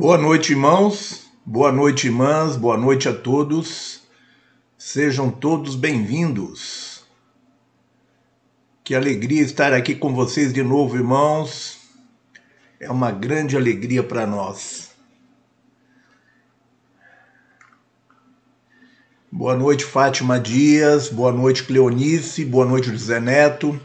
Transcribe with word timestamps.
Boa 0.00 0.16
noite, 0.16 0.52
irmãos. 0.52 1.28
Boa 1.44 1.72
noite, 1.72 2.06
irmãs. 2.06 2.54
Boa 2.54 2.76
noite 2.76 3.08
a 3.08 3.12
todos. 3.12 4.00
Sejam 4.78 5.28
todos 5.28 5.74
bem-vindos. 5.74 7.02
Que 8.84 8.94
alegria 8.94 9.42
estar 9.42 9.72
aqui 9.72 9.96
com 9.96 10.14
vocês 10.14 10.52
de 10.52 10.62
novo, 10.62 10.94
irmãos. 10.94 11.80
É 12.78 12.88
uma 12.88 13.10
grande 13.10 13.56
alegria 13.56 14.04
para 14.04 14.24
nós. 14.24 14.92
Boa 19.32 19.56
noite, 19.56 19.84
Fátima 19.84 20.38
Dias. 20.38 21.08
Boa 21.08 21.32
noite, 21.32 21.64
Cleonice. 21.64 22.44
Boa 22.44 22.64
noite, 22.64 22.88
José 22.88 23.18
Neto. 23.18 23.76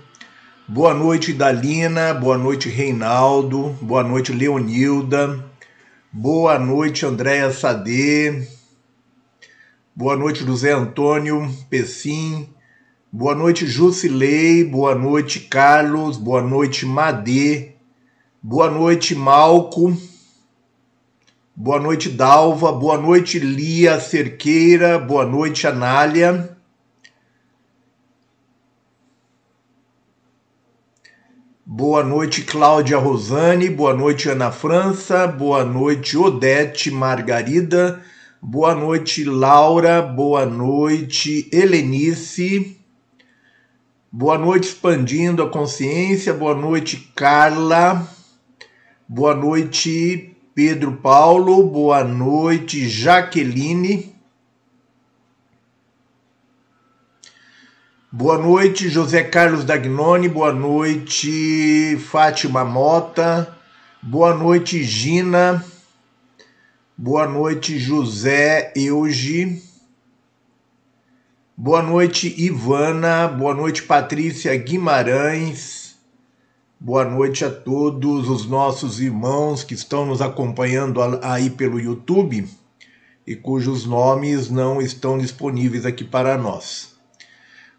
Boa 0.67 0.93
noite, 0.93 1.33
Dalina. 1.33 2.13
Boa 2.13 2.37
noite, 2.37 2.69
Reinaldo. 2.69 3.75
Boa 3.81 4.03
noite, 4.03 4.31
Leonilda. 4.31 5.51
Boa 6.15 6.59
noite, 6.59 7.07
Andréa 7.07 7.51
Sade. 7.51 8.47
Boa 9.95 10.15
noite, 10.15 10.45
José 10.45 10.71
Antônio 10.71 11.51
Pessim. 11.71 12.47
Boa 13.11 13.33
noite, 13.33 13.65
Jusilei. 13.65 14.63
Boa 14.63 14.93
noite, 14.93 15.39
Carlos. 15.39 16.15
Boa 16.17 16.39
noite, 16.39 16.85
Madê. 16.85 17.71
Boa 18.43 18.69
noite, 18.69 19.15
Malco. 19.15 19.97
Boa 21.55 21.79
noite, 21.79 22.09
Dalva. 22.09 22.71
Boa 22.71 22.99
noite, 22.99 23.39
Lia 23.39 23.99
Cerqueira. 23.99 24.99
Boa 24.99 25.25
noite, 25.25 25.65
Anália. 25.65 26.52
Boa 31.75 32.03
noite, 32.03 32.43
Cláudia 32.43 32.99
Rosane. 32.99 33.67
Boa 33.67 33.95
noite, 33.95 34.29
Ana 34.29 34.51
França. 34.51 35.25
Boa 35.25 35.65
noite, 35.65 36.15
Odete 36.15 36.91
Margarida. 36.91 37.99
Boa 38.39 38.75
noite, 38.75 39.23
Laura. 39.23 39.99
Boa 39.99 40.45
noite, 40.45 41.49
Helenice. 41.51 42.77
Boa 44.11 44.37
noite, 44.37 44.67
expandindo 44.67 45.41
a 45.41 45.49
consciência. 45.49 46.31
Boa 46.31 46.53
noite, 46.53 47.11
Carla. 47.15 48.07
Boa 49.09 49.33
noite, 49.33 50.37
Pedro 50.53 50.97
Paulo. 50.97 51.63
Boa 51.63 52.03
noite, 52.03 52.87
Jaqueline. 52.87 54.12
Boa 58.15 58.37
noite, 58.37 58.89
José 58.89 59.23
Carlos 59.23 59.65
Dagnoni. 59.65 60.29
Boa 60.29 60.53
noite, 60.53 61.97
Fátima 62.11 62.63
Mota. 62.63 63.57
Boa 64.03 64.35
noite, 64.35 64.83
Gina. 64.83 65.65
Boa 66.95 67.27
noite, 67.27 67.79
José 67.79 68.71
Euge. 68.75 69.59
Boa 71.57 71.81
noite, 71.81 72.31
Ivana. 72.37 73.27
Boa 73.27 73.55
noite, 73.55 73.81
Patrícia 73.81 74.55
Guimarães. 74.57 75.95
Boa 76.79 77.03
noite 77.03 77.43
a 77.43 77.49
todos 77.49 78.29
os 78.29 78.45
nossos 78.45 79.01
irmãos 79.01 79.63
que 79.63 79.73
estão 79.73 80.05
nos 80.05 80.21
acompanhando 80.21 81.01
aí 81.23 81.49
pelo 81.49 81.79
YouTube 81.79 82.47
e 83.25 83.35
cujos 83.35 83.87
nomes 83.87 84.51
não 84.51 84.79
estão 84.79 85.17
disponíveis 85.17 85.83
aqui 85.83 86.03
para 86.03 86.37
nós. 86.37 86.92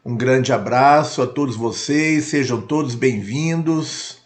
Um 0.06 0.18
grande 0.18 0.52
abraço 0.52 1.22
a 1.22 1.26
todos 1.26 1.56
vocês, 1.56 2.26
sejam 2.26 2.60
todos 2.60 2.94
bem-vindos. 2.94 4.18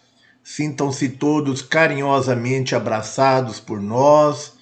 Sintam-se 0.43 1.11
todos 1.11 1.63
carinhosamente 1.63 2.75
abraçados 2.75 3.61
por 3.61 3.81
nós, 3.81 4.55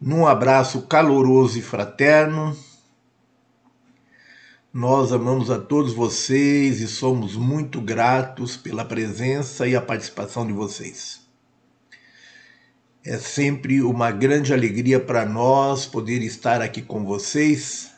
num 0.00 0.26
abraço 0.26 0.82
caloroso 0.82 1.60
e 1.60 1.62
fraterno. 1.62 2.56
Nós 4.74 5.12
amamos 5.12 5.48
a 5.48 5.60
todos 5.60 5.92
vocês 5.92 6.80
e 6.80 6.88
somos 6.88 7.36
muito 7.36 7.80
gratos 7.80 8.56
pela 8.56 8.84
presença 8.84 9.68
e 9.68 9.76
a 9.76 9.80
participação 9.80 10.44
de 10.44 10.52
vocês. 10.52 11.20
É 13.04 13.16
sempre 13.16 13.80
uma 13.80 14.10
grande 14.10 14.52
alegria 14.52 14.98
para 14.98 15.24
nós 15.24 15.86
poder 15.86 16.20
estar 16.20 16.60
aqui 16.60 16.82
com 16.82 17.04
vocês 17.04 17.91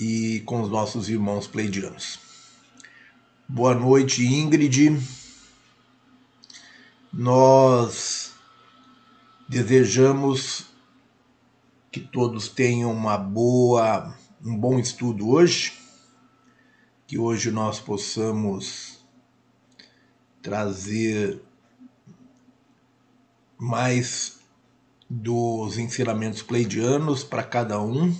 e 0.00 0.40
com 0.46 0.62
os 0.62 0.70
nossos 0.70 1.10
irmãos 1.10 1.46
pleidianos. 1.46 2.18
Boa 3.46 3.74
noite, 3.74 4.24
Ingrid. 4.24 4.98
Nós 7.12 8.32
desejamos 9.46 10.64
que 11.92 12.00
todos 12.00 12.48
tenham 12.48 12.90
uma 12.90 13.18
boa, 13.18 14.16
um 14.42 14.56
bom 14.56 14.78
estudo 14.78 15.28
hoje, 15.28 15.74
que 17.06 17.18
hoje 17.18 17.50
nós 17.50 17.78
possamos 17.78 19.04
trazer 20.40 21.42
mais 23.58 24.38
dos 25.10 25.76
ensinamentos 25.76 26.42
pleidianos 26.42 27.22
para 27.22 27.42
cada 27.42 27.82
um 27.82 28.16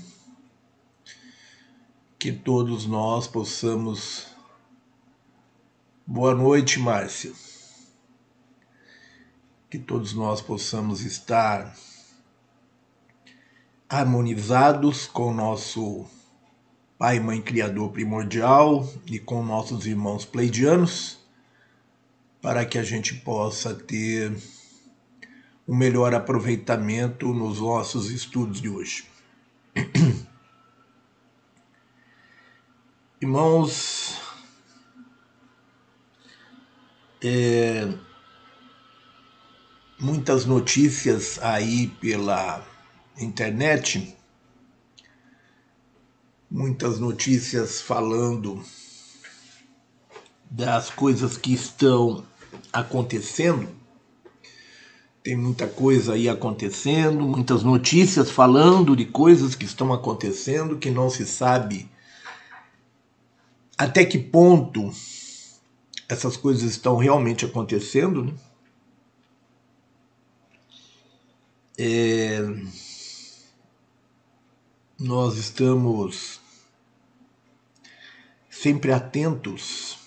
que 2.21 2.31
todos 2.31 2.85
nós 2.85 3.27
possamos. 3.27 4.27
Boa 6.07 6.35
noite, 6.35 6.79
Márcia. 6.79 7.33
Que 9.71 9.79
todos 9.79 10.13
nós 10.13 10.43
possamos 10.43 11.01
estar 11.01 11.75
harmonizados 13.89 15.07
com 15.07 15.31
o 15.31 15.35
nosso 15.35 16.05
Pai 16.99 17.17
e 17.17 17.21
Mãe 17.21 17.41
Criador 17.41 17.91
primordial 17.91 18.87
e 19.07 19.19
com 19.19 19.43
nossos 19.43 19.87
irmãos 19.87 20.27
pleidianos, 20.27 21.19
para 22.43 22.67
que 22.67 22.77
a 22.77 22.83
gente 22.83 23.15
possa 23.15 23.75
ter 23.75 24.37
um 25.67 25.75
melhor 25.75 26.15
aproveitamento 26.15 27.33
nos 27.33 27.61
nossos 27.61 28.11
estudos 28.11 28.61
de 28.61 28.69
hoje. 28.69 29.07
Irmãos, 33.23 34.17
é, 37.23 37.87
muitas 40.01 40.47
notícias 40.47 41.39
aí 41.43 41.89
pela 42.01 42.67
internet, 43.19 44.17
muitas 46.51 46.99
notícias 46.99 47.83
falando 47.83 48.65
das 50.51 50.89
coisas 50.89 51.37
que 51.37 51.53
estão 51.53 52.25
acontecendo. 52.73 53.69
Tem 55.23 55.37
muita 55.37 55.67
coisa 55.67 56.15
aí 56.15 56.27
acontecendo, 56.27 57.29
muitas 57.29 57.63
notícias 57.63 58.31
falando 58.31 58.97
de 58.97 59.05
coisas 59.05 59.55
que 59.55 59.67
estão 59.67 59.93
acontecendo 59.93 60.79
que 60.79 60.91
não 60.91 61.11
se 61.11 61.27
sabe 61.27 61.90
até 63.81 64.05
que 64.05 64.19
ponto 64.19 64.93
essas 66.07 66.37
coisas 66.37 66.71
estão 66.71 66.99
realmente 66.99 67.47
acontecendo, 67.47 68.27
né? 68.27 68.35
É, 71.79 72.41
nós 74.99 75.39
estamos 75.39 76.39
sempre 78.51 78.93
atentos 78.93 79.99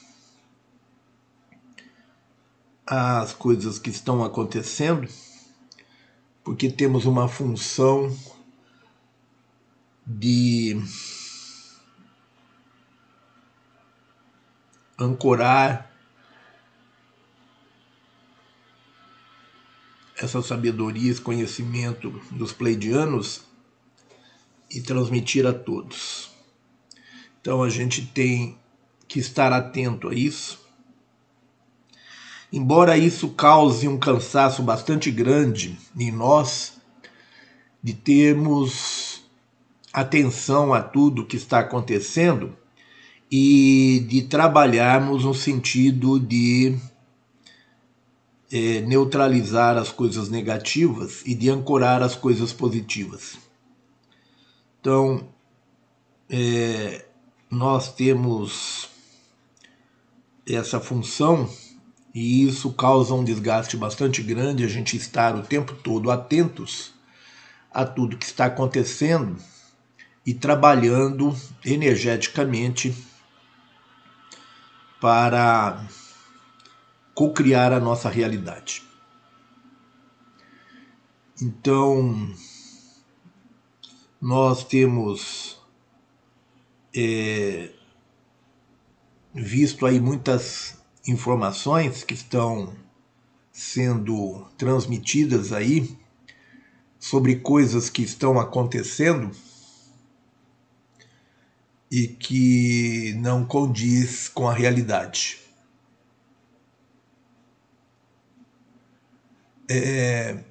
às 2.85 3.33
coisas 3.33 3.79
que 3.79 3.89
estão 3.89 4.23
acontecendo, 4.23 5.09
porque 6.43 6.69
temos 6.69 7.05
uma 7.07 7.27
função 7.27 8.15
de 10.05 10.79
ancorar 14.97 15.91
essa 20.17 20.41
sabedoria, 20.41 21.11
esse 21.11 21.21
conhecimento 21.21 22.09
dos 22.31 22.51
pleidianos 22.51 23.43
e 24.69 24.81
transmitir 24.81 25.45
a 25.45 25.53
todos. 25.53 26.31
Então 27.41 27.61
a 27.61 27.69
gente 27.69 28.05
tem 28.05 28.57
que 29.07 29.19
estar 29.19 29.51
atento 29.51 30.09
a 30.09 30.13
isso. 30.13 30.61
Embora 32.51 32.97
isso 32.97 33.29
cause 33.29 33.87
um 33.87 33.97
cansaço 33.97 34.61
bastante 34.61 35.11
grande 35.11 35.77
em 35.97 36.11
nós, 36.11 36.77
de 37.81 37.93
termos 37.93 39.23
atenção 39.91 40.73
a 40.73 40.81
tudo 40.81 41.25
que 41.25 41.35
está 41.35 41.59
acontecendo, 41.59 42.55
e 43.35 44.05
de 44.07 44.21
trabalharmos 44.21 45.25
no 45.25 45.33
sentido 45.33 46.19
de 46.19 46.77
é, 48.51 48.81
neutralizar 48.81 49.75
as 49.75 49.91
coisas 49.91 50.29
negativas 50.29 51.23
e 51.25 51.33
de 51.33 51.49
ancorar 51.49 52.03
as 52.03 52.15
coisas 52.15 52.53
positivas. 52.53 53.39
Então, 54.79 55.27
é, 56.29 57.05
nós 57.49 57.91
temos 57.91 58.87
essa 60.47 60.79
função 60.79 61.49
e 62.13 62.47
isso 62.47 62.71
causa 62.73 63.15
um 63.15 63.23
desgaste 63.23 63.75
bastante 63.75 64.21
grande 64.21 64.63
a 64.63 64.67
gente 64.67 64.95
estar 64.95 65.35
o 65.35 65.41
tempo 65.41 65.73
todo 65.73 66.11
atentos 66.11 66.93
a 67.71 67.83
tudo 67.83 68.15
que 68.15 68.25
está 68.27 68.45
acontecendo 68.45 69.37
e 70.23 70.35
trabalhando 70.35 71.35
energeticamente 71.65 72.95
para 75.03 75.85
co-criar 77.13 77.73
a 77.73 77.79
nossa 77.81 78.07
realidade. 78.07 78.83
Então, 81.41 82.33
nós 84.21 84.63
temos 84.63 85.59
é, 86.95 87.69
visto 89.35 89.85
aí 89.85 89.99
muitas 89.99 90.81
informações 91.05 92.05
que 92.05 92.13
estão 92.13 92.73
sendo 93.51 94.47
transmitidas 94.57 95.51
aí 95.51 95.97
sobre 96.97 97.35
coisas 97.35 97.89
que 97.89 98.03
estão 98.03 98.39
acontecendo 98.39 99.31
e 101.95 102.07
que 102.07 103.13
não 103.19 103.45
condiz 103.45 104.27
com 104.27 104.49
a 104.49 104.53
realidade. 104.53 105.37
É... 109.69 110.43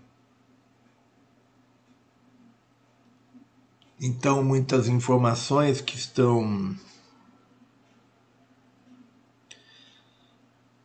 Então, 4.00 4.44
muitas 4.44 4.86
informações 4.86 5.80
que 5.80 5.96
estão 5.96 6.76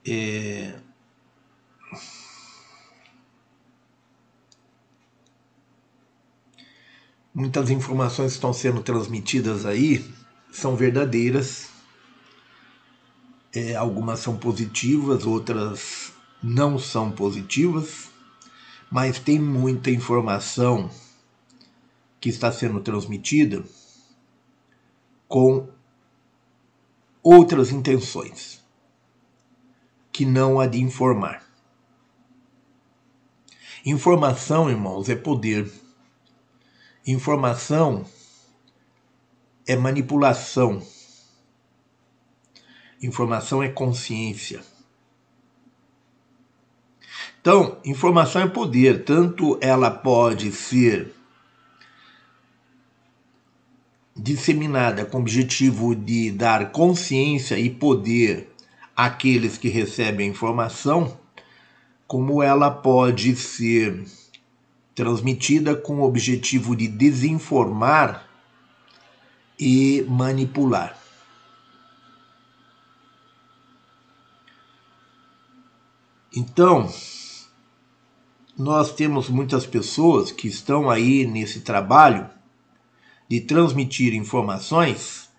é... 0.04 0.80
muitas 7.32 7.70
informações 7.70 8.32
estão 8.32 8.52
sendo 8.52 8.82
transmitidas 8.82 9.64
aí 9.64 10.17
são 10.58 10.76
verdadeiras. 10.76 11.70
É, 13.54 13.76
algumas 13.76 14.20
são 14.20 14.36
positivas, 14.38 15.26
outras 15.26 16.12
não 16.42 16.80
são 16.80 17.12
positivas, 17.12 18.10
mas 18.90 19.20
tem 19.20 19.40
muita 19.40 19.92
informação 19.92 20.90
que 22.20 22.30
está 22.30 22.52
sendo 22.52 22.80
transmitida 22.80 23.64
com 25.28 25.70
outras 27.22 27.72
intenções 27.72 28.64
que 30.12 30.26
não 30.26 30.60
a 30.60 30.66
de 30.66 30.82
informar. 30.82 31.46
Informação, 33.86 34.70
irmãos, 34.70 35.08
é 35.08 35.16
poder. 35.16 35.72
Informação 37.06 38.06
é 39.68 39.76
manipulação. 39.76 40.82
Informação 43.04 43.62
é 43.62 43.68
consciência. 43.68 44.62
Então, 47.40 47.78
informação 47.86 48.42
é 48.42 48.48
poder, 48.48 49.04
tanto 49.04 49.58
ela 49.62 49.92
pode 49.92 50.52
ser 50.52 51.14
disseminada 54.16 55.06
com 55.06 55.18
o 55.18 55.22
objetivo 55.22 55.96
de 55.96 56.32
dar 56.32 56.72
consciência 56.72 57.60
e 57.60 57.70
poder 57.70 58.50
àqueles 58.96 59.58
que 59.58 59.70
recebem 59.70 60.28
a 60.28 60.32
informação, 60.32 61.18
como 62.08 62.42
ela 62.42 62.72
pode 62.72 63.36
ser 63.36 64.04
transmitida 64.96 65.76
com 65.76 66.00
o 66.00 66.04
objetivo 66.04 66.76
de 66.76 66.88
desinformar 66.88 68.27
e 69.60 70.06
manipular. 70.08 70.98
Então, 76.36 76.88
nós 78.58 78.94
temos 78.94 79.30
muitas 79.30 79.66
pessoas 79.66 80.32
que 80.32 80.48
estão 80.48 80.90
aí 80.90 81.26
nesse 81.26 81.62
trabalho 81.62 82.30
de 83.28 83.42
transmitir 83.42 84.14
informações 84.14 85.30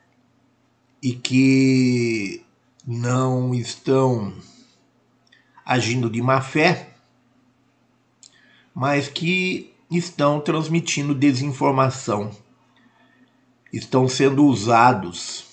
e 1.03 1.12
que 1.12 2.43
não 2.87 3.55
estão 3.55 4.35
agindo 5.65 6.11
de 6.11 6.20
má 6.20 6.41
fé, 6.41 6.94
mas 8.75 9.09
que 9.09 9.73
estão 9.91 10.41
transmitindo 10.41 11.15
desinformação 11.15 12.31
estão 13.73 14.09
sendo 14.09 14.44
usados 14.44 15.47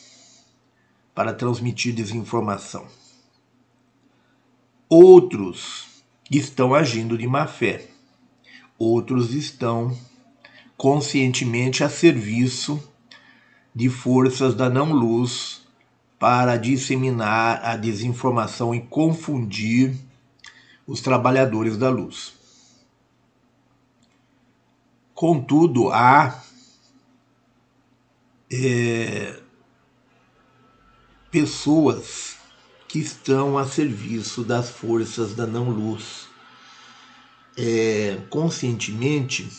para 1.13 1.33
transmitir 1.33 1.93
desinformação. 1.93 2.85
Outros 4.87 6.03
estão 6.29 6.73
agindo 6.73 7.17
de 7.17 7.27
má 7.27 7.47
fé. 7.47 7.87
Outros 8.77 9.33
estão 9.33 9.97
conscientemente 10.77 11.83
a 11.83 11.89
serviço 11.89 12.81
de 13.73 13.89
forças 13.89 14.55
da 14.55 14.69
não-luz 14.69 15.61
para 16.19 16.57
disseminar 16.57 17.63
a 17.63 17.75
desinformação 17.75 18.73
e 18.73 18.81
confundir 18.81 19.95
os 20.87 21.01
trabalhadores 21.01 21.77
da 21.77 21.89
luz. 21.89 22.33
Contudo, 25.13 25.91
há 25.91 26.43
é, 28.51 29.39
pessoas 31.31 32.35
que 32.87 32.99
estão 32.99 33.57
a 33.57 33.65
serviço 33.65 34.43
das 34.43 34.69
forças 34.69 35.33
da 35.35 35.45
não-luz 35.45 36.27
é, 37.57 38.21
conscientemente 38.29 39.49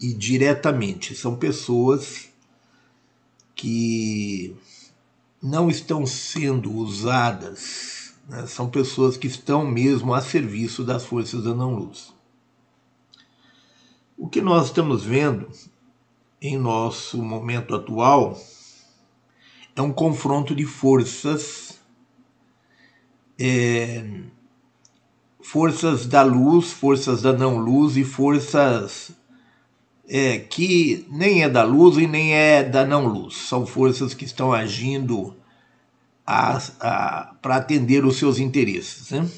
e 0.00 0.12
diretamente. 0.12 1.14
São 1.14 1.36
pessoas 1.36 2.28
que 3.54 4.56
não 5.42 5.68
estão 5.68 6.06
sendo 6.06 6.72
usadas, 6.72 8.14
né? 8.28 8.46
são 8.46 8.70
pessoas 8.70 9.16
que 9.16 9.26
estão 9.26 9.64
mesmo 9.64 10.14
a 10.14 10.20
serviço 10.20 10.84
das 10.84 11.04
forças 11.04 11.44
da 11.44 11.54
não-luz. 11.54 12.12
O 14.16 14.28
que 14.28 14.40
nós 14.40 14.66
estamos 14.66 15.04
vendo 15.04 15.48
em 16.40 16.56
nosso 16.56 17.22
momento 17.22 17.74
atual 17.74 18.38
é 19.74 19.82
um 19.82 19.92
confronto 19.92 20.54
de 20.54 20.64
forças, 20.64 21.78
é, 23.38 24.04
forças 25.40 26.06
da 26.06 26.22
luz, 26.22 26.72
forças 26.72 27.22
da 27.22 27.32
não 27.32 27.58
luz 27.58 27.96
e 27.96 28.04
forças 28.04 29.12
é, 30.08 30.38
que 30.38 31.06
nem 31.10 31.42
é 31.42 31.48
da 31.48 31.62
luz 31.62 31.96
e 31.96 32.06
nem 32.06 32.34
é 32.34 32.64
da 32.64 32.84
não 32.84 33.06
luz. 33.06 33.36
São 33.36 33.66
forças 33.66 34.14
que 34.14 34.24
estão 34.24 34.52
agindo 34.52 35.36
para 36.24 37.56
atender 37.56 38.04
os 38.04 38.16
seus 38.16 38.38
interesses. 38.38 39.10
Né? 39.10 39.30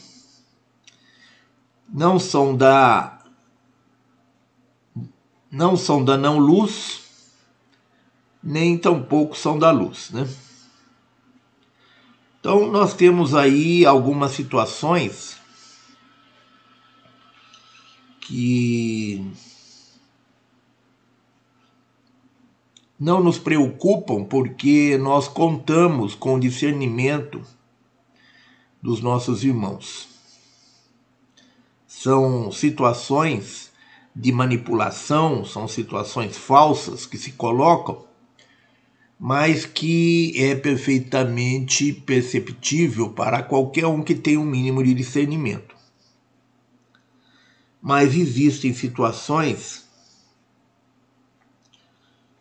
Não 1.92 2.18
são 2.18 2.56
da 2.56 3.19
não 5.50 5.76
são 5.76 6.04
da 6.04 6.16
não 6.16 6.38
luz, 6.38 7.00
nem 8.42 8.78
tampouco 8.78 9.36
são 9.36 9.58
da 9.58 9.70
luz, 9.70 10.10
né? 10.10 10.28
Então 12.38 12.70
nós 12.70 12.94
temos 12.94 13.34
aí 13.34 13.84
algumas 13.84 14.32
situações 14.32 15.38
que 18.20 19.30
não 22.98 23.22
nos 23.22 23.38
preocupam 23.38 24.24
porque 24.24 24.96
nós 24.96 25.26
contamos 25.26 26.14
com 26.14 26.36
o 26.36 26.40
discernimento 26.40 27.42
dos 28.80 29.02
nossos 29.02 29.44
irmãos. 29.44 30.08
São 31.86 32.50
situações 32.52 33.69
de 34.14 34.32
manipulação, 34.32 35.44
são 35.44 35.68
situações 35.68 36.36
falsas 36.36 37.06
que 37.06 37.16
se 37.16 37.32
colocam, 37.32 38.04
mas 39.18 39.66
que 39.66 40.32
é 40.36 40.54
perfeitamente 40.54 41.92
perceptível 41.92 43.10
para 43.10 43.42
qualquer 43.42 43.86
um 43.86 44.02
que 44.02 44.14
tenha 44.14 44.40
um 44.40 44.44
mínimo 44.44 44.82
de 44.82 44.94
discernimento. 44.94 45.76
mas 47.80 48.14
existem 48.14 48.74
situações 48.74 49.88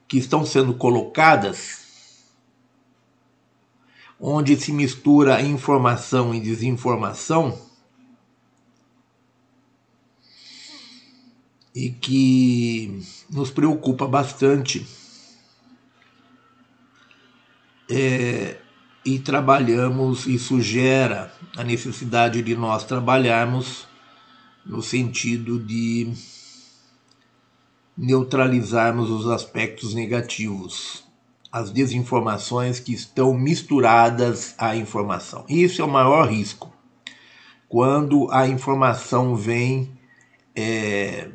que 0.07 0.17
estão 0.17 0.45
sendo 0.45 0.73
colocadas 0.73 2.25
onde 4.19 4.57
se 4.59 4.73
mistura 4.73 5.41
informação 5.41 6.35
e 6.35 6.41
desinformação 6.41 7.68
e 11.73 11.89
que 11.89 13.01
nos 13.29 13.51
preocupa 13.51 14.07
bastante 14.07 14.85
é, 17.89 18.57
e 19.05 19.19
trabalhamos, 19.19 20.27
isso 20.27 20.61
gera 20.61 21.33
a 21.57 21.63
necessidade 21.63 22.41
de 22.41 22.55
nós 22.55 22.83
trabalharmos 22.83 23.87
no 24.65 24.81
sentido 24.83 25.59
de 25.59 26.13
neutralizarmos 27.97 29.09
os 29.09 29.27
aspectos 29.27 29.93
negativos, 29.93 31.03
as 31.51 31.71
desinformações 31.71 32.79
que 32.79 32.93
estão 32.93 33.33
misturadas 33.33 34.53
à 34.57 34.75
informação. 34.75 35.43
Isso 35.49 35.81
é 35.81 35.85
o 35.85 35.89
maior 35.89 36.29
risco. 36.29 36.71
Quando 37.67 38.29
a 38.31 38.47
informação 38.47 39.35
vem. 39.35 39.97
É, 40.55 41.29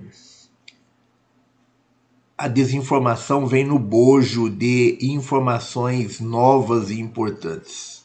a 2.37 2.49
desinformação 2.49 3.47
vem 3.47 3.65
no 3.65 3.79
bojo 3.79 4.51
de 4.51 4.99
informações 5.01 6.19
novas 6.19 6.91
e 6.91 7.01
importantes. 7.01 8.05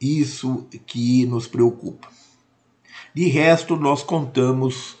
Isso 0.00 0.66
que 0.86 1.26
nos 1.26 1.46
preocupa. 1.46 2.08
De 3.14 3.28
resto, 3.28 3.76
nós 3.76 4.02
contamos 4.02 4.96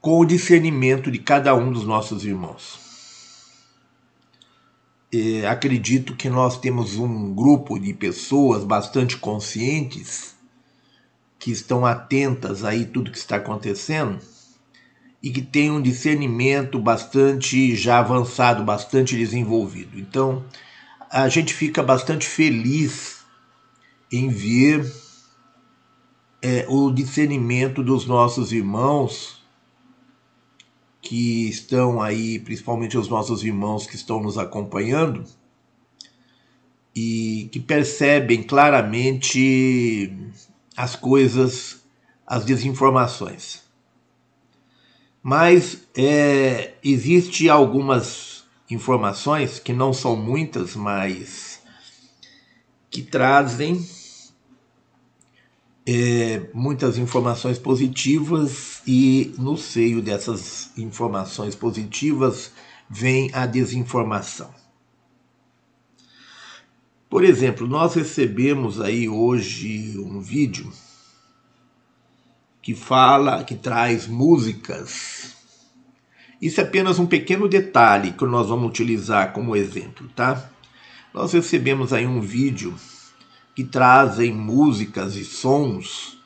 com 0.00 0.20
o 0.20 0.24
discernimento 0.24 1.10
de 1.10 1.18
cada 1.18 1.54
um 1.54 1.72
dos 1.72 1.84
nossos 1.84 2.24
irmãos. 2.24 2.78
E 5.12 5.44
acredito 5.44 6.14
que 6.14 6.28
nós 6.28 6.58
temos 6.58 6.96
um 6.96 7.34
grupo 7.34 7.78
de 7.78 7.92
pessoas 7.92 8.62
bastante 8.62 9.16
conscientes 9.16 10.34
que 11.38 11.50
estão 11.50 11.86
atentas 11.86 12.64
aí 12.64 12.84
tudo 12.84 13.10
que 13.10 13.18
está 13.18 13.36
acontecendo 13.36 14.20
e 15.22 15.30
que 15.30 15.42
tem 15.42 15.70
um 15.70 15.80
discernimento 15.80 16.78
bastante 16.78 17.74
já 17.74 17.98
avançado, 17.98 18.62
bastante 18.62 19.16
desenvolvido. 19.16 19.98
Então, 19.98 20.44
a 21.10 21.28
gente 21.28 21.54
fica 21.54 21.82
bastante 21.82 22.26
feliz 22.26 23.24
em 24.12 24.28
ver 24.28 24.90
é, 26.42 26.64
o 26.68 26.90
discernimento 26.90 27.82
dos 27.82 28.06
nossos 28.06 28.52
irmãos 28.52 29.42
que 31.00 31.48
estão 31.48 32.02
aí, 32.02 32.38
principalmente 32.38 32.98
os 32.98 33.08
nossos 33.08 33.44
irmãos 33.44 33.86
que 33.86 33.94
estão 33.94 34.20
nos 34.20 34.36
acompanhando 34.36 35.24
e 36.94 37.48
que 37.52 37.60
percebem 37.60 38.42
claramente 38.42 40.12
as 40.76 40.96
coisas, 40.96 41.84
as 42.26 42.44
desinformações. 42.44 43.65
Mas 45.28 45.88
é, 45.96 46.74
existe 46.84 47.48
algumas 47.48 48.44
informações 48.70 49.58
que 49.58 49.72
não 49.72 49.92
são 49.92 50.14
muitas, 50.14 50.76
mas 50.76 51.60
que 52.88 53.02
trazem 53.02 53.84
é, 55.84 56.48
muitas 56.54 56.96
informações 56.96 57.58
positivas 57.58 58.80
e 58.86 59.34
no 59.36 59.56
seio 59.56 60.00
dessas 60.00 60.70
informações 60.78 61.56
positivas 61.56 62.52
vem 62.88 63.28
a 63.32 63.46
desinformação. 63.46 64.54
Por 67.10 67.24
exemplo, 67.24 67.66
nós 67.66 67.96
recebemos 67.96 68.80
aí 68.80 69.08
hoje 69.08 69.98
um 69.98 70.20
vídeo 70.20 70.72
que 72.66 72.74
fala, 72.74 73.44
que 73.44 73.54
traz 73.54 74.08
músicas. 74.08 75.36
Isso 76.42 76.60
é 76.60 76.64
apenas 76.64 76.98
um 76.98 77.06
pequeno 77.06 77.48
detalhe 77.48 78.10
que 78.10 78.24
nós 78.24 78.48
vamos 78.48 78.68
utilizar 78.68 79.32
como 79.32 79.54
exemplo, 79.54 80.08
tá? 80.16 80.50
Nós 81.14 81.32
recebemos 81.32 81.92
aí 81.92 82.08
um 82.08 82.20
vídeo 82.20 82.74
que 83.54 83.62
trazem 83.62 84.32
músicas 84.32 85.14
e 85.14 85.24
sons 85.24 86.18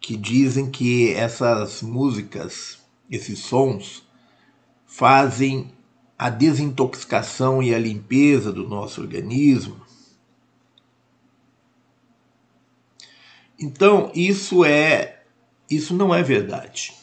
que 0.00 0.16
dizem 0.16 0.68
que 0.68 1.14
essas 1.14 1.82
músicas, 1.82 2.80
esses 3.08 3.38
sons, 3.38 4.04
fazem 4.84 5.72
a 6.18 6.30
desintoxicação 6.30 7.62
e 7.62 7.74
a 7.74 7.78
limpeza 7.78 8.52
do 8.52 8.68
nosso 8.68 9.00
organismo. 9.00 9.80
Então, 13.58 14.10
isso 14.14 14.64
é 14.64 15.14
isso 15.70 15.94
não 15.94 16.14
é 16.14 16.22
verdade. 16.22 16.94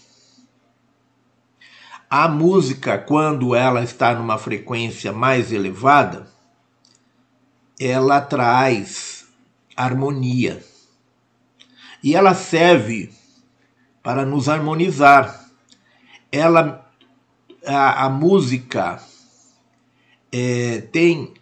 A 2.10 2.28
música, 2.28 2.98
quando 2.98 3.56
ela 3.56 3.84
está 3.84 4.14
numa 4.14 4.38
frequência 4.38 5.12
mais 5.12 5.52
elevada, 5.52 6.28
ela 7.80 8.22
traz 8.22 9.26
harmonia. 9.76 10.64
E 12.04 12.16
ela 12.16 12.34
serve 12.34 13.12
para 14.04 14.26
nos 14.26 14.50
harmonizar. 14.50 15.50
Ela, 16.32 16.91
a, 17.66 18.06
a 18.06 18.10
música 18.10 19.02
é, 20.32 20.82
tem 20.92 21.34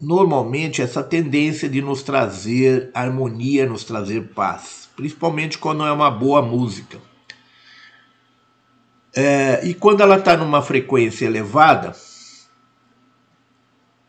normalmente 0.00 0.82
essa 0.82 1.02
tendência 1.02 1.68
de 1.68 1.80
nos 1.80 2.02
trazer 2.02 2.90
harmonia, 2.94 3.66
nos 3.66 3.84
trazer 3.84 4.28
paz, 4.34 4.88
principalmente 4.94 5.58
quando 5.58 5.84
é 5.84 5.92
uma 5.92 6.10
boa 6.10 6.42
música. 6.42 6.98
É, 9.14 9.66
e 9.66 9.72
quando 9.72 10.02
ela 10.02 10.18
está 10.18 10.36
numa 10.36 10.60
frequência 10.60 11.24
elevada, 11.24 11.96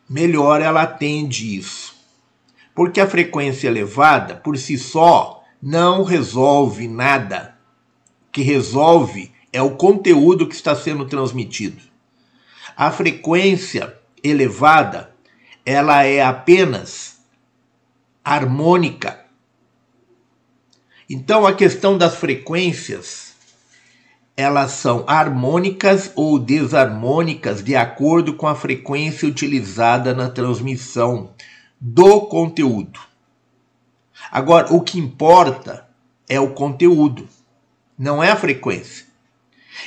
melhor 0.08 0.60
ela 0.60 0.82
atende 0.82 1.56
isso. 1.56 1.96
Porque 2.74 3.00
a 3.00 3.08
frequência 3.08 3.68
elevada, 3.68 4.36
por 4.36 4.56
si 4.58 4.76
só, 4.76 5.42
não 5.60 6.04
resolve 6.04 6.86
nada. 6.86 7.56
O 8.28 8.30
que 8.30 8.42
resolve 8.42 9.32
é 9.58 9.62
o 9.62 9.72
conteúdo 9.72 10.46
que 10.46 10.54
está 10.54 10.72
sendo 10.76 11.04
transmitido. 11.04 11.82
A 12.76 12.92
frequência 12.92 13.92
elevada, 14.22 15.12
ela 15.66 16.04
é 16.04 16.22
apenas 16.22 17.18
harmônica. 18.24 19.18
Então 21.10 21.44
a 21.44 21.52
questão 21.52 21.98
das 21.98 22.14
frequências 22.14 23.34
elas 24.36 24.70
são 24.70 25.02
harmônicas 25.08 26.12
ou 26.14 26.38
desarmônicas 26.38 27.60
de 27.60 27.74
acordo 27.74 28.34
com 28.34 28.46
a 28.46 28.54
frequência 28.54 29.26
utilizada 29.26 30.14
na 30.14 30.30
transmissão 30.30 31.32
do 31.80 32.20
conteúdo. 32.20 33.00
Agora, 34.30 34.72
o 34.72 34.80
que 34.80 35.00
importa 35.00 35.88
é 36.28 36.38
o 36.38 36.54
conteúdo, 36.54 37.28
não 37.98 38.22
é 38.22 38.30
a 38.30 38.36
frequência. 38.36 39.07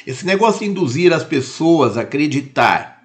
Esse 0.05 0.25
negócio 0.25 0.61
de 0.61 0.67
induzir 0.67 1.13
as 1.13 1.23
pessoas 1.23 1.97
a 1.97 2.01
acreditar 2.01 3.03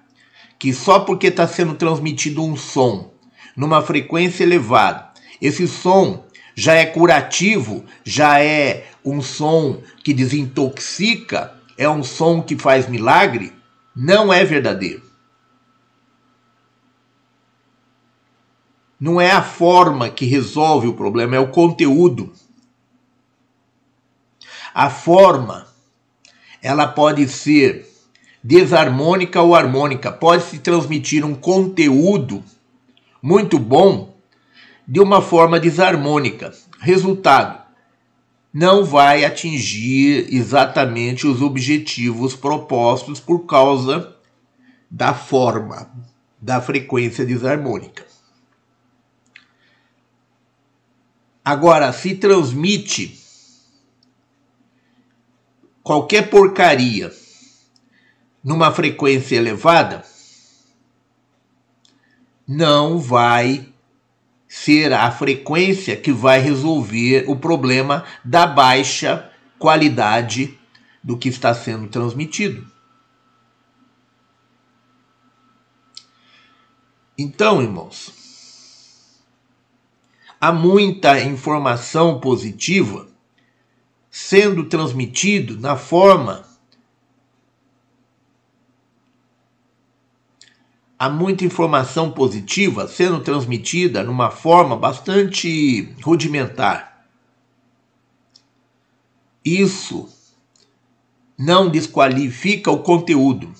que 0.59 0.73
só 0.73 0.99
porque 0.99 1.27
está 1.27 1.47
sendo 1.47 1.75
transmitido 1.75 2.43
um 2.43 2.55
som 2.55 3.13
numa 3.55 3.81
frequência 3.81 4.43
elevada, 4.43 5.11
esse 5.41 5.67
som 5.67 6.25
já 6.55 6.73
é 6.73 6.85
curativo, 6.85 7.85
já 8.03 8.39
é 8.41 8.87
um 9.05 9.21
som 9.21 9.81
que 10.03 10.13
desintoxica, 10.13 11.53
é 11.77 11.87
um 11.87 12.03
som 12.03 12.41
que 12.41 12.57
faz 12.57 12.89
milagre, 12.89 13.53
não 13.95 14.33
é 14.33 14.43
verdadeiro. 14.43 15.03
Não 18.99 19.21
é 19.21 19.31
a 19.31 19.43
forma 19.43 20.09
que 20.09 20.25
resolve 20.25 20.87
o 20.87 20.93
problema, 20.93 21.35
é 21.35 21.39
o 21.39 21.51
conteúdo. 21.51 22.33
A 24.73 24.89
forma, 24.89 25.66
ela 26.67 26.85
pode 26.85 27.25
ser 27.29 27.87
desarmônica 28.43 29.41
ou 29.41 29.55
harmônica, 29.55 30.11
pode 30.11 30.43
se 30.43 30.59
transmitir 30.59 31.23
um 31.23 31.33
conteúdo 31.33 32.43
muito 33.21 33.57
bom 33.57 34.13
de 34.85 34.99
uma 34.99 35.21
forma 35.21 35.61
desarmônica. 35.61 36.53
Resultado: 36.79 37.61
não 38.53 38.83
vai 38.83 39.23
atingir 39.23 40.27
exatamente 40.29 41.25
os 41.25 41.41
objetivos 41.41 42.35
propostos 42.35 43.19
por 43.19 43.45
causa 43.45 44.13
da 44.91 45.13
forma. 45.13 45.89
da 46.39 46.61
frequência 46.61 47.25
desarmônica. 47.25 48.05
Agora, 51.43 51.91
se 51.91 52.13
transmite 52.13 53.16
qualquer 55.87 56.29
porcaria 56.29 57.13
numa 58.43 58.73
frequência 58.73 59.37
elevada, 59.37 60.03
não 62.45 62.99
vai 62.99 63.73
ser 64.49 64.91
a 64.91 65.09
frequência 65.09 65.95
que 65.95 66.11
vai 66.11 66.39
resolver 66.39 67.23
o 67.29 67.37
problema 67.37 68.03
da 68.21 68.45
baixa 68.45 69.31
qualidade 69.57 70.59
do 71.01 71.17
que 71.17 71.29
está 71.29 71.53
sendo 71.53 71.87
transmitido. 71.87 72.69
Então, 77.17 77.61
irmãos, 77.61 79.21
há 80.39 80.51
muita 80.51 81.17
informação 81.21 82.19
positiva 82.19 83.07
sendo 84.19 84.63
transmitido 84.63 85.59
na 85.59 85.77
forma 85.77 86.43
há 90.97 91.07
muita 91.07 91.45
informação 91.45 92.09
positiva 92.11 92.87
sendo 92.87 93.19
transmitida 93.21 94.03
numa 94.03 94.31
forma 94.31 94.75
bastante 94.75 95.93
rudimentar. 96.01 97.05
Isso 99.45 100.09
não 101.37 101.69
desqualifica 101.69 102.71
o 102.71 102.79
conteúdo. 102.79 103.53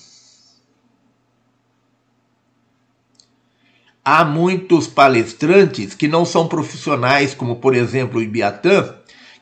Há 4.04 4.26
muitos 4.26 4.88
palestrantes 4.88 5.94
que 5.94 6.08
não 6.08 6.26
são 6.26 6.48
profissionais, 6.48 7.36
como 7.36 7.58
por 7.58 7.76
exemplo 7.76 8.20
o 8.20 8.24
Ibiatã, 8.24 8.97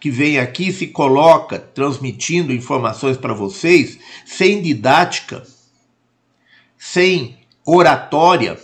que 0.05 0.11
vem 0.11 0.37
aqui 0.37 0.71
se 0.71 0.85
coloca 0.85 1.57
transmitindo 1.57 2.53
informações 2.53 3.17
para 3.17 3.33
vocês 3.33 3.97
sem 4.23 4.61
didática, 4.61 5.43
sem 6.77 7.39
oratória, 7.65 8.61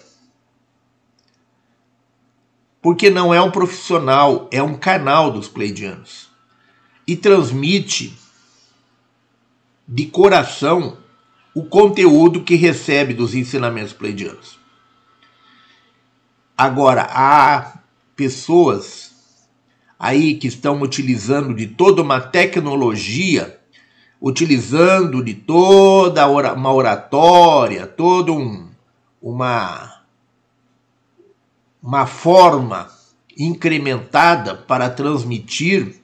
porque 2.80 3.10
não 3.10 3.34
é 3.34 3.42
um 3.42 3.50
profissional, 3.50 4.48
é 4.52 4.62
um 4.62 4.78
canal 4.78 5.32
dos 5.32 5.48
pleidianos 5.48 6.30
e 7.08 7.18
transmite 7.18 8.16
de 9.88 10.06
coração 10.06 11.00
o 11.56 11.64
conteúdo 11.64 12.44
que 12.44 12.54
recebe 12.54 13.16
dos 13.16 13.34
ensinamentos 13.34 13.94
pleidianos. 13.94 14.60
Agora, 16.56 17.02
há 17.10 17.80
pessoas 18.16 19.11
aí 20.02 20.34
que 20.34 20.48
estão 20.48 20.82
utilizando 20.82 21.54
de 21.54 21.68
toda 21.68 22.02
uma 22.02 22.20
tecnologia, 22.20 23.60
utilizando 24.20 25.24
de 25.24 25.36
toda 25.36 26.28
uma 26.28 26.74
oratória, 26.74 27.86
todo 27.86 28.34
um, 28.34 28.68
uma, 29.22 30.02
uma 31.84 32.08
forma 32.08 32.90
incrementada 33.38 34.56
para 34.56 34.90
transmitir 34.90 36.02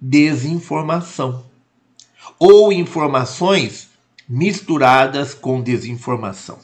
desinformação 0.00 1.44
ou 2.38 2.72
informações 2.72 3.90
misturadas 4.26 5.34
com 5.34 5.60
desinformação. 5.60 6.58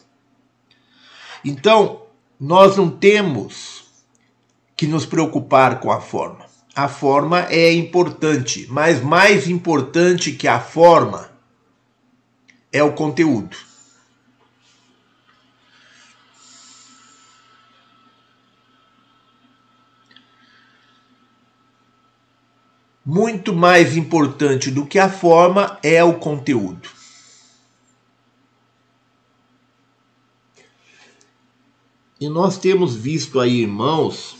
Então, 1.44 2.05
nós 2.40 2.79
não 2.79 2.88
temos 2.88 3.78
que 4.79 4.87
nos 4.87 5.05
preocupar 5.05 5.81
com 5.81 5.91
a 5.91 6.01
forma. 6.01 6.47
A 6.73 6.87
forma 6.87 7.49
é 7.51 7.73
importante, 7.73 8.69
mas 8.71 9.03
mais 9.03 9.49
importante 9.49 10.31
que 10.31 10.47
a 10.47 10.61
forma 10.61 11.29
é 12.73 12.81
o 12.81 12.93
conteúdo. 12.93 13.69
muito 23.11 23.55
mais 23.55 23.97
importante 23.97 24.71
do 24.71 24.85
que 24.85 24.99
a 24.99 25.09
forma 25.09 25.79
é 25.83 26.05
o 26.05 26.19
conteúdo. 26.19 26.91
E 32.21 32.29
nós 32.29 32.59
temos 32.59 32.95
visto 32.95 33.41
aí 33.41 33.62
irmãos 33.62 34.38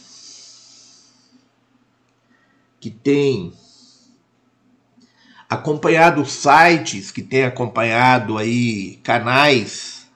que 2.81 2.91
têm 2.91 3.53
acompanhado 5.49 6.25
sites, 6.25 7.11
que 7.11 7.23
têm 7.23 7.45
acompanhado 7.45 8.37
aí 8.38 8.97
canais 9.03 10.09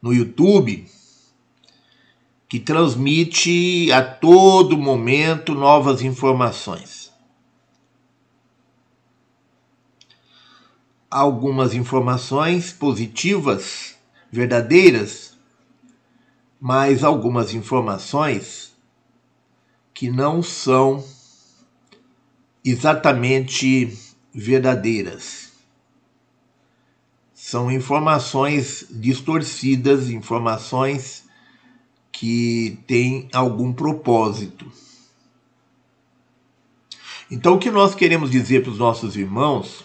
no 0.00 0.12
YouTube 0.12 0.88
que 2.48 2.58
transmite 2.58 3.92
a 3.92 4.02
todo 4.02 4.76
momento 4.76 5.54
novas 5.54 6.02
informações. 6.02 7.10
algumas 11.10 11.74
informações 11.74 12.72
positivas, 12.72 13.96
verdadeiras, 14.30 15.36
mas 16.60 17.02
algumas 17.02 17.52
informações 17.52 18.76
que 19.92 20.08
não 20.08 20.42
são 20.42 21.04
exatamente 22.64 23.96
verdadeiras. 24.34 25.50
São 27.34 27.70
informações 27.70 28.86
distorcidas, 28.90 30.10
informações 30.10 31.24
que 32.12 32.78
têm 32.86 33.28
algum 33.32 33.72
propósito. 33.72 34.70
Então, 37.30 37.54
o 37.54 37.58
que 37.58 37.70
nós 37.70 37.94
queremos 37.94 38.30
dizer 38.30 38.62
para 38.62 38.72
os 38.72 38.78
nossos 38.78 39.16
irmãos 39.16 39.84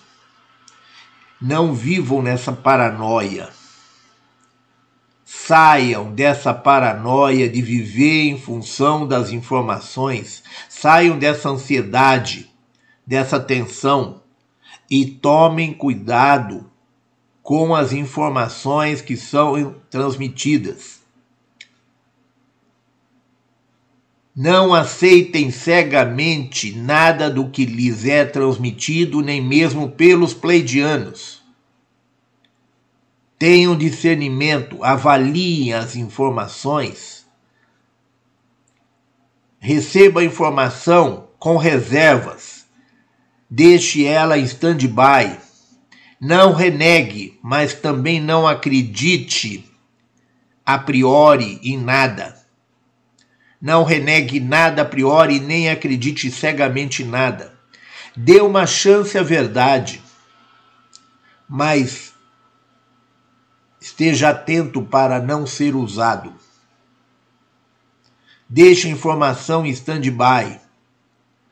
não 1.39 1.73
vivam 1.73 2.21
nessa 2.21 2.51
paranoia. 2.51 3.49
Saiam 5.23 6.11
dessa 6.11 6.53
paranoia 6.53 7.47
de 7.47 7.61
viver 7.61 8.23
em 8.23 8.39
função 8.39 9.07
das 9.07 9.31
informações, 9.31 10.43
saiam 10.67 11.19
dessa 11.19 11.49
ansiedade, 11.49 12.51
dessa 13.05 13.39
tensão 13.39 14.21
e 14.89 15.05
tomem 15.05 15.73
cuidado 15.73 16.69
com 17.41 17.75
as 17.75 17.93
informações 17.93 19.01
que 19.01 19.15
são 19.15 19.75
transmitidas. 19.89 21.01
Não 24.35 24.73
aceitem 24.73 25.49
cegamente 25.49 26.75
nada 26.75 27.29
do 27.29 27.49
que 27.49 27.65
lhes 27.65 28.05
é 28.05 28.25
transmitido, 28.25 29.21
nem 29.21 29.41
mesmo 29.41 29.89
pelos 29.91 30.33
pleidianos. 30.33 31.41
Tenham 33.37 33.77
discernimento, 33.77 34.83
avaliem 34.83 35.73
as 35.73 35.95
informações. 35.95 37.25
Receba 39.59 40.21
a 40.21 40.25
informação 40.25 41.27
com 41.37 41.57
reservas. 41.57 42.54
Deixe 43.49 44.05
ela 44.05 44.37
em 44.37 44.43
stand-by. 44.43 45.37
Não 46.19 46.53
renegue, 46.53 47.39
mas 47.43 47.73
também 47.73 48.19
não 48.19 48.47
acredite 48.47 49.69
a 50.65 50.77
priori 50.79 51.59
em 51.63 51.77
nada. 51.77 52.35
Não 53.61 53.83
renegue 53.83 54.39
nada 54.39 54.81
a 54.81 54.85
priori, 54.85 55.39
nem 55.39 55.69
acredite 55.69 56.31
cegamente 56.31 57.03
em 57.03 57.05
nada. 57.05 57.53
Dê 58.15 58.39
uma 58.39 58.65
chance 58.65 59.17
à 59.17 59.23
verdade, 59.23 60.01
mas 61.47 62.13
esteja 63.79 64.29
atento 64.29 64.81
para 64.81 65.19
não 65.19 65.45
ser 65.45 65.75
usado. 65.75 66.33
Deixe 68.47 68.87
a 68.87 68.91
informação 68.91 69.65
em 69.65 69.69
stand-by 69.69 70.59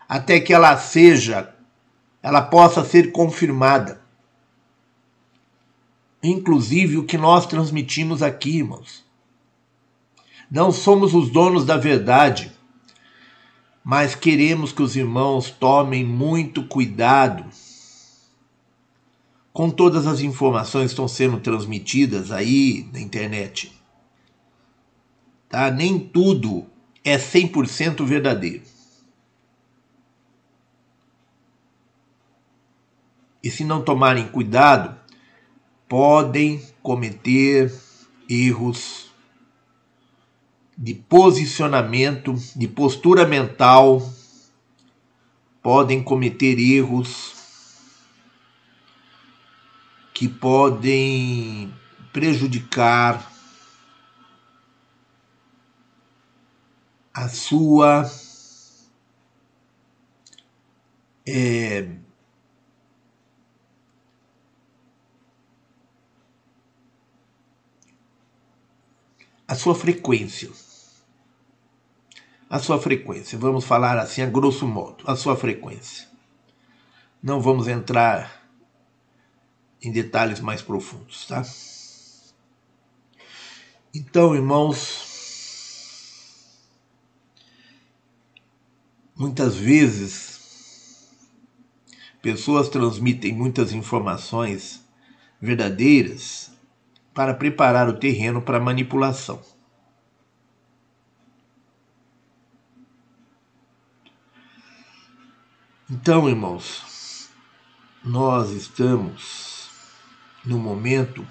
até 0.07 0.39
que 0.39 0.53
ela 0.53 0.77
seja, 0.77 1.52
ela 2.23 2.41
possa 2.41 2.85
ser 2.85 3.11
confirmada. 3.11 4.01
Inclusive 6.23 6.97
o 6.97 7.03
que 7.03 7.17
nós 7.17 7.45
transmitimos 7.45 8.23
aqui, 8.23 8.59
irmãos. 8.59 9.03
Não 10.49 10.71
somos 10.71 11.13
os 11.13 11.29
donos 11.29 11.65
da 11.65 11.75
verdade, 11.75 12.49
mas 13.83 14.15
queremos 14.15 14.71
que 14.71 14.81
os 14.81 14.95
irmãos 14.95 15.49
tomem 15.49 16.05
muito 16.05 16.63
cuidado 16.63 17.45
com 19.51 19.69
todas 19.69 20.07
as 20.07 20.21
informações 20.21 20.85
que 20.85 20.93
estão 20.93 21.07
sendo 21.07 21.39
transmitidas 21.39 22.31
aí 22.31 22.89
na 22.93 23.01
internet. 23.01 23.71
tá? 25.49 25.69
Nem 25.69 25.99
tudo 25.99 26.65
é 27.03 27.17
100% 27.17 28.05
verdadeiro. 28.05 28.72
E 33.43 33.51
se 33.51 33.65
não 33.65 33.83
tomarem 33.83 34.27
cuidado, 34.29 34.97
podem 35.87 36.65
cometer 36.81 37.71
erros 38.29 39.11
de 40.77 40.93
posicionamento, 40.93 42.33
de 42.55 42.67
postura 42.67 43.27
mental, 43.27 44.01
podem 45.61 46.01
cometer 46.01 46.57
erros 46.57 47.33
que 50.13 50.27
podem 50.27 51.73
prejudicar 52.11 53.31
a 57.13 57.27
sua 57.29 58.09
é, 61.25 61.87
a 69.47 69.55
sua 69.55 69.75
frequência. 69.75 70.49
A 72.49 72.59
sua 72.59 72.79
frequência, 72.79 73.37
vamos 73.37 73.65
falar 73.65 73.97
assim 73.97 74.21
a 74.21 74.27
grosso 74.27 74.67
modo, 74.67 75.03
a 75.07 75.15
sua 75.15 75.35
frequência. 75.35 76.07
Não 77.21 77.41
vamos 77.41 77.67
entrar 77.67 78.47
em 79.81 79.91
detalhes 79.91 80.39
mais 80.39 80.61
profundos, 80.61 81.25
tá? 81.25 81.43
Então, 83.93 84.35
irmãos, 84.35 85.11
muitas 89.15 89.55
vezes 89.55 91.09
pessoas 92.21 92.69
transmitem 92.69 93.33
muitas 93.33 93.73
informações 93.73 94.81
verdadeiras 95.41 96.52
para 97.13 97.33
preparar 97.33 97.87
o 97.87 97.93
terreno 97.93 98.41
para 98.41 98.59
manipulação. 98.59 99.39
Então, 105.89 106.27
irmãos, 106.27 107.29
nós 108.03 108.49
estamos 108.49 109.69
no 110.43 110.57
momento 110.57 111.25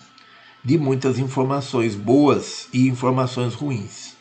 de 0.64 0.78
muitas 0.78 1.18
informações 1.18 1.96
boas 1.96 2.68
e 2.72 2.86
informações 2.86 3.54
ruins. 3.54 4.16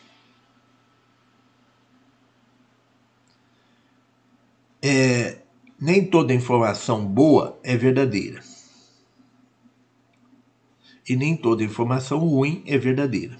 É, 4.84 5.38
nem 5.80 6.04
toda 6.04 6.34
informação 6.34 7.06
boa 7.06 7.56
é 7.62 7.76
verdadeira 7.76 8.51
e 11.08 11.16
nem 11.16 11.36
toda 11.36 11.64
informação 11.64 12.18
ruim 12.18 12.62
é 12.66 12.78
verdadeira. 12.78 13.36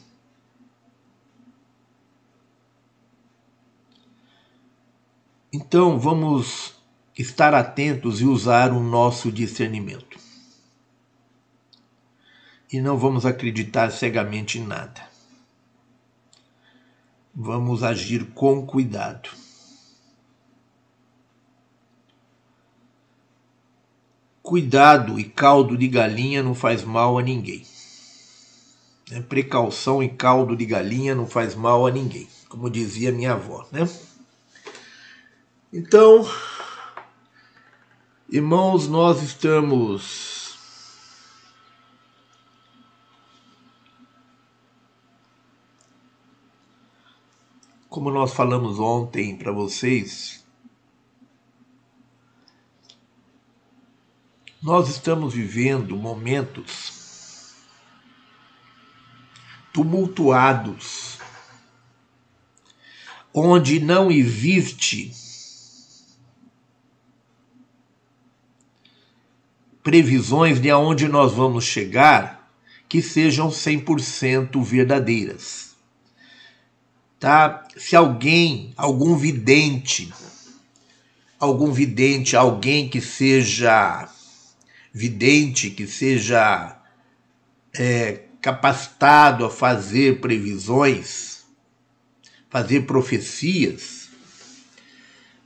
Então 5.53 5.99
vamos 5.99 6.75
estar 7.17 7.55
atentos 7.55 8.21
e 8.21 8.25
usar 8.25 8.73
o 8.73 8.81
nosso 8.81 9.31
discernimento. 9.31 10.19
E 12.73 12.81
não 12.81 12.97
vamos 12.97 13.27
acreditar 13.27 13.91
cegamente 13.91 14.59
em 14.59 14.67
nada. 14.67 15.03
Vamos 17.35 17.83
agir 17.83 18.33
com 18.33 18.67
cuidado. 18.67 19.29
Cuidado 24.43 25.21
e 25.21 25.25
caldo 25.25 25.77
de 25.77 25.87
galinha 25.87 26.43
não 26.43 26.55
faz 26.55 26.83
mal 26.83 27.17
a 27.19 27.23
ninguém. 27.23 27.65
É, 29.11 29.21
precaução 29.21 30.03
e 30.03 30.09
caldo 30.09 30.57
de 30.57 30.67
galinha 30.67 31.15
não 31.15 31.27
faz 31.27 31.55
mal 31.55 31.87
a 31.87 31.91
ninguém, 31.91 32.27
como 32.49 32.71
dizia 32.71 33.13
minha 33.13 33.33
avó, 33.33 33.67
né? 33.71 33.89
Então, 35.73 36.29
irmãos, 38.29 38.89
nós 38.89 39.23
estamos 39.23 40.43
como 47.93 48.11
nós 48.11 48.33
falamos 48.33 48.81
ontem 48.81 49.37
para 49.37 49.53
vocês, 49.53 50.42
Nós 54.63 54.89
estamos 54.89 55.35
vivendo 55.35 55.97
momentos 55.97 57.57
tumultuados, 59.73 61.19
onde 63.35 63.81
não 63.81 64.09
existe 64.09 65.13
previsões 69.83 70.61
de 70.61 70.71
aonde 70.71 71.09
nós 71.09 71.33
vamos 71.33 71.65
chegar 71.65 72.49
que 72.89 73.03
sejam 73.03 73.49
100% 73.49 74.63
verdadeiras. 74.63 75.75
Tá? 77.19 77.67
Se 77.77 77.97
alguém, 77.97 78.73
algum 78.77 79.17
vidente, 79.17 80.13
algum 81.41 81.73
vidente, 81.73 82.37
alguém 82.37 82.89
que 82.89 83.01
seja 83.01 84.09
vidente, 84.93 85.71
que 85.71 85.87
seja 85.87 86.81
é, 87.73 88.25
capacitado 88.41 89.45
a 89.45 89.51
fazer 89.51 90.21
previsões, 90.21 91.45
fazer 92.51 92.83
profecias, 92.83 94.03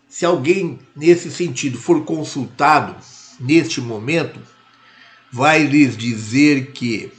se 0.09 0.25
alguém 0.25 0.79
nesse 0.97 1.31
sentido 1.31 1.77
for 1.77 2.05
consultado 2.07 2.97
neste 3.39 3.83
momento, 3.83 4.41
vai 5.31 5.65
lhes 5.65 5.95
dizer 5.95 6.73
que 6.73 7.13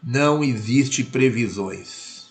não 0.00 0.44
existe 0.44 1.02
previsões. 1.02 2.28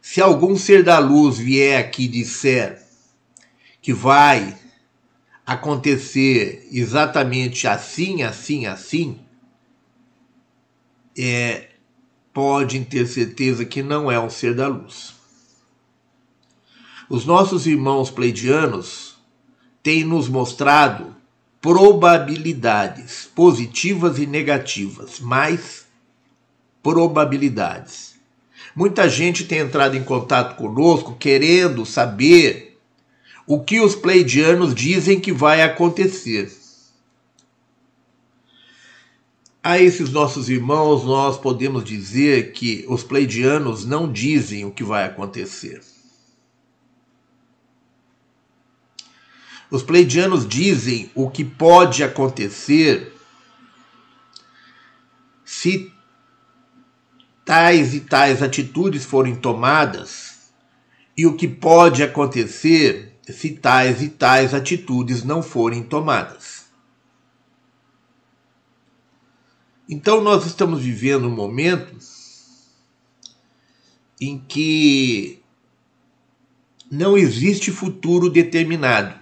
Se 0.00 0.20
algum 0.20 0.56
ser 0.56 0.84
da 0.84 1.00
luz 1.00 1.36
vier 1.36 1.80
aqui 1.80 2.06
disser 2.06 2.80
que 3.80 3.92
vai 3.92 4.56
acontecer 5.46 6.68
exatamente 6.70 7.66
assim, 7.66 8.22
assim, 8.22 8.66
assim, 8.66 9.18
é, 11.18 11.68
podem 12.32 12.84
ter 12.84 13.06
certeza 13.06 13.64
que 13.64 13.82
não 13.82 14.10
é 14.10 14.18
um 14.18 14.30
ser 14.30 14.54
da 14.54 14.68
luz. 14.68 15.14
Os 17.08 17.26
nossos 17.26 17.66
irmãos 17.66 18.10
pleidianos 18.10 19.16
têm 19.82 20.04
nos 20.04 20.28
mostrado 20.28 21.14
probabilidades 21.60 23.28
positivas 23.34 24.18
e 24.18 24.26
negativas, 24.26 25.20
mais 25.20 25.86
probabilidades. 26.82 28.14
Muita 28.74 29.08
gente 29.08 29.44
tem 29.44 29.58
entrado 29.58 29.96
em 29.96 30.02
contato 30.02 30.56
conosco 30.56 31.14
querendo 31.16 31.84
saber 31.84 32.71
o 33.46 33.60
que 33.60 33.80
os 33.80 33.94
pleidianos 33.94 34.74
dizem 34.74 35.20
que 35.20 35.32
vai 35.32 35.62
acontecer. 35.62 36.50
A 39.62 39.78
esses 39.78 40.10
nossos 40.10 40.48
irmãos, 40.48 41.04
nós 41.04 41.38
podemos 41.38 41.84
dizer 41.84 42.52
que 42.52 42.84
os 42.88 43.04
pleidianos 43.04 43.84
não 43.84 44.10
dizem 44.10 44.64
o 44.64 44.72
que 44.72 44.82
vai 44.82 45.04
acontecer. 45.04 45.80
Os 49.70 49.82
pleidianos 49.82 50.46
dizem 50.46 51.10
o 51.14 51.30
que 51.30 51.44
pode 51.44 52.02
acontecer 52.02 53.14
se 55.44 55.92
tais 57.44 57.94
e 57.94 58.00
tais 58.00 58.42
atitudes 58.42 59.04
forem 59.04 59.36
tomadas 59.36 60.50
e 61.16 61.24
o 61.24 61.36
que 61.36 61.46
pode 61.46 62.02
acontecer 62.02 63.11
se 63.30 63.50
tais 63.50 64.02
e 64.02 64.08
tais 64.08 64.52
atitudes 64.52 65.22
não 65.22 65.42
forem 65.42 65.82
tomadas. 65.82 66.66
Então, 69.88 70.20
nós 70.20 70.46
estamos 70.46 70.80
vivendo 70.82 71.28
um 71.28 71.34
momento 71.34 71.96
em 74.20 74.38
que 74.38 75.42
não 76.90 77.16
existe 77.16 77.70
futuro 77.70 78.30
determinado. 78.30 79.20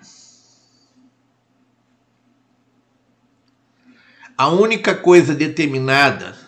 A 4.36 4.48
única 4.48 4.94
coisa 4.94 5.34
determinada 5.34 6.38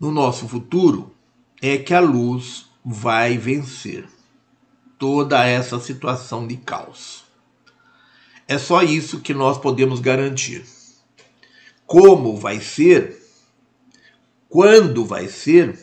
no 0.00 0.10
nosso 0.10 0.48
futuro 0.48 1.14
é 1.60 1.76
que 1.76 1.92
a 1.92 2.00
luz 2.00 2.66
vai 2.84 3.36
vencer 3.36 4.15
toda 4.98 5.44
essa 5.44 5.78
situação 5.78 6.46
de 6.46 6.56
caos. 6.56 7.24
É 8.48 8.58
só 8.58 8.82
isso 8.82 9.20
que 9.20 9.34
nós 9.34 9.58
podemos 9.58 10.00
garantir. 10.00 10.64
Como 11.86 12.36
vai 12.36 12.60
ser? 12.60 13.20
Quando 14.48 15.04
vai 15.04 15.28
ser? 15.28 15.78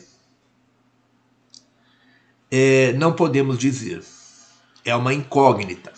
É, 2.50 2.92
não 2.94 3.12
podemos 3.12 3.58
dizer. 3.58 4.02
É 4.84 4.94
uma 4.94 5.12
incógnita. 5.12 5.92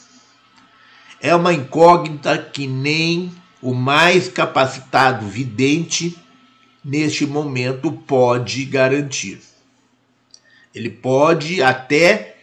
É 1.20 1.35
uma 1.35 1.52
incógnita 1.52 2.37
que 2.38 2.66
nem 2.66 3.33
o 3.62 3.74
mais 3.74 4.29
capacitado 4.29 5.26
vidente 5.26 6.16
neste 6.85 7.26
momento 7.26 7.90
pode 7.90 8.64
garantir. 8.64 9.40
Ele 10.74 10.90
pode 10.90 11.62
até 11.62 12.36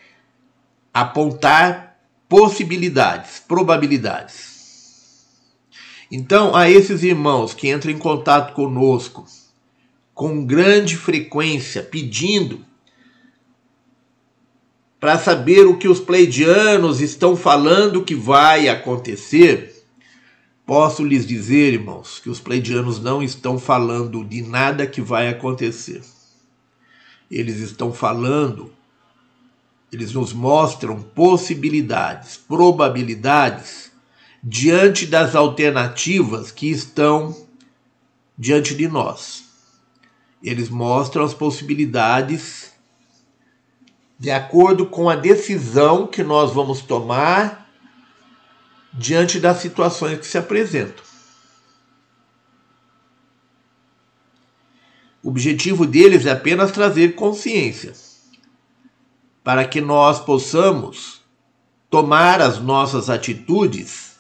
apontar 0.93 1.97
possibilidades, 2.29 3.39
probabilidades. 3.39 4.53
Então, 6.11 6.55
a 6.55 6.69
esses 6.69 7.03
irmãos 7.03 7.53
que 7.53 7.71
entram 7.71 7.91
em 7.91 7.97
contato 7.97 8.53
conosco 8.53 9.25
com 10.13 10.45
grande 10.45 10.95
frequência, 10.95 11.81
pedindo 11.81 12.63
para 14.99 15.17
saber 15.17 15.65
o 15.65 15.77
que 15.77 15.87
os 15.87 15.99
pleidianos 15.99 17.01
estão 17.01 17.35
falando 17.35 18.03
que 18.03 18.13
vai 18.15 18.69
acontecer, 18.69 19.73
Posso 20.65 21.03
lhes 21.03 21.25
dizer, 21.25 21.73
irmãos, 21.73 22.19
que 22.19 22.29
os 22.29 22.39
pleidianos 22.39 23.01
não 23.01 23.21
estão 23.21 23.59
falando 23.59 24.23
de 24.23 24.41
nada 24.41 24.87
que 24.87 25.01
vai 25.01 25.27
acontecer. 25.27 26.01
Eles 27.29 27.57
estão 27.57 27.91
falando, 27.91 28.71
eles 29.93 30.11
nos 30.11 30.33
mostram 30.33 30.99
possibilidades, 30.99 32.35
probabilidades 32.35 33.91
diante 34.43 35.05
das 35.05 35.35
alternativas 35.35 36.51
que 36.51 36.71
estão 36.71 37.35
diante 38.35 38.73
de 38.73 38.87
nós. 38.87 39.43
Eles 40.41 40.67
mostram 40.67 41.23
as 41.23 41.35
possibilidades 41.35 42.71
de 44.17 44.31
acordo 44.31 44.87
com 44.87 45.09
a 45.09 45.15
decisão 45.15 46.07
que 46.07 46.23
nós 46.23 46.51
vamos 46.51 46.81
tomar 46.81 47.69
diante 48.91 49.39
das 49.39 49.57
situações 49.57 50.17
que 50.17 50.25
se 50.25 50.39
apresentam. 50.39 51.03
O 55.21 55.29
objetivo 55.29 55.85
deles 55.85 56.25
é 56.25 56.31
apenas 56.31 56.71
trazer 56.71 57.13
consciência, 57.13 57.93
para 59.43 59.65
que 59.67 59.81
nós 59.81 60.19
possamos 60.19 61.21
tomar 61.89 62.41
as 62.41 62.59
nossas 62.59 63.09
atitudes 63.09 64.17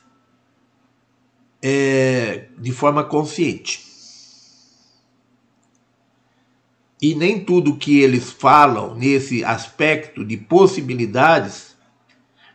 é, 1.61 2.49
de 2.57 2.71
forma 2.71 3.03
consciente. 3.03 3.81
E 7.01 7.15
nem 7.15 7.43
tudo 7.43 7.75
que 7.75 7.99
eles 7.99 8.31
falam 8.31 8.95
nesse 8.95 9.43
aspecto 9.43 10.23
de 10.23 10.37
possibilidades 10.37 11.73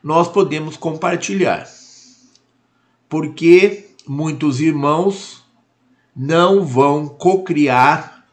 nós 0.03 0.29
podemos 0.29 0.77
compartilhar 0.77 1.67
porque 3.09 3.95
muitos 4.07 4.61
irmãos 4.61 5.45
não 6.15 6.65
vão 6.65 7.09
cocriar 7.09 8.27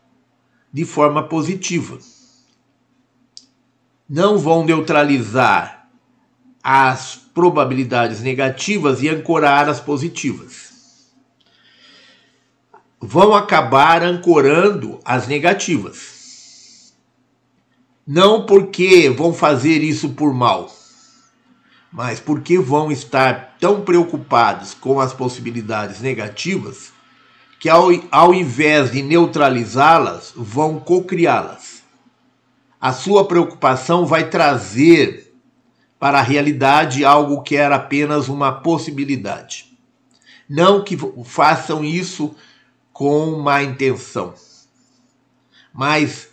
de 0.72 0.84
forma 0.84 1.24
positiva. 1.24 1.98
Não 4.08 4.38
vão 4.38 4.64
neutralizar 4.64 5.88
as 6.64 7.16
probabilidades 7.34 8.22
negativas 8.22 9.02
e 9.02 9.10
ancorar 9.10 9.68
as 9.68 9.80
positivas. 9.80 10.74
Vão 13.00 13.36
acabar 13.36 14.04
ancorando 14.04 15.00
as 15.04 15.28
negativas. 15.28 16.94
Não 18.08 18.46
porque 18.46 19.10
vão 19.10 19.34
fazer 19.34 19.84
isso 19.84 20.10
por 20.10 20.34
mal 20.34 20.70
mas 21.96 22.20
porque 22.20 22.60
vão 22.60 22.92
estar 22.92 23.56
tão 23.58 23.80
preocupados 23.80 24.74
com 24.74 25.00
as 25.00 25.14
possibilidades 25.14 26.02
negativas 26.02 26.92
que, 27.58 27.70
ao, 27.70 27.88
ao 28.12 28.34
invés 28.34 28.92
de 28.92 29.02
neutralizá-las, 29.02 30.34
vão 30.36 30.78
cocriá-las. 30.78 31.75
A 32.86 32.94
sua 32.94 33.28
preocupação 33.28 34.06
vai 34.06 34.30
trazer 34.30 35.36
para 35.98 36.20
a 36.20 36.22
realidade 36.22 37.04
algo 37.04 37.42
que 37.42 37.56
era 37.56 37.78
apenas 37.78 38.30
uma 38.30 38.52
possibilidade. 38.52 39.76
Não 40.48 40.84
que 40.84 40.96
façam 41.24 41.84
isso 41.84 42.36
com 42.94 43.40
má 43.40 43.64
intenção, 43.64 44.36
mas 45.74 46.30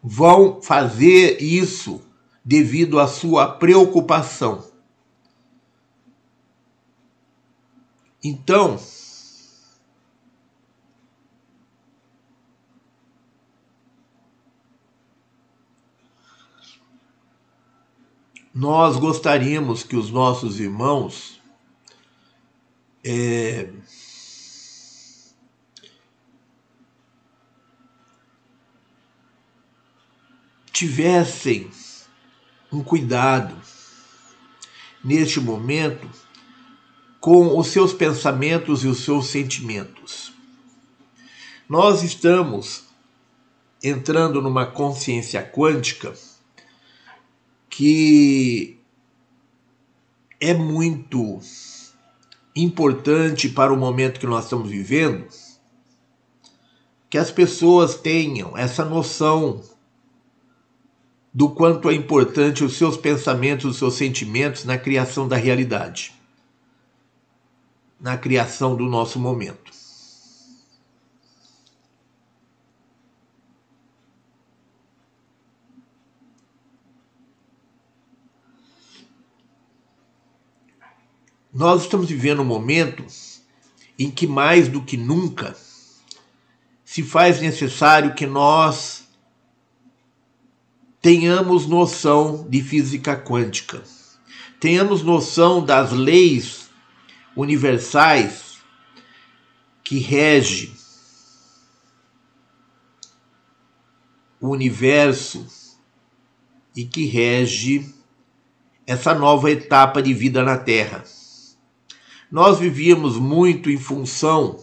vão 0.00 0.62
fazer 0.62 1.42
isso 1.42 2.00
devido 2.44 3.00
à 3.00 3.08
sua 3.08 3.48
preocupação 3.48 4.70
Então, 8.22 8.78
nós 18.54 18.96
gostaríamos 18.96 19.84
que 19.84 19.96
os 19.96 20.10
nossos 20.10 20.58
irmãos 20.58 21.40
é, 23.04 23.70
tivessem 30.72 31.70
um 32.72 32.82
cuidado 32.82 33.56
neste 35.02 35.40
momento 35.40 36.10
com 37.20 37.56
os 37.58 37.68
seus 37.68 37.92
pensamentos 37.92 38.82
e 38.82 38.88
os 38.88 39.04
seus 39.04 39.26
sentimentos. 39.26 40.32
Nós 41.68 42.02
estamos 42.02 42.84
entrando 43.82 44.42
numa 44.42 44.66
consciência 44.66 45.42
quântica 45.42 46.12
que 47.70 48.78
é 50.38 50.52
muito 50.52 51.38
importante 52.54 53.48
para 53.48 53.72
o 53.72 53.76
momento 53.76 54.20
que 54.20 54.26
nós 54.26 54.44
estamos 54.44 54.68
vivendo 54.68 55.26
que 57.08 57.16
as 57.16 57.30
pessoas 57.30 57.94
tenham 57.94 58.56
essa 58.56 58.84
noção 58.84 59.62
do 61.32 61.48
quanto 61.48 61.88
é 61.88 61.94
importante 61.94 62.62
os 62.62 62.76
seus 62.76 62.96
pensamentos, 62.96 63.64
os 63.64 63.78
seus 63.78 63.94
sentimentos 63.94 64.64
na 64.64 64.76
criação 64.76 65.26
da 65.26 65.36
realidade 65.36 66.20
na 68.00 68.16
criação 68.16 68.74
do 68.74 68.86
nosso 68.86 69.18
momento. 69.18 69.69
Nós 81.52 81.82
estamos 81.82 82.08
vivendo 82.08 82.42
um 82.42 82.44
momento 82.44 83.04
em 83.98 84.08
que, 84.08 84.26
mais 84.26 84.68
do 84.68 84.82
que 84.82 84.96
nunca, 84.96 85.56
se 86.84 87.02
faz 87.02 87.40
necessário 87.40 88.14
que 88.14 88.26
nós 88.26 89.08
tenhamos 91.02 91.66
noção 91.66 92.46
de 92.48 92.62
física 92.62 93.16
quântica, 93.16 93.82
tenhamos 94.60 95.02
noção 95.02 95.64
das 95.64 95.90
leis 95.90 96.70
universais 97.34 98.58
que 99.82 99.98
rege 99.98 100.72
o 104.40 104.48
universo 104.50 105.46
e 106.76 106.84
que 106.84 107.06
rege 107.06 107.92
essa 108.86 109.12
nova 109.14 109.50
etapa 109.50 110.00
de 110.00 110.14
vida 110.14 110.44
na 110.44 110.56
Terra. 110.56 111.04
Nós 112.30 112.58
vivíamos 112.58 113.16
muito 113.16 113.70
em 113.70 113.78
função 113.78 114.58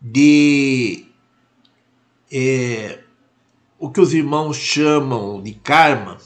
de 0.00 1.04
é, 2.30 3.00
o 3.78 3.90
que 3.90 4.00
os 4.00 4.14
irmãos 4.14 4.56
chamam 4.56 5.42
de 5.42 5.52
karma 5.54 6.18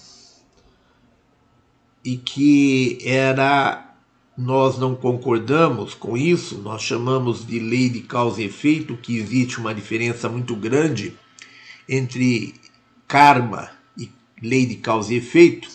e 2.05 2.17
que 2.17 2.99
era 3.05 3.95
nós 4.37 4.79
não 4.79 4.97
concordamos 4.97 5.95
com 5.95 6.17
isso, 6.17 6.59
nós 6.59 6.83
chamamos 6.83 7.47
de 7.47 7.61
lei 7.61 7.89
de 7.89 8.01
causa 8.01 8.43
e 8.43 8.47
efeito, 8.47 8.97
que 8.97 9.17
existe 9.17 9.59
uma 9.59 9.73
diferença 9.73 10.29
muito 10.29 10.57
grande 10.57 11.17
entre 11.89 12.55
karma 13.07 13.71
e 13.97 14.11
lei 14.43 14.67
de 14.67 14.77
causa 14.77 15.15
e 15.15 15.19
efeito, 15.19 15.69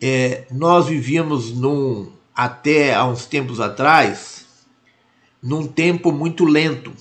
é, 0.00 0.46
nós 0.52 0.86
vivíamos 0.86 1.50
num, 1.50 2.12
até 2.34 2.94
há 2.94 3.04
uns 3.06 3.26
tempos 3.26 3.60
atrás, 3.60 4.44
num 5.42 5.66
tempo 5.66 6.10
muito 6.10 6.44
lento. 6.44 6.92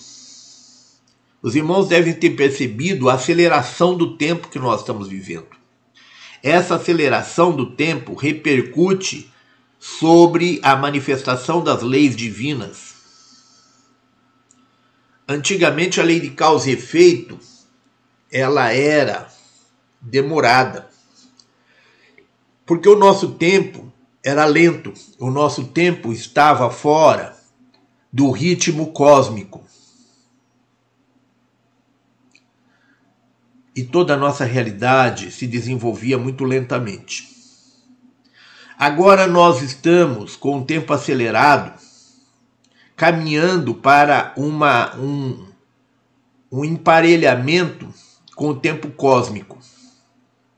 Os 1.41 1.55
irmãos 1.55 1.87
devem 1.87 2.13
ter 2.13 2.31
percebido 2.31 3.09
a 3.09 3.15
aceleração 3.15 3.97
do 3.97 4.15
tempo 4.15 4.49
que 4.49 4.59
nós 4.59 4.81
estamos 4.81 5.07
vivendo. 5.07 5.47
Essa 6.41 6.75
aceleração 6.75 7.55
do 7.55 7.71
tempo 7.71 8.13
repercute 8.13 9.31
sobre 9.79 10.59
a 10.61 10.75
manifestação 10.75 11.63
das 11.63 11.81
leis 11.81 12.15
divinas. 12.15 12.93
Antigamente 15.27 15.99
a 15.99 16.03
lei 16.03 16.19
de 16.19 16.29
causa 16.29 16.69
e 16.69 16.73
efeito 16.73 17.39
ela 18.31 18.71
era 18.71 19.27
demorada. 20.01 20.89
Porque 22.65 22.89
o 22.89 22.97
nosso 22.97 23.33
tempo 23.33 23.82
era 24.23 24.45
lento, 24.45 24.93
o 25.19 25.29
nosso 25.29 25.65
tempo 25.65 26.13
estava 26.13 26.69
fora 26.69 27.35
do 28.11 28.31
ritmo 28.31 28.93
cósmico. 28.93 29.61
E 33.75 33.83
toda 33.83 34.13
a 34.13 34.17
nossa 34.17 34.45
realidade 34.45 35.31
se 35.31 35.45
desenvolvia 35.45 36.17
muito 36.17 36.45
lentamente. 36.45 37.33
Agora 38.77 39.27
nós 39.27 39.61
estamos 39.61 40.35
com 40.35 40.59
o 40.59 40.65
tempo 40.65 40.93
acelerado, 40.93 41.73
caminhando 42.95 43.75
para 43.75 44.33
uma, 44.37 44.95
um, 44.95 45.47
um 46.51 46.63
emparelhamento 46.63 47.91
com 48.35 48.49
o 48.49 48.55
tempo 48.55 48.89
cósmico, 48.91 49.57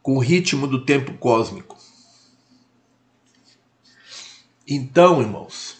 com 0.03 0.17
o 0.17 0.19
ritmo 0.19 0.67
do 0.67 0.85
tempo 0.85 1.13
cósmico. 1.13 1.74
Então, 4.67 5.21
irmãos, 5.21 5.77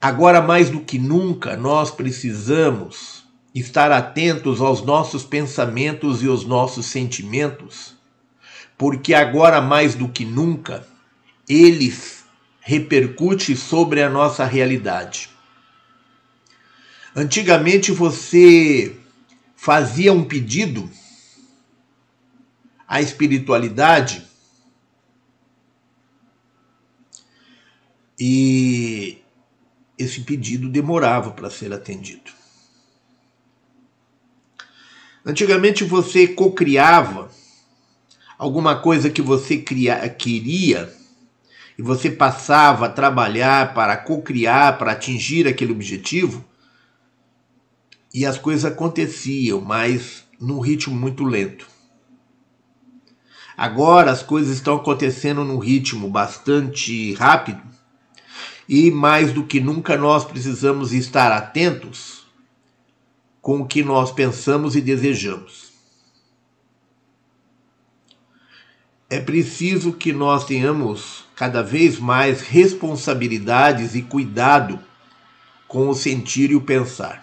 agora 0.00 0.40
mais 0.40 0.70
do 0.70 0.80
que 0.80 0.98
nunca 0.98 1.56
nós 1.56 1.90
precisamos 1.90 3.24
estar 3.54 3.90
atentos 3.92 4.60
aos 4.60 4.82
nossos 4.82 5.24
pensamentos 5.24 6.22
e 6.22 6.28
aos 6.28 6.44
nossos 6.44 6.86
sentimentos 6.86 7.94
porque 8.82 9.14
agora 9.14 9.60
mais 9.60 9.94
do 9.94 10.08
que 10.08 10.24
nunca 10.24 10.84
eles 11.48 12.24
repercutem 12.60 13.54
sobre 13.54 14.02
a 14.02 14.10
nossa 14.10 14.44
realidade. 14.44 15.30
Antigamente 17.14 17.92
você 17.92 18.96
fazia 19.54 20.12
um 20.12 20.24
pedido 20.24 20.90
à 22.88 23.00
espiritualidade 23.00 24.26
e 28.24 29.18
esse 29.98 30.20
pedido 30.20 30.68
demorava 30.68 31.32
para 31.32 31.50
ser 31.50 31.72
atendido. 31.72 32.30
Antigamente 35.26 35.82
você 35.82 36.28
cocriava 36.28 37.28
alguma 38.38 38.80
coisa 38.80 39.10
que 39.10 39.20
você 39.20 39.58
cria, 39.58 40.08
queria 40.08 40.94
e 41.76 41.82
você 41.82 42.12
passava 42.12 42.86
a 42.86 42.88
trabalhar 42.88 43.74
para 43.74 43.96
cocriar, 43.96 44.78
para 44.78 44.92
atingir 44.92 45.48
aquele 45.48 45.72
objetivo, 45.72 46.44
e 48.14 48.24
as 48.24 48.38
coisas 48.38 48.64
aconteciam, 48.64 49.60
mas 49.60 50.22
num 50.38 50.60
ritmo 50.60 50.94
muito 50.94 51.24
lento. 51.24 51.66
Agora 53.56 54.12
as 54.12 54.22
coisas 54.22 54.54
estão 54.54 54.76
acontecendo 54.76 55.42
num 55.42 55.58
ritmo 55.58 56.08
bastante 56.08 57.14
rápido 57.14 57.71
e 58.72 58.90
mais 58.90 59.32
do 59.32 59.44
que 59.44 59.60
nunca 59.60 59.96
nós 59.96 60.24
precisamos 60.24 60.92
estar 60.92 61.30
atentos 61.30 62.26
com 63.40 63.60
o 63.60 63.66
que 63.66 63.84
nós 63.84 64.10
pensamos 64.10 64.74
e 64.74 64.80
desejamos. 64.80 65.72
é 69.12 69.20
preciso 69.20 69.92
que 69.92 70.10
nós 70.10 70.46
tenhamos 70.46 71.26
cada 71.36 71.62
vez 71.62 71.98
mais 71.98 72.40
responsabilidades 72.40 73.94
e 73.94 74.00
cuidado 74.00 74.82
com 75.68 75.90
o 75.90 75.94
sentir 75.94 76.50
e 76.50 76.56
o 76.56 76.62
pensar. 76.62 77.22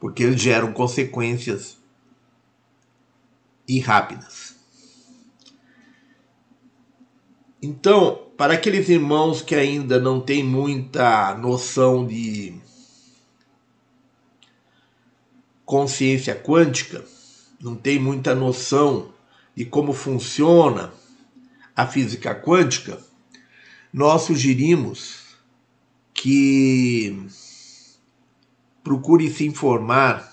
Porque 0.00 0.24
eles 0.24 0.42
geram 0.42 0.72
consequências 0.72 1.78
e 3.68 3.78
rápidas. 3.78 4.45
Então, 7.60 8.30
para 8.36 8.54
aqueles 8.54 8.88
irmãos 8.88 9.40
que 9.40 9.54
ainda 9.54 9.98
não 9.98 10.20
têm 10.20 10.44
muita 10.44 11.34
noção 11.34 12.06
de 12.06 12.54
consciência 15.64 16.34
quântica, 16.34 17.04
não 17.60 17.74
tem 17.74 17.98
muita 17.98 18.34
noção 18.34 19.12
de 19.54 19.64
como 19.64 19.92
funciona 19.92 20.92
a 21.74 21.86
física 21.86 22.34
quântica, 22.34 22.98
nós 23.92 24.22
sugerimos 24.22 25.24
que 26.12 27.26
procure 28.84 29.30
se 29.30 29.46
informar 29.46 30.32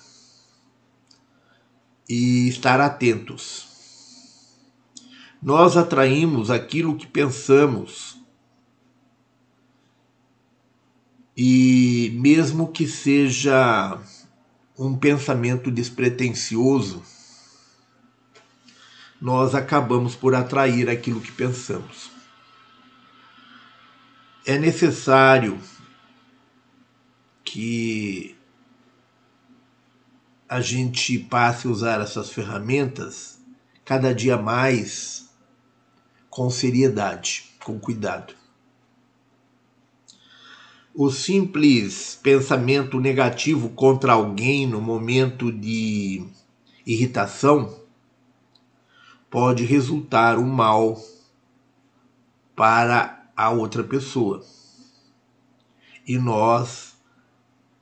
e 2.07 2.47
estar 2.49 2.79
atentos. 2.79 3.72
Nós 5.43 5.75
atraímos 5.75 6.49
aquilo 6.49 6.95
que 6.95 7.05
pensamos. 7.05 8.17
E 11.35 12.13
mesmo 12.15 12.71
que 12.71 12.87
seja 12.87 13.99
um 14.79 14.95
pensamento 14.95 15.69
despretensioso, 15.69 17.03
nós 19.19 19.53
acabamos 19.53 20.15
por 20.15 20.33
atrair 20.33 20.89
aquilo 20.89 21.19
que 21.19 21.31
pensamos. 21.31 22.09
É 24.45 24.57
necessário 24.57 25.59
que 27.43 28.37
a 30.47 30.61
gente 30.61 31.19
passe 31.19 31.67
a 31.67 31.69
usar 31.69 31.99
essas 31.99 32.29
ferramentas 32.29 33.39
cada 33.83 34.15
dia 34.15 34.37
mais 34.37 35.22
com 36.33 36.49
seriedade, 36.49 37.51
com 37.63 37.79
cuidado. 37.79 38.33
O 40.91 41.11
simples 41.11 42.19
pensamento 42.23 42.99
negativo 42.99 43.69
contra 43.69 44.13
alguém 44.13 44.65
no 44.65 44.81
momento 44.81 45.51
de 45.51 46.25
irritação 46.87 47.79
pode 49.29 49.63
resultar 49.63 50.39
um 50.39 50.47
mal 50.47 50.99
para 52.55 53.27
a 53.37 53.51
outra 53.51 53.83
pessoa. 53.83 54.43
E 56.07 56.17
nós 56.17 56.95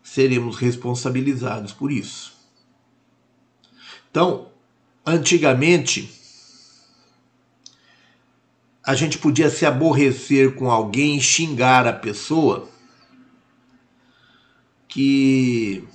seremos 0.04 0.58
responsabilizados 0.58 1.72
por 1.72 1.90
isso. 1.90 2.34
Então, 4.10 4.50
antigamente, 5.06 6.21
a 8.92 8.96
gente 8.96 9.18
podia 9.18 9.50
se 9.50 9.66
aborrecer 9.66 10.54
com 10.54 10.70
alguém 10.70 11.16
e 11.16 11.22
xingar 11.22 11.88
a 11.88 11.94
pessoa, 11.94 12.68
que 14.86 15.88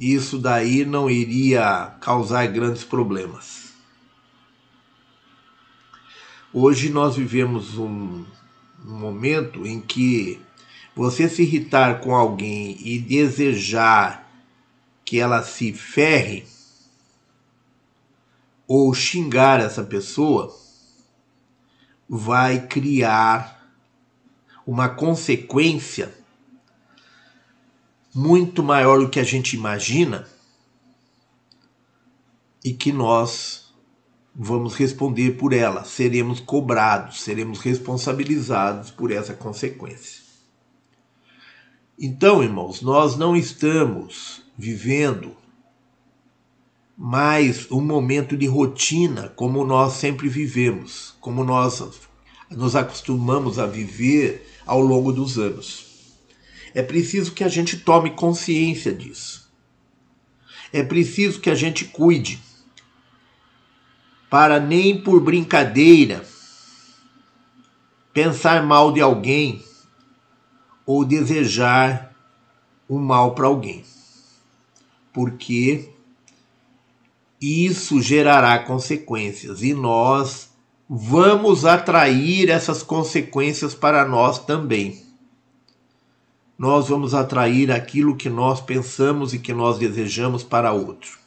isso 0.00 0.36
daí 0.36 0.84
não 0.84 1.08
iria 1.08 1.96
causar 2.00 2.44
grandes 2.48 2.82
problemas. 2.82 3.72
Hoje 6.52 6.88
nós 6.88 7.14
vivemos 7.14 7.78
um, 7.78 8.24
um 8.84 8.98
momento 8.98 9.64
em 9.64 9.80
que 9.80 10.40
você 10.96 11.28
se 11.28 11.42
irritar 11.42 12.00
com 12.00 12.16
alguém 12.16 12.76
e 12.80 12.98
desejar 12.98 14.28
que 15.04 15.20
ela 15.20 15.44
se 15.44 15.72
ferre 15.72 16.44
ou 18.66 18.92
xingar 18.92 19.60
essa 19.60 19.84
pessoa 19.84 20.52
vai 22.08 22.66
criar 22.66 23.58
uma 24.66 24.88
consequência 24.88 26.12
muito 28.14 28.62
maior 28.62 28.98
do 28.98 29.08
que 29.08 29.20
a 29.20 29.24
gente 29.24 29.56
imagina 29.56 30.26
e 32.64 32.72
que 32.72 32.92
nós 32.92 33.72
vamos 34.34 34.74
responder 34.74 35.32
por 35.32 35.52
ela, 35.52 35.84
seremos 35.84 36.40
cobrados, 36.40 37.20
seremos 37.22 37.60
responsabilizados 37.60 38.90
por 38.90 39.10
essa 39.10 39.34
consequência. 39.34 40.22
Então, 41.98 42.42
irmãos, 42.42 42.80
nós 42.80 43.16
não 43.16 43.36
estamos 43.36 44.42
vivendo 44.56 45.36
mais 47.00 47.70
um 47.70 47.80
momento 47.80 48.36
de 48.36 48.46
rotina 48.46 49.28
como 49.36 49.64
nós 49.64 49.92
sempre 49.92 50.28
vivemos, 50.28 51.14
como 51.20 51.44
nós 51.44 51.80
nos 52.50 52.74
acostumamos 52.74 53.56
a 53.56 53.66
viver 53.66 54.50
ao 54.66 54.80
longo 54.80 55.12
dos 55.12 55.38
anos. 55.38 55.86
É 56.74 56.82
preciso 56.82 57.32
que 57.32 57.44
a 57.44 57.48
gente 57.48 57.76
tome 57.76 58.10
consciência 58.10 58.92
disso. 58.92 59.48
É 60.72 60.82
preciso 60.82 61.40
que 61.40 61.48
a 61.48 61.54
gente 61.54 61.84
cuide 61.84 62.40
para 64.28 64.58
nem 64.58 65.00
por 65.00 65.20
brincadeira 65.20 66.26
pensar 68.12 68.66
mal 68.66 68.92
de 68.92 69.00
alguém 69.00 69.64
ou 70.84 71.04
desejar 71.04 72.12
o 72.88 72.98
mal 72.98 73.36
para 73.36 73.46
alguém. 73.46 73.84
Porque 75.12 75.96
isso 77.40 78.00
gerará 78.00 78.58
consequências 78.58 79.62
e 79.62 79.72
nós 79.72 80.50
vamos 80.88 81.64
atrair 81.64 82.48
essas 82.48 82.82
consequências 82.82 83.74
para 83.74 84.04
nós 84.06 84.38
também. 84.38 85.06
Nós 86.58 86.88
vamos 86.88 87.14
atrair 87.14 87.70
aquilo 87.70 88.16
que 88.16 88.28
nós 88.28 88.60
pensamos 88.60 89.32
e 89.32 89.38
que 89.38 89.52
nós 89.52 89.78
desejamos 89.78 90.42
para 90.42 90.72
outro. 90.72 91.18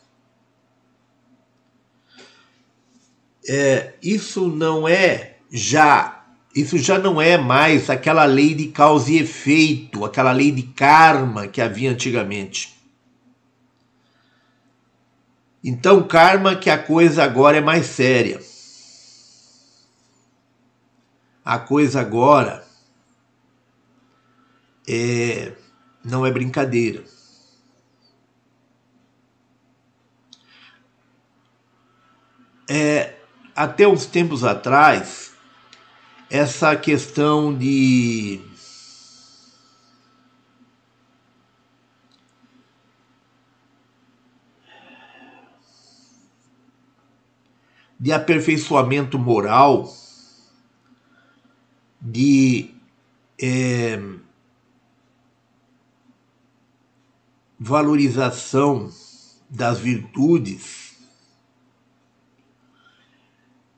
É, 3.47 3.93
isso 4.03 4.47
não 4.47 4.87
é 4.87 5.37
já 5.49 6.21
isso 6.53 6.77
já 6.77 6.99
não 6.99 7.21
é 7.21 7.37
mais 7.37 7.89
aquela 7.89 8.25
lei 8.25 8.53
de 8.53 8.67
causa 8.67 9.09
e 9.09 9.19
efeito, 9.19 10.03
aquela 10.03 10.33
lei 10.33 10.51
de 10.51 10.63
karma 10.63 11.47
que 11.47 11.61
havia 11.61 11.89
antigamente. 11.89 12.80
Então, 15.63 16.07
karma 16.07 16.55
que 16.55 16.69
a 16.69 16.77
coisa 16.81 17.23
agora 17.23 17.57
é 17.57 17.61
mais 17.61 17.85
séria. 17.85 18.39
A 21.43 21.59
coisa 21.59 22.01
agora 22.01 22.65
é 24.87 25.53
não 26.03 26.25
é 26.25 26.31
brincadeira. 26.31 27.03
É, 32.67 33.15
até 33.55 33.87
uns 33.87 34.05
tempos 34.05 34.43
atrás, 34.43 35.33
essa 36.29 36.75
questão 36.75 37.53
de 37.53 38.39
de 48.01 48.11
aperfeiçoamento 48.11 49.17
moral, 49.17 49.89
de 52.01 52.71
é, 53.41 54.01
valorização 57.57 58.91
das 59.47 59.79
virtudes, 59.79 60.97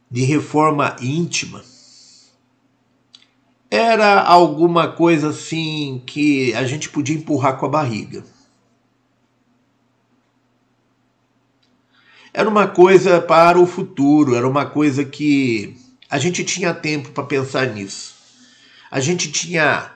de 0.10 0.24
reforma 0.24 0.96
íntima 1.02 1.62
era 3.70 4.22
alguma 4.22 4.88
coisa 4.92 5.30
assim 5.30 6.00
que 6.06 6.54
a 6.54 6.64
gente 6.64 6.90
podia 6.90 7.16
empurrar 7.16 7.58
com 7.58 7.66
a 7.66 7.70
barriga. 7.70 8.24
Era 12.34 12.50
uma 12.50 12.68
coisa 12.68 13.22
para 13.22 13.60
o 13.60 13.68
futuro, 13.68 14.36
era 14.36 14.48
uma 14.48 14.66
coisa 14.66 15.06
que 15.06 15.78
a 16.10 16.18
gente 16.18 16.44
tinha 16.44 16.74
tempo 16.74 17.12
para 17.12 17.24
pensar 17.24 17.68
nisso. 17.68 18.16
A 18.90 19.00
gente 19.00 19.32
tinha 19.32 19.92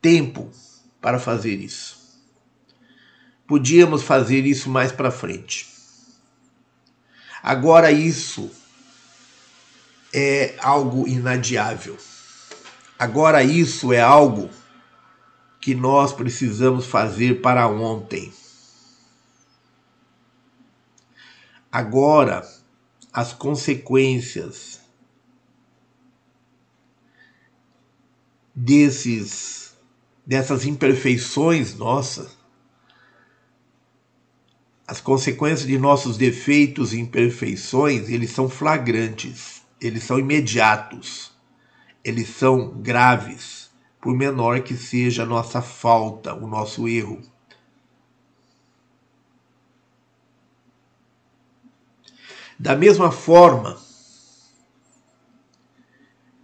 tempo 0.00 0.50
para 1.00 1.18
fazer 1.18 1.54
isso. 1.54 2.02
Podíamos 3.46 4.02
fazer 4.02 4.46
isso 4.46 4.70
mais 4.70 4.90
para 4.90 5.10
frente. 5.10 5.66
Agora 7.42 7.92
isso 7.92 8.50
é 10.12 10.54
algo 10.60 11.06
inadiável. 11.06 11.98
Agora, 12.98 13.42
isso 13.42 13.92
é 13.92 14.00
algo 14.00 14.48
que 15.60 15.74
nós 15.74 16.12
precisamos 16.12 16.86
fazer 16.86 17.40
para 17.42 17.66
ontem. 17.66 18.32
Agora, 21.74 22.48
as 23.12 23.32
consequências 23.32 24.80
desses 28.54 29.74
dessas 30.24 30.64
imperfeições 30.64 31.74
nossas, 31.74 32.38
as 34.86 35.00
consequências 35.00 35.66
de 35.66 35.76
nossos 35.76 36.16
defeitos 36.16 36.94
e 36.94 37.00
imperfeições, 37.00 38.08
eles 38.08 38.30
são 38.30 38.48
flagrantes, 38.48 39.62
eles 39.80 40.04
são 40.04 40.18
imediatos 40.18 41.34
eles 42.04 42.28
são 42.28 42.68
graves, 42.68 43.70
por 43.98 44.14
menor 44.14 44.60
que 44.60 44.76
seja 44.76 45.22
a 45.22 45.26
nossa 45.26 45.62
falta, 45.62 46.34
o 46.34 46.46
nosso 46.46 46.86
erro. 46.86 47.18
Da 52.64 52.74
mesma 52.74 53.12
forma, 53.12 53.76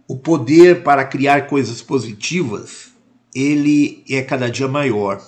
o 0.07 0.15
poder 0.15 0.83
para 0.83 1.03
criar 1.03 1.47
coisas 1.47 1.81
positivas, 1.81 2.91
ele 3.33 4.03
é 4.07 4.21
cada 4.21 4.47
dia 4.47 4.67
maior. 4.67 5.19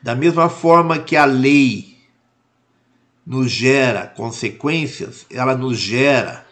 Da 0.00 0.14
mesma 0.14 0.48
forma 0.48 1.00
que 1.00 1.16
a 1.16 1.24
lei 1.24 1.96
nos 3.26 3.50
gera 3.50 4.06
consequências, 4.06 5.26
ela 5.28 5.56
nos 5.56 5.80
gera 5.80 6.46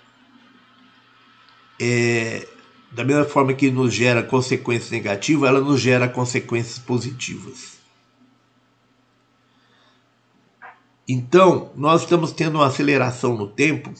é, 1.81 2.49
da 2.91 3.05
mesma 3.05 3.27
forma 3.27 3.55
que 3.55 3.71
nos 3.71 3.95
gera 3.95 4.25
consequências 4.25 4.91
negativas, 4.91 5.49
ela 5.49 5.61
nos 5.61 5.81
gera 5.81 6.09
consequências 6.09 6.81
positivas. 6.81 7.80
Então, 11.13 11.73
nós 11.75 12.03
estamos 12.03 12.31
tendo 12.31 12.55
uma 12.55 12.69
aceleração 12.69 13.37
no 13.37 13.49
tempo, 13.49 13.93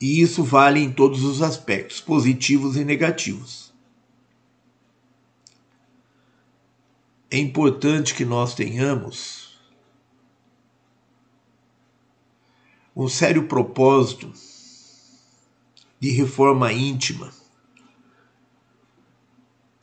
e 0.00 0.20
isso 0.20 0.42
vale 0.42 0.80
em 0.80 0.90
todos 0.90 1.22
os 1.22 1.42
aspectos, 1.42 2.00
positivos 2.00 2.76
e 2.76 2.84
negativos. 2.84 3.72
É 7.30 7.38
importante 7.38 8.16
que 8.16 8.24
nós 8.24 8.52
tenhamos 8.56 9.56
um 12.96 13.06
sério 13.06 13.46
propósito 13.46 14.32
de 16.00 16.10
reforma 16.10 16.72
íntima 16.72 17.32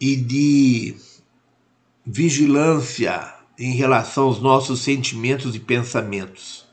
e 0.01 0.17
de 0.17 0.97
vigilância 2.05 3.40
em 3.63 3.73
relação 3.73 4.23
aos 4.23 4.41
nossos 4.41 4.81
sentimentos 4.81 5.53
e 5.55 5.59
pensamentos. 5.59 6.65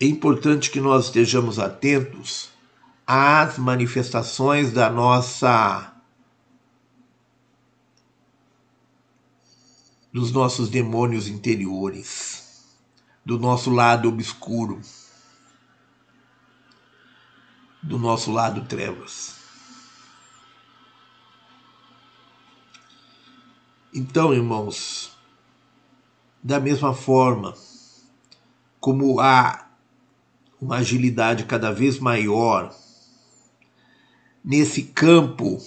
É 0.00 0.06
importante 0.06 0.70
que 0.70 0.80
nós 0.80 1.04
estejamos 1.04 1.58
atentos 1.58 2.48
às 3.06 3.58
manifestações 3.58 4.72
da 4.72 4.88
nossa 4.88 5.92
dos 10.10 10.32
nossos 10.32 10.70
demônios 10.70 11.28
interiores, 11.28 12.64
do 13.22 13.38
nosso 13.38 13.70
lado 13.70 14.08
obscuro 14.08 14.80
do 17.82 17.98
nosso 17.98 18.32
lado 18.32 18.64
trevas. 18.64 19.36
Então, 23.94 24.32
irmãos, 24.34 25.17
da 26.42 26.60
mesma 26.60 26.94
forma 26.94 27.54
como 28.80 29.20
há 29.20 29.66
uma 30.60 30.76
agilidade 30.76 31.44
cada 31.44 31.72
vez 31.72 31.98
maior 31.98 32.74
nesse 34.44 34.82
campo 34.82 35.60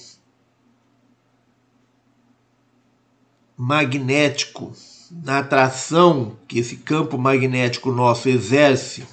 magnético, 3.56 4.74
na 5.12 5.40
atração 5.40 6.36
que 6.48 6.60
esse 6.60 6.78
campo 6.78 7.18
magnético 7.18 7.92
nosso 7.92 8.28
exerce 8.28 9.06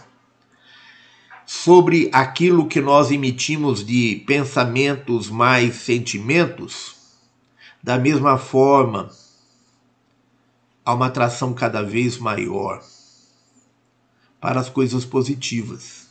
sobre 1.45 2.09
aquilo 2.13 2.67
que 2.67 2.81
nós 2.81 3.11
emitimos 3.11 3.85
de 3.85 4.23
pensamentos 4.27 5.29
mais 5.29 5.77
sentimentos, 5.77 6.97
da 7.83 7.99
mesma 7.99 8.39
forma 8.39 9.11
a 10.89 10.95
uma 10.95 11.09
atração 11.09 11.53
cada 11.53 11.83
vez 11.83 12.17
maior 12.17 12.83
para 14.41 14.59
as 14.59 14.71
coisas 14.71 15.05
positivas. 15.05 16.09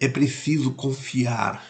É 0.00 0.08
preciso 0.08 0.72
confiar 0.72 1.64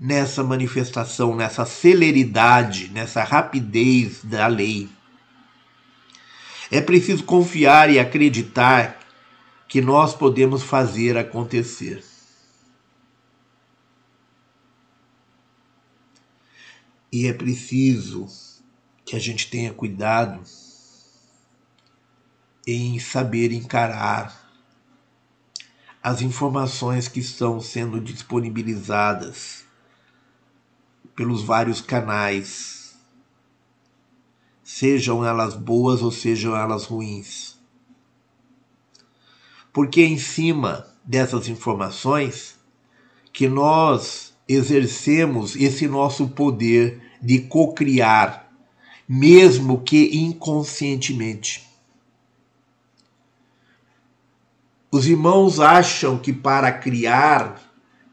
nessa 0.00 0.42
manifestação, 0.42 1.36
nessa 1.36 1.64
celeridade, 1.64 2.88
nessa 2.88 3.22
rapidez 3.22 4.24
da 4.24 4.48
lei. 4.48 4.88
É 6.68 6.80
preciso 6.80 7.22
confiar 7.22 7.88
e 7.88 8.00
acreditar 8.00 8.98
que 9.68 9.80
nós 9.80 10.16
podemos 10.16 10.64
fazer 10.64 11.16
acontecer. 11.16 12.09
E 17.12 17.26
é 17.26 17.32
preciso 17.32 18.28
que 19.04 19.16
a 19.16 19.18
gente 19.18 19.50
tenha 19.50 19.72
cuidado 19.72 20.40
em 22.66 22.98
saber 23.00 23.50
encarar 23.50 24.48
as 26.02 26.22
informações 26.22 27.08
que 27.08 27.20
estão 27.20 27.60
sendo 27.60 28.00
disponibilizadas 28.00 29.64
pelos 31.16 31.42
vários 31.42 31.80
canais, 31.80 32.96
sejam 34.62 35.24
elas 35.24 35.54
boas 35.54 36.00
ou 36.00 36.10
sejam 36.10 36.56
elas 36.56 36.84
ruins. 36.84 37.58
Porque 39.72 40.00
é 40.00 40.06
em 40.06 40.18
cima 40.18 40.86
dessas 41.04 41.48
informações 41.48 42.58
que 43.32 43.48
nós 43.48 44.29
exercemos 44.52 45.56
esse 45.56 45.86
nosso 45.86 46.28
poder 46.28 47.00
de 47.22 47.40
cocriar, 47.40 48.50
mesmo 49.08 49.80
que 49.82 50.16
inconscientemente. 50.16 51.68
Os 54.90 55.06
irmãos 55.06 55.60
acham 55.60 56.18
que 56.18 56.32
para 56.32 56.72
criar 56.72 57.70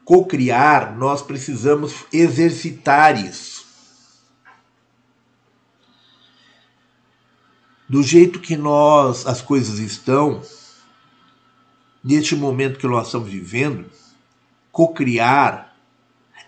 cocriar, 0.08 0.96
nós 0.96 1.20
precisamos 1.20 2.06
exercitar 2.10 3.22
isso. 3.22 3.66
Do 7.86 8.02
jeito 8.02 8.40
que 8.40 8.56
nós, 8.56 9.26
as 9.26 9.42
coisas 9.42 9.78
estão, 9.78 10.40
neste 12.02 12.34
momento 12.34 12.78
que 12.78 12.86
nós 12.86 13.08
estamos 13.08 13.28
vivendo, 13.28 13.90
cocriar 14.72 15.67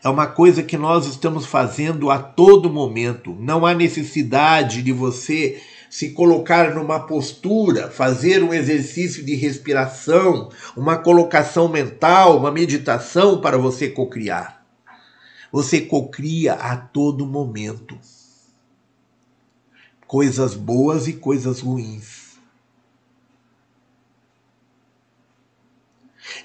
é 0.02 0.08
uma 0.08 0.26
coisa 0.26 0.62
que 0.62 0.78
nós 0.78 1.06
estamos 1.06 1.44
fazendo 1.44 2.10
a 2.10 2.18
todo 2.18 2.70
momento. 2.70 3.36
Não 3.38 3.66
há 3.66 3.74
necessidade 3.74 4.82
de 4.82 4.92
você 4.92 5.60
se 5.90 6.10
colocar 6.10 6.74
numa 6.74 7.00
postura, 7.00 7.90
fazer 7.90 8.42
um 8.42 8.54
exercício 8.54 9.24
de 9.24 9.34
respiração, 9.34 10.50
uma 10.76 10.96
colocação 10.96 11.68
mental, 11.68 12.38
uma 12.38 12.50
meditação 12.50 13.40
para 13.40 13.58
você 13.58 13.88
cocriar. 13.88 14.64
Você 15.52 15.80
cocria 15.80 16.54
a 16.54 16.76
todo 16.76 17.26
momento. 17.26 17.98
Coisas 20.06 20.54
boas 20.54 21.08
e 21.08 21.14
coisas 21.14 21.60
ruins. 21.60 22.38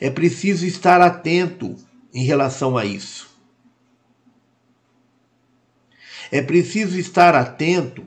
É 0.01 0.09
preciso 0.09 0.65
estar 0.65 0.99
atento 0.99 1.75
em 2.13 2.25
relação 2.25 2.77
a 2.77 2.83
isso. 2.83 3.34
É 6.31 6.41
preciso 6.41 6.97
estar 6.97 7.35
atento 7.35 8.05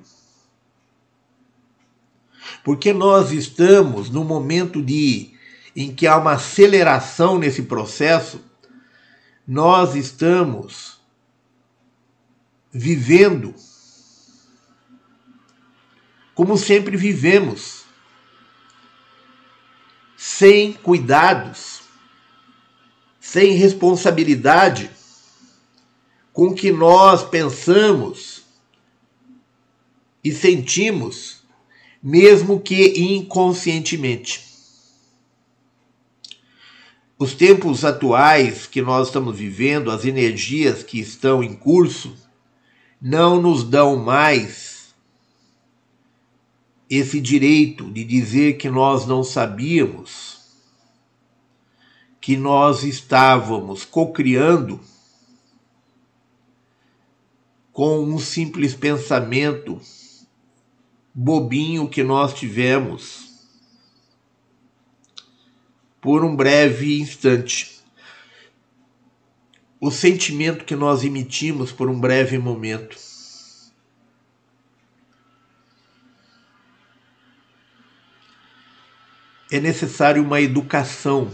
porque 2.64 2.92
nós 2.92 3.32
estamos 3.32 4.10
no 4.10 4.24
momento 4.24 4.82
de 4.82 5.34
em 5.74 5.94
que 5.94 6.06
há 6.06 6.16
uma 6.16 6.32
aceleração 6.32 7.38
nesse 7.38 7.62
processo, 7.62 8.44
nós 9.46 9.94
estamos 9.94 10.98
vivendo 12.72 13.54
como 16.34 16.56
sempre 16.56 16.96
vivemos, 16.96 17.82
sem 20.16 20.72
cuidados, 20.72 21.80
sem 23.18 23.54
responsabilidade 23.54 24.88
com 26.38 26.54
que 26.54 26.70
nós 26.70 27.24
pensamos 27.24 28.44
e 30.22 30.30
sentimos 30.30 31.42
mesmo 32.00 32.60
que 32.60 32.96
inconscientemente. 32.96 34.46
Os 37.18 37.34
tempos 37.34 37.84
atuais 37.84 38.68
que 38.68 38.80
nós 38.80 39.08
estamos 39.08 39.36
vivendo, 39.36 39.90
as 39.90 40.04
energias 40.04 40.84
que 40.84 41.00
estão 41.00 41.42
em 41.42 41.54
curso, 41.54 42.14
não 43.02 43.42
nos 43.42 43.64
dão 43.64 43.96
mais 43.96 44.94
esse 46.88 47.20
direito 47.20 47.90
de 47.90 48.04
dizer 48.04 48.58
que 48.58 48.70
nós 48.70 49.08
não 49.08 49.24
sabíamos, 49.24 50.38
que 52.20 52.36
nós 52.36 52.84
estávamos 52.84 53.84
cocriando 53.84 54.80
com 57.78 58.02
um 58.02 58.18
simples 58.18 58.74
pensamento 58.74 59.80
bobinho 61.14 61.88
que 61.88 62.02
nós 62.02 62.34
tivemos 62.34 63.46
por 66.00 66.24
um 66.24 66.34
breve 66.34 67.00
instante. 67.00 67.80
O 69.80 69.92
sentimento 69.92 70.64
que 70.64 70.74
nós 70.74 71.04
emitimos 71.04 71.70
por 71.70 71.88
um 71.88 72.00
breve 72.00 72.36
momento. 72.36 72.98
É 79.52 79.60
necessário 79.60 80.20
uma 80.20 80.40
educação, 80.40 81.30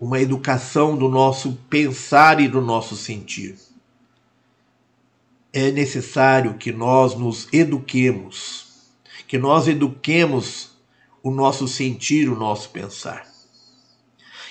uma 0.00 0.20
educação 0.20 0.96
do 0.96 1.08
nosso 1.08 1.52
pensar 1.68 2.40
e 2.40 2.48
do 2.48 2.60
nosso 2.60 2.96
sentir 2.96 3.56
é 5.54 5.70
necessário 5.70 6.54
que 6.54 6.72
nós 6.72 7.14
nos 7.14 7.46
eduquemos, 7.52 8.66
que 9.28 9.38
nós 9.38 9.68
eduquemos 9.68 10.72
o 11.22 11.30
nosso 11.30 11.68
sentir, 11.68 12.28
o 12.28 12.34
nosso 12.34 12.70
pensar. 12.70 13.24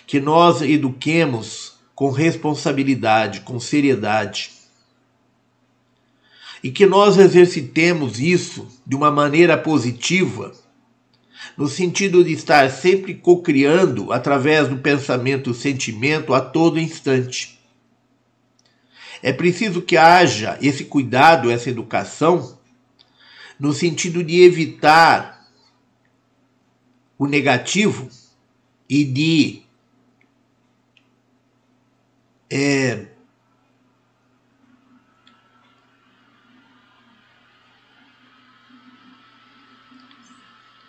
Que 0.07 0.21
nós 0.21 0.61
eduquemos 0.61 1.73
com 1.93 2.09
responsabilidade, 2.09 3.41
com 3.41 3.59
seriedade. 3.59 4.51
E 6.63 6.71
que 6.71 6.85
nós 6.85 7.17
exercitemos 7.17 8.21
isso 8.21 8.65
de 8.87 8.95
uma 8.95 9.11
maneira 9.11 9.57
positiva, 9.57 10.53
no 11.57 11.67
sentido 11.67 12.23
de 12.23 12.33
estar 12.33 12.69
sempre 12.71 13.13
cocriando 13.13 14.11
através 14.11 14.67
do 14.67 14.77
pensamento 14.77 15.51
do 15.51 15.55
sentimento 15.55 16.33
a 16.33 16.41
todo 16.41 16.79
instante. 16.79 17.59
É 19.21 19.31
preciso 19.31 19.81
que 19.81 19.95
haja 19.95 20.57
esse 20.61 20.83
cuidado, 20.85 21.49
essa 21.49 21.69
educação, 21.69 22.57
no 23.59 23.71
sentido 23.71 24.23
de 24.23 24.41
evitar 24.41 25.47
o 27.17 27.25
negativo 27.25 28.09
e 28.89 29.05
de 29.05 29.61
é, 32.49 33.07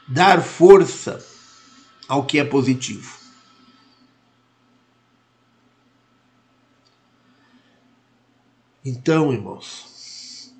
dar 0.07 0.43
força 0.43 1.25
ao 2.09 2.25
que 2.27 2.39
é 2.39 2.45
positivo. 2.45 3.19
Então, 8.85 9.33
irmãos, 9.33 10.53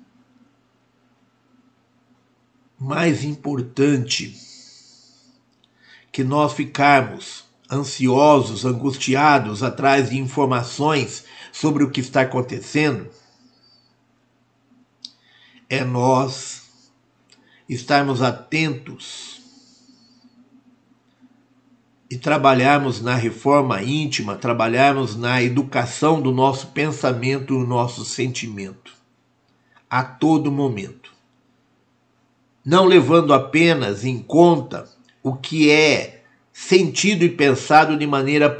mais 2.79 3.23
importante 3.23 4.35
que 6.11 6.23
nós 6.23 6.53
ficarmos 6.53 7.45
ansiosos, 7.71 8.65
angustiados 8.65 9.61
atrás 9.61 10.09
de 10.09 10.17
informações 10.17 11.25
sobre 11.51 11.83
o 11.83 11.91
que 11.91 11.99
está 11.99 12.21
acontecendo, 12.21 13.09
é 15.69 15.83
nós 15.83 16.63
estarmos 17.67 18.21
atentos 18.21 19.34
e 22.09 22.17
trabalharmos 22.17 23.01
na 23.01 23.15
reforma 23.15 23.81
íntima, 23.81 24.35
trabalharmos 24.35 25.15
na 25.15 25.41
educação 25.41 26.21
do 26.21 26.31
nosso 26.31 26.67
pensamento 26.67 27.55
e 27.55 27.57
do 27.57 27.65
nosso 27.65 28.05
sentimento 28.05 28.93
a 29.89 30.03
todo 30.03 30.51
momento. 30.51 31.13
Não 32.63 32.85
levando 32.85 33.33
apenas 33.33 34.03
em 34.03 34.19
conta 34.19 34.87
o 35.23 35.35
que 35.35 35.69
é 35.69 36.23
sentido 36.51 37.23
e 37.23 37.29
pensado 37.29 37.97
de 37.97 38.05
maneira, 38.05 38.55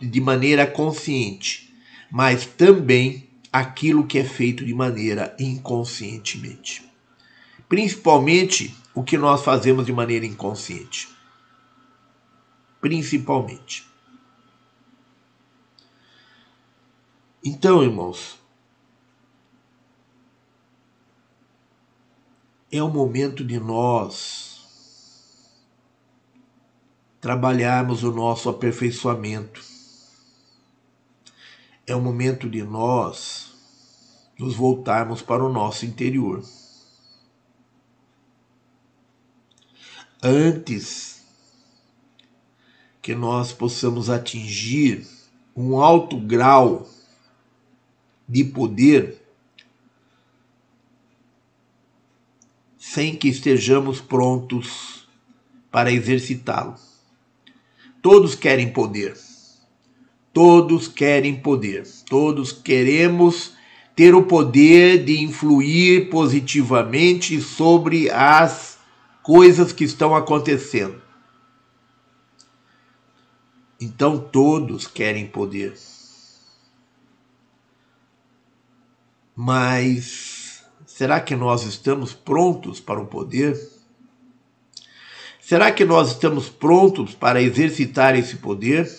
de 0.00 0.20
maneira 0.20 0.66
consciente, 0.66 1.72
mas 2.10 2.46
também 2.46 3.28
aquilo 3.52 4.06
que 4.06 4.18
é 4.18 4.24
feito 4.24 4.64
de 4.64 4.74
maneira 4.74 5.34
inconscientemente. 5.38 6.84
Principalmente 7.68 8.74
o 8.94 9.02
que 9.02 9.18
nós 9.18 9.42
fazemos 9.42 9.86
de 9.86 9.92
maneira 9.92 10.26
inconsciente 10.26 11.17
principalmente. 12.80 13.88
Então, 17.44 17.82
irmãos, 17.82 18.38
é 22.70 22.82
o 22.82 22.88
momento 22.88 23.44
de 23.44 23.58
nós 23.58 24.48
trabalharmos 27.20 28.02
o 28.04 28.12
nosso 28.12 28.48
aperfeiçoamento. 28.48 29.62
É 31.86 31.94
o 31.96 32.00
momento 32.00 32.48
de 32.48 32.62
nós 32.62 33.52
nos 34.38 34.54
voltarmos 34.54 35.22
para 35.22 35.44
o 35.44 35.52
nosso 35.52 35.86
interior. 35.86 36.44
Antes 40.22 41.17
que 43.00 43.14
nós 43.14 43.52
possamos 43.52 44.10
atingir 44.10 45.06
um 45.56 45.80
alto 45.80 46.18
grau 46.18 46.88
de 48.28 48.44
poder 48.44 49.22
sem 52.76 53.14
que 53.14 53.28
estejamos 53.28 54.00
prontos 54.00 55.06
para 55.70 55.92
exercitá-lo. 55.92 56.74
Todos 58.00 58.34
querem 58.34 58.72
poder. 58.72 59.14
Todos 60.32 60.88
querem 60.88 61.36
poder. 61.36 61.86
Todos 62.08 62.52
queremos 62.52 63.52
ter 63.94 64.14
o 64.14 64.22
poder 64.22 65.04
de 65.04 65.20
influir 65.20 66.08
positivamente 66.08 67.40
sobre 67.40 68.08
as 68.10 68.78
coisas 69.22 69.72
que 69.72 69.84
estão 69.84 70.14
acontecendo. 70.14 71.07
Então 73.80 74.18
todos 74.18 74.86
querem 74.86 75.26
poder. 75.26 75.74
Mas 79.36 80.64
será 80.84 81.20
que 81.20 81.36
nós 81.36 81.62
estamos 81.62 82.12
prontos 82.12 82.80
para 82.80 83.00
o 83.00 83.06
poder? 83.06 83.56
Será 85.40 85.70
que 85.70 85.84
nós 85.84 86.08
estamos 86.08 86.48
prontos 86.48 87.14
para 87.14 87.40
exercitar 87.40 88.16
esse 88.18 88.36
poder? 88.36 88.90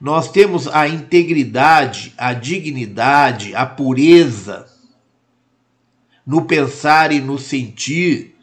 Nós 0.00 0.30
temos 0.30 0.68
a 0.68 0.86
integridade, 0.86 2.12
a 2.18 2.34
dignidade, 2.34 3.54
a 3.54 3.64
pureza 3.64 4.66
no 6.26 6.44
pensar 6.44 7.12
e 7.12 7.20
no 7.20 7.38
sentir 7.38 8.34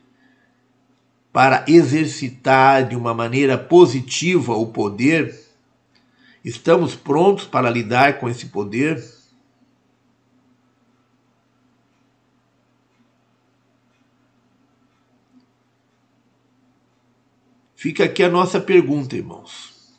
para 1.31 1.63
exercitar 1.67 2.87
de 2.87 2.95
uma 2.95 3.13
maneira 3.13 3.57
positiva 3.57 4.53
o 4.53 4.67
poder? 4.67 5.40
Estamos 6.43 6.95
prontos 6.95 7.45
para 7.45 7.69
lidar 7.69 8.19
com 8.19 8.27
esse 8.27 8.47
poder? 8.47 9.03
Fica 17.75 18.03
aqui 18.03 18.23
a 18.23 18.29
nossa 18.29 18.59
pergunta, 18.59 19.15
irmãos. 19.15 19.95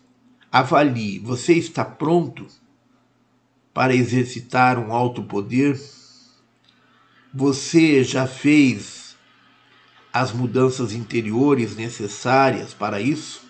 Avalie, 0.51 1.19
você 1.19 1.55
está 1.55 1.85
pronto 1.85 2.47
para 3.73 3.95
exercitar 3.95 4.79
um 4.79 4.93
alto 4.93 5.23
poder? 5.23 5.81
Você 7.33 8.05
já 8.05 8.27
fez 8.27 9.17
as 10.13 10.33
mudanças 10.33 10.93
interiores 10.93 11.75
necessárias 11.75 12.75
para 12.75 13.01
isso? 13.01 13.42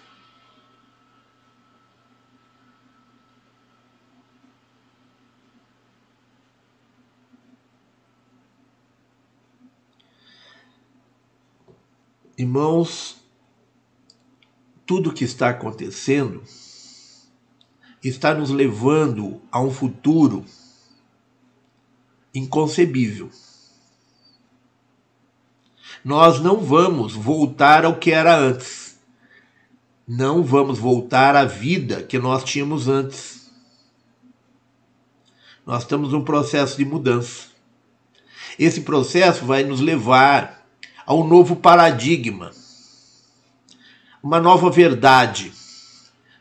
Irmãos, 12.43 13.19
tudo 14.85 15.13
que 15.13 15.23
está 15.23 15.51
acontecendo 15.51 16.43
está 18.03 18.35
nos 18.35 18.51
levando 18.51 19.41
a 19.53 19.61
um 19.61 19.71
futuro 19.71 20.45
inconcebível. 22.35 23.31
Nós 26.05 26.41
não 26.41 26.59
vamos 26.59 27.13
voltar 27.13 27.85
ao 27.85 28.01
que 28.01 28.11
era 28.11 28.37
antes. 28.37 28.99
Não 30.05 30.43
vamos 30.43 30.81
voltar 30.81 31.37
à 31.37 31.45
vida 31.45 32.03
que 32.03 32.19
nós 32.19 32.43
tínhamos 32.43 32.89
antes. 32.89 33.53
Nós 35.65 35.85
estamos 35.85 36.11
num 36.11 36.25
processo 36.25 36.77
de 36.77 36.85
mudança. 36.85 37.51
Esse 38.59 38.81
processo 38.81 39.45
vai 39.47 39.63
nos 39.63 39.79
levar 39.79 40.62
a 41.07 41.15
um 41.15 41.27
novo 41.27 41.57
paradigma, 41.57 42.51
uma 44.23 44.41
nova 44.41 44.71
verdade, 44.71 45.53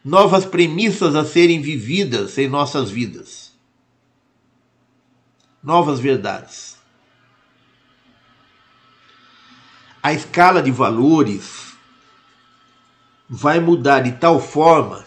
novas 0.04 0.46
premissas 0.46 1.16
a 1.16 1.26
serem 1.26 1.62
vividas 1.62 2.38
em 2.38 2.48
nossas 2.48 2.90
vidas. 2.90 3.52
Novas 5.64 6.00
verdades. 6.00 6.78
A 10.02 10.12
escala 10.12 10.62
de 10.62 10.72
valores 10.72 11.74
vai 13.30 13.60
mudar 13.60 14.02
de 14.02 14.14
tal 14.14 14.42
forma 14.42 15.06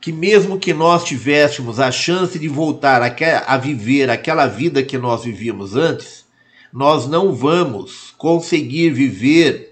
que, 0.00 0.12
mesmo 0.12 0.58
que 0.58 0.74
nós 0.74 1.04
tivéssemos 1.04 1.80
a 1.80 1.90
chance 1.90 2.38
de 2.38 2.48
voltar 2.48 3.00
a, 3.02 3.56
viver 3.56 4.10
aquela 4.10 4.46
vida 4.46 4.82
que 4.82 4.98
nós 4.98 5.24
vivíamos 5.24 5.74
antes, 5.74 6.27
nós 6.72 7.06
não 7.06 7.32
vamos 7.32 8.14
conseguir 8.16 8.90
viver 8.90 9.68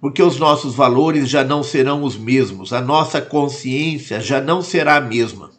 porque 0.00 0.22
os 0.22 0.38
nossos 0.38 0.74
valores 0.74 1.28
já 1.28 1.44
não 1.44 1.62
serão 1.62 2.02
os 2.02 2.16
mesmos, 2.16 2.72
a 2.72 2.80
nossa 2.80 3.20
consciência 3.20 4.18
já 4.18 4.40
não 4.40 4.62
será 4.62 4.96
a 4.96 5.00
mesma. 5.00 5.50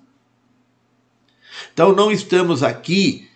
Então 1.72 1.96
não 1.96 2.12
estamos 2.12 2.64
aqui 2.64 3.30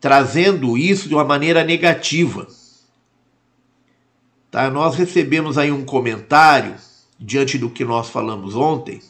trazendo 0.00 0.76
isso 0.76 1.08
de 1.08 1.14
uma 1.14 1.24
maneira 1.24 1.62
negativa. 1.62 2.48
Tá? 4.50 4.68
Nós 4.68 4.96
recebemos 4.96 5.56
aí 5.56 5.70
um 5.70 5.84
comentário 5.84 6.74
diante 7.18 7.56
do 7.56 7.70
que 7.70 7.84
nós 7.84 8.08
falamos 8.08 8.56
ontem, 8.56 9.00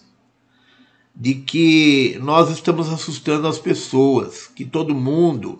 de 1.16 1.34
que 1.34 2.18
nós 2.22 2.50
estamos 2.50 2.90
assustando 2.90 3.48
as 3.48 3.58
pessoas, 3.58 4.46
que 4.46 4.64
todo 4.64 4.94
mundo 4.94 5.58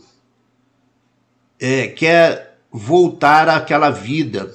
é, 1.63 1.87
quer 1.87 2.59
voltar 2.73 3.49
àquela 3.49 3.89
vida 3.89 4.53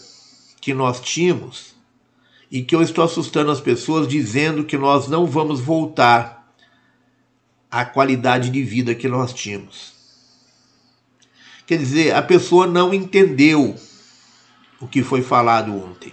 que 0.59 0.73
nós 0.73 0.99
tínhamos 0.99 1.73
e 2.51 2.61
que 2.61 2.75
eu 2.75 2.81
estou 2.81 3.01
assustando 3.01 3.49
as 3.49 3.61
pessoas 3.61 4.09
dizendo 4.09 4.65
que 4.65 4.77
nós 4.77 5.07
não 5.07 5.25
vamos 5.25 5.61
voltar 5.61 6.51
à 7.71 7.85
qualidade 7.85 8.49
de 8.49 8.61
vida 8.61 8.93
que 8.93 9.07
nós 9.07 9.33
tínhamos. 9.33 9.93
Quer 11.65 11.77
dizer, 11.77 12.13
a 12.13 12.21
pessoa 12.21 12.67
não 12.67 12.93
entendeu 12.93 13.73
o 14.81 14.85
que 14.85 15.01
foi 15.01 15.21
falado 15.21 15.73
ontem. 15.73 16.11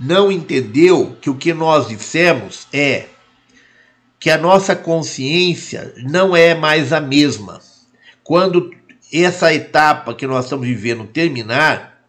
Não 0.00 0.32
entendeu 0.32 1.14
que 1.20 1.28
o 1.28 1.36
que 1.36 1.52
nós 1.52 1.88
dissemos 1.88 2.66
é 2.72 3.08
que 4.18 4.30
a 4.30 4.38
nossa 4.38 4.74
consciência 4.74 5.94
não 6.10 6.34
é 6.34 6.54
mais 6.54 6.90
a 6.90 7.02
mesma. 7.02 7.60
Quando 8.24 8.70
essa 9.22 9.52
etapa 9.52 10.14
que 10.14 10.26
nós 10.26 10.44
estamos 10.44 10.66
vivendo 10.66 11.06
terminar, 11.06 12.02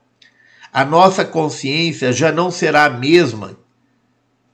a 0.72 0.84
nossa 0.86 1.24
consciência 1.24 2.12
já 2.12 2.32
não 2.32 2.52
será 2.52 2.86
a 2.86 2.90
mesma 2.90 3.58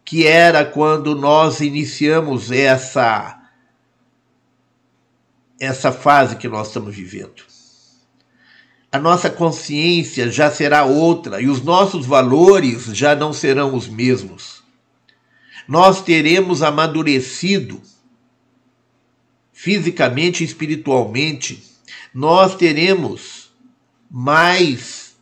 que 0.05 0.27
era 0.27 0.65
quando 0.65 1.15
nós 1.15 1.59
iniciamos 1.61 2.51
essa 2.51 3.39
essa 5.59 5.91
fase 5.91 6.35
que 6.35 6.47
nós 6.49 6.67
estamos 6.67 6.93
vivendo. 6.93 7.43
A 8.91 8.99
nossa 8.99 9.29
consciência 9.29 10.29
já 10.29 10.51
será 10.51 10.83
outra 10.83 11.41
e 11.41 11.47
os 11.47 11.61
nossos 11.61 12.05
valores 12.05 12.85
já 12.85 13.15
não 13.15 13.31
serão 13.31 13.73
os 13.73 13.87
mesmos. 13.87 14.61
nós 15.67 16.01
teremos 16.01 16.61
amadurecido 16.61 17.81
fisicamente 19.51 20.43
e 20.43 20.45
espiritualmente, 20.45 21.63
nós 22.13 22.55
teremos 22.55 23.51
mais 24.09 25.15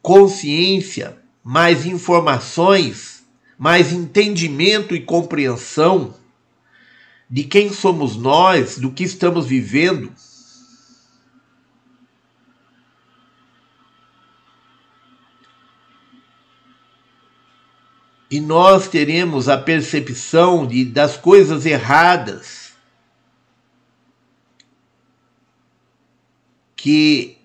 consciência, 0.00 1.20
mais 1.42 1.84
informações, 1.84 3.24
mais 3.58 3.92
entendimento 3.92 4.94
e 4.94 5.00
compreensão 5.00 6.14
de 7.28 7.42
quem 7.42 7.72
somos 7.72 8.16
nós, 8.16 8.78
do 8.78 8.92
que 8.92 9.02
estamos 9.02 9.46
vivendo. 9.46 10.12
E 18.30 18.40
nós 18.40 18.86
teremos 18.86 19.48
a 19.48 19.58
percepção 19.58 20.66
de, 20.66 20.84
das 20.84 21.16
coisas 21.16 21.66
erradas 21.66 22.65
que 26.76 27.38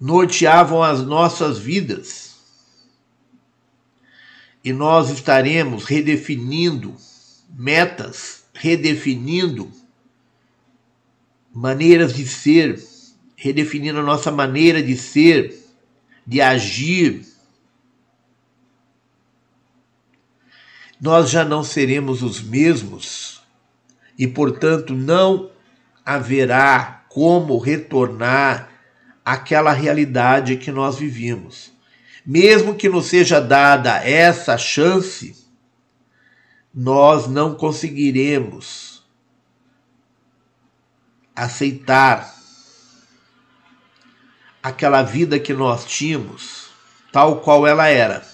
norteavam 0.00 0.82
as 0.82 1.02
nossas 1.02 1.58
vidas. 1.58 2.34
E 4.62 4.72
nós 4.72 5.10
estaremos 5.10 5.84
redefinindo 5.84 6.94
metas, 7.50 8.44
redefinindo 8.54 9.70
maneiras 11.52 12.14
de 12.14 12.26
ser, 12.26 12.82
redefinindo 13.36 13.98
a 13.98 14.02
nossa 14.02 14.30
maneira 14.30 14.82
de 14.82 14.96
ser, 14.96 15.62
de 16.26 16.40
agir. 16.40 17.26
Nós 21.00 21.28
já 21.28 21.44
não 21.44 21.62
seremos 21.62 22.22
os 22.22 22.40
mesmos 22.40 23.42
e, 24.18 24.26
portanto, 24.26 24.94
não 24.94 25.53
haverá 26.04 27.04
como 27.08 27.58
retornar 27.58 28.68
àquela 29.24 29.72
realidade 29.72 30.56
que 30.56 30.70
nós 30.70 30.98
vivíamos. 30.98 31.72
Mesmo 32.26 32.74
que 32.74 32.88
nos 32.88 33.06
seja 33.06 33.40
dada 33.40 33.96
essa 34.04 34.58
chance, 34.58 35.36
nós 36.74 37.26
não 37.28 37.54
conseguiremos 37.54 39.04
aceitar 41.36 42.34
aquela 44.62 45.02
vida 45.02 45.38
que 45.38 45.52
nós 45.52 45.84
tínhamos, 45.84 46.70
tal 47.12 47.40
qual 47.40 47.66
ela 47.66 47.88
era. 47.88 48.33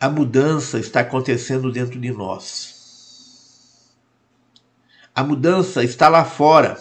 A 0.00 0.08
mudança 0.08 0.78
está 0.78 1.00
acontecendo 1.00 1.70
dentro 1.70 2.00
de 2.00 2.10
nós. 2.10 3.92
A 5.14 5.22
mudança 5.22 5.84
está 5.84 6.08
lá 6.08 6.24
fora. 6.24 6.80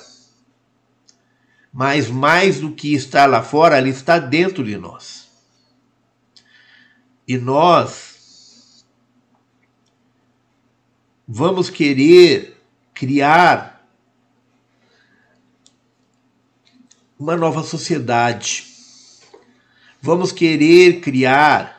Mas 1.74 2.08
mais 2.08 2.62
do 2.62 2.72
que 2.72 2.94
está 2.94 3.26
lá 3.26 3.44
fora, 3.44 3.78
ela 3.78 3.90
está 3.90 4.18
dentro 4.18 4.64
de 4.64 4.78
nós. 4.78 5.28
E 7.28 7.38
nós 7.38 8.86
vamos 11.28 11.70
querer 11.70 12.58
criar 12.94 13.86
uma 17.20 17.36
nova 17.36 17.64
sociedade. 17.64 18.66
Vamos 20.02 20.32
querer 20.32 21.02
criar 21.02 21.79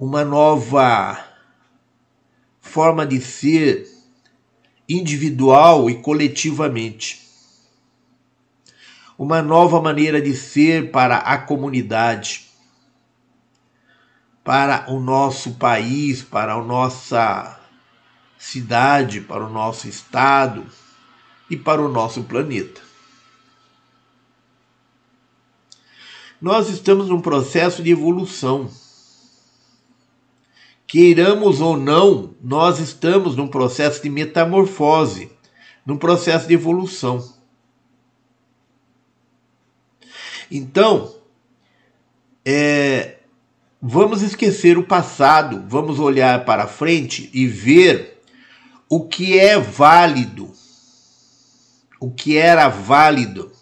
uma 0.00 0.24
nova 0.24 1.22
forma 2.60 3.06
de 3.06 3.20
ser 3.20 3.86
individual 4.88 5.88
e 5.88 6.02
coletivamente 6.02 7.20
uma 9.20 9.42
nova 9.42 9.82
maneira 9.82 10.18
de 10.18 10.34
ser 10.34 10.90
para 10.90 11.18
a 11.18 11.36
comunidade, 11.36 12.46
para 14.42 14.90
o 14.90 14.98
nosso 14.98 15.56
país, 15.56 16.22
para 16.22 16.54
a 16.54 16.64
nossa 16.64 17.60
cidade, 18.38 19.20
para 19.20 19.44
o 19.44 19.50
nosso 19.50 19.86
estado 19.86 20.66
e 21.50 21.56
para 21.58 21.82
o 21.82 21.88
nosso 21.90 22.22
planeta. 22.22 22.80
Nós 26.40 26.70
estamos 26.70 27.10
num 27.10 27.20
processo 27.20 27.82
de 27.82 27.90
evolução. 27.90 28.70
Queiramos 30.90 31.60
ou 31.60 31.76
não, 31.76 32.34
nós 32.42 32.80
estamos 32.80 33.36
num 33.36 33.46
processo 33.46 34.02
de 34.02 34.10
metamorfose, 34.10 35.30
num 35.86 35.96
processo 35.96 36.48
de 36.48 36.54
evolução. 36.54 37.32
Então, 40.50 41.14
é, 42.44 43.18
vamos 43.80 44.20
esquecer 44.20 44.76
o 44.78 44.82
passado, 44.82 45.64
vamos 45.68 46.00
olhar 46.00 46.44
para 46.44 46.66
frente 46.66 47.30
e 47.32 47.46
ver 47.46 48.20
o 48.88 49.06
que 49.06 49.38
é 49.38 49.60
válido, 49.60 50.50
o 52.00 52.10
que 52.10 52.36
era 52.36 52.68
válido, 52.68 53.52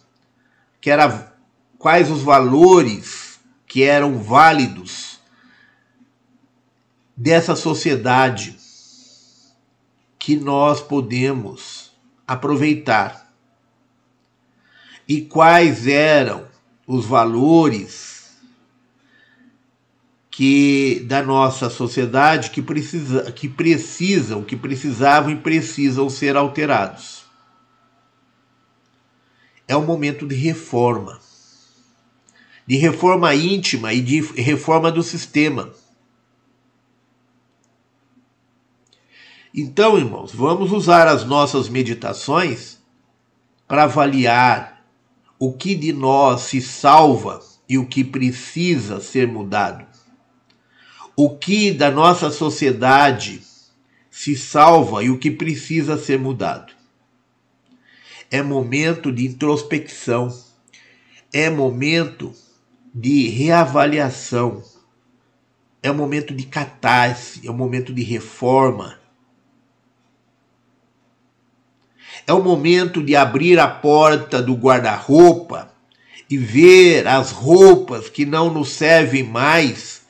que 0.80 0.88
era 0.88 1.30
quais 1.78 2.10
os 2.10 2.22
valores 2.22 3.38
que 3.66 3.82
eram 3.82 4.16
válidos 4.18 5.07
dessa 7.18 7.56
sociedade 7.56 8.56
que 10.20 10.36
nós 10.36 10.80
podemos 10.80 11.90
aproveitar 12.24 13.34
e 15.08 15.22
quais 15.22 15.88
eram 15.88 16.46
os 16.86 17.06
valores 17.06 18.38
que 20.30 21.04
da 21.08 21.20
nossa 21.20 21.68
sociedade 21.68 22.50
que, 22.50 22.62
precisa, 22.62 23.32
que 23.32 23.48
precisam, 23.48 24.44
que 24.44 24.56
precisavam 24.56 25.32
e 25.32 25.36
precisam 25.36 26.08
ser 26.08 26.36
alterados. 26.36 27.24
É 29.66 29.76
um 29.76 29.84
momento 29.84 30.24
de 30.24 30.36
reforma, 30.36 31.18
de 32.64 32.76
reforma 32.76 33.34
íntima 33.34 33.92
e 33.92 34.00
de 34.00 34.20
reforma 34.40 34.92
do 34.92 35.02
sistema. 35.02 35.68
Então, 39.60 39.98
irmãos, 39.98 40.32
vamos 40.32 40.70
usar 40.70 41.08
as 41.08 41.24
nossas 41.24 41.68
meditações 41.68 42.78
para 43.66 43.82
avaliar 43.82 44.84
o 45.36 45.52
que 45.52 45.74
de 45.74 45.92
nós 45.92 46.42
se 46.42 46.62
salva 46.62 47.42
e 47.68 47.76
o 47.76 47.84
que 47.84 48.04
precisa 48.04 49.00
ser 49.00 49.26
mudado. 49.26 49.84
O 51.16 51.36
que 51.36 51.72
da 51.72 51.90
nossa 51.90 52.30
sociedade 52.30 53.42
se 54.08 54.36
salva 54.36 55.02
e 55.02 55.10
o 55.10 55.18
que 55.18 55.28
precisa 55.28 55.98
ser 55.98 56.20
mudado. 56.20 56.72
É 58.30 58.40
momento 58.40 59.10
de 59.10 59.26
introspecção, 59.26 60.32
é 61.32 61.50
momento 61.50 62.32
de 62.94 63.26
reavaliação, 63.26 64.62
é 65.82 65.90
momento 65.90 66.32
de 66.32 66.46
catarse, 66.46 67.44
é 67.44 67.50
momento 67.50 67.92
de 67.92 68.04
reforma, 68.04 68.97
É 72.28 72.32
o 72.34 72.42
momento 72.42 73.02
de 73.02 73.16
abrir 73.16 73.58
a 73.58 73.66
porta 73.66 74.42
do 74.42 74.54
guarda-roupa 74.54 75.72
e 76.28 76.36
ver 76.36 77.08
as 77.08 77.30
roupas 77.30 78.10
que 78.10 78.26
não 78.26 78.52
nos 78.52 78.72
servem 78.72 79.22
mais, 79.22 80.02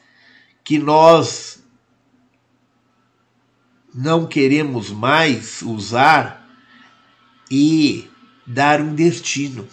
que 0.64 0.80
nós 0.80 1.62
não 3.94 4.26
queremos 4.26 4.90
mais 4.90 5.62
usar 5.62 6.44
e 7.48 8.10
dar 8.44 8.80
um 8.80 8.96
destino. 8.96 9.68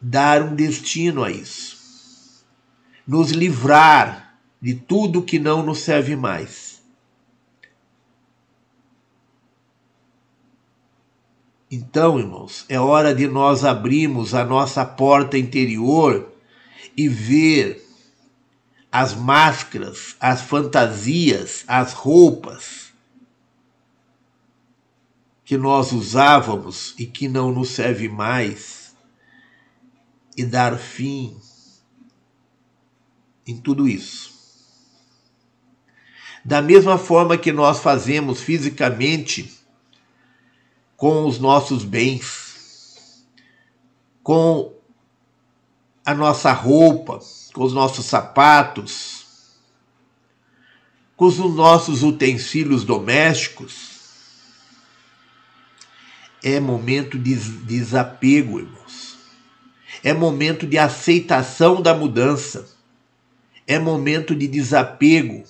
Dar 0.00 0.40
um 0.40 0.54
destino 0.54 1.22
a 1.22 1.30
isso. 1.30 2.42
Nos 3.06 3.30
livrar 3.30 4.38
de 4.58 4.74
tudo 4.74 5.20
que 5.20 5.38
não 5.38 5.62
nos 5.62 5.80
serve 5.80 6.16
mais. 6.16 6.73
Então, 11.76 12.20
irmãos, 12.20 12.64
é 12.68 12.78
hora 12.78 13.12
de 13.12 13.26
nós 13.26 13.64
abrirmos 13.64 14.32
a 14.32 14.44
nossa 14.44 14.86
porta 14.86 15.36
interior 15.36 16.32
e 16.96 17.08
ver 17.08 17.84
as 18.92 19.12
máscaras, 19.12 20.14
as 20.20 20.40
fantasias, 20.40 21.64
as 21.66 21.92
roupas 21.92 22.92
que 25.44 25.58
nós 25.58 25.90
usávamos 25.90 26.94
e 26.96 27.06
que 27.06 27.26
não 27.26 27.50
nos 27.50 27.70
serve 27.70 28.08
mais 28.08 28.94
e 30.36 30.44
dar 30.44 30.78
fim 30.78 31.36
em 33.44 33.56
tudo 33.56 33.88
isso. 33.88 34.32
Da 36.44 36.62
mesma 36.62 36.96
forma 36.98 37.36
que 37.36 37.50
nós 37.50 37.80
fazemos 37.80 38.40
fisicamente 38.40 39.63
com 40.96 41.26
os 41.26 41.38
nossos 41.38 41.84
bens, 41.84 43.24
com 44.22 44.72
a 46.04 46.14
nossa 46.14 46.52
roupa, 46.52 47.18
com 47.52 47.64
os 47.64 47.72
nossos 47.72 48.06
sapatos, 48.06 49.24
com 51.16 51.26
os 51.26 51.38
nossos 51.38 52.02
utensílios 52.02 52.84
domésticos, 52.84 53.94
é 56.44 56.60
momento 56.60 57.18
de 57.18 57.34
desapego, 57.34 58.60
irmãos. 58.60 59.16
É 60.02 60.12
momento 60.12 60.66
de 60.66 60.76
aceitação 60.76 61.80
da 61.80 61.94
mudança. 61.94 62.68
É 63.66 63.78
momento 63.78 64.34
de 64.34 64.46
desapego. 64.46 65.42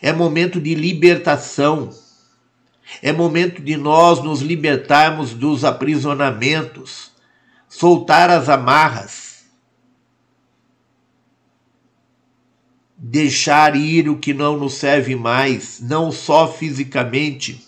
É 0.00 0.10
momento 0.10 0.58
de 0.58 0.74
libertação. 0.74 1.90
É 3.02 3.12
momento 3.12 3.62
de 3.62 3.76
nós 3.76 4.22
nos 4.22 4.40
libertarmos 4.40 5.32
dos 5.34 5.64
aprisionamentos, 5.64 7.10
soltar 7.68 8.30
as 8.30 8.48
amarras, 8.48 9.44
deixar 12.96 13.74
ir 13.74 14.08
o 14.08 14.18
que 14.18 14.34
não 14.34 14.58
nos 14.58 14.74
serve 14.74 15.16
mais, 15.16 15.80
não 15.80 16.12
só 16.12 16.52
fisicamente, 16.52 17.66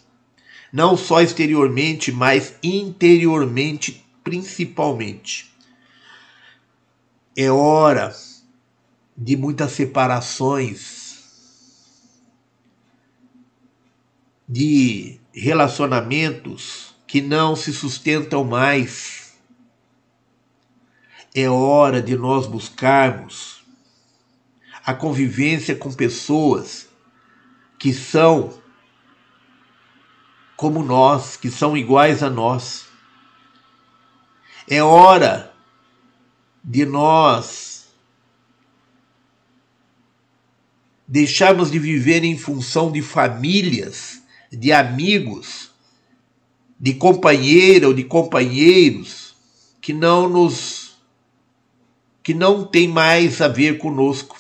não 0.73 0.97
só 0.97 1.23
exteriormente, 1.23 2.13
mas 2.13 2.55
interiormente 2.63 4.05
principalmente. 4.23 5.53
É 7.37 7.51
hora 7.51 8.15
de 9.17 9.37
muitas 9.37 9.73
separações, 9.73 11.02
de 14.53 15.19
relacionamentos 15.33 16.95
que 17.07 17.23
não 17.23 17.57
se 17.57 17.73
sustentam 17.73 18.45
mais. 18.45 19.33
É 21.35 21.49
hora 21.49 22.03
de 22.03 22.15
nós 22.19 22.47
buscarmos 22.47 23.65
a 24.85 24.93
convivência 24.93 25.75
com 25.75 25.91
pessoas 25.91 26.87
que 27.79 27.95
são 27.95 28.61
como 30.55 30.83
nós, 30.83 31.35
que 31.39 31.51
são 31.51 31.75
iguais 31.75 32.23
a 32.23 32.29
nós. 32.29 32.85
É 34.69 34.83
hora 34.83 35.51
de 36.63 36.85
nós 36.85 37.91
deixarmos 41.09 41.71
de 41.71 41.79
viver 41.79 42.23
em 42.23 42.37
função 42.37 42.93
de 42.93 43.01
famílias, 43.01 44.22
de 44.53 44.73
amigos, 44.73 45.71
de 46.79 46.95
companheira 46.95 47.89
ou 47.89 47.95
de 47.95 48.05
companheiros 48.05 49.35
que 49.81 49.93
não 49.93 50.29
nos 50.29 50.93
que 52.23 52.35
não 52.35 52.65
tem 52.65 52.87
mais 52.87 53.41
a 53.41 53.49
ver 53.49 53.79
conosco. 53.79 54.37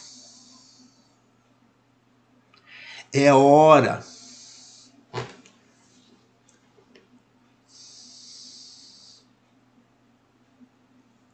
É 3.12 3.32
hora 3.32 4.04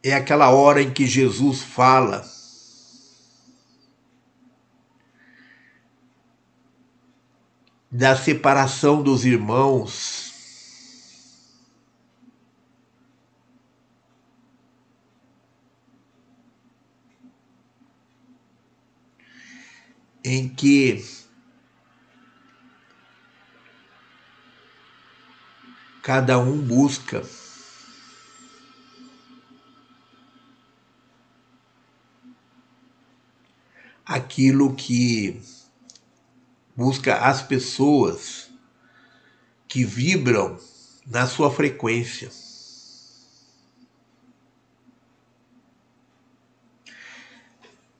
é 0.02 0.14
aquela 0.14 0.50
hora 0.50 0.82
em 0.82 0.90
que 0.90 1.06
Jesus 1.06 1.62
fala 1.62 2.37
da 7.90 8.16
separação 8.16 9.02
dos 9.02 9.24
irmãos. 9.24 10.26
Em 20.22 20.48
que 20.48 21.02
cada 26.02 26.38
um 26.38 26.58
busca 26.60 27.22
aquilo 34.04 34.74
que 34.74 35.40
busca 36.78 37.16
as 37.16 37.42
pessoas 37.42 38.48
que 39.66 39.84
vibram 39.84 40.60
na 41.04 41.26
sua 41.26 41.50
frequência. 41.50 42.30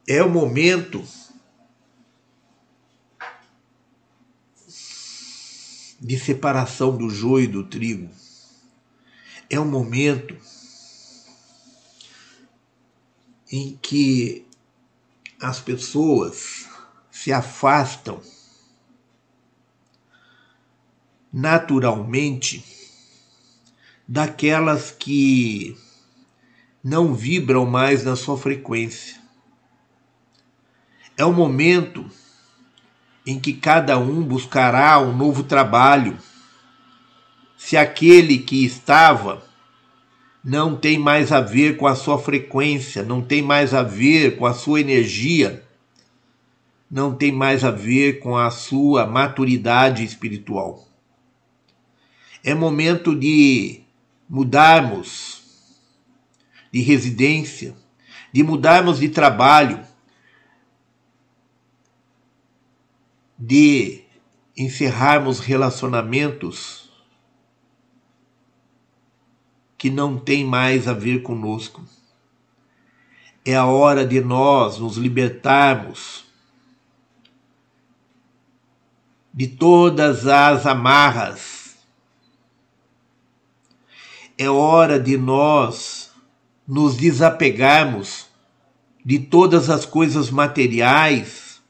É 0.07 0.23
o 0.23 0.31
momento 0.31 1.05
de 5.99 6.17
separação 6.17 6.97
do 6.97 7.11
joio 7.11 7.47
e 7.47 7.49
do 7.49 7.65
trigo. 7.65 8.09
É 9.51 9.59
o 9.59 9.65
momento 9.65 10.37
em 13.51 13.77
que 13.83 14.47
as 15.41 15.59
pessoas 15.59 16.69
se 17.11 17.33
afastam 17.33 18.23
naturalmente 21.33 22.65
daquelas 24.07 24.91
que 24.91 25.77
não 26.83 27.13
vibram 27.13 27.67
mais 27.67 28.03
na 28.03 28.17
sua 28.17 28.39
frequência. 28.39 29.19
É 31.17 31.25
o 31.25 31.33
momento 31.33 32.09
em 33.27 33.39
que 33.39 33.53
cada 33.53 33.99
um 33.99 34.23
buscará 34.23 34.99
um 34.99 35.15
novo 35.15 35.43
trabalho. 35.43 36.17
Se 37.59 37.77
aquele 37.77 38.39
que 38.39 38.65
estava 38.65 39.47
não 40.43 40.75
tem 40.75 40.99
mais 40.99 41.31
a 41.31 41.41
ver 41.41 41.77
com 41.77 41.87
a 41.87 41.95
sua 41.95 42.19
frequência, 42.19 43.03
não 43.03 43.21
tem 43.21 43.43
mais 43.43 43.75
a 43.75 43.83
ver 43.83 44.39
com 44.39 44.47
a 44.47 44.55
sua 44.55 44.81
energia, 44.81 45.63
não 46.91 47.15
tem 47.15 47.31
mais 47.31 47.65
a 47.65 47.71
ver 47.71 48.21
com 48.21 48.35
a 48.35 48.51
sua 48.51 49.07
maturidade 49.07 50.03
espiritual. 50.03 50.88
É 52.43 52.55
momento 52.55 53.15
de 53.15 53.83
mudarmos 54.29 55.39
de 56.73 56.81
residência, 56.81 57.75
de 58.33 58.43
mudarmos 58.43 58.99
de 58.99 59.09
trabalho, 59.09 59.85
de 63.39 64.03
encerrarmos 64.57 65.39
relacionamentos 65.39 66.91
que 69.77 69.89
não 69.89 70.19
tem 70.19 70.45
mais 70.45 70.89
a 70.89 70.93
ver 70.93 71.23
conosco. 71.23 71.85
É 73.45 73.55
a 73.55 73.65
hora 73.65 74.05
de 74.05 74.21
nós 74.21 74.79
nos 74.79 74.97
libertarmos 74.97 76.27
de 79.33 79.47
todas 79.47 80.27
as 80.27 80.67
amarras. 80.67 81.58
É 84.39 84.49
hora 84.49 85.01
de 85.01 85.19
nós 85.19 86.13
nos 86.67 86.97
desapegarmos 86.97 88.27
de 89.05 89.19
todas 89.19 89.69
as 89.69 89.85
coisas 89.85 90.31
materiais, 90.31 91.61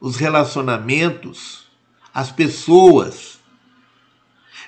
os 0.00 0.16
relacionamentos, 0.16 1.66
as 2.14 2.30
pessoas 2.30 3.40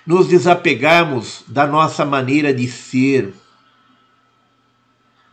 nos 0.05 0.27
desapegarmos 0.27 1.45
da 1.47 1.67
nossa 1.67 2.05
maneira 2.05 2.53
de 2.53 2.67
ser, 2.67 3.33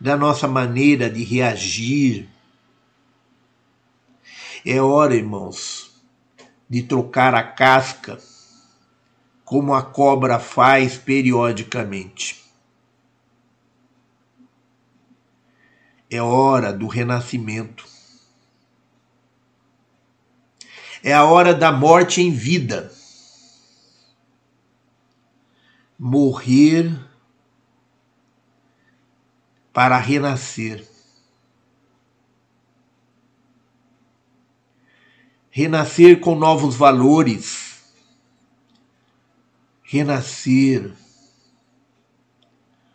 da 0.00 0.16
nossa 0.16 0.46
maneira 0.46 1.10
de 1.10 1.24
reagir. 1.24 2.28
É 4.64 4.80
hora, 4.80 5.14
irmãos, 5.14 5.90
de 6.68 6.82
trocar 6.82 7.34
a 7.34 7.42
casca, 7.42 8.18
como 9.52 9.74
a 9.74 9.82
cobra 9.82 10.38
faz 10.38 10.96
periodicamente. 10.96 12.42
É 16.08 16.22
hora 16.22 16.72
do 16.72 16.86
renascimento. 16.86 17.86
É 21.04 21.12
a 21.12 21.24
hora 21.24 21.52
da 21.52 21.70
morte 21.70 22.22
em 22.22 22.32
vida 22.32 22.90
morrer 25.98 26.98
para 29.70 29.98
renascer. 29.98 30.88
Renascer 35.50 36.20
com 36.20 36.34
novos 36.34 36.74
valores. 36.74 37.71
Renascer 39.92 40.90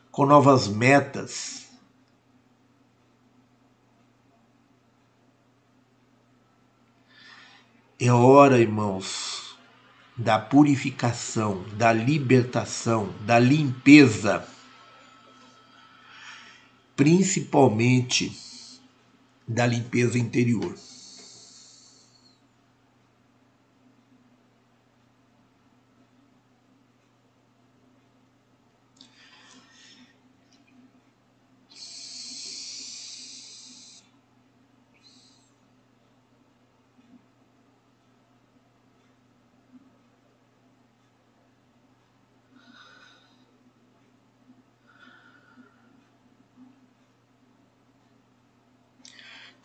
com 0.09 0.25
novas 0.25 0.67
metas. 0.67 1.67
É 7.99 8.11
hora, 8.11 8.57
irmãos, 8.57 9.55
da 10.17 10.39
purificação, 10.39 11.63
da 11.75 11.93
libertação, 11.93 13.13
da 13.27 13.37
limpeza, 13.37 14.43
principalmente 16.95 18.35
da 19.47 19.67
limpeza 19.67 20.17
interior. 20.17 20.86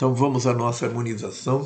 Então 0.02 0.12
vamos 0.12 0.48
à 0.48 0.52
nossa 0.52 0.84
harmonização. 0.84 1.64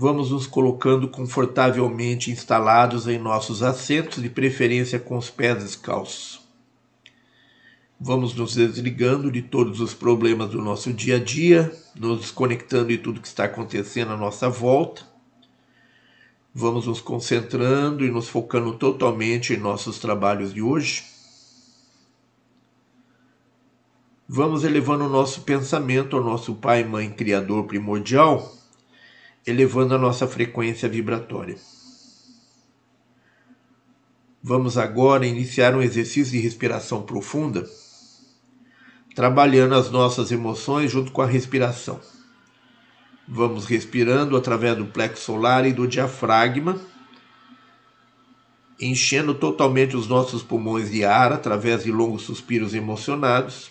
Vamos 0.00 0.30
nos 0.30 0.46
colocando 0.46 1.08
confortavelmente 1.08 2.30
instalados 2.30 3.08
em 3.08 3.18
nossos 3.18 3.64
assentos, 3.64 4.22
de 4.22 4.30
preferência 4.30 4.96
com 4.96 5.16
os 5.16 5.28
pés 5.28 5.60
descalços. 5.60 6.40
Vamos 7.98 8.32
nos 8.32 8.54
desligando 8.54 9.28
de 9.28 9.42
todos 9.42 9.80
os 9.80 9.94
problemas 9.94 10.50
do 10.50 10.62
nosso 10.62 10.92
dia 10.92 11.16
a 11.16 11.18
dia, 11.18 11.72
nos 11.96 12.20
desconectando 12.20 12.90
de 12.90 12.98
tudo 12.98 13.20
que 13.20 13.26
está 13.26 13.46
acontecendo 13.46 14.12
à 14.12 14.16
nossa 14.16 14.48
volta. 14.48 15.02
Vamos 16.54 16.86
nos 16.86 17.00
concentrando 17.00 18.04
e 18.04 18.10
nos 18.10 18.28
focando 18.28 18.74
totalmente 18.74 19.52
em 19.52 19.56
nossos 19.56 19.98
trabalhos 19.98 20.54
de 20.54 20.62
hoje. 20.62 21.02
Vamos 24.28 24.62
elevando 24.62 25.06
o 25.06 25.08
nosso 25.08 25.40
pensamento 25.40 26.16
ao 26.16 26.22
nosso 26.22 26.54
Pai, 26.54 26.84
Mãe, 26.84 27.10
Criador 27.10 27.64
primordial 27.64 28.57
elevando 29.48 29.94
a 29.94 29.98
nossa 29.98 30.26
frequência 30.26 30.86
vibratória. 30.88 31.56
Vamos 34.42 34.76
agora 34.76 35.26
iniciar 35.26 35.74
um 35.74 35.80
exercício 35.80 36.32
de 36.32 36.38
respiração 36.38 37.02
profunda, 37.02 37.66
trabalhando 39.14 39.74
as 39.74 39.90
nossas 39.90 40.30
emoções 40.30 40.92
junto 40.92 41.12
com 41.12 41.22
a 41.22 41.26
respiração. 41.26 41.98
Vamos 43.26 43.64
respirando 43.64 44.36
através 44.36 44.76
do 44.76 44.86
plexo 44.86 45.24
solar 45.24 45.66
e 45.66 45.72
do 45.72 45.88
diafragma, 45.88 46.78
enchendo 48.78 49.34
totalmente 49.34 49.96
os 49.96 50.06
nossos 50.06 50.42
pulmões 50.42 50.90
de 50.90 51.04
ar 51.04 51.32
através 51.32 51.84
de 51.84 51.90
longos 51.90 52.22
suspiros 52.22 52.74
emocionados 52.74 53.70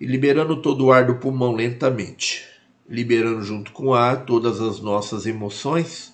e 0.00 0.04
liberando 0.04 0.60
todo 0.60 0.86
o 0.86 0.92
ar 0.92 1.06
do 1.06 1.14
pulmão 1.14 1.54
lentamente 1.54 2.51
liberando 2.88 3.42
junto 3.42 3.72
com 3.72 3.86
o 3.86 3.94
ar 3.94 4.24
todas 4.24 4.60
as 4.60 4.80
nossas 4.80 5.26
emoções, 5.26 6.12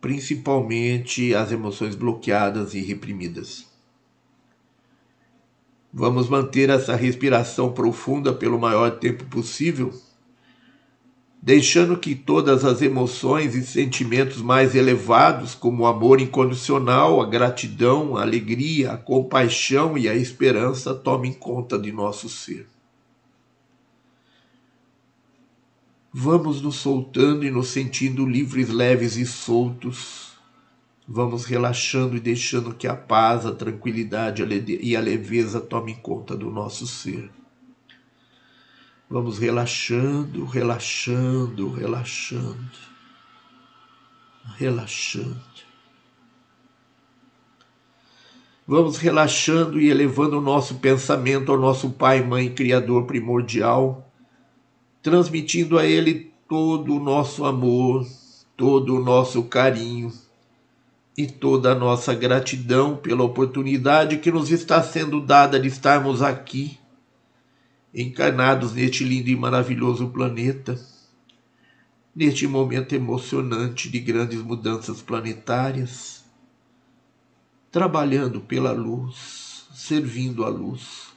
principalmente 0.00 1.34
as 1.34 1.52
emoções 1.52 1.94
bloqueadas 1.94 2.74
e 2.74 2.80
reprimidas. 2.80 3.66
Vamos 5.92 6.28
manter 6.28 6.70
essa 6.70 6.94
respiração 6.94 7.72
profunda 7.72 8.32
pelo 8.32 8.58
maior 8.58 8.98
tempo 8.98 9.24
possível, 9.24 9.92
deixando 11.42 11.96
que 11.96 12.14
todas 12.14 12.64
as 12.64 12.80
emoções 12.80 13.54
e 13.54 13.64
sentimentos 13.64 14.40
mais 14.40 14.74
elevados, 14.74 15.54
como 15.54 15.82
o 15.82 15.86
amor 15.86 16.20
incondicional, 16.20 17.20
a 17.20 17.26
gratidão, 17.26 18.16
a 18.16 18.22
alegria, 18.22 18.92
a 18.92 18.96
compaixão 18.96 19.98
e 19.98 20.08
a 20.08 20.14
esperança, 20.14 20.94
tomem 20.94 21.32
conta 21.32 21.78
de 21.78 21.90
nosso 21.90 22.28
ser. 22.28 22.68
Vamos 26.12 26.60
nos 26.60 26.74
soltando 26.76 27.44
e 27.44 27.52
nos 27.52 27.68
sentindo 27.68 28.26
livres, 28.26 28.68
leves 28.68 29.16
e 29.16 29.24
soltos. 29.24 30.32
Vamos 31.06 31.44
relaxando 31.44 32.16
e 32.16 32.20
deixando 32.20 32.74
que 32.74 32.88
a 32.88 32.96
paz, 32.96 33.46
a 33.46 33.54
tranquilidade 33.54 34.42
e 34.42 34.96
a 34.96 35.00
leveza 35.00 35.60
tomem 35.60 35.94
conta 35.94 36.36
do 36.36 36.50
nosso 36.50 36.84
ser. 36.84 37.30
Vamos 39.08 39.38
relaxando, 39.38 40.44
relaxando, 40.44 41.70
relaxando, 41.70 42.70
relaxando. 44.56 45.40
Vamos 48.66 48.98
relaxando 48.98 49.80
e 49.80 49.88
elevando 49.88 50.38
o 50.38 50.40
nosso 50.40 50.76
pensamento 50.76 51.52
ao 51.52 51.58
nosso 51.58 51.90
Pai, 51.90 52.20
Mãe, 52.20 52.52
Criador 52.52 53.04
primordial 53.04 54.09
transmitindo 55.02 55.78
a 55.78 55.86
Ele 55.86 56.32
todo 56.48 56.94
o 56.94 57.00
nosso 57.00 57.44
amor, 57.44 58.06
todo 58.56 58.96
o 58.96 59.04
nosso 59.04 59.44
carinho 59.44 60.12
e 61.16 61.26
toda 61.26 61.72
a 61.72 61.74
nossa 61.74 62.14
gratidão 62.14 62.96
pela 62.96 63.24
oportunidade 63.24 64.18
que 64.18 64.30
nos 64.30 64.50
está 64.50 64.82
sendo 64.82 65.20
dada 65.20 65.58
de 65.58 65.68
estarmos 65.68 66.22
aqui, 66.22 66.78
encarnados 67.94 68.72
neste 68.72 69.04
lindo 69.04 69.30
e 69.30 69.36
maravilhoso 69.36 70.08
planeta, 70.08 70.78
neste 72.14 72.46
momento 72.46 72.94
emocionante 72.94 73.88
de 73.88 73.98
grandes 74.00 74.42
mudanças 74.42 75.00
planetárias, 75.00 76.24
trabalhando 77.70 78.40
pela 78.40 78.72
luz, 78.72 79.66
servindo 79.72 80.44
a 80.44 80.48
luz 80.48 81.09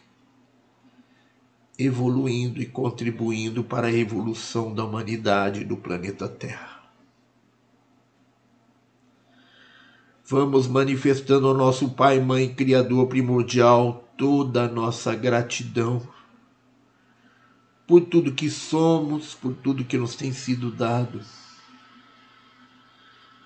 evoluindo 1.78 2.62
e 2.62 2.66
contribuindo 2.66 3.64
para 3.64 3.88
a 3.88 3.94
evolução 3.94 4.74
da 4.74 4.84
humanidade 4.84 5.64
do 5.64 5.76
planeta 5.76 6.28
Terra. 6.28 6.84
Vamos 10.26 10.68
manifestando 10.68 11.48
ao 11.48 11.54
nosso 11.54 11.90
Pai, 11.90 12.20
Mãe, 12.20 12.54
Criador 12.54 13.08
primordial 13.08 14.08
toda 14.18 14.64
a 14.64 14.68
nossa 14.68 15.16
gratidão 15.16 16.02
por 17.86 18.02
tudo 18.02 18.32
que 18.32 18.50
somos, 18.50 19.34
por 19.34 19.54
tudo 19.54 19.84
que 19.84 19.98
nos 19.98 20.16
tem 20.16 20.32
sido 20.32 20.72
dado. 20.72 21.20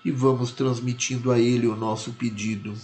E 0.04 0.10
vamos 0.10 0.52
transmitindo 0.52 1.32
a 1.32 1.38
Ele 1.38 1.66
o 1.66 1.74
nosso 1.74 2.12
pedido 2.12 2.74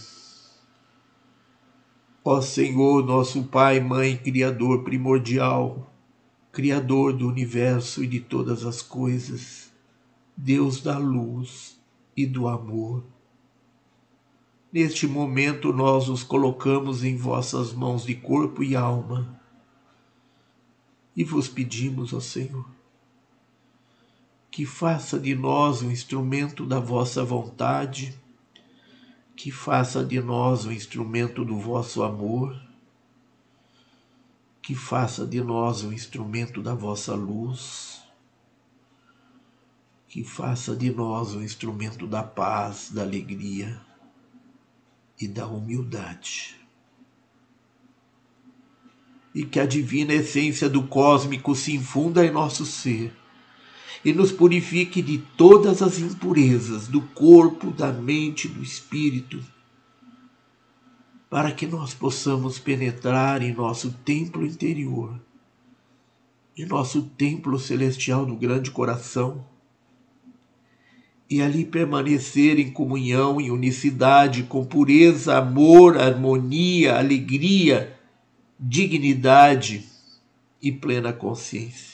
Ó 2.26 2.40
Senhor, 2.40 3.04
nosso 3.04 3.42
Pai, 3.44 3.80
Mãe, 3.80 4.16
Criador 4.16 4.82
primordial, 4.82 5.92
Criador 6.50 7.12
do 7.12 7.28
universo 7.28 8.02
e 8.02 8.06
de 8.06 8.18
todas 8.18 8.64
as 8.64 8.80
coisas, 8.80 9.70
Deus 10.34 10.80
da 10.80 10.96
luz 10.96 11.78
e 12.16 12.24
do 12.24 12.48
amor. 12.48 13.04
Neste 14.72 15.06
momento 15.06 15.70
nós 15.70 16.08
nos 16.08 16.22
colocamos 16.22 17.04
em 17.04 17.14
vossas 17.14 17.74
mãos 17.74 18.06
de 18.06 18.14
corpo 18.14 18.64
e 18.64 18.74
alma 18.74 19.38
e 21.14 21.22
vos 21.22 21.46
pedimos, 21.46 22.14
ó 22.14 22.20
Senhor, 22.20 22.64
que 24.50 24.64
faça 24.64 25.18
de 25.18 25.34
nós 25.34 25.82
um 25.82 25.90
instrumento 25.90 26.64
da 26.64 26.80
vossa 26.80 27.22
vontade, 27.22 28.18
que 29.36 29.50
faça 29.50 30.04
de 30.04 30.20
nós 30.20 30.64
um 30.64 30.72
instrumento 30.72 31.44
do 31.44 31.58
vosso 31.58 32.02
amor, 32.02 32.60
que 34.62 34.74
faça 34.74 35.26
de 35.26 35.42
nós 35.42 35.82
um 35.82 35.92
instrumento 35.92 36.62
da 36.62 36.74
vossa 36.74 37.14
luz, 37.14 38.02
que 40.08 40.22
faça 40.22 40.76
de 40.76 40.90
nós 40.90 41.34
um 41.34 41.42
instrumento 41.42 42.06
da 42.06 42.22
paz, 42.22 42.90
da 42.92 43.02
alegria 43.02 43.80
e 45.20 45.26
da 45.26 45.46
humildade. 45.46 46.60
E 49.34 49.44
que 49.44 49.58
a 49.58 49.66
divina 49.66 50.14
essência 50.14 50.68
do 50.68 50.86
cósmico 50.86 51.56
se 51.56 51.74
infunda 51.74 52.24
em 52.24 52.30
nosso 52.30 52.64
ser 52.64 53.12
e 54.04 54.12
nos 54.12 54.30
purifique 54.30 55.00
de 55.00 55.18
todas 55.18 55.80
as 55.80 55.98
impurezas 55.98 56.86
do 56.88 57.00
corpo, 57.00 57.70
da 57.70 57.90
mente, 57.90 58.46
do 58.46 58.62
espírito, 58.62 59.42
para 61.30 61.50
que 61.50 61.66
nós 61.66 61.94
possamos 61.94 62.58
penetrar 62.58 63.42
em 63.42 63.54
nosso 63.54 63.92
templo 64.04 64.44
interior, 64.44 65.18
em 66.56 66.66
nosso 66.66 67.02
templo 67.02 67.58
celestial 67.58 68.26
do 68.26 68.36
grande 68.36 68.70
coração, 68.70 69.44
e 71.28 71.40
ali 71.40 71.64
permanecer 71.64 72.60
em 72.60 72.70
comunhão, 72.70 73.40
em 73.40 73.50
unicidade, 73.50 74.42
com 74.42 74.64
pureza, 74.64 75.38
amor, 75.38 75.96
harmonia, 75.96 76.98
alegria, 76.98 77.98
dignidade 78.60 79.88
e 80.62 80.70
plena 80.70 81.12
consciência. 81.12 81.93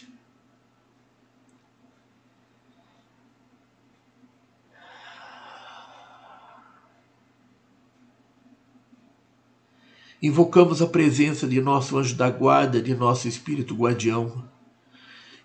Invocamos 10.23 10.83
a 10.83 10.87
presença 10.87 11.47
de 11.47 11.63
nosso 11.63 11.97
anjo 11.97 12.15
da 12.15 12.29
guarda, 12.29 12.83
de 12.83 12.95
nosso 12.95 13.27
espírito 13.27 13.75
guardião. 13.75 14.45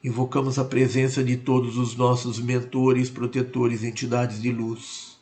Invocamos 0.03 0.59
a 0.59 0.65
presença 0.65 1.23
de 1.23 1.37
todos 1.37 1.77
os 1.77 1.95
nossos 1.95 2.41
mentores, 2.41 3.09
protetores, 3.09 3.85
entidades 3.85 4.41
de 4.41 4.51
luz. 4.51 5.17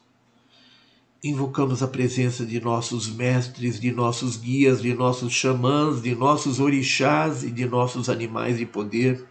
Invocamos 1.23 1.83
a 1.83 1.87
presença 1.87 2.43
de 2.43 2.59
nossos 2.59 3.07
mestres, 3.07 3.79
de 3.79 3.91
nossos 3.91 4.37
guias, 4.37 4.81
de 4.81 4.91
nossos 4.91 5.31
xamãs, 5.31 6.01
de 6.01 6.15
nossos 6.15 6.59
orixás 6.59 7.43
e 7.43 7.51
de 7.51 7.67
nossos 7.67 8.09
animais 8.09 8.57
de 8.57 8.65
poder. 8.65 9.23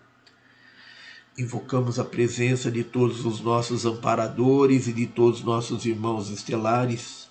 Invocamos 1.36 1.98
a 1.98 2.04
presença 2.04 2.70
de 2.70 2.84
todos 2.84 3.26
os 3.26 3.40
nossos 3.40 3.84
amparadores 3.84 4.86
e 4.86 4.92
de 4.92 5.08
todos 5.08 5.40
os 5.40 5.44
nossos 5.44 5.84
irmãos 5.84 6.30
estelares 6.30 7.21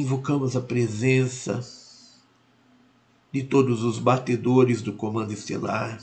invocamos 0.00 0.54
a 0.54 0.60
presença 0.60 1.66
de 3.32 3.42
todos 3.42 3.82
os 3.82 3.98
batedores 3.98 4.82
do 4.82 4.92
comando 4.92 5.32
estelar. 5.32 5.98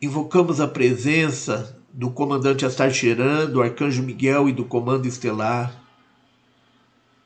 Invocamos 0.00 0.58
a 0.58 0.66
presença 0.66 1.78
do 1.92 2.10
comandante 2.10 2.64
Astarcheran, 2.64 3.50
do 3.50 3.60
arcanjo 3.60 4.02
Miguel 4.02 4.48
e 4.48 4.52
do 4.52 4.64
comando 4.64 5.06
estelar. 5.06 5.84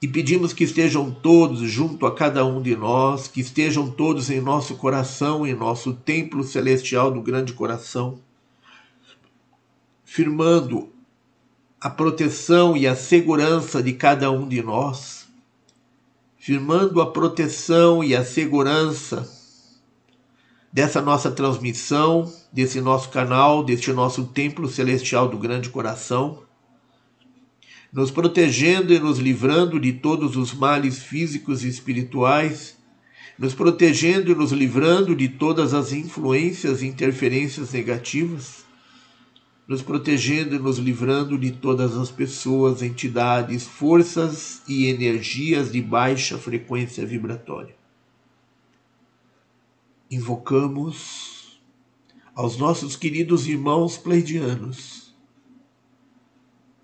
E 0.00 0.08
pedimos 0.08 0.52
que 0.52 0.64
estejam 0.64 1.12
todos 1.12 1.60
junto 1.60 2.04
a 2.04 2.12
cada 2.12 2.44
um 2.44 2.60
de 2.60 2.74
nós, 2.74 3.28
que 3.28 3.40
estejam 3.40 3.88
todos 3.88 4.28
em 4.28 4.40
nosso 4.40 4.74
coração, 4.74 5.46
em 5.46 5.54
nosso 5.54 5.92
templo 5.94 6.42
celestial 6.42 7.12
do 7.12 7.22
grande 7.22 7.52
coração, 7.52 8.18
firmando 10.04 10.91
a 11.82 11.90
proteção 11.90 12.76
e 12.76 12.86
a 12.86 12.94
segurança 12.94 13.82
de 13.82 13.92
cada 13.92 14.30
um 14.30 14.46
de 14.46 14.62
nós, 14.62 15.26
firmando 16.38 17.00
a 17.00 17.10
proteção 17.10 18.04
e 18.04 18.14
a 18.14 18.24
segurança 18.24 19.28
dessa 20.72 21.02
nossa 21.02 21.28
transmissão, 21.28 22.32
desse 22.52 22.80
nosso 22.80 23.08
canal, 23.08 23.64
deste 23.64 23.92
nosso 23.92 24.26
templo 24.26 24.68
celestial 24.68 25.26
do 25.26 25.36
grande 25.36 25.70
coração, 25.70 26.44
nos 27.92 28.12
protegendo 28.12 28.94
e 28.94 29.00
nos 29.00 29.18
livrando 29.18 29.80
de 29.80 29.92
todos 29.92 30.36
os 30.36 30.54
males 30.54 31.02
físicos 31.02 31.64
e 31.64 31.68
espirituais, 31.68 32.78
nos 33.36 33.54
protegendo 33.54 34.30
e 34.30 34.36
nos 34.36 34.52
livrando 34.52 35.16
de 35.16 35.28
todas 35.28 35.74
as 35.74 35.92
influências 35.92 36.80
e 36.80 36.86
interferências 36.86 37.72
negativas 37.72 38.61
nos 39.66 39.82
protegendo 39.82 40.56
e 40.56 40.58
nos 40.58 40.78
livrando 40.78 41.38
de 41.38 41.52
todas 41.52 41.96
as 41.96 42.10
pessoas, 42.10 42.82
entidades, 42.82 43.64
forças 43.64 44.62
e 44.68 44.86
energias 44.86 45.70
de 45.70 45.80
baixa 45.80 46.36
frequência 46.36 47.06
vibratória. 47.06 47.74
Invocamos 50.10 51.60
aos 52.34 52.56
nossos 52.56 52.96
queridos 52.96 53.46
irmãos 53.46 53.96
pleidianos 53.96 55.14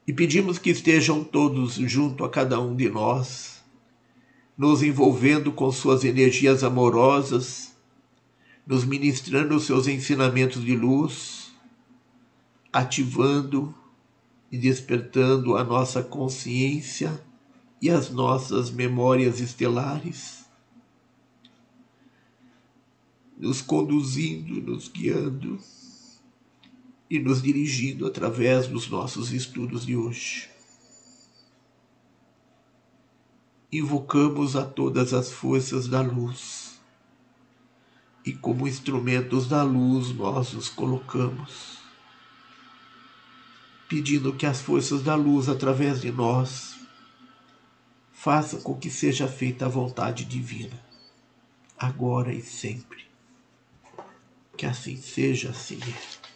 e 0.07 0.12
pedimos 0.12 0.59
que 0.59 0.70
estejam 0.70 1.22
todos 1.22 1.74
junto 1.74 2.24
a 2.24 2.31
cada 2.31 2.59
um 2.61 2.74
de 2.74 2.89
nós, 2.89 3.62
nos 4.57 4.83
envolvendo 4.83 5.53
com 5.53 5.70
suas 5.70 6.05
energias 6.05 6.64
amorosas, 6.64 7.76
nos 8.66 8.85
ministrando 8.85 9.57
os 9.57 9.64
seus 9.64 9.87
ensinamentos 9.87 10.64
de 10.64 10.74
luz 10.74 11.38
ativando 12.72 13.74
e 14.50 14.58
despertando 14.58 15.56
a 15.56 15.64
nossa 15.64 16.02
consciência 16.02 17.22
e 17.80 17.90
as 17.90 18.10
nossas 18.10 18.70
memórias 18.70 19.40
estelares, 19.40 20.44
nos 23.36 23.62
conduzindo, 23.62 24.61
nos 24.61 24.88
guiando 24.88 25.58
e 27.08 27.18
nos 27.18 27.40
dirigindo 27.40 28.07
através 28.07 28.66
dos 28.66 28.88
nossos 28.88 29.32
estudos 29.32 29.86
de 29.86 29.96
hoje. 29.96 30.49
Invocamos 33.70 34.57
a 34.57 34.64
todas 34.64 35.12
as 35.12 35.30
forças 35.30 35.86
da 35.86 36.00
luz 36.00 36.80
e, 38.24 38.32
como 38.32 38.66
instrumentos 38.66 39.46
da 39.46 39.62
luz, 39.62 40.08
nós 40.14 40.53
nos 40.53 40.68
colocamos 40.68 41.78
pedindo 43.88 44.34
que 44.34 44.44
as 44.44 44.60
forças 44.60 45.02
da 45.02 45.14
luz, 45.14 45.48
através 45.48 46.00
de 46.00 46.12
nós, 46.12 46.76
façam 48.12 48.60
com 48.60 48.74
que 48.74 48.90
seja 48.90 49.26
feita 49.26 49.64
a 49.64 49.68
vontade 49.68 50.24
divina, 50.26 50.78
agora 51.78 52.32
e 52.32 52.42
sempre. 52.42 53.06
Que 54.56 54.66
assim 54.66 54.96
seja, 54.96 55.50
assim 55.50 55.78
é. 55.82 56.28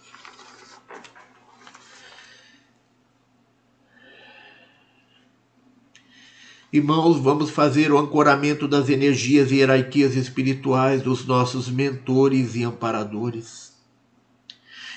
Irmãos, 6.72 7.18
vamos 7.18 7.50
fazer 7.50 7.92
o 7.92 7.98
ancoramento 7.98 8.66
das 8.66 8.88
energias 8.88 9.52
e 9.52 9.56
hierarquias 9.56 10.16
espirituais 10.16 11.02
dos 11.02 11.26
nossos 11.26 11.68
mentores 11.68 12.54
e 12.54 12.62
amparadores. 12.62 13.76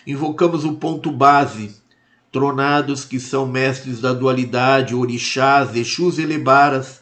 Invocamos 0.08 0.64
o 0.64 0.76
ponto 0.76 1.12
base 1.12 1.84
tronados 2.36 3.06
que 3.06 3.18
são 3.18 3.48
mestres 3.48 4.02
da 4.02 4.12
dualidade, 4.12 4.94
orixás, 4.94 5.74
exus 5.74 6.20
e 6.20 6.26
lebaras, 6.26 7.00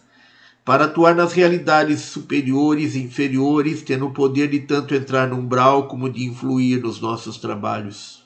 para 0.64 0.86
atuar 0.86 1.16
nas 1.16 1.34
realidades 1.34 2.02
superiores 2.02 2.94
e 2.94 3.00
inferiores, 3.00 3.82
tendo 3.82 4.06
o 4.06 4.14
poder 4.14 4.48
de 4.48 4.60
tanto 4.60 4.94
entrar 4.94 5.28
no 5.28 5.38
umbral 5.38 5.88
como 5.88 6.08
de 6.08 6.24
influir 6.24 6.84
nos 6.84 7.02
nossos 7.02 7.38
trabalhos. 7.38 8.24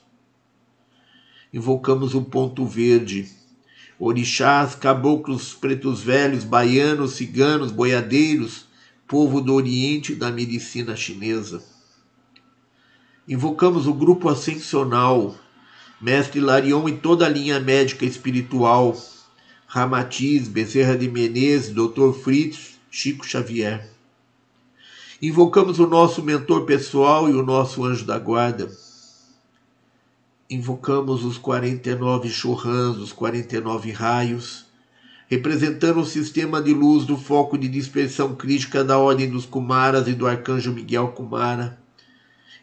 Invocamos 1.50 2.14
o 2.14 2.20
ponto 2.20 2.66
verde, 2.66 3.26
orixás, 3.98 4.74
caboclos 4.74 5.54
pretos 5.54 6.02
velhos, 6.02 6.44
baianos, 6.44 7.12
ciganos, 7.12 7.70
boiadeiros, 7.72 8.66
povo 9.06 9.40
do 9.40 9.54
Oriente 9.54 10.12
e 10.12 10.14
da 10.14 10.30
medicina 10.30 10.94
chinesa. 10.94 11.62
Invocamos 13.26 13.86
o 13.86 13.94
grupo 13.94 14.28
ascensional, 14.28 15.34
Mestre 16.00 16.38
Larion 16.38 16.88
e 16.88 16.96
toda 16.96 17.26
a 17.26 17.28
linha 17.28 17.58
médica 17.58 18.04
espiritual, 18.04 18.96
Ramatiz, 19.66 20.46
Bezerra 20.46 20.96
de 20.96 21.10
Menezes, 21.10 21.74
Dr. 21.74 22.12
Fritz, 22.12 22.78
Chico 22.88 23.26
Xavier. 23.26 23.90
Invocamos 25.20 25.80
o 25.80 25.88
nosso 25.88 26.22
mentor 26.22 26.64
pessoal 26.64 27.28
e 27.28 27.32
o 27.32 27.44
nosso 27.44 27.84
anjo 27.84 28.04
da 28.04 28.16
guarda. 28.16 28.70
Invocamos 30.48 31.24
os 31.24 31.36
49 31.36 32.28
chorrãs, 32.28 32.96
os 32.98 33.12
49 33.12 33.90
raios, 33.90 34.66
representando 35.26 35.98
o 35.98 36.06
sistema 36.06 36.62
de 36.62 36.72
luz 36.72 37.04
do 37.04 37.16
foco 37.16 37.58
de 37.58 37.66
dispersão 37.66 38.36
crítica 38.36 38.84
da 38.84 38.98
Ordem 38.98 39.28
dos 39.28 39.44
Kumaras 39.44 40.06
e 40.06 40.14
do 40.14 40.28
Arcanjo 40.28 40.72
Miguel 40.72 41.08
Kumara 41.08 41.76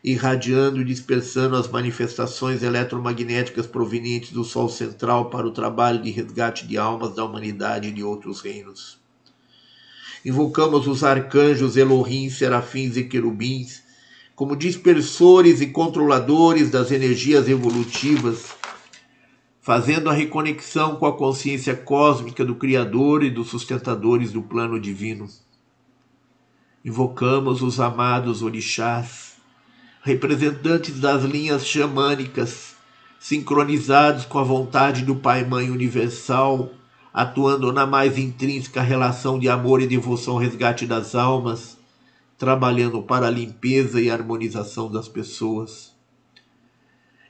irradiando 0.08 0.80
e 0.80 0.86
dispersando 0.86 1.56
as 1.56 1.68
manifestações 1.68 2.62
eletromagnéticas 2.62 3.66
provenientes 3.66 4.32
do 4.32 4.44
Sol 4.44 4.70
central 4.70 5.32
para 5.32 5.48
o 5.48 5.52
trabalho 5.52 6.00
de 6.00 6.12
resgate 6.12 6.68
de 6.68 6.78
almas 6.78 7.16
da 7.16 7.26
humanidade 7.26 7.88
e 7.88 7.92
de 7.92 8.04
outros 8.04 8.40
reinos. 8.40 9.00
Invocamos 10.24 10.86
os 10.86 11.04
arcanjos 11.04 11.76
Elohim, 11.76 12.30
serafins 12.30 12.96
e 12.98 13.06
querubins 13.06 13.82
como 14.36 14.56
dispersores 14.56 15.60
e 15.60 15.68
controladores 15.68 16.70
das 16.70 16.92
energias 16.92 17.50
evolutivas, 17.50 18.54
fazendo 19.60 20.08
a 20.08 20.14
reconexão 20.14 20.98
com 20.98 21.08
a 21.08 21.18
consciência 21.18 21.76
cósmica 21.76 22.46
do 22.46 22.54
Criador 22.54 23.24
e 23.24 23.32
dos 23.32 23.48
sustentadores 23.48 24.32
do 24.32 24.44
plano 24.44 24.80
divino. 24.80 25.28
Invocamos 26.84 27.64
os 27.64 27.80
amados 27.80 28.44
orixás, 28.44 29.35
representantes 30.06 31.00
das 31.00 31.24
linhas 31.24 31.66
xamânicas, 31.66 32.76
sincronizados 33.20 34.24
com 34.24 34.38
a 34.38 34.44
vontade 34.44 35.04
do 35.04 35.16
Pai 35.16 35.44
Mãe 35.44 35.72
Universal, 35.72 36.72
atuando 37.12 37.74
na 37.74 37.88
mais 37.88 38.16
intrínseca 38.16 38.84
relação 38.84 39.40
de 39.40 39.50
amor 39.50 39.82
e 39.82 39.88
devoção 39.88 40.36
ao 40.36 40.40
resgate 40.40 40.86
das 40.86 41.16
almas, 41.16 41.76
trabalhando 42.38 43.02
para 43.02 43.26
a 43.26 43.32
limpeza 43.32 44.00
e 44.00 44.12
harmonização 44.12 44.92
das 44.92 45.08
pessoas. 45.08 45.92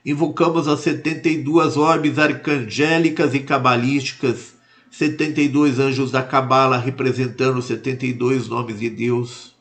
Invocamos 0.04 0.68
as 0.68 0.80
72 0.80 1.78
orbes 1.78 2.18
arcangélicas 2.18 3.34
e 3.34 3.40
cabalísticas, 3.40 4.54
72 4.90 5.78
anjos 5.78 6.10
da 6.10 6.22
Cabala 6.22 6.76
representando 6.76 7.56
os 7.56 7.64
72 7.64 8.48
nomes 8.48 8.80
de 8.80 8.90
Deus 8.90 9.55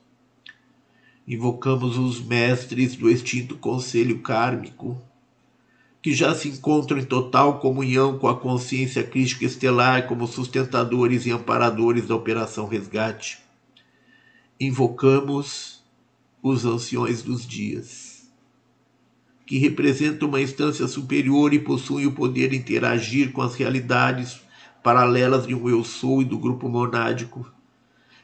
invocamos 1.28 1.98
os 1.98 2.24
mestres 2.24 2.96
do 2.96 3.10
extinto 3.10 3.58
conselho 3.58 4.20
kármico, 4.20 5.02
que 6.02 6.14
já 6.14 6.36
se 6.36 6.50
encontram 6.50 7.00
em 7.00 7.06
total 7.06 7.60
comunhão 7.60 8.20
com 8.20 8.28
a 8.28 8.40
consciência 8.40 9.04
crística 9.04 9.44
estelar 9.44 10.08
como 10.08 10.28
sustentadores 10.28 11.26
e 11.26 11.32
amparadores 11.32 12.08
da 12.08 12.16
Operação 12.16 12.68
Resgate. 12.68 13.40
Invocamos 14.60 15.84
os 16.44 16.64
anciões 16.64 17.24
dos 17.24 17.46
dias, 17.46 18.30
que 19.48 19.58
representam 19.58 20.28
uma 20.28 20.40
instância 20.40 20.88
superior 20.88 21.56
e 21.56 21.60
possuem 21.60 22.06
o 22.06 22.12
poder 22.12 22.50
de 22.50 22.58
interagir 22.58 23.32
com 23.32 23.42
as 23.42 23.56
realidades 23.56 24.42
paralelas 24.84 25.48
de 25.48 25.56
um 25.56 25.68
eu 25.68 25.84
sou 25.84 26.22
e 26.22 26.26
do 26.26 26.38
grupo 26.38 26.70
monádico, 26.70 27.52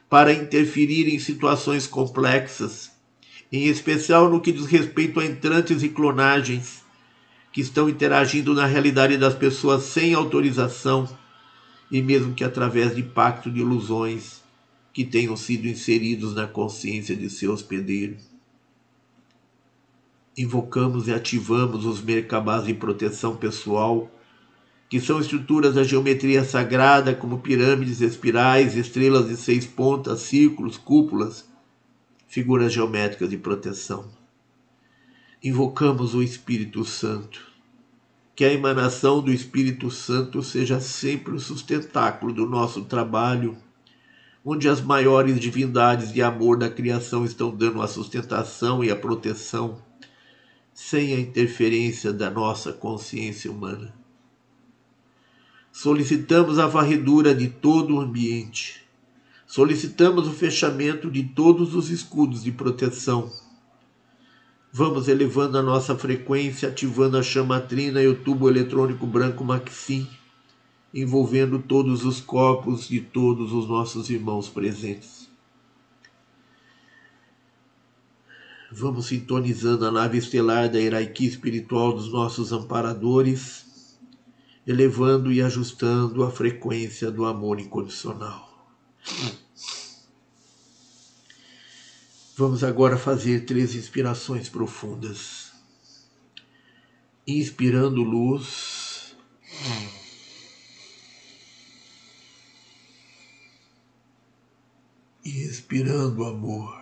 para 0.08 0.32
interferir 0.32 1.12
em 1.12 1.18
situações 1.18 1.88
complexas 1.88 2.91
em 3.52 3.66
especial 3.66 4.30
no 4.30 4.40
que 4.40 4.50
diz 4.50 4.64
respeito 4.64 5.20
a 5.20 5.26
entrantes 5.26 5.82
e 5.82 5.90
clonagens 5.90 6.82
que 7.52 7.60
estão 7.60 7.86
interagindo 7.86 8.54
na 8.54 8.64
realidade 8.64 9.18
das 9.18 9.34
pessoas 9.34 9.82
sem 9.82 10.14
autorização 10.14 11.06
e 11.90 12.00
mesmo 12.00 12.32
que 12.32 12.42
através 12.42 12.96
de 12.96 13.02
pacto 13.02 13.50
de 13.50 13.60
ilusões 13.60 14.40
que 14.90 15.04
tenham 15.04 15.36
sido 15.36 15.68
inseridos 15.68 16.34
na 16.34 16.46
consciência 16.46 17.14
de 17.14 17.28
seu 17.28 17.52
hospedeiro. 17.52 18.16
Invocamos 20.36 21.08
e 21.08 21.12
ativamos 21.12 21.84
os 21.84 22.00
mercabás 22.00 22.64
de 22.64 22.72
proteção 22.72 23.36
pessoal, 23.36 24.10
que 24.88 24.98
são 24.98 25.20
estruturas 25.20 25.74
da 25.74 25.84
geometria 25.84 26.42
sagrada, 26.42 27.14
como 27.14 27.38
pirâmides, 27.38 28.00
espirais, 28.00 28.74
estrelas 28.74 29.28
de 29.28 29.36
seis 29.36 29.66
pontas, 29.66 30.20
círculos, 30.20 30.78
cúpulas, 30.78 31.51
figuras 32.32 32.72
geométricas 32.72 33.28
de 33.28 33.36
proteção. 33.36 34.06
Invocamos 35.44 36.14
o 36.14 36.22
Espírito 36.22 36.82
Santo. 36.82 37.46
Que 38.34 38.42
a 38.42 38.50
emanação 38.50 39.20
do 39.20 39.30
Espírito 39.30 39.90
Santo 39.90 40.42
seja 40.42 40.80
sempre 40.80 41.34
o 41.34 41.38
sustentáculo 41.38 42.32
do 42.32 42.48
nosso 42.48 42.86
trabalho, 42.86 43.54
onde 44.42 44.66
as 44.66 44.80
maiores 44.80 45.38
divindades 45.38 46.10
de 46.10 46.22
amor 46.22 46.56
da 46.56 46.70
criação 46.70 47.22
estão 47.22 47.54
dando 47.54 47.82
a 47.82 47.86
sustentação 47.86 48.82
e 48.82 48.90
a 48.90 48.96
proteção, 48.96 49.82
sem 50.72 51.12
a 51.12 51.20
interferência 51.20 52.14
da 52.14 52.30
nossa 52.30 52.72
consciência 52.72 53.52
humana. 53.52 53.94
Solicitamos 55.70 56.58
a 56.58 56.66
varredura 56.66 57.34
de 57.34 57.48
todo 57.48 57.96
o 57.96 58.00
ambiente 58.00 58.81
Solicitamos 59.52 60.26
o 60.26 60.32
fechamento 60.32 61.10
de 61.10 61.24
todos 61.24 61.74
os 61.74 61.90
escudos 61.90 62.42
de 62.42 62.50
proteção. 62.50 63.30
Vamos 64.72 65.08
elevando 65.08 65.58
a 65.58 65.62
nossa 65.62 65.94
frequência, 65.94 66.70
ativando 66.70 67.18
a 67.18 67.22
chamatrina 67.22 68.02
e 68.02 68.06
o 68.06 68.18
tubo 68.18 68.48
eletrônico 68.48 69.06
branco 69.06 69.44
Maxim, 69.44 70.08
envolvendo 70.94 71.58
todos 71.58 72.02
os 72.02 72.18
corpos 72.18 72.88
de 72.88 73.02
todos 73.02 73.52
os 73.52 73.68
nossos 73.68 74.08
irmãos 74.08 74.48
presentes. 74.48 75.28
Vamos 78.72 79.04
sintonizando 79.04 79.84
a 79.84 79.92
nave 79.92 80.16
estelar 80.16 80.70
da 80.70 80.78
hierarquia 80.78 81.28
espiritual 81.28 81.92
dos 81.92 82.10
nossos 82.10 82.54
amparadores, 82.54 83.98
elevando 84.66 85.30
e 85.30 85.42
ajustando 85.42 86.24
a 86.24 86.30
frequência 86.30 87.10
do 87.10 87.26
amor 87.26 87.60
incondicional. 87.60 88.50
Vamos 92.34 92.64
agora 92.64 92.96
fazer 92.96 93.44
três 93.44 93.74
inspirações 93.74 94.48
profundas. 94.48 95.52
Inspirando 97.26 98.02
luz. 98.02 99.14
E 105.22 105.42
expirando 105.44 106.24
amor. 106.24 106.74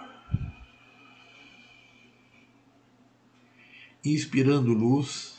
Inspirando 4.05 4.73
luz. 4.73 5.35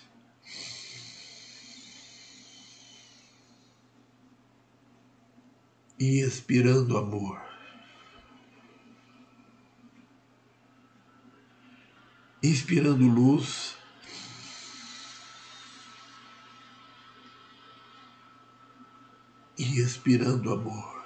E 5.98 6.20
expirando 6.20 6.98
amor. 6.98 7.51
Inspirando 12.42 13.06
luz. 13.06 13.76
E 19.58 19.80
expirando 19.80 20.52
amor. 20.52 21.02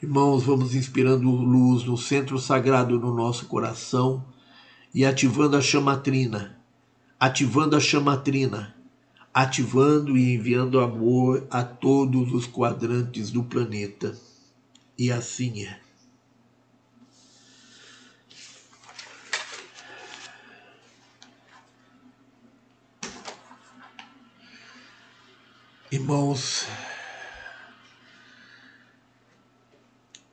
Irmãos, 0.00 0.44
vamos 0.44 0.74
inspirando 0.74 1.28
luz 1.28 1.84
no 1.84 1.98
centro 1.98 2.38
sagrado 2.38 2.98
no 2.98 3.12
nosso 3.12 3.44
coração 3.46 4.24
e 4.94 5.04
ativando 5.04 5.56
a 5.56 5.60
chamatrina, 5.60 6.58
ativando 7.20 7.76
a 7.76 7.80
chamatrina 7.80 8.77
ativando 9.38 10.18
e 10.18 10.34
enviando 10.34 10.80
amor 10.80 11.46
a 11.48 11.62
todos 11.62 12.32
os 12.32 12.44
quadrantes 12.44 13.30
do 13.30 13.44
planeta. 13.44 14.18
E 14.98 15.12
assim 15.12 15.64
é. 15.64 15.80
Irmãos, 25.92 26.66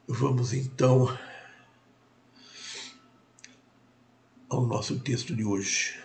vamos 0.07 0.51
então 0.51 1.15
ao 4.49 4.65
nosso 4.65 4.99
texto 4.99 5.35
de 5.35 5.45
hoje. 5.45 6.04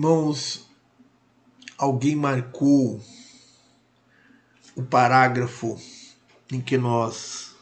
Irmãos, 0.00 0.66
alguém 1.76 2.16
marcou 2.16 2.98
o 4.74 4.82
parágrafo 4.82 5.78
em 6.50 6.58
que 6.58 6.78
nós 6.78 7.54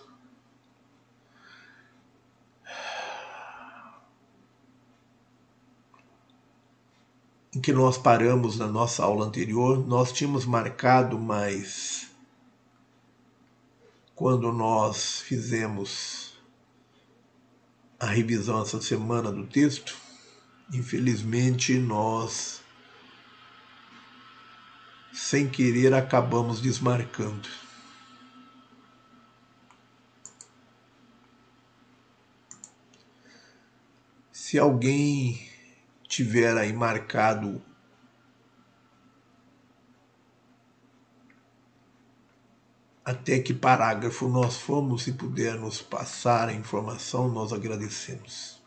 em 7.52 7.60
que 7.60 7.72
nós 7.72 7.98
paramos 7.98 8.56
na 8.56 8.68
nossa 8.68 9.02
aula 9.02 9.26
anterior, 9.26 9.84
nós 9.84 10.12
tínhamos 10.12 10.46
marcado, 10.46 11.18
mas 11.18 12.08
quando 14.14 14.52
nós 14.52 15.20
fizemos 15.22 16.34
a 17.98 18.06
revisão 18.06 18.62
essa 18.62 18.80
semana 18.80 19.32
do 19.32 19.44
texto, 19.44 20.06
infelizmente 20.72 21.78
nós 21.78 22.60
sem 25.12 25.48
querer 25.48 25.92
acabamos 25.94 26.60
desmarcando. 26.60 27.48
Se 34.30 34.58
alguém 34.58 35.46
tiver 36.06 36.56
aí 36.56 36.72
marcado 36.72 37.60
até 43.04 43.40
que 43.40 43.52
parágrafo 43.52 44.28
nós 44.28 44.56
fomos, 44.56 45.02
se 45.02 45.12
puder 45.12 45.54
nos 45.54 45.82
passar 45.82 46.48
a 46.48 46.54
informação, 46.54 47.28
nós 47.28 47.52
agradecemos. 47.52 48.58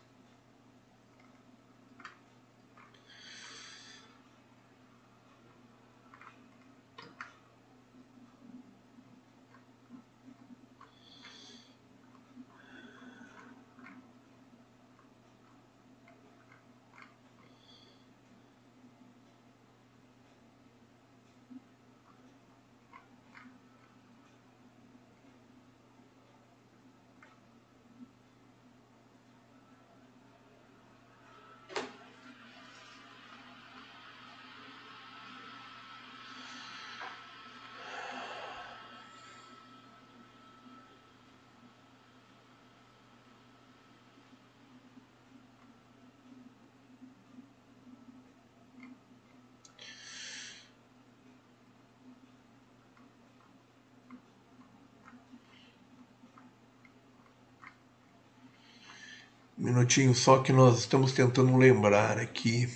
Um 59.63 59.70
minutinho 59.81 60.13
só 60.13 60.39
que 60.39 60.53
nós 60.53 60.79
estamos 60.79 61.11
tentando 61.11 61.57
lembrar 61.57 62.19
aqui 62.19 62.69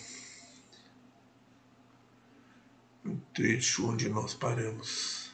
o 3.05 3.15
trecho 3.33 3.87
onde 3.87 4.09
nós 4.09 4.33
paramos. 4.33 5.24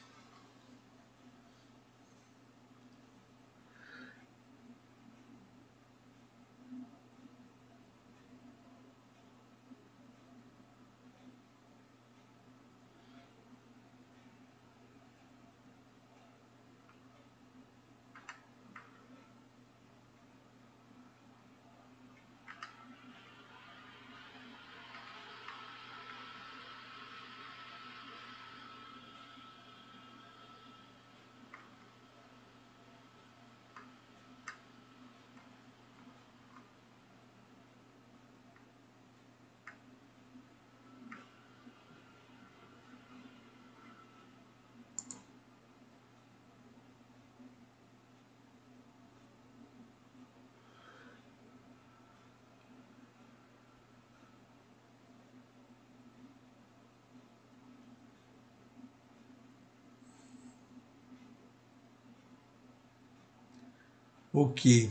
Ok. 64.41 64.89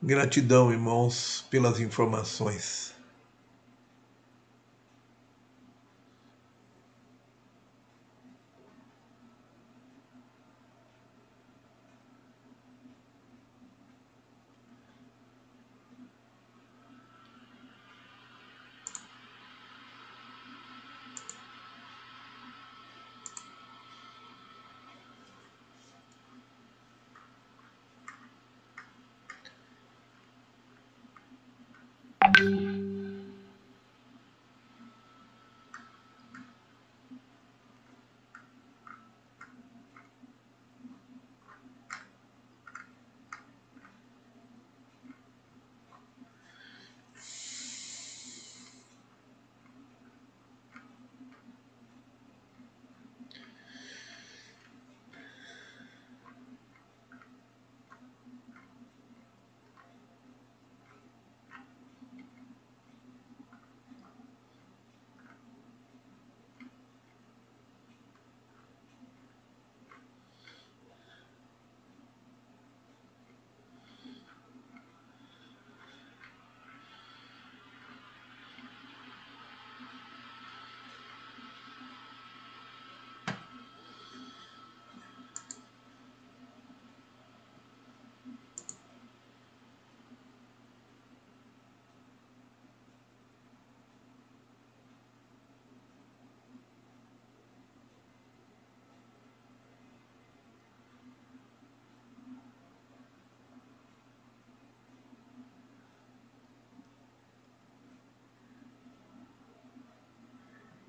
Gratidão, 0.00 0.70
irmãos, 0.70 1.44
pelas 1.50 1.80
informações. 1.80 2.93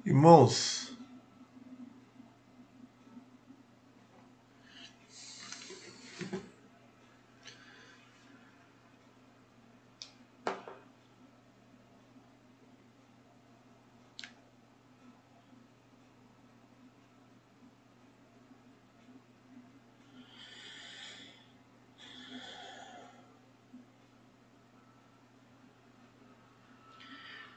Irmãos, 0.05 0.85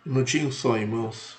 Minutinho 0.08 0.50
só, 0.50 0.78
irmãos. 0.78 1.37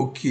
Ok. 0.00 0.24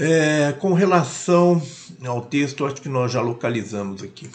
É, 0.00 0.52
com 0.60 0.74
relação 0.74 1.60
ao 2.06 2.20
texto, 2.22 2.64
acho 2.64 2.80
que 2.80 2.88
nós 2.88 3.10
já 3.10 3.20
localizamos 3.20 4.00
aqui. 4.00 4.30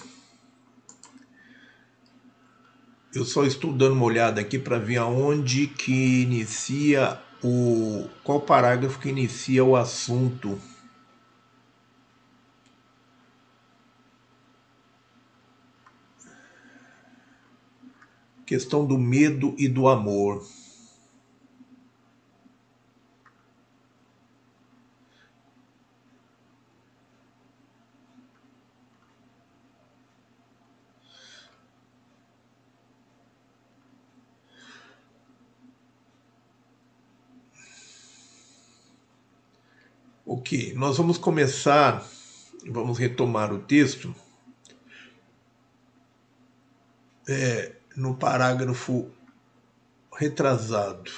Eu 3.16 3.24
só 3.24 3.46
estou 3.46 3.72
dando 3.72 3.94
uma 3.94 4.04
olhada 4.04 4.42
aqui 4.42 4.60
para 4.60 4.78
ver 4.78 4.98
aonde 4.98 5.68
que 5.68 6.24
inicia 6.24 7.18
o 7.42 8.10
qual 8.24 8.42
parágrafo 8.42 9.00
que 9.00 9.08
inicia 9.08 9.64
o 9.64 9.78
assunto. 9.78 10.60
questão 18.46 18.86
do 18.86 18.98
medo 18.98 19.56
e 19.58 19.68
do 19.68 19.88
amor. 19.88 20.46
Ok, 40.26 40.74
nós 40.74 40.98
vamos 40.98 41.18
começar, 41.18 42.04
vamos 42.70 42.98
retomar 42.98 43.54
o 43.54 43.60
texto. 43.60 44.14
É, 47.28 47.74
no 47.96 48.16
parágrafo 48.16 49.10
retrasado. 50.16 51.12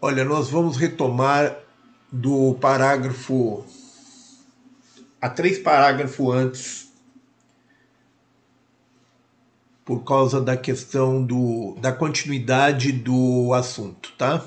Olha, 0.00 0.24
nós 0.24 0.48
vamos 0.48 0.76
retomar 0.76 1.58
do 2.10 2.54
parágrafo 2.54 3.64
há 5.20 5.28
três 5.28 5.58
parágrafos 5.58 6.34
antes, 6.34 6.88
por 9.84 10.04
causa 10.04 10.40
da 10.40 10.56
questão 10.56 11.22
do, 11.22 11.74
da 11.80 11.92
continuidade 11.92 12.92
do 12.92 13.52
assunto, 13.54 14.12
tá? 14.18 14.44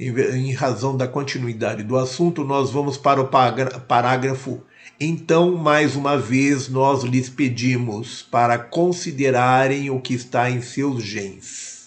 Em, 0.00 0.08
em 0.08 0.52
razão 0.52 0.96
da 0.96 1.06
continuidade 1.06 1.82
do 1.82 1.96
assunto, 1.98 2.42
nós 2.42 2.70
vamos 2.70 2.96
para 2.96 3.20
o 3.20 3.28
parágrafo. 3.28 4.62
Então, 4.98 5.54
mais 5.56 5.96
uma 5.96 6.16
vez, 6.16 6.68
nós 6.68 7.02
lhes 7.02 7.28
pedimos 7.28 8.22
para 8.22 8.58
considerarem 8.58 9.90
o 9.90 10.00
que 10.00 10.14
está 10.14 10.50
em 10.50 10.62
seus 10.62 11.02
genes 11.02 11.81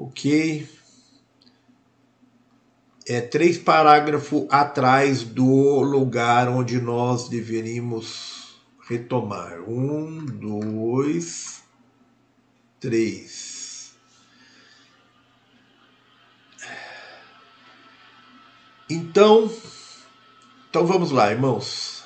ok? 0.00 0.66
É 3.06 3.20
três 3.20 3.58
parágrafos 3.58 4.46
atrás 4.50 5.22
do 5.22 5.80
lugar 5.82 6.48
onde 6.48 6.80
nós 6.80 7.28
deveríamos 7.28 8.54
retomar. 8.88 9.60
Um, 9.68 10.24
dois, 10.24 11.62
três. 12.80 13.92
Então, 18.88 19.52
então 20.68 20.86
vamos 20.86 21.10
lá, 21.10 21.30
irmãos. 21.30 22.04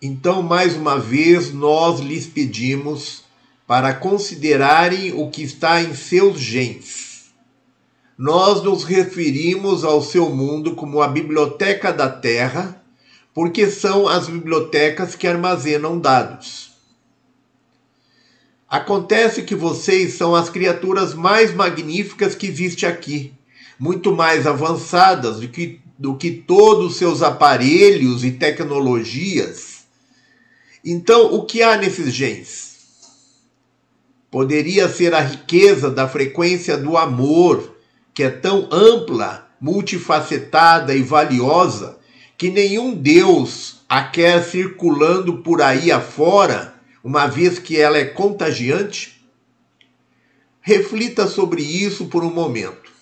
Então, 0.00 0.42
mais 0.42 0.76
uma 0.76 0.98
vez, 0.98 1.52
nós 1.52 2.00
lhes 2.00 2.26
pedimos 2.26 3.25
para 3.66 3.92
considerarem 3.92 5.12
o 5.12 5.28
que 5.28 5.42
está 5.42 5.82
em 5.82 5.94
seus 5.94 6.38
genes. 6.38 7.34
Nós 8.16 8.62
nos 8.62 8.84
referimos 8.84 9.84
ao 9.84 10.00
seu 10.02 10.30
mundo 10.30 10.74
como 10.74 11.02
a 11.02 11.08
biblioteca 11.08 11.92
da 11.92 12.08
Terra, 12.08 12.82
porque 13.34 13.70
são 13.70 14.08
as 14.08 14.28
bibliotecas 14.28 15.14
que 15.14 15.26
armazenam 15.26 15.98
dados. 15.98 16.70
Acontece 18.68 19.42
que 19.42 19.54
vocês 19.54 20.14
são 20.14 20.34
as 20.34 20.48
criaturas 20.48 21.12
mais 21.12 21.54
magníficas 21.54 22.34
que 22.34 22.46
existe 22.46 22.86
aqui, 22.86 23.34
muito 23.78 24.14
mais 24.14 24.46
avançadas 24.46 25.40
do 25.40 25.48
que, 25.48 25.80
do 25.98 26.16
que 26.16 26.30
todos 26.30 26.92
os 26.92 26.96
seus 26.96 27.22
aparelhos 27.22 28.24
e 28.24 28.32
tecnologias. 28.32 29.84
Então, 30.84 31.34
o 31.34 31.44
que 31.44 31.62
há 31.62 31.76
nesses 31.76 32.14
genes? 32.14 32.65
Poderia 34.36 34.86
ser 34.86 35.14
a 35.14 35.20
riqueza 35.20 35.90
da 35.90 36.06
frequência 36.06 36.76
do 36.76 36.98
amor, 36.98 37.74
que 38.12 38.22
é 38.22 38.28
tão 38.28 38.68
ampla, 38.70 39.48
multifacetada 39.58 40.94
e 40.94 41.02
valiosa, 41.02 41.98
que 42.36 42.50
nenhum 42.50 42.94
Deus 42.94 43.78
a 43.88 44.02
quer 44.02 44.44
circulando 44.44 45.38
por 45.38 45.62
aí 45.62 45.90
afora, 45.90 46.74
uma 47.02 47.26
vez 47.26 47.58
que 47.58 47.80
ela 47.80 47.96
é 47.96 48.04
contagiante? 48.04 49.26
Reflita 50.60 51.26
sobre 51.26 51.62
isso 51.62 52.04
por 52.04 52.22
um 52.22 52.30
momento. 52.30 52.92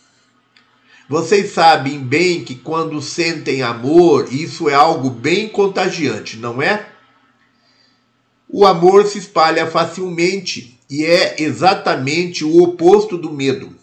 Vocês 1.08 1.50
sabem 1.50 1.98
bem 1.98 2.44
que 2.44 2.54
quando 2.54 3.02
sentem 3.02 3.60
amor, 3.60 4.32
isso 4.32 4.68
é 4.68 4.74
algo 4.74 5.10
bem 5.10 5.48
contagiante, 5.48 6.36
não 6.36 6.62
é? 6.62 6.86
O 8.48 8.64
amor 8.64 9.04
se 9.04 9.18
espalha 9.18 9.66
facilmente 9.66 10.73
e 10.88 11.04
é 11.04 11.42
exatamente 11.42 12.44
o 12.44 12.62
oposto 12.62 13.16
do 13.16 13.32
medo. 13.32 13.74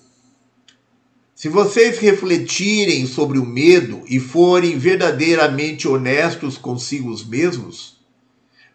Se 1.35 1.49
vocês 1.49 1.97
refletirem 1.97 3.07
sobre 3.07 3.39
o 3.39 3.45
medo 3.45 4.03
e 4.07 4.19
forem 4.19 4.77
verdadeiramente 4.77 5.87
honestos 5.87 6.57
consigo 6.57 7.15
mesmos, 7.25 7.99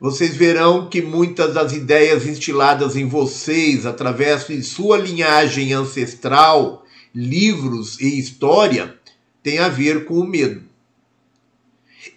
vocês 0.01 0.36
verão 0.36 0.89
que 0.89 1.01
muitas 1.01 1.55
das 1.55 1.73
ideias 1.73 2.27
instiladas 2.27 2.97
em 2.97 3.07
vocês 3.07 3.86
através 3.86 4.47
de 4.47 4.62
sua 4.62 4.98
linhagem 4.98 5.73
ancestral, 5.73 6.85
livros 7.15 7.98
e 8.01 8.19
história 8.19 8.94
têm 9.43 9.59
a 9.59 9.69
ver 9.69 10.05
com 10.05 10.19
o 10.19 10.27
medo. 10.27 10.62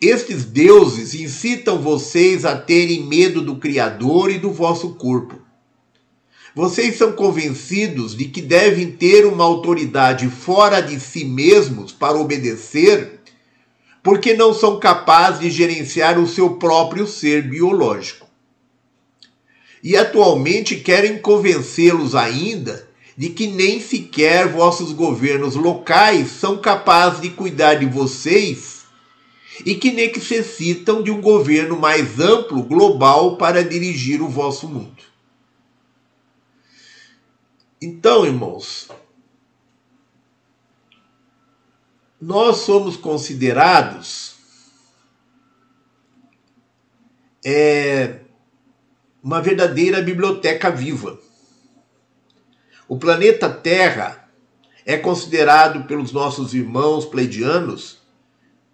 Estes 0.01 0.45
deuses 0.45 1.13
incitam 1.13 1.79
vocês 1.79 2.43
a 2.43 2.57
terem 2.57 3.05
medo 3.05 3.41
do 3.41 3.57
Criador 3.57 4.31
e 4.31 4.39
do 4.39 4.51
vosso 4.51 4.95
corpo. 4.95 5.38
Vocês 6.55 6.97
são 6.97 7.11
convencidos 7.11 8.15
de 8.15 8.25
que 8.25 8.41
devem 8.41 8.91
ter 8.91 9.25
uma 9.25 9.43
autoridade 9.43 10.27
fora 10.27 10.81
de 10.81 10.99
si 10.99 11.23
mesmos 11.23 11.91
para 11.91 12.17
obedecer, 12.17 13.19
porque 14.01 14.33
não 14.33 14.53
são 14.53 14.79
capazes 14.79 15.39
de 15.39 15.51
gerenciar 15.51 16.17
o 16.19 16.27
seu 16.27 16.55
próprio 16.55 17.05
ser 17.05 17.47
biológico. 17.47 18.27
E 19.83 19.95
atualmente 19.95 20.75
querem 20.77 21.19
convencê-los 21.19 22.15
ainda 22.15 22.89
de 23.15 23.29
que 23.29 23.47
nem 23.47 23.79
sequer 23.79 24.47
vossos 24.47 24.91
governos 24.91 25.55
locais 25.55 26.29
são 26.31 26.57
capazes 26.57 27.21
de 27.21 27.29
cuidar 27.29 27.75
de 27.75 27.85
vocês 27.85 28.79
e 29.65 29.75
que 29.75 29.91
necessitam 29.91 31.03
de 31.03 31.11
um 31.11 31.21
governo 31.21 31.77
mais 31.77 32.19
amplo, 32.19 32.63
global, 32.63 33.35
para 33.35 33.63
dirigir 33.63 34.21
o 34.21 34.29
vosso 34.29 34.67
mundo. 34.67 34.98
Então, 37.81 38.25
irmãos, 38.25 38.89
nós 42.19 42.57
somos 42.57 42.97
considerados 42.97 44.35
é, 47.45 48.19
uma 49.23 49.41
verdadeira 49.41 50.01
biblioteca 50.01 50.69
viva. 50.69 51.17
O 52.85 52.97
planeta 52.97 53.49
Terra 53.49 54.29
é 54.85 54.97
considerado 54.97 55.85
pelos 55.87 56.11
nossos 56.11 56.53
irmãos 56.53 57.05
pleidianos 57.05 57.99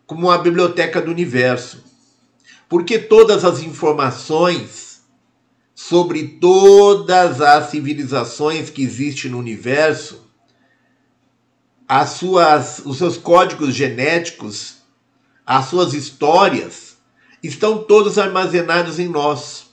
como 0.08 0.32
a 0.32 0.38
biblioteca 0.40 1.00
do 1.02 1.12
universo, 1.12 1.84
porque 2.68 2.98
todas 2.98 3.46
as 3.46 3.60
informações 3.60 4.85
sobre 5.76 6.26
todas 6.40 7.42
as 7.42 7.70
civilizações 7.70 8.70
que 8.70 8.82
existem 8.82 9.30
no 9.30 9.38
universo, 9.38 10.24
as 11.86 12.12
suas, 12.12 12.80
os 12.86 12.98
seus 12.98 13.18
códigos 13.18 13.76
genéticos, 13.76 14.78
as 15.46 15.66
suas 15.66 15.94
histórias, 15.94 16.96
estão 17.44 17.84
todos 17.84 18.18
armazenados 18.18 18.98
em 19.00 19.10
nós. 19.10 19.66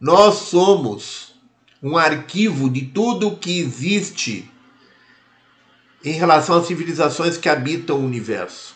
Nós 0.00 0.34
somos 0.46 1.34
um 1.82 1.98
arquivo 1.98 2.70
de 2.70 2.86
tudo 2.86 3.28
o 3.28 3.36
que 3.36 3.60
existe 3.60 4.50
em 6.02 6.14
relação 6.14 6.56
às 6.56 6.66
civilizações 6.66 7.36
que 7.36 7.50
habitam 7.50 8.00
o 8.00 8.04
universo. 8.04 8.74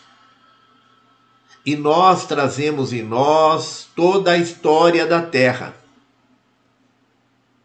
E 1.65 1.75
nós 1.75 2.27
trazemos 2.27 2.93
em 2.93 3.01
nós 3.01 3.89
toda 3.95 4.31
a 4.31 4.37
história 4.37 5.05
da 5.05 5.21
Terra 5.21 5.86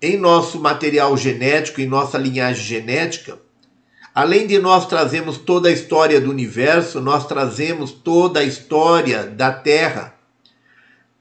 em 0.03 0.19
nosso 0.19 0.59
material 0.59 1.17
genético, 1.17 1.81
em 1.81 1.87
nossa 1.87 2.19
linhagem 2.19 2.65
genética, 2.65 3.39
além 4.13 4.49
de 4.49 4.59
nós 4.59 4.87
trazemos 4.87 5.39
toda 5.39 5.69
a 5.69 5.73
história 5.73 6.21
do 6.21 6.29
universo, 6.29 7.01
nós 7.01 7.25
trazemos 7.27 7.93
toda 7.93 8.41
a 8.41 8.45
história 8.45 9.25
da 9.25 9.53
Terra, 9.53 10.15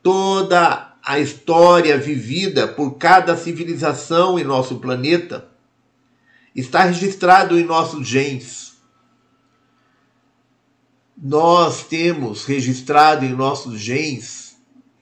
toda 0.02 0.96
a 1.06 1.20
história 1.20 1.96
vivida 1.98 2.68
por 2.68 2.98
cada 2.98 3.38
civilização 3.38 4.40
em 4.40 4.44
nosso 4.44 4.80
planeta, 4.80 5.48
está 6.56 6.84
registrado 6.84 7.58
em 7.60 7.64
nossos 7.64 8.08
genes. 8.08 8.72
nós 11.24 11.84
temos 11.84 12.46
registrado 12.46 13.24
em 13.24 13.30
nossos 13.30 13.80
genes 13.80 14.58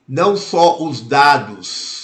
não 0.06 0.36
só 0.36 0.82
os 0.82 1.00
dados, 1.00 1.99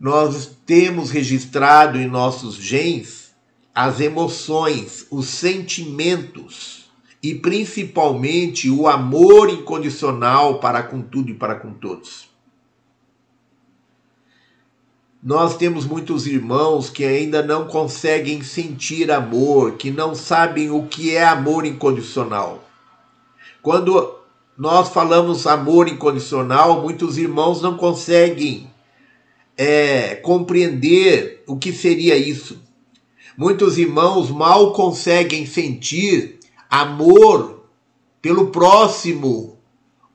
nós 0.00 0.56
temos 0.64 1.10
registrado 1.10 1.98
em 1.98 2.06
nossos 2.06 2.54
genes 2.54 3.34
as 3.74 4.00
emoções, 4.00 5.06
os 5.10 5.26
sentimentos 5.26 6.90
e 7.22 7.34
principalmente 7.34 8.70
o 8.70 8.88
amor 8.88 9.50
incondicional 9.50 10.58
para 10.58 10.82
com 10.82 11.02
tudo 11.02 11.30
e 11.30 11.34
para 11.34 11.54
com 11.54 11.74
todos. 11.74 12.30
Nós 15.22 15.54
temos 15.58 15.84
muitos 15.84 16.26
irmãos 16.26 16.88
que 16.88 17.04
ainda 17.04 17.42
não 17.42 17.66
conseguem 17.66 18.42
sentir 18.42 19.10
amor, 19.10 19.72
que 19.72 19.90
não 19.90 20.14
sabem 20.14 20.70
o 20.70 20.86
que 20.86 21.14
é 21.14 21.22
amor 21.22 21.66
incondicional. 21.66 22.64
Quando 23.60 24.14
nós 24.56 24.88
falamos 24.88 25.46
amor 25.46 25.88
incondicional, 25.88 26.80
muitos 26.80 27.18
irmãos 27.18 27.60
não 27.60 27.76
conseguem 27.76 28.69
é, 29.62 30.14
compreender 30.14 31.44
o 31.46 31.54
que 31.58 31.70
seria 31.70 32.16
isso. 32.16 32.58
Muitos 33.36 33.76
irmãos 33.76 34.30
mal 34.30 34.72
conseguem 34.72 35.44
sentir 35.44 36.38
amor 36.70 37.66
pelo 38.22 38.46
próximo, 38.46 39.58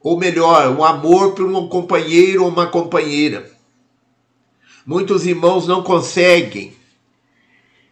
ou 0.02 0.18
melhor, 0.18 0.76
um 0.76 0.84
amor 0.84 1.36
por 1.36 1.46
um 1.46 1.70
companheiro 1.70 2.42
ou 2.42 2.50
uma 2.50 2.66
companheira. 2.66 3.52
Muitos 4.84 5.28
irmãos 5.28 5.68
não 5.68 5.84
conseguem 5.84 6.74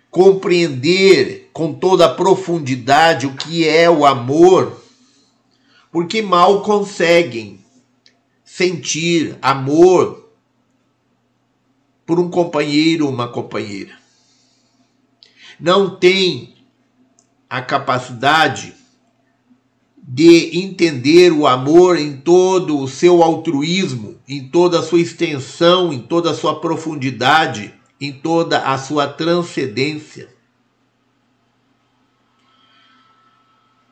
compreender 0.10 1.52
com 1.54 1.72
toda 1.72 2.08
a 2.08 2.16
profundidade 2.16 3.28
o 3.28 3.36
que 3.36 3.68
é 3.68 3.88
o 3.88 4.08
amor, 4.08 4.82
porque 5.92 6.20
mal 6.20 6.64
conseguem 6.64 7.60
sentir 8.44 9.38
amor 9.40 10.23
por 12.14 12.19
um 12.19 12.30
companheiro 12.30 13.07
ou 13.07 13.11
uma 13.11 13.27
companheira. 13.27 13.98
Não 15.60 15.95
tem 15.95 16.53
a 17.49 17.60
capacidade 17.60 18.76
de 19.98 20.60
entender 20.60 21.34
o 21.34 21.48
amor 21.48 21.98
em 21.98 22.15
todo 22.18 22.77
o 22.77 22.88
seu 22.88 23.23
altruísmo, 23.23 24.19
em 24.27 24.48
toda 24.48 24.77
a 24.77 24.84
sua 24.84 24.99
extensão, 24.99 25.91
em 25.91 26.02
toda 26.02 26.30
a 26.30 26.35
sua 26.35 26.61
profundidade, 26.61 27.73
em 27.99 28.14
toda 28.14 28.60
a 28.60 28.77
sua 28.77 29.07
transcendência. 29.07 30.30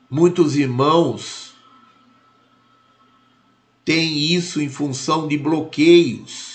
Muitos 0.07 0.55
irmãos 0.55 1.55
têm 3.83 4.15
isso 4.15 4.61
em 4.61 4.69
função 4.69 5.27
de 5.27 5.39
bloqueios. 5.39 6.50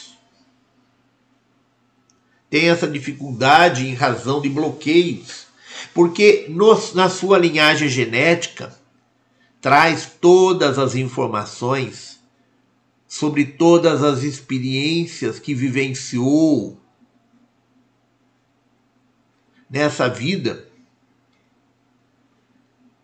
Tem 2.57 2.71
essa 2.71 2.89
dificuldade 2.89 3.87
em 3.87 3.93
razão 3.93 4.41
de 4.41 4.49
bloqueios. 4.49 5.45
Porque 5.93 6.47
nos, 6.49 6.95
na 6.95 7.11
sua 7.11 7.37
linhagem 7.37 7.87
genética, 7.87 8.75
traz 9.61 10.11
todas 10.19 10.79
as 10.79 10.95
informações 10.95 12.19
sobre 13.07 13.45
todas 13.45 14.03
as 14.03 14.23
experiências 14.23 15.39
que 15.39 15.55
vivenciou 15.55 16.81
nessa 19.69 20.09
vida 20.09 20.67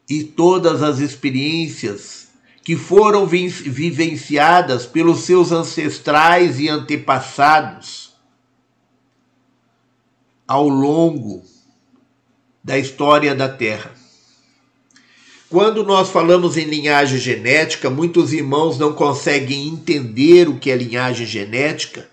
e 0.08 0.24
todas 0.24 0.82
as 0.82 0.98
experiências 0.98 2.28
que 2.64 2.74
foram 2.74 3.26
vivenciadas 3.26 4.86
pelos 4.86 5.24
seus 5.24 5.52
ancestrais 5.52 6.58
e 6.58 6.70
antepassados 6.70 8.01
ao 10.52 10.68
longo 10.68 11.42
da 12.62 12.76
história 12.78 13.34
da 13.34 13.48
Terra. 13.48 13.90
Quando 15.48 15.82
nós 15.82 16.10
falamos 16.10 16.58
em 16.58 16.66
linhagem 16.66 17.18
genética, 17.18 17.88
muitos 17.88 18.34
irmãos 18.34 18.78
não 18.78 18.92
conseguem 18.92 19.66
entender 19.66 20.50
o 20.50 20.58
que 20.58 20.70
é 20.70 20.76
linhagem 20.76 21.24
genética 21.24 22.06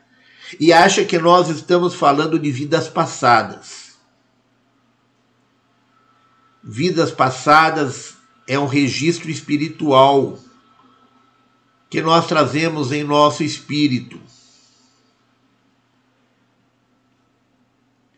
e 0.57 0.71
acham 0.71 1.03
que 1.03 1.19
nós 1.19 1.49
estamos 1.49 1.95
falando 1.95 2.39
de 2.39 2.49
vidas 2.49 2.87
passadas. 2.87 3.97
Vidas 6.63 7.11
passadas 7.11 8.13
é 8.47 8.57
um 8.57 8.67
registro 8.67 9.29
espiritual 9.29 10.39
que 11.89 12.01
nós 12.01 12.25
trazemos 12.25 12.93
em 12.93 13.03
nosso 13.03 13.43
espírito. 13.43 14.17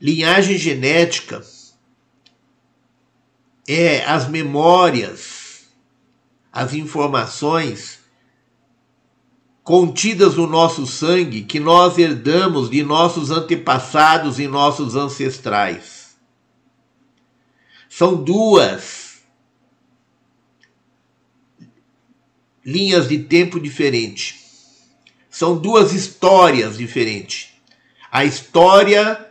Linhagem 0.01 0.57
genética 0.57 1.45
é 3.67 4.03
as 4.03 4.27
memórias, 4.27 5.69
as 6.51 6.73
informações 6.73 7.99
contidas 9.63 10.35
no 10.35 10.47
nosso 10.47 10.87
sangue 10.87 11.43
que 11.43 11.59
nós 11.59 11.99
herdamos 11.99 12.67
de 12.67 12.81
nossos 12.81 13.29
antepassados 13.29 14.39
e 14.39 14.47
nossos 14.47 14.95
ancestrais. 14.95 16.17
São 17.87 18.15
duas 18.15 19.21
linhas 22.65 23.07
de 23.07 23.19
tempo 23.19 23.59
diferentes. 23.59 24.81
São 25.29 25.55
duas 25.55 25.93
histórias 25.93 26.75
diferentes. 26.75 27.49
A 28.11 28.25
história 28.25 29.30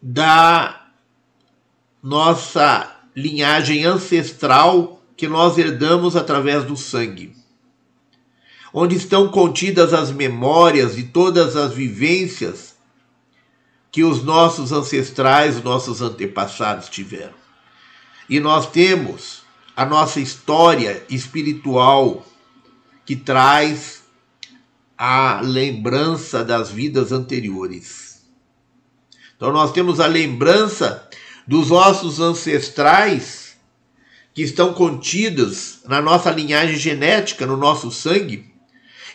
da 0.00 0.86
nossa 2.02 2.96
linhagem 3.14 3.84
ancestral 3.84 5.02
que 5.16 5.28
nós 5.28 5.58
herdamos 5.58 6.16
através 6.16 6.64
do 6.64 6.76
sangue, 6.76 7.36
onde 8.72 8.96
estão 8.96 9.28
contidas 9.28 9.92
as 9.92 10.10
memórias 10.10 10.96
de 10.96 11.04
todas 11.04 11.56
as 11.56 11.74
vivências 11.74 12.76
que 13.92 14.04
os 14.04 14.22
nossos 14.22 14.72
ancestrais, 14.72 15.56
os 15.56 15.62
nossos 15.62 16.00
antepassados 16.00 16.88
tiveram. 16.88 17.34
E 18.28 18.38
nós 18.38 18.70
temos 18.70 19.42
a 19.76 19.84
nossa 19.84 20.20
história 20.20 21.04
espiritual 21.10 22.24
que 23.04 23.16
traz 23.16 24.04
a 24.96 25.40
lembrança 25.42 26.44
das 26.44 26.70
vidas 26.70 27.10
anteriores. 27.10 28.09
Então 29.40 29.54
nós 29.54 29.72
temos 29.72 30.00
a 30.00 30.06
lembrança 30.06 31.08
dos 31.46 31.70
ossos 31.70 32.20
ancestrais 32.20 33.56
que 34.34 34.42
estão 34.42 34.74
contidos 34.74 35.78
na 35.86 36.02
nossa 36.02 36.30
linhagem 36.30 36.76
genética, 36.76 37.46
no 37.46 37.56
nosso 37.56 37.90
sangue, 37.90 38.52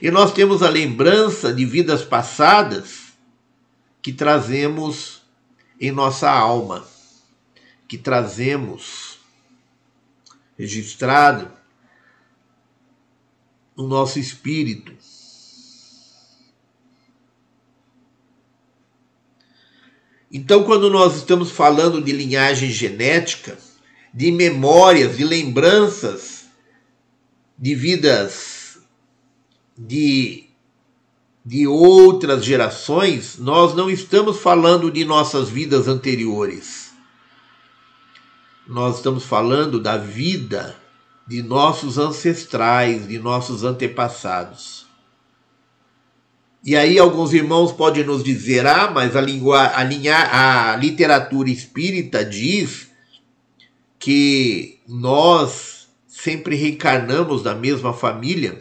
e 0.01 0.09
nós 0.09 0.33
temos 0.33 0.63
a 0.63 0.69
lembrança 0.69 1.53
de 1.53 1.63
vidas 1.63 2.01
passadas 2.01 3.13
que 4.01 4.11
trazemos 4.11 5.21
em 5.79 5.91
nossa 5.91 6.27
alma, 6.27 6.83
que 7.87 7.95
trazemos 7.95 9.19
registrado 10.57 11.51
no 13.77 13.87
nosso 13.87 14.17
espírito. 14.17 14.91
Então, 20.37 20.65
quando 20.65 20.89
nós 20.89 21.15
estamos 21.15 21.49
falando 21.49 22.01
de 22.01 22.11
linhagem 22.11 22.69
genética, 22.69 23.57
de 24.13 24.33
memórias, 24.33 25.15
de 25.15 25.23
lembranças 25.23 26.43
de 27.57 27.73
vidas 27.73 28.77
de, 29.77 30.43
de 31.45 31.65
outras 31.65 32.43
gerações, 32.43 33.37
nós 33.39 33.73
não 33.73 33.89
estamos 33.89 34.37
falando 34.41 34.91
de 34.91 35.05
nossas 35.05 35.47
vidas 35.47 35.87
anteriores. 35.87 36.91
Nós 38.67 38.97
estamos 38.97 39.23
falando 39.23 39.79
da 39.79 39.95
vida 39.95 40.75
de 41.25 41.41
nossos 41.41 41.97
ancestrais, 41.97 43.07
de 43.07 43.17
nossos 43.19 43.63
antepassados. 43.63 44.84
E 46.65 46.75
aí 46.75 46.97
alguns 46.97 47.31
irmãos 47.31 47.71
podem 47.71 48.03
nos 48.03 48.23
dizer, 48.23 48.65
ah, 48.65 48.89
mas 48.89 49.15
a, 49.15 49.21
lingua, 49.21 49.71
a, 49.75 49.83
linha, 49.83 50.17
a 50.71 50.75
literatura 50.75 51.47
espírita 51.47 52.25
diz 52.25 52.89
que 53.99 54.79
nós 54.87 55.87
sempre 56.07 56.55
reencarnamos 56.55 57.43
na 57.43 57.53
mesma 57.53 57.93
família. 57.93 58.59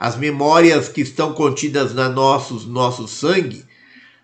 As 0.00 0.16
memórias 0.16 0.88
que 0.88 1.02
estão 1.02 1.34
contidas 1.34 1.92
na 1.92 2.08
nossos 2.08 2.64
nosso 2.64 3.06
sangue 3.06 3.66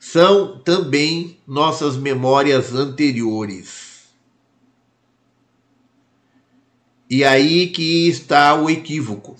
são 0.00 0.58
também 0.60 1.38
nossas 1.46 1.98
memórias 1.98 2.74
anteriores. 2.74 4.04
E 7.10 7.22
aí 7.22 7.66
que 7.66 8.08
está 8.08 8.54
o 8.54 8.70
equívoco. 8.70 9.36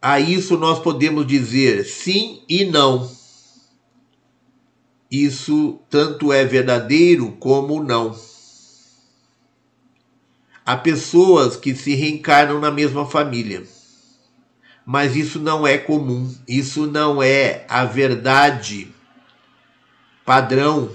A 0.00 0.20
isso 0.20 0.56
nós 0.56 0.78
podemos 0.78 1.26
dizer 1.26 1.84
sim 1.84 2.42
e 2.48 2.64
não. 2.64 3.10
Isso 5.10 5.80
tanto 5.90 6.32
é 6.32 6.44
verdadeiro 6.44 7.32
como 7.32 7.82
não. 7.82 8.16
Há 10.64 10.76
pessoas 10.76 11.56
que 11.56 11.74
se 11.74 11.94
reencarnam 11.94 12.60
na 12.60 12.70
mesma 12.70 13.06
família. 13.06 13.66
Mas 14.84 15.16
isso 15.16 15.38
não 15.38 15.66
é 15.66 15.76
comum, 15.76 16.32
isso 16.46 16.86
não 16.86 17.22
é 17.22 17.66
a 17.68 17.84
verdade 17.84 18.92
padrão 20.24 20.90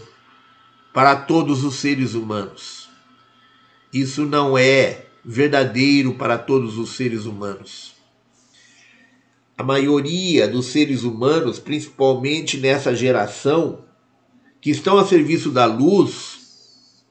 para 0.94 1.16
todos 1.16 1.64
os 1.64 1.76
seres 1.76 2.14
humanos. 2.14 2.90
Isso 3.92 4.26
não 4.26 4.58
é 4.58 5.08
verdadeiro 5.26 6.16
para 6.16 6.38
todos 6.38 6.78
os 6.78 6.96
seres 6.96 7.26
humanos. 7.26 7.93
A 9.58 9.64
maioria 9.64 10.48
dos 10.48 10.68
seres 10.68 11.04
humanos, 11.04 11.60
principalmente 11.60 12.58
nessa 12.58 12.96
geração, 12.96 13.86
que 14.60 14.72
estão 14.72 14.98
a 14.98 15.06
serviço 15.06 15.52
da 15.52 15.66
luz, 15.66 17.04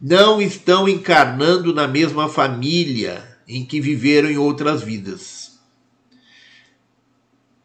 não 0.00 0.40
estão 0.40 0.88
encarnando 0.88 1.74
na 1.74 1.88
mesma 1.88 2.28
família 2.28 3.36
em 3.46 3.64
que 3.64 3.80
viveram 3.80 4.30
em 4.30 4.38
outras 4.38 4.82
vidas. 4.82 5.58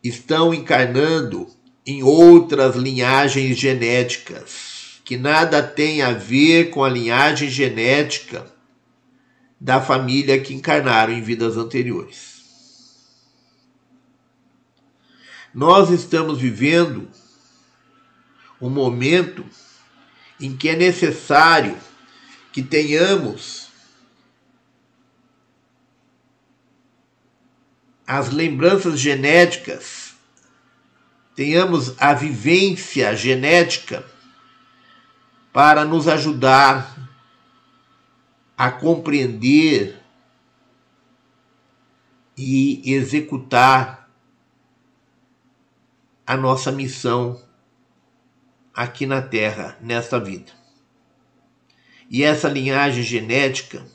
Estão 0.03 0.53
encarnando 0.53 1.47
em 1.85 2.03
outras 2.03 2.75
linhagens 2.75 3.57
genéticas, 3.57 5.01
que 5.03 5.17
nada 5.17 5.63
tem 5.63 6.01
a 6.01 6.11
ver 6.11 6.69
com 6.69 6.83
a 6.83 6.89
linhagem 6.89 7.49
genética 7.49 8.45
da 9.59 9.81
família 9.81 10.39
que 10.39 10.53
encarnaram 10.53 11.11
em 11.11 11.21
vidas 11.21 11.57
anteriores. 11.57 12.28
Nós 15.59 15.89
estamos 15.89 16.39
vivendo 16.39 17.09
um 18.61 18.69
momento 18.69 19.45
em 20.39 20.55
que 20.55 20.69
é 20.69 20.75
necessário 20.77 21.77
que 22.53 22.63
tenhamos 22.63 23.67
as 28.07 28.29
lembranças 28.29 28.97
genéticas, 28.97 30.15
tenhamos 31.35 31.93
a 31.99 32.13
vivência 32.13 33.13
genética 33.13 34.05
para 35.51 35.83
nos 35.83 36.07
ajudar 36.07 36.97
a 38.57 38.71
compreender 38.71 40.01
e 42.37 42.93
executar 42.93 43.98
a 46.29 46.37
nossa 46.37 46.71
missão 46.71 47.41
aqui 48.73 49.05
na 49.05 49.21
Terra, 49.21 49.77
nesta 49.81 50.19
vida 50.19 50.59
e 52.09 52.23
essa 52.23 52.49
linhagem 52.49 53.03
genética 53.03 53.85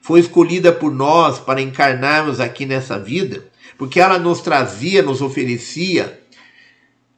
foi 0.00 0.20
escolhida 0.20 0.72
por 0.72 0.92
nós 0.92 1.40
para 1.40 1.60
encarnarmos 1.60 2.40
aqui 2.40 2.64
nessa 2.64 2.98
vida, 2.98 3.44
porque 3.76 4.00
ela 4.00 4.18
nos 4.18 4.40
trazia, 4.40 5.02
nos 5.02 5.20
oferecia 5.20 6.20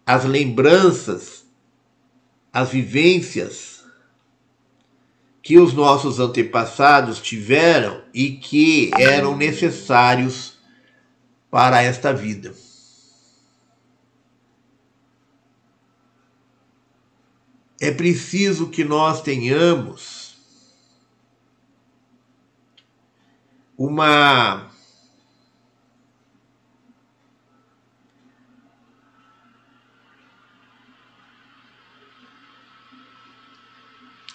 as 0.06 0.24
lembranças, 0.24 1.44
as 2.52 2.70
vivências 2.70 3.84
que 5.42 5.58
os 5.58 5.72
nossos 5.74 6.18
antepassados 6.18 7.20
tiveram 7.20 8.02
e 8.14 8.30
que 8.30 8.90
eram 8.96 9.36
necessários 9.36 10.54
para 11.50 11.82
esta 11.82 12.12
vida. 12.12 12.54
É 17.82 17.90
preciso 17.90 18.68
que 18.68 18.84
nós 18.84 19.22
tenhamos 19.22 20.36
uma 23.76 24.70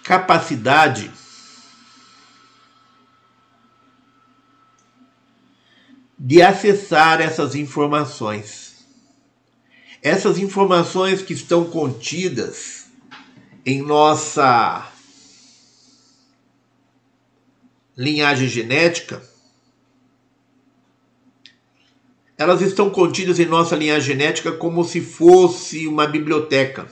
capacidade 0.03 1.10
de 6.19 6.41
acessar 6.41 7.22
essas 7.22 7.56
informações. 7.56 8.86
Essas 10.03 10.38
informações 10.38 11.22
que 11.22 11.32
estão 11.32 11.64
contidas 11.64 12.77
em 13.68 13.81
nossa 13.81 14.89
linhagem 17.98 18.48
genética 18.48 19.22
elas 22.38 22.61
estão 22.61 22.89
contidas 22.89 23.39
em 23.41 23.45
nossa 23.45 23.76
linha 23.76 23.99
genética 23.99 24.53
como 24.53 24.85
se 24.85 25.02
fosse 25.02 25.88
uma 25.88 26.06
biblioteca. 26.06 26.88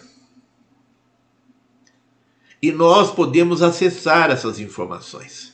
E 2.59 2.71
nós 2.71 3.11
podemos 3.11 3.61
acessar 3.61 4.31
essas 4.31 4.59
informações. 4.59 5.53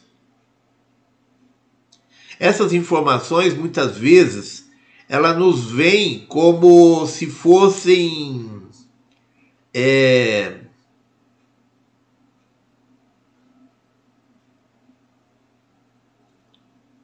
Essas 2.39 2.71
informações, 2.71 3.53
muitas 3.53 3.97
vezes, 3.97 4.71
elas 5.09 5.37
nos 5.37 5.69
vêm 5.69 6.25
como 6.25 7.05
se 7.05 7.27
fossem 7.27 8.49
é, 9.73 10.60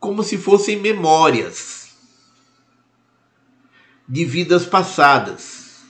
como 0.08 0.24
se 0.24 0.38
fossem 0.38 0.80
memórias 0.80 1.90
de 4.08 4.24
vidas 4.24 4.66
passadas. 4.66 5.82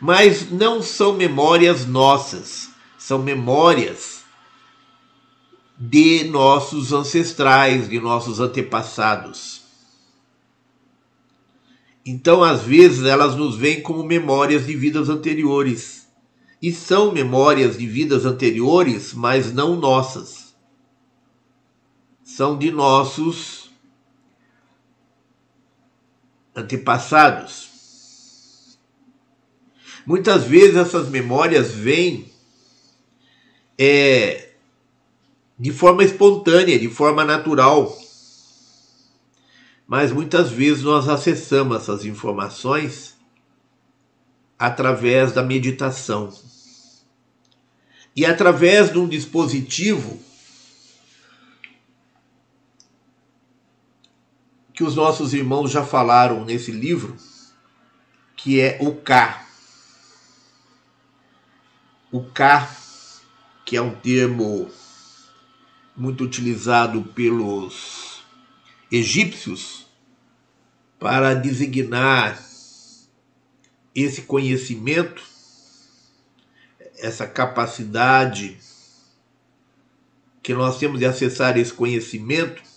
Mas 0.00 0.50
não 0.50 0.82
são 0.82 1.12
memórias 1.12 1.86
nossas, 1.86 2.68
são 2.98 3.22
memórias 3.22 4.24
de 5.78 6.24
nossos 6.24 6.92
ancestrais, 6.92 7.88
de 7.88 8.00
nossos 8.00 8.40
antepassados. 8.40 9.62
Então, 12.04 12.42
às 12.42 12.62
vezes, 12.62 13.04
elas 13.04 13.36
nos 13.36 13.54
vêm 13.54 13.80
como 13.80 14.02
memórias 14.02 14.66
de 14.66 14.74
vidas 14.74 15.08
anteriores. 15.08 16.08
E 16.60 16.72
são 16.72 17.12
memórias 17.12 17.78
de 17.78 17.86
vidas 17.86 18.24
anteriores, 18.24 19.14
mas 19.14 19.52
não 19.52 19.76
nossas. 19.76 20.47
São 22.38 22.56
de 22.56 22.70
nossos 22.70 23.68
antepassados. 26.54 28.78
Muitas 30.06 30.44
vezes 30.44 30.76
essas 30.76 31.08
memórias 31.08 31.72
vêm 31.72 32.30
é, 33.76 34.50
de 35.58 35.72
forma 35.72 36.04
espontânea, 36.04 36.78
de 36.78 36.88
forma 36.88 37.24
natural. 37.24 37.92
Mas 39.84 40.12
muitas 40.12 40.48
vezes 40.48 40.84
nós 40.84 41.08
acessamos 41.08 41.76
essas 41.76 42.04
informações 42.04 43.16
através 44.56 45.32
da 45.32 45.42
meditação. 45.42 46.32
E 48.14 48.24
através 48.24 48.92
de 48.92 48.98
um 49.00 49.08
dispositivo 49.08 50.27
que 54.78 54.84
os 54.84 54.94
nossos 54.94 55.34
irmãos 55.34 55.72
já 55.72 55.84
falaram 55.84 56.44
nesse 56.44 56.70
livro, 56.70 57.16
que 58.36 58.60
é 58.60 58.78
o 58.80 58.94
K. 58.94 59.44
O 62.12 62.22
K, 62.22 62.76
que 63.64 63.76
é 63.76 63.82
um 63.82 63.92
termo 63.92 64.70
muito 65.96 66.22
utilizado 66.22 67.02
pelos 67.12 68.22
egípcios 68.88 69.88
para 70.96 71.34
designar 71.34 72.40
esse 73.92 74.22
conhecimento, 74.22 75.24
essa 76.98 77.26
capacidade 77.26 78.56
que 80.40 80.54
nós 80.54 80.78
temos 80.78 81.00
de 81.00 81.04
acessar 81.04 81.58
esse 81.58 81.72
conhecimento 81.72 82.67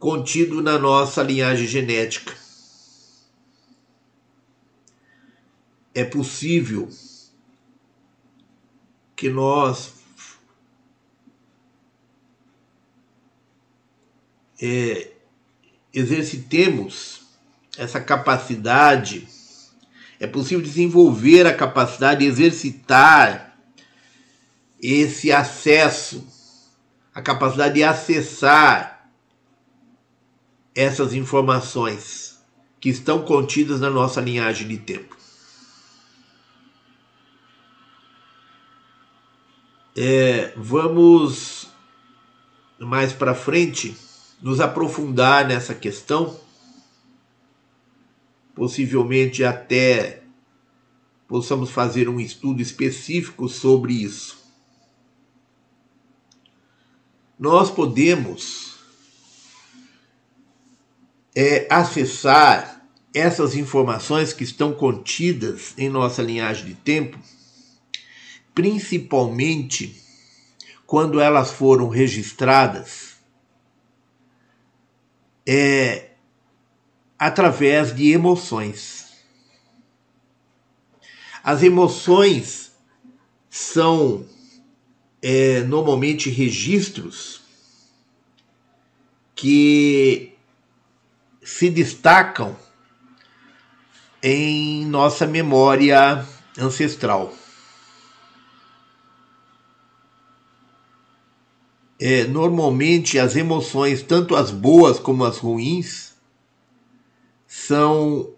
contido 0.00 0.62
na 0.62 0.78
nossa 0.78 1.22
linhagem 1.22 1.66
genética. 1.66 2.34
É 5.94 6.02
possível 6.02 6.88
que 9.14 9.28
nós 9.28 9.92
é, 14.62 15.10
exercitemos 15.92 17.20
essa 17.76 18.00
capacidade, 18.00 19.28
é 20.18 20.26
possível 20.26 20.64
desenvolver 20.64 21.46
a 21.46 21.54
capacidade 21.54 22.20
de 22.20 22.26
exercitar 22.26 23.54
esse 24.80 25.30
acesso, 25.30 26.26
a 27.14 27.20
capacidade 27.20 27.74
de 27.74 27.84
acessar 27.84 28.89
essas 30.74 31.14
informações 31.14 32.38
que 32.80 32.88
estão 32.88 33.22
contidas 33.22 33.80
na 33.80 33.90
nossa 33.90 34.20
linhagem 34.20 34.66
de 34.66 34.78
tempo. 34.78 35.16
É, 39.96 40.52
vamos 40.56 41.68
mais 42.78 43.12
para 43.12 43.34
frente 43.34 43.96
nos 44.40 44.60
aprofundar 44.60 45.46
nessa 45.46 45.74
questão, 45.74 46.38
possivelmente 48.54 49.44
até 49.44 50.22
possamos 51.28 51.70
fazer 51.70 52.08
um 52.08 52.18
estudo 52.18 52.62
específico 52.62 53.48
sobre 53.48 53.92
isso. 53.92 54.38
Nós 57.38 57.70
podemos 57.70 58.69
é, 61.34 61.66
acessar 61.70 62.84
essas 63.14 63.54
informações 63.54 64.32
que 64.32 64.44
estão 64.44 64.72
contidas 64.72 65.74
em 65.76 65.88
nossa 65.88 66.22
linhagem 66.22 66.66
de 66.66 66.74
tempo, 66.74 67.18
principalmente 68.54 70.00
quando 70.86 71.20
elas 71.20 71.50
foram 71.50 71.88
registradas 71.88 73.16
é, 75.46 76.10
através 77.18 77.94
de 77.94 78.12
emoções. 78.12 79.10
As 81.42 81.62
emoções 81.62 82.72
são 83.48 84.26
é, 85.22 85.62
normalmente 85.62 86.30
registros 86.30 87.40
que 89.34 90.29
se 91.58 91.70
destacam 91.70 92.56
em 94.22 94.84
nossa 94.86 95.26
memória 95.26 96.24
ancestral. 96.58 97.34
é, 102.00 102.24
normalmente 102.24 103.18
as 103.18 103.36
emoções, 103.36 104.02
tanto 104.02 104.34
as 104.34 104.50
boas 104.50 104.98
como 104.98 105.22
as 105.22 105.36
ruins, 105.36 106.14
são 107.46 108.32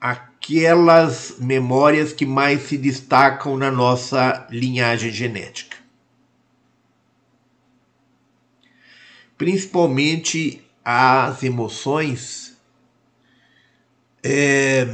aquelas 0.00 1.34
memórias 1.38 2.14
que 2.14 2.24
mais 2.24 2.62
se 2.62 2.78
destacam 2.78 3.58
na 3.58 3.70
nossa 3.70 4.46
linhagem 4.50 5.12
genética. 5.12 5.76
Principalmente 9.36 10.65
as 10.88 11.42
emoções 11.42 12.56
é, 14.22 14.86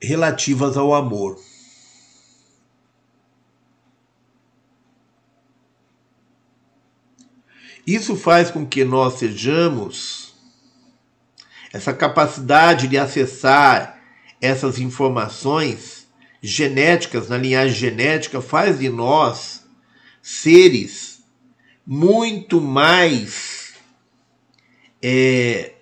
relativas 0.00 0.76
ao 0.76 0.94
amor. 0.94 1.36
Isso 7.84 8.14
faz 8.14 8.48
com 8.48 8.64
que 8.64 8.84
nós 8.84 9.14
sejamos 9.14 10.36
essa 11.72 11.92
capacidade 11.92 12.86
de 12.86 12.96
acessar 12.96 14.00
essas 14.40 14.78
informações 14.78 16.06
genéticas 16.40 17.28
na 17.28 17.36
linhagem 17.36 17.74
genética 17.74 18.40
faz 18.40 18.78
de 18.78 18.88
nós 18.88 19.64
seres 20.22 21.24
muito 21.84 22.60
mais 22.60 23.65
é, 25.08 25.74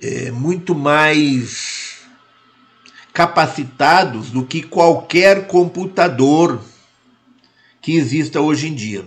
é, 0.00 0.30
muito 0.30 0.72
mais 0.72 1.98
capacitados 3.12 4.30
do 4.30 4.46
que 4.46 4.62
qualquer 4.62 5.48
computador 5.48 6.62
que 7.82 7.96
exista 7.96 8.40
hoje 8.40 8.68
em 8.68 8.74
dia. 8.74 9.04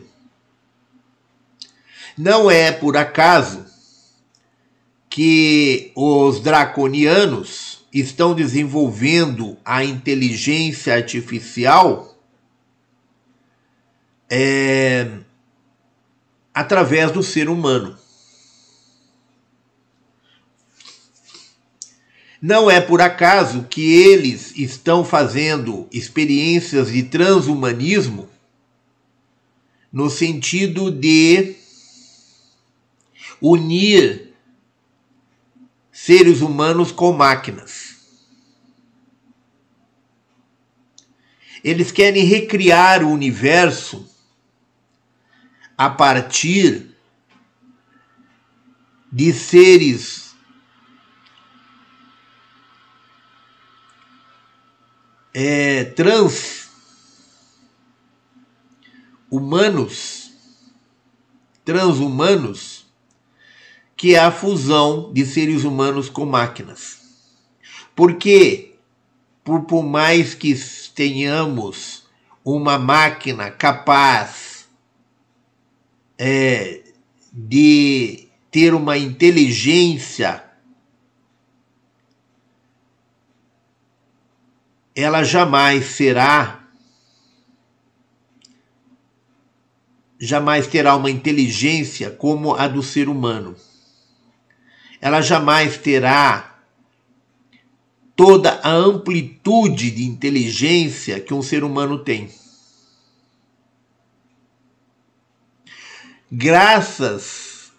Não 2.17 2.51
é 2.51 2.69
por 2.69 2.97
acaso 2.97 3.65
que 5.09 5.93
os 5.95 6.41
draconianos 6.41 7.85
estão 7.93 8.35
desenvolvendo 8.35 9.57
a 9.63 9.85
inteligência 9.85 10.95
artificial 10.95 12.13
é, 14.29 15.21
através 16.53 17.11
do 17.11 17.23
ser 17.23 17.49
humano. 17.49 17.97
Não 22.41 22.71
é 22.71 22.81
por 22.81 23.01
acaso 23.01 23.63
que 23.69 23.93
eles 23.93 24.57
estão 24.57 25.05
fazendo 25.05 25.87
experiências 25.91 26.91
de 26.91 27.03
transhumanismo 27.03 28.27
no 29.93 30.09
sentido 30.09 30.89
de 30.89 31.55
unir 33.39 34.33
seres 35.91 36.41
humanos 36.41 36.91
com 36.91 37.11
máquinas. 37.11 37.91
Eles 41.63 41.91
querem 41.91 42.23
recriar 42.25 43.03
o 43.03 43.11
universo 43.11 44.10
a 45.81 45.89
partir 45.89 46.95
de 49.11 49.33
seres 49.33 50.35
é, 55.33 55.85
trans 55.85 56.69
humanos, 59.27 60.31
transhumanos, 61.65 62.85
que 63.97 64.13
é 64.13 64.19
a 64.19 64.31
fusão 64.31 65.11
de 65.11 65.25
seres 65.25 65.63
humanos 65.63 66.11
com 66.11 66.27
máquinas. 66.27 66.99
Porque, 67.95 68.75
por, 69.43 69.63
por 69.63 69.81
mais 69.81 70.35
que 70.35 70.53
tenhamos 70.93 72.03
uma 72.45 72.77
máquina 72.77 73.49
capaz 73.49 74.50
é, 76.23 76.83
de 77.33 78.27
ter 78.51 78.75
uma 78.75 78.95
inteligência, 78.95 80.43
ela 84.95 85.23
jamais 85.23 85.85
será 85.85 86.59
jamais 90.19 90.67
terá 90.67 90.95
uma 90.95 91.09
inteligência 91.09 92.11
como 92.11 92.53
a 92.53 92.67
do 92.67 92.83
ser 92.83 93.09
humano. 93.09 93.55
Ela 95.01 95.21
jamais 95.21 95.75
terá 95.77 96.59
toda 98.15 98.59
a 98.61 98.69
amplitude 98.69 99.89
de 99.89 100.03
inteligência 100.03 101.19
que 101.19 101.33
um 101.33 101.41
ser 101.41 101.63
humano 101.63 101.97
tem. 102.03 102.29
Graças 106.33 107.73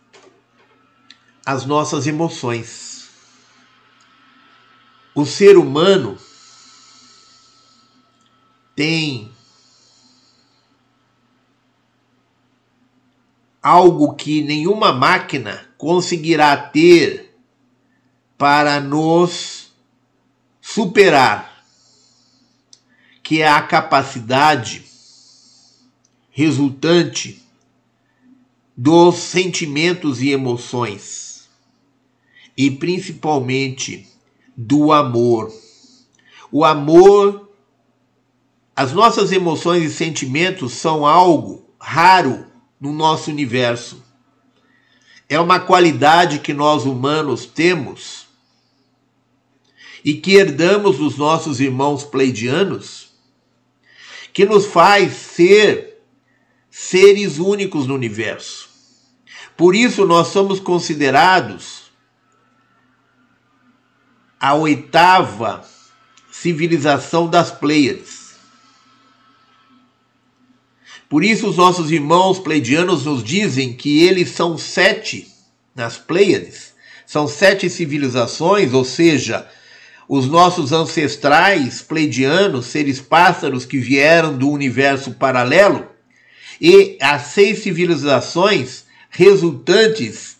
às 1.46 1.64
nossas 1.64 2.06
emoções. 2.06 3.08
O 5.14 5.24
ser 5.24 5.56
humano 5.56 6.18
tem 8.76 9.32
algo 13.62 14.14
que 14.14 14.42
nenhuma 14.42 14.92
máquina 14.92 15.66
conseguirá 15.78 16.54
ter 16.54 17.34
para 18.36 18.80
nos 18.80 19.72
superar, 20.60 21.64
que 23.22 23.40
é 23.40 23.48
a 23.48 23.62
capacidade 23.62 24.84
resultante 26.30 27.41
dos 28.76 29.16
sentimentos 29.16 30.22
e 30.22 30.30
emoções, 30.30 31.48
e 32.56 32.70
principalmente 32.70 34.08
do 34.56 34.92
amor. 34.92 35.52
O 36.50 36.64
amor 36.64 37.42
as 38.74 38.92
nossas 38.92 39.32
emoções 39.32 39.84
e 39.84 39.94
sentimentos 39.94 40.72
são 40.72 41.06
algo 41.06 41.70
raro 41.78 42.46
no 42.80 42.92
nosso 42.92 43.30
universo. 43.30 44.02
É 45.28 45.38
uma 45.38 45.60
qualidade 45.60 46.38
que 46.38 46.54
nós 46.54 46.84
humanos 46.84 47.44
temos 47.44 48.26
e 50.04 50.14
que 50.14 50.34
herdamos 50.34 50.98
dos 50.98 51.16
nossos 51.16 51.60
irmãos 51.60 52.02
pleidianos, 52.02 53.12
que 54.32 54.46
nos 54.46 54.66
faz 54.66 55.12
ser 55.12 55.91
seres 56.72 57.38
únicos 57.38 57.86
no 57.86 57.94
universo. 57.94 58.70
Por 59.54 59.76
isso, 59.76 60.06
nós 60.06 60.28
somos 60.28 60.58
considerados 60.58 61.82
a 64.40 64.54
oitava 64.54 65.62
civilização 66.30 67.28
das 67.28 67.50
Pleiades. 67.50 68.36
Por 71.10 71.22
isso, 71.22 71.46
os 71.46 71.58
nossos 71.58 71.90
irmãos 71.90 72.38
pleidianos 72.38 73.04
nos 73.04 73.22
dizem 73.22 73.74
que 73.74 74.02
eles 74.02 74.30
são 74.30 74.56
sete 74.56 75.30
nas 75.74 75.98
Pleiades, 75.98 76.72
são 77.06 77.28
sete 77.28 77.68
civilizações, 77.68 78.72
ou 78.72 78.82
seja, 78.82 79.46
os 80.08 80.26
nossos 80.26 80.72
ancestrais 80.72 81.82
pleidianos, 81.82 82.64
seres 82.64 82.98
pássaros 82.98 83.66
que 83.66 83.78
vieram 83.78 84.36
do 84.36 84.48
universo 84.48 85.12
paralelo, 85.12 85.91
e 86.62 86.96
as 87.00 87.22
seis 87.22 87.64
civilizações 87.64 88.84
resultantes 89.10 90.36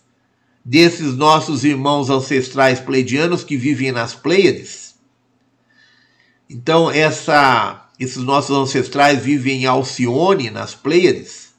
desses 0.64 1.16
nossos 1.16 1.64
irmãos 1.64 2.10
ancestrais 2.10 2.78
pleidianos 2.78 3.42
que 3.42 3.56
vivem 3.56 3.90
nas 3.90 4.14
Pleiades. 4.14 4.94
Então, 6.48 6.88
essa, 6.88 7.90
esses 7.98 8.22
nossos 8.22 8.56
ancestrais 8.56 9.24
vivem 9.24 9.62
em 9.62 9.66
Alcione, 9.66 10.48
nas 10.48 10.76
Pleiades, 10.76 11.54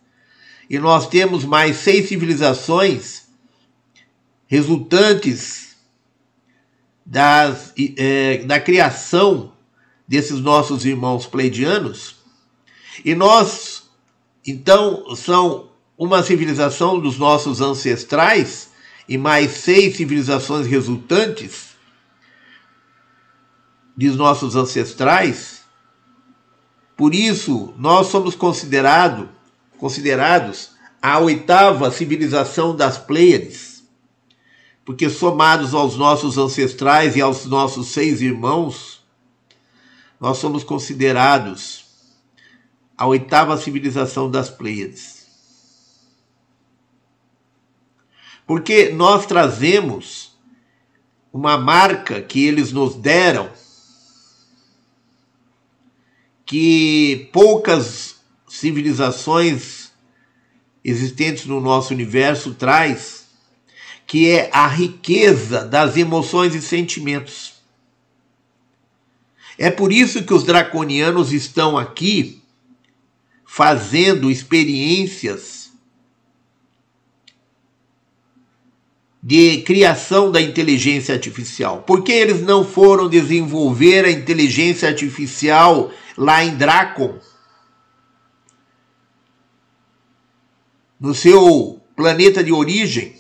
e 0.69 0.79
nós 0.79 1.07
temos 1.07 1.43
mais 1.43 1.75
seis 1.75 2.07
civilizações 2.07 3.23
resultantes 4.47 5.75
das, 7.05 7.73
é, 7.97 8.37
da 8.45 8.61
criação 8.61 9.51
desses 10.07 10.39
nossos 10.39 10.85
irmãos 10.85 11.25
pleidianos, 11.25 12.15
e 13.03 13.15
nós, 13.15 13.72
então, 14.45 15.15
são 15.15 15.69
uma 15.97 16.21
civilização 16.21 16.99
dos 16.99 17.17
nossos 17.17 17.61
ancestrais 17.61 18.69
e 19.07 19.17
mais 19.17 19.51
seis 19.51 19.95
civilizações 19.95 20.67
resultantes 20.67 21.75
dos 23.95 24.15
nossos 24.15 24.55
ancestrais. 24.55 25.61
Por 26.97 27.15
isso, 27.15 27.73
nós 27.77 28.07
somos 28.07 28.35
considerado, 28.35 29.29
considerados 29.77 30.71
a 31.01 31.19
oitava 31.19 31.91
civilização 31.91 32.75
das 32.75 32.97
Pleiades, 32.97 33.83
porque 34.85 35.09
somados 35.09 35.73
aos 35.73 35.95
nossos 35.95 36.37
ancestrais 36.37 37.15
e 37.15 37.21
aos 37.21 37.45
nossos 37.45 37.87
seis 37.87 38.21
irmãos, 38.21 39.01
nós 40.19 40.37
somos 40.37 40.63
considerados 40.63 41.82
a 42.97 43.07
oitava 43.07 43.57
civilização 43.57 44.29
das 44.29 44.49
Pleiades. 44.49 45.23
Porque 48.45 48.89
nós 48.89 49.25
trazemos 49.25 50.37
uma 51.31 51.57
marca 51.57 52.21
que 52.21 52.45
eles 52.45 52.71
nos 52.71 52.95
deram 52.95 53.49
que 56.45 57.29
poucas 57.33 58.17
civilizações 58.47 59.91
existentes 60.83 61.45
no 61.45 61.59
nosso 61.59 61.93
universo 61.93 62.53
traz, 62.53 63.25
que 64.05 64.29
é 64.29 64.49
a 64.53 64.67
riqueza 64.67 65.65
das 65.65 65.97
emoções 65.97 66.53
e 66.53 66.61
sentimentos. 66.61 67.53
É 69.57 69.71
por 69.71 69.91
isso 69.91 70.23
que 70.23 70.33
os 70.33 70.43
draconianos 70.43 71.31
estão 71.31 71.77
aqui 71.77 72.42
fazendo 73.55 74.31
experiências 74.31 75.71
de 79.21 79.61
criação 79.61 80.31
da 80.31 80.41
inteligência 80.41 81.13
artificial? 81.13 81.83
Por 81.83 82.03
que 82.03 82.11
eles 82.11 82.41
não 82.41 82.65
foram 82.65 83.07
desenvolver 83.07 84.05
a 84.05 84.11
inteligência 84.11 84.89
artificial 84.89 85.91
lá 86.17 86.43
em 86.43 86.55
Dracon? 86.55 87.19
No 90.99 91.13
seu 91.13 91.79
planeta 91.95 92.43
de 92.43 92.51
origem? 92.51 93.15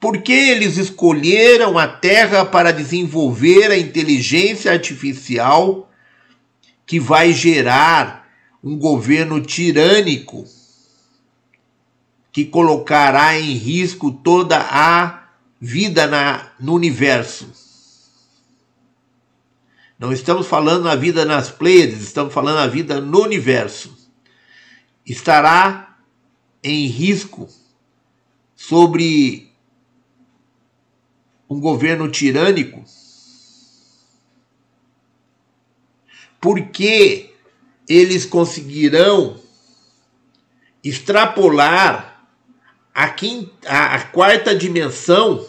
Por 0.00 0.22
que 0.22 0.32
eles 0.32 0.76
escolheram 0.76 1.78
a 1.78 1.86
Terra 1.86 2.44
para 2.44 2.72
desenvolver 2.72 3.70
a 3.70 3.78
inteligência 3.78 4.72
artificial 4.72 5.88
que 6.84 6.98
vai 6.98 7.32
gerar 7.32 8.19
um 8.62 8.78
governo 8.78 9.40
tirânico? 9.40 10.46
que 12.32 12.44
colocará 12.44 13.38
em 13.38 13.54
risco 13.54 14.12
toda 14.12 14.58
a 14.58 15.28
vida 15.60 16.06
na, 16.06 16.52
no 16.60 16.74
universo. 16.74 17.50
Não 19.98 20.12
estamos 20.12 20.46
falando 20.46 20.88
a 20.88 20.96
vida 20.96 21.24
nas 21.24 21.50
Pleiades, 21.50 22.00
estamos 22.00 22.32
falando 22.32 22.58
a 22.58 22.66
vida 22.66 23.00
no 23.00 23.22
universo. 23.22 23.94
Estará 25.04 25.98
em 26.62 26.86
risco 26.86 27.48
sobre 28.54 29.52
um 31.48 31.60
governo 31.60 32.08
tirânico? 32.08 32.84
Porque 36.40 37.29
eles 37.90 38.24
conseguirão 38.24 39.34
extrapolar 40.82 42.24
a, 42.94 43.08
quinta, 43.08 43.68
a, 43.68 43.98
quarta 43.98 44.54
dimensão, 44.54 45.44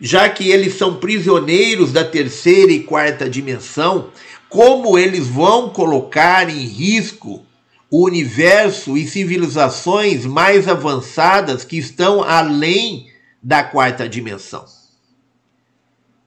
já 0.00 0.28
que 0.28 0.50
eles 0.50 0.74
são 0.74 0.96
prisioneiros 0.96 1.92
da 1.92 2.04
terceira 2.04 2.72
e 2.72 2.82
quarta 2.82 3.30
dimensão, 3.30 4.10
como 4.48 4.98
eles 4.98 5.28
vão 5.28 5.70
colocar 5.70 6.50
em 6.50 6.66
risco 6.66 7.46
o 7.88 8.04
universo 8.04 8.96
e 8.96 9.06
civilizações 9.06 10.26
mais 10.26 10.66
avançadas 10.66 11.62
que 11.62 11.78
estão 11.78 12.20
além 12.20 13.12
da 13.40 13.62
quarta 13.62 14.08
dimensão. 14.08 14.64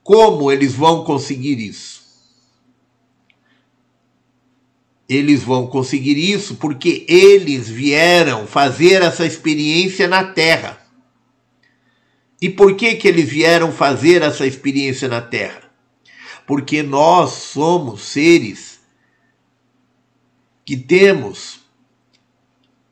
Como 0.01 0.49
eles 0.49 0.73
vão 0.73 1.03
conseguir 1.03 1.59
isso? 1.59 2.00
Eles 5.13 5.43
vão 5.43 5.67
conseguir 5.67 6.17
isso 6.17 6.55
porque 6.55 7.05
eles 7.05 7.67
vieram 7.67 8.47
fazer 8.47 9.01
essa 9.01 9.25
experiência 9.25 10.07
na 10.07 10.23
Terra. 10.23 10.81
E 12.41 12.49
por 12.49 12.77
que, 12.77 12.95
que 12.95 13.09
eles 13.09 13.27
vieram 13.27 13.73
fazer 13.73 14.21
essa 14.21 14.47
experiência 14.47 15.09
na 15.09 15.19
Terra? 15.19 15.69
Porque 16.47 16.81
nós 16.81 17.31
somos 17.31 18.03
seres 18.03 18.79
que 20.63 20.77
temos 20.77 21.59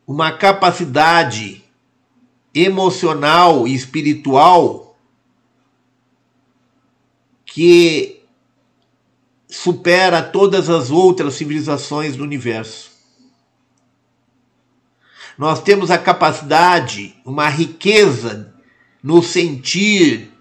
uma 0.05 0.33
capacidade 0.33 1.63
emocional 2.53 3.65
e 3.65 3.73
espiritual 3.73 4.99
que 7.45 8.18
supera 9.49 10.21
todas 10.21 10.69
as 10.69 10.91
outras 10.91 11.33
civilizações 11.33 12.15
do 12.15 12.23
universo. 12.23 12.91
Nós 15.37 15.61
temos 15.63 15.89
a 15.89 15.97
capacidade, 15.97 17.15
uma 17.25 17.47
riqueza 17.49 18.53
no 19.01 19.23
sentir 19.23 20.31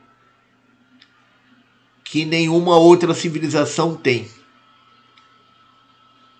que 2.05 2.25
nenhuma 2.25 2.77
outra 2.77 3.15
civilização 3.15 3.95
tem. 3.95 4.29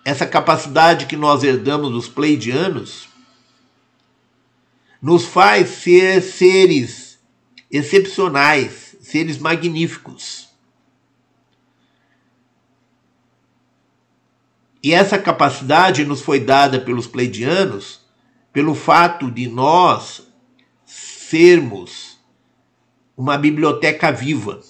Essa 0.03 0.25
capacidade 0.25 1.05
que 1.05 1.15
nós 1.15 1.43
herdamos 1.43 1.91
dos 1.91 2.07
pleidianos 2.07 3.07
nos 5.01 5.25
faz 5.25 5.69
ser 5.69 6.21
seres 6.21 7.19
excepcionais, 7.71 8.97
seres 8.99 9.37
magníficos. 9.37 10.48
E 14.81 14.93
essa 14.93 15.17
capacidade 15.17 16.05
nos 16.05 16.21
foi 16.21 16.39
dada 16.39 16.79
pelos 16.79 17.07
pleidianos 17.07 17.99
pelo 18.51 18.73
fato 18.73 19.29
de 19.29 19.47
nós 19.47 20.27
sermos 20.85 22.17
uma 23.15 23.37
biblioteca 23.37 24.11
viva. 24.11 24.61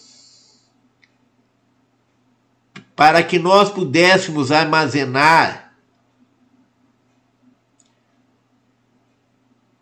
para 2.99 3.23
que 3.23 3.39
nós 3.39 3.69
pudéssemos 3.69 4.51
armazenar 4.51 5.73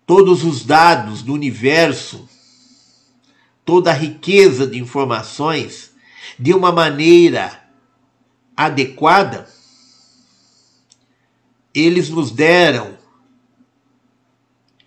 todos 0.06 0.44
os 0.44 0.64
dados 0.64 1.24
do 1.24 1.34
universo, 1.34 2.30
toda 3.66 3.90
a 3.90 3.94
riqueza 3.96 4.68
de 4.68 4.78
informações 4.78 5.96
de 6.38 6.54
uma 6.54 6.72
maneira 6.72 7.60
adequada, 8.56 9.50
eles 11.80 12.10
nos 12.10 12.32
deram 12.32 12.98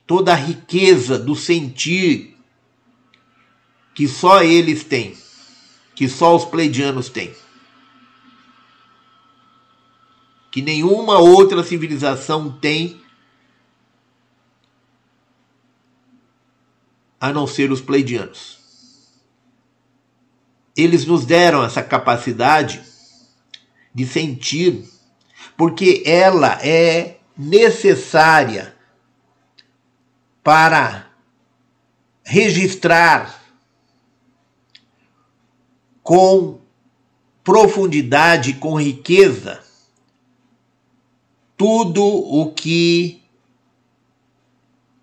toda 0.05 0.33
a 0.33 0.37
riqueza 0.37 1.17
do 1.17 1.37
sentir 1.37 2.37
que 3.95 4.09
só 4.09 4.43
eles 4.43 4.83
têm, 4.83 5.17
que 5.95 6.09
só 6.09 6.35
os 6.35 6.45
pleidianos 6.45 7.09
têm. 7.09 7.33
Que 10.51 10.61
nenhuma 10.61 11.19
outra 11.19 11.63
civilização 11.63 12.51
tem 12.59 13.01
a 17.21 17.33
não 17.33 17.47
ser 17.47 17.71
os 17.71 17.81
pleidianos. 17.81 18.59
Eles 20.77 21.07
nos 21.07 21.25
deram 21.25 21.63
essa 21.63 21.85
capacidade 21.85 22.83
de 23.95 24.07
sentir, 24.07 24.89
porque 25.57 26.03
ela 26.07 26.59
é 26.65 27.19
necessária 27.37 28.75
para 30.43 31.07
registrar 32.23 33.41
com 36.03 36.61
profundidade, 37.43 38.55
com 38.55 38.81
riqueza, 38.81 39.61
tudo 41.57 42.05
o 42.05 42.53
que 42.53 43.23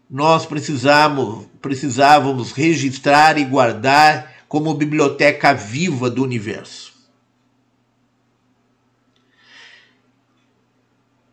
nós 0.10 0.46
precisamos, 0.46 1.46
precisávamos 1.62 2.52
registrar 2.52 3.38
e 3.38 3.44
guardar 3.44 4.34
como 4.48 4.74
biblioteca 4.74 5.54
viva 5.54 6.10
do 6.10 6.24
universo. 6.24 6.87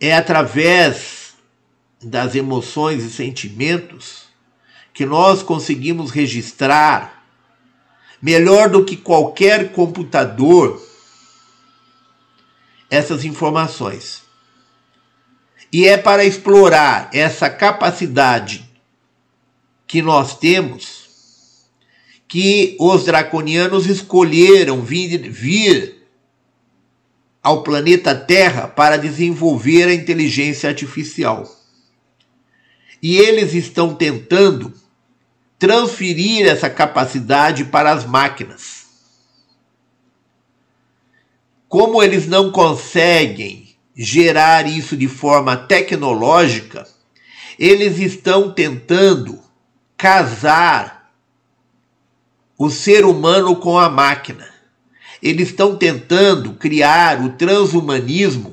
É 0.05 0.13
através 0.13 1.33
das 2.03 2.35
emoções 2.35 3.03
e 3.03 3.11
sentimentos 3.11 4.25
que 4.93 5.07
nós 5.07 5.43
conseguimos 5.43 6.11
registrar 6.11 7.25
melhor 8.21 8.69
do 8.69 8.85
que 8.85 8.99
qualquer 8.99 9.73
computador 9.73 10.87
essas 12.91 13.25
informações. 13.25 14.23
E 15.73 15.89
é 15.89 15.97
para 15.97 16.23
explorar 16.23 17.09
essa 17.11 17.49
capacidade 17.49 18.63
que 19.87 20.03
nós 20.03 20.37
temos 20.37 21.65
que 22.29 22.77
os 22.79 23.07
draconianos 23.07 23.87
escolheram 23.87 24.83
vir, 24.83 25.31
vir 25.31 26.04
ao 27.45 27.63
planeta 27.63 28.15
Terra 28.15 28.67
para 28.67 28.97
desenvolver 28.97 29.85
a 29.85 29.95
inteligência 29.95 30.67
artificial. 30.67 31.47
E 33.03 33.19
eles 33.19 33.53
estão 33.53 33.95
tentando 33.95 34.73
transferir 35.59 36.47
essa 36.47 36.71
capacidade 36.71 37.67
para 37.67 37.93
as 37.93 38.07
máquinas. 38.07 38.87
Como 41.69 42.03
eles 42.03 42.27
não 42.27 42.51
conseguem 42.51 43.77
gerar 43.95 44.67
isso 44.67 44.97
de 44.97 45.07
forma 45.07 45.55
tecnológica, 45.55 46.89
eles 47.59 47.99
estão 47.99 48.53
tentando 48.53 49.39
casar 49.99 51.13
o 52.57 52.71
ser 52.71 53.05
humano 53.05 53.57
com 53.57 53.79
a 53.79 53.91
máquina. 53.91 54.54
Eles 55.25 55.49
estão 55.49 55.75
tentando 55.75 56.53
criar 56.53 57.25
o 57.25 57.31
transhumanismo 57.31 58.53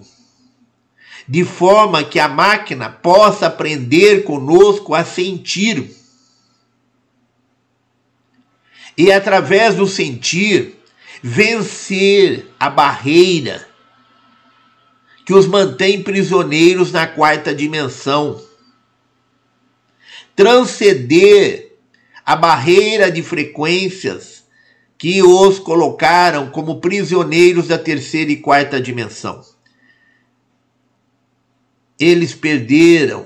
de 1.27 1.43
forma 1.43 2.01
que 2.01 2.17
a 2.17 2.29
máquina 2.29 2.89
possa 2.89 3.47
aprender 3.47 4.23
conosco 4.23 4.95
a 4.95 5.03
sentir 5.03 5.93
e 8.97 9.11
através 9.11 9.75
do 9.75 9.85
sentir 9.85 10.77
vencer 11.21 12.47
a 12.57 12.69
barreira 12.69 13.67
que 15.25 15.33
os 15.33 15.45
mantém 15.45 16.01
prisioneiros 16.01 16.89
na 16.89 17.05
quarta 17.05 17.53
dimensão. 17.53 18.41
Transcender 20.33 21.75
a 22.25 22.35
barreira 22.35 23.11
de 23.11 23.21
frequências 23.21 24.40
que 25.01 25.23
os 25.23 25.57
colocaram 25.57 26.51
como 26.51 26.79
prisioneiros 26.79 27.67
da 27.67 27.75
terceira 27.79 28.31
e 28.31 28.37
quarta 28.37 28.79
dimensão. 28.79 29.43
Eles 31.99 32.35
perderam 32.35 33.25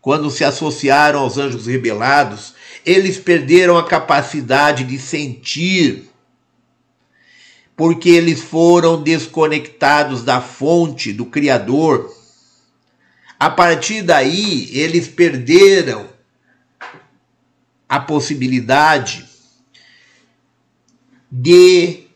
quando 0.00 0.28
se 0.28 0.42
associaram 0.42 1.20
aos 1.20 1.38
anjos 1.38 1.68
rebelados 1.68 2.54
eles 2.84 3.16
perderam 3.16 3.78
a 3.78 3.86
capacidade 3.86 4.82
de 4.82 4.98
sentir, 4.98 6.10
porque 7.76 8.08
eles 8.08 8.40
foram 8.40 9.00
desconectados 9.00 10.24
da 10.24 10.40
fonte, 10.40 11.12
do 11.12 11.26
Criador. 11.26 12.12
A 13.38 13.48
partir 13.50 14.02
daí, 14.02 14.68
eles 14.76 15.06
perderam 15.06 16.08
a 17.88 18.00
possibilidade 18.00 19.29
de 21.30 22.06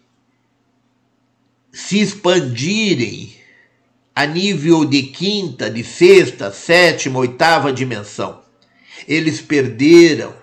se 1.72 2.00
expandirem 2.00 3.34
a 4.14 4.26
nível 4.26 4.84
de 4.84 5.02
quinta, 5.02 5.68
de 5.70 5.84
sexta, 5.84 6.50
sétima, 6.52 7.18
oitava 7.18 7.72
dimensão. 7.72 8.42
Eles 9.06 9.40
perderam 9.40 10.34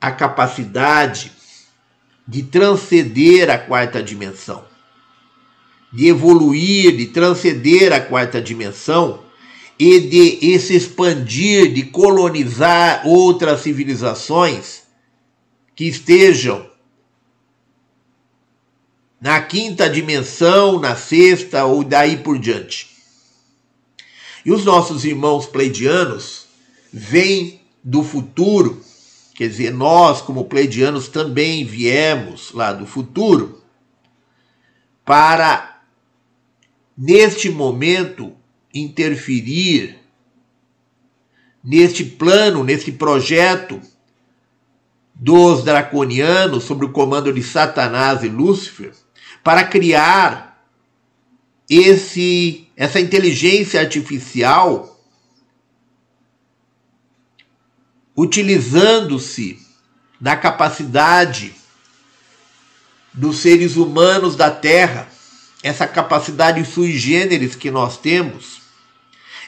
a 0.00 0.10
capacidade 0.12 1.32
de 2.26 2.42
transcender 2.42 3.50
a 3.50 3.58
quarta 3.58 4.02
dimensão, 4.02 4.64
de 5.92 6.08
evoluir, 6.08 6.96
de 6.96 7.06
transcender 7.06 7.92
a 7.92 8.00
quarta 8.00 8.40
dimensão 8.40 9.22
e 9.78 10.00
de 10.00 10.58
se 10.58 10.76
expandir, 10.76 11.72
de 11.72 11.84
colonizar 11.84 13.06
outras 13.06 13.60
civilizações 13.60 14.82
que 15.74 15.86
estejam 15.86 16.73
na 19.20 19.40
quinta 19.40 19.88
dimensão, 19.88 20.78
na 20.78 20.96
sexta 20.96 21.64
ou 21.64 21.82
daí 21.82 22.16
por 22.16 22.38
diante. 22.38 22.88
E 24.44 24.52
os 24.52 24.64
nossos 24.64 25.04
irmãos 25.04 25.46
pleidianos 25.46 26.46
vêm 26.92 27.60
do 27.82 28.02
futuro 28.02 28.82
Quer 29.34 29.48
dizer, 29.48 29.72
nós, 29.72 30.22
como 30.22 30.44
pleidianos, 30.44 31.08
também 31.08 31.64
viemos 31.64 32.52
lá 32.52 32.72
do 32.72 32.86
futuro 32.86 33.60
para, 35.04 35.82
neste 36.96 37.50
momento, 37.50 38.32
interferir 38.72 39.98
neste 41.62 42.04
plano, 42.04 42.62
nesse 42.62 42.92
projeto 42.92 43.80
dos 45.12 45.64
draconianos, 45.64 46.64
sob 46.64 46.84
o 46.84 46.92
comando 46.92 47.32
de 47.32 47.42
Satanás 47.42 48.22
e 48.22 48.28
Lúcifer, 48.28 48.92
para 49.44 49.62
criar 49.62 50.66
esse, 51.68 52.66
essa 52.74 52.98
inteligência 52.98 53.78
artificial 53.78 54.90
utilizando-se 58.16 59.58
da 60.20 60.36
capacidade 60.36 61.54
dos 63.12 63.38
seres 63.38 63.76
humanos 63.76 64.34
da 64.34 64.50
Terra, 64.50 65.08
essa 65.62 65.86
capacidade 65.86 66.64
sui 66.64 66.96
generis 66.96 67.54
que 67.54 67.70
nós 67.70 67.98
temos, 67.98 68.62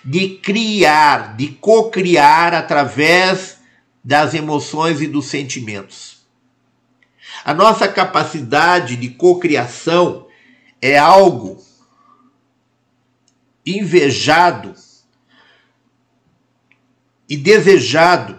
de 0.04 0.36
criar, 0.38 1.36
de 1.36 1.48
co-criar 1.48 2.54
através 2.54 3.58
das 4.04 4.34
emoções 4.34 5.00
e 5.00 5.06
dos 5.06 5.26
sentimentos. 5.26 6.15
A 7.46 7.54
nossa 7.54 7.86
capacidade 7.86 8.96
de 8.96 9.08
cocriação 9.08 10.26
é 10.82 10.98
algo 10.98 11.62
invejado 13.64 14.74
e 17.28 17.36
desejado 17.36 18.36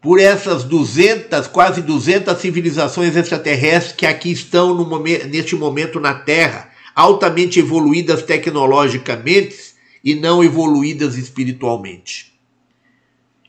por 0.00 0.18
essas 0.18 0.64
200, 0.64 1.46
quase 1.46 1.80
200 1.80 2.36
civilizações 2.38 3.14
extraterrestres 3.14 3.94
que 3.94 4.04
aqui 4.04 4.32
estão 4.32 4.74
momento, 4.84 5.28
neste 5.28 5.54
momento 5.54 6.00
na 6.00 6.14
Terra, 6.14 6.72
altamente 6.92 7.60
evoluídas 7.60 8.24
tecnologicamente 8.24 9.76
e 10.02 10.16
não 10.16 10.42
evoluídas 10.42 11.16
espiritualmente. 11.16 12.29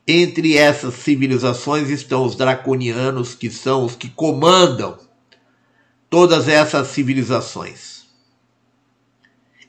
Entre 0.07 0.57
essas 0.57 0.95
civilizações 0.95 1.90
estão 1.90 2.26
os 2.26 2.36
draconianos, 2.36 3.36
que 3.36 3.49
são 3.49 3.86
os 3.86 3.95
que 3.95 4.10
comandam 4.10 4.98
todas 6.10 6.48
essas 6.48 6.88
civilizações. 6.88 8.02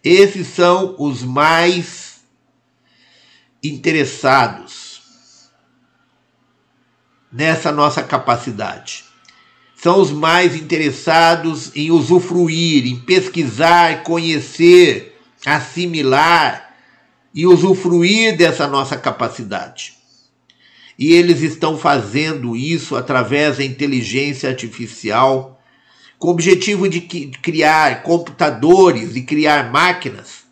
Esses 0.02 0.48
são 0.48 0.96
os 0.98 1.22
mais 1.22 2.22
interessados 3.62 5.50
nessa 7.30 7.70
nossa 7.70 8.02
capacidade. 8.02 9.04
São 9.76 10.00
os 10.00 10.10
mais 10.10 10.56
interessados 10.56 11.74
em 11.74 11.90
usufruir, 11.90 12.86
em 12.86 12.98
pesquisar, 12.98 14.02
conhecer, 14.02 15.20
assimilar 15.46 16.74
e 17.34 17.46
usufruir 17.46 18.36
dessa 18.36 18.66
nossa 18.66 18.96
capacidade. 18.96 20.01
E 21.02 21.14
eles 21.14 21.40
estão 21.40 21.76
fazendo 21.76 22.54
isso 22.54 22.94
através 22.94 23.56
da 23.56 23.64
inteligência 23.64 24.48
artificial, 24.48 25.60
com 26.16 26.28
o 26.28 26.30
objetivo 26.30 26.88
de 26.88 27.00
criar 27.00 28.04
computadores 28.04 29.16
e 29.16 29.22
criar 29.22 29.72
máquinas 29.72 30.44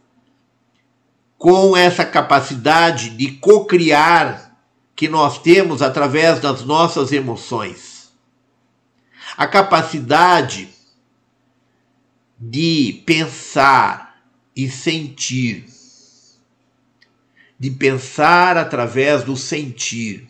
com 1.38 1.76
essa 1.76 2.04
capacidade 2.04 3.10
de 3.10 3.30
co-criar 3.30 4.58
que 4.96 5.06
nós 5.06 5.38
temos 5.40 5.82
através 5.82 6.40
das 6.40 6.64
nossas 6.64 7.12
emoções. 7.12 8.10
A 9.36 9.46
capacidade 9.46 10.68
de 12.36 13.04
pensar 13.06 14.20
e 14.56 14.68
sentir, 14.68 15.66
de 17.56 17.70
pensar 17.70 18.56
através 18.56 19.22
do 19.22 19.36
sentir. 19.36 20.29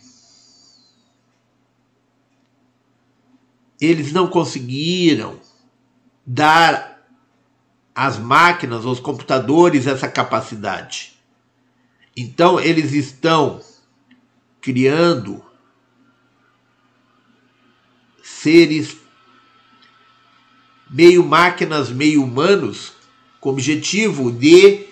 Eles 3.81 4.13
não 4.13 4.27
conseguiram 4.27 5.41
dar 6.25 7.03
às 7.95 8.19
máquinas, 8.19 8.85
aos 8.85 8.99
computadores, 8.99 9.87
essa 9.87 10.07
capacidade. 10.07 11.13
Então, 12.15 12.59
eles 12.59 12.93
estão 12.93 13.59
criando 14.61 15.43
seres 18.23 18.97
meio 20.89 21.25
máquinas, 21.25 21.89
meio 21.89 22.23
humanos, 22.23 22.93
com 23.39 23.49
o 23.49 23.53
objetivo 23.53 24.31
de 24.31 24.87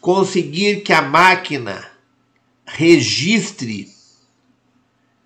conseguir 0.00 0.82
que 0.82 0.92
a 0.92 1.02
máquina 1.02 1.88
registre 2.66 3.92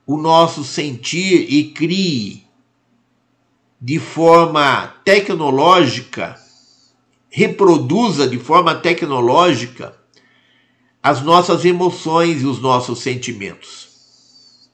o 0.06 0.16
nosso 0.16 0.64
sentir 0.64 1.46
e 1.48 1.70
crie 1.72 2.46
de 3.84 3.98
forma 3.98 4.94
tecnológica, 5.04 6.38
reproduza 7.28 8.28
de 8.28 8.38
forma 8.38 8.76
tecnológica 8.76 9.92
as 11.02 11.20
nossas 11.20 11.64
emoções 11.64 12.42
e 12.42 12.46
os 12.46 12.60
nossos 12.60 13.00
sentimentos. 13.00 14.70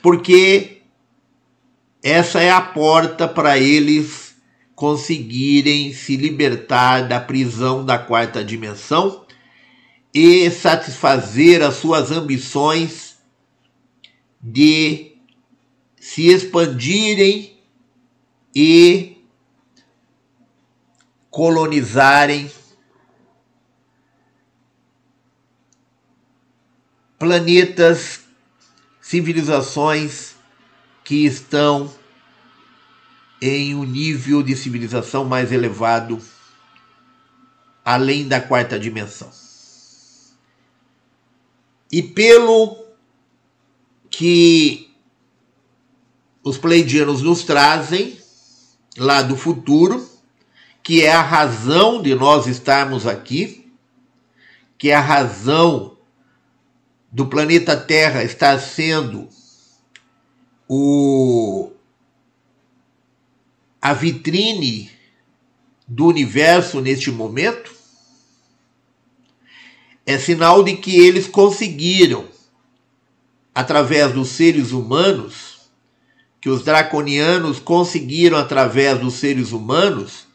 Porque 0.00 0.82
essa 2.00 2.40
é 2.40 2.52
a 2.52 2.60
porta 2.60 3.26
para 3.26 3.58
eles 3.58 4.36
conseguirem 4.76 5.92
se 5.92 6.16
libertar 6.16 7.08
da 7.08 7.18
prisão 7.18 7.84
da 7.84 7.98
quarta 7.98 8.44
dimensão 8.44 9.26
e 10.14 10.48
satisfazer 10.52 11.62
as 11.62 11.74
suas 11.74 12.12
ambições 12.12 13.16
de 14.40 15.16
se 15.96 16.28
expandirem 16.28 17.57
e 18.60 19.24
colonizarem 21.30 22.50
planetas, 27.16 28.22
civilizações 29.00 30.34
que 31.04 31.24
estão 31.24 31.88
em 33.40 33.76
um 33.76 33.84
nível 33.84 34.42
de 34.42 34.56
civilização 34.56 35.24
mais 35.24 35.52
elevado, 35.52 36.20
além 37.84 38.26
da 38.26 38.40
quarta 38.40 38.76
dimensão. 38.76 39.30
E 41.92 42.02
pelo 42.02 42.84
que 44.10 44.92
os 46.42 46.58
pleidianos 46.58 47.22
nos 47.22 47.44
trazem 47.44 48.18
lá 48.98 49.22
do 49.22 49.36
futuro, 49.36 50.06
que 50.82 51.02
é 51.02 51.12
a 51.12 51.22
razão 51.22 52.02
de 52.02 52.14
nós 52.14 52.46
estarmos 52.46 53.06
aqui, 53.06 53.72
que 54.76 54.90
é 54.90 54.94
a 54.94 55.00
razão 55.00 55.96
do 57.10 57.26
planeta 57.26 57.76
Terra 57.76 58.22
está 58.22 58.58
sendo 58.58 59.28
o 60.68 61.72
a 63.80 63.92
vitrine 63.94 64.90
do 65.86 66.06
universo 66.06 66.80
neste 66.80 67.10
momento, 67.10 67.72
é 70.04 70.18
sinal 70.18 70.62
de 70.62 70.76
que 70.76 70.96
eles 70.96 71.26
conseguiram, 71.26 72.28
através 73.54 74.12
dos 74.12 74.28
seres 74.28 74.72
humanos, 74.72 75.47
que 76.40 76.48
os 76.48 76.62
draconianos 76.62 77.58
conseguiram, 77.58 78.38
através 78.38 78.98
dos 78.98 79.14
seres 79.14 79.52
humanos, 79.52 80.26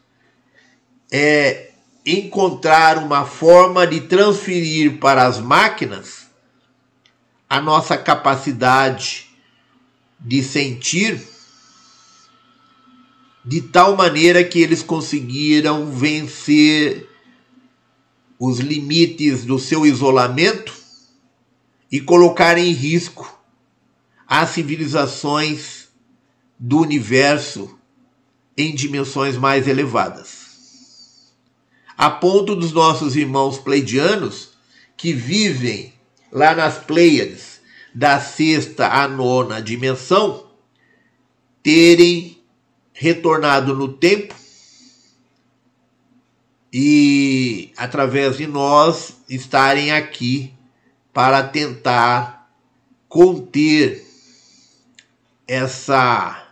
é, 1.10 1.70
encontrar 2.04 2.98
uma 2.98 3.24
forma 3.24 3.86
de 3.86 4.02
transferir 4.02 4.98
para 4.98 5.26
as 5.26 5.38
máquinas 5.38 6.26
a 7.48 7.60
nossa 7.60 7.96
capacidade 7.96 9.26
de 10.20 10.42
sentir 10.42 11.20
de 13.44 13.60
tal 13.60 13.96
maneira 13.96 14.42
que 14.42 14.58
eles 14.58 14.82
conseguiram 14.82 15.90
vencer 15.90 17.08
os 18.38 18.58
limites 18.58 19.44
do 19.44 19.58
seu 19.58 19.86
isolamento 19.86 20.74
e 21.92 22.00
colocar 22.00 22.58
em 22.58 22.72
risco 22.72 23.38
as 24.26 24.50
civilizações 24.50 25.83
do 26.58 26.80
universo 26.80 27.78
em 28.56 28.74
dimensões 28.74 29.36
mais 29.36 29.66
elevadas. 29.66 31.32
A 31.96 32.10
ponto 32.10 32.54
dos 32.56 32.72
nossos 32.72 33.16
irmãos 33.16 33.58
pleidianos 33.58 34.50
que 34.96 35.12
vivem 35.12 35.92
lá 36.32 36.54
nas 36.54 36.78
Pleiades, 36.78 37.60
da 37.94 38.20
sexta 38.20 38.88
à 38.88 39.06
nona 39.06 39.62
dimensão, 39.62 40.50
terem 41.62 42.42
retornado 42.92 43.74
no 43.74 43.92
tempo 43.92 44.34
e, 46.72 47.72
através 47.76 48.36
de 48.36 48.48
nós, 48.48 49.18
estarem 49.28 49.92
aqui 49.92 50.52
para 51.12 51.44
tentar 51.44 52.50
conter 53.08 54.04
essa 55.46 56.43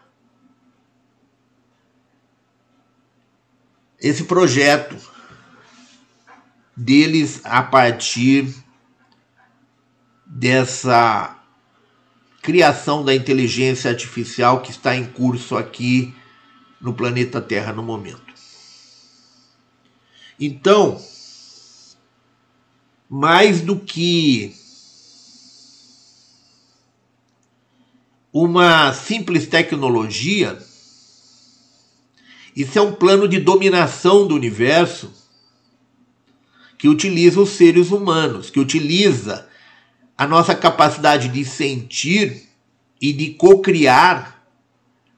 esse 4.02 4.24
projeto 4.24 4.96
deles 6.76 7.40
a 7.44 7.62
partir 7.62 8.52
dessa 10.26 11.38
criação 12.42 13.04
da 13.04 13.14
inteligência 13.14 13.88
artificial 13.88 14.60
que 14.60 14.72
está 14.72 14.96
em 14.96 15.04
curso 15.04 15.56
aqui 15.56 16.12
no 16.80 16.92
planeta 16.92 17.40
Terra 17.40 17.72
no 17.72 17.82
momento. 17.82 18.32
Então, 20.40 21.00
mais 23.08 23.60
do 23.60 23.78
que 23.78 24.56
uma 28.32 28.92
simples 28.92 29.46
tecnologia, 29.46 30.58
isso 32.54 32.78
é 32.78 32.82
um 32.82 32.92
plano 32.92 33.26
de 33.26 33.40
dominação 33.40 34.26
do 34.26 34.34
universo 34.34 35.12
que 36.76 36.88
utiliza 36.88 37.40
os 37.40 37.50
seres 37.50 37.90
humanos, 37.90 38.50
que 38.50 38.60
utiliza 38.60 39.48
a 40.18 40.26
nossa 40.26 40.54
capacidade 40.54 41.28
de 41.28 41.44
sentir 41.44 42.48
e 43.00 43.12
de 43.12 43.34
co-criar 43.34 44.44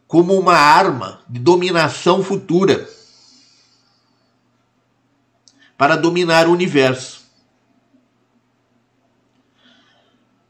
como 0.07 0.39
uma 0.39 0.55
arma 0.55 1.23
de 1.29 1.41
dominação 1.41 2.23
futura 2.23 2.89
para 5.77 5.97
dominar 5.97 6.47
o 6.49 6.53
universo. 6.53 7.25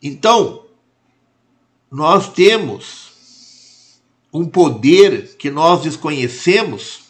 Então, 0.02 0.66
nós 1.90 2.32
temos 2.32 3.03
um 4.34 4.44
poder 4.44 5.36
que 5.38 5.48
nós 5.48 5.82
desconhecemos, 5.82 7.04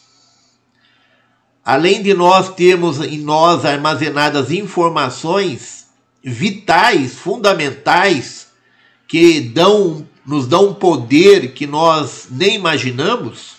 além 1.65 2.03
de 2.03 2.13
nós 2.13 2.55
termos 2.55 3.01
em 3.01 3.17
nós 3.17 3.65
armazenadas 3.65 4.51
informações 4.51 5.87
vitais, 6.23 7.15
fundamentais, 7.15 8.49
que 9.09 9.41
dão, 9.41 10.07
nos 10.27 10.47
dão 10.47 10.69
um 10.69 10.75
poder 10.75 11.55
que 11.55 11.67
nós 11.67 12.29
nem 12.31 12.57
imaginamos, 12.57 13.55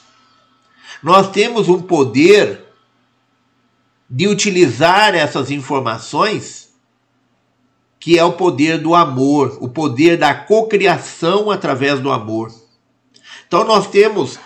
nós 1.01 1.31
temos 1.31 1.67
um 1.67 1.81
poder 1.81 2.63
de 4.07 4.27
utilizar 4.27 5.15
essas 5.15 5.49
informações, 5.49 6.69
que 7.99 8.19
é 8.19 8.23
o 8.23 8.33
poder 8.33 8.77
do 8.79 8.93
amor, 8.93 9.57
o 9.59 9.67
poder 9.67 10.17
da 10.17 10.35
cocriação 10.35 11.49
através 11.49 11.99
do 11.99 12.11
amor. 12.11 12.64
Então 13.55 13.63
nós 13.63 13.87
temos 13.87 14.37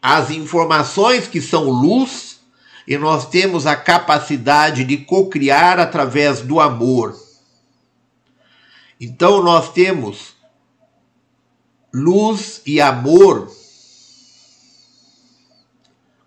as 0.00 0.30
informações 0.30 1.28
que 1.28 1.42
são 1.42 1.64
luz 1.64 2.40
e 2.88 2.96
nós 2.96 3.28
temos 3.28 3.66
a 3.66 3.76
capacidade 3.76 4.82
de 4.82 4.96
cocriar 4.96 5.78
através 5.78 6.40
do 6.40 6.58
amor. 6.58 7.14
Então 8.98 9.42
nós 9.42 9.74
temos 9.74 10.34
luz 11.92 12.62
e 12.64 12.80
amor 12.80 13.54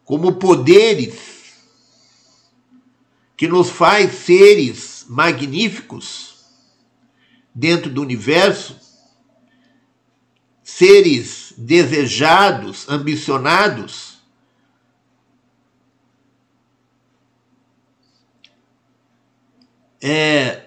como 0.06 0.34
poderes 0.34 1.18
que 3.35 3.47
nos 3.47 3.72
faz 3.72 4.14
seres 4.19 5.03
magníficos 5.10 6.45
dentro 7.56 7.89
do 7.89 8.03
universo, 8.03 8.77
seres 10.64 11.48
desejados, 11.60 12.88
ambicionados, 12.88 14.18
é, 20.02 20.64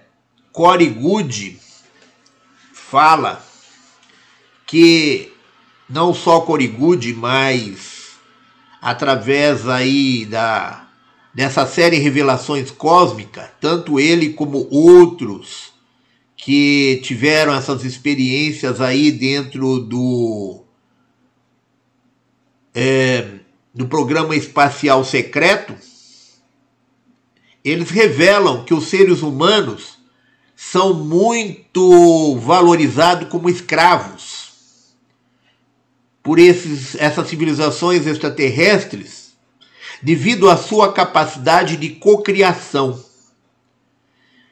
Corey 0.52 0.90
Good 0.90 1.59
fala 2.74 3.43
que 4.66 5.32
não 5.89 6.12
só 6.12 6.43
Corigude, 6.43 7.14
mas 7.14 8.19
através 8.82 9.66
aí 9.66 10.27
da 10.27 10.89
dessa 11.32 11.64
série 11.64 11.97
Revelações 11.97 12.70
Cósmicas, 12.70 13.48
tanto 13.59 13.98
ele 13.98 14.35
como 14.35 14.69
outros 14.70 15.73
que 16.36 17.01
tiveram 17.02 17.55
essas 17.55 17.82
experiências 17.82 18.82
aí 18.82 19.10
dentro 19.10 19.78
do 19.78 20.62
é, 22.74 23.26
do 23.74 23.86
programa 23.86 24.36
espacial 24.36 25.04
secreto, 25.04 25.74
eles 27.64 27.90
revelam 27.90 28.64
que 28.64 28.74
os 28.74 28.88
seres 28.88 29.22
humanos 29.22 29.98
são 30.56 30.94
muito 30.94 32.36
valorizados 32.36 33.28
como 33.28 33.48
escravos 33.48 34.42
por 36.22 36.38
esses, 36.38 36.94
essas 36.94 37.28
civilizações 37.28 38.06
extraterrestres 38.06 39.32
devido 40.00 40.48
à 40.48 40.56
sua 40.56 40.92
capacidade 40.92 41.76
de 41.76 41.90
cocriação. 41.90 43.02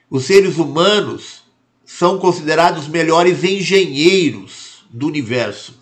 Os 0.08 0.24
seres 0.24 0.58
humanos 0.58 1.42
são 1.84 2.18
considerados 2.18 2.88
melhores 2.88 3.42
engenheiros 3.44 4.84
do 4.90 5.06
universo. 5.06 5.79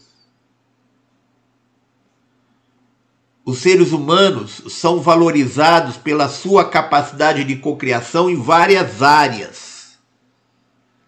Os 3.49 3.61
seres 3.61 3.93
humanos 3.93 4.61
são 4.69 5.01
valorizados 5.01 5.97
pela 5.97 6.29
sua 6.29 6.69
capacidade 6.69 7.45
de 7.45 7.57
cocriação 7.57 8.29
em 8.29 8.37
várias 8.37 9.03
áreas 9.03 9.99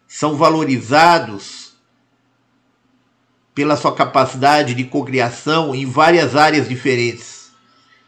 são 0.08 0.38
valorizados 0.38 1.74
pela 3.54 3.76
sua 3.76 3.94
capacidade 3.94 4.72
de 4.72 4.84
cocriação 4.84 5.74
em 5.74 5.84
várias 5.84 6.34
áreas 6.34 6.66
diferentes, 6.66 7.50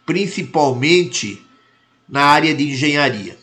principalmente 0.06 1.46
na 2.08 2.22
área 2.22 2.54
de 2.54 2.70
engenharia. 2.70 3.38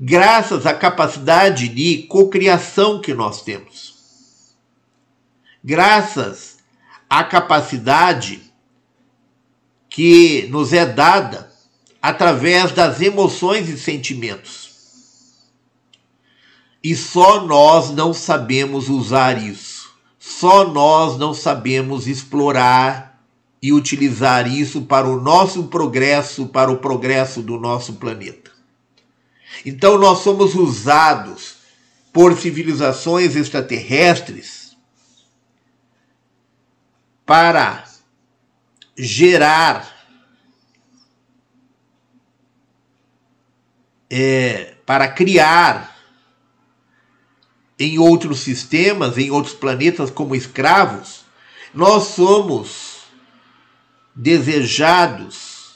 Graças 0.00 0.66
à 0.66 0.74
capacidade 0.74 1.68
de 1.68 2.02
cocriação 2.08 3.00
que 3.00 3.14
nós 3.14 3.42
temos. 3.42 3.94
Graças 5.62 6.53
à 7.08 7.24
capacidade 7.24 8.42
que 9.88 10.48
nos 10.50 10.72
é 10.72 10.84
dada 10.84 11.52
através 12.02 12.72
das 12.72 13.00
emoções 13.00 13.68
e 13.68 13.78
sentimentos. 13.78 14.70
E 16.82 16.94
só 16.94 17.46
nós 17.46 17.90
não 17.90 18.12
sabemos 18.12 18.88
usar 18.88 19.42
isso. 19.42 19.90
Só 20.18 20.66
nós 20.66 21.18
não 21.18 21.32
sabemos 21.32 22.06
explorar 22.06 23.18
e 23.62 23.72
utilizar 23.72 24.46
isso 24.46 24.82
para 24.82 25.08
o 25.08 25.20
nosso 25.20 25.64
progresso, 25.64 26.46
para 26.46 26.70
o 26.70 26.78
progresso 26.78 27.40
do 27.40 27.58
nosso 27.58 27.94
planeta. 27.94 28.50
Então 29.64 29.96
nós 29.96 30.18
somos 30.18 30.54
usados 30.54 31.54
por 32.12 32.36
civilizações 32.36 33.36
extraterrestres 33.36 34.63
para 37.24 37.84
gerar 38.96 39.94
é, 44.10 44.76
para 44.86 45.08
criar 45.08 45.96
em 47.78 47.98
outros 47.98 48.40
sistemas, 48.40 49.18
em 49.18 49.30
outros 49.30 49.54
planetas 49.54 50.10
como 50.10 50.34
escravos, 50.34 51.24
nós 51.72 52.08
somos 52.08 52.98
desejados, 54.14 55.74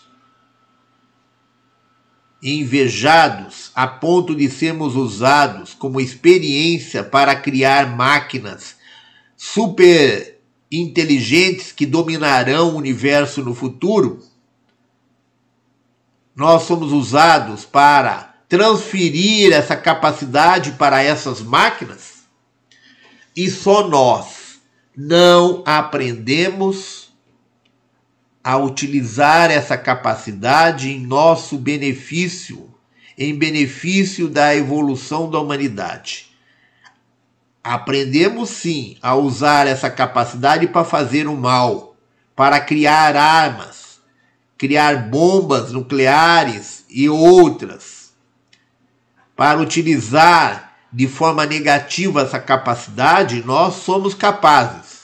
invejados, 2.40 3.72
a 3.74 3.88
ponto 3.88 4.36
de 4.36 4.48
sermos 4.48 4.94
usados 4.94 5.74
como 5.74 6.00
experiência 6.00 7.02
para 7.02 7.34
criar 7.34 7.96
máquinas 7.96 8.76
super 9.36 10.37
inteligentes 10.70 11.72
que 11.72 11.86
dominarão 11.86 12.74
o 12.74 12.76
universo 12.76 13.42
no 13.42 13.54
futuro. 13.54 14.22
Nós 16.34 16.62
somos 16.62 16.92
usados 16.92 17.64
para 17.64 18.34
transferir 18.48 19.52
essa 19.52 19.76
capacidade 19.76 20.72
para 20.72 21.02
essas 21.02 21.40
máquinas 21.40 22.18
e 23.36 23.50
só 23.50 23.86
nós 23.86 24.60
não 24.96 25.62
aprendemos 25.64 27.12
a 28.42 28.56
utilizar 28.56 29.50
essa 29.50 29.76
capacidade 29.76 30.90
em 30.90 31.06
nosso 31.06 31.58
benefício, 31.58 32.74
em 33.16 33.36
benefício 33.36 34.28
da 34.28 34.56
evolução 34.56 35.30
da 35.30 35.38
humanidade. 35.38 36.27
Aprendemos 37.68 38.48
sim 38.48 38.96
a 39.02 39.14
usar 39.14 39.66
essa 39.66 39.90
capacidade 39.90 40.66
para 40.68 40.84
fazer 40.84 41.26
o 41.26 41.36
mal, 41.36 41.96
para 42.34 42.60
criar 42.60 43.14
armas, 43.14 44.00
criar 44.56 45.08
bombas 45.08 45.72
nucleares 45.72 46.84
e 46.88 47.08
outras 47.08 47.98
para 49.38 49.60
utilizar 49.60 50.72
de 50.92 51.06
forma 51.06 51.46
negativa 51.46 52.22
essa 52.22 52.40
capacidade, 52.40 53.44
nós 53.46 53.74
somos 53.74 54.12
capazes. 54.12 55.02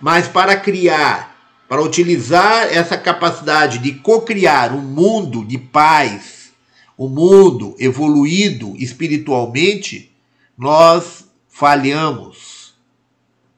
Mas 0.00 0.26
para 0.26 0.56
criar, 0.56 1.36
para 1.68 1.80
utilizar 1.80 2.66
essa 2.72 2.98
capacidade 2.98 3.78
de 3.78 3.92
co-criar 3.92 4.72
um 4.72 4.80
mundo 4.80 5.44
de 5.44 5.58
paz, 5.58 6.50
um 6.98 7.08
mundo 7.08 7.76
evoluído 7.78 8.74
espiritualmente, 8.78 10.10
nós 10.58 11.27
falhamos. 11.58 12.78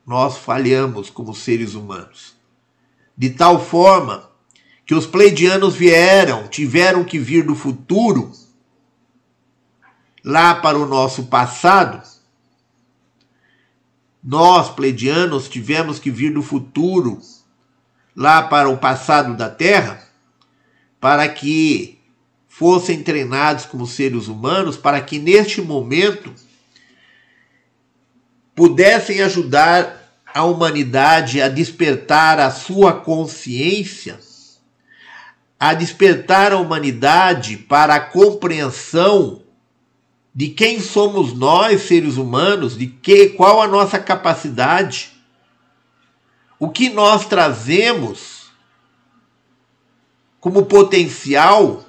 Nós 0.06 0.38
falhamos 0.38 1.10
como 1.10 1.34
seres 1.34 1.74
humanos. 1.74 2.34
De 3.14 3.28
tal 3.28 3.62
forma 3.62 4.30
que 4.86 4.94
os 4.94 5.06
pleidianos 5.06 5.74
vieram, 5.74 6.48
tiveram 6.48 7.04
que 7.04 7.18
vir 7.18 7.44
do 7.44 7.54
futuro 7.54 8.32
lá 10.24 10.54
para 10.54 10.78
o 10.78 10.86
nosso 10.86 11.24
passado, 11.24 12.02
nós, 14.24 14.70
pleidianos, 14.70 15.46
tivemos 15.46 15.98
que 15.98 16.10
vir 16.10 16.32
do 16.32 16.42
futuro 16.42 17.20
lá 18.16 18.42
para 18.42 18.70
o 18.70 18.78
passado 18.78 19.36
da 19.36 19.50
Terra 19.50 20.08
para 20.98 21.28
que 21.28 22.00
fossem 22.48 23.02
treinados 23.02 23.66
como 23.66 23.86
seres 23.86 24.26
humanos, 24.26 24.78
para 24.78 25.02
que 25.02 25.18
neste 25.18 25.60
momento 25.60 26.34
pudessem 28.54 29.22
ajudar 29.22 30.00
a 30.32 30.44
humanidade 30.44 31.42
a 31.42 31.48
despertar 31.48 32.38
a 32.38 32.50
sua 32.50 32.92
consciência, 32.92 34.18
a 35.58 35.74
despertar 35.74 36.52
a 36.52 36.58
humanidade 36.58 37.56
para 37.56 37.94
a 37.96 38.00
compreensão 38.00 39.42
de 40.34 40.48
quem 40.48 40.80
somos 40.80 41.32
nós, 41.32 41.82
seres 41.82 42.16
humanos, 42.16 42.78
de 42.78 42.86
que 42.86 43.30
qual 43.30 43.60
a 43.60 43.66
nossa 43.66 43.98
capacidade, 43.98 45.10
o 46.58 46.68
que 46.68 46.88
nós 46.88 47.26
trazemos 47.26 48.40
como 50.40 50.64
potencial 50.64 51.84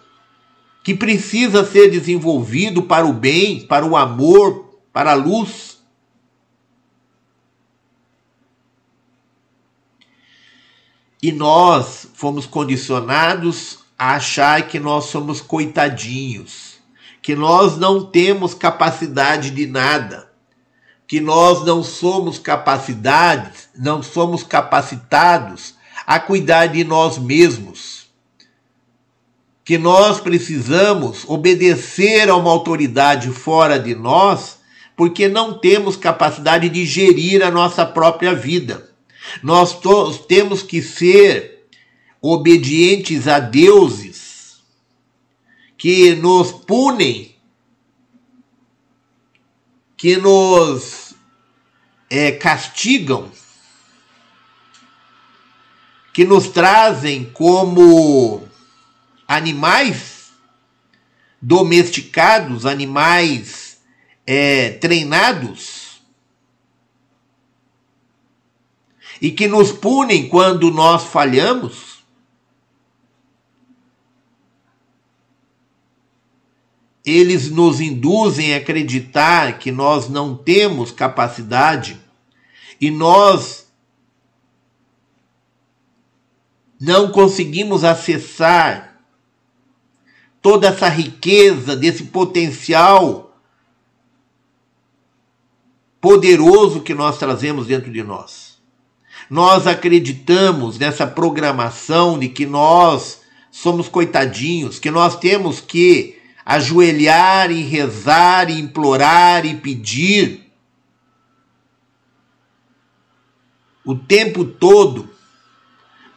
que 0.84 0.96
precisa 0.96 1.64
ser 1.64 1.90
desenvolvido 1.90 2.84
para 2.84 3.06
o 3.06 3.14
bem, 3.14 3.62
para 3.62 3.86
o 3.86 3.96
amor, 3.96 4.80
para 4.92 5.12
a 5.12 5.16
luz. 5.16 5.71
E 11.22 11.32
nós 11.32 12.08
fomos 12.16 12.48
condicionados 12.48 13.80
a 13.98 14.16
achar 14.16 14.68
que 14.68 14.80
nós 14.80 15.06
somos 15.06 15.40
coitadinhos, 15.40 16.80
que 17.22 17.36
nós 17.36 17.78
não 17.78 18.04
temos 18.04 18.56
capacidade 18.56 19.52
de 19.52 19.68
nada, 19.68 20.32
que 21.08 21.20
nós 21.20 21.64
não 21.64 21.84
somos 21.84 22.40
capacidades, 22.40 23.70
não 23.78 24.02
somos 24.02 24.42
capacitados 24.42 25.76
a 26.08 26.20
cuidar 26.20 26.68
de 26.68 26.84
nós 26.84 27.20
mesmos. 27.20 28.08
Que 29.64 29.78
nós 29.78 30.20
precisamos 30.20 31.24
obedecer 31.28 32.30
a 32.30 32.36
uma 32.36 32.50
autoridade 32.50 33.30
fora 33.30 33.78
de 33.78 33.94
nós, 33.94 34.58
porque 34.96 35.28
não 35.28 35.54
temos 35.60 35.96
capacidade 35.96 36.68
de 36.68 36.84
gerir 36.84 37.44
a 37.44 37.52
nossa 37.52 37.86
própria 37.86 38.34
vida. 38.34 38.91
Nós 39.42 39.80
temos 40.28 40.62
que 40.64 40.82
ser 40.82 41.68
obedientes 42.22 43.28
a 43.28 43.40
deuses 43.40 44.62
que 45.78 46.16
nos 46.16 46.52
punem, 46.52 47.36
que 49.98 50.18
nos 50.18 51.16
é, 52.10 52.32
castigam, 52.32 53.32
que 56.14 56.24
nos 56.24 56.50
trazem 56.50 57.26
como 57.26 58.48
animais 59.28 60.32
domesticados, 61.42 62.66
animais 62.66 63.80
é, 64.28 64.72
treinados 64.74 65.81
e 69.22 69.32
que 69.32 69.48
nos 69.48 69.72
punem 69.72 70.28
quando 70.28 70.72
nós 70.72 71.04
falhamos? 71.04 72.02
Eles 77.06 77.50
nos 77.52 77.80
induzem 77.80 78.54
a 78.54 78.58
acreditar 78.58 79.60
que 79.60 79.72
nós 79.72 80.10
não 80.10 80.36
temos 80.36 80.92
capacidade 80.92 82.00
e 82.80 82.90
nós 82.90 83.72
não 86.80 87.12
conseguimos 87.12 87.84
acessar 87.84 89.00
toda 90.42 90.68
essa 90.68 90.90
riqueza 90.90 91.76
desse 91.76 92.06
potencial 92.06 93.38
poderoso 96.00 96.82
que 96.82 96.96
nós 96.96 97.20
trazemos 97.20 97.68
dentro 97.68 97.92
de 97.92 98.02
nós. 98.02 98.51
Nós 99.32 99.66
acreditamos 99.66 100.78
nessa 100.78 101.08
programação 101.08 102.20
de 102.20 102.28
que 102.28 102.46
nós 102.46 103.22
somos 103.50 103.88
coitadinhos, 103.88 104.78
que 104.78 104.92
nós 104.92 105.18
temos 105.18 105.62
que 105.62 106.20
ajoelhar 106.46 107.50
e 107.50 107.62
rezar 107.62 108.50
e 108.50 108.60
implorar 108.60 109.46
e 109.46 109.56
pedir. 109.56 110.52
O 113.86 113.96
tempo 113.96 114.44
todo 114.44 115.10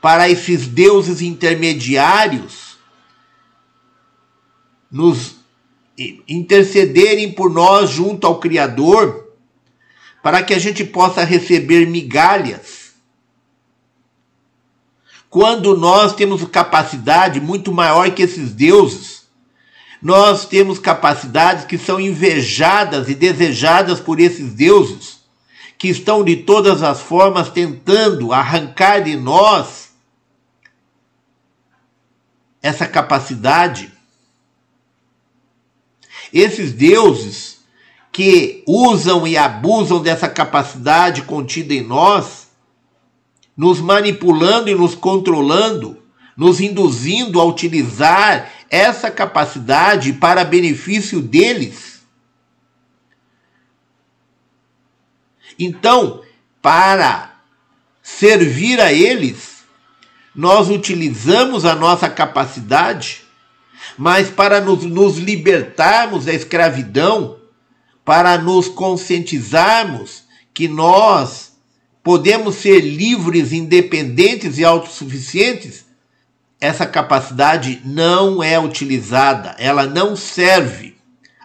para 0.01 0.29
esses 0.29 0.67
deuses 0.67 1.23
intermediários 1.23 2.77
nos 4.91 5.37
intercederem 6.27 7.31
por 7.31 7.49
nós 7.49 7.91
junto 7.91 8.27
ao 8.27 8.41
Criador, 8.41 9.33
para 10.21 10.43
que 10.43 10.53
a 10.53 10.59
gente 10.59 10.85
possa 10.85 11.23
receber 11.23 11.87
migalhas 11.87 12.84
quando 15.35 15.77
nós 15.77 16.15
temos 16.15 16.45
capacidade 16.45 17.41
muito 17.41 17.73
maior 17.73 18.09
que 18.13 18.23
esses 18.23 18.53
deuses. 18.53 19.25
Nós 20.01 20.47
temos 20.47 20.79
capacidades 20.79 21.65
que 21.65 21.77
são 21.77 21.99
invejadas 21.99 23.09
e 23.09 23.17
desejadas 23.17 23.99
por 23.99 24.21
esses 24.21 24.53
deuses, 24.53 25.19
que 25.77 25.89
estão 25.89 26.23
de 26.23 26.37
todas 26.37 26.85
as 26.85 27.01
formas 27.01 27.49
tentando 27.49 28.33
arrancar 28.33 29.03
de 29.03 29.17
nós 29.17 29.89
essa 32.63 32.87
capacidade. 32.87 33.93
Esses 36.33 36.71
deuses 36.71 37.59
que 38.13 38.63
usam 38.69 39.27
e 39.27 39.37
abusam 39.37 40.01
dessa 40.01 40.29
capacidade 40.29 41.23
contida 41.23 41.75
em 41.75 41.83
nós, 41.83 42.44
nos 43.57 43.81
manipulando 43.81 44.69
e 44.69 44.75
nos 44.75 44.95
controlando, 44.95 46.03
nos 46.37 46.61
induzindo 46.61 47.41
a 47.41 47.45
utilizar 47.45 48.51
essa 48.69 49.11
capacidade 49.11 50.13
para 50.15 50.45
benefício 50.45 51.21
deles. 51.21 52.03
Então, 55.59 56.23
para 56.61 57.35
servir 58.03 58.81
a 58.81 58.93
eles, 58.93 59.63
nós 60.35 60.69
utilizamos 60.69 61.65
a 61.65 61.77
nossa 61.77 62.11
capacidade, 62.11 63.23
mas 63.97 64.29
para 64.29 64.61
nos, 64.61 64.83
nos 64.83 65.19
libertarmos 65.19 66.25
da 66.25 66.33
escravidão, 66.33 67.39
para 68.05 68.37
nos 68.37 68.67
conscientizarmos 68.67 70.25
que 70.53 70.67
nós 70.67 71.54
podemos 72.05 72.57
ser 72.57 72.81
livres, 72.81 73.51
independentes 73.51 74.59
e 74.59 74.65
autossuficientes, 74.65 75.87
essa 76.61 76.87
capacidade 76.87 77.81
não 77.83 78.43
é 78.43 78.61
utilizada, 78.61 79.57
ela 79.59 79.87
não 79.87 80.15
serve 80.15 80.97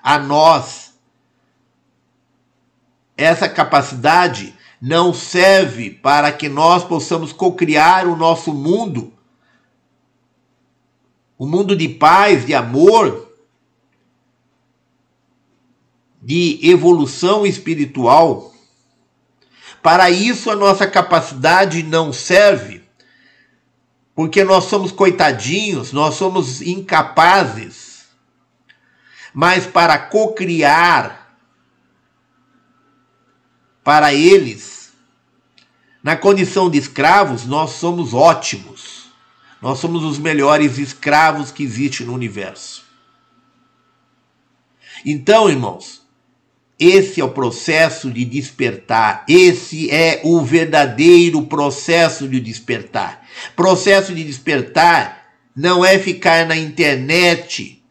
a 0.04 0.20
nós. 0.20 0.94
Essa 3.16 3.48
capacidade 3.48 4.54
não 4.82 5.14
serve 5.14 5.90
para 5.90 6.32
que 6.32 6.50
nós 6.50 6.84
possamos 6.84 7.32
cocriar 7.32 8.06
o 8.06 8.16
nosso 8.18 8.54
mundo, 8.54 9.14
o 11.38 11.46
um 11.46 11.50
mundo 11.50 11.74
de 11.74 11.88
paz, 11.88 12.46
de 12.46 12.54
amor, 12.54 13.34
de 16.22 16.60
evolução 16.62 17.46
espiritual. 17.46 18.54
Para 19.82 20.10
isso, 20.10 20.52
a 20.52 20.56
nossa 20.56 20.86
capacidade 20.86 21.84
não 21.84 22.12
serve, 22.12 22.84
porque 24.14 24.44
nós 24.44 24.66
somos 24.66 24.92
coitadinhos, 24.92 25.94
nós 25.94 26.16
somos 26.16 26.62
incapazes. 26.62 28.08
Mas 29.34 29.66
para 29.66 29.98
cocriar 29.98 31.38
para 33.84 34.14
eles, 34.14 34.92
na 36.04 36.16
condição 36.16 36.70
de 36.70 36.78
escravos, 36.78 37.46
nós 37.46 37.72
somos 37.72 38.14
ótimos. 38.14 39.10
Nós 39.62 39.80
somos 39.80 40.04
os 40.04 40.18
melhores 40.18 40.78
escravos 40.78 41.52
que 41.52 41.64
existe 41.64 42.04
no 42.04 42.14
universo. 42.14 42.86
Então, 45.06 45.50
irmãos, 45.50 45.99
esse 46.80 47.20
é 47.20 47.24
o 47.24 47.30
processo 47.30 48.10
de 48.10 48.24
despertar. 48.24 49.26
Esse 49.28 49.92
é 49.92 50.22
o 50.24 50.42
verdadeiro 50.42 51.42
processo 51.42 52.26
de 52.26 52.40
despertar. 52.40 53.28
Processo 53.54 54.16
de 54.16 54.24
despertar 54.24 55.26
não 55.54 55.84
é 55.84 56.00
ficar 56.00 56.46
na 56.48 56.56
internet 56.56 57.84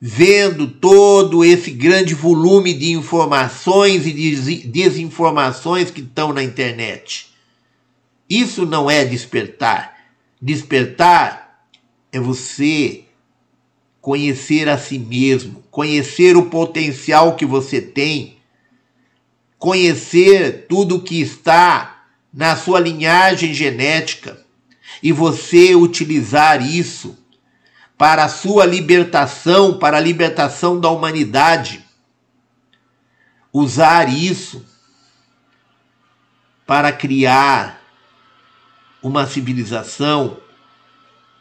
vendo 0.00 0.66
todo 0.66 1.44
esse 1.44 1.70
grande 1.70 2.14
volume 2.14 2.72
de 2.72 2.92
informações 2.92 4.06
e 4.06 4.12
de 4.12 4.66
desinformações 4.66 5.90
que 5.90 6.00
estão 6.00 6.32
na 6.32 6.42
internet. 6.42 7.30
Isso 8.28 8.64
não 8.64 8.90
é 8.90 9.04
despertar. 9.04 9.94
Despertar 10.40 11.66
é 12.10 12.18
você 12.18 13.04
conhecer 14.02 14.68
a 14.68 14.76
si 14.76 14.98
mesmo, 14.98 15.62
conhecer 15.70 16.36
o 16.36 16.50
potencial 16.50 17.36
que 17.36 17.46
você 17.46 17.80
tem, 17.80 18.36
conhecer 19.56 20.66
tudo 20.68 21.00
que 21.00 21.20
está 21.20 22.04
na 22.34 22.56
sua 22.56 22.80
linhagem 22.80 23.54
genética 23.54 24.44
e 25.00 25.12
você 25.12 25.76
utilizar 25.76 26.60
isso 26.66 27.16
para 27.96 28.24
a 28.24 28.28
sua 28.28 28.66
libertação, 28.66 29.78
para 29.78 29.98
a 29.98 30.00
libertação 30.00 30.80
da 30.80 30.90
humanidade. 30.90 31.84
Usar 33.52 34.12
isso 34.12 34.66
para 36.66 36.90
criar 36.90 37.80
uma 39.00 39.26
civilização 39.28 40.41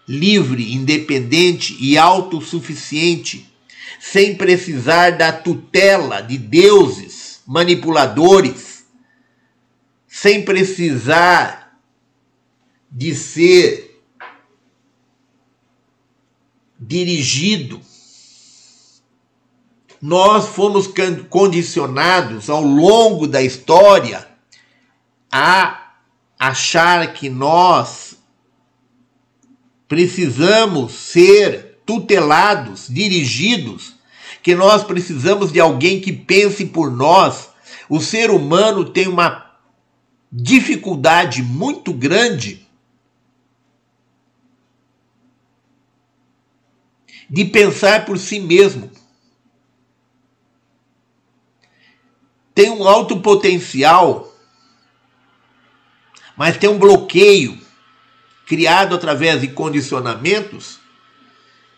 livre, 0.07 0.73
independente 0.73 1.78
e 1.80 1.98
autossuficiente, 1.98 3.49
sem 3.99 4.36
precisar 4.36 5.11
da 5.11 5.32
tutela 5.32 6.22
de 6.22 6.38
deuses 6.38 7.41
manipuladores, 7.45 8.86
sem 10.07 10.44
precisar 10.44 11.80
de 12.91 13.15
ser 13.15 14.03
dirigido. 16.80 17.80
Nós 20.02 20.48
fomos 20.48 20.90
condicionados 21.30 22.49
ao 22.49 22.64
longo 22.64 23.28
da 23.28 23.41
história 23.41 24.28
a 25.32 25.94
achar 26.40 27.14
que 27.14 27.30
nós 27.30 28.11
precisamos 29.91 30.93
ser 30.93 31.81
tutelados, 31.85 32.88
dirigidos, 32.88 33.95
que 34.41 34.55
nós 34.55 34.85
precisamos 34.85 35.51
de 35.51 35.59
alguém 35.59 35.99
que 35.99 36.13
pense 36.13 36.65
por 36.68 36.89
nós. 36.89 37.49
O 37.89 37.99
ser 37.99 38.31
humano 38.31 38.85
tem 38.85 39.09
uma 39.09 39.53
dificuldade 40.31 41.43
muito 41.43 41.91
grande 41.91 42.65
de 47.30 47.43
pensar 47.43 48.05
por 48.05 48.18
si 48.18 48.39
mesmo. 48.39 48.89
Tem 52.55 52.69
um 52.69 52.88
alto 52.88 53.19
potencial, 53.19 54.34
mas 56.38 56.55
tem 56.55 56.69
um 56.69 56.80
bloqueio 56.80 57.61
criado 58.52 58.94
através 58.94 59.40
de 59.40 59.48
condicionamentos 59.48 60.78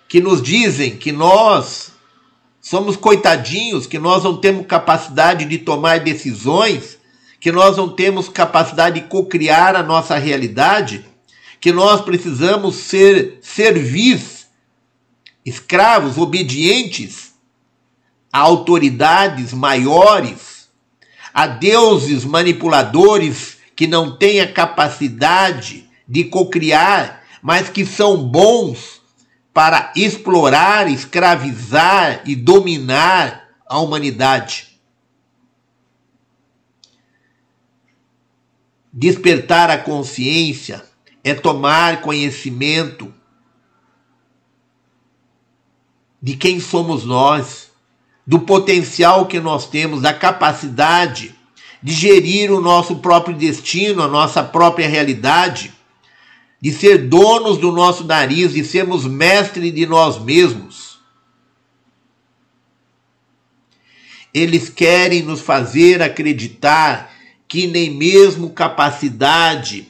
que 0.08 0.20
nos 0.20 0.42
dizem 0.42 0.98
que 0.98 1.12
nós 1.12 1.92
somos 2.60 2.96
coitadinhos, 2.98 3.86
que 3.86 4.00
nós 4.00 4.24
não 4.24 4.38
temos 4.38 4.66
capacidade 4.66 5.46
de 5.46 5.60
tomar 5.60 6.00
decisões, 6.00 6.98
que 7.40 7.52
nós 7.52 7.78
não 7.78 7.90
temos 7.90 8.28
capacidade 8.28 9.02
de 9.02 9.08
cocriar 9.08 9.76
a 9.76 9.84
nossa 9.84 10.18
realidade, 10.18 11.06
que 11.62 11.72
nós 11.72 12.02
precisamos 12.02 12.74
ser 12.78 13.38
servis, 13.40 14.48
escravos, 15.46 16.18
obedientes 16.18 17.34
a 18.32 18.40
autoridades 18.40 19.54
maiores, 19.54 20.70
a 21.32 21.46
deuses 21.46 22.26
manipuladores 22.26 23.58
que 23.76 23.86
não 23.86 24.18
têm 24.18 24.42
a 24.42 24.52
capacidade 24.52 25.93
de 26.14 26.26
cocriar, 26.26 27.24
mas 27.42 27.70
que 27.70 27.84
são 27.84 28.24
bons 28.24 29.02
para 29.52 29.92
explorar, 29.96 30.88
escravizar 30.88 32.22
e 32.24 32.36
dominar 32.36 33.50
a 33.68 33.80
humanidade. 33.80 34.80
Despertar 38.94 39.72
a 39.72 39.78
consciência 39.80 40.86
é 41.24 41.34
tomar 41.34 42.02
conhecimento 42.02 43.12
de 46.22 46.36
quem 46.36 46.60
somos 46.60 47.04
nós, 47.04 47.72
do 48.26 48.40
potencial 48.40 49.26
que 49.26 49.40
nós 49.40 49.66
temos, 49.66 50.04
da 50.04 50.14
capacidade 50.14 51.34
de 51.82 51.92
gerir 51.92 52.52
o 52.52 52.62
nosso 52.62 52.98
próprio 52.98 53.36
destino, 53.36 54.04
a 54.04 54.08
nossa 54.08 54.44
própria 54.44 54.88
realidade 54.88 55.73
de 56.64 56.72
ser 56.72 57.10
donos 57.10 57.58
do 57.58 57.74
nosso 57.74 58.06
nariz, 58.06 58.54
de 58.54 58.64
sermos 58.64 59.06
mestres 59.06 59.76
de 59.76 59.86
nós 59.86 60.18
mesmos. 60.18 60.98
Eles 64.34 64.70
querem 64.70 65.24
nos 65.24 65.42
fazer 65.42 66.02
acreditar 66.02 67.12
que 67.50 67.68
nem 67.68 67.90
mesmo 67.90 68.52
capacidade 68.52 69.90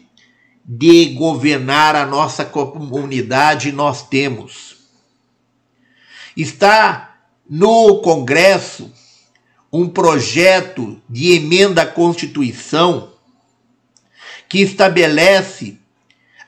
de 0.66 1.14
governar 1.14 1.96
a 1.96 2.08
nossa 2.08 2.44
comunidade 2.44 3.72
nós 3.72 4.08
temos. 4.10 4.78
Está 6.36 7.20
no 7.48 8.02
Congresso 8.02 8.92
um 9.72 9.88
projeto 9.88 11.00
de 11.08 11.34
emenda 11.34 11.84
à 11.84 11.86
Constituição 11.86 13.14
que 14.50 14.58
estabelece 14.58 15.83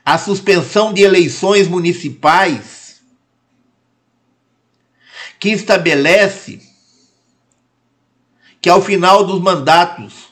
a 0.06 0.16
suspensão 0.18 0.92
de 0.92 1.02
eleições 1.02 1.66
municipais, 1.66 3.02
que 5.36 5.48
estabelece 5.48 6.62
que 8.62 8.70
ao 8.70 8.80
final 8.80 9.24
dos 9.24 9.42
mandatos 9.42 10.28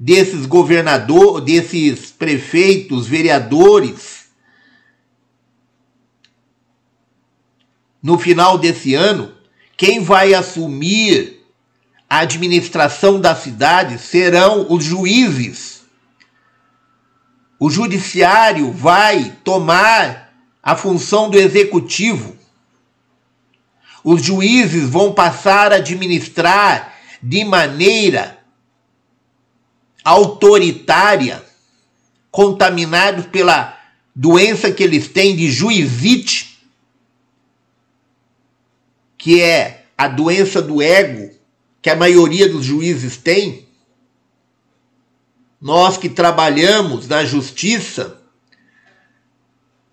desses 0.00 0.46
governadores, 0.46 1.44
desses 1.44 2.10
prefeitos, 2.10 3.06
vereadores, 3.06 4.28
no 8.02 8.18
final 8.18 8.56
desse 8.56 8.94
ano, 8.94 9.34
quem 9.76 10.02
vai 10.02 10.32
assumir 10.32 11.44
a 12.08 12.20
administração 12.20 13.20
da 13.20 13.36
cidade 13.36 13.98
serão 13.98 14.66
os 14.70 14.82
juízes 14.82 15.77
o 17.58 17.68
judiciário 17.68 18.70
vai 18.70 19.36
tomar 19.42 20.32
a 20.62 20.76
função 20.76 21.28
do 21.28 21.38
executivo. 21.38 22.36
Os 24.04 24.22
juízes 24.22 24.88
vão 24.88 25.12
passar 25.12 25.72
a 25.72 25.76
administrar 25.76 26.94
de 27.22 27.44
maneira 27.44 28.38
autoritária, 30.04 31.44
contaminados 32.30 33.26
pela 33.26 33.76
doença 34.14 34.70
que 34.70 34.82
eles 34.82 35.08
têm 35.08 35.36
de 35.36 35.50
juizite, 35.50 36.60
que 39.16 39.42
é 39.42 39.86
a 39.96 40.06
doença 40.06 40.62
do 40.62 40.80
ego 40.80 41.36
que 41.82 41.90
a 41.90 41.96
maioria 41.96 42.48
dos 42.48 42.64
juízes 42.64 43.16
tem 43.16 43.67
nós 45.60 45.96
que 45.96 46.08
trabalhamos 46.08 47.08
na 47.08 47.24
justiça, 47.24 48.18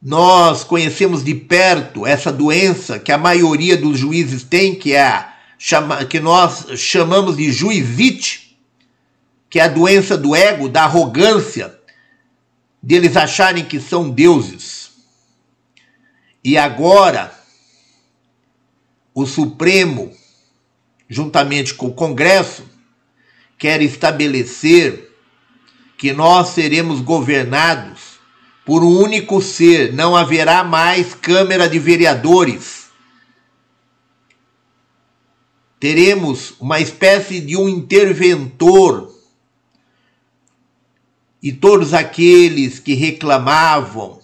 nós 0.01 0.63
conhecemos 0.63 1.23
de 1.23 1.33
perto 1.33 2.05
essa 2.05 2.31
doença 2.31 2.99
que 2.99 3.11
a 3.11 3.17
maioria 3.17 3.75
dos 3.75 3.97
juízes 3.97 4.43
tem, 4.43 4.75
que 4.75 4.93
é 4.93 5.01
a, 5.01 5.33
que 6.07 6.19
nós 6.19 6.67
chamamos 6.77 7.37
de 7.37 7.51
juizite, 7.51 8.55
que 9.49 9.59
é 9.59 9.63
a 9.63 9.67
doença 9.67 10.15
do 10.15 10.35
ego, 10.35 10.69
da 10.69 10.83
arrogância, 10.83 11.79
deles 12.81 13.17
acharem 13.17 13.65
que 13.65 13.79
são 13.79 14.09
deuses. 14.11 14.91
E 16.43 16.55
agora, 16.55 17.33
o 19.11 19.25
Supremo, 19.25 20.13
juntamente 21.09 21.73
com 21.73 21.87
o 21.87 21.93
Congresso, 21.93 22.63
quer 23.57 23.81
estabelecer 23.81 25.04
que 26.05 26.13
nós 26.13 26.49
seremos 26.49 27.01
governados 27.01 28.19
por 28.63 28.83
um 28.83 28.95
único 28.95 29.41
ser, 29.41 29.91
não 29.91 30.15
haverá 30.15 30.63
mais 30.63 31.15
Câmara 31.15 31.67
de 31.67 31.79
Vereadores. 31.79 32.89
Teremos 35.79 36.53
uma 36.59 36.79
espécie 36.79 37.41
de 37.41 37.57
um 37.57 37.67
interventor. 37.67 39.15
E 41.41 41.51
todos 41.51 41.91
aqueles 41.91 42.77
que 42.77 42.93
reclamavam 42.93 44.19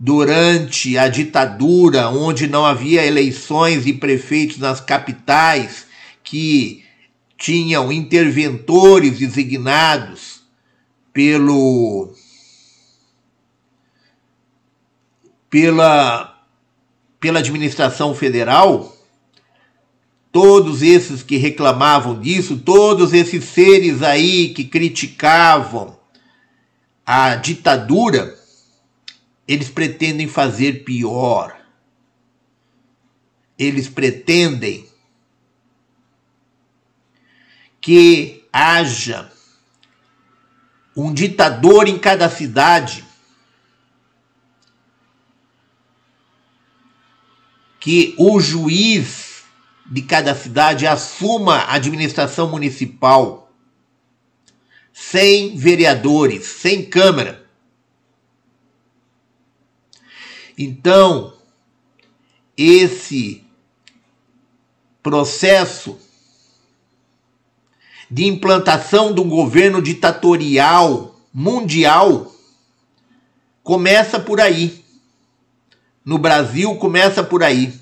durante 0.00 0.98
a 0.98 1.06
ditadura, 1.06 2.08
onde 2.08 2.48
não 2.48 2.66
havia 2.66 3.06
eleições 3.06 3.84
de 3.84 3.92
prefeitos 3.92 4.58
nas 4.58 4.80
capitais, 4.80 5.86
que 6.24 6.84
tinham 7.38 7.92
interventores 7.92 9.16
designados 9.16 10.39
pelo 11.12 12.14
pela 15.48 16.30
pela 17.18 17.40
administração 17.40 18.14
federal, 18.14 18.96
todos 20.32 20.80
esses 20.80 21.22
que 21.22 21.36
reclamavam 21.36 22.18
disso, 22.18 22.58
todos 22.58 23.12
esses 23.12 23.44
seres 23.44 24.02
aí 24.02 24.54
que 24.54 24.64
criticavam 24.64 25.98
a 27.04 27.34
ditadura, 27.34 28.38
eles 29.46 29.68
pretendem 29.68 30.26
fazer 30.26 30.84
pior. 30.84 31.60
Eles 33.58 33.86
pretendem 33.86 34.88
que 37.80 38.48
haja 38.50 39.30
um 40.96 41.12
ditador 41.12 41.88
em 41.88 41.98
cada 41.98 42.28
cidade 42.28 43.04
que 47.78 48.14
o 48.18 48.38
juiz 48.40 49.44
de 49.86 50.02
cada 50.02 50.34
cidade 50.34 50.86
assuma 50.86 51.56
a 51.56 51.74
administração 51.74 52.48
municipal 52.48 53.50
sem 54.92 55.56
vereadores, 55.56 56.44
sem 56.44 56.84
Câmara. 56.84 57.48
Então, 60.56 61.32
esse 62.56 63.42
processo 65.02 65.98
de 68.10 68.26
implantação 68.26 69.14
de 69.14 69.20
um 69.20 69.28
governo 69.28 69.80
ditatorial 69.80 71.14
mundial 71.32 72.34
começa 73.62 74.18
por 74.18 74.40
aí. 74.40 74.84
No 76.04 76.18
Brasil, 76.18 76.74
começa 76.76 77.22
por 77.22 77.42
aí. 77.42 77.72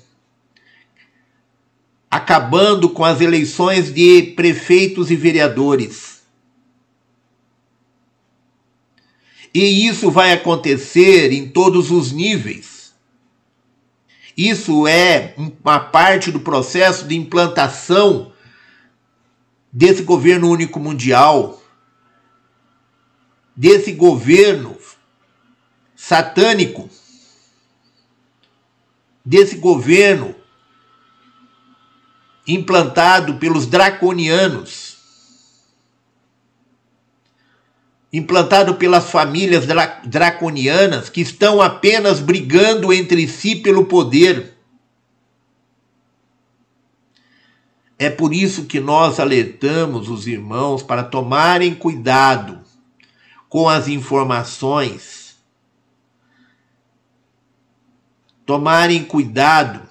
Acabando 2.11 2.89
com 2.89 3.03
as 3.03 3.21
eleições 3.21 3.91
de 3.91 4.21
prefeitos 4.35 5.09
e 5.09 5.15
vereadores. 5.15 6.19
E 9.51 9.87
isso 9.87 10.11
vai 10.11 10.31
acontecer 10.31 11.31
em 11.31 11.47
todos 11.49 11.89
os 11.89 12.11
níveis. 12.11 12.93
Isso 14.37 14.87
é 14.87 15.33
uma 15.37 15.79
parte 15.79 16.31
do 16.31 16.39
processo 16.39 17.05
de 17.07 17.15
implantação 17.15 18.31
desse 19.71 20.03
governo 20.03 20.49
único 20.49 20.79
mundial, 20.79 21.61
desse 23.55 23.91
governo 23.91 24.77
satânico, 25.95 26.89
desse 29.23 29.57
governo 29.57 30.33
implantado 32.47 33.35
pelos 33.35 33.67
draconianos, 33.67 34.97
implantado 38.11 38.75
pelas 38.75 39.11
famílias 39.11 39.65
draconianas 40.03 41.09
que 41.09 41.21
estão 41.21 41.61
apenas 41.61 42.19
brigando 42.19 42.91
entre 42.91 43.27
si 43.27 43.55
pelo 43.55 43.85
poder 43.85 44.58
É 48.01 48.09
por 48.09 48.33
isso 48.33 48.63
que 48.63 48.79
nós 48.79 49.19
alertamos 49.19 50.07
os 50.07 50.25
irmãos 50.25 50.81
para 50.81 51.03
tomarem 51.03 51.75
cuidado 51.75 52.61
com 53.49 53.67
as 53.67 53.89
informações, 53.89 55.35
tomarem 58.45 59.03
cuidado 59.03 59.81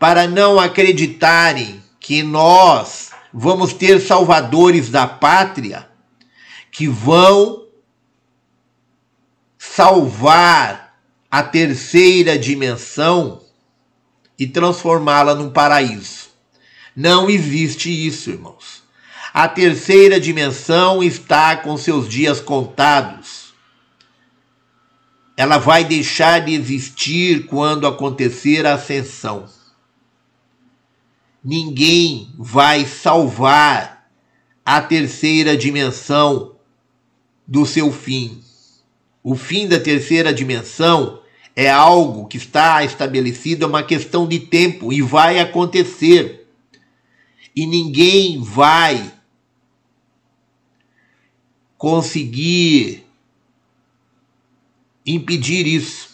para 0.00 0.26
não 0.26 0.58
acreditarem 0.58 1.80
que 2.00 2.24
nós 2.24 3.12
vamos 3.32 3.72
ter 3.72 4.00
salvadores 4.00 4.90
da 4.90 5.06
pátria 5.06 5.88
que 6.72 6.88
vão 6.88 7.66
salvar 9.56 10.96
a 11.30 11.40
terceira 11.40 12.36
dimensão 12.36 13.42
e 14.36 14.44
transformá-la 14.44 15.36
num 15.36 15.50
paraíso. 15.50 16.29
Não 17.00 17.30
existe 17.30 17.88
isso, 17.88 18.28
irmãos. 18.28 18.82
A 19.32 19.48
terceira 19.48 20.20
dimensão 20.20 21.02
está 21.02 21.56
com 21.56 21.74
seus 21.78 22.06
dias 22.06 22.42
contados. 22.42 23.54
Ela 25.34 25.56
vai 25.56 25.82
deixar 25.82 26.44
de 26.44 26.52
existir 26.52 27.46
quando 27.46 27.86
acontecer 27.86 28.66
a 28.66 28.74
ascensão. 28.74 29.46
Ninguém 31.42 32.34
vai 32.36 32.84
salvar 32.84 34.10
a 34.62 34.82
terceira 34.82 35.56
dimensão 35.56 36.56
do 37.48 37.64
seu 37.64 37.90
fim. 37.90 38.42
O 39.22 39.34
fim 39.34 39.66
da 39.66 39.80
terceira 39.80 40.34
dimensão 40.34 41.22
é 41.56 41.70
algo 41.70 42.26
que 42.26 42.36
está 42.36 42.84
estabelecido, 42.84 43.64
é 43.64 43.68
uma 43.68 43.82
questão 43.82 44.28
de 44.28 44.38
tempo 44.38 44.92
e 44.92 45.00
vai 45.00 45.40
acontecer 45.40 46.39
e 47.54 47.66
ninguém 47.66 48.40
vai 48.40 49.12
conseguir 51.76 53.06
impedir 55.06 55.66
isso. 55.66 56.10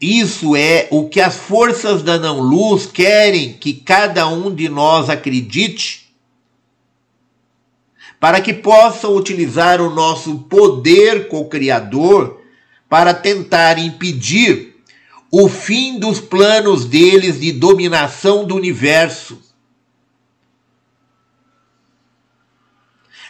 Isso 0.00 0.54
é 0.54 0.86
o 0.92 1.08
que 1.08 1.20
as 1.20 1.36
forças 1.36 2.02
da 2.02 2.18
não-luz 2.18 2.86
querem 2.86 3.54
que 3.54 3.74
cada 3.74 4.28
um 4.28 4.54
de 4.54 4.68
nós 4.68 5.10
acredite, 5.10 6.14
para 8.20 8.40
que 8.40 8.54
possam 8.54 9.16
utilizar 9.16 9.80
o 9.80 9.92
nosso 9.92 10.38
poder 10.40 11.28
co-criador 11.28 12.40
para 12.88 13.12
tentar 13.12 13.78
impedir 13.78 14.77
o 15.30 15.48
fim 15.48 15.98
dos 15.98 16.20
planos 16.20 16.84
deles 16.84 17.40
de 17.40 17.52
dominação 17.52 18.46
do 18.46 18.54
universo. 18.54 19.42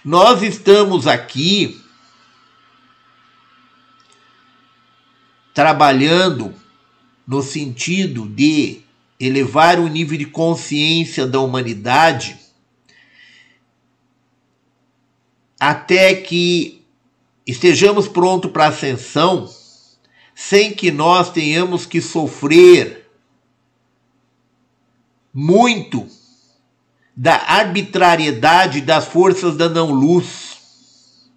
Nós 0.04 0.42
estamos 0.42 1.06
aqui 1.06 1.82
trabalhando 5.52 6.54
no 7.26 7.42
sentido 7.42 8.28
de 8.28 8.80
elevar 9.18 9.80
o 9.80 9.88
nível 9.88 10.16
de 10.16 10.24
consciência 10.24 11.26
da 11.26 11.40
humanidade 11.40 12.38
até 15.58 16.14
que 16.14 16.84
estejamos 17.44 18.06
prontos 18.06 18.52
para 18.52 18.66
a 18.66 18.68
ascensão 18.68 19.52
sem 20.40 20.72
que 20.72 20.92
nós 20.92 21.32
tenhamos 21.32 21.84
que 21.84 22.00
sofrer 22.00 23.10
muito 25.34 26.06
da 27.14 27.34
arbitrariedade 27.34 28.80
das 28.80 29.08
forças 29.08 29.56
da 29.56 29.68
não-luz. 29.68 31.28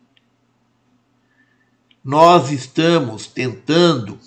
Nós 2.03 2.51
estamos 2.51 3.25
tentando 3.25 4.19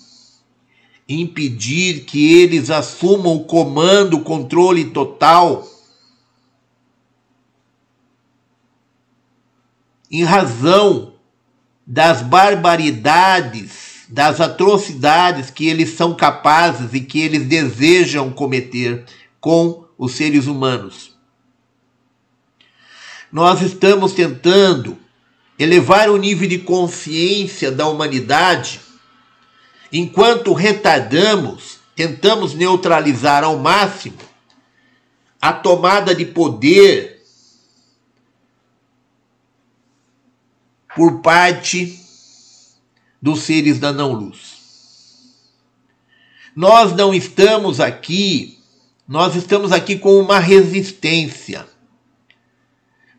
impedir 1.07 2.03
que 2.03 2.33
eles 2.33 2.69
assumam 2.69 3.37
o 3.37 3.45
comando, 3.45 4.17
o 4.17 4.23
controle 4.25 4.91
total, 4.91 5.65
em 10.11 10.25
razão 10.25 11.13
das 11.87 12.21
barbaridades 12.21 13.84
das 14.07 14.39
atrocidades 14.39 15.49
que 15.49 15.67
eles 15.67 15.91
são 15.91 16.15
capazes 16.15 16.93
e 16.93 17.01
que 17.01 17.19
eles 17.19 17.47
desejam 17.47 18.31
cometer 18.31 19.05
com 19.39 19.85
os 19.97 20.13
seres 20.13 20.45
humanos. 20.47 21.15
Nós 23.31 23.61
estamos 23.61 24.13
tentando 24.13 24.97
elevar 25.57 26.09
o 26.09 26.17
nível 26.17 26.47
de 26.47 26.59
consciência 26.59 27.71
da 27.71 27.87
humanidade 27.87 28.81
enquanto 29.91 30.53
retardamos, 30.53 31.79
tentamos 31.95 32.53
neutralizar 32.53 33.43
ao 33.43 33.57
máximo 33.57 34.17
a 35.41 35.53
tomada 35.53 36.13
de 36.13 36.25
poder 36.25 37.21
por 40.95 41.21
parte 41.21 42.04
dos 43.25 43.39
seres 43.39 43.79
da 43.79 43.91
não-luz. 43.91 45.33
Nós 46.55 46.95
não 46.95 47.11
estamos 47.11 47.79
aqui, 47.79 48.59
nós 49.07 49.35
estamos 49.35 49.71
aqui 49.71 49.97
com 49.97 50.19
uma 50.19 50.37
resistência. 50.37 51.67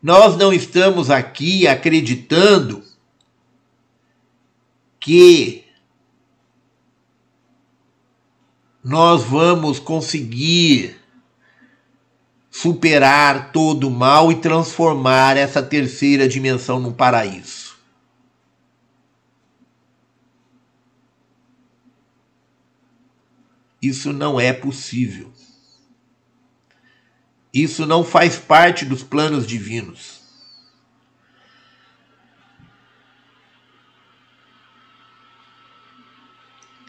Nós 0.01 0.37
não 0.37 0.53
estamos 0.53 1.09
aqui 1.11 1.67
acreditando 1.67 2.81
que 4.97 5.65
nós 8.81 9.23
vamos 9.23 9.77
conseguir 9.77 10.95
superar 12.49 13.51
todo 13.51 13.89
o 13.89 13.91
mal 13.91 14.31
e 14.31 14.35
transformar 14.35 15.35
essa 15.35 15.61
terceira 15.61 16.29
dimensão 16.29 16.79
num 16.79 16.93
paraíso. 16.93 17.66
Isso 23.81 24.11
não 24.11 24.39
é 24.39 24.51
possível. 24.51 25.31
Isso 27.53 27.85
não 27.85 28.03
faz 28.03 28.37
parte 28.37 28.85
dos 28.85 29.03
planos 29.03 29.47
divinos. 29.47 30.17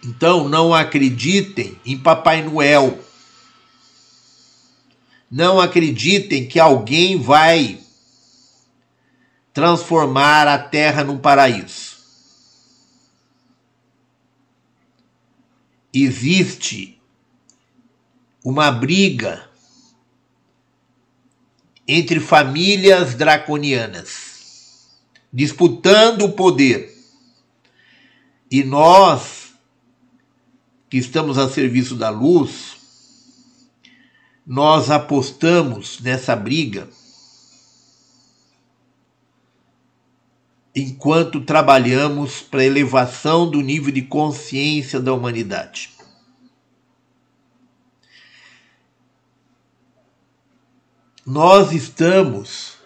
Então 0.04 0.48
não 0.48 0.74
acreditem 0.74 1.78
em 1.84 1.98
Papai 1.98 2.42
Noel. 2.42 2.98
Não 5.30 5.60
acreditem 5.60 6.46
que 6.46 6.58
alguém 6.58 7.20
vai 7.20 7.78
transformar 9.52 10.46
a 10.46 10.58
terra 10.58 11.02
num 11.02 11.18
paraíso. 11.18 11.87
Existe 15.92 17.00
uma 18.44 18.70
briga 18.70 19.48
entre 21.86 22.20
famílias 22.20 23.14
draconianas 23.14 24.28
disputando 25.32 26.22
o 26.22 26.32
poder. 26.32 26.94
E 28.50 28.64
nós, 28.64 29.54
que 30.88 30.96
estamos 30.96 31.36
a 31.36 31.48
serviço 31.48 31.94
da 31.94 32.08
luz, 32.08 32.76
nós 34.46 34.90
apostamos 34.90 36.00
nessa 36.00 36.34
briga 36.34 36.88
enquanto 40.80 41.40
trabalhamos 41.40 42.40
para 42.40 42.60
a 42.60 42.64
elevação 42.64 43.50
do 43.50 43.60
nível 43.60 43.92
de 43.92 44.02
consciência 44.02 45.00
da 45.00 45.12
humanidade. 45.12 45.90
Nós 51.26 51.72
estamos 51.72 52.78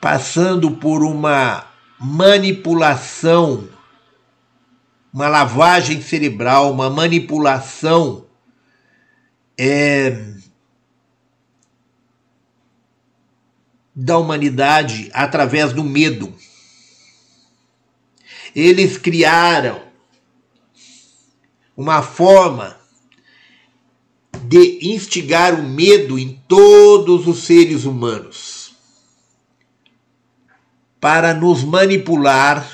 passando 0.00 0.70
por 0.70 1.02
uma 1.02 1.66
manipulação 1.98 3.68
uma 5.16 5.28
lavagem 5.28 6.02
cerebral, 6.02 6.70
uma 6.70 6.90
manipulação 6.90 8.26
é, 9.56 10.14
da 13.96 14.18
humanidade 14.18 15.10
através 15.14 15.72
do 15.72 15.82
medo. 15.82 16.30
Eles 18.54 18.98
criaram 18.98 19.80
uma 21.74 22.02
forma 22.02 22.76
de 24.44 24.92
instigar 24.92 25.58
o 25.58 25.62
medo 25.62 26.18
em 26.18 26.38
todos 26.46 27.26
os 27.26 27.44
seres 27.44 27.84
humanos 27.84 28.76
para 31.00 31.32
nos 31.32 31.64
manipular 31.64 32.70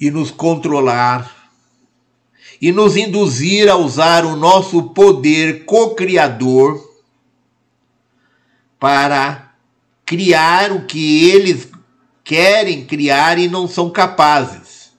e 0.00 0.10
nos 0.10 0.30
controlar 0.30 1.50
e 2.62 2.70
nos 2.70 2.96
induzir 2.96 3.68
a 3.68 3.76
usar 3.76 4.24
o 4.24 4.36
nosso 4.36 4.90
poder 4.90 5.64
co-criador 5.64 6.89
para 8.80 9.52
criar 10.06 10.72
o 10.72 10.86
que 10.86 11.30
eles 11.30 11.68
querem 12.24 12.86
criar 12.86 13.38
e 13.38 13.46
não 13.46 13.68
são 13.68 13.90
capazes, 13.90 14.90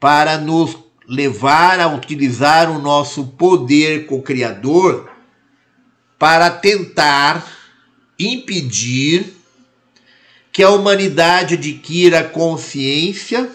para 0.00 0.38
nos 0.38 0.76
levar 1.06 1.80
a 1.80 1.88
utilizar 1.88 2.70
o 2.70 2.80
nosso 2.80 3.26
poder 3.26 4.06
co-criador 4.06 5.10
para 6.18 6.50
tentar 6.50 7.46
impedir 8.18 9.34
que 10.50 10.62
a 10.62 10.70
humanidade 10.70 11.54
adquira 11.54 12.24
consciência 12.24 13.48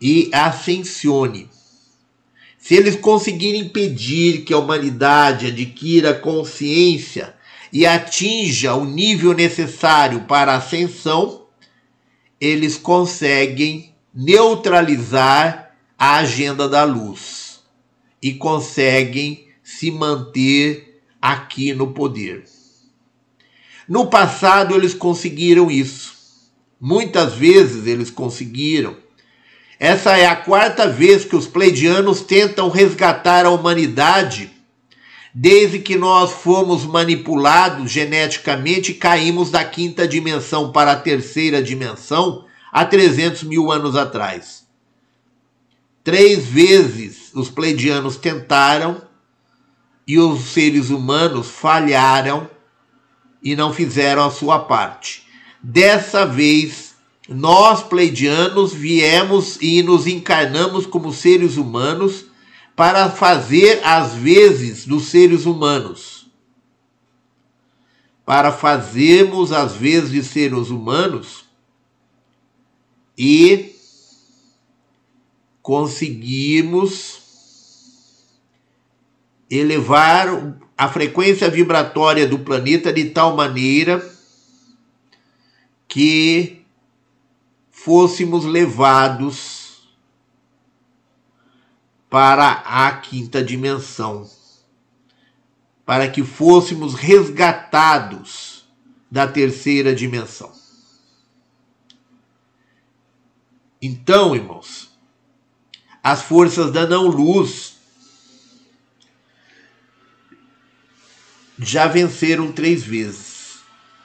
e 0.00 0.30
ascensione. 0.32 1.50
Se 2.58 2.74
eles 2.74 2.94
conseguirem 2.94 3.62
impedir 3.62 4.44
que 4.44 4.54
a 4.54 4.58
humanidade 4.58 5.46
adquira 5.46 6.14
consciência 6.14 7.34
e 7.72 7.86
atinja 7.86 8.74
o 8.74 8.84
nível 8.84 9.32
necessário 9.32 10.20
para 10.22 10.52
a 10.52 10.56
ascensão, 10.56 11.46
eles 12.40 12.76
conseguem 12.76 13.94
neutralizar 14.14 15.74
a 15.98 16.16
agenda 16.16 16.68
da 16.68 16.84
luz 16.84 17.60
e 18.20 18.34
conseguem 18.34 19.48
se 19.62 19.90
manter 19.90 21.00
aqui 21.20 21.72
no 21.72 21.92
poder. 21.92 22.44
No 23.88 24.06
passado 24.06 24.74
eles 24.74 24.92
conseguiram 24.92 25.70
isso. 25.70 26.12
Muitas 26.80 27.34
vezes 27.34 27.86
eles 27.86 28.10
conseguiram 28.10 28.96
essa 29.84 30.16
é 30.16 30.26
a 30.26 30.36
quarta 30.36 30.86
vez 30.86 31.24
que 31.24 31.34
os 31.34 31.48
pleidianos 31.48 32.20
tentam 32.20 32.68
resgatar 32.68 33.44
a 33.44 33.50
humanidade 33.50 34.51
desde 35.34 35.78
que 35.78 35.96
nós 35.96 36.32
fomos 36.32 36.84
manipulados 36.84 37.90
geneticamente 37.90 38.92
caímos 38.92 39.50
da 39.50 39.64
quinta 39.64 40.06
dimensão 40.06 40.70
para 40.70 40.92
a 40.92 40.96
terceira 40.96 41.62
dimensão 41.62 42.44
há 42.70 42.84
300 42.84 43.44
mil 43.44 43.72
anos 43.72 43.96
atrás. 43.96 44.66
Três 46.04 46.44
vezes 46.46 47.30
os 47.34 47.48
pleidianos 47.48 48.16
tentaram 48.16 49.00
e 50.06 50.18
os 50.18 50.46
seres 50.46 50.90
humanos 50.90 51.48
falharam 51.48 52.50
e 53.42 53.56
não 53.56 53.72
fizeram 53.72 54.24
a 54.24 54.30
sua 54.30 54.58
parte. 54.58 55.22
Dessa 55.62 56.26
vez, 56.26 56.94
nós, 57.28 57.82
pleidianos, 57.82 58.74
viemos 58.74 59.56
e 59.60 59.82
nos 59.82 60.06
encarnamos 60.06 60.86
como 60.86 61.12
seres 61.12 61.56
humanos 61.56 62.26
para 62.74 63.10
fazer 63.10 63.84
as 63.84 64.14
vezes 64.14 64.86
dos 64.86 65.06
seres 65.06 65.46
humanos. 65.46 66.30
Para 68.24 68.52
fazermos 68.52 69.52
as 69.52 69.74
vezes 69.74 70.10
de 70.10 70.22
seres 70.22 70.70
humanos 70.70 71.44
e 73.18 73.76
conseguirmos 75.60 77.20
elevar 79.50 80.56
a 80.76 80.88
frequência 80.88 81.48
vibratória 81.50 82.26
do 82.26 82.38
planeta 82.38 82.92
de 82.92 83.10
tal 83.10 83.36
maneira 83.36 84.02
que 85.86 86.64
fôssemos 87.70 88.44
levados 88.44 89.61
para 92.12 92.62
a 92.66 92.92
quinta 92.92 93.42
dimensão, 93.42 94.30
para 95.86 96.10
que 96.10 96.22
fôssemos 96.22 96.92
resgatados 96.92 98.68
da 99.10 99.26
terceira 99.26 99.94
dimensão. 99.94 100.52
Então, 103.80 104.36
irmãos, 104.36 104.90
as 106.02 106.20
forças 106.20 106.70
da 106.70 106.86
não-luz 106.86 107.76
já 111.58 111.86
venceram 111.86 112.52
três 112.52 112.82
vezes. 112.82 113.60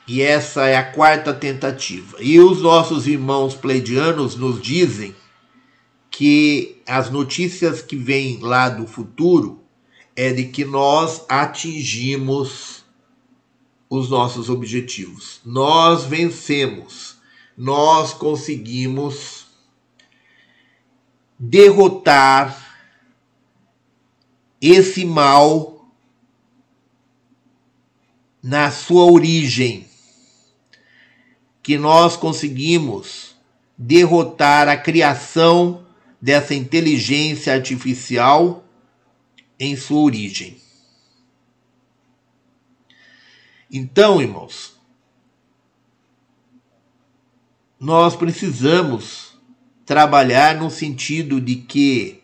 E 0.08 0.22
essa 0.22 0.66
é 0.66 0.77
a 0.77 0.94
quarta 0.94 1.34
tentativa. 1.34 2.16
E 2.22 2.40
os 2.40 2.61
nossos 2.61 3.06
irmãos 3.06 3.53
pleidianos 3.53 4.38
nos 4.38 4.61
dizem 4.61 5.14
que 6.17 6.81
as 6.87 7.11
notícias 7.11 7.79
que 7.79 7.95
vêm 7.95 8.39
lá 8.39 8.69
do 8.69 8.87
futuro 8.87 9.63
é 10.15 10.33
de 10.33 10.45
que 10.45 10.65
nós 10.65 11.23
atingimos 11.29 12.83
os 13.87 14.09
nossos 14.09 14.49
objetivos. 14.49 15.39
Nós 15.45 16.05
vencemos, 16.05 17.17
nós 17.55 18.15
conseguimos 18.15 19.45
derrotar 21.37 22.65
esse 24.59 25.05
mal 25.05 25.87
na 28.41 28.71
sua 28.71 29.05
origem, 29.05 29.85
que 31.61 31.77
nós 31.77 32.17
conseguimos 32.17 33.35
derrotar 33.77 34.67
a 34.67 34.75
criação 34.75 35.85
dessa 36.21 36.53
inteligência 36.53 37.53
artificial 37.53 38.63
em 39.59 39.75
sua 39.75 40.01
origem. 40.01 40.57
Então, 43.71 44.21
irmãos, 44.21 44.75
nós 47.79 48.15
precisamos 48.15 49.37
trabalhar 49.85 50.55
no 50.55 50.69
sentido 50.69 51.39
de 51.39 51.55
que 51.55 52.23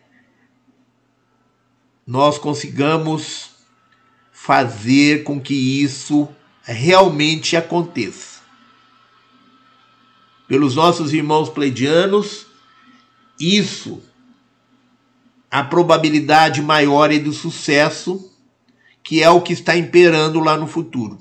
nós 2.05 2.37
consigamos 2.37 3.51
fazer 4.31 5.23
com 5.23 5.39
que 5.39 5.53
isso 5.53 6.27
realmente 6.63 7.55
aconteça. 7.55 8.41
Pelos 10.47 10.75
nossos 10.75 11.13
irmãos 11.13 11.49
pleidianos, 11.49 12.47
isso, 13.39 14.01
a 15.49 15.63
probabilidade 15.63 16.61
maior 16.61 17.11
é 17.11 17.19
do 17.19 17.33
sucesso, 17.33 18.31
que 19.03 19.21
é 19.21 19.29
o 19.29 19.41
que 19.41 19.53
está 19.53 19.75
imperando 19.75 20.39
lá 20.39 20.57
no 20.57 20.67
futuro 20.67 21.17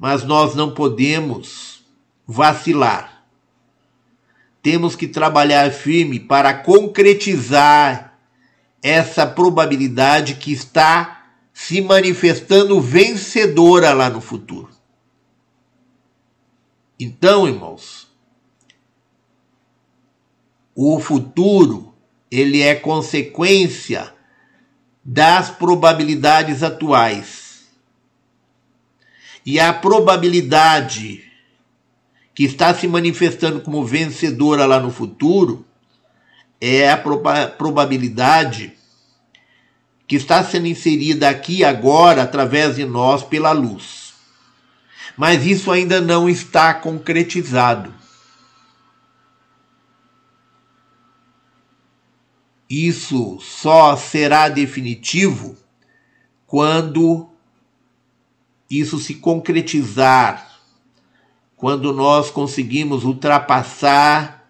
mas 0.00 0.24
nós 0.24 0.54
não 0.54 0.72
podemos 0.72 1.84
vacilar. 2.26 3.22
Temos 4.62 4.96
que 4.96 5.06
trabalhar 5.06 5.70
firme 5.70 6.18
para 6.18 6.54
concretizar 6.54 8.18
essa 8.82 9.26
probabilidade 9.26 10.36
que 10.36 10.52
está 10.52 11.26
se 11.52 11.82
manifestando 11.82 12.80
vencedora 12.80 13.92
lá 13.92 14.08
no 14.08 14.22
futuro. 14.22 14.70
Então, 16.98 17.46
irmãos, 17.46 17.99
o 20.82 20.98
futuro 20.98 21.94
ele 22.30 22.62
é 22.62 22.74
consequência 22.74 24.14
das 25.04 25.50
probabilidades 25.50 26.62
atuais 26.62 27.66
e 29.44 29.60
a 29.60 29.74
probabilidade 29.74 31.22
que 32.34 32.44
está 32.44 32.72
se 32.72 32.88
manifestando 32.88 33.60
como 33.60 33.84
vencedora 33.84 34.64
lá 34.64 34.80
no 34.80 34.90
futuro 34.90 35.66
é 36.58 36.90
a 36.90 36.96
proba 36.96 37.48
probabilidade 37.48 38.72
que 40.08 40.16
está 40.16 40.42
sendo 40.42 40.66
inserida 40.66 41.28
aqui 41.28 41.62
agora 41.62 42.22
através 42.22 42.76
de 42.76 42.86
nós 42.86 43.22
pela 43.22 43.52
luz. 43.52 44.14
Mas 45.14 45.44
isso 45.44 45.70
ainda 45.70 46.00
não 46.00 46.26
está 46.26 46.72
concretizado. 46.72 47.99
Isso 52.70 53.40
só 53.40 53.96
será 53.96 54.48
definitivo 54.48 55.56
quando 56.46 57.28
isso 58.70 59.00
se 59.00 59.16
concretizar 59.16 60.48
quando 61.56 61.92
nós 61.92 62.30
conseguimos 62.30 63.04
ultrapassar 63.04 64.48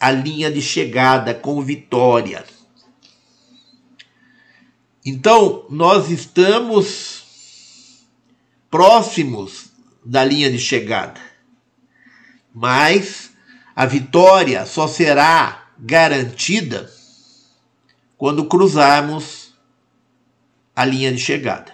a 0.00 0.10
linha 0.10 0.50
de 0.50 0.60
chegada 0.60 1.32
com 1.32 1.62
vitória. 1.62 2.44
Então, 5.06 5.64
nós 5.70 6.10
estamos 6.10 8.04
próximos 8.68 9.70
da 10.04 10.24
linha 10.24 10.50
de 10.50 10.58
chegada, 10.58 11.20
mas 12.52 13.27
a 13.78 13.86
vitória 13.86 14.66
só 14.66 14.88
será 14.88 15.68
garantida 15.78 16.92
quando 18.16 18.46
cruzarmos 18.46 19.54
a 20.74 20.84
linha 20.84 21.12
de 21.12 21.20
chegada. 21.20 21.72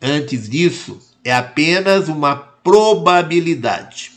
Antes 0.00 0.48
disso, 0.48 1.02
é 1.24 1.34
apenas 1.34 2.06
uma 2.06 2.36
probabilidade. 2.36 4.12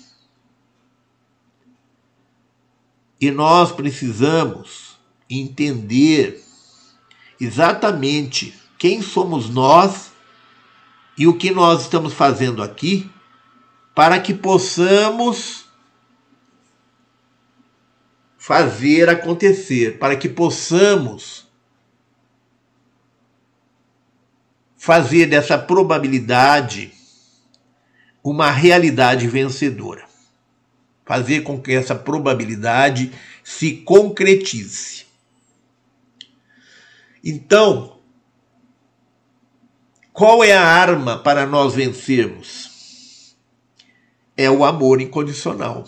E 3.20 3.32
nós 3.32 3.72
precisamos 3.72 4.96
entender 5.28 6.40
exatamente 7.40 8.54
quem 8.78 9.02
somos 9.02 9.50
nós 9.50 10.12
e 11.18 11.28
o 11.28 11.36
que 11.36 11.50
nós 11.50 11.82
estamos 11.82 12.14
fazendo 12.14 12.62
aqui 12.62 13.10
para 13.96 14.20
que 14.20 14.36
possamos 14.36 15.61
fazer 18.42 19.08
acontecer, 19.08 20.00
para 20.00 20.16
que 20.16 20.28
possamos 20.28 21.48
fazer 24.76 25.28
dessa 25.28 25.60
probabilidade 25.60 26.92
uma 28.24 28.50
realidade 28.50 29.28
vencedora. 29.28 30.06
Fazer 31.06 31.42
com 31.42 31.62
que 31.62 31.72
essa 31.72 31.94
probabilidade 31.94 33.12
se 33.44 33.74
concretize. 33.74 35.06
Então, 37.24 38.00
qual 40.12 40.44
é 40.44 40.54
a 40.54 40.66
arma 40.66 41.20
para 41.20 41.46
nós 41.46 41.76
vencermos? 41.76 43.36
É 44.36 44.50
o 44.50 44.66
amor 44.66 45.00
incondicional. 45.00 45.86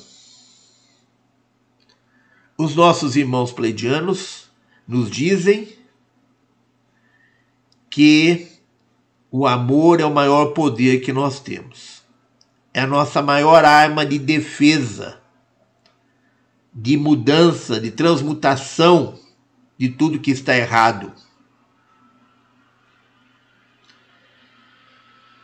Os 2.58 2.76
nossos 2.76 3.16
irmãos 3.16 3.52
pleidianos 3.52 4.50
nos 4.88 5.10
dizem 5.10 5.68
que 7.90 8.48
o 9.32 9.48
amor 9.48 10.00
é 10.00 10.06
o 10.06 10.14
maior 10.14 10.48
poder 10.48 11.00
que 11.00 11.12
nós 11.12 11.40
temos. 11.40 12.04
É 12.74 12.82
a 12.82 12.88
nossa 12.88 13.22
maior 13.22 13.66
arma 13.66 14.06
de 14.06 14.20
defesa, 14.20 15.20
de 16.74 16.98
mudança, 16.98 17.80
de 17.80 17.92
transmutação 17.92 19.20
de 19.78 19.90
tudo 19.90 20.20
que 20.20 20.32
está 20.32 20.56
errado. 20.56 21.12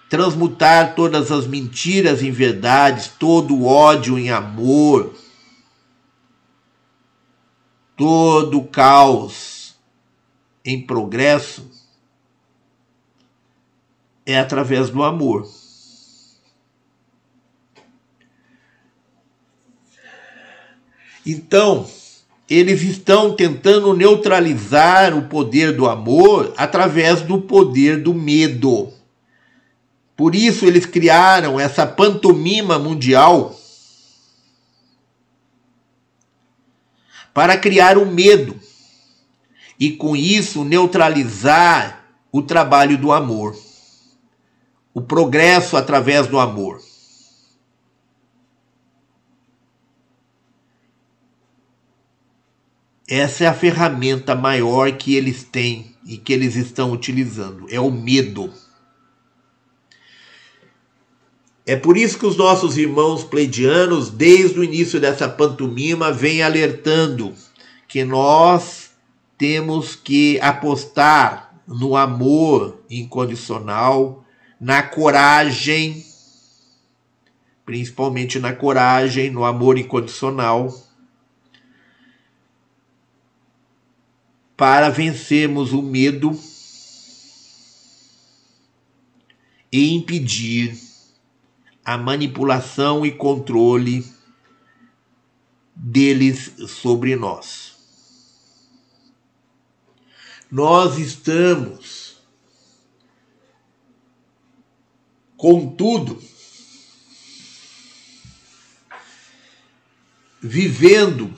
Transmutar 0.10 0.96
todas 0.96 1.32
as 1.32 1.46
mentiras 1.46 2.24
em 2.24 2.32
verdades, 2.32 3.08
todo 3.20 3.56
o 3.56 3.66
ódio 3.66 4.18
em 4.18 4.32
amor, 4.32 5.16
todo 8.00 8.64
caos 8.64 9.76
em 10.64 10.82
progresso 10.82 11.70
é 14.26 14.40
através 14.40 14.90
do 14.90 15.04
amor. 15.04 15.46
Então, 21.26 21.86
eles 22.50 22.84
estão 22.84 23.36
tentando 23.36 23.94
neutralizar 23.94 25.14
o 25.14 25.24
poder 25.24 25.76
do 25.76 25.86
amor 25.86 26.54
através 26.56 27.22
do 27.22 27.42
poder 27.42 28.02
do 28.02 28.14
medo. 28.14 28.94
Por 30.16 30.34
isso 30.34 30.66
eles 30.66 30.86
criaram 30.86 31.60
essa 31.60 31.86
pantomima 31.86 32.80
mundial 32.80 33.54
para 37.34 37.58
criar 37.58 37.98
o 37.98 38.06
medo 38.06 38.60
e 39.80 39.92
com 39.92 40.16
isso 40.16 40.64
neutralizar 40.64 42.06
o 42.32 42.42
trabalho 42.42 42.98
do 42.98 43.12
amor 43.12 43.56
o 44.94 45.02
progresso 45.02 45.78
através 45.78 46.28
do 46.28 46.40
amor. 46.40 46.82
Essa 53.08 53.46
é 53.46 53.48
a 53.48 53.54
ferramenta 53.54 54.36
maior 54.36 54.92
que 54.92 55.16
eles 55.16 55.44
têm 55.44 55.96
e 56.06 56.18
que 56.18 56.32
eles 56.32 56.56
estão 56.56 56.92
utilizando, 56.92 57.66
é 57.70 57.80
o 57.80 57.90
medo. 57.90 58.54
É 61.70 61.76
por 61.76 61.96
isso 61.98 62.18
que 62.18 62.26
os 62.26 62.36
nossos 62.36 62.80
irmãos 62.80 63.24
pleidianos, 63.24 64.10
desde 64.10 64.60
o 64.60 64.64
início 64.64 65.00
dessa 65.00 65.30
pantomima, 65.30 66.12
vêm 66.12 66.42
alertando 66.42 67.32
que 67.88 68.04
nós 68.04 68.90
temos 69.38 69.96
que 69.96 70.40
apostar 70.40 71.62
no 71.68 71.96
amor 71.96 72.84
incondicional, 72.90 74.26
na 74.60 74.82
coragem, 74.82 76.04
principalmente 77.64 78.40
na 78.40 78.52
coragem, 78.52 79.30
no 79.30 79.46
amor 79.46 79.78
incondicional, 79.78 80.76
para 84.58 84.90
vencermos 84.90 85.72
o 85.72 85.84
medo 85.84 86.32
e 89.72 89.94
impedir 89.94 90.89
a 91.90 91.98
manipulação 91.98 93.04
e 93.04 93.12
controle 93.12 94.06
deles 95.76 96.54
sobre 96.68 97.16
nós. 97.16 97.76
Nós 100.52 101.00
estamos, 101.00 102.22
contudo, 105.36 106.22
vivendo, 110.40 111.34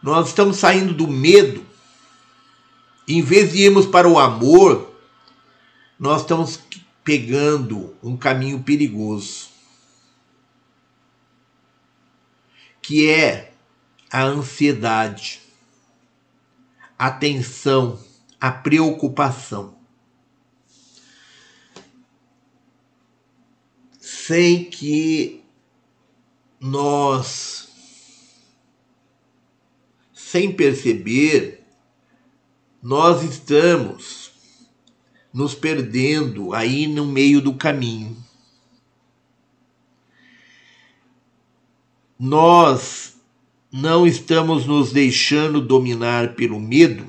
nós 0.00 0.28
estamos 0.28 0.58
saindo 0.58 0.94
do 0.94 1.08
medo, 1.08 1.66
em 3.08 3.20
vez 3.20 3.50
de 3.50 3.62
irmos 3.62 3.84
para 3.84 4.08
o 4.08 4.16
amor, 4.16 4.85
nós 5.98 6.22
estamos 6.22 6.60
pegando 7.02 7.96
um 8.02 8.16
caminho 8.16 8.62
perigoso, 8.62 9.48
que 12.82 13.08
é 13.08 13.52
a 14.10 14.22
ansiedade, 14.22 15.40
a 16.98 17.10
tensão, 17.10 17.98
a 18.40 18.50
preocupação. 18.50 19.76
Sem 23.98 24.64
que 24.64 25.44
nós, 26.60 27.68
sem 30.12 30.54
perceber, 30.54 31.64
nós 32.82 33.22
estamos 33.22 34.25
nos 35.36 35.54
perdendo 35.54 36.54
aí 36.54 36.86
no 36.86 37.04
meio 37.04 37.42
do 37.42 37.52
caminho. 37.52 38.16
Nós 42.18 43.16
não 43.70 44.06
estamos 44.06 44.64
nos 44.64 44.92
deixando 44.92 45.60
dominar 45.60 46.34
pelo 46.36 46.58
medo? 46.58 47.06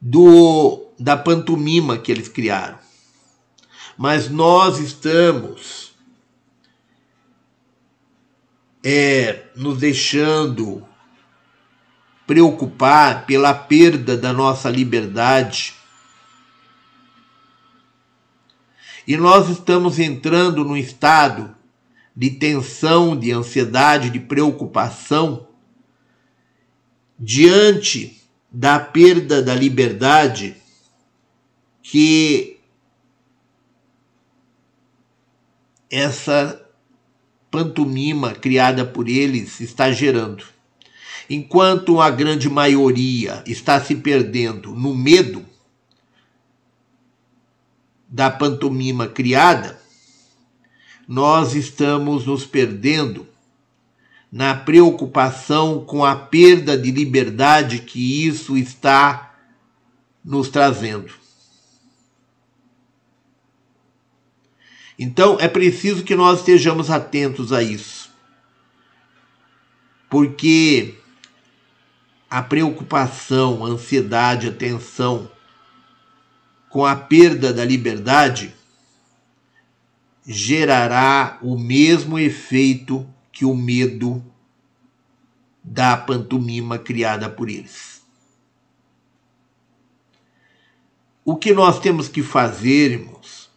Do 0.00 0.88
da 0.98 1.16
pantomima 1.16 1.98
que 1.98 2.10
eles 2.10 2.26
criaram. 2.26 2.80
Mas 3.96 4.28
nós 4.28 4.80
estamos 4.80 5.94
é, 8.82 9.44
nos 9.54 9.78
deixando 9.78 10.89
preocupar 12.30 13.26
pela 13.26 13.52
perda 13.52 14.16
da 14.16 14.32
nossa 14.32 14.70
liberdade 14.70 15.74
E 19.10 19.16
nós 19.16 19.48
estamos 19.48 19.98
entrando 19.98 20.64
num 20.64 20.76
estado 20.76 21.52
de 22.14 22.30
tensão, 22.30 23.18
de 23.18 23.32
ansiedade, 23.32 24.08
de 24.08 24.20
preocupação 24.20 25.48
diante 27.18 28.22
da 28.48 28.78
perda 28.78 29.42
da 29.42 29.52
liberdade 29.52 30.54
que 31.82 32.60
essa 35.90 36.64
pantomima 37.50 38.32
criada 38.32 38.84
por 38.84 39.08
eles 39.08 39.58
está 39.58 39.90
gerando. 39.90 40.44
Enquanto 41.32 42.00
a 42.00 42.10
grande 42.10 42.50
maioria 42.50 43.44
está 43.46 43.80
se 43.80 43.94
perdendo 43.94 44.74
no 44.74 44.92
medo, 44.92 45.46
da 48.08 48.28
pantomima 48.28 49.06
criada, 49.06 49.80
nós 51.06 51.54
estamos 51.54 52.26
nos 52.26 52.44
perdendo 52.44 53.28
na 54.32 54.56
preocupação 54.56 55.84
com 55.84 56.04
a 56.04 56.16
perda 56.16 56.76
de 56.76 56.90
liberdade 56.90 57.78
que 57.78 58.26
isso 58.26 58.56
está 58.56 59.36
nos 60.24 60.48
trazendo. 60.48 61.12
Então 64.98 65.38
é 65.38 65.46
preciso 65.46 66.02
que 66.02 66.16
nós 66.16 66.40
estejamos 66.40 66.90
atentos 66.90 67.52
a 67.52 67.62
isso. 67.62 68.10
Porque 70.08 70.99
a 72.30 72.40
preocupação, 72.40 73.66
a 73.66 73.70
ansiedade, 73.70 74.46
a 74.46 74.52
tensão 74.52 75.28
com 76.68 76.86
a 76.86 76.94
perda 76.94 77.52
da 77.52 77.64
liberdade, 77.64 78.54
gerará 80.24 81.40
o 81.42 81.58
mesmo 81.58 82.16
efeito 82.16 83.04
que 83.32 83.44
o 83.44 83.56
medo 83.56 84.24
da 85.64 85.96
pantomima 85.96 86.78
criada 86.78 87.28
por 87.28 87.48
eles. 87.48 88.00
O 91.24 91.34
que 91.36 91.52
nós 91.52 91.80
temos 91.80 92.08
que 92.08 92.22
fazer, 92.22 92.92
irmãos, 92.92 93.50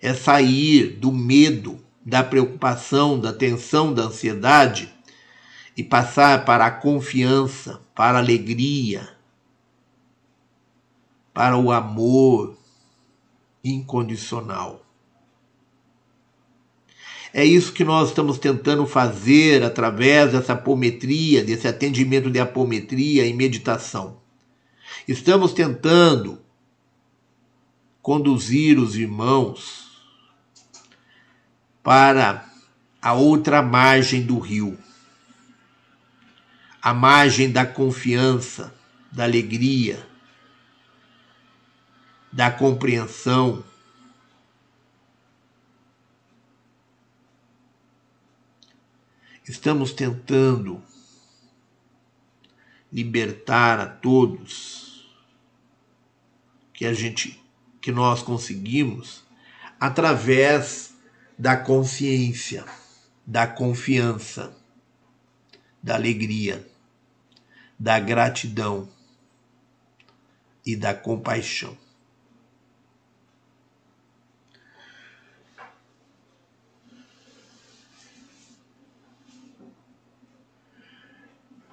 é 0.00 0.14
sair 0.14 0.96
do 0.96 1.10
medo, 1.10 1.84
da 2.06 2.22
preocupação, 2.22 3.18
da 3.18 3.32
tensão, 3.32 3.92
da 3.92 4.04
ansiedade 4.04 4.92
e 5.76 5.82
passar 5.82 6.44
para 6.44 6.66
a 6.66 6.70
confiança, 6.70 7.80
para 7.94 8.18
a 8.18 8.20
alegria, 8.20 9.08
para 11.32 11.56
o 11.56 11.72
amor 11.72 12.56
incondicional. 13.64 14.84
É 17.34 17.44
isso 17.44 17.72
que 17.72 17.82
nós 17.82 18.10
estamos 18.10 18.38
tentando 18.38 18.86
fazer 18.86 19.62
através 19.62 20.32
dessa 20.32 20.52
apometria, 20.52 21.42
desse 21.42 21.66
atendimento 21.66 22.30
de 22.30 22.38
apometria 22.38 23.26
e 23.26 23.32
meditação. 23.32 24.18
Estamos 25.08 25.54
tentando 25.54 26.38
conduzir 28.02 28.78
os 28.78 28.96
irmãos 28.96 29.90
para 31.82 32.44
a 33.00 33.14
outra 33.14 33.62
margem 33.62 34.22
do 34.22 34.38
rio, 34.38 34.76
a 36.82 36.92
margem 36.92 37.50
da 37.50 37.64
confiança, 37.64 38.74
da 39.12 39.22
alegria, 39.22 40.04
da 42.32 42.50
compreensão. 42.50 43.62
Estamos 49.48 49.92
tentando 49.92 50.82
libertar 52.92 53.78
a 53.78 53.86
todos 53.86 55.08
que 56.72 56.84
a 56.84 56.92
gente 56.92 57.40
que 57.80 57.92
nós 57.92 58.22
conseguimos 58.22 59.22
através 59.78 60.94
da 61.38 61.56
consciência, 61.56 62.64
da 63.26 63.46
confiança, 63.46 64.56
da 65.82 65.94
alegria, 65.94 66.71
da 67.82 67.98
gratidão 67.98 68.88
e 70.64 70.76
da 70.76 70.94
compaixão. 70.94 71.76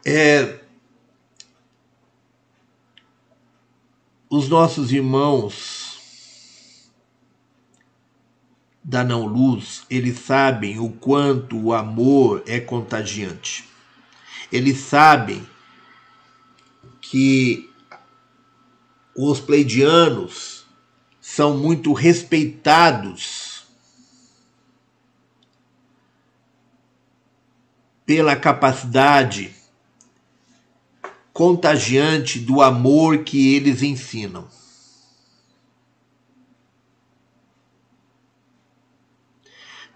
É, 0.03 0.61
os 4.27 4.49
nossos 4.49 4.91
irmãos 4.91 6.89
da 8.83 9.03
não 9.03 9.27
luz, 9.27 9.85
eles 9.91 10.17
sabem 10.17 10.79
o 10.79 10.89
quanto 10.89 11.55
o 11.55 11.71
amor 11.71 12.41
é 12.47 12.59
contagiante. 12.59 13.69
Eles 14.51 14.79
sabem 14.79 15.47
que 17.09 17.67
os 19.15 19.39
pleidianos 19.39 20.63
são 21.19 21.57
muito 21.57 21.91
respeitados 21.91 23.63
pela 28.05 28.35
capacidade 28.35 29.55
contagiante 31.33 32.37
do 32.37 32.61
amor 32.61 33.23
que 33.23 33.55
eles 33.55 33.81
ensinam. 33.81 34.47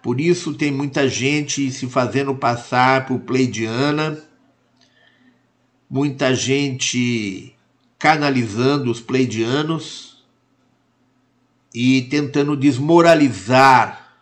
Por 0.01 0.19
isso 0.19 0.55
tem 0.55 0.71
muita 0.71 1.07
gente 1.07 1.69
se 1.71 1.87
fazendo 1.87 2.33
passar 2.35 3.05
por 3.05 3.19
pleidiana, 3.19 4.32
muita 5.93 6.33
gente 6.33 7.53
canalizando 7.99 8.89
os 8.89 8.99
pleidianos 8.99 10.23
e 11.71 12.01
tentando 12.09 12.57
desmoralizar 12.57 14.15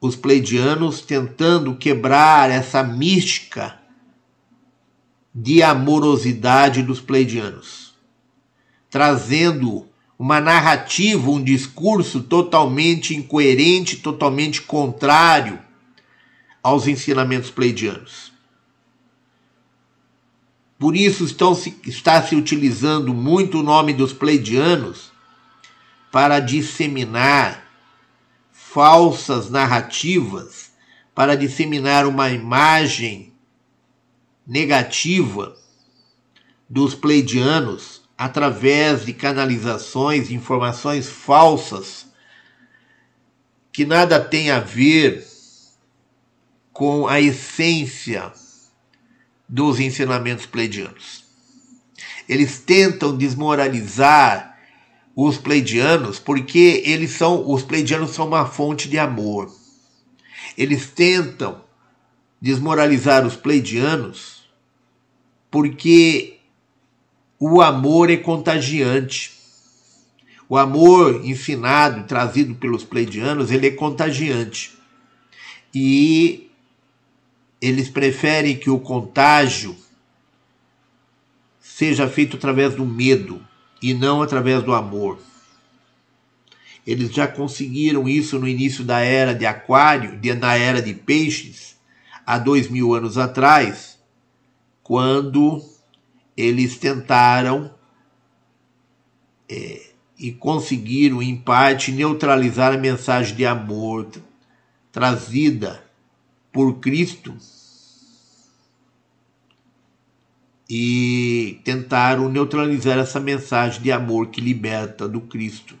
os 0.00 0.16
pleidianos, 0.16 1.02
tentando 1.02 1.76
quebrar 1.76 2.50
essa 2.50 2.82
mística 2.82 3.78
de 5.34 5.62
amorosidade 5.62 6.82
dos 6.82 6.98
pleidianos, 6.98 7.94
trazendo 8.88 9.86
uma 10.18 10.40
narrativa, 10.40 11.30
um 11.30 11.44
discurso 11.44 12.22
totalmente 12.22 13.14
incoerente, 13.14 13.96
totalmente 13.96 14.62
contrário 14.62 15.58
aos 16.62 16.86
ensinamentos 16.86 17.50
pleidianos. 17.50 18.34
Por 20.78 20.94
isso 20.94 21.24
estão 21.24 21.54
se, 21.54 21.78
está 21.84 22.22
se 22.22 22.34
utilizando 22.34 23.14
muito 23.14 23.60
o 23.60 23.62
nome 23.62 23.94
dos 23.94 24.12
pleidianos 24.12 25.10
para 26.12 26.38
disseminar 26.38 27.66
falsas 28.52 29.48
narrativas, 29.48 30.70
para 31.14 31.34
disseminar 31.34 32.06
uma 32.06 32.30
imagem 32.30 33.32
negativa 34.46 35.56
dos 36.68 36.94
pleidianos 36.94 38.02
através 38.18 39.04
de 39.04 39.12
canalizações, 39.14 40.30
informações 40.30 41.08
falsas 41.08 42.06
que 43.72 43.84
nada 43.84 44.18
tem 44.18 44.50
a 44.50 44.60
ver 44.60 45.26
com 46.72 47.06
a 47.06 47.20
essência 47.20 48.32
dos 49.48 49.80
ensinamentos 49.80 50.46
pleidianos. 50.46 51.24
Eles 52.28 52.58
tentam 52.58 53.16
desmoralizar 53.16 54.58
os 55.14 55.38
pleidianos 55.38 56.18
porque 56.18 56.82
eles 56.84 57.12
são 57.12 57.50
os 57.50 57.62
pleidianos 57.62 58.10
são 58.10 58.26
uma 58.26 58.44
fonte 58.44 58.88
de 58.88 58.98
amor. 58.98 59.50
Eles 60.58 60.90
tentam 60.90 61.64
desmoralizar 62.40 63.26
os 63.26 63.36
pleidianos 63.36 64.44
porque 65.50 66.38
o 67.38 67.62
amor 67.62 68.10
é 68.10 68.16
contagiante. 68.16 69.34
O 70.48 70.56
amor 70.56 71.24
ensinado, 71.24 72.06
trazido 72.06 72.54
pelos 72.54 72.84
pleidianos, 72.84 73.50
ele 73.50 73.66
é 73.66 73.70
contagiante. 73.70 74.72
E 75.74 76.45
eles 77.60 77.88
preferem 77.88 78.56
que 78.56 78.70
o 78.70 78.78
contágio 78.78 79.76
seja 81.58 82.08
feito 82.08 82.36
através 82.36 82.74
do 82.74 82.84
medo 82.84 83.44
e 83.82 83.94
não 83.94 84.22
através 84.22 84.62
do 84.62 84.74
amor. 84.74 85.18
Eles 86.86 87.12
já 87.12 87.26
conseguiram 87.26 88.08
isso 88.08 88.38
no 88.38 88.46
início 88.46 88.84
da 88.84 89.00
era 89.00 89.34
de 89.34 89.44
Aquário, 89.44 90.18
na 90.38 90.54
era 90.54 90.80
de 90.80 90.94
Peixes, 90.94 91.76
há 92.24 92.38
dois 92.38 92.68
mil 92.68 92.94
anos 92.94 93.18
atrás, 93.18 93.98
quando 94.82 95.62
eles 96.36 96.78
tentaram 96.78 97.74
é, 99.48 99.90
e 100.18 100.32
conseguiram, 100.32 101.22
em 101.22 101.36
parte, 101.36 101.90
neutralizar 101.90 102.72
a 102.72 102.78
mensagem 102.78 103.34
de 103.34 103.44
amor 103.44 104.08
trazida 104.92 105.85
por 106.56 106.80
Cristo 106.80 107.36
e 110.66 111.60
tentaram 111.62 112.30
neutralizar 112.30 112.98
essa 112.98 113.20
mensagem 113.20 113.82
de 113.82 113.92
amor 113.92 114.28
que 114.28 114.40
liberta 114.40 115.06
do 115.06 115.20
Cristo. 115.20 115.76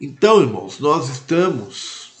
Então, 0.00 0.40
irmãos, 0.40 0.78
nós 0.78 1.08
estamos 1.08 2.12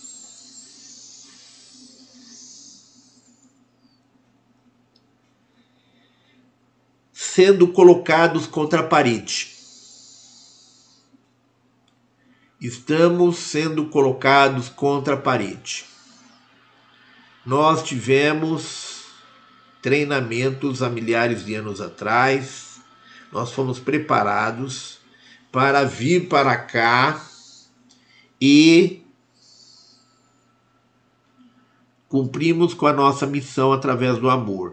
sendo 7.12 7.68
colocados 7.68 8.48
contra 8.48 8.80
a 8.80 8.82
parede. 8.82 9.57
Estamos 12.60 13.36
sendo 13.36 13.86
colocados 13.86 14.68
contra 14.68 15.14
a 15.14 15.16
parede. 15.16 15.84
Nós 17.46 17.84
tivemos 17.84 19.04
treinamentos 19.80 20.82
há 20.82 20.90
milhares 20.90 21.44
de 21.44 21.54
anos 21.54 21.80
atrás, 21.80 22.80
nós 23.30 23.52
fomos 23.52 23.78
preparados 23.78 24.98
para 25.52 25.84
vir 25.84 26.28
para 26.28 26.56
cá 26.56 27.24
e 28.40 29.04
cumprimos 32.08 32.74
com 32.74 32.88
a 32.88 32.92
nossa 32.92 33.24
missão 33.24 33.72
através 33.72 34.18
do 34.18 34.28
amor. 34.28 34.72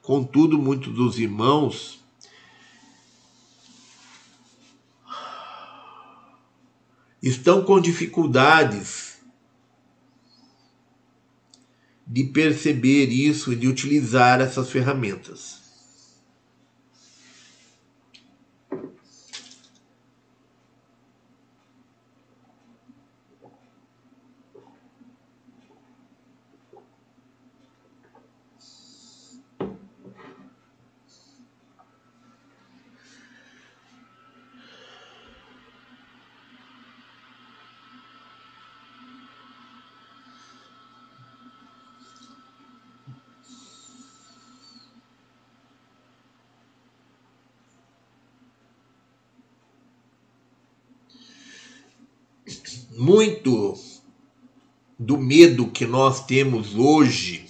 Contudo, 0.00 0.56
muitos 0.58 0.94
dos 0.94 1.18
irmãos 1.18 2.03
estão 7.24 7.64
com 7.64 7.80
dificuldades 7.80 9.14
de 12.06 12.24
perceber 12.24 13.06
isso 13.06 13.50
e 13.50 13.56
de 13.56 13.66
utilizar 13.66 14.42
essas 14.42 14.70
ferramentas. 14.70 15.63
Muito 53.04 53.74
do 54.98 55.18
medo 55.18 55.70
que 55.70 55.84
nós 55.84 56.24
temos 56.24 56.74
hoje, 56.74 57.46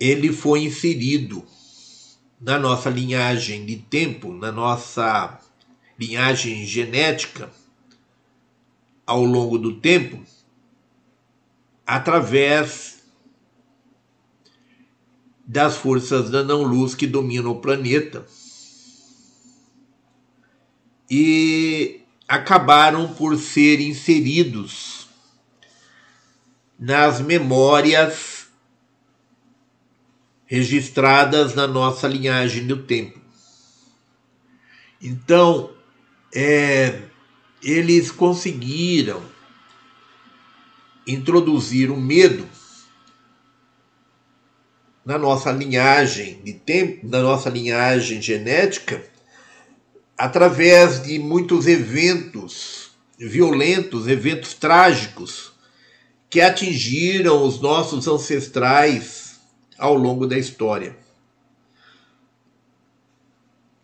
ele 0.00 0.32
foi 0.32 0.64
inserido 0.64 1.44
na 2.40 2.58
nossa 2.58 2.88
linhagem 2.88 3.66
de 3.66 3.76
tempo, 3.76 4.32
na 4.32 4.50
nossa 4.50 5.38
linhagem 5.98 6.64
genética 6.64 7.52
ao 9.06 9.22
longo 9.22 9.58
do 9.58 9.78
tempo, 9.78 10.24
através 11.86 13.04
das 15.46 15.76
forças 15.76 16.30
da 16.30 16.42
não-luz 16.42 16.94
que 16.94 17.06
dominam 17.06 17.50
o 17.50 17.60
planeta. 17.60 18.26
E 21.10 22.01
acabaram 22.32 23.12
por 23.12 23.36
ser 23.36 23.78
inseridos 23.78 25.06
nas 26.78 27.20
memórias 27.20 28.46
registradas 30.46 31.54
na 31.54 31.66
nossa 31.66 32.08
linhagem 32.08 32.66
do 32.66 32.84
tempo. 32.84 33.20
Então, 34.98 35.74
é, 36.34 37.02
eles 37.62 38.10
conseguiram 38.10 39.22
introduzir 41.06 41.90
o 41.90 41.98
medo 41.98 42.48
na 45.04 45.18
nossa 45.18 45.52
linhagem 45.52 46.42
de 46.42 46.54
tempo, 46.54 47.06
na 47.06 47.20
nossa 47.20 47.50
linhagem 47.50 48.22
genética, 48.22 49.11
através 50.16 51.02
de 51.02 51.18
muitos 51.18 51.66
eventos 51.66 52.90
violentos, 53.18 54.08
eventos 54.08 54.54
trágicos 54.54 55.52
que 56.28 56.40
atingiram 56.40 57.46
os 57.46 57.60
nossos 57.60 58.08
ancestrais 58.08 59.40
ao 59.78 59.94
longo 59.94 60.26
da 60.26 60.38
história. 60.38 60.96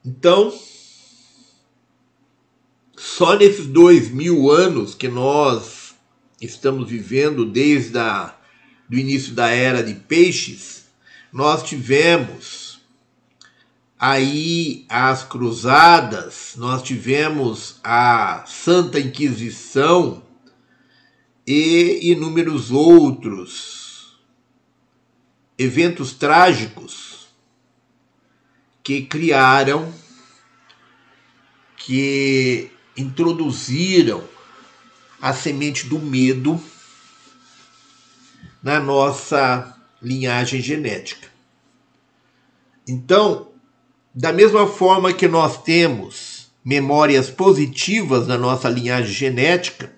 Então, 0.05 0.57
só 2.97 3.37
nesses 3.37 3.67
dois 3.67 4.11
mil 4.11 4.51
anos 4.51 4.95
que 4.95 5.09
nós 5.09 5.95
estamos 6.41 6.89
vivendo 6.89 7.45
desde 7.45 7.99
a, 7.99 8.35
do 8.89 8.97
início 8.97 9.35
da 9.35 9.49
era 9.49 9.83
de 9.83 9.95
peixes, 9.95 10.87
nós 11.33 11.63
tivemos 11.63 12.58
aí 13.99 14.87
as 14.89 15.25
cruzadas, 15.25 16.55
nós 16.57 16.83
tivemos 16.83 17.81
a 17.83 18.45
Santa 18.47 19.01
Inquisição 19.01 20.23
e 21.47 22.13
inúmeros 22.13 22.71
outros 22.71 24.19
eventos 25.59 26.13
trágicos 26.13 27.27
que 28.85 29.03
criaram, 29.03 29.93
que 31.77 32.71
introduziram 32.97 34.23
a 35.21 35.33
semente 35.33 35.87
do 35.87 35.99
medo 35.99 36.63
na 38.63 38.79
nossa 38.79 39.77
linhagem 40.01 40.61
genética. 40.61 41.29
Então, 42.87 43.53
da 44.19 44.33
mesma 44.33 44.67
forma 44.67 45.13
que 45.13 45.29
nós 45.29 45.63
temos 45.63 46.51
memórias 46.65 47.31
positivas 47.31 48.27
na 48.27 48.37
nossa 48.37 48.69
linhagem 48.69 49.13
genética, 49.13 49.93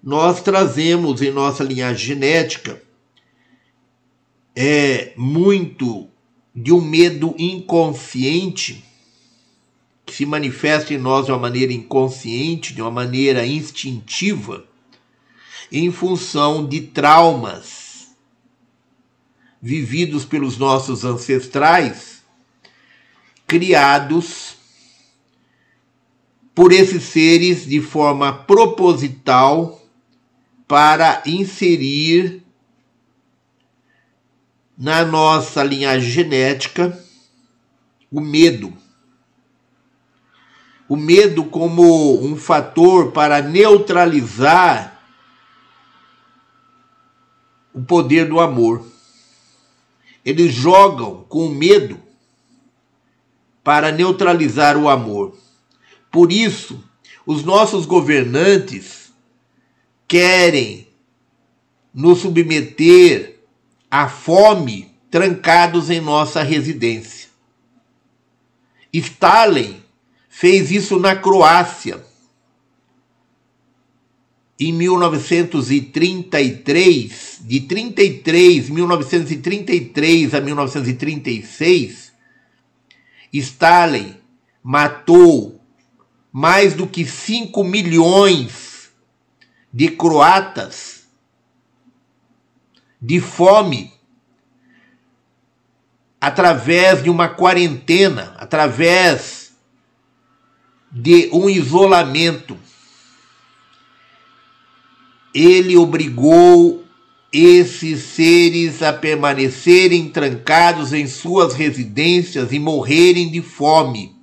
nós 0.00 0.40
trazemos 0.40 1.20
em 1.20 1.32
nossa 1.32 1.64
linhagem 1.64 2.06
genética 2.06 2.80
é 4.54 5.12
muito 5.16 6.06
de 6.54 6.72
um 6.72 6.80
medo 6.80 7.34
inconsciente 7.36 8.84
que 10.06 10.14
se 10.14 10.24
manifesta 10.24 10.94
em 10.94 10.98
nós 10.98 11.26
de 11.26 11.32
uma 11.32 11.40
maneira 11.40 11.72
inconsciente, 11.72 12.72
de 12.72 12.80
uma 12.80 12.90
maneira 12.90 13.44
instintiva, 13.44 14.64
em 15.72 15.90
função 15.90 16.64
de 16.64 16.82
traumas 16.82 18.14
vividos 19.60 20.24
pelos 20.24 20.56
nossos 20.56 21.04
ancestrais, 21.04 22.19
criados 23.50 24.54
por 26.54 26.72
esses 26.72 27.02
seres 27.02 27.66
de 27.66 27.80
forma 27.80 28.32
proposital 28.32 29.82
para 30.68 31.20
inserir 31.26 32.44
na 34.78 35.04
nossa 35.04 35.64
linhagem 35.64 36.08
genética 36.08 36.96
o 38.08 38.20
medo. 38.20 38.72
O 40.88 40.94
medo 40.94 41.42
como 41.42 42.24
um 42.24 42.36
fator 42.36 43.10
para 43.10 43.42
neutralizar 43.42 44.96
o 47.74 47.82
poder 47.82 48.28
do 48.28 48.38
amor. 48.38 48.86
Eles 50.24 50.54
jogam 50.54 51.24
com 51.28 51.48
medo 51.48 52.09
para 53.70 53.92
neutralizar 53.92 54.76
o 54.76 54.88
amor. 54.88 55.38
Por 56.10 56.32
isso, 56.32 56.82
os 57.24 57.44
nossos 57.44 57.86
governantes 57.86 59.12
querem 60.08 60.88
nos 61.94 62.18
submeter 62.18 63.38
à 63.88 64.08
fome 64.08 64.90
trancados 65.08 65.88
em 65.88 66.00
nossa 66.00 66.42
residência. 66.42 67.28
Stalin 68.92 69.80
fez 70.28 70.72
isso 70.72 70.98
na 70.98 71.14
Croácia 71.14 72.04
em 74.58 74.72
1933, 74.72 77.38
de 77.42 77.60
33, 77.60 78.68
1933 78.68 80.34
a 80.34 80.40
1936, 80.40 82.09
Stalin 83.32 84.16
matou 84.62 85.60
mais 86.32 86.74
do 86.74 86.86
que 86.86 87.04
5 87.04 87.62
milhões 87.64 88.90
de 89.72 89.88
croatas 89.88 91.00
de 93.00 93.20
fome 93.20 93.92
através 96.20 97.02
de 97.02 97.08
uma 97.08 97.28
quarentena, 97.28 98.34
através 98.36 99.52
de 100.92 101.30
um 101.32 101.48
isolamento. 101.48 102.58
Ele 105.32 105.76
obrigou 105.76 106.79
esses 107.32 108.02
seres 108.02 108.82
a 108.82 108.92
permanecerem 108.92 110.08
trancados 110.10 110.92
em 110.92 111.06
suas 111.06 111.54
residências 111.54 112.52
e 112.52 112.58
morrerem 112.58 113.30
de 113.30 113.40
fome. 113.40 114.16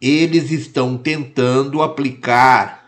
Eles 0.00 0.50
estão 0.50 0.96
tentando 0.96 1.82
aplicar 1.82 2.78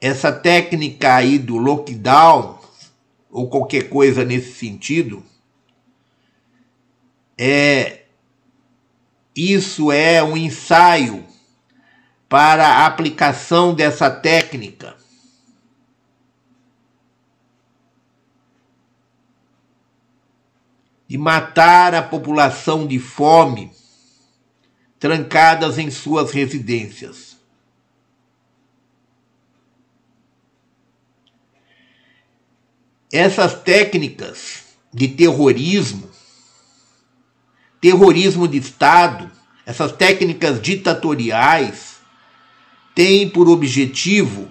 essa 0.00 0.32
técnica 0.32 1.16
aí 1.16 1.38
do 1.38 1.56
lockdown, 1.56 2.58
ou 3.30 3.48
qualquer 3.48 3.88
coisa 3.88 4.24
nesse 4.24 4.52
sentido, 4.54 5.22
é 7.36 8.04
isso 9.36 9.92
é 9.92 10.22
um 10.22 10.36
ensaio 10.36 11.24
para 12.28 12.66
a 12.66 12.86
aplicação 12.86 13.74
dessa 13.74 14.10
técnica. 14.10 14.96
De 21.06 21.16
matar 21.16 21.94
a 21.94 22.02
população 22.02 22.86
de 22.86 22.98
fome, 22.98 23.72
trancadas 24.98 25.78
em 25.78 25.90
suas 25.90 26.32
residências. 26.32 27.38
Essas 33.10 33.54
técnicas 33.62 34.64
de 34.92 35.08
terrorismo, 35.08 36.10
terrorismo 37.80 38.46
de 38.46 38.58
Estado, 38.58 39.30
essas 39.64 39.92
técnicas 39.92 40.60
ditatoriais, 40.60 41.87
tem 42.98 43.28
por 43.28 43.48
objetivo 43.48 44.48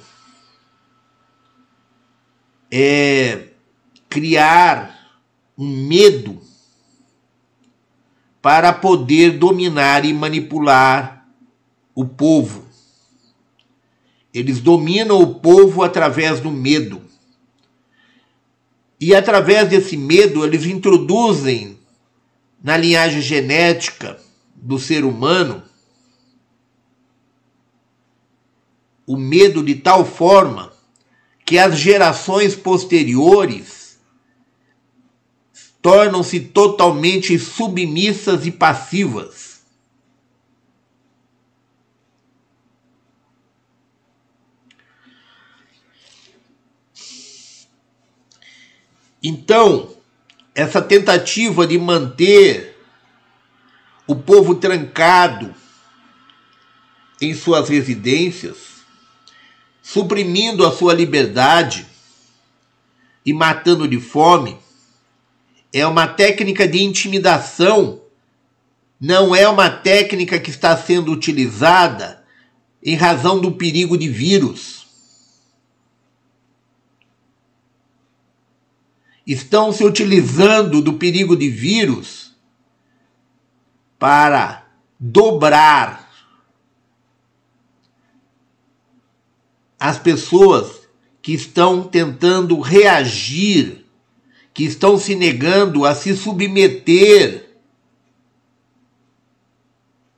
é, 2.72 3.50
criar 4.08 5.19
um 5.58 5.85
medo 5.85 6.42
para 8.42 8.72
poder 8.72 9.38
dominar 9.38 10.06
e 10.06 10.14
manipular 10.14 11.27
o 11.93 12.06
povo. 12.06 12.66
Eles 14.34 14.61
dominam 14.61 15.19
o 15.19 15.42
povo 15.42 15.84
através 15.84 16.40
do 16.40 16.50
medo. 16.50 17.01
E 18.98 19.14
através 19.14 19.67
desse 19.67 19.98
medo, 19.98 20.45
eles 20.45 20.66
introduzem 20.66 21.77
na 22.64 22.77
linhagem 22.77 23.19
genética 23.19 24.17
do 24.56 24.80
ser 24.80 25.03
humano 25.03 25.67
o 29.08 29.16
medo 29.16 29.64
de 29.64 29.76
tal 29.76 30.06
forma 30.06 30.74
que 31.45 31.58
as 31.58 31.80
gerações 31.80 32.53
posteriores 32.53 33.98
tornam-se 35.82 36.42
totalmente 36.42 37.40
submissas 37.40 38.45
e 38.45 38.52
passivas. 38.52 39.61
Então, 49.24 49.95
essa 50.53 50.82
tentativa 50.82 51.66
de 51.66 51.77
manter 51.77 52.77
o 54.06 54.16
povo 54.16 54.56
trancado 54.56 55.56
em 57.22 57.34
suas 57.34 57.69
residências 57.69 58.76
suprimindo 59.88 60.67
a 60.67 60.72
sua 60.75 60.93
liberdade 60.93 61.88
e 63.25 63.32
matando 63.32 63.88
de 63.88 64.01
fome, 64.01 64.57
é 65.72 65.88
uma 65.88 66.06
técnica 66.06 66.67
de 66.67 66.83
intimidação, 66.83 68.01
não 68.99 69.33
é 69.33 69.48
uma 69.48 69.69
técnica 69.69 70.41
que 70.41 70.49
está 70.49 70.75
sendo 70.75 71.09
utilizada 71.09 72.22
em 72.83 72.98
razão 72.98 73.40
do 73.40 73.53
perigo 73.53 73.98
de 73.98 74.09
vírus. 74.09 74.88
Estão 79.25 79.72
se 79.72 79.85
utilizando 79.85 80.82
do 80.82 80.95
perigo 80.95 81.33
de 81.33 81.48
vírus 81.48 82.35
para 83.98 84.67
dobrar 84.99 86.07
as 89.80 89.97
pessoas 89.97 90.88
que 91.22 91.33
estão 91.33 91.83
tentando 91.83 92.59
reagir, 92.59 93.85
que 94.53 94.64
estão 94.64 94.97
se 94.97 95.15
negando 95.15 95.85
a 95.85 95.93
se 95.93 96.15
submeter, 96.15 97.47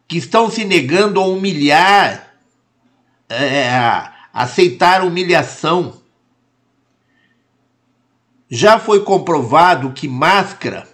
que 0.07 0.17
estão 0.17 0.49
se 0.49 0.63
negando 0.65 1.19
a 1.19 1.25
humilhar, 1.25 2.33
é, 3.27 3.69
a 3.69 4.13
aceitar 4.33 5.03
humilhação. 5.03 6.01
Já 8.49 8.79
foi 8.79 9.03
comprovado 9.03 9.91
que 9.91 10.07
máscara 10.07 10.88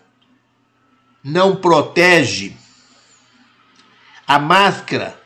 não 1.23 1.55
protege. 1.55 2.55
A 4.27 4.37
máscara 4.37 5.19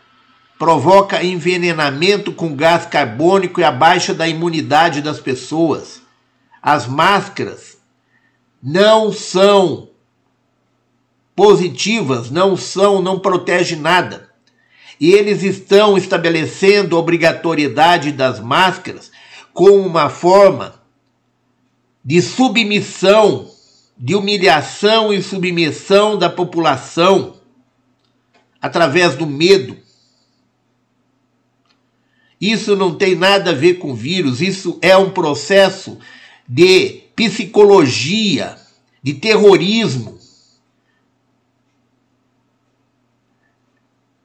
provoca 0.59 1.23
envenenamento 1.23 2.33
com 2.33 2.53
gás 2.53 2.85
carbônico 2.85 3.61
e 3.61 3.63
a 3.63 3.71
baixa 3.71 4.13
da 4.13 4.27
imunidade 4.27 5.01
das 5.01 5.17
pessoas. 5.17 6.01
As 6.61 6.85
máscaras 6.85 7.77
não 8.61 9.09
são 9.13 9.87
positivas, 11.33 12.29
não 12.29 12.57
são, 12.57 13.01
não 13.01 13.17
protege 13.17 13.77
nada. 13.77 14.29
E 14.99 15.13
eles 15.13 15.43
estão 15.43 15.97
estabelecendo 15.97 16.97
a 16.97 16.99
obrigatoriedade 16.99 18.11
das 18.11 18.41
máscaras 18.41 19.09
como 19.53 19.77
uma 19.77 20.09
forma 20.09 20.75
de 22.03 22.21
submissão, 22.21 23.49
de 23.97 24.13
humilhação 24.13 25.13
e 25.13 25.23
submissão 25.23 26.17
da 26.17 26.29
população 26.29 27.37
através 28.61 29.15
do 29.15 29.25
medo 29.25 29.78
isso 32.39 32.75
não 32.75 32.95
tem 32.95 33.15
nada 33.15 33.51
a 33.51 33.53
ver 33.53 33.75
com 33.75 33.93
vírus, 33.93 34.41
isso 34.41 34.77
é 34.81 34.95
um 34.95 35.09
processo 35.09 35.97
de 36.47 37.03
psicologia, 37.15 38.55
de 39.03 39.13
terrorismo. 39.13 40.17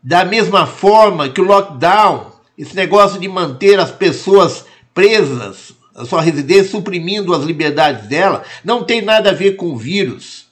Da 0.03 0.25
mesma 0.25 0.67
forma 0.67 1.29
que 1.29 1.41
o 1.41 1.45
lockdown, 1.45 2.33
esse 2.57 2.77
negócio 2.77 3.19
de 3.19 3.29
manter 3.29 3.81
as 3.81 3.91
pessoas 3.91 4.65
presas 4.93 5.75
a 5.95 6.05
sua 6.05 6.21
residência, 6.21 6.73
suprimindo 6.73 7.33
as 7.33 7.45
liberdades 7.45 8.09
dela, 8.09 8.45
não 8.65 8.83
tem 8.83 9.01
nada 9.01 9.31
a 9.31 9.35
ver 9.35 9.53
com 9.53 9.77
vírus. 9.77 10.47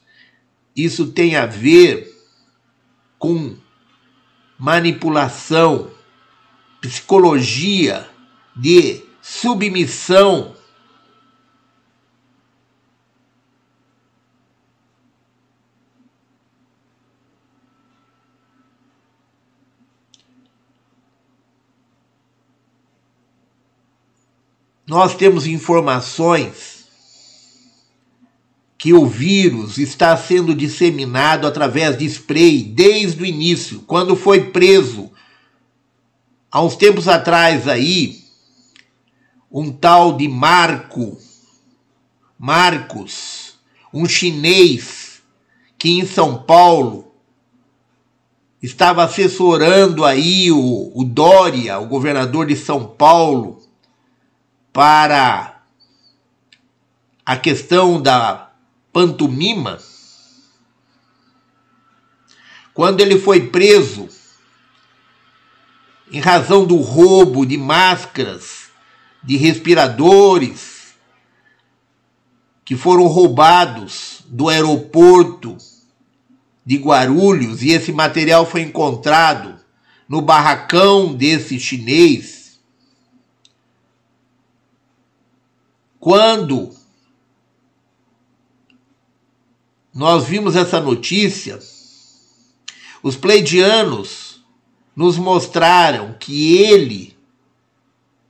Isso 0.75 1.09
tem 1.09 1.35
a 1.35 1.47
ver 1.47 2.09
com 3.19 3.57
manipulação 4.57 5.91
psicologia 6.83 8.09
de 8.57 9.03
submissão. 9.23 10.57
Nós 24.85 25.15
temos 25.15 25.47
informações 25.47 26.83
que 28.77 28.93
o 28.93 29.07
vírus 29.07 29.79
está 29.79 30.17
sendo 30.17 30.53
disseminado 30.53 31.47
através 31.47 31.97
de 31.97 32.05
spray 32.05 32.65
desde 32.65 33.23
o 33.23 33.25
início, 33.25 33.83
quando 33.83 34.17
foi 34.17 34.51
preso 34.51 35.12
há 36.53 36.63
uns 36.63 36.77
tempos 36.77 37.09
atrás 37.09 37.67
aí, 37.67 38.23
um 39.51 39.73
tal 39.73 40.15
de 40.19 40.29
Marco, 40.29 41.19
Marcos, 42.39 43.55
um 43.93 44.07
chinês 44.07 45.23
que 45.79 45.99
em 45.99 46.07
São 46.07 46.43
Paulo 46.43 47.11
estava 48.63 49.03
assessorando 49.03 50.05
aí 50.05 50.53
o, 50.53 50.93
o 50.95 51.05
Dória, 51.05 51.79
o 51.79 51.87
governador 51.87 52.47
de 52.47 52.55
São 52.55 52.87
Paulo, 52.87 53.61
para 54.73 55.63
a 57.25 57.37
questão 57.37 58.01
da 58.01 58.51
pantomima. 58.93 59.79
Quando 62.73 63.01
ele 63.01 63.19
foi 63.19 63.49
preso, 63.49 64.09
em 66.13 66.21
razão 66.21 66.67
do 66.67 66.77
roubo 66.77 67.47
de 67.47 67.57
máscaras, 67.57 68.71
de 69.23 69.39
respiradores, 69.39 70.93
que 72.65 72.77
foram 72.77 73.07
roubados 73.07 74.23
do 74.27 74.51
aeroporto 74.51 75.57
de 76.65 76.77
Guarulhos, 76.77 77.63
e 77.63 77.71
esse 77.71 77.93
material 77.93 78.45
foi 78.45 78.61
encontrado 78.61 79.59
no 80.07 80.21
barracão 80.21 81.15
desse 81.15 81.59
chinês. 81.59 82.61
Quando 85.99 86.77
nós 89.95 90.27
vimos 90.27 90.57
essa 90.57 90.79
notícia, 90.79 91.59
os 93.03 93.17
pleidianos 93.17 94.22
nos 94.95 95.17
mostraram 95.17 96.15
que 96.19 96.57
ele 96.59 97.17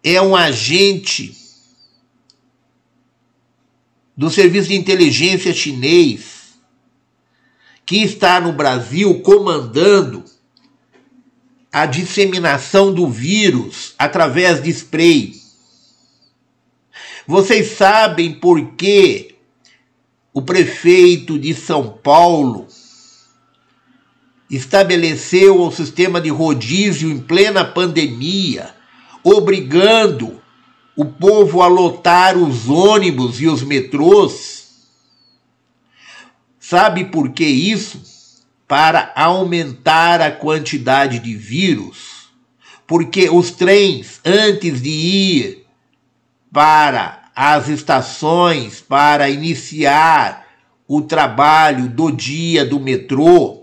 é 0.03 0.21
um 0.21 0.35
agente 0.37 1.37
do 4.17 4.31
serviço 4.31 4.69
de 4.69 4.77
inteligência 4.77 5.53
chinês 5.53 6.53
que 7.85 7.97
está 7.97 8.41
no 8.41 8.53
Brasil 8.53 9.21
comandando 9.21 10.25
a 11.73 11.87
disseminação 11.87 12.93
do 12.93 13.09
vírus 13.09 13.95
através 13.99 14.63
de 14.63 14.71
spray. 14.71 15.41
Vocês 17.27 17.73
sabem 17.77 18.35
por 18.35 18.75
que 18.75 19.35
o 20.35 20.43
prefeito 20.43 21.39
de 21.39 21.55
São 21.55 21.89
Paulo 21.89 22.67
estabeleceu 24.53 25.63
o 25.63 25.73
sistema 25.73 26.21
de 26.21 26.29
rodízio 26.29 27.11
em 27.11 27.19
plena 27.19 27.65
pandemia, 27.65 28.69
obrigando 29.25 30.43
o 30.95 31.07
povo 31.07 31.63
a 31.63 31.67
lotar 31.67 32.37
os 32.37 32.69
ônibus 32.69 33.41
e 33.41 33.49
os 33.49 33.63
metrôs. 33.63 34.91
Sabe 36.61 37.07
por 37.07 37.31
que 37.31 37.47
isso? 37.47 38.03
Para 38.69 39.11
aumentar 39.17 40.21
a 40.21 40.31
quantidade 40.31 41.19
de 41.19 41.35
vírus. 41.35 42.29
Porque 42.87 43.31
os 43.31 43.51
trens, 43.53 44.21
antes 44.23 44.83
de 44.83 44.91
ir 44.91 45.67
para 46.53 47.31
as 47.35 47.69
estações 47.69 48.83
para 48.83 49.31
iniciar 49.31 50.47
o 50.87 51.01
trabalho 51.01 51.89
do 51.89 52.13
dia 52.13 52.67
do 52.67 52.79
metrô, 52.79 53.62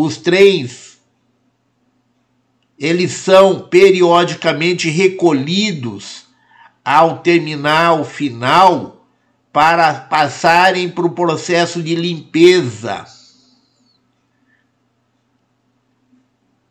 os 0.00 0.16
trens 0.16 0.98
eles 2.78 3.10
são 3.10 3.62
periodicamente 3.62 4.88
recolhidos 4.88 6.26
ao 6.84 7.18
terminal 7.18 8.04
final 8.04 9.04
para 9.52 9.92
passarem 9.94 10.88
para 10.88 11.04
o 11.04 11.10
processo 11.10 11.82
de 11.82 11.96
limpeza. 11.96 13.04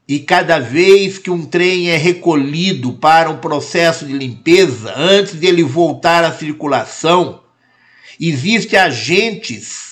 E 0.08 0.20
cada 0.20 0.58
vez 0.60 1.18
que 1.18 1.30
um 1.30 1.46
trem 1.46 1.90
é 1.90 1.98
recolhido 1.98 2.94
para 2.94 3.30
um 3.30 3.40
processo 3.40 4.06
de 4.06 4.14
limpeza, 4.14 4.94
antes 4.96 5.38
de 5.38 5.46
ele 5.46 5.64
voltar 5.64 6.24
à 6.24 6.32
circulação, 6.32 7.44
existem 8.18 8.80
agentes 8.80 9.87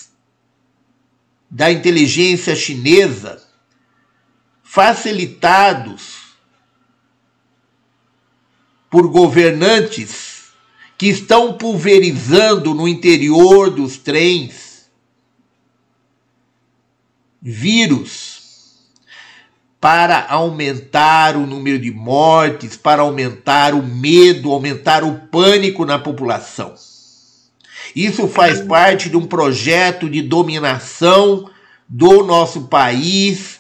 da 1.50 1.72
inteligência 1.72 2.56
chinesa, 2.56 3.42
facilitados 4.64 6.36
por 8.90 9.08
governantes 9.08 10.46
que 10.98 11.08
estão 11.08 11.58
pulverizando 11.58 12.74
no 12.74 12.88
interior 12.88 13.70
dos 13.70 13.98
trens 13.98 14.90
vírus 17.42 18.36
para 19.80 20.26
aumentar 20.28 21.38
o 21.38 21.46
número 21.46 21.78
de 21.78 21.92
mortes, 21.92 22.76
para 22.76 23.04
aumentar 23.04 23.76
o 23.76 23.84
medo, 23.84 24.52
aumentar 24.52 25.04
o 25.04 25.28
pânico 25.28 25.86
na 25.86 26.00
população. 26.00 26.74
Isso 27.96 28.28
faz 28.28 28.62
parte 28.62 29.10
de 29.10 29.18
um 29.18 29.26
projeto 29.26 30.10
de 30.10 30.22
dominação 30.22 31.50
do 31.88 32.24
nosso 32.24 32.68
país 32.68 33.60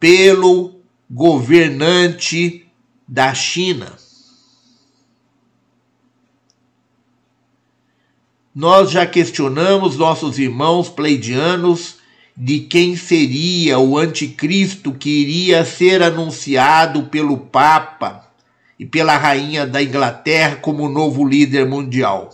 pelo 0.00 0.80
governante 1.10 2.66
da 3.06 3.32
China. 3.32 3.92
Nós 8.54 8.90
já 8.90 9.06
questionamos 9.06 9.96
nossos 9.96 10.38
irmãos 10.38 10.88
pleidianos 10.88 11.96
de 12.36 12.60
quem 12.60 12.96
seria 12.96 13.78
o 13.78 13.98
anticristo 13.98 14.92
que 14.92 15.10
iria 15.10 15.64
ser 15.64 16.02
anunciado 16.02 17.04
pelo 17.04 17.38
Papa 17.38 18.30
e 18.78 18.84
pela 18.84 19.16
rainha 19.16 19.66
da 19.66 19.82
Inglaterra 19.82 20.56
como 20.56 20.88
novo 20.88 21.26
líder 21.26 21.66
mundial. 21.66 22.30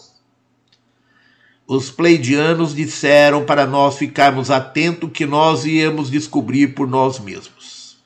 Os 1.66 1.90
pleidianos 1.90 2.74
disseram 2.74 3.44
para 3.44 3.66
nós 3.66 3.96
ficarmos 3.96 4.50
atentos 4.50 5.10
que 5.12 5.24
nós 5.24 5.64
íamos 5.64 6.10
descobrir 6.10 6.74
por 6.74 6.88
nós 6.88 7.18
mesmos. 7.18 7.96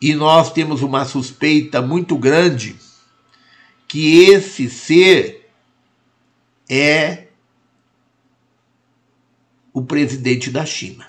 E 0.00 0.14
nós 0.14 0.52
temos 0.52 0.82
uma 0.82 1.04
suspeita 1.04 1.82
muito 1.82 2.16
grande 2.16 2.76
que 3.86 4.24
esse 4.24 4.70
ser 4.70 5.50
é 6.68 7.28
o 9.72 9.82
presidente 9.82 10.50
da 10.50 10.64
China. 10.64 11.06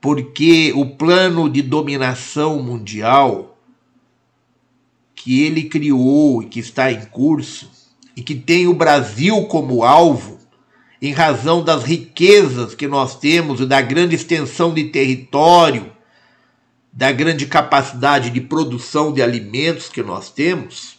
Porque 0.00 0.72
o 0.74 0.96
plano 0.96 1.50
de 1.50 1.60
dominação 1.60 2.62
mundial 2.62 3.47
que 5.28 5.42
ele 5.42 5.64
criou 5.64 6.42
e 6.42 6.46
que 6.46 6.58
está 6.58 6.90
em 6.90 7.04
curso, 7.04 7.70
e 8.16 8.22
que 8.22 8.34
tem 8.34 8.66
o 8.66 8.72
Brasil 8.72 9.44
como 9.44 9.84
alvo, 9.84 10.38
em 11.02 11.12
razão 11.12 11.62
das 11.62 11.84
riquezas 11.84 12.74
que 12.74 12.88
nós 12.88 13.18
temos 13.18 13.60
e 13.60 13.66
da 13.66 13.82
grande 13.82 14.14
extensão 14.14 14.72
de 14.72 14.84
território, 14.84 15.92
da 16.90 17.12
grande 17.12 17.44
capacidade 17.44 18.30
de 18.30 18.40
produção 18.40 19.12
de 19.12 19.20
alimentos 19.20 19.90
que 19.90 20.02
nós 20.02 20.30
temos, 20.30 20.96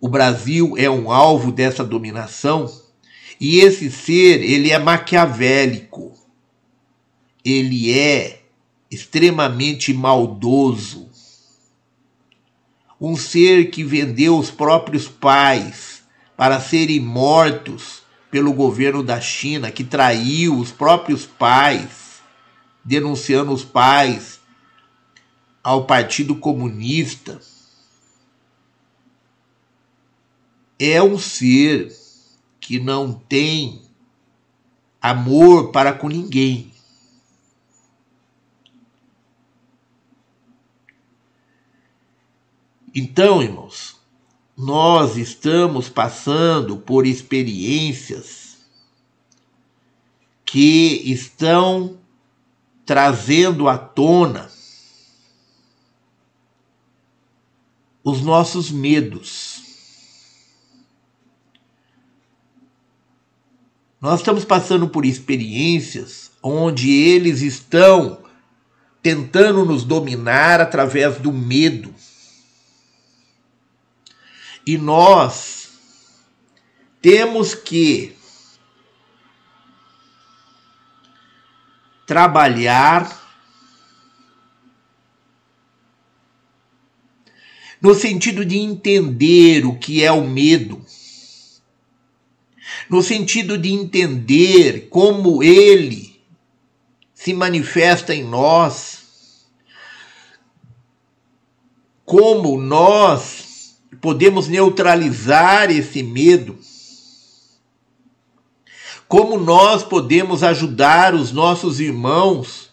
o 0.00 0.08
Brasil 0.08 0.74
é 0.76 0.90
um 0.90 1.12
alvo 1.12 1.52
dessa 1.52 1.84
dominação 1.84 2.68
e 3.40 3.60
esse 3.60 3.88
ser, 3.88 4.42
ele 4.42 4.72
é 4.72 4.80
maquiavélico. 4.80 6.12
Ele 7.44 7.96
é 7.96 8.40
extremamente 8.90 9.94
maldoso. 9.94 11.11
Um 13.02 13.16
ser 13.16 13.70
que 13.70 13.82
vendeu 13.82 14.38
os 14.38 14.50
próprios 14.50 15.08
pais 15.08 16.04
para 16.36 16.60
serem 16.60 17.00
mortos 17.00 18.02
pelo 18.30 18.52
governo 18.52 19.02
da 19.02 19.20
China, 19.20 19.70
que 19.70 19.82
traiu 19.82 20.56
os 20.56 20.70
próprios 20.70 21.26
pais, 21.26 22.22
denunciando 22.84 23.52
os 23.52 23.64
pais 23.64 24.40
ao 25.62 25.84
Partido 25.84 26.36
Comunista 26.36 27.40
é 30.84 31.00
um 31.00 31.16
ser 31.16 31.96
que 32.58 32.80
não 32.80 33.12
tem 33.12 33.82
amor 35.00 35.70
para 35.70 35.92
com 35.92 36.08
ninguém. 36.08 36.71
Então, 42.94 43.42
irmãos, 43.42 43.96
nós 44.56 45.16
estamos 45.16 45.88
passando 45.88 46.76
por 46.76 47.06
experiências 47.06 48.58
que 50.44 51.02
estão 51.10 51.98
trazendo 52.84 53.68
à 53.68 53.78
tona 53.78 54.50
os 58.04 58.20
nossos 58.20 58.70
medos. 58.70 59.62
Nós 64.00 64.20
estamos 64.20 64.44
passando 64.44 64.88
por 64.88 65.06
experiências 65.06 66.32
onde 66.42 66.90
eles 66.90 67.40
estão 67.40 68.18
tentando 69.00 69.64
nos 69.64 69.84
dominar 69.84 70.60
através 70.60 71.18
do 71.18 71.32
medo. 71.32 71.91
E 74.66 74.78
nós 74.78 75.70
temos 77.00 77.54
que 77.54 78.16
trabalhar 82.06 83.20
no 87.80 87.94
sentido 87.94 88.44
de 88.44 88.58
entender 88.58 89.66
o 89.66 89.76
que 89.78 90.04
é 90.04 90.12
o 90.12 90.26
medo 90.26 90.84
no 92.92 93.02
sentido 93.02 93.56
de 93.56 93.72
entender 93.72 94.88
como 94.90 95.42
ele 95.42 96.20
se 97.14 97.32
manifesta 97.32 98.14
em 98.14 98.22
nós, 98.22 99.46
como 102.04 102.60
nós 102.60 103.41
podemos 104.00 104.48
neutralizar 104.48 105.70
esse 105.70 106.02
medo, 106.02 106.58
como 109.06 109.38
nós 109.38 109.82
podemos 109.82 110.42
ajudar 110.42 111.14
os 111.14 111.32
nossos 111.32 111.78
irmãos 111.80 112.70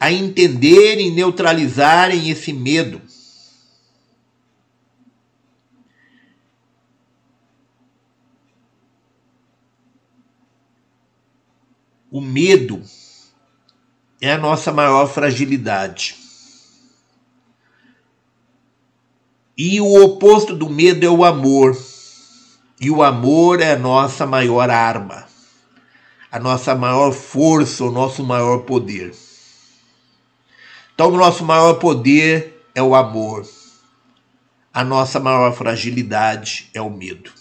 a 0.00 0.10
entenderem 0.10 1.08
e 1.08 1.10
neutralizarem 1.10 2.28
esse 2.30 2.52
medo. 2.52 3.00
O 12.10 12.20
medo 12.20 12.82
é 14.20 14.32
a 14.32 14.38
nossa 14.38 14.72
maior 14.72 15.06
fragilidade. 15.06 16.27
E 19.58 19.80
o 19.80 20.04
oposto 20.04 20.54
do 20.54 20.70
medo 20.70 21.04
é 21.04 21.10
o 21.10 21.24
amor. 21.24 21.76
E 22.80 22.88
o 22.92 23.02
amor 23.02 23.60
é 23.60 23.72
a 23.72 23.78
nossa 23.78 24.24
maior 24.24 24.70
arma, 24.70 25.26
a 26.30 26.38
nossa 26.38 26.76
maior 26.76 27.12
força, 27.12 27.84
o 27.84 27.90
nosso 27.90 28.22
maior 28.22 28.58
poder. 28.58 29.12
Então, 30.94 31.08
o 31.08 31.16
nosso 31.16 31.44
maior 31.44 31.74
poder 31.74 32.64
é 32.72 32.80
o 32.80 32.94
amor. 32.94 33.44
A 34.72 34.84
nossa 34.84 35.18
maior 35.18 35.52
fragilidade 35.52 36.70
é 36.72 36.80
o 36.80 36.88
medo. 36.88 37.32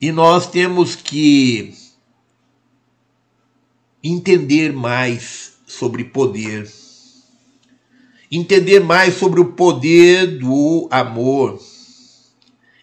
E 0.00 0.10
nós 0.10 0.48
temos 0.48 0.96
que 0.96 1.72
entender 4.02 4.72
mais 4.72 5.52
sobre 5.68 6.02
poder, 6.02 6.68
entender 8.30 8.78
mais 8.78 9.14
sobre 9.14 9.40
o 9.40 9.52
poder 9.52 10.38
do 10.38 10.86
amor, 10.90 11.60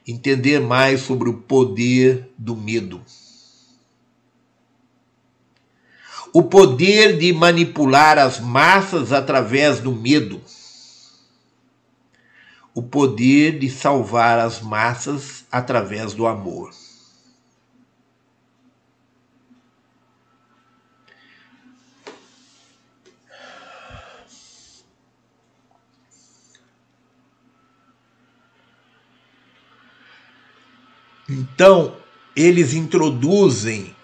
entender 0.06 0.59
mais 0.59 1.01
sobre 1.01 1.30
o 1.30 1.35
poder 1.35 2.30
do 2.38 2.56
medo. 2.56 3.01
O 6.34 6.43
poder 6.43 7.17
de 7.17 7.32
manipular 7.32 8.17
as 8.17 8.40
massas 8.40 9.14
através 9.14 9.80
do 9.80 9.93
medo. 9.93 10.42
O 12.76 12.84
poder 12.84 13.58
de 13.58 13.69
salvar 13.69 14.38
as 14.38 14.61
massas 14.61 15.45
através 15.50 16.14
do 16.14 16.27
amor. 16.27 16.72
Então, 31.30 31.95
eles 32.35 32.73
introduzem 32.73 33.95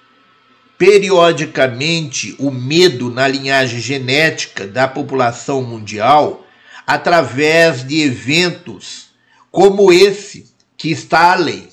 periodicamente 0.77 2.35
o 2.39 2.51
medo 2.51 3.09
na 3.09 3.27
linhagem 3.27 3.79
genética 3.79 4.67
da 4.67 4.87
população 4.87 5.61
mundial 5.63 6.45
através 6.85 7.87
de 7.87 8.01
eventos 8.01 9.11
como 9.51 9.93
esse 9.93 10.51
que 10.75 10.89
Stalin 10.91 11.67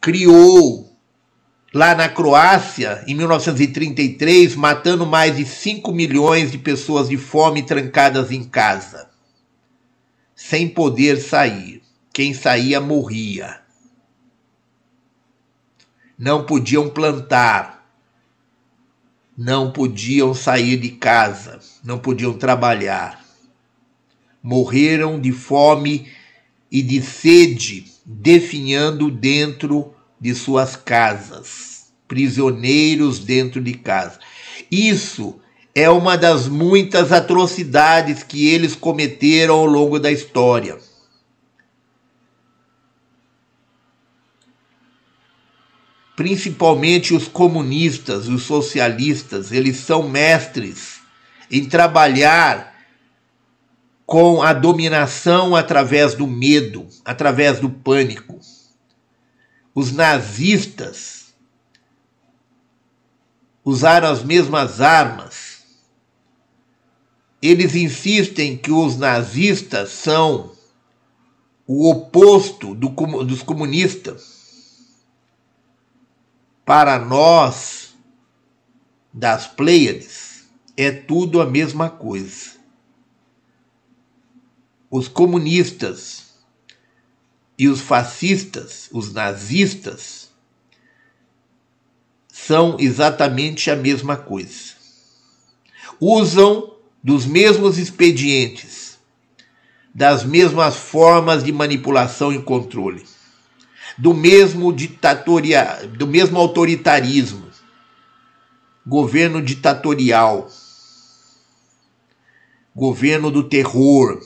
criou 0.00 0.96
lá 1.74 1.94
na 1.94 2.08
Croácia 2.08 3.02
em 3.06 3.14
1933, 3.14 4.54
matando 4.54 5.06
mais 5.06 5.36
de 5.36 5.44
5 5.44 5.90
milhões 5.92 6.50
de 6.50 6.58
pessoas 6.58 7.08
de 7.08 7.16
fome 7.16 7.62
trancadas 7.62 8.30
em 8.30 8.44
casa, 8.44 9.10
sem 10.34 10.68
poder 10.68 11.18
sair. 11.20 11.82
Quem 12.12 12.34
saía 12.34 12.80
morria. 12.80 13.61
Não 16.18 16.44
podiam 16.44 16.88
plantar, 16.88 17.82
não 19.36 19.72
podiam 19.72 20.34
sair 20.34 20.76
de 20.76 20.90
casa, 20.90 21.58
não 21.82 21.98
podiam 21.98 22.34
trabalhar. 22.34 23.24
Morreram 24.42 25.20
de 25.20 25.32
fome 25.32 26.08
e 26.70 26.82
de 26.82 27.00
sede, 27.00 27.86
definhando 28.04 29.10
dentro 29.10 29.94
de 30.20 30.34
suas 30.34 30.76
casas, 30.76 31.92
prisioneiros 32.06 33.18
dentro 33.18 33.60
de 33.60 33.74
casa. 33.74 34.18
Isso 34.70 35.40
é 35.74 35.88
uma 35.88 36.16
das 36.16 36.46
muitas 36.46 37.12
atrocidades 37.12 38.22
que 38.22 38.46
eles 38.46 38.74
cometeram 38.74 39.54
ao 39.54 39.66
longo 39.66 39.98
da 39.98 40.12
história. 40.12 40.78
Principalmente 46.14 47.14
os 47.14 47.26
comunistas, 47.26 48.28
os 48.28 48.42
socialistas, 48.42 49.50
eles 49.50 49.76
são 49.78 50.08
mestres 50.08 51.00
em 51.50 51.64
trabalhar 51.64 52.72
com 54.04 54.42
a 54.42 54.52
dominação 54.52 55.56
através 55.56 56.14
do 56.14 56.26
medo, 56.26 56.86
através 57.04 57.58
do 57.60 57.70
pânico 57.70 58.40
os 59.74 59.92
nazistas 59.92 61.34
usaram 63.64 64.08
as 64.08 64.22
mesmas 64.22 64.80
armas. 64.80 65.62
Eles 67.40 67.74
insistem 67.74 68.56
que 68.56 68.70
os 68.70 68.96
nazistas 68.96 69.90
são 69.90 70.52
o 71.66 71.90
oposto 71.90 72.74
do, 72.74 72.88
dos 73.24 73.42
comunistas. 73.42 74.31
Para 76.64 76.98
nós, 76.98 77.94
das 79.12 79.46
Pleiades, 79.46 80.44
é 80.76 80.90
tudo 80.90 81.40
a 81.40 81.46
mesma 81.46 81.90
coisa. 81.90 82.52
Os 84.90 85.08
comunistas 85.08 86.32
e 87.58 87.68
os 87.68 87.80
fascistas, 87.80 88.88
os 88.92 89.12
nazistas, 89.12 90.30
são 92.28 92.76
exatamente 92.78 93.70
a 93.70 93.76
mesma 93.76 94.16
coisa. 94.16 94.72
Usam 96.00 96.76
dos 97.02 97.26
mesmos 97.26 97.78
expedientes, 97.78 98.98
das 99.94 100.24
mesmas 100.24 100.76
formas 100.76 101.44
de 101.44 101.52
manipulação 101.52 102.32
e 102.32 102.42
controle, 102.42 103.04
do 103.98 104.14
mesmo 104.14 104.72
ditatoria, 104.72 105.88
do 105.96 106.06
mesmo 106.06 106.38
autoritarismo, 106.38 107.46
governo 108.86 109.40
ditatorial, 109.42 110.50
governo 112.74 113.30
do 113.30 113.44
terror, 113.44 114.20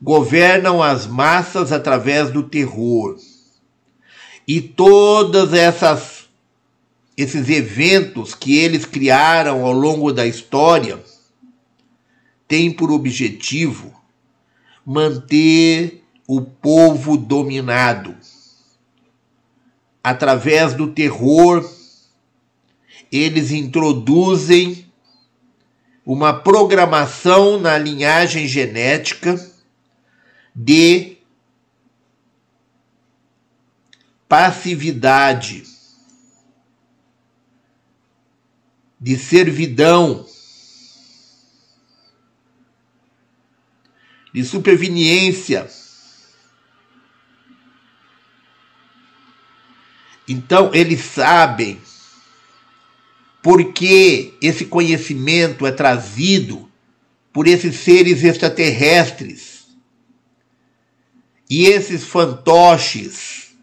governam 0.00 0.82
as 0.82 1.06
massas 1.06 1.72
através 1.72 2.30
do 2.30 2.42
terror. 2.42 3.18
E 4.46 4.60
todas 4.60 5.52
essas 5.52 6.24
esses 7.16 7.48
eventos 7.48 8.34
que 8.34 8.58
eles 8.58 8.84
criaram 8.84 9.64
ao 9.64 9.72
longo 9.72 10.12
da 10.12 10.26
história 10.26 10.98
têm 12.48 12.72
por 12.72 12.90
objetivo 12.90 13.94
manter 14.84 16.03
o 16.26 16.40
povo 16.40 17.16
dominado. 17.16 18.16
Através 20.02 20.74
do 20.74 20.92
terror, 20.92 21.68
eles 23.10 23.50
introduzem 23.50 24.90
uma 26.04 26.34
programação 26.34 27.58
na 27.58 27.78
linhagem 27.78 28.46
genética 28.46 29.38
de 30.54 31.16
passividade, 34.28 35.64
de 39.00 39.16
servidão, 39.16 40.26
de 44.32 44.44
superveniência. 44.44 45.83
Então, 50.26 50.70
eles 50.72 51.00
sabem 51.00 51.80
porque 53.42 54.32
esse 54.40 54.64
conhecimento 54.64 55.66
é 55.66 55.70
trazido 55.70 56.70
por 57.30 57.46
esses 57.46 57.76
seres 57.76 58.24
extraterrestres. 58.24 59.66
E 61.50 61.66
esses 61.66 62.04
fantoches, 62.04 63.54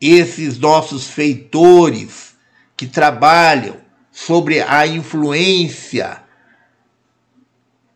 esses 0.00 0.58
nossos 0.58 1.08
feitores 1.08 2.34
que 2.76 2.86
trabalham 2.86 3.78
sobre 4.10 4.62
a 4.62 4.86
influência 4.86 6.22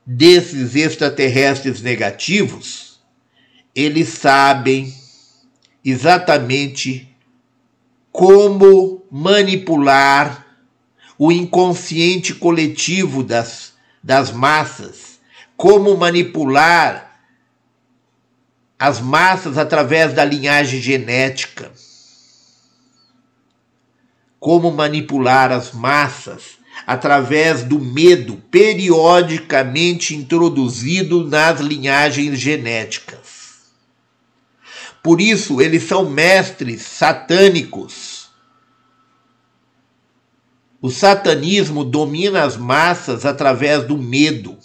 desses 0.04 0.74
extraterrestres 0.74 1.80
negativos, 1.80 3.00
eles 3.74 4.08
sabem 4.08 4.97
exatamente 5.90 7.08
como 8.12 9.02
manipular 9.10 10.46
o 11.18 11.32
inconsciente 11.32 12.34
coletivo 12.34 13.22
das, 13.22 13.72
das 14.02 14.30
massas, 14.30 15.18
como 15.56 15.96
manipular 15.96 17.08
as 18.78 19.00
massas 19.00 19.58
através 19.58 20.12
da 20.12 20.24
linhagem 20.24 20.80
genética. 20.80 21.72
Como 24.38 24.70
manipular 24.70 25.50
as 25.50 25.72
massas 25.72 26.58
através 26.86 27.64
do 27.64 27.80
medo 27.80 28.36
periodicamente 28.50 30.14
introduzido 30.14 31.26
nas 31.26 31.60
linhagens 31.60 32.38
genéticas. 32.38 33.17
Por 35.02 35.20
isso, 35.20 35.60
eles 35.60 35.84
são 35.84 36.08
mestres 36.08 36.82
satânicos. 36.82 38.28
O 40.80 40.90
satanismo 40.90 41.84
domina 41.84 42.44
as 42.44 42.56
massas 42.56 43.26
através 43.26 43.84
do 43.84 43.96
medo, 43.98 44.56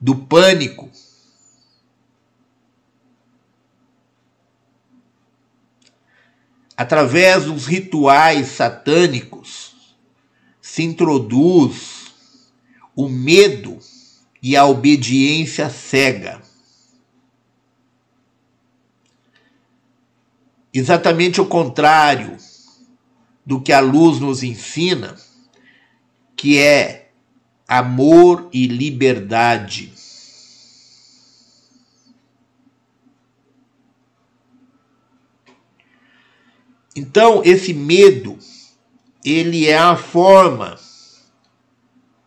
do 0.00 0.14
pânico 0.14 0.90
através 6.76 7.44
dos 7.44 7.66
rituais 7.66 8.48
satânicos, 8.48 9.74
se 10.60 10.82
introduz 10.82 12.12
o 12.94 13.08
medo 13.08 13.78
e 14.42 14.56
a 14.56 14.66
obediência 14.66 15.70
cega. 15.70 16.42
Exatamente 20.78 21.40
o 21.40 21.46
contrário 21.46 22.36
do 23.46 23.62
que 23.62 23.72
a 23.72 23.80
luz 23.80 24.20
nos 24.20 24.42
ensina, 24.42 25.16
que 26.36 26.58
é 26.58 27.12
amor 27.66 28.50
e 28.52 28.66
liberdade. 28.66 29.90
Então, 36.94 37.40
esse 37.42 37.72
medo, 37.72 38.38
ele 39.24 39.66
é 39.66 39.78
a 39.78 39.96
forma 39.96 40.78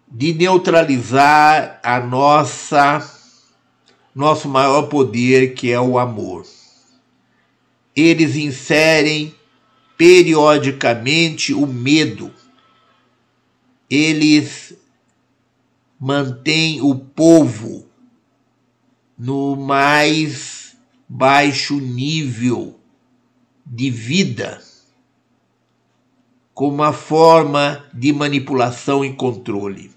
de 0.07 0.33
neutralizar 0.33 1.79
a 1.83 1.99
nossa 1.99 3.07
nosso 4.15 4.49
maior 4.49 4.87
poder, 4.87 5.53
que 5.53 5.71
é 5.71 5.79
o 5.79 5.99
amor. 5.99 6.47
Eles 7.99 8.35
inserem 8.35 9.35
periodicamente 9.97 11.53
o 11.53 11.67
medo. 11.67 12.33
Eles 13.89 14.73
mantém 15.99 16.81
o 16.81 16.95
povo 16.95 17.85
no 19.17 19.55
mais 19.57 20.77
baixo 21.09 21.75
nível 21.75 22.79
de 23.65 23.89
vida 23.89 24.61
como 26.59 26.73
uma 26.73 26.91
forma 26.91 27.85
de 27.93 28.11
manipulação 28.11 29.03
e 29.03 29.13
controle. 29.13 29.91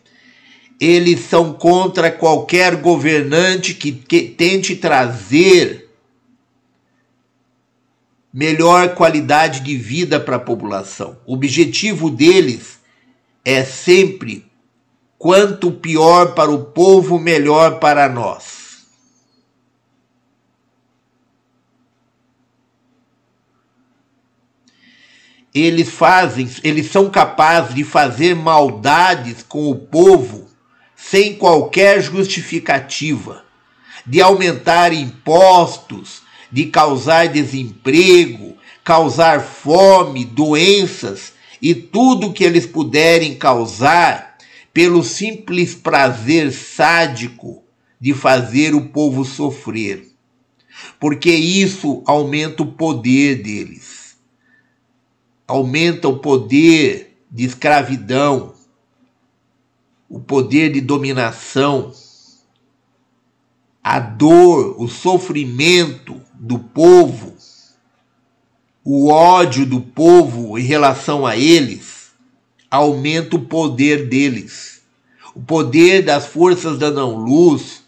Eles 0.80 1.18
são 1.20 1.52
contra 1.52 2.08
qualquer 2.10 2.76
governante 2.76 3.74
que, 3.74 3.90
que 3.90 4.22
tente 4.22 4.76
trazer 4.76 5.91
melhor 8.32 8.94
qualidade 8.94 9.60
de 9.60 9.76
vida 9.76 10.18
para 10.18 10.36
a 10.36 10.40
população. 10.40 11.18
O 11.26 11.34
objetivo 11.34 12.08
deles 12.08 12.80
é 13.44 13.64
sempre 13.64 14.50
quanto 15.18 15.70
pior 15.70 16.34
para 16.34 16.50
o 16.50 16.64
povo, 16.64 17.18
melhor 17.18 17.78
para 17.78 18.08
nós. 18.08 18.62
Eles 25.54 25.90
fazem, 25.90 26.48
eles 26.64 26.90
são 26.90 27.10
capazes 27.10 27.74
de 27.74 27.84
fazer 27.84 28.34
maldades 28.34 29.42
com 29.42 29.70
o 29.70 29.76
povo 29.76 30.48
sem 30.96 31.34
qualquer 31.34 32.00
justificativa, 32.00 33.44
de 34.06 34.22
aumentar 34.22 34.94
impostos, 34.94 36.22
de 36.52 36.66
causar 36.66 37.28
desemprego, 37.28 38.56
causar 38.84 39.40
fome, 39.40 40.24
doenças 40.24 41.32
e 41.60 41.74
tudo 41.74 42.32
que 42.32 42.44
eles 42.44 42.66
puderem 42.66 43.34
causar 43.34 44.36
pelo 44.72 45.02
simples 45.02 45.74
prazer 45.74 46.52
sádico 46.52 47.62
de 47.98 48.12
fazer 48.12 48.74
o 48.74 48.88
povo 48.88 49.24
sofrer. 49.24 50.08
Porque 51.00 51.30
isso 51.30 52.02
aumenta 52.04 52.62
o 52.62 52.72
poder 52.72 53.42
deles. 53.42 54.16
Aumenta 55.46 56.08
o 56.08 56.18
poder 56.18 57.16
de 57.30 57.44
escravidão, 57.44 58.54
o 60.08 60.20
poder 60.20 60.72
de 60.72 60.80
dominação, 60.80 61.92
a 63.82 63.98
dor, 63.98 64.76
o 64.80 64.88
sofrimento 64.88 66.20
do 66.44 66.58
povo, 66.58 67.36
o 68.82 69.08
ódio 69.08 69.64
do 69.64 69.80
povo 69.80 70.58
em 70.58 70.62
relação 70.62 71.24
a 71.24 71.36
eles, 71.36 72.10
aumenta 72.68 73.36
o 73.36 73.44
poder 73.44 74.08
deles. 74.08 74.82
O 75.36 75.40
poder 75.40 76.02
das 76.02 76.26
forças 76.26 76.80
da 76.80 76.90
não-luz 76.90 77.84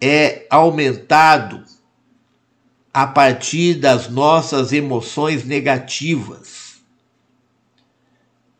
é 0.00 0.46
aumentado 0.48 1.62
a 2.94 3.06
partir 3.06 3.74
das 3.74 4.08
nossas 4.08 4.72
emoções 4.72 5.44
negativas, 5.44 6.76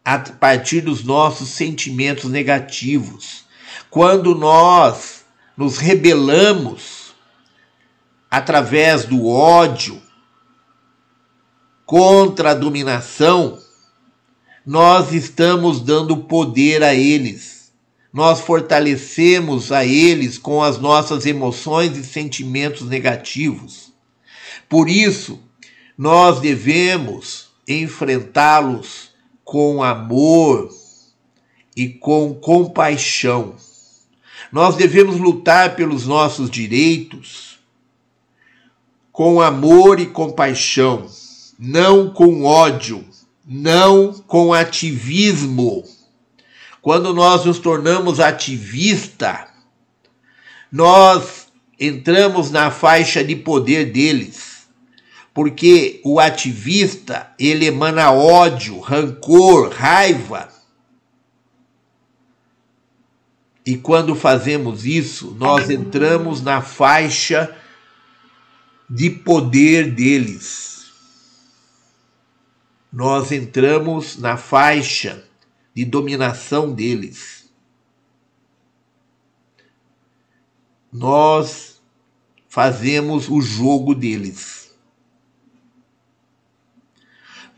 a 0.04 0.18
partir 0.18 0.82
dos 0.82 1.02
nossos 1.02 1.48
sentimentos 1.48 2.30
negativos. 2.30 3.46
Quando 3.88 4.34
nós 4.34 5.24
nos 5.56 5.78
rebelamos 5.78 6.93
através 8.36 9.04
do 9.04 9.28
ódio 9.28 10.02
contra 11.86 12.50
a 12.50 12.54
dominação, 12.54 13.60
nós 14.66 15.12
estamos 15.12 15.80
dando 15.80 16.16
poder 16.16 16.82
a 16.82 16.92
eles. 16.92 17.72
Nós 18.12 18.40
fortalecemos 18.40 19.70
a 19.70 19.84
eles 19.84 20.36
com 20.36 20.64
as 20.64 20.78
nossas 20.78 21.26
emoções 21.26 21.96
e 21.96 22.02
sentimentos 22.02 22.88
negativos. 22.88 23.92
Por 24.68 24.88
isso, 24.88 25.38
nós 25.96 26.40
devemos 26.40 27.50
enfrentá-los 27.68 29.10
com 29.44 29.80
amor 29.80 30.70
e 31.76 31.88
com 31.88 32.34
compaixão. 32.34 33.54
Nós 34.50 34.74
devemos 34.74 35.18
lutar 35.18 35.76
pelos 35.76 36.04
nossos 36.04 36.50
direitos 36.50 37.53
com 39.14 39.40
amor 39.40 40.00
e 40.00 40.06
compaixão, 40.06 41.06
não 41.56 42.10
com 42.10 42.42
ódio, 42.42 43.04
não 43.46 44.12
com 44.12 44.52
ativismo. 44.52 45.84
Quando 46.82 47.14
nós 47.14 47.44
nos 47.44 47.60
tornamos 47.60 48.18
ativista, 48.18 49.46
nós 50.70 51.46
entramos 51.78 52.50
na 52.50 52.72
faixa 52.72 53.22
de 53.22 53.36
poder 53.36 53.92
deles. 53.92 54.66
Porque 55.32 56.00
o 56.04 56.18
ativista, 56.18 57.30
ele 57.38 57.66
emana 57.66 58.10
ódio, 58.10 58.80
rancor, 58.80 59.68
raiva. 59.70 60.48
E 63.64 63.76
quando 63.76 64.16
fazemos 64.16 64.84
isso, 64.84 65.36
nós 65.38 65.70
entramos 65.70 66.42
na 66.42 66.60
faixa 66.60 67.56
de 68.88 69.10
poder 69.10 69.90
deles. 69.90 70.92
Nós 72.92 73.32
entramos 73.32 74.16
na 74.18 74.36
faixa 74.36 75.24
de 75.74 75.84
dominação 75.84 76.72
deles. 76.72 77.50
Nós 80.92 81.82
fazemos 82.48 83.28
o 83.28 83.40
jogo 83.40 83.94
deles. 83.94 84.72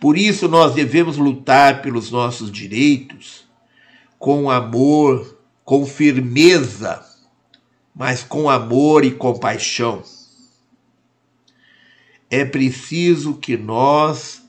Por 0.01 0.17
isso 0.17 0.49
nós 0.49 0.75
devemos 0.75 1.19
lutar 1.19 1.83
pelos 1.83 2.11
nossos 2.11 2.51
direitos 2.51 3.47
com 4.19 4.51
amor, 4.51 5.39
com 5.65 5.85
firmeza, 5.85 7.05
mas 7.95 8.23
com 8.23 8.49
amor 8.49 9.05
e 9.05 9.11
compaixão 9.11 10.03
é 12.31 12.45
preciso 12.45 13.35
que 13.35 13.57
nós 13.57 14.43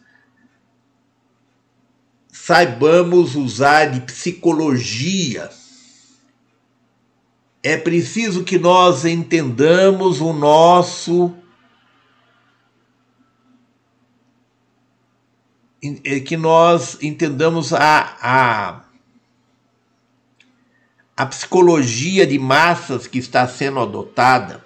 saibamos 2.31 3.35
usar 3.35 3.87
de 3.91 4.01
psicologia. 4.01 5.49
É 7.61 7.75
preciso 7.75 8.43
que 8.43 8.57
nós 8.57 9.05
entendamos 9.05 10.21
o 10.21 10.31
nosso 10.33 11.35
é 16.03 16.19
que 16.19 16.35
nós 16.35 16.97
entendamos 17.01 17.71
a, 17.71 18.17
a, 18.21 18.81
a 21.15 21.25
psicologia 21.27 22.25
de 22.25 22.39
massas 22.39 23.07
que 23.07 23.19
está 23.19 23.47
sendo 23.47 23.79
adotada. 23.79 24.63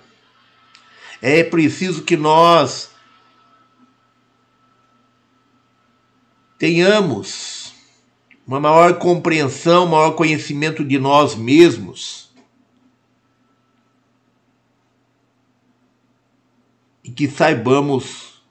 É 1.22 1.44
preciso 1.44 2.04
que 2.04 2.16
nós 2.16 2.91
tenhamos 6.62 7.74
uma 8.46 8.60
maior 8.60 9.00
compreensão, 9.00 9.88
maior 9.88 10.12
conhecimento 10.12 10.86
de 10.86 11.00
nós 11.00 11.34
mesmos. 11.34 12.30
E 17.04 17.10
que 17.10 17.28
saibamos 17.28 18.44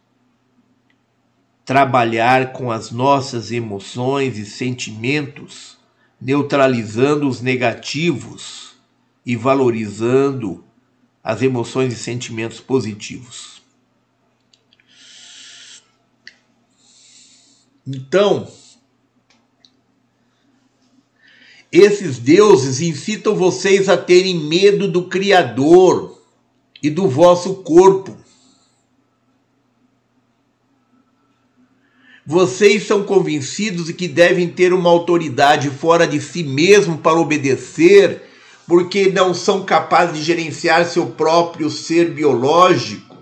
trabalhar 1.65 2.53
com 2.53 2.73
as 2.73 2.91
nossas 2.91 3.53
emoções 3.53 4.39
e 4.39 4.45
sentimentos, 4.45 5.79
neutralizando 6.21 7.29
os 7.29 7.41
negativos 7.41 8.75
e 9.25 9.37
valorizando 9.37 10.65
as 11.23 11.43
emoções 11.43 11.93
e 11.93 11.97
sentimentos 11.97 12.59
positivos. 12.59 13.60
Então, 17.93 18.47
esses 21.73 22.21
deuses 22.21 22.81
incitam 22.81 23.35
vocês 23.35 23.89
a 23.89 23.97
terem 23.97 24.39
medo 24.39 24.87
do 24.87 25.09
Criador 25.09 26.23
e 26.81 26.89
do 26.89 27.09
vosso 27.09 27.57
corpo. 27.65 28.17
Vocês 32.25 32.87
são 32.87 33.03
convencidos 33.03 33.87
de 33.87 33.95
que 33.95 34.07
devem 34.07 34.49
ter 34.49 34.73
uma 34.73 34.89
autoridade 34.89 35.69
fora 35.69 36.07
de 36.07 36.21
si 36.21 36.45
mesmo 36.45 36.99
para 36.99 37.19
obedecer, 37.19 38.23
porque 38.69 39.11
não 39.11 39.35
são 39.35 39.65
capazes 39.65 40.19
de 40.19 40.23
gerenciar 40.23 40.87
seu 40.87 41.09
próprio 41.09 41.69
ser 41.69 42.13
biológico. 42.13 43.17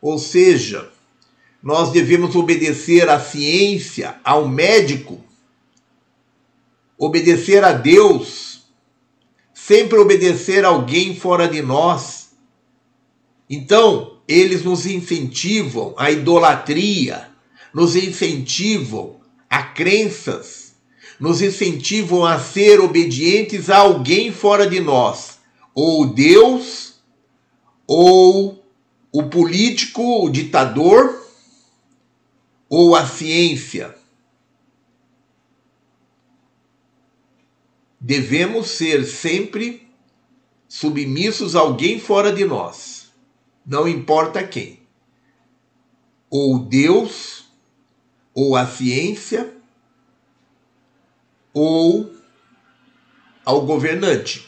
Ou 0.00 0.18
seja, 0.18 0.95
nós 1.66 1.90
devemos 1.90 2.36
obedecer 2.36 3.08
à 3.08 3.18
ciência, 3.18 4.20
ao 4.22 4.48
médico, 4.48 5.20
obedecer 6.96 7.64
a 7.64 7.72
Deus, 7.72 8.68
sempre 9.52 9.98
obedecer 9.98 10.64
a 10.64 10.68
alguém 10.68 11.16
fora 11.16 11.48
de 11.48 11.60
nós. 11.62 12.28
Então, 13.50 14.18
eles 14.28 14.62
nos 14.62 14.86
incentivam 14.86 15.92
à 15.96 16.08
idolatria, 16.08 17.30
nos 17.74 17.96
incentivam 17.96 19.16
a 19.50 19.60
crenças, 19.60 20.76
nos 21.18 21.42
incentivam 21.42 22.24
a 22.24 22.38
ser 22.38 22.78
obedientes 22.78 23.70
a 23.70 23.78
alguém 23.78 24.30
fora 24.30 24.68
de 24.68 24.78
nós, 24.78 25.40
ou 25.74 26.06
Deus, 26.06 27.00
ou 27.88 28.64
o 29.10 29.24
político, 29.24 30.24
o 30.24 30.30
ditador, 30.30 31.25
ou 32.68 32.94
a 32.94 33.06
ciência. 33.06 33.96
Devemos 38.00 38.68
ser 38.68 39.04
sempre 39.04 39.88
submissos 40.68 41.56
a 41.56 41.60
alguém 41.60 41.98
fora 41.98 42.32
de 42.32 42.44
nós, 42.44 43.12
não 43.64 43.88
importa 43.88 44.46
quem. 44.46 44.80
Ou 46.28 46.58
Deus, 46.58 47.46
ou 48.34 48.56
a 48.56 48.66
ciência, 48.66 49.56
ou 51.52 52.14
ao 53.44 53.64
governante. 53.64 54.46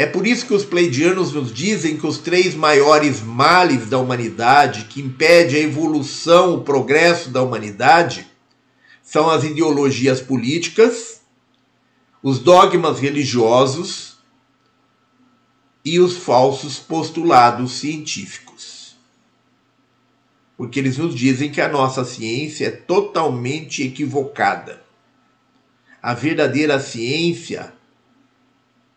É 0.00 0.06
por 0.06 0.26
isso 0.26 0.46
que 0.46 0.54
os 0.54 0.64
pleidianos 0.64 1.34
nos 1.34 1.52
dizem 1.52 1.98
que 1.98 2.06
os 2.06 2.16
três 2.16 2.54
maiores 2.54 3.20
males 3.20 3.86
da 3.86 3.98
humanidade, 3.98 4.86
que 4.86 5.02
impedem 5.02 5.56
a 5.56 5.64
evolução, 5.64 6.54
o 6.54 6.64
progresso 6.64 7.28
da 7.28 7.42
humanidade, 7.42 8.26
são 9.02 9.28
as 9.28 9.44
ideologias 9.44 10.18
políticas, 10.18 11.20
os 12.22 12.38
dogmas 12.38 12.98
religiosos 12.98 14.16
e 15.84 16.00
os 16.00 16.16
falsos 16.16 16.78
postulados 16.78 17.72
científicos 17.72 18.80
porque 20.56 20.78
eles 20.78 20.98
nos 20.98 21.14
dizem 21.14 21.50
que 21.50 21.58
a 21.62 21.70
nossa 21.70 22.04
ciência 22.04 22.66
é 22.66 22.70
totalmente 22.70 23.82
equivocada. 23.82 24.82
A 26.02 26.12
verdadeira 26.12 26.78
ciência 26.78 27.72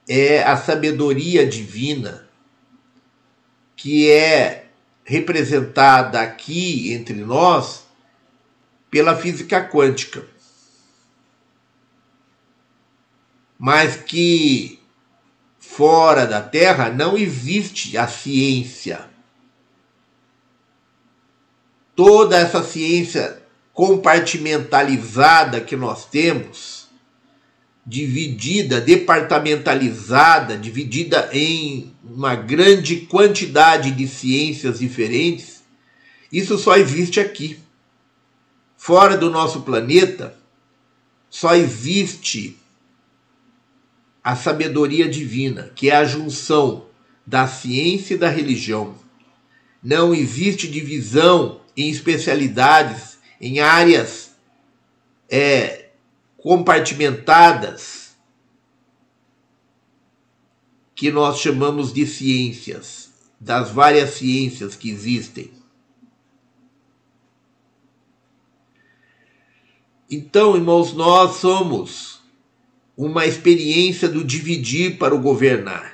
é 0.07 0.43
a 0.43 0.57
sabedoria 0.57 1.45
divina, 1.47 2.27
que 3.75 4.09
é 4.09 4.67
representada 5.03 6.21
aqui 6.21 6.93
entre 6.93 7.15
nós 7.15 7.85
pela 8.89 9.15
física 9.15 9.67
quântica. 9.67 10.25
Mas 13.57 13.95
que 13.95 14.79
fora 15.59 16.25
da 16.25 16.41
Terra 16.41 16.89
não 16.89 17.17
existe 17.17 17.97
a 17.97 18.07
ciência 18.07 19.13
toda 21.95 22.37
essa 22.37 22.63
ciência 22.63 23.41
compartimentalizada 23.71 25.61
que 25.61 25.75
nós 25.75 26.05
temos, 26.05 26.82
dividida, 27.85 28.79
departamentalizada, 28.79 30.57
dividida 30.57 31.29
em 31.33 31.93
uma 32.03 32.35
grande 32.35 32.97
quantidade 33.01 33.91
de 33.91 34.07
ciências 34.07 34.79
diferentes, 34.79 35.63
isso 36.31 36.57
só 36.57 36.77
existe 36.77 37.19
aqui. 37.19 37.59
Fora 38.77 39.17
do 39.17 39.29
nosso 39.29 39.61
planeta, 39.61 40.37
só 41.29 41.55
existe 41.55 42.57
a 44.23 44.35
sabedoria 44.35 45.07
divina, 45.07 45.71
que 45.75 45.89
é 45.89 45.95
a 45.95 46.05
junção 46.05 46.85
da 47.25 47.47
ciência 47.47 48.15
e 48.15 48.17
da 48.17 48.29
religião. 48.29 48.95
Não 49.83 50.13
existe 50.13 50.67
divisão 50.67 51.61
em 51.75 51.89
especialidades, 51.89 53.17
em 53.41 53.59
áreas 53.59 54.31
é, 55.29 55.82
compartimentadas 56.43 58.17
que 60.93 61.09
nós 61.09 61.39
chamamos 61.39 61.93
de 61.93 62.05
ciências, 62.05 63.13
das 63.39 63.71
várias 63.71 64.15
ciências 64.15 64.75
que 64.75 64.89
existem. 64.89 65.51
Então, 70.11 70.57
irmãos, 70.57 70.91
nós 70.91 71.37
somos 71.37 72.21
uma 72.97 73.25
experiência 73.25 74.09
do 74.09 74.21
dividir 74.21 74.97
para 74.97 75.15
o 75.15 75.21
governar. 75.21 75.93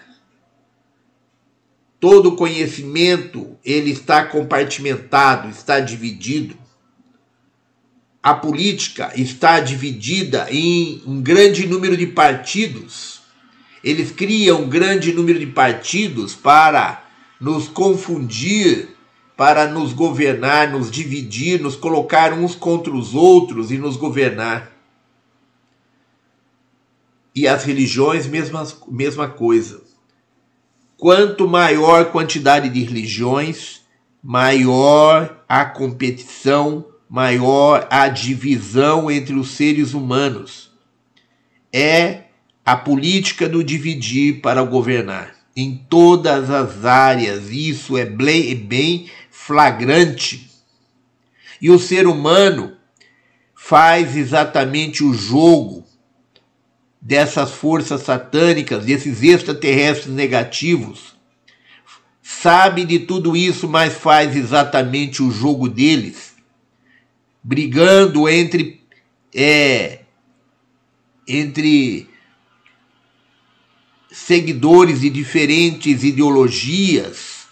Todo 1.99 2.35
conhecimento 2.35 3.55
ele 3.63 3.91
está 3.91 4.25
compartimentado, 4.25 5.47
está 5.47 5.79
dividido. 5.79 6.57
A 8.22 8.33
política 8.33 9.11
está 9.15 9.59
dividida 9.59 10.48
em 10.49 11.01
um 11.06 11.22
grande 11.22 11.65
número 11.65 11.95
de 11.95 12.07
partidos. 12.07 13.22
Eles 13.83 14.11
criam 14.11 14.64
um 14.64 14.69
grande 14.69 15.14
número 15.14 15.39
de 15.39 15.48
partidos 15.48 16.35
para 16.35 17.03
nos 17.39 17.69
confundir, 17.69 18.89
para 19.38 19.67
nos 19.67 19.93
governar, 19.93 20.69
nos 20.69 20.91
dividir, 20.91 21.61
nos 21.61 21.75
colocar 21.75 22.33
uns 22.33 22.56
contra 22.56 22.93
os 22.93 23.15
outros 23.15 23.72
e 23.72 23.77
nos 23.77 23.95
governar. 23.95 24.72
E 27.33 27.48
as 27.48 27.64
religiões, 27.64 28.27
mesma, 28.27 28.67
mesma 28.89 29.30
coisa 29.30 29.89
Quanto 30.99 31.48
maior 31.48 32.11
quantidade 32.11 32.67
de 32.67 32.83
religiões, 32.83 33.80
maior 34.22 35.45
a 35.48 35.64
competição, 35.64 36.85
maior 37.09 37.88
a 37.89 38.07
divisão 38.07 39.09
entre 39.09 39.33
os 39.33 39.51
seres 39.51 39.93
humanos. 39.93 40.71
É 41.73 42.25
a 42.65 42.75
política 42.75 43.49
do 43.49 43.63
dividir 43.63 44.41
para 44.41 44.61
governar. 44.63 45.35
Em 45.55 45.75
todas 45.89 46.49
as 46.49 46.85
áreas, 46.85 47.49
isso 47.49 47.97
é 47.97 48.05
bem 48.05 49.09
flagrante. 49.31 50.49
E 51.61 51.69
o 51.69 51.79
ser 51.79 52.07
humano 52.07 52.77
faz 53.55 54.15
exatamente 54.15 55.03
o 55.03 55.13
jogo 55.13 55.83
dessas 57.01 57.51
forças 57.51 58.01
satânicas, 58.01 58.85
desses 58.85 59.23
extraterrestres 59.23 60.13
negativos, 60.13 61.15
sabe 62.21 62.85
de 62.85 62.99
tudo 62.99 63.35
isso, 63.35 63.67
mas 63.67 63.93
faz 63.93 64.35
exatamente 64.35 65.23
o 65.23 65.31
jogo 65.31 65.67
deles, 65.67 66.33
brigando 67.43 68.27
entre 68.27 68.81
é, 69.33 70.01
entre 71.27 72.09
seguidores 74.11 75.01
de 75.01 75.09
diferentes 75.09 76.03
ideologias, 76.03 77.47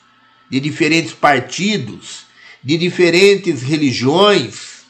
de 0.50 0.60
diferentes 0.60 1.14
partidos, 1.14 2.26
de 2.64 2.78
diferentes 2.78 3.62
religiões, 3.62 4.86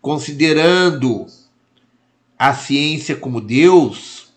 considerando 0.00 1.26
a 2.38 2.54
ciência 2.54 3.16
como 3.16 3.40
Deus, 3.40 4.28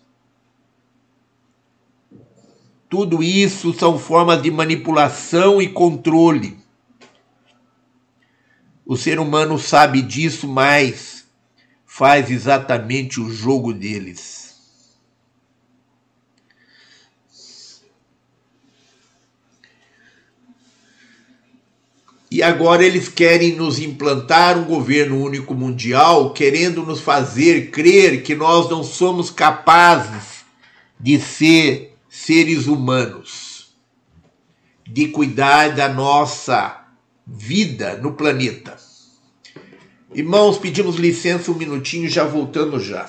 tudo 2.90 3.22
isso 3.22 3.72
são 3.72 3.98
formas 3.98 4.42
de 4.42 4.50
manipulação 4.50 5.62
e 5.62 5.68
controle. 5.68 6.61
O 8.84 8.96
ser 8.96 9.18
humano 9.18 9.58
sabe 9.58 10.02
disso, 10.02 10.48
mas 10.48 11.24
faz 11.86 12.30
exatamente 12.30 13.20
o 13.20 13.30
jogo 13.30 13.72
deles. 13.72 14.42
E 22.30 22.42
agora 22.42 22.82
eles 22.82 23.10
querem 23.10 23.54
nos 23.54 23.78
implantar 23.78 24.56
um 24.56 24.64
governo 24.64 25.22
único 25.22 25.54
mundial, 25.54 26.32
querendo 26.32 26.82
nos 26.82 26.98
fazer 26.98 27.70
crer 27.70 28.22
que 28.22 28.34
nós 28.34 28.70
não 28.70 28.82
somos 28.82 29.30
capazes 29.30 30.42
de 30.98 31.20
ser 31.20 31.94
seres 32.08 32.66
humanos, 32.66 33.74
de 34.88 35.08
cuidar 35.08 35.74
da 35.74 35.90
nossa 35.90 36.81
vida 37.32 37.96
no 37.96 38.12
planeta. 38.12 38.76
Irmãos, 40.14 40.58
pedimos 40.58 40.96
licença 40.96 41.50
um 41.50 41.54
minutinho, 41.54 42.06
já 42.06 42.24
voltando 42.24 42.78
já. 42.78 43.08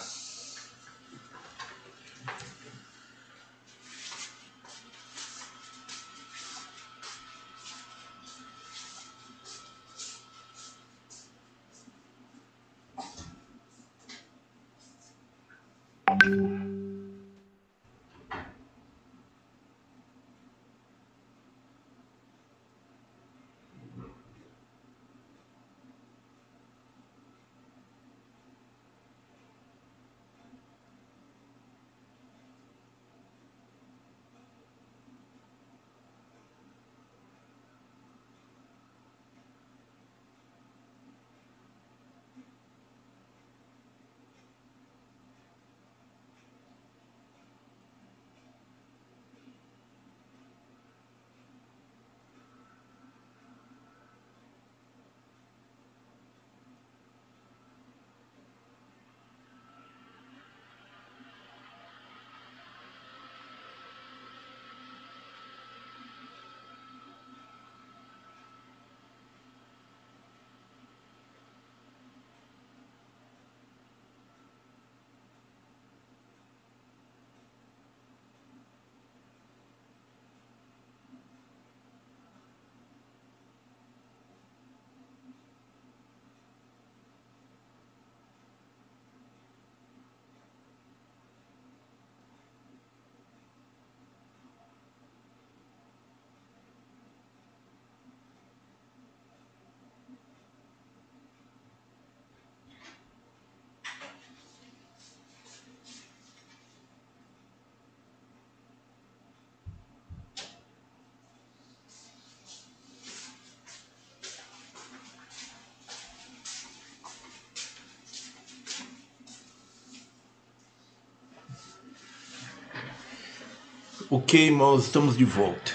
Ok, 124.16 124.40
irmãos, 124.46 124.84
estamos 124.84 125.18
de 125.18 125.26
volta. 125.26 125.72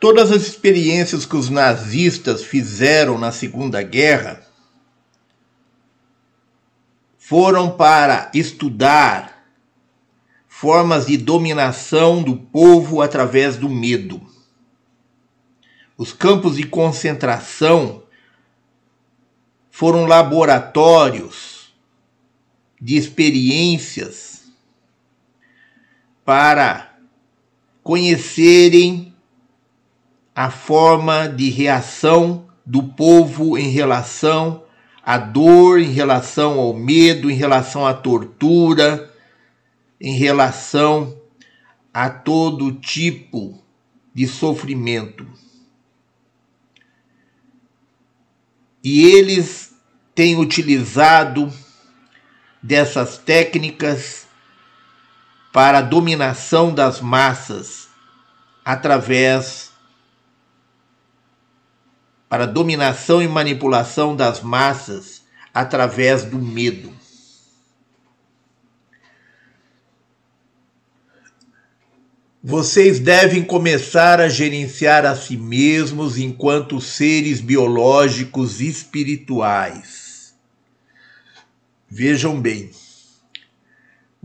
Todas 0.00 0.32
as 0.32 0.42
experiências 0.42 1.24
que 1.24 1.36
os 1.36 1.48
nazistas 1.48 2.42
fizeram 2.42 3.16
na 3.16 3.30
Segunda 3.30 3.80
Guerra 3.84 4.44
foram 7.16 7.70
para 7.70 8.32
estudar 8.34 9.46
formas 10.48 11.06
de 11.06 11.16
dominação 11.16 12.20
do 12.20 12.36
povo 12.36 13.00
através 13.00 13.56
do 13.56 13.68
medo. 13.68 14.20
Os 15.96 16.12
campos 16.12 16.56
de 16.56 16.64
concentração 16.64 18.02
foram 19.70 20.04
laboratórios 20.04 21.72
de 22.80 22.96
experiências 22.96 24.35
para 26.26 26.98
conhecerem 27.84 29.14
a 30.34 30.50
forma 30.50 31.28
de 31.28 31.48
reação 31.50 32.48
do 32.66 32.82
povo 32.82 33.56
em 33.56 33.70
relação 33.70 34.64
à 35.04 35.16
dor, 35.18 35.80
em 35.80 35.92
relação 35.92 36.58
ao 36.58 36.74
medo, 36.74 37.30
em 37.30 37.34
relação 37.34 37.86
à 37.86 37.94
tortura, 37.94 39.08
em 40.00 40.18
relação 40.18 41.16
a 41.94 42.10
todo 42.10 42.72
tipo 42.72 43.62
de 44.12 44.26
sofrimento. 44.26 45.24
E 48.82 49.04
eles 49.04 49.72
têm 50.12 50.36
utilizado 50.36 51.52
dessas 52.60 53.16
técnicas 53.16 54.25
para 55.56 55.78
a 55.78 55.80
dominação 55.80 56.70
das 56.74 57.00
massas 57.00 57.88
através 58.62 59.70
para 62.28 62.44
a 62.44 62.46
dominação 62.46 63.22
e 63.22 63.26
manipulação 63.26 64.14
das 64.14 64.42
massas 64.42 65.22
através 65.54 66.24
do 66.24 66.38
medo. 66.38 66.92
Vocês 72.44 73.00
devem 73.00 73.42
começar 73.42 74.20
a 74.20 74.28
gerenciar 74.28 75.06
a 75.06 75.16
si 75.16 75.38
mesmos 75.38 76.18
enquanto 76.18 76.82
seres 76.82 77.40
biológicos 77.40 78.60
espirituais. 78.60 80.34
Vejam 81.88 82.38
bem. 82.38 82.70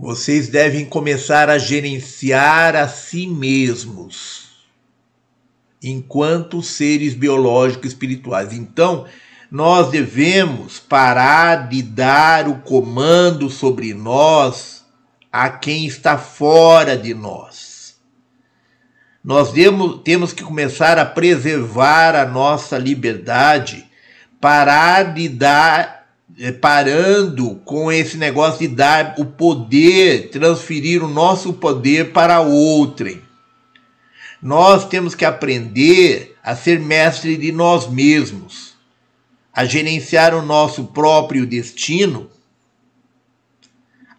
Vocês 0.02 0.48
devem 0.48 0.84
começar 0.84 1.48
a 1.48 1.60
gerenciar 1.60 2.76
a 2.76 2.88
si 2.88 3.28
mesmos 3.28 4.50
enquanto 5.80 6.64
seres 6.64 7.14
biológicos 7.14 7.90
espirituais. 7.90 8.52
Então, 8.52 9.06
nós 9.52 9.92
devemos 9.92 10.80
parar 10.80 11.70
de 11.70 11.84
dar 11.84 12.48
o 12.48 12.62
comando 12.62 13.48
sobre 13.48 13.94
nós 13.94 14.84
a 15.32 15.52
quem 15.52 15.86
está 15.86 16.18
fora 16.18 16.98
de 16.98 17.14
nós. 17.14 17.96
Nós 19.24 19.54
temos 20.04 20.34
que 20.34 20.44
começar 20.44 20.98
a 20.98 21.06
preservar 21.06 22.16
a 22.16 22.26
nossa 22.26 22.76
liberdade, 22.76 23.88
parar 24.40 25.14
de 25.14 25.30
dar 25.30 26.01
parando 26.60 27.62
com 27.66 27.92
esse 27.92 28.18
negócio 28.18 28.60
de 28.60 28.68
dar 28.70 29.16
o 29.20 29.26
poder, 29.26 30.30
transferir 30.30 31.04
o 31.04 31.08
nosso 31.08 31.54
poder 31.54 32.12
para 32.12 32.42
outrem. 32.42 33.22
Nós 34.42 34.88
temos 34.88 35.14
que 35.14 35.24
aprender 35.24 36.36
a 36.44 36.56
ser 36.56 36.80
mestre 36.80 37.38
de 37.38 37.52
nós 37.52 37.88
mesmos, 37.88 38.74
a 39.54 39.66
gerenciar 39.66 40.34
o 40.34 40.42
nosso 40.42 40.86
próprio 40.86 41.46
destino, 41.46 42.28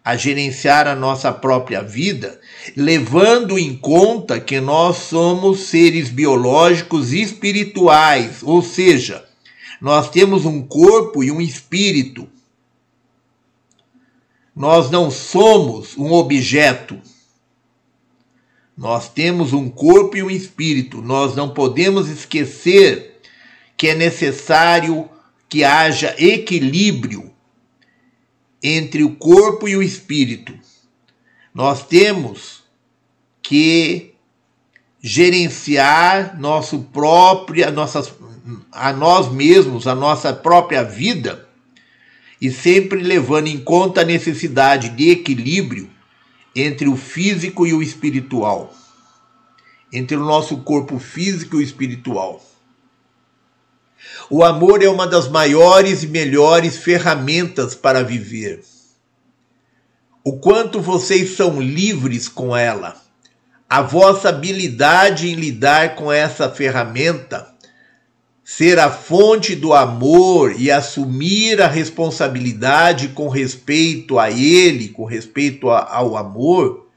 a 0.05 0.17
gerenciar 0.17 0.87
a 0.87 0.95
nossa 0.95 1.33
própria 1.33 1.83
vida, 1.83 2.41
levando 2.77 3.59
em 3.59 3.75
conta 3.77 4.39
que 4.39 4.61
nós 4.61 4.97
somos 4.99 5.61
seres 5.61 6.09
biológicos 6.09 7.13
e 7.13 7.23
espirituais, 7.23 8.43
ou 8.43 8.63
seja, 8.63 9.25
nós 9.83 10.09
temos 10.09 10.47
um 10.47 10.63
corpo 10.63 11.25
e 11.25 11.33
um 11.33 11.41
espírito. 11.41 12.29
Nós 14.55 14.89
não 14.93 15.11
somos 15.11 15.99
um 15.99 16.13
objeto. 16.13 17.01
Nós 18.79 19.09
temos 19.09 19.53
um 19.53 19.69
corpo 19.69 20.17
e 20.17 20.23
um 20.23 20.31
espírito. 20.31 21.03
Nós 21.03 21.35
não 21.35 21.53
podemos 21.53 22.09
esquecer 22.09 23.21
que 23.77 23.89
é 23.89 23.95
necessário 23.97 25.11
que 25.49 25.65
haja 25.65 26.15
equilíbrio 26.17 27.33
entre 28.63 29.03
o 29.03 29.17
corpo 29.17 29.67
e 29.67 29.77
o 29.77 29.83
espírito. 29.83 30.57
Nós 31.53 31.85
temos 31.85 32.63
que 33.43 34.15
gerenciar 35.03 36.39
nosso 36.39 36.79
própria, 36.93 37.69
nossas, 37.73 38.13
a 38.71 38.93
nós 38.93 39.31
mesmos, 39.33 39.87
a 39.87 39.95
nossa 39.95 40.33
própria 40.33 40.83
vida, 40.83 41.49
e 42.41 42.51
sempre 42.51 43.03
levando 43.03 43.47
em 43.47 43.59
conta 43.59 44.01
a 44.01 44.05
necessidade 44.05 44.89
de 44.91 45.11
equilíbrio 45.11 45.89
entre 46.55 46.89
o 46.89 46.97
físico 46.97 47.67
e 47.67 47.73
o 47.73 47.83
espiritual, 47.83 48.75
entre 49.93 50.17
o 50.17 50.25
nosso 50.25 50.59
corpo 50.59 50.99
físico 50.99 51.57
e 51.57 51.59
o 51.59 51.63
espiritual. 51.63 52.45
O 54.29 54.43
amor 54.43 54.83
é 54.83 54.89
uma 54.89 55.07
das 55.07 55.29
maiores 55.29 56.03
e 56.03 56.07
melhores 56.09 56.77
ferramentas 56.79 57.75
para 57.75 58.03
viver. 58.03 58.63
o 60.25 60.39
quanto 60.39 60.81
vocês 60.81 61.37
são 61.37 61.61
livres 61.61 62.29
com 62.29 62.57
ela, 62.57 62.97
a 63.69 63.83
vossa 63.83 64.29
habilidade 64.29 65.29
em 65.29 65.35
lidar 65.35 65.97
com 65.97 66.13
essa 66.13 66.49
ferramenta, 66.49 67.52
ser 68.45 68.79
a 68.79 68.91
fonte 68.91 69.55
do 69.55 69.73
amor 69.73 70.55
e 70.59 70.71
assumir 70.71 71.63
a 71.63 71.69
responsabilidade 71.69 73.09
com 73.09 73.29
respeito 73.29 74.19
a 74.19 74.31
ele, 74.31 74.89
com 74.89 75.05
respeito 75.05 75.71
ao 75.71 76.17
amor, 76.17 76.89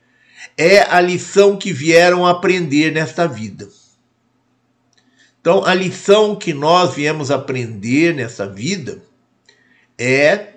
é 0.58 0.82
a 0.82 1.00
lição 1.00 1.58
que 1.58 1.72
vieram 1.72 2.26
aprender 2.26 2.92
nesta 2.92 3.28
vida. 3.28 3.70
Então, 5.40 5.64
a 5.64 5.76
lição 5.76 6.36
que 6.36 6.54
nós 6.54 6.96
viemos 6.96 7.30
aprender 7.30 8.16
nessa 8.16 8.48
vida 8.48 9.04
é 9.98 10.56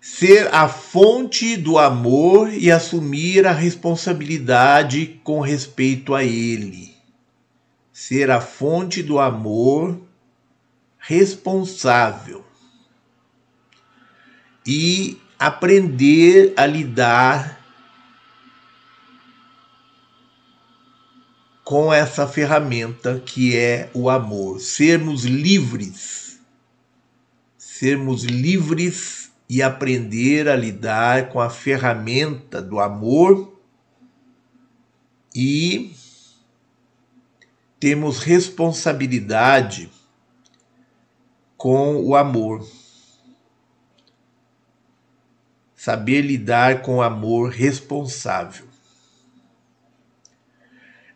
ser 0.00 0.54
a 0.54 0.68
fonte 0.68 1.56
do 1.56 1.78
amor 1.78 2.52
e 2.52 2.70
assumir 2.70 3.46
a 3.46 3.52
responsabilidade 3.52 5.20
com 5.24 5.40
respeito 5.40 6.14
a 6.14 6.22
ele. 6.22 6.89
Ser 8.00 8.30
a 8.30 8.40
fonte 8.40 9.02
do 9.02 9.18
amor 9.18 10.00
responsável 10.98 12.42
e 14.66 15.20
aprender 15.38 16.54
a 16.56 16.64
lidar 16.64 17.60
com 21.62 21.92
essa 21.92 22.26
ferramenta 22.26 23.20
que 23.20 23.54
é 23.54 23.90
o 23.92 24.08
amor, 24.08 24.60
sermos 24.60 25.24
livres, 25.24 26.40
sermos 27.58 28.24
livres 28.24 29.30
e 29.46 29.62
aprender 29.62 30.48
a 30.48 30.56
lidar 30.56 31.28
com 31.28 31.38
a 31.38 31.50
ferramenta 31.50 32.62
do 32.62 32.80
amor 32.80 33.60
e 35.36 35.99
temos 37.80 38.18
responsabilidade 38.18 39.90
com 41.56 41.96
o 41.96 42.14
amor. 42.14 42.68
Saber 45.74 46.20
lidar 46.20 46.82
com 46.82 46.96
o 46.96 47.02
amor 47.02 47.48
responsável. 47.48 48.66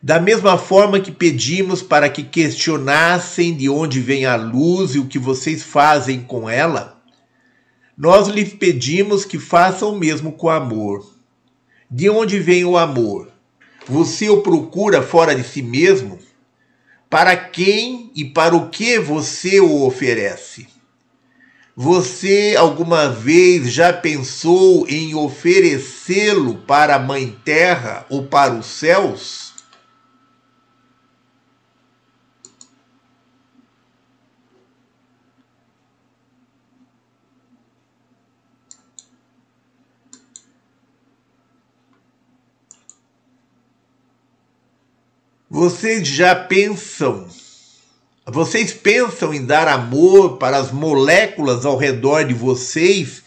Da 0.01 0.19
mesma 0.19 0.57
forma 0.57 0.99
que 0.99 1.11
pedimos 1.11 1.83
para 1.83 2.09
que 2.09 2.23
questionassem 2.23 3.55
de 3.55 3.69
onde 3.69 3.99
vem 3.99 4.25
a 4.25 4.35
luz 4.35 4.95
e 4.95 4.99
o 4.99 5.07
que 5.07 5.19
vocês 5.19 5.61
fazem 5.61 6.21
com 6.21 6.49
ela, 6.49 6.99
nós 7.95 8.27
lhes 8.27 8.53
pedimos 8.53 9.23
que 9.23 9.37
façam 9.37 9.93
o 9.93 9.99
mesmo 9.99 10.31
com 10.31 10.49
amor. 10.49 11.13
De 11.89 12.09
onde 12.09 12.39
vem 12.39 12.65
o 12.65 12.75
amor? 12.75 13.31
Você 13.87 14.29
o 14.29 14.41
procura 14.41 15.03
fora 15.03 15.35
de 15.35 15.43
si 15.43 15.61
mesmo? 15.61 16.24
Para 17.09 17.35
quem 17.35 18.11
e 18.15 18.25
para 18.25 18.55
o 18.55 18.69
que 18.69 18.99
você 18.99 19.59
o 19.59 19.85
oferece? 19.85 20.67
Você 21.75 22.55
alguma 22.57 23.09
vez 23.09 23.71
já 23.71 23.91
pensou 23.91 24.87
em 24.87 25.13
oferecê-lo 25.13 26.55
para 26.59 26.95
a 26.95 26.99
Mãe 26.99 27.37
Terra 27.43 28.05
ou 28.09 28.25
para 28.25 28.53
os 28.53 28.65
céus? 28.65 29.44
Vocês 45.57 46.05
já 46.05 46.35
pensam, 46.35 47.29
vocês 48.25 48.73
pensam 48.73 49.33
em 49.33 49.45
dar 49.45 49.69
amor 49.69 50.35
para 50.37 50.57
as 50.57 50.69
moléculas 50.69 51.65
ao 51.65 51.77
redor 51.77 52.25
de 52.25 52.33
vocês 52.33 53.23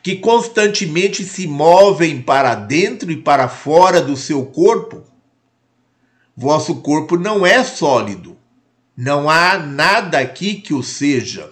que 0.00 0.14
constantemente 0.14 1.24
se 1.24 1.44
movem 1.48 2.22
para 2.22 2.54
dentro 2.54 3.10
e 3.10 3.16
para 3.16 3.48
fora 3.48 4.00
do 4.00 4.16
seu 4.16 4.46
corpo? 4.46 5.02
Vosso 6.36 6.76
corpo 6.76 7.16
não 7.16 7.44
é 7.44 7.64
sólido. 7.64 8.36
Não 8.96 9.28
há 9.28 9.58
nada 9.58 10.20
aqui 10.20 10.60
que 10.60 10.72
o 10.72 10.84
seja. 10.84 11.50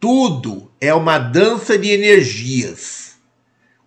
Tudo 0.00 0.68
é 0.80 0.92
uma 0.92 1.16
dança 1.16 1.78
de 1.78 1.90
energias 1.90 2.97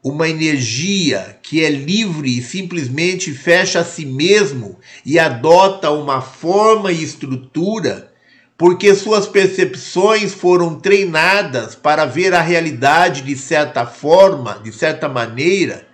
uma 0.04 0.28
energia 0.28 1.40
que 1.44 1.64
é 1.64 1.70
livre 1.70 2.38
e 2.38 2.42
simplesmente 2.42 3.32
fecha 3.34 3.82
a 3.82 3.86
si 3.86 4.06
mesmo 4.06 4.80
e 5.06 5.20
adota 5.20 5.92
uma 5.92 6.22
forma 6.22 6.92
e 6.92 7.04
estrutura, 7.04 8.12
porque 8.58 8.96
suas 8.96 9.28
percepções 9.28 10.34
foram 10.34 10.80
treinadas 10.80 11.76
para 11.76 12.06
ver 12.06 12.34
a 12.34 12.42
realidade 12.42 13.22
de 13.22 13.36
certa 13.36 13.86
forma, 13.86 14.60
de 14.64 14.72
certa 14.72 15.08
maneira, 15.08 15.88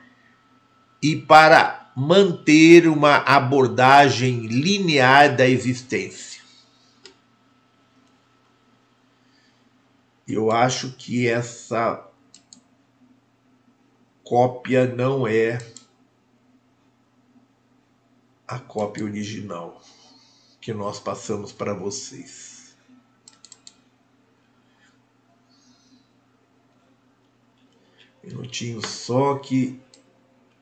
e 1.02 1.16
para 1.16 1.92
manter 1.95 2.88
uma 2.88 3.18
abordagem 3.18 4.48
linear 4.48 5.36
da 5.36 5.48
existência. 5.48 6.42
Eu 10.27 10.52
acho 10.52 10.94
que 10.98 11.27
essa 11.27 12.07
cópia 14.28 14.86
não 14.86 15.26
é 15.26 15.58
a 18.46 18.60
cópia 18.60 19.06
original 19.06 19.82
que 20.60 20.74
nós 20.74 21.00
passamos 21.00 21.54
para 21.54 21.74
vocês. 21.74 22.76
Minutinho 28.22 28.86
só 28.86 29.40
que 29.40 29.80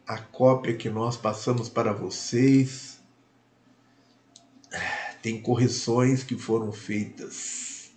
a 0.06 0.19
cópia 0.19 0.77
que 0.77 0.92
nós 0.92 1.18
passamos 1.18 1.68
para 1.68 1.92
vocês 1.92 3.00
tem 5.24 5.42
correções 5.42 6.24
que 6.24 6.38
foram 6.38 6.72
feitas 6.72 7.92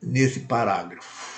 nesse 0.00 0.40
parágrafo. 0.40 1.29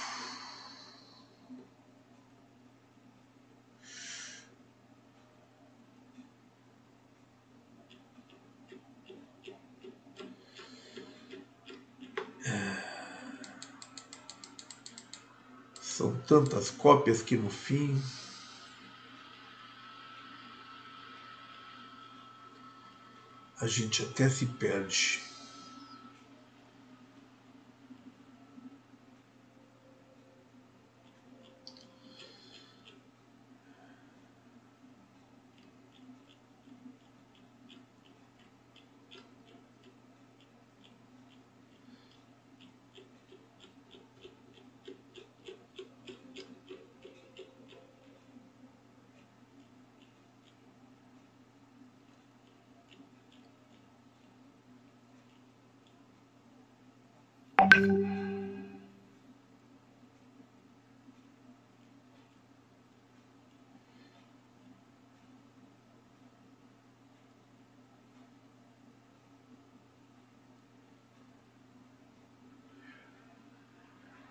São 15.93 16.17
tantas 16.27 16.71
cópias 16.71 17.21
que 17.21 17.37
no 17.37 17.51
fim. 17.51 18.03
A 23.61 23.67
gente 23.67 24.03
até 24.03 24.27
se 24.31 24.47
perde. 24.47 25.21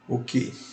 O? 0.09 0.70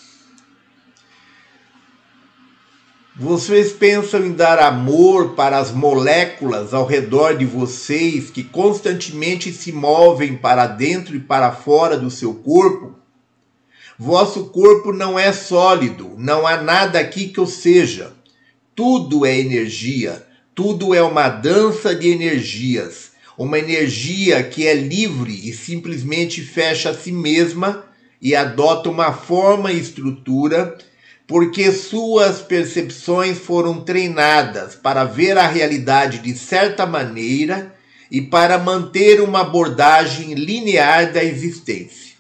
Vocês 3.21 3.73
pensam 3.73 4.25
em 4.25 4.31
dar 4.31 4.61
amor 4.61 5.35
para 5.35 5.59
as 5.59 5.73
moléculas 5.73 6.73
ao 6.73 6.87
redor 6.87 7.37
de 7.37 7.45
vocês 7.45 8.31
que 8.31 8.45
constantemente 8.45 9.53
se 9.53 9.73
movem 9.73 10.37
para 10.37 10.69
dentro 10.69 11.17
e 11.17 11.19
para 11.19 11.51
fora 11.51 11.99
do 11.99 12.13
seu 12.13 12.33
corpo? 12.33 12.95
Vosso 13.99 14.51
corpo 14.51 14.93
não 14.93 15.19
é 15.19 15.33
sólido, 15.33 16.13
não 16.17 16.47
há 16.47 16.63
nada 16.63 17.01
aqui 17.01 17.27
que 17.27 17.41
o 17.41 17.47
seja. 17.47 18.13
Tudo 18.73 19.27
é 19.27 19.37
energia, 19.37 20.25
tudo 20.55 20.95
é 20.95 21.03
uma 21.03 21.29
dança 21.29 21.97
de 21.97 22.07
energias, 22.07 23.11
uma 23.37 23.59
energia 23.59 24.45
que 24.45 24.65
é 24.65 24.75
livre 24.75 25.33
e 25.43 25.53
simplesmente 25.53 26.41
fecha 26.41 26.91
a 26.91 26.95
si 26.95 27.11
mesma 27.11 27.85
e 28.23 28.37
adota 28.37 28.89
uma 28.89 29.13
forma 29.13 29.73
e 29.73 29.81
estrutura 29.81 30.79
porque 31.29 31.71
suas 31.71 32.41
percepções 32.41 33.39
foram 33.39 33.83
treinadas 33.85 34.75
para 34.75 35.05
ver 35.05 35.37
a 35.37 35.47
realidade 35.47 36.21
de 36.21 36.35
certa 36.35 36.87
maneira 36.87 37.77
e 38.11 38.23
para 38.23 38.57
manter 38.57 39.21
uma 39.21 39.43
abordagem 39.43 40.33
linear 40.33 41.13
da 41.13 41.23
existência. 41.23 42.17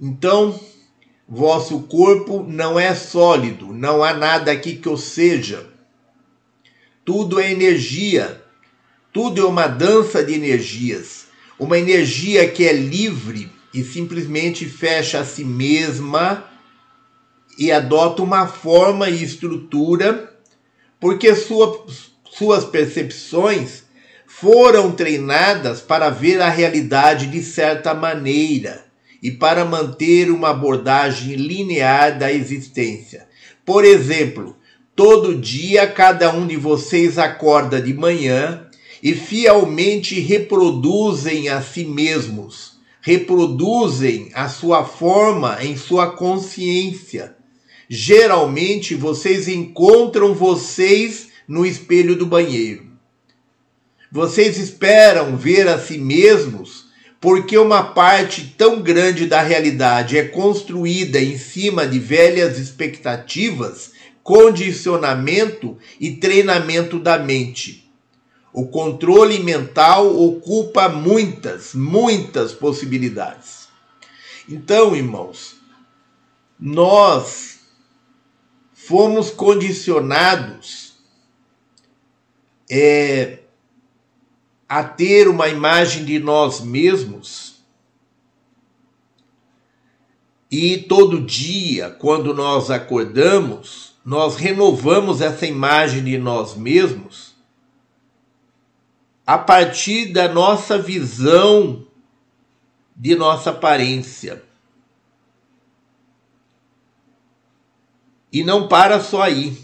Então, 0.00 0.60
vosso 1.28 1.80
corpo 1.88 2.44
não 2.46 2.78
é 2.78 2.94
sólido, 2.94 3.72
não 3.72 4.04
há 4.04 4.14
nada 4.14 4.52
aqui 4.52 4.76
que 4.76 4.88
o 4.88 4.96
seja. 4.96 5.68
Tudo 7.04 7.40
é 7.40 7.50
energia 7.50 8.45
tudo 9.16 9.40
é 9.40 9.44
uma 9.46 9.66
dança 9.66 10.22
de 10.22 10.34
energias, 10.34 11.28
uma 11.58 11.78
energia 11.78 12.46
que 12.46 12.68
é 12.68 12.72
livre 12.74 13.50
e 13.72 13.82
simplesmente 13.82 14.66
fecha 14.66 15.20
a 15.20 15.24
si 15.24 15.42
mesma 15.42 16.44
e 17.58 17.72
adota 17.72 18.22
uma 18.22 18.46
forma 18.46 19.08
e 19.08 19.24
estrutura, 19.24 20.34
porque 21.00 21.34
sua, 21.34 21.86
suas 22.30 22.66
percepções 22.66 23.84
foram 24.26 24.92
treinadas 24.92 25.80
para 25.80 26.10
ver 26.10 26.42
a 26.42 26.50
realidade 26.50 27.26
de 27.28 27.42
certa 27.42 27.94
maneira 27.94 28.84
e 29.22 29.30
para 29.30 29.64
manter 29.64 30.30
uma 30.30 30.50
abordagem 30.50 31.36
linear 31.36 32.18
da 32.18 32.30
existência. 32.30 33.26
Por 33.64 33.82
exemplo, 33.82 34.54
todo 34.94 35.34
dia 35.34 35.86
cada 35.86 36.30
um 36.34 36.46
de 36.46 36.58
vocês 36.58 37.18
acorda 37.18 37.80
de 37.80 37.94
manhã 37.94 38.65
e 39.06 39.14
fielmente 39.14 40.18
reproduzem 40.18 41.48
a 41.48 41.62
si 41.62 41.84
mesmos, 41.84 42.72
reproduzem 43.00 44.32
a 44.34 44.48
sua 44.48 44.84
forma 44.84 45.58
em 45.64 45.76
sua 45.76 46.10
consciência. 46.10 47.36
Geralmente 47.88 48.96
vocês 48.96 49.46
encontram 49.46 50.34
vocês 50.34 51.28
no 51.46 51.64
espelho 51.64 52.16
do 52.16 52.26
banheiro. 52.26 52.84
Vocês 54.10 54.58
esperam 54.58 55.36
ver 55.36 55.68
a 55.68 55.78
si 55.78 55.98
mesmos 55.98 56.86
porque 57.20 57.56
uma 57.56 57.84
parte 57.84 58.56
tão 58.58 58.82
grande 58.82 59.26
da 59.26 59.40
realidade 59.40 60.18
é 60.18 60.24
construída 60.24 61.20
em 61.20 61.38
cima 61.38 61.86
de 61.86 62.00
velhas 62.00 62.58
expectativas, 62.58 63.92
condicionamento 64.24 65.78
e 66.00 66.10
treinamento 66.16 66.98
da 66.98 67.16
mente 67.20 67.85
o 68.56 68.66
controle 68.66 69.40
mental 69.40 70.18
ocupa 70.18 70.88
muitas, 70.88 71.74
muitas 71.74 72.54
possibilidades. 72.54 73.68
Então, 74.48 74.96
irmãos, 74.96 75.56
nós 76.58 77.60
fomos 78.72 79.28
condicionados 79.28 80.94
é, 82.70 83.40
a 84.66 84.82
ter 84.82 85.28
uma 85.28 85.50
imagem 85.50 86.06
de 86.06 86.18
nós 86.18 86.62
mesmos 86.62 87.56
e 90.50 90.78
todo 90.78 91.20
dia, 91.20 91.90
quando 91.90 92.32
nós 92.32 92.70
acordamos, 92.70 93.96
nós 94.02 94.36
renovamos 94.36 95.20
essa 95.20 95.44
imagem 95.44 96.02
de 96.02 96.16
nós 96.16 96.54
mesmos 96.54 97.25
a 99.26 99.36
partir 99.36 100.12
da 100.12 100.28
nossa 100.28 100.78
visão 100.78 101.84
de 102.94 103.16
nossa 103.16 103.50
aparência. 103.50 104.42
E 108.32 108.44
não 108.44 108.68
para 108.68 109.00
só 109.00 109.22
aí. 109.22 109.58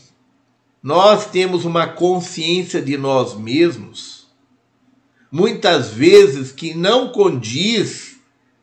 Nós 0.83 1.27
temos 1.27 1.65
uma 1.65 1.87
consciência 1.87 2.83
de 2.83 2.99
nós 2.99 3.35
mesmos, 3.35 4.27
muitas 5.31 5.91
vezes 5.91 6.51
que 6.51 6.75
não 6.75 7.13
condiz 7.13 8.17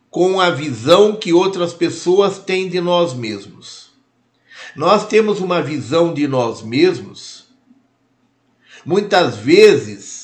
com 0.10 0.42
a 0.42 0.50
visão 0.50 1.16
que 1.16 1.32
outras 1.32 1.74
pessoas 1.74 2.38
têm 2.38 2.68
de 2.68 2.82
nós 2.82 3.14
mesmos. 3.14 3.92
Nós 4.76 5.08
temos 5.08 5.40
uma 5.40 5.62
visão 5.62 6.14
de 6.14 6.28
nós 6.28 6.62
mesmos, 6.62 7.48
muitas 8.86 9.38
vezes 9.38 10.19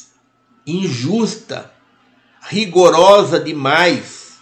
injusta, 0.66 1.72
rigorosa 2.42 3.40
demais. 3.40 4.38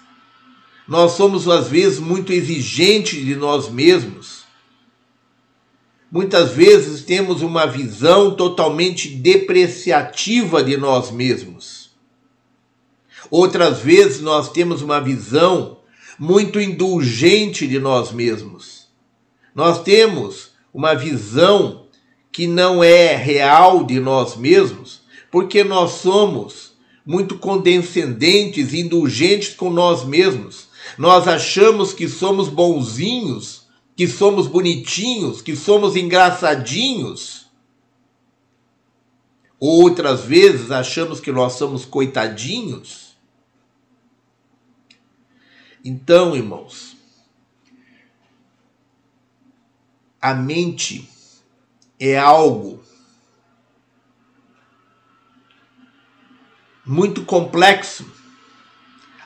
Nós 0.87 1.13
somos, 1.13 1.47
às 1.47 1.67
vezes, 1.67 1.99
muito 1.99 2.31
exigentes 2.33 3.23
de 3.23 3.35
nós 3.35 3.69
mesmos. 3.69 4.43
Muitas 6.11 6.51
vezes 6.51 7.03
temos 7.03 7.41
uma 7.41 7.65
visão 7.65 8.35
totalmente 8.35 9.09
depreciativa 9.09 10.63
de 10.63 10.77
nós 10.77 11.09
mesmos. 11.09 11.91
Outras 13.31 13.79
vezes 13.79 14.21
nós 14.21 14.51
temos 14.51 14.81
uma 14.81 14.99
visão 14.99 15.79
muito 16.19 16.59
indulgente 16.59 17.67
de 17.67 17.79
nós 17.79 18.11
mesmos. 18.11 18.87
Nós 19.55 19.81
temos 19.81 20.51
uma 20.73 20.93
visão 20.93 21.87
que 22.31 22.47
não 22.47 22.83
é 22.83 23.15
real 23.15 23.83
de 23.83 23.99
nós 23.99 24.35
mesmos, 24.35 25.02
porque 25.33 25.63
nós 25.63 25.93
somos 25.93 26.73
muito 27.03 27.39
condescendentes, 27.39 28.71
indulgentes 28.71 29.55
com 29.55 29.71
nós 29.71 30.05
mesmos. 30.05 30.67
Nós 30.95 31.27
achamos 31.27 31.91
que 31.91 32.07
somos 32.07 32.49
bonzinhos, 32.49 33.65
que 33.95 34.07
somos 34.07 34.45
bonitinhos, 34.45 35.41
que 35.41 35.55
somos 35.55 35.95
engraçadinhos. 35.95 37.47
Outras 39.59 40.23
vezes 40.23 40.69
achamos 40.69 41.19
que 41.19 41.31
nós 41.31 41.53
somos 41.53 41.83
coitadinhos. 41.83 43.17
Então, 45.83 46.35
irmãos, 46.35 46.95
a 50.21 50.35
mente 50.35 51.09
é 51.99 52.19
algo 52.19 52.83
muito 56.85 57.23
complexo. 57.23 58.05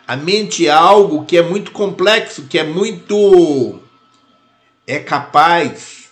A 0.07 0.15
mente 0.15 0.67
é 0.67 0.71
algo 0.71 1.25
que 1.25 1.37
é 1.37 1.41
muito 1.41 1.71
complexo, 1.71 2.47
que 2.47 2.57
é 2.57 2.63
muito. 2.63 3.79
é 4.85 4.99
capaz 4.99 6.09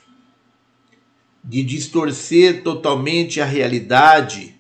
de 1.44 1.64
distorcer 1.64 2.64
totalmente 2.64 3.40
a 3.40 3.46
realidade, 3.46 4.60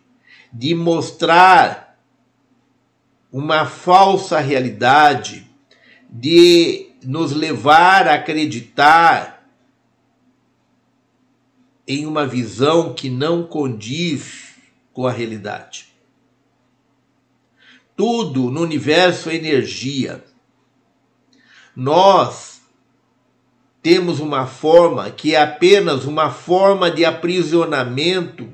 de 0.53 0.75
mostrar 0.75 1.99
uma 3.31 3.65
falsa 3.65 4.39
realidade, 4.39 5.49
de 6.07 6.91
nos 7.03 7.31
levar 7.31 8.07
a 8.07 8.14
acreditar 8.14 9.49
em 11.88 12.05
uma 12.05 12.25
visão 12.25 12.93
que 12.93 13.09
não 13.09 13.43
condiz 13.43 14.55
com 14.93 15.05
a 15.05 15.11
realidade. 15.11 15.94
Tudo 17.95 18.51
no 18.51 18.61
universo 18.61 19.30
é 19.30 19.35
energia. 19.35 20.24
Nós 21.75 22.61
temos 23.82 24.19
uma 24.19 24.48
forma 24.48 25.11
que 25.11 25.35
é 25.35 25.41
apenas 25.41 26.06
uma 26.06 26.32
forma 26.32 26.90
de 26.90 27.06
aprisionamento 27.06 28.51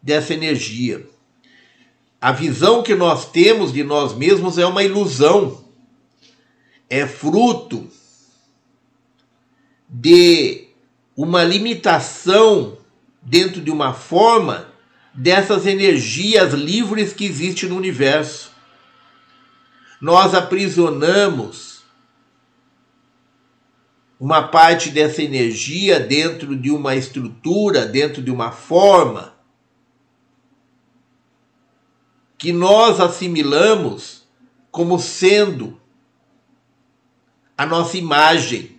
dessa 0.00 0.32
energia. 0.32 1.06
A 2.20 2.32
visão 2.32 2.82
que 2.82 2.94
nós 2.94 3.30
temos 3.30 3.72
de 3.72 3.84
nós 3.84 4.14
mesmos 4.14 4.58
é 4.58 4.66
uma 4.66 4.82
ilusão. 4.82 5.64
É 6.88 7.06
fruto 7.06 7.88
de 9.88 10.68
uma 11.16 11.42
limitação 11.44 12.78
dentro 13.20 13.60
de 13.60 13.70
uma 13.70 13.92
forma 13.92 14.67
dessas 15.14 15.66
energias 15.66 16.52
livres 16.52 17.12
que 17.12 17.24
existem 17.24 17.68
no 17.68 17.76
universo. 17.76 18.50
Nós 20.00 20.34
aprisionamos 20.34 21.82
uma 24.18 24.48
parte 24.48 24.90
dessa 24.90 25.22
energia 25.22 26.00
dentro 26.00 26.56
de 26.56 26.70
uma 26.70 26.94
estrutura, 26.96 27.86
dentro 27.86 28.22
de 28.22 28.30
uma 28.30 28.50
forma 28.50 29.34
que 32.36 32.52
nós 32.52 33.00
assimilamos 33.00 34.22
como 34.70 34.98
sendo 34.98 35.80
a 37.56 37.66
nossa 37.66 37.96
imagem. 37.96 38.78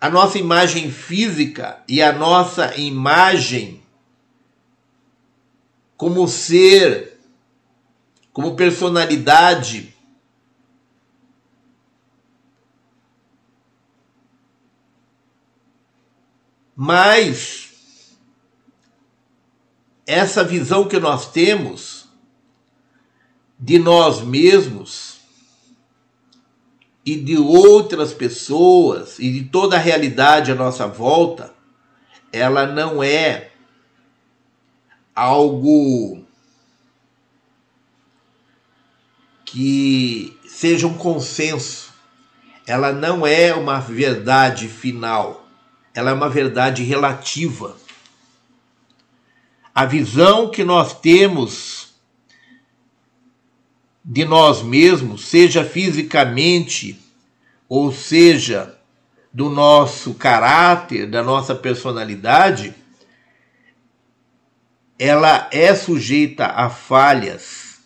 A 0.00 0.10
nossa 0.10 0.36
imagem 0.36 0.90
física 0.90 1.80
e 1.86 2.02
a 2.02 2.12
nossa 2.12 2.76
imagem 2.76 3.81
como 6.02 6.26
ser, 6.26 7.16
como 8.32 8.56
personalidade. 8.56 9.94
Mas 16.74 18.16
essa 20.04 20.42
visão 20.42 20.88
que 20.88 20.98
nós 20.98 21.30
temos 21.30 22.08
de 23.56 23.78
nós 23.78 24.22
mesmos 24.22 25.20
e 27.06 27.14
de 27.14 27.38
outras 27.38 28.12
pessoas 28.12 29.20
e 29.20 29.30
de 29.30 29.44
toda 29.44 29.76
a 29.76 29.78
realidade 29.78 30.50
à 30.50 30.56
nossa 30.56 30.88
volta, 30.88 31.54
ela 32.32 32.66
não 32.66 33.00
é 33.04 33.51
algo 35.14 36.24
que 39.44 40.38
seja 40.46 40.86
um 40.86 40.94
consenso. 40.94 41.92
Ela 42.66 42.92
não 42.92 43.26
é 43.26 43.54
uma 43.54 43.80
verdade 43.80 44.68
final 44.68 45.42
ela 45.94 46.10
é 46.10 46.14
uma 46.14 46.28
verdade 46.28 46.82
relativa. 46.82 47.76
A 49.74 49.84
visão 49.84 50.50
que 50.50 50.64
nós 50.64 50.98
temos 50.98 51.92
de 54.04 54.24
nós 54.24 54.62
mesmos, 54.62 55.26
seja 55.26 55.64
fisicamente 55.64 56.98
ou 57.68 57.92
seja 57.92 58.76
do 59.32 59.48
nosso 59.48 60.14
caráter, 60.14 61.08
da 61.08 61.22
nossa 61.22 61.54
personalidade, 61.54 62.74
ela 65.02 65.48
é 65.52 65.74
sujeita 65.74 66.46
a 66.46 66.68
falhas. 66.70 67.80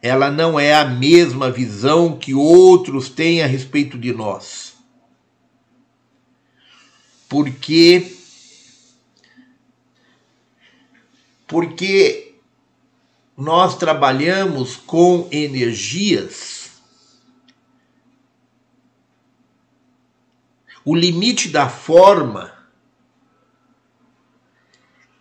Ela 0.00 0.30
não 0.30 0.58
é 0.58 0.74
a 0.74 0.84
mesma 0.84 1.50
visão 1.50 2.16
que 2.16 2.34
outros 2.34 3.08
têm 3.08 3.42
a 3.42 3.46
respeito 3.46 3.98
de 3.98 4.12
nós 4.12 4.68
porque 7.28 8.16
porque 11.46 12.34
nós 13.36 13.76
trabalhamos 13.76 14.76
com 14.76 15.28
energias 15.30 16.70
o 20.84 20.94
limite 20.94 21.50
da 21.50 21.68
forma 21.68 22.57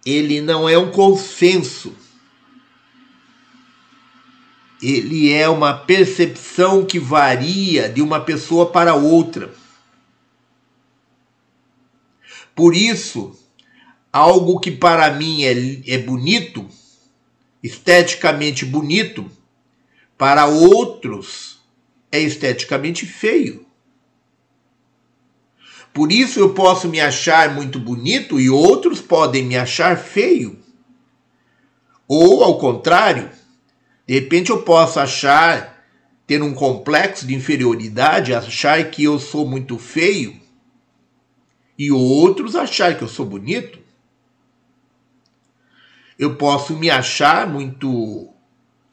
ele 0.09 0.41
não 0.41 0.67
é 0.67 0.77
um 0.77 0.91
consenso 0.91 1.93
ele 4.81 5.33
é 5.33 5.49
uma 5.49 5.73
percepção 5.73 6.85
que 6.85 6.99
varia 6.99 7.89
de 7.89 8.01
uma 8.01 8.19
pessoa 8.19 8.67
para 8.71 8.93
outra 8.93 9.53
por 12.57 12.75
isso, 12.75 13.37
algo 14.11 14.59
que 14.59 14.71
para 14.71 15.11
mim 15.11 15.43
é, 15.43 15.53
é 15.93 15.99
bonito, 15.99 16.67
esteticamente 17.61 18.65
bonito, 18.65 19.29
para 20.17 20.47
outros 20.47 21.59
é 22.11 22.19
esteticamente 22.19 23.05
feio. 23.05 23.66
Por 25.97 26.11
isso 26.11 26.39
eu 26.39 26.53
posso 26.53 26.87
me 26.87 26.99
achar 26.99 27.55
muito 27.55 27.79
bonito 27.79 28.39
e 28.39 28.51
outros 28.51 29.01
podem 29.01 29.43
me 29.43 29.57
achar 29.57 29.97
feio. 29.97 30.59
Ou 32.07 32.43
ao 32.43 32.59
contrário, 32.59 33.31
de 34.05 34.13
repente 34.13 34.51
eu 34.51 34.61
posso 34.61 34.99
achar, 34.99 35.83
ter 36.27 36.43
um 36.43 36.53
complexo 36.53 37.25
de 37.25 37.33
inferioridade, 37.33 38.31
achar 38.31 38.91
que 38.91 39.05
eu 39.05 39.17
sou 39.17 39.43
muito 39.43 39.79
feio 39.79 40.39
e 41.75 41.91
outros 41.91 42.55
acharem 42.55 42.95
que 42.95 43.03
eu 43.03 43.07
sou 43.07 43.25
bonito. 43.25 43.79
Eu 46.19 46.35
posso 46.35 46.77
me 46.77 46.91
achar 46.91 47.49
muito 47.49 48.29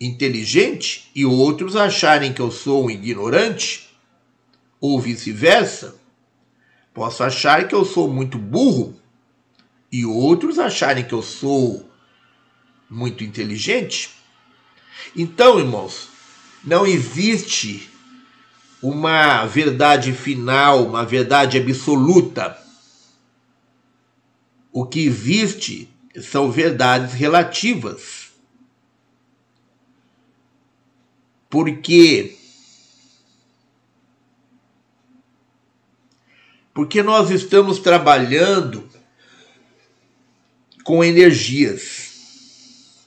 inteligente 0.01 1.11
e 1.15 1.27
outros 1.27 1.77
acharem 1.77 2.33
que 2.33 2.41
eu 2.41 2.51
sou 2.51 2.87
um 2.87 2.91
ignorante, 2.91 3.95
ou 4.81 4.99
vice-versa. 4.99 6.03
Posso 6.95 7.23
achar 7.23 7.69
que 7.69 7.75
eu 7.75 7.85
sou 7.85 8.09
muito 8.09 8.39
burro 8.39 8.99
e 9.93 10.07
outros 10.07 10.59
acharem 10.59 11.05
que 11.05 11.13
eu 11.13 11.23
sou 11.23 11.91
muito 12.89 13.23
inteligente. 13.23 14.11
Então, 15.15 15.59
irmãos, 15.59 16.09
não 16.65 16.87
existe 16.87 17.91
uma 18.81 19.45
verdade 19.45 20.13
final, 20.13 20.87
uma 20.87 21.05
verdade 21.05 21.59
absoluta 21.59 22.65
o 24.75 24.85
que 24.85 25.07
existe 25.07 25.89
são 26.21 26.51
verdades 26.51 27.15
relativas. 27.15 28.33
Porque 31.49 32.37
porque 36.75 37.05
nós 37.05 37.31
estamos 37.31 37.79
trabalhando 37.79 38.91
com 40.83 41.05
energias 41.05 43.07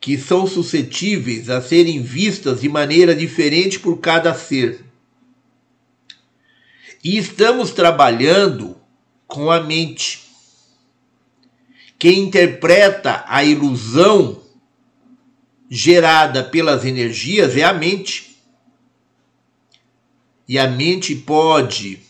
que 0.00 0.18
são 0.18 0.46
suscetíveis 0.46 1.48
a 1.48 1.62
serem 1.62 2.02
vistas 2.02 2.60
de 2.60 2.68
maneira 2.68 3.14
diferente 3.14 3.80
por 3.80 4.00
cada 4.00 4.34
ser. 4.34 4.84
E 7.02 7.16
estamos 7.16 7.70
trabalhando 7.70 8.76
com 9.26 9.50
a 9.50 9.62
mente. 9.62 10.24
Quem 11.98 12.18
interpreta 12.18 13.24
a 13.26 13.42
ilusão 13.44 14.42
gerada 15.70 16.44
pelas 16.44 16.84
energias 16.84 17.56
é 17.56 17.62
a 17.62 17.72
mente. 17.72 18.33
E 20.48 20.58
a 20.58 20.68
mente 20.68 21.14
pode 21.14 22.00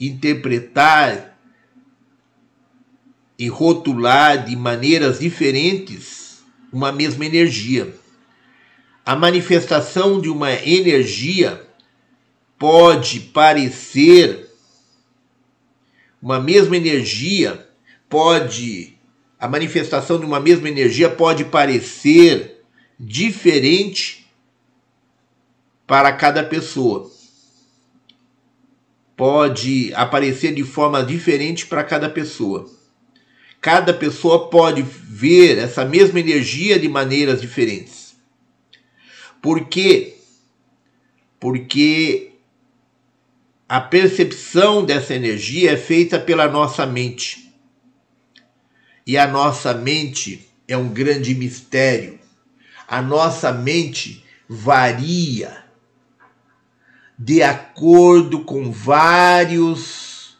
interpretar 0.00 1.38
e 3.38 3.48
rotular 3.48 4.44
de 4.44 4.56
maneiras 4.56 5.18
diferentes 5.18 6.42
uma 6.72 6.90
mesma 6.90 7.26
energia. 7.26 7.94
A 9.04 9.14
manifestação 9.14 10.20
de 10.20 10.28
uma 10.28 10.52
energia 10.52 11.62
pode 12.58 13.20
parecer 13.20 14.44
uma 16.24 16.40
mesma 16.40 16.74
energia 16.74 17.68
pode, 18.08 18.96
a 19.38 19.46
manifestação 19.46 20.18
de 20.18 20.24
uma 20.24 20.40
mesma 20.40 20.70
energia 20.70 21.10
pode 21.10 21.44
parecer 21.44 22.64
diferente 22.98 24.26
para 25.86 26.10
cada 26.12 26.42
pessoa. 26.42 27.12
Pode 29.16 29.92
aparecer 29.94 30.54
de 30.54 30.64
forma 30.64 31.02
diferente 31.04 31.66
para 31.66 31.84
cada 31.84 32.08
pessoa. 32.08 32.68
Cada 33.60 33.94
pessoa 33.94 34.50
pode 34.50 34.82
ver 34.82 35.58
essa 35.58 35.84
mesma 35.84 36.20
energia 36.20 36.78
de 36.78 36.88
maneiras 36.88 37.40
diferentes. 37.40 38.14
Por 39.40 39.66
quê? 39.66 40.16
Porque 41.40 42.32
a 43.68 43.80
percepção 43.80 44.84
dessa 44.84 45.14
energia 45.14 45.72
é 45.72 45.76
feita 45.76 46.18
pela 46.18 46.48
nossa 46.48 46.84
mente. 46.84 47.54
E 49.06 49.16
a 49.16 49.26
nossa 49.26 49.72
mente 49.72 50.48
é 50.68 50.76
um 50.76 50.88
grande 50.88 51.34
mistério. 51.34 52.18
A 52.86 53.00
nossa 53.00 53.52
mente 53.52 54.24
varia 54.48 55.63
de 57.24 57.42
acordo 57.42 58.40
com 58.40 58.70
vários 58.70 60.36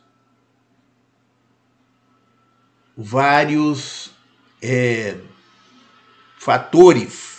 vários 2.95 4.11
é, 4.61 5.17
fatores 6.37 7.39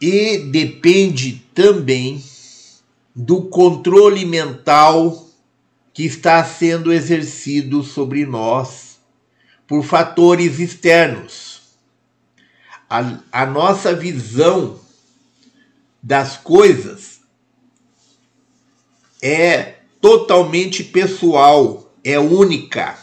e 0.00 0.38
depende 0.38 1.44
também 1.54 2.20
do 3.14 3.42
controle 3.42 4.24
mental 4.24 5.28
que 5.92 6.02
está 6.02 6.42
sendo 6.42 6.92
exercido 6.92 7.84
sobre 7.84 8.26
nós 8.26 8.98
por 9.64 9.84
fatores 9.84 10.58
externos. 10.58 11.78
A, 12.90 13.20
a 13.30 13.46
nossa 13.46 13.94
visão 13.94 14.82
das 16.04 16.36
coisas 16.36 17.22
é 19.22 19.76
totalmente 20.02 20.84
pessoal, 20.84 21.96
é 22.04 22.18
única. 22.18 22.98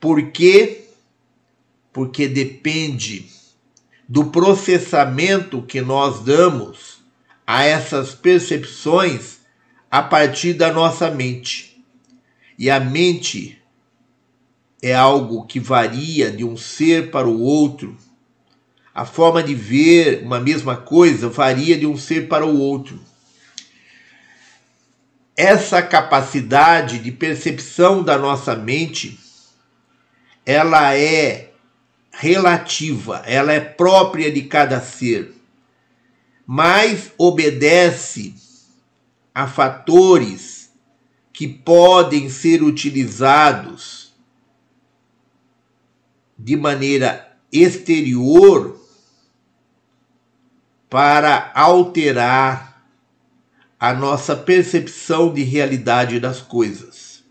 Por 0.00 0.32
quê? 0.32 0.88
Porque 1.92 2.26
depende 2.26 3.30
do 4.08 4.24
processamento 4.32 5.62
que 5.62 5.80
nós 5.80 6.24
damos 6.24 6.98
a 7.46 7.62
essas 7.62 8.12
percepções 8.12 9.38
a 9.88 10.02
partir 10.02 10.54
da 10.54 10.72
nossa 10.72 11.08
mente. 11.08 11.84
E 12.58 12.68
a 12.68 12.80
mente 12.80 13.62
é 14.82 14.92
algo 14.92 15.46
que 15.46 15.60
varia 15.60 16.32
de 16.32 16.42
um 16.42 16.56
ser 16.56 17.12
para 17.12 17.28
o 17.28 17.40
outro. 17.40 17.96
A 18.96 19.04
forma 19.04 19.42
de 19.42 19.54
ver 19.54 20.22
uma 20.22 20.40
mesma 20.40 20.74
coisa 20.74 21.28
varia 21.28 21.76
de 21.76 21.86
um 21.86 21.98
ser 21.98 22.28
para 22.28 22.46
o 22.46 22.58
outro. 22.58 22.98
Essa 25.36 25.82
capacidade 25.82 27.00
de 27.00 27.12
percepção 27.12 28.02
da 28.02 28.16
nossa 28.16 28.56
mente, 28.56 29.20
ela 30.46 30.96
é 30.96 31.50
relativa, 32.10 33.22
ela 33.26 33.52
é 33.52 33.60
própria 33.60 34.32
de 34.32 34.40
cada 34.44 34.80
ser, 34.80 35.34
mas 36.46 37.12
obedece 37.18 38.34
a 39.34 39.46
fatores 39.46 40.72
que 41.34 41.46
podem 41.46 42.30
ser 42.30 42.62
utilizados 42.62 44.14
de 46.38 46.56
maneira 46.56 47.36
exterior 47.52 48.85
para 50.88 51.50
alterar 51.54 52.82
a 53.78 53.92
nossa 53.92 54.34
percepção 54.34 55.32
de 55.32 55.42
realidade 55.42 56.18
das 56.18 56.40
coisas. 56.40 57.24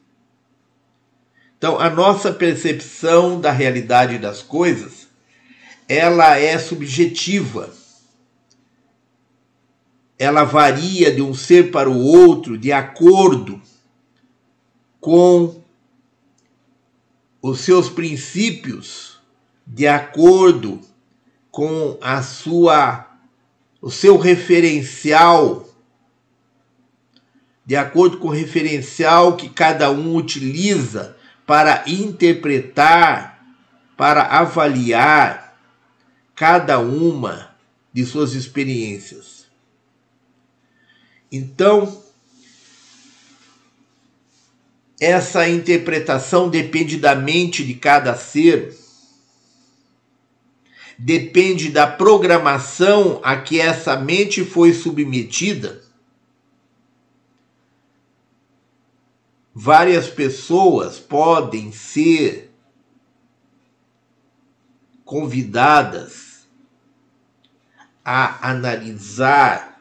Então, 1.58 1.80
a 1.80 1.90
nossa 1.90 2.32
percepção 2.32 3.40
da 3.40 3.51
realidade 3.51 4.19
das 4.19 4.42
coisas, 4.42 5.08
ela 5.88 6.38
é 6.38 6.59
subjetiva. 6.59 7.74
Ela 10.19 10.43
varia 10.43 11.11
de 11.11 11.22
um 11.22 11.34
ser 11.34 11.72
para 11.72 11.90
o 11.90 11.98
outro 11.98 12.58
de 12.58 12.72
acordo 12.72 13.61
com 15.00 15.61
os 17.42 17.61
seus 17.61 17.90
princípios, 17.90 19.19
de 19.66 19.88
acordo 19.88 20.82
com 21.51 21.98
a 22.01 22.22
sua 22.22 23.14
o 23.85 23.91
seu 23.91 24.17
referencial 24.17 25.69
de 27.64 27.75
acordo 27.75 28.17
com 28.17 28.30
o 28.30 28.31
referencial 28.31 29.38
que 29.38 29.47
cada 29.47 29.91
um 29.91 30.15
utiliza 30.15 31.15
para 31.45 31.83
interpretar, 31.85 33.45
para 33.95 34.23
avaliar 34.23 35.55
cada 36.33 36.80
uma 36.80 37.55
de 37.93 38.03
suas 38.07 38.33
experiências. 38.33 39.45
Então, 41.31 42.03
essa 44.99 45.47
interpretação 45.47 46.49
depende 46.49 46.97
da 46.97 47.14
mente 47.14 47.64
de 47.64 47.75
cada 47.75 48.15
ser, 48.15 48.75
depende 50.98 51.69
da 51.69 51.85
programação 51.85 53.19
a 53.24 53.35
que 53.38 53.59
essa 53.59 53.98
mente 53.98 54.43
foi 54.43 54.74
submetida. 54.74 55.83
Várias 59.53 60.07
pessoas 60.07 60.99
podem 60.99 61.72
ser 61.72 62.53
convidadas 65.06 66.45
a 68.03 68.49
analisar 68.49 69.80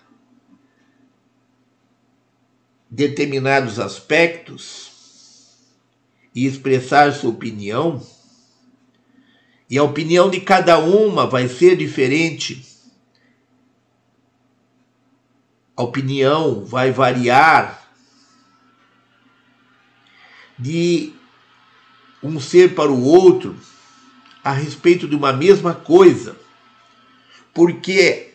determinados 2.88 3.80
aspectos 3.80 4.92
e 6.34 6.46
expressar 6.46 7.12
sua 7.12 7.30
opinião, 7.30 8.00
e 9.74 9.78
a 9.78 9.82
opinião 9.82 10.30
de 10.30 10.40
cada 10.40 10.78
uma 10.78 11.26
vai 11.26 11.48
ser 11.48 11.76
diferente. 11.76 12.64
A 15.76 15.82
opinião 15.82 16.64
vai 16.64 16.92
variar 16.92 17.84
de 20.56 21.12
um 22.22 22.38
ser 22.38 22.76
para 22.76 22.92
o 22.92 23.02
outro 23.02 23.58
a 24.44 24.52
respeito 24.52 25.08
de 25.08 25.16
uma 25.16 25.32
mesma 25.32 25.74
coisa, 25.74 26.36
porque 27.52 28.32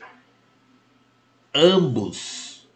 ambos 1.55 2.67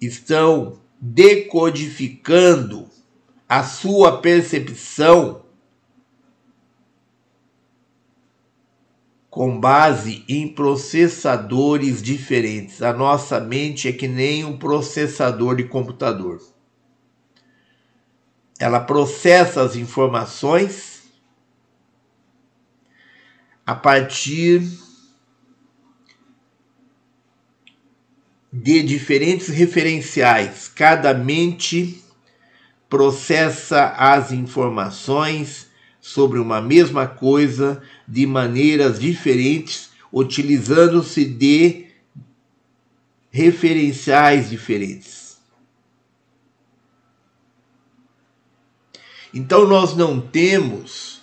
estão 0.00 0.80
decodificando 1.00 2.90
a 3.48 3.62
sua 3.62 4.20
percepção 4.20 5.44
com 9.38 9.56
base 9.60 10.24
em 10.28 10.48
processadores 10.48 12.02
diferentes. 12.02 12.82
A 12.82 12.92
nossa 12.92 13.38
mente 13.38 13.86
é 13.86 13.92
que 13.92 14.08
nem 14.08 14.44
um 14.44 14.58
processador 14.58 15.54
de 15.54 15.62
computador 15.62 16.42
ela 18.58 18.80
processa 18.80 19.62
as 19.62 19.76
informações 19.76 21.04
a 23.64 23.76
partir 23.76 24.60
de 28.52 28.82
diferentes 28.82 29.46
referenciais. 29.46 30.66
Cada 30.66 31.14
mente 31.14 32.02
processa 32.88 33.90
as 33.90 34.32
informações 34.32 35.68
sobre 36.00 36.40
uma 36.40 36.60
mesma 36.60 37.06
coisa 37.06 37.80
de 38.08 38.26
maneiras 38.26 38.98
diferentes, 38.98 39.90
utilizando-se 40.10 41.26
de 41.26 41.88
referenciais 43.30 44.48
diferentes. 44.48 45.36
Então 49.32 49.68
nós 49.68 49.94
não 49.94 50.18
temos 50.18 51.20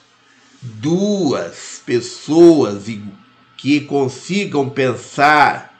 duas 0.62 1.82
pessoas 1.84 2.86
que 3.58 3.82
consigam 3.82 4.70
pensar 4.70 5.76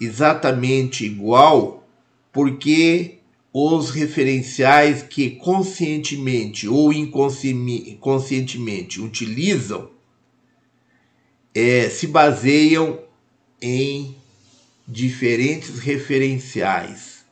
exatamente 0.00 1.04
igual, 1.06 1.88
porque 2.32 3.18
os 3.58 3.88
referenciais 3.88 5.02
que 5.02 5.30
conscientemente 5.30 6.68
ou 6.68 6.92
inconscientemente 6.92 9.00
utilizam 9.00 9.90
é, 11.54 11.88
se 11.88 12.06
baseiam 12.06 13.00
em 13.62 14.14
diferentes 14.86 15.78
referenciais, 15.78 17.24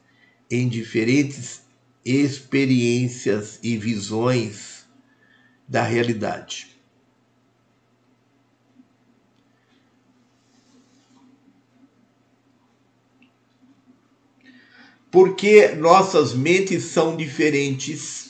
em 0.50 0.66
diferentes 0.66 1.60
experiências 2.02 3.58
e 3.62 3.76
visões 3.76 4.86
da 5.68 5.82
realidade. 5.82 6.73
Porque 15.15 15.68
nossas 15.68 16.34
mentes 16.34 16.86
são 16.86 17.17
diferentes 17.17 18.25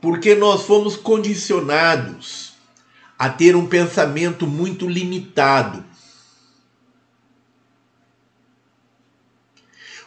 porque 0.00 0.36
nós 0.36 0.62
fomos 0.62 0.94
condicionados 0.94 2.52
a 3.18 3.28
ter 3.28 3.56
um 3.56 3.66
pensamento 3.66 4.46
muito 4.46 4.88
limitado. 4.88 5.84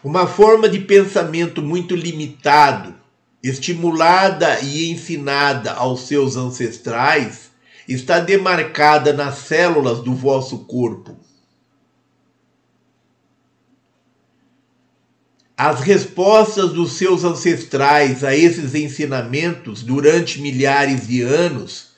Uma 0.02 0.26
forma 0.26 0.70
de 0.70 0.80
pensamento 0.80 1.62
muito 1.62 1.94
limitado, 1.94 2.99
estimulada 3.42 4.60
e 4.62 4.92
ensinada 4.92 5.72
aos 5.72 6.08
seus 6.08 6.36
ancestrais, 6.36 7.50
está 7.88 8.20
demarcada 8.20 9.14
nas 9.14 9.40
células 9.40 10.00
do 10.00 10.14
vosso 10.14 10.60
corpo. 10.66 11.18
As 15.58 15.82
respostas 15.82 16.72
dos 16.72 16.94
seus 16.94 17.24
ancestrais 17.24 18.24
a 18.24 18.36
esses 18.36 18.76
ensinamentos 18.76 19.84
durante 19.84 20.40
milhares 20.40 21.08
de 21.08 21.22
anos 21.22 21.90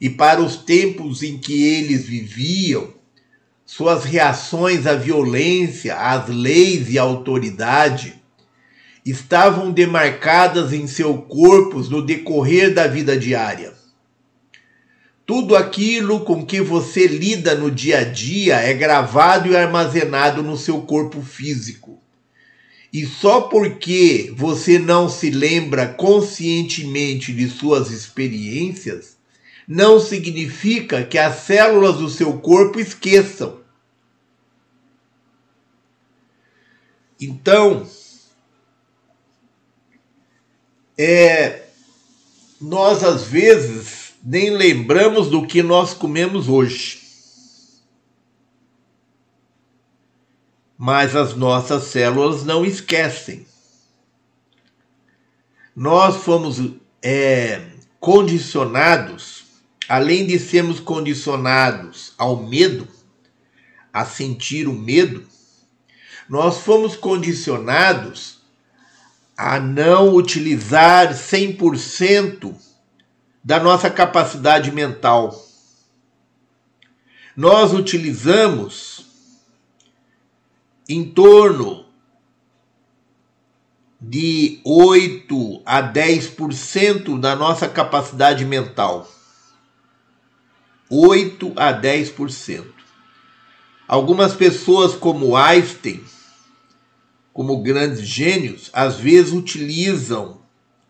e 0.00 0.08
para 0.08 0.40
os 0.40 0.56
tempos 0.56 1.22
em 1.22 1.36
que 1.36 1.64
eles 1.64 2.04
viviam, 2.04 2.94
suas 3.66 4.04
reações 4.04 4.86
à 4.86 4.94
violência, 4.94 5.96
às 5.96 6.28
leis 6.28 6.88
e 6.90 6.98
à 6.98 7.02
autoridade, 7.02 8.17
estavam 9.10 9.70
demarcadas 9.70 10.72
em 10.72 10.86
seu 10.86 11.16
corpo 11.18 11.80
no 11.80 12.04
decorrer 12.04 12.74
da 12.74 12.86
vida 12.86 13.16
diária. 13.16 13.72
Tudo 15.24 15.54
aquilo 15.54 16.20
com 16.20 16.44
que 16.44 16.60
você 16.60 17.06
lida 17.06 17.54
no 17.54 17.70
dia 17.70 17.98
a 17.98 18.04
dia 18.04 18.56
é 18.56 18.72
gravado 18.72 19.48
e 19.48 19.56
armazenado 19.56 20.42
no 20.42 20.56
seu 20.56 20.82
corpo 20.82 21.22
físico. 21.22 22.00
E 22.92 23.04
só 23.04 23.42
porque 23.42 24.32
você 24.34 24.78
não 24.78 25.08
se 25.08 25.30
lembra 25.30 25.86
conscientemente 25.86 27.32
de 27.32 27.48
suas 27.48 27.90
experiências, 27.90 29.18
não 29.66 30.00
significa 30.00 31.04
que 31.04 31.18
as 31.18 31.40
células 31.40 31.98
do 31.98 32.08
seu 32.08 32.38
corpo 32.38 32.80
esqueçam. 32.80 33.58
Então, 37.20 37.86
é, 40.98 41.62
nós 42.60 43.04
às 43.04 43.22
vezes 43.22 44.14
nem 44.22 44.50
lembramos 44.50 45.28
do 45.30 45.46
que 45.46 45.62
nós 45.62 45.94
comemos 45.94 46.48
hoje. 46.48 47.08
mas 50.78 51.16
as 51.16 51.34
nossas 51.34 51.84
células 51.84 52.44
não 52.44 52.64
esquecem. 52.64 53.44
Nós 55.74 56.22
fomos 56.22 56.60
é, 57.02 57.60
condicionados, 57.98 59.44
além 59.88 60.24
de 60.24 60.38
sermos 60.38 60.78
condicionados 60.78 62.14
ao 62.16 62.36
medo, 62.36 62.86
a 63.92 64.04
sentir 64.04 64.68
o 64.68 64.72
medo, 64.72 65.26
nós 66.28 66.58
fomos 66.58 66.94
condicionados 66.94 68.37
a 69.38 69.60
não 69.60 70.14
utilizar 70.14 71.14
100% 71.14 72.56
da 73.44 73.60
nossa 73.60 73.88
capacidade 73.88 74.72
mental. 74.72 75.32
Nós 77.36 77.72
utilizamos 77.72 79.06
em 80.88 81.04
torno 81.04 81.86
de 84.00 84.60
8 84.64 85.62
a 85.64 85.84
10% 85.84 87.20
da 87.20 87.36
nossa 87.36 87.68
capacidade 87.68 88.44
mental. 88.44 89.08
8 90.90 91.52
a 91.54 91.72
10%. 91.72 92.64
Algumas 93.86 94.34
pessoas, 94.34 94.96
como 94.96 95.36
Einstein, 95.36 96.02
como 97.38 97.62
grandes 97.62 98.00
gênios, 98.00 98.68
às 98.72 98.96
vezes 98.96 99.32
utilizam 99.32 100.40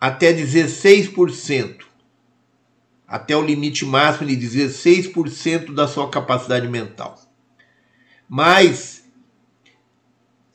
até 0.00 0.32
16%, 0.32 1.80
até 3.06 3.36
o 3.36 3.44
limite 3.44 3.84
máximo 3.84 4.30
de 4.30 4.34
16% 4.34 5.74
da 5.74 5.86
sua 5.86 6.08
capacidade 6.08 6.66
mental. 6.66 7.20
Mas 8.26 9.04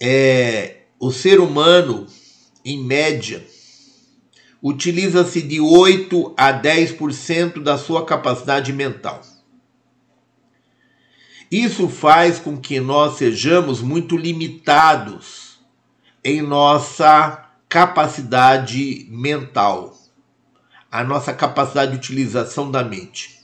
é, 0.02 0.78
o 1.00 1.12
ser 1.12 1.40
humano, 1.40 2.08
em 2.66 2.84
média, 2.84 3.46
utiliza-se 4.64 5.44
de 5.44 5.60
8 5.60 6.34
a 6.36 6.60
10% 6.60 7.62
da 7.62 7.78
sua 7.78 8.04
capacidade 8.04 8.74
mental. 8.74 9.22
Isso 11.52 11.88
faz 11.88 12.40
com 12.40 12.58
que 12.58 12.80
nós 12.80 13.20
sejamos 13.20 13.80
muito 13.80 14.18
limitados 14.18 15.43
em 16.24 16.42
nossa 16.42 17.50
capacidade 17.68 19.08
mental, 19.10 19.98
a 20.92 21.04
nossa 21.04 21.34
capacidade 21.34 21.92
de 21.92 21.98
utilização 21.98 22.72
da 22.72 22.84
mente. 22.84 23.42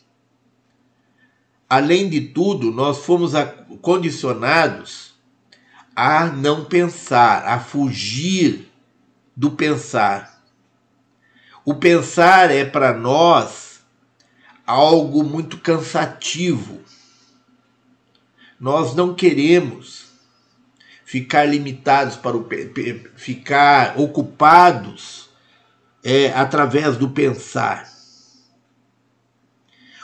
Além 1.70 2.10
de 2.10 2.22
tudo, 2.22 2.72
nós 2.72 3.06
fomos 3.06 3.34
condicionados 3.82 5.14
a 5.96 6.28
não 6.28 6.64
pensar, 6.64 7.46
a 7.46 7.60
fugir 7.60 8.72
do 9.36 9.52
pensar. 9.52 10.42
O 11.66 11.76
pensar 11.76 12.50
é 12.50 12.64
para 12.64 12.94
nós 12.94 13.82
algo 14.66 15.24
muito 15.24 15.58
cansativo. 15.58 16.80
Nós 18.60 18.96
não 18.96 19.14
queremos 19.14 20.09
ficar 21.10 21.44
limitados 21.46 22.16
para 22.16 22.38
o 22.38 22.48
ficar 23.16 24.00
ocupados 24.00 25.28
é, 26.04 26.28
através 26.34 26.98
do 26.98 27.10
pensar. 27.10 27.90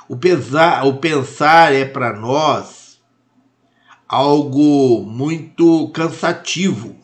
O, 0.09 0.17
pesar, 0.17 0.83
o 0.87 0.97
pensar 0.97 1.75
é 1.75 1.85
para 1.85 2.19
nós 2.19 2.99
algo 4.07 5.03
muito 5.03 5.89
cansativo, 5.89 6.95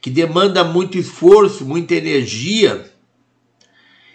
que 0.00 0.08
demanda 0.08 0.64
muito 0.64 0.96
esforço, 0.96 1.66
muita 1.66 1.94
energia 1.94 2.90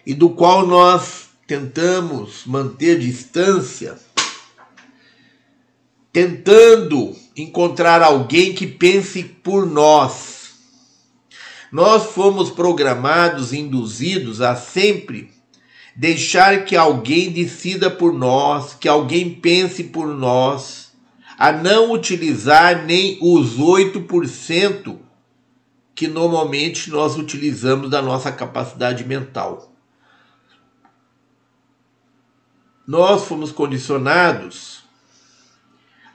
e 0.03 0.15
do 0.15 0.31
qual 0.31 0.65
nós 0.65 1.29
tentamos 1.45 2.47
manter 2.47 2.97
distância, 2.97 3.95
tentando 6.11 7.15
encontrar 7.41 8.01
alguém 8.01 8.53
que 8.53 8.67
pense 8.67 9.23
por 9.23 9.65
nós. 9.65 10.51
Nós 11.71 12.11
fomos 12.11 12.49
programados, 12.49 13.53
induzidos 13.53 14.41
a 14.41 14.55
sempre 14.55 15.31
deixar 15.95 16.65
que 16.65 16.75
alguém 16.75 17.31
decida 17.31 17.89
por 17.89 18.13
nós, 18.13 18.73
que 18.73 18.87
alguém 18.87 19.29
pense 19.29 19.83
por 19.83 20.07
nós 20.07 20.89
a 21.37 21.51
não 21.51 21.91
utilizar 21.91 22.85
nem 22.85 23.17
os 23.21 23.57
8% 23.57 24.97
que 25.95 26.07
normalmente 26.07 26.89
nós 26.89 27.17
utilizamos 27.17 27.89
da 27.89 28.01
nossa 28.01 28.31
capacidade 28.31 29.05
mental. 29.05 29.73
Nós 32.87 33.25
fomos 33.25 33.51
condicionados 33.51 34.78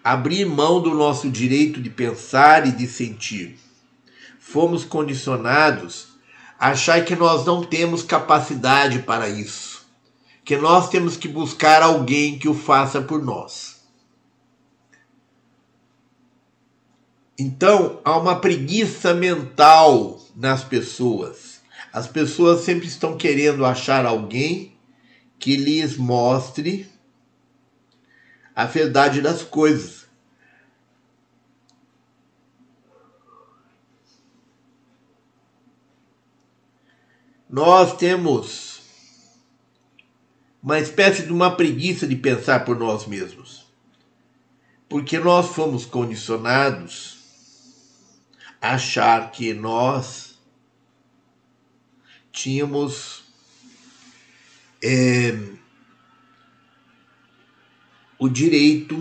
abrir 0.05 0.45
mão 0.45 0.83
do 0.83 0.95
nosso 0.95 1.31
direito 1.31 1.81
de 1.81 1.89
pensar 1.89 2.67
e 2.69 2.73
de 2.73 2.87
sentir. 2.87 3.59
Fomos 4.39 4.85
condicionados 4.85 6.09
a 6.59 6.69
achar 6.73 7.03
que 7.03 7.17
nós 7.17 7.47
não 7.47 7.65
temos 7.65 8.03
capacidade 8.03 8.99
para 8.99 9.31
isso, 9.31 9.87
que 10.45 10.59
nós 10.59 10.91
temos 10.91 11.17
que 11.17 11.27
buscar 11.27 11.83
alguém 11.83 12.39
que 12.39 12.47
o 12.47 12.55
faça 12.55 13.01
por 13.01 13.25
nós. 13.25 13.83
Então, 17.39 18.01
há 18.05 18.17
uma 18.19 18.39
preguiça 18.39 19.15
mental 19.15 20.21
nas 20.37 20.63
pessoas. 20.63 21.61
As 21.91 22.07
pessoas 22.07 22.61
sempre 22.61 22.87
estão 22.87 23.17
querendo 23.17 23.65
achar 23.65 24.05
alguém 24.05 24.77
que 25.39 25.57
lhes 25.57 25.97
mostre 25.97 26.94
a 28.55 28.65
verdade 28.67 29.21
das 29.21 29.43
coisas. 29.43 30.05
Nós 37.49 37.97
temos 37.97 38.83
uma 40.63 40.79
espécie 40.81 41.25
de 41.25 41.33
uma 41.33 41.55
preguiça 41.55 42.07
de 42.07 42.17
pensar 42.17 42.65
por 42.65 42.79
nós 42.79 43.07
mesmos. 43.07 43.67
Porque 44.89 45.19
nós 45.19 45.49
fomos 45.49 45.85
condicionados 45.85 47.19
achar 48.61 49.31
que 49.31 49.53
nós 49.53 50.39
tínhamos 52.33 53.25
é, 54.83 55.54
o 58.19 58.29
direito 58.29 58.99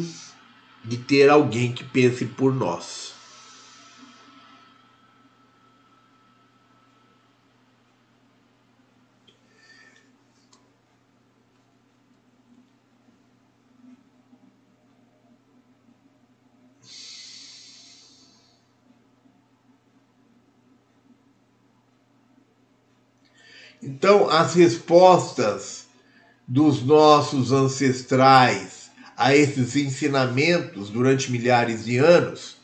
de 0.83 0.97
ter 0.97 1.29
alguém 1.29 1.71
que 1.71 1.83
pense 1.83 2.25
por 2.25 2.53
nós. 2.53 3.13
Então, 23.81 24.29
as 24.29 24.53
respostas 24.53 25.87
dos 26.47 26.83
nossos 26.83 27.51
ancestrais 27.51 28.82
a 29.23 29.33
esses 29.33 29.77
ensinamentos 29.77 30.89
durante 30.89 31.31
milhares 31.31 31.85
de 31.85 31.97
anos 31.97 32.57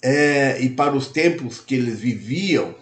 é, 0.00 0.62
e 0.62 0.70
para 0.70 0.94
os 0.94 1.08
tempos 1.08 1.58
que 1.58 1.74
eles 1.74 1.98
viviam, 1.98 2.76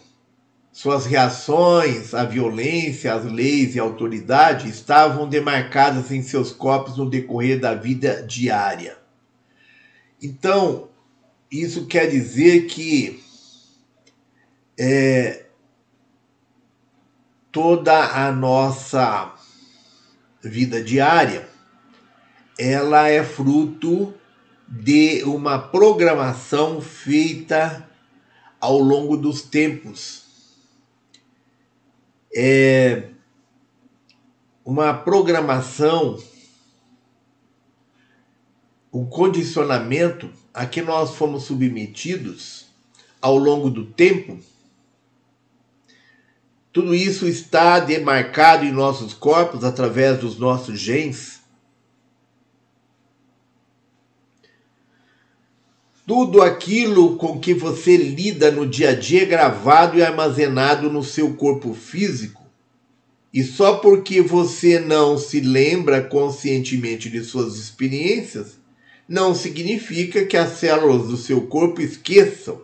suas 0.71 1.07
reações 1.07 2.13
à 2.13 2.25
violência, 2.25 3.15
às 3.15 3.25
leis 3.25 3.75
e 3.75 3.81
à 3.81 3.83
autoridade 3.83 4.69
estavam 4.69 5.27
demarcadas 5.27 6.11
em 6.11 6.23
seus 6.23 6.53
corpos 6.53 6.99
no 6.99 7.09
decorrer 7.09 7.59
da 7.59 7.73
vida 7.75 8.23
diária. 8.23 8.99
Então, 10.23 10.91
isso 11.51 11.87
quer 11.87 12.11
dizer 12.11 12.67
que 12.67 13.25
é, 14.79 15.47
toda 17.51 18.27
a 18.27 18.31
nossa 18.31 19.35
vida 20.43 20.85
diária 20.85 21.48
ela 22.59 23.09
é 23.09 23.23
fruto 23.23 24.13
de 24.67 25.23
uma 25.23 25.59
programação 25.59 26.81
feita 26.81 27.89
ao 28.61 28.79
longo 28.81 29.17
dos 29.17 29.43
tempos. 29.43 30.27
É 32.35 33.11
uma 34.65 34.93
programação, 34.93 36.23
um 38.93 39.07
condicionamento 39.07 40.31
a 40.53 40.67
que 40.67 40.83
nós 40.83 41.15
fomos 41.15 41.45
submetidos 41.45 42.67
ao 43.23 43.39
longo 43.39 43.71
do 43.71 43.87
tempo. 43.87 44.39
Tudo 46.73 46.95
isso 46.95 47.27
está 47.27 47.81
demarcado 47.81 48.65
em 48.65 48.73
nossos 48.73 49.15
corpos 49.15 49.65
através 49.65 50.19
dos 50.19 50.39
nossos 50.39 50.79
genes 50.79 51.38
Tudo 56.09 56.41
aquilo 56.41 57.17
com 57.17 57.39
que 57.39 57.53
você 57.53 57.95
lida 57.95 58.51
no 58.51 58.67
dia 58.67 58.93
a 58.93 58.95
dia 58.95 59.25
é 59.25 59.27
gravado 59.27 59.99
e 59.99 60.03
armazenado 60.03 60.91
no 60.91 61.05
seu 61.05 61.35
corpo 61.35 61.75
físico. 61.75 62.47
E 63.31 63.45
só 63.45 63.77
porque 63.77 64.23
você 64.23 64.81
não 64.81 65.19
se 65.19 65.39
lembra 65.39 66.01
conscientemente 66.01 67.11
de 67.11 67.23
suas 67.23 67.57
experiências, 67.57 68.59
não 69.07 69.35
significa 69.35 70.25
que 70.25 70.35
as 70.35 70.53
células 70.53 71.09
do 71.09 71.17
seu 71.19 71.43
corpo 71.43 71.83
esqueçam. 71.83 72.63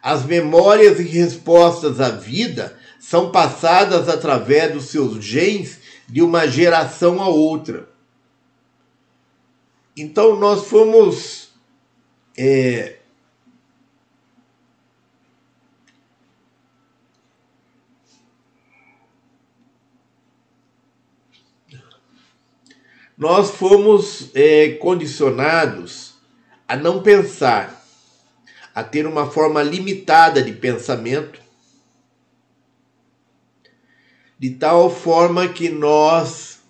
As 0.00 0.24
memórias 0.24 1.00
e 1.00 1.02
respostas 1.02 2.00
à 2.00 2.10
vida 2.10 2.78
são 3.00 3.32
passadas 3.32 4.08
através 4.08 4.72
dos 4.72 4.84
seus 4.84 5.24
genes 5.24 5.80
de 6.08 6.22
uma 6.22 6.46
geração 6.46 7.20
a 7.20 7.26
outra. 7.26 7.88
Então 9.96 10.38
nós 10.38 10.68
fomos 10.68 11.47
é, 12.40 13.00
nós 23.16 23.50
fomos 23.50 24.30
é, 24.36 24.74
condicionados 24.74 26.14
a 26.68 26.76
não 26.76 27.02
pensar, 27.02 27.84
a 28.72 28.84
ter 28.84 29.04
uma 29.04 29.28
forma 29.28 29.60
limitada 29.60 30.40
de 30.40 30.52
pensamento, 30.52 31.40
de 34.38 34.50
tal 34.50 34.88
forma 34.88 35.48
que 35.48 35.68
nós 35.68 36.60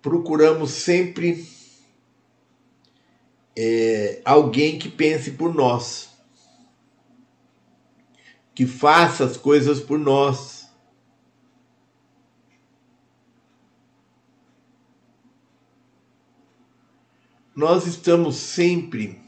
procuramos 0.00 0.70
sempre 0.70 1.44
é, 3.56 4.22
alguém 4.24 4.78
que 4.78 4.88
pense 4.88 5.32
por 5.32 5.54
nós, 5.54 6.10
que 8.54 8.66
faça 8.66 9.24
as 9.24 9.36
coisas 9.36 9.80
por 9.80 9.98
nós. 9.98 10.62
Nós 17.54 17.86
estamos 17.86 18.36
sempre 18.36 19.20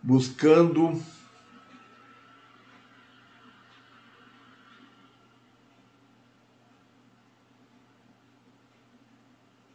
buscando 0.00 1.02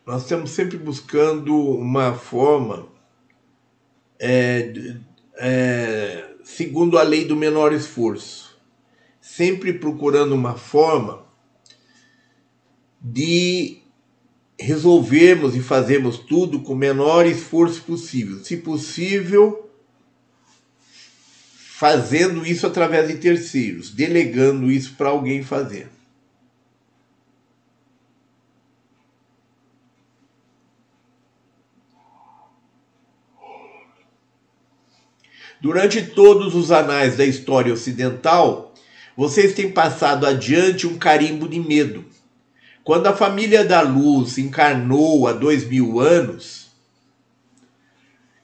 nós 0.10 0.24
estamos 0.24 0.50
sempre 0.50 0.76
buscando 0.76 1.56
uma 1.56 2.16
forma, 2.16 2.88
é, 4.20 4.74
é, 5.38 6.26
segundo 6.44 6.98
a 6.98 7.04
lei 7.04 7.26
do 7.26 7.36
menor 7.36 7.72
esforço, 7.72 8.60
sempre 9.22 9.72
procurando 9.72 10.34
uma 10.34 10.56
forma 10.56 11.24
de 13.00 13.84
resolvermos 14.60 15.56
e 15.56 15.60
fazermos 15.60 16.18
tudo 16.18 16.62
com 16.62 16.74
o 16.74 16.76
menor 16.76 17.28
esforço 17.28 17.84
possível. 17.84 18.44
Se 18.44 18.58
possível, 18.58 19.70
fazendo 21.54 22.44
isso 22.48 22.66
através 22.66 23.10
de 23.10 23.18
terceiros, 23.18 23.92
delegando 23.92 24.72
isso 24.72 24.96
para 24.96 25.10
alguém 25.10 25.44
fazer. 25.44 25.99
Durante 35.62 36.02
todos 36.02 36.56
os 36.56 36.72
anais 36.72 37.18
da 37.18 37.26
história 37.26 37.74
ocidental, 37.74 38.74
vocês 39.16 39.54
têm 39.54 39.70
passado 39.70 40.26
adiante 40.26 40.88
um 40.88 40.98
carimbo 40.98 41.50
de 41.50 41.60
medo. 41.60 42.06
Quando 42.82 43.08
a 43.08 43.16
família 43.16 43.66
da 43.66 43.82
luz 43.82 44.38
encarnou 44.38 45.28
há 45.28 45.34
dois 45.34 45.68
mil 45.68 46.00
anos, 46.00 46.68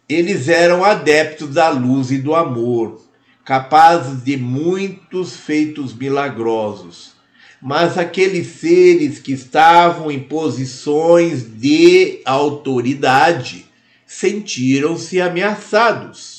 eles 0.09 0.49
eram 0.49 0.83
adeptos 0.83 1.53
da 1.53 1.69
luz 1.69 2.11
e 2.11 2.17
do 2.17 2.35
amor, 2.35 3.01
capazes 3.45 4.21
de 4.21 4.35
muitos 4.35 5.37
feitos 5.37 5.93
milagrosos. 5.93 7.13
Mas 7.61 7.97
aqueles 7.97 8.47
seres 8.47 9.19
que 9.19 9.31
estavam 9.31 10.11
em 10.11 10.19
posições 10.19 11.45
de 11.57 12.19
autoridade 12.25 13.65
sentiram-se 14.05 15.21
ameaçados 15.21 16.34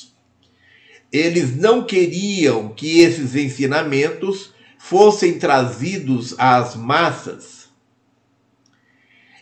eles 1.11 1.55
não 1.55 1.83
queriam 1.83 2.69
que 2.69 2.99
esses 2.99 3.35
ensinamentos 3.35 4.53
fossem 4.77 5.39
trazidos 5.39 6.35
às 6.37 6.75
massas. 6.75 7.67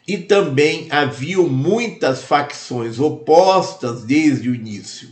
E 0.07 0.17
também 0.17 0.87
haviam 0.91 1.47
muitas 1.49 2.23
facções 2.23 2.99
opostas 2.99 4.03
desde 4.03 4.49
o 4.49 4.55
início. 4.55 5.09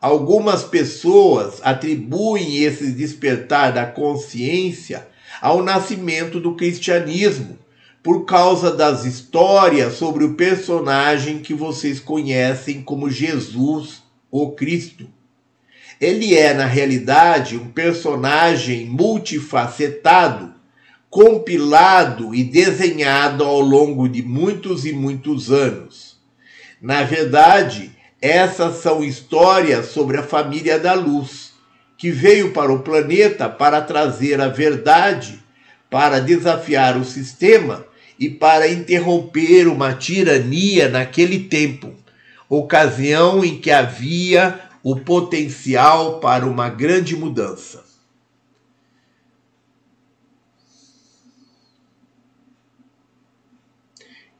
Algumas 0.00 0.62
pessoas 0.62 1.60
atribuem 1.62 2.58
esse 2.62 2.92
despertar 2.92 3.72
da 3.72 3.86
consciência 3.86 5.08
ao 5.40 5.62
nascimento 5.62 6.38
do 6.38 6.54
cristianismo, 6.54 7.58
por 8.02 8.24
causa 8.24 8.70
das 8.70 9.04
histórias 9.04 9.94
sobre 9.94 10.24
o 10.24 10.34
personagem 10.34 11.40
que 11.40 11.52
vocês 11.52 11.98
conhecem 11.98 12.80
como 12.82 13.10
Jesus, 13.10 14.02
o 14.30 14.52
Cristo. 14.52 15.08
Ele 16.00 16.36
é, 16.36 16.54
na 16.54 16.66
realidade, 16.66 17.56
um 17.56 17.70
personagem 17.70 18.86
multifacetado, 18.86 20.54
compilado 21.10 22.34
e 22.34 22.44
desenhado 22.44 23.42
ao 23.42 23.60
longo 23.60 24.08
de 24.08 24.22
muitos 24.22 24.86
e 24.86 24.92
muitos 24.92 25.50
anos. 25.50 26.16
Na 26.80 27.02
verdade, 27.02 27.90
essas 28.20 28.76
são 28.76 29.02
histórias 29.02 29.86
sobre 29.86 30.18
a 30.18 30.22
família 30.22 30.78
da 30.78 30.94
luz, 30.94 31.52
que 31.96 32.10
veio 32.10 32.52
para 32.52 32.72
o 32.72 32.80
planeta 32.80 33.48
para 33.48 33.80
trazer 33.80 34.40
a 34.40 34.46
verdade, 34.46 35.42
para 35.90 36.20
desafiar 36.20 36.96
o 36.96 37.04
sistema 37.04 37.84
e 38.18 38.28
para 38.28 38.68
interromper 38.68 39.66
uma 39.66 39.94
tirania 39.94 40.88
naquele 40.88 41.40
tempo, 41.40 41.92
ocasião 42.48 43.44
em 43.44 43.58
que 43.58 43.70
havia 43.72 44.67
o 44.82 44.96
potencial 44.96 46.20
para 46.20 46.46
uma 46.46 46.68
grande 46.68 47.16
mudança. 47.16 47.84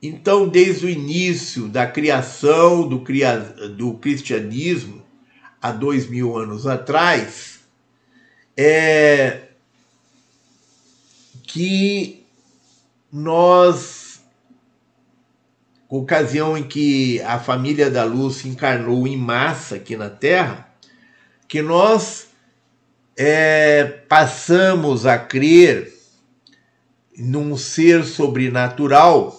Então, 0.01 0.49
desde 0.49 0.87
o 0.87 0.89
início 0.89 1.69
da 1.69 1.85
criação 1.87 2.89
do, 2.89 3.05
do 3.77 3.95
cristianismo, 3.95 5.03
há 5.61 5.73
dois 5.73 6.09
mil 6.09 6.37
anos 6.37 6.67
atrás, 6.69 7.61
é 8.57 9.49
que 11.43 12.25
nós, 13.11 14.08
ocasião 15.89 16.57
em 16.57 16.65
que 16.65 17.21
a 17.23 17.39
família 17.39 17.91
da 17.91 18.05
luz 18.05 18.37
se 18.37 18.49
encarnou 18.49 19.07
em 19.07 19.17
massa 19.17 19.77
aqui 19.77 19.97
na 19.97 20.11
Terra, 20.11 20.69
que 21.47 21.63
nós 21.63 22.29
é, 23.17 23.85
passamos 24.09 25.07
a 25.07 25.19
crer 25.19 25.93
num 27.17 27.57
ser 27.57 28.05
sobrenatural 28.05 29.37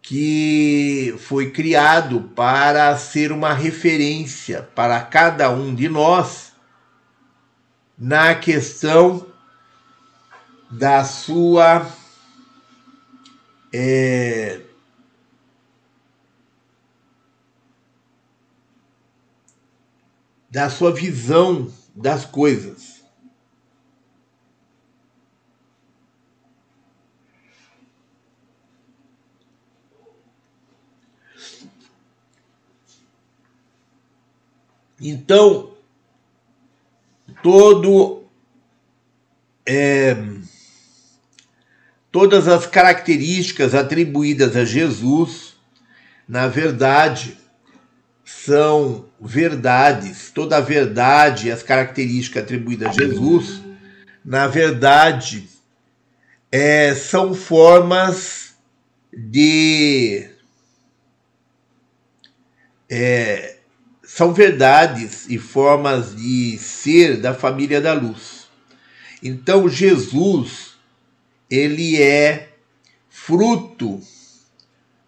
que 0.00 1.14
foi 1.18 1.50
criado 1.50 2.30
para 2.36 2.94
ser 2.98 3.32
uma 3.32 3.54
referência 3.54 4.62
para 4.74 5.00
cada 5.00 5.50
um 5.50 5.74
de 5.74 5.88
nós 5.88 6.52
na 7.96 8.34
questão 8.34 9.26
da 10.70 11.02
sua 11.04 11.86
é, 13.76 14.60
da 20.48 20.70
sua 20.70 20.92
visão 20.94 21.68
das 21.92 22.24
coisas. 22.24 23.02
Então, 35.00 35.74
todo 37.42 38.22
é, 39.66 40.14
todas 42.14 42.46
as 42.46 42.64
características 42.64 43.74
atribuídas 43.74 44.56
a 44.56 44.64
Jesus, 44.64 45.56
na 46.28 46.46
verdade, 46.46 47.36
são 48.24 49.06
verdades. 49.20 50.30
Toda 50.32 50.58
a 50.58 50.60
verdade 50.60 51.50
as 51.50 51.64
características 51.64 52.44
atribuídas 52.44 52.90
a 52.90 52.92
Jesus, 52.92 53.62
na 54.24 54.46
verdade, 54.46 55.48
é, 56.52 56.94
são 56.94 57.34
formas 57.34 58.54
de 59.12 60.28
é, 62.88 63.56
são 64.04 64.32
verdades 64.32 65.26
e 65.28 65.36
formas 65.36 66.14
de 66.14 66.58
ser 66.58 67.16
da 67.16 67.34
família 67.34 67.80
da 67.80 67.92
luz. 67.92 68.46
Então 69.20 69.68
Jesus, 69.68 70.73
ele 71.54 72.00
é 72.00 72.50
fruto 73.08 74.00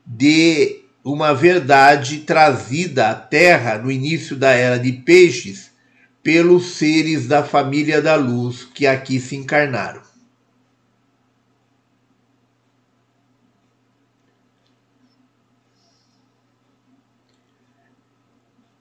de 0.05 0.83
uma 1.05 1.33
verdade 1.33 2.19
trazida 2.21 3.11
à 3.11 3.15
Terra 3.15 3.79
no 3.79 3.91
início 3.91 4.37
da 4.37 4.51
era 4.51 4.79
de 4.79 4.93
peixes 4.93 5.71
pelos 6.23 6.77
seres 6.77 7.27
da 7.27 7.45
família 7.45 8.03
da 8.03 8.17
luz 8.17 8.65
que 8.65 8.87
aqui 8.87 9.21
se 9.21 9.37
encarnaram. 9.37 10.03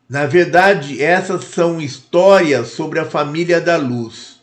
Na 0.07 0.25
verdade, 0.27 1.01
essas 1.01 1.45
são 1.45 1.81
histórias 1.81 2.69
sobre 2.69 2.99
a 2.99 3.05
família 3.05 3.59
da 3.59 3.75
luz, 3.75 4.34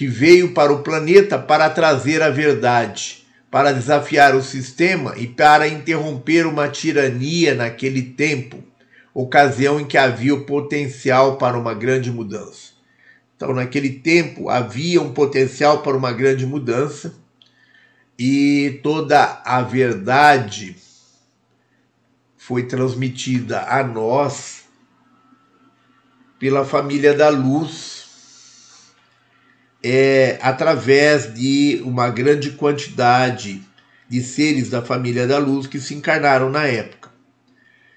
que 0.00 0.06
veio 0.06 0.54
para 0.54 0.72
o 0.72 0.82
planeta 0.82 1.38
para 1.38 1.68
trazer 1.68 2.22
a 2.22 2.30
verdade, 2.30 3.22
para 3.50 3.70
desafiar 3.70 4.34
o 4.34 4.42
sistema 4.42 5.12
e 5.18 5.26
para 5.26 5.68
interromper 5.68 6.46
uma 6.46 6.70
tirania 6.70 7.54
naquele 7.54 8.00
tempo, 8.00 8.64
ocasião 9.12 9.78
em 9.78 9.84
que 9.84 9.98
havia 9.98 10.34
o 10.34 10.46
potencial 10.46 11.36
para 11.36 11.58
uma 11.58 11.74
grande 11.74 12.10
mudança. 12.10 12.70
Então, 13.36 13.52
naquele 13.52 13.90
tempo, 13.90 14.48
havia 14.48 15.02
um 15.02 15.12
potencial 15.12 15.82
para 15.82 15.94
uma 15.94 16.12
grande 16.14 16.46
mudança 16.46 17.16
e 18.18 18.80
toda 18.82 19.42
a 19.44 19.60
verdade 19.60 20.76
foi 22.38 22.62
transmitida 22.62 23.64
a 23.64 23.84
nós 23.84 24.64
pela 26.38 26.64
família 26.64 27.12
da 27.12 27.28
luz 27.28 27.99
é, 29.82 30.38
através 30.42 31.32
de 31.32 31.80
uma 31.84 32.10
grande 32.10 32.50
quantidade 32.50 33.62
de 34.08 34.22
seres 34.22 34.68
da 34.68 34.82
família 34.82 35.26
da 35.26 35.38
luz 35.38 35.66
que 35.66 35.80
se 35.80 35.94
encarnaram 35.94 36.50
na 36.50 36.66
época. 36.66 37.10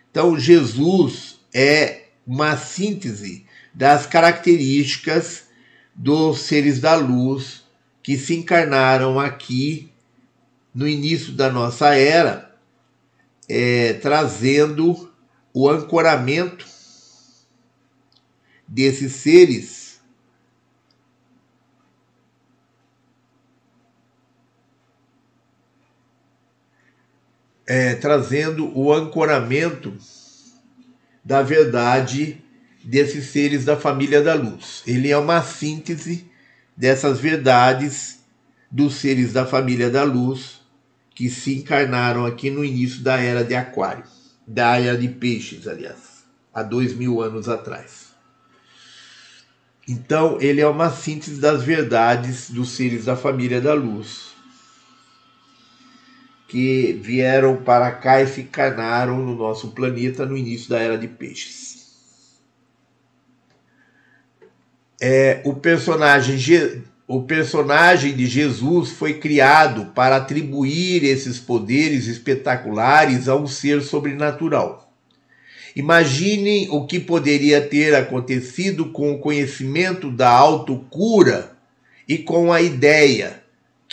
Então, 0.10 0.38
Jesus 0.38 1.40
é 1.54 2.04
uma 2.26 2.56
síntese 2.56 3.46
das 3.74 4.06
características 4.06 5.46
dos 5.96 6.42
seres 6.42 6.80
da 6.80 6.96
luz 6.96 7.64
que 8.02 8.18
se 8.18 8.36
encarnaram 8.36 9.20
aqui 9.20 9.92
no 10.74 10.88
início 10.88 11.34
da 11.34 11.52
nossa 11.52 11.96
era, 11.96 12.56
é, 13.48 13.94
trazendo 13.94 15.12
o 15.54 15.70
ancoramento 15.70 16.66
desses 18.68 19.14
seres 19.14 19.83
é, 27.66 27.96
trazendo 27.96 28.78
o 28.78 28.94
ancoramento 28.94 29.96
da 31.24 31.42
verdade 31.42 32.44
desses 32.84 33.28
seres 33.28 33.64
da 33.64 33.78
família 33.78 34.22
da 34.22 34.34
luz. 34.34 34.84
Ele 34.86 35.10
é 35.10 35.18
uma 35.18 35.42
síntese 35.42 36.30
dessas 36.76 37.20
verdades 37.20 38.20
dos 38.70 38.96
seres 38.96 39.32
da 39.32 39.46
família 39.46 39.90
da 39.90 40.04
luz 40.04 40.62
que 41.16 41.30
se 41.30 41.56
encarnaram 41.56 42.26
aqui 42.26 42.50
no 42.50 42.66
início 42.66 43.02
da 43.02 43.20
era 43.20 43.44
de 43.44 43.56
Aquário, 43.56 44.04
da 44.48 44.80
era 44.80 44.98
de 44.98 45.08
Peixes, 45.08 45.68
aliás, 45.68 46.24
há 46.54 46.64
dois 46.64 46.94
mil 46.94 47.22
anos 47.22 47.48
atrás. 47.48 48.14
Então, 49.88 50.38
ele 50.42 50.62
é 50.62 50.68
uma 50.68 50.90
síntese 50.90 51.40
das 51.40 51.62
verdades 51.62 52.50
dos 52.50 52.70
seres 52.70 53.06
da 53.06 53.16
família 53.16 53.62
da 53.62 53.74
luz, 53.74 54.33
que 56.54 56.94
vieram 57.02 57.58
para 57.64 57.90
cá 57.90 58.22
e 58.22 58.28
se 58.28 58.42
encarnaram 58.42 59.18
no 59.18 59.36
nosso 59.36 59.70
planeta 59.70 60.24
no 60.24 60.38
início 60.38 60.70
da 60.70 60.78
era 60.78 61.00
de 61.00 61.08
peixes. 61.08 62.38
É, 65.02 65.42
o, 65.44 65.56
personagem, 65.56 66.84
o 67.08 67.24
personagem 67.24 68.16
de 68.16 68.28
Jesus 68.28 68.92
foi 68.92 69.16
criado 69.16 69.88
para 69.96 70.18
atribuir 70.18 71.04
esses 71.04 71.40
poderes 71.40 72.06
espetaculares 72.06 73.28
a 73.28 73.36
um 73.36 73.48
ser 73.48 73.82
sobrenatural. 73.82 74.94
Imaginem 75.76 76.68
o 76.70 76.86
que 76.86 77.00
poderia 77.00 77.62
ter 77.62 77.96
acontecido 77.96 78.92
com 78.92 79.12
o 79.12 79.18
conhecimento 79.18 80.12
da 80.12 80.30
autocura 80.30 81.58
e 82.08 82.20
com 82.20 82.54
a 82.54 82.62
ideia 82.62 83.43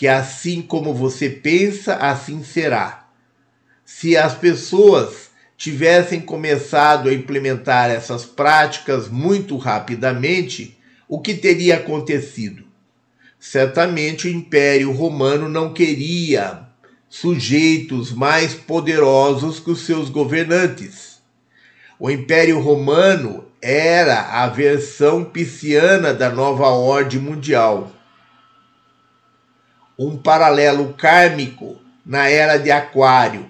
que 0.00 0.08
assim 0.08 0.62
como 0.62 0.94
você 0.94 1.28
pensa, 1.28 1.96
assim 1.96 2.42
será. 2.42 3.06
Se 3.84 4.16
as 4.16 4.34
pessoas 4.34 5.28
tivessem 5.58 6.22
começado 6.22 7.10
a 7.10 7.12
implementar 7.12 7.90
essas 7.90 8.24
práticas 8.24 9.10
muito 9.10 9.58
rapidamente, 9.58 10.74
o 11.06 11.20
que 11.20 11.34
teria 11.34 11.76
acontecido? 11.76 12.64
Certamente 13.38 14.26
o 14.26 14.30
Império 14.30 14.90
Romano 14.90 15.50
não 15.50 15.74
queria 15.74 16.62
sujeitos 17.06 18.10
mais 18.10 18.54
poderosos 18.54 19.60
que 19.60 19.70
os 19.70 19.80
seus 19.84 20.08
governantes 20.08 21.10
o 22.02 22.10
Império 22.10 22.58
Romano 22.60 23.44
era 23.60 24.42
a 24.42 24.48
versão 24.48 25.22
pisciana 25.22 26.14
da 26.14 26.30
nova 26.30 26.68
ordem 26.68 27.20
mundial. 27.20 27.92
Um 30.02 30.16
paralelo 30.16 30.94
kármico 30.94 31.76
na 32.06 32.26
era 32.26 32.56
de 32.56 32.70
Aquário. 32.70 33.44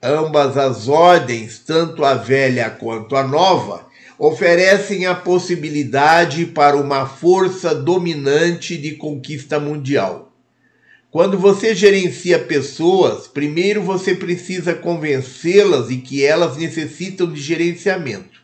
Ambas 0.00 0.56
as 0.56 0.86
ordens, 0.86 1.58
tanto 1.58 2.04
a 2.04 2.14
velha 2.14 2.70
quanto 2.70 3.16
a 3.16 3.26
nova, 3.26 3.84
oferecem 4.16 5.06
a 5.06 5.16
possibilidade 5.16 6.46
para 6.46 6.76
uma 6.76 7.04
força 7.04 7.74
dominante 7.74 8.76
de 8.76 8.92
conquista 8.92 9.58
mundial. 9.58 10.30
Quando 11.10 11.36
você 11.36 11.74
gerencia 11.74 12.38
pessoas, 12.38 13.26
primeiro 13.26 13.82
você 13.82 14.14
precisa 14.14 14.72
convencê-las 14.72 15.88
de 15.88 15.96
que 15.96 16.24
elas 16.24 16.56
necessitam 16.56 17.26
de 17.26 17.40
gerenciamento. 17.40 18.40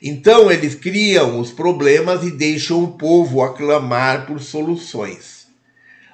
Então 0.00 0.50
eles 0.50 0.74
criam 0.74 1.38
os 1.38 1.52
problemas 1.52 2.24
e 2.24 2.30
deixam 2.30 2.82
o 2.82 2.92
povo 2.92 3.42
aclamar 3.42 4.24
por 4.24 4.40
soluções. 4.40 5.39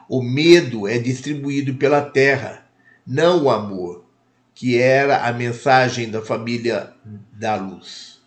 O 0.08 0.22
medo 0.22 0.86
é 0.86 0.98
distribuído 0.98 1.74
pela 1.74 2.00
terra, 2.00 2.66
não 3.06 3.44
o 3.44 3.50
amor, 3.50 4.04
que 4.54 4.78
era 4.78 5.26
a 5.26 5.32
mensagem 5.32 6.08
da 6.10 6.22
família 6.22 6.92
da 7.32 7.56
luz. 7.56 8.20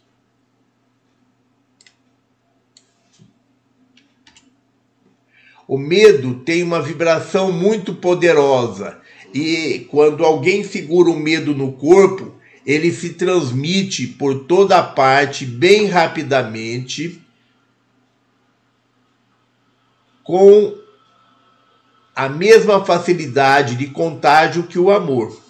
O 5.67 5.77
medo 5.77 6.39
tem 6.39 6.63
uma 6.63 6.81
vibração 6.81 7.51
muito 7.51 7.93
poderosa 7.93 8.99
e 9.33 9.87
quando 9.91 10.25
alguém 10.25 10.63
segura 10.63 11.09
o 11.09 11.19
medo 11.19 11.53
no 11.53 11.73
corpo, 11.73 12.33
ele 12.65 12.91
se 12.91 13.13
transmite 13.13 14.07
por 14.07 14.45
toda 14.45 14.79
a 14.79 14.83
parte 14.83 15.45
bem 15.45 15.85
rapidamente 15.85 17.21
com 20.23 20.75
a 22.19 22.27
mesma 22.27 22.83
facilidade 22.83 23.77
de 23.77 23.87
contágio 23.87 24.67
que 24.67 24.77
o 24.77 24.91
amor. 24.91 25.41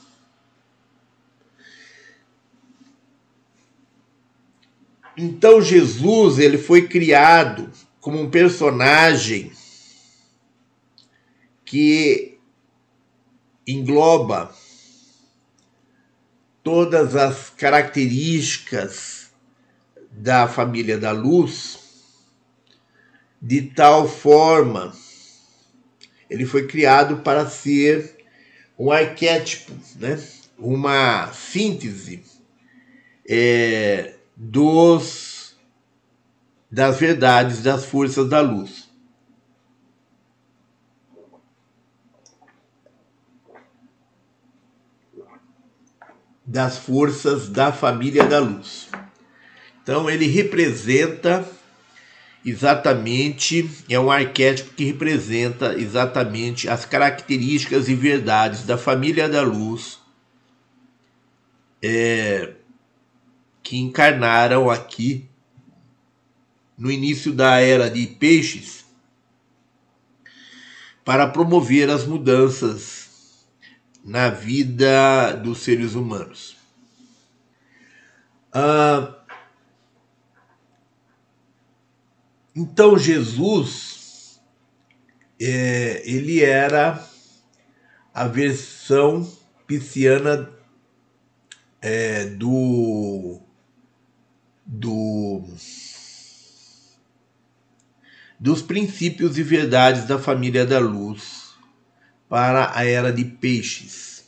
Então 5.18 5.60
Jesus 5.60 6.38
ele 6.38 6.60
foi 6.60 6.88
criado 6.88 7.72
como 8.00 8.22
um 8.22 8.30
personagem 8.30 9.52
que 11.66 12.38
engloba 13.66 14.54
todas 16.62 17.16
as 17.16 17.50
características 17.50 19.32
da 20.12 20.48
família 20.48 21.00
da 21.00 21.10
luz, 21.10 21.80
de 23.42 23.64
tal 23.64 24.08
forma 24.08 24.94
ele 26.30 26.46
foi 26.46 26.68
criado 26.68 27.18
para 27.18 27.48
ser 27.50 28.18
um 28.78 28.92
arquétipo, 28.92 29.74
né? 29.96 30.22
uma 30.58 31.32
síntese 31.34 32.24
é, 33.28 34.16
dos 34.36 35.58
das 36.72 37.00
verdades 37.00 37.64
das 37.64 37.86
forças 37.86 38.30
da 38.30 38.42
luz. 38.42 38.88
das 46.46 46.80
forças 46.80 47.48
da 47.48 47.72
família 47.72 48.26
da 48.26 48.40
luz. 48.40 48.90
Então 49.84 50.10
ele 50.10 50.26
representa 50.26 51.48
exatamente, 52.46 53.70
é 53.90 54.00
um 54.00 54.10
arquétipo 54.10 54.74
que 54.74 54.86
representa 54.86 55.78
exatamente 55.78 56.70
as 56.70 56.86
características 56.86 57.90
e 57.90 57.96
verdades 57.96 58.64
da 58.64 58.78
família 58.78 59.28
da 59.28 59.42
luz 59.42 60.00
é, 61.82 62.54
que 63.62 63.78
encarnaram 63.78 64.70
aqui 64.70 65.28
no 66.78 66.90
início 66.90 67.34
da 67.34 67.60
era 67.60 67.90
de 67.90 68.08
peixes 68.08 68.86
para 71.04 71.28
promover 71.28 71.90
as 71.90 72.06
mudanças 72.06 73.46
na 74.04 74.30
vida 74.30 75.34
dos 75.34 75.60
seres 75.60 75.94
humanos. 75.94 76.56
Ah, 78.54 79.19
então 82.60 82.98
Jesus 82.98 84.42
é, 85.40 86.02
ele 86.04 86.44
era 86.44 87.02
a 88.14 88.28
versão 88.28 89.26
pisciana 89.66 90.52
é, 91.82 92.26
do 92.26 93.40
do 94.66 95.42
dos 98.38 98.62
princípios 98.62 99.38
e 99.38 99.44
verdades 99.44 100.04
da 100.04 100.20
família 100.20 100.66
da 100.66 100.80
luz 100.80 101.54
para 102.28 102.78
a 102.78 102.86
era 102.86 103.14
de 103.14 103.24
peixes. 103.24 104.26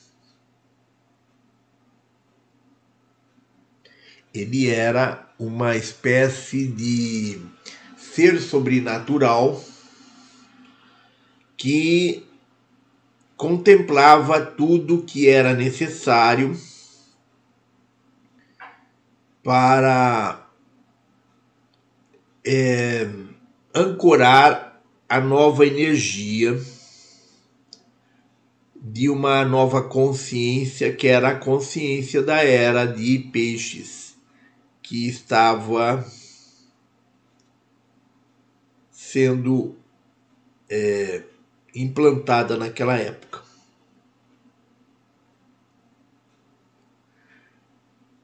Ele 4.34 4.70
era 4.70 5.30
uma 5.38 5.76
espécie 5.76 6.68
de 6.68 7.42
ser 8.14 8.42
sobrenatural 8.42 9.64
que 11.56 12.28
contemplava 13.38 14.42
tudo 14.46 15.04
que 15.04 15.30
era 15.30 15.54
necessário 15.54 16.60
para 19.42 20.46
é, 22.46 23.10
ancorar 23.74 24.82
a 25.08 25.22
nova 25.22 25.66
energia 25.66 26.60
de 28.76 29.10
uma 29.10 29.46
nova 29.46 29.84
consciência, 29.84 30.92
que 30.92 31.08
era 31.08 31.30
a 31.30 31.36
consciência 31.36 32.22
da 32.22 32.44
era 32.44 32.86
de 32.86 33.20
peixes, 33.32 34.18
que 34.82 35.08
estava 35.08 36.06
sendo 39.12 39.76
é, 40.70 41.24
implantada 41.76 42.56
naquela 42.58 42.98
época. 42.98 43.42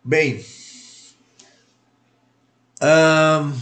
Bem, 0.03 0.45
hum, 2.81 3.53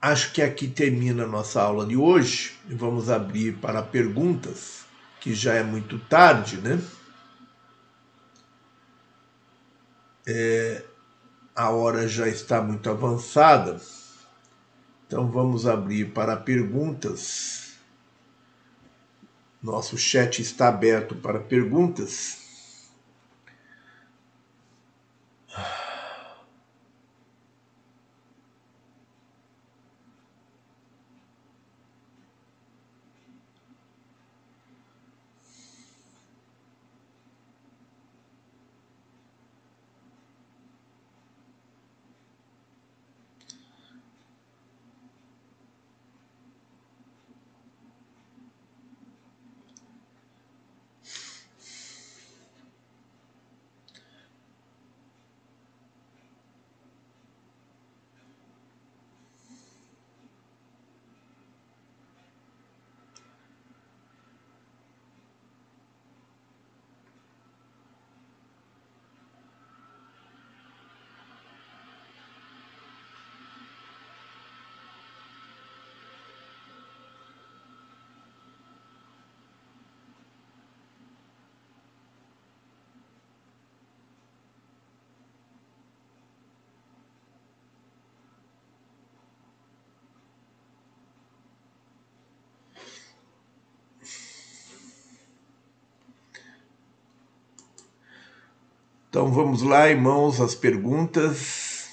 Acho 0.00 0.32
que 0.32 0.40
aqui 0.40 0.68
termina 0.68 1.24
a 1.24 1.26
nossa 1.26 1.60
aula 1.60 1.84
de 1.84 1.96
hoje 1.96 2.52
vamos 2.68 3.10
abrir 3.10 3.56
para 3.56 3.82
perguntas, 3.82 4.84
que 5.20 5.34
já 5.34 5.54
é 5.54 5.62
muito 5.64 5.98
tarde, 5.98 6.56
né? 6.58 6.80
É, 10.24 10.84
a 11.58 11.70
hora 11.70 12.06
já 12.06 12.28
está 12.28 12.62
muito 12.62 12.88
avançada, 12.88 13.80
então 15.04 15.28
vamos 15.28 15.66
abrir 15.66 16.12
para 16.12 16.36
perguntas. 16.36 17.72
Nosso 19.60 19.98
chat 19.98 20.40
está 20.40 20.68
aberto 20.68 21.16
para 21.16 21.40
perguntas. 21.40 22.47
Então 99.18 99.32
vamos 99.32 99.62
lá, 99.62 99.88
irmãos, 99.90 100.40
as 100.40 100.54
perguntas. 100.54 101.88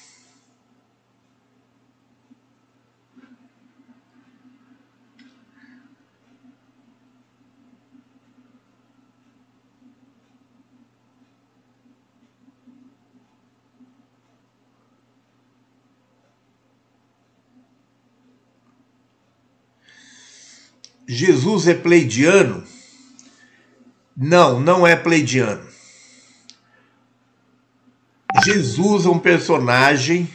Jesus 21.07 21.67
é 21.67 21.73
pleidiano? 21.73 22.63
Não, 24.15 24.59
não 24.59 24.85
é 24.85 24.95
pleidiano. 24.95 25.74
Jesus 28.45 29.05
é 29.05 29.09
um 29.09 29.17
personagem. 29.17 30.29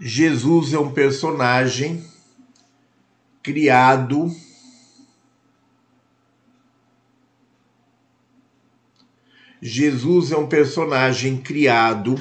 Jesus 0.00 0.72
é 0.72 0.78
um 0.78 0.92
personagem 0.92 2.02
criado 3.42 4.34
Jesus 9.60 10.30
é 10.30 10.36
um 10.36 10.46
personagem 10.46 11.38
criado, 11.38 12.20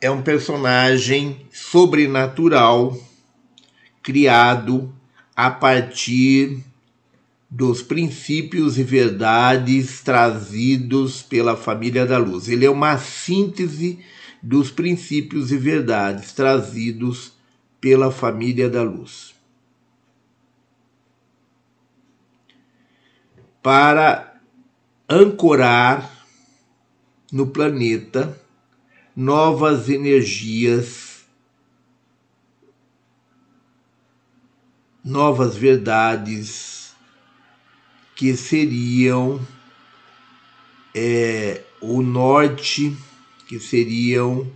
é 0.00 0.10
um 0.10 0.22
personagem 0.22 1.46
sobrenatural, 1.52 2.96
criado 4.02 4.95
a 5.36 5.50
partir 5.50 6.64
dos 7.48 7.82
princípios 7.82 8.78
e 8.78 8.82
verdades 8.82 10.00
trazidos 10.00 11.22
pela 11.22 11.56
família 11.56 12.06
da 12.06 12.16
luz. 12.16 12.48
Ele 12.48 12.64
é 12.64 12.70
uma 12.70 12.98
síntese 12.98 14.00
dos 14.42 14.70
princípios 14.70 15.52
e 15.52 15.56
verdades 15.56 16.32
trazidos 16.32 17.34
pela 17.80 18.10
família 18.10 18.68
da 18.68 18.82
luz. 18.82 19.34
Para 23.62 24.40
ancorar 25.08 26.26
no 27.32 27.48
planeta 27.48 28.40
novas 29.14 29.88
energias, 29.88 31.05
novas 35.06 35.54
verdades 35.54 36.92
que 38.16 38.36
seriam 38.36 39.40
é, 40.92 41.62
o 41.80 42.02
norte, 42.02 42.96
que 43.46 43.60
seriam 43.60 44.52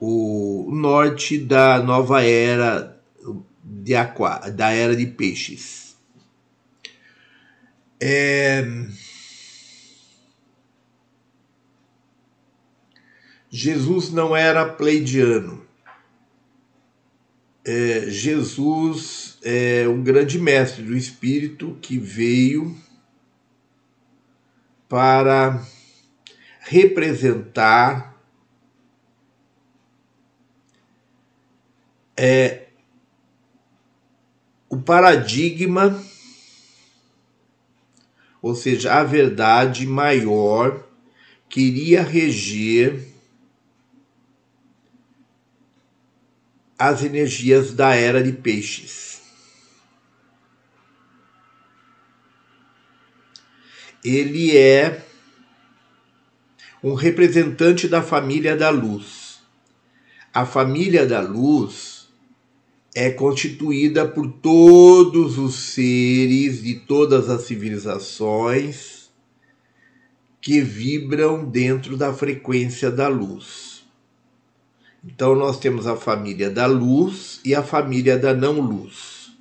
o 0.00 0.68
norte 0.72 1.38
da 1.38 1.80
nova 1.80 2.24
era 2.24 3.00
de 3.62 3.94
aqua, 3.94 4.50
da 4.50 4.70
era 4.72 4.96
de 4.96 5.06
peixes. 5.06 5.96
É, 8.00 8.64
Jesus 13.48 14.10
não 14.10 14.34
era 14.34 14.66
pleidiano. 14.68 15.64
É, 17.64 18.06
Jesus 18.08 19.27
é 19.42 19.88
um 19.88 20.02
grande 20.02 20.38
mestre 20.38 20.82
do 20.82 20.96
Espírito 20.96 21.78
que 21.80 21.98
veio 21.98 22.76
para 24.88 25.62
representar 26.60 28.16
é, 32.16 32.66
o 34.68 34.76
paradigma, 34.76 36.02
ou 38.42 38.54
seja, 38.54 38.94
a 38.94 39.04
verdade 39.04 39.86
maior 39.86 40.84
que 41.48 41.60
iria 41.60 42.02
reger 42.02 43.06
as 46.78 47.02
energias 47.02 47.72
da 47.72 47.94
era 47.94 48.22
de 48.22 48.32
peixes. 48.32 49.07
Ele 54.04 54.56
é 54.56 55.04
um 56.82 56.94
representante 56.94 57.88
da 57.88 58.02
família 58.02 58.56
da 58.56 58.70
luz. 58.70 59.40
A 60.32 60.46
família 60.46 61.04
da 61.06 61.20
luz 61.20 62.08
é 62.94 63.10
constituída 63.10 64.06
por 64.06 64.30
todos 64.30 65.38
os 65.38 65.54
seres 65.54 66.62
de 66.62 66.74
todas 66.74 67.28
as 67.28 67.42
civilizações 67.42 69.10
que 70.40 70.60
vibram 70.60 71.44
dentro 71.44 71.96
da 71.96 72.12
frequência 72.12 72.90
da 72.90 73.08
luz. 73.08 73.84
Então 75.04 75.34
nós 75.34 75.58
temos 75.58 75.86
a 75.86 75.96
família 75.96 76.50
da 76.50 76.66
luz 76.66 77.40
e 77.44 77.54
a 77.54 77.62
família 77.62 78.18
da 78.18 78.34
não 78.34 78.60
luz. 78.60 79.32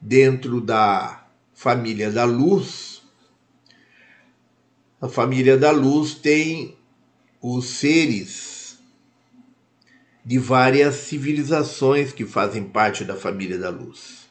Dentro 0.00 0.60
da 0.60 1.19
família 1.60 2.10
da 2.10 2.24
luz, 2.24 3.02
a 4.98 5.10
família 5.10 5.58
da 5.58 5.70
luz 5.70 6.14
tem 6.14 6.74
os 7.38 7.66
seres 7.66 8.78
de 10.24 10.38
várias 10.38 10.94
civilizações 10.94 12.14
que 12.14 12.24
fazem 12.24 12.64
parte 12.64 13.04
da 13.04 13.14
família 13.14 13.58
da 13.58 13.68
luz. 13.68 14.30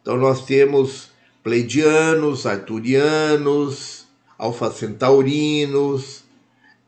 Então 0.00 0.16
nós 0.16 0.46
temos 0.46 1.10
pleidianos, 1.42 2.46
arturianos, 2.46 4.06
alfa-centaurinos, 4.38 6.24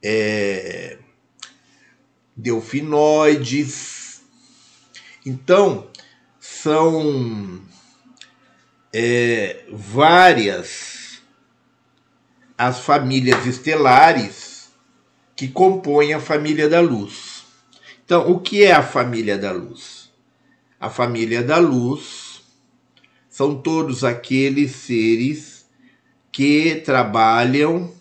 é, 0.03 0.97
delfinoides. 2.35 4.23
Então, 5.27 5.91
são 6.41 7.61
é, 8.97 9.65
várias 9.73 11.21
as 12.57 12.79
famílias 12.79 13.45
estelares 13.45 14.71
que 15.35 15.49
compõem 15.49 16.15
a 16.15 16.21
família 16.21 16.69
da 16.69 16.81
luz. 16.81 17.43
Então, 18.05 18.31
o 18.31 18.39
que 18.39 18.63
é 18.63 18.71
a 18.71 18.85
família 18.85 19.37
da 19.37 19.51
luz? 19.51 20.13
A 20.79 20.89
família 20.89 21.43
da 21.43 21.59
luz 21.59 22.45
são 23.29 23.61
todos 23.61 24.05
aqueles 24.05 24.71
seres 24.71 25.67
que 26.31 26.77
trabalham 26.77 27.93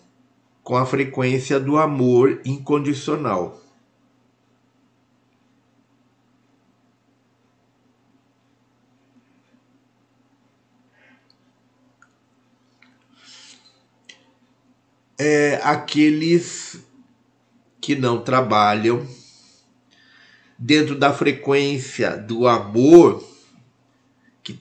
com 0.62 0.76
a 0.76 0.86
frequência 0.86 1.58
do 1.58 1.76
amor 1.76 2.40
incondicional. 2.44 3.60
É, 15.18 15.60
aqueles 15.62 16.82
que 17.80 17.94
não 17.94 18.22
trabalham 18.22 19.06
dentro 20.58 20.96
da 20.96 21.12
frequência 21.12 22.16
do 22.16 22.46
amor, 22.46 23.22
que, 24.42 24.58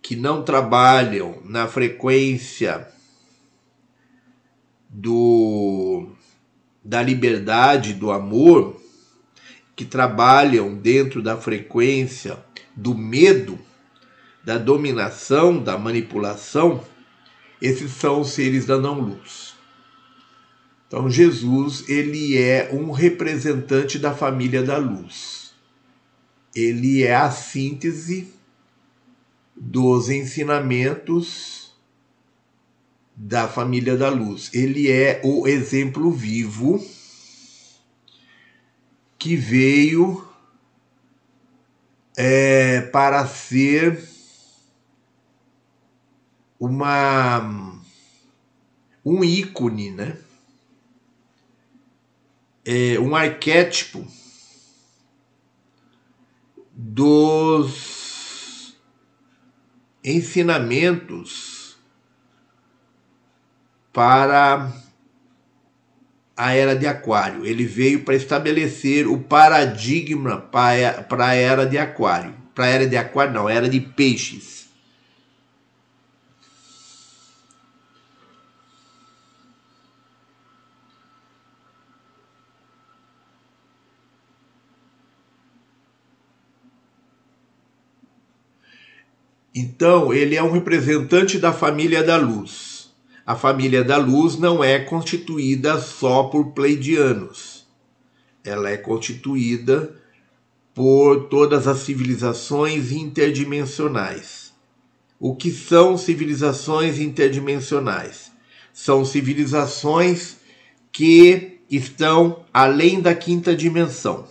que 0.00 0.16
não 0.16 0.42
trabalham 0.42 1.40
na 1.44 1.66
frequência 1.66 2.88
do 4.88 6.08
da 6.82 7.02
liberdade 7.02 7.92
do 7.92 8.10
amor, 8.10 8.80
que 9.76 9.84
trabalham 9.84 10.74
dentro 10.74 11.22
da 11.22 11.36
frequência 11.36 12.38
do 12.74 12.94
medo, 12.94 13.58
da 14.42 14.56
dominação, 14.56 15.62
da 15.62 15.76
manipulação, 15.76 16.82
esses 17.60 17.92
são 17.92 18.22
os 18.22 18.30
seres 18.30 18.64
da 18.64 18.78
não 18.78 18.98
luz. 18.98 19.49
Então 20.90 21.08
Jesus, 21.08 21.88
ele 21.88 22.36
é 22.36 22.68
um 22.72 22.90
representante 22.90 23.96
da 23.96 24.12
família 24.12 24.60
da 24.60 24.76
luz. 24.76 25.54
Ele 26.52 27.04
é 27.04 27.14
a 27.14 27.30
síntese 27.30 28.34
dos 29.54 30.10
ensinamentos 30.10 31.72
da 33.14 33.46
família 33.46 33.96
da 33.96 34.08
luz. 34.08 34.50
Ele 34.52 34.90
é 34.90 35.20
o 35.22 35.46
exemplo 35.46 36.10
vivo 36.10 36.84
que 39.16 39.36
veio 39.36 40.26
é, 42.16 42.80
para 42.80 43.24
ser 43.28 44.08
uma 46.58 47.78
um 49.04 49.22
ícone, 49.22 49.92
né? 49.92 50.18
É, 52.64 52.98
um 52.98 53.16
arquétipo 53.16 54.06
dos 56.72 58.76
ensinamentos 60.04 61.76
para 63.92 64.72
a 66.36 66.54
era 66.54 66.74
de 66.74 66.86
Aquário. 66.86 67.44
Ele 67.44 67.64
veio 67.64 68.02
para 68.02 68.14
estabelecer 68.14 69.06
o 69.06 69.18
paradigma 69.18 70.40
para 70.40 71.26
a 71.26 71.34
era 71.34 71.66
de 71.66 71.76
Aquário. 71.76 72.34
Para 72.54 72.64
a 72.64 72.68
era 72.68 72.86
de 72.86 72.96
Aquário, 72.96 73.34
não, 73.34 73.48
era 73.48 73.68
de 73.68 73.80
Peixes. 73.80 74.59
Então, 89.54 90.12
ele 90.12 90.36
é 90.36 90.42
um 90.42 90.52
representante 90.52 91.38
da 91.38 91.52
família 91.52 92.02
da 92.02 92.16
luz 92.16 92.80
a 93.30 93.36
família 93.36 93.84
da 93.84 93.96
luz 93.96 94.36
não 94.36 94.64
é 94.64 94.80
constituída 94.80 95.78
só 95.78 96.24
por 96.24 96.46
pleidianos. 96.46 97.64
Ela 98.42 98.70
é 98.70 98.76
constituída 98.76 99.94
por 100.74 101.28
todas 101.28 101.68
as 101.68 101.78
civilizações 101.78 102.90
interdimensionais. 102.90 104.52
O 105.16 105.36
que 105.36 105.52
são 105.52 105.96
civilizações 105.96 106.98
interdimensionais? 106.98 108.32
São 108.72 109.04
civilizações 109.04 110.38
que 110.90 111.60
estão 111.70 112.44
além 112.52 113.00
da 113.00 113.14
quinta 113.14 113.54
dimensão. 113.54 114.26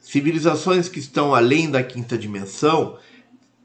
Civilizações 0.00 0.88
que 0.88 1.00
estão 1.00 1.34
além 1.34 1.68
da 1.68 1.82
quinta 1.82 2.16
dimensão 2.16 2.96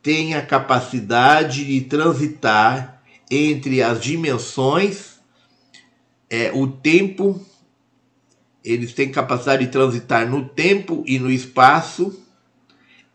têm 0.08 0.36
a 0.36 0.42
capacidade 0.42 1.66
de 1.66 1.82
transitar 1.82 3.04
entre 3.30 3.84
as 3.84 4.02
dimensões, 4.02 5.20
é, 6.30 6.50
o 6.54 6.66
tempo, 6.66 7.46
eles 8.64 8.94
têm 8.94 9.12
capacidade 9.12 9.66
de 9.66 9.72
transitar 9.74 10.26
no 10.26 10.48
tempo 10.48 11.04
e 11.06 11.20
no 11.20 11.30
espaço 11.30 12.24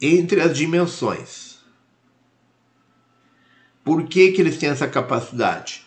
entre 0.03 0.43
as 0.43 0.55
dimensões. 0.55 1.61
Por 3.83 4.07
que, 4.07 4.33
que 4.33 4.43
eles 4.43 4.59
têm 4.59 4.69
essa 4.69 4.87
capacidade? 4.87 5.87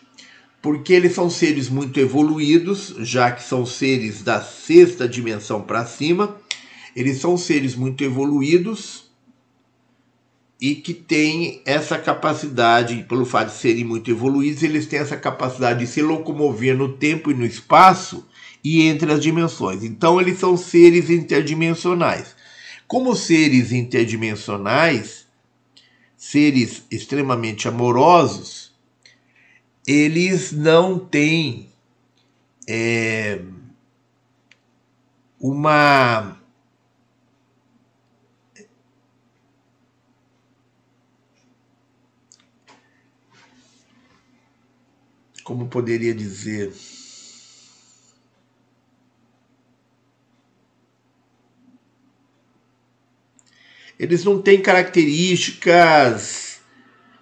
Porque 0.59 0.91
eles 0.91 1.13
são 1.13 1.29
seres 1.29 1.69
muito 1.69 1.99
evoluídos, 1.99 2.95
já 3.01 3.31
que 3.31 3.43
são 3.43 3.63
seres 3.63 4.23
da 4.23 4.41
sexta 4.41 5.07
dimensão 5.07 5.61
para 5.61 5.85
cima, 5.85 6.35
eles 6.95 7.19
são 7.19 7.37
seres 7.37 7.75
muito 7.75 8.03
evoluídos 8.03 9.04
e 10.59 10.75
que 10.75 10.93
têm 10.93 11.61
essa 11.65 11.97
capacidade, 11.97 13.05
pelo 13.07 13.25
fato 13.25 13.49
de 13.49 13.57
serem 13.57 13.83
muito 13.83 14.09
evoluídos, 14.09 14.63
eles 14.63 14.87
têm 14.87 14.99
essa 14.99 15.17
capacidade 15.17 15.79
de 15.79 15.87
se 15.87 16.01
locomover 16.01 16.77
no 16.77 16.93
tempo 16.93 17.29
e 17.29 17.33
no 17.33 17.45
espaço 17.45 18.25
e 18.63 18.83
entre 18.83 19.11
as 19.11 19.19
dimensões. 19.19 19.83
Então, 19.83 20.19
eles 20.19 20.39
são 20.39 20.55
seres 20.55 21.09
interdimensionais. 21.09 22.35
Como 22.87 23.15
seres 23.15 23.71
interdimensionais, 23.71 25.25
seres 26.15 26.83
extremamente 26.89 27.67
amorosos, 27.67 28.73
eles 29.85 30.51
não 30.51 30.97
têm 30.97 31.69
é, 32.67 33.39
uma 35.39 36.37
como 45.45 45.67
poderia 45.67 46.13
dizer, 46.13 46.73
eles 53.99 54.25
não 54.25 54.41
têm 54.41 54.59
características 54.59 56.59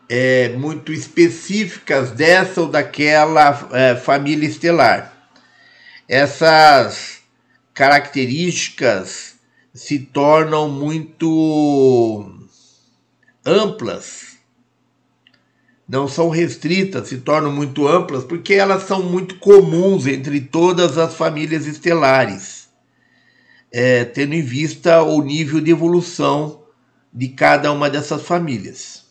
é, 0.08 0.48
muito 0.56 0.94
específicas 0.94 2.12
dessa 2.12 2.62
ou 2.62 2.70
daquela 2.70 3.70
é, 3.74 3.98
família 3.98 4.48
estelar. 4.48 5.30
Essas 6.08 7.24
características 7.74 9.36
se 9.74 10.00
tornam 10.00 10.70
muito 10.70 12.40
amplas 13.46 14.33
não 15.88 16.08
são 16.08 16.30
restritas, 16.30 17.10
se 17.10 17.18
tornam 17.18 17.52
muito 17.52 17.88
amplas, 17.88 18.24
porque 18.24 18.54
elas 18.54 18.84
são 18.84 19.04
muito 19.04 19.36
comuns 19.40 20.08
entre 20.08 20.40
todas 20.42 20.98
as 20.98 21.16
famílias 21.16 21.68
estelares, 21.68 22.70
é, 23.72 24.06
tendo 24.06 24.34
em 24.34 24.42
vista 24.42 25.02
o 25.02 25.22
nível 25.22 25.60
de 25.60 25.72
evolução 25.72 26.64
de 27.14 27.30
cada 27.30 27.72
uma 27.72 27.90
dessas 27.90 28.24
famílias. 28.24 29.03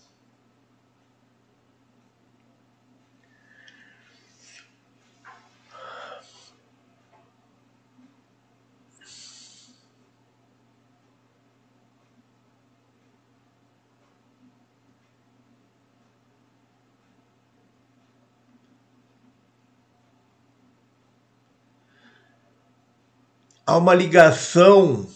Há 23.72 23.78
uma 23.78 23.94
ligação 23.94 25.06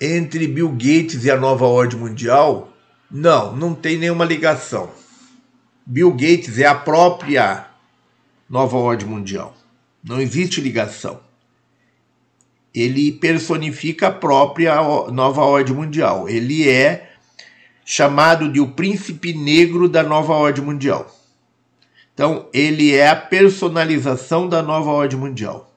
entre 0.00 0.48
Bill 0.48 0.70
Gates 0.70 1.24
e 1.24 1.30
a 1.30 1.36
nova 1.36 1.66
ordem 1.66 1.96
mundial? 1.96 2.72
Não, 3.08 3.54
não 3.54 3.76
tem 3.76 3.96
nenhuma 3.96 4.24
ligação. 4.24 4.90
Bill 5.86 6.10
Gates 6.10 6.58
é 6.58 6.66
a 6.66 6.74
própria 6.74 7.68
nova 8.48 8.76
ordem 8.76 9.06
mundial. 9.06 9.54
Não 10.02 10.20
existe 10.20 10.60
ligação. 10.60 11.20
Ele 12.74 13.12
personifica 13.12 14.08
a 14.08 14.12
própria 14.12 14.74
nova 15.12 15.42
ordem 15.42 15.76
mundial. 15.76 16.28
Ele 16.28 16.68
é 16.68 17.12
chamado 17.84 18.50
de 18.50 18.58
o 18.58 18.72
príncipe 18.72 19.32
negro 19.32 19.88
da 19.88 20.02
nova 20.02 20.32
ordem 20.32 20.64
mundial. 20.64 21.19
Então, 22.20 22.50
ele 22.52 22.94
é 22.94 23.08
a 23.08 23.16
personalização 23.16 24.46
da 24.46 24.60
nova 24.60 24.90
ordem 24.90 25.18
mundial. 25.18 25.72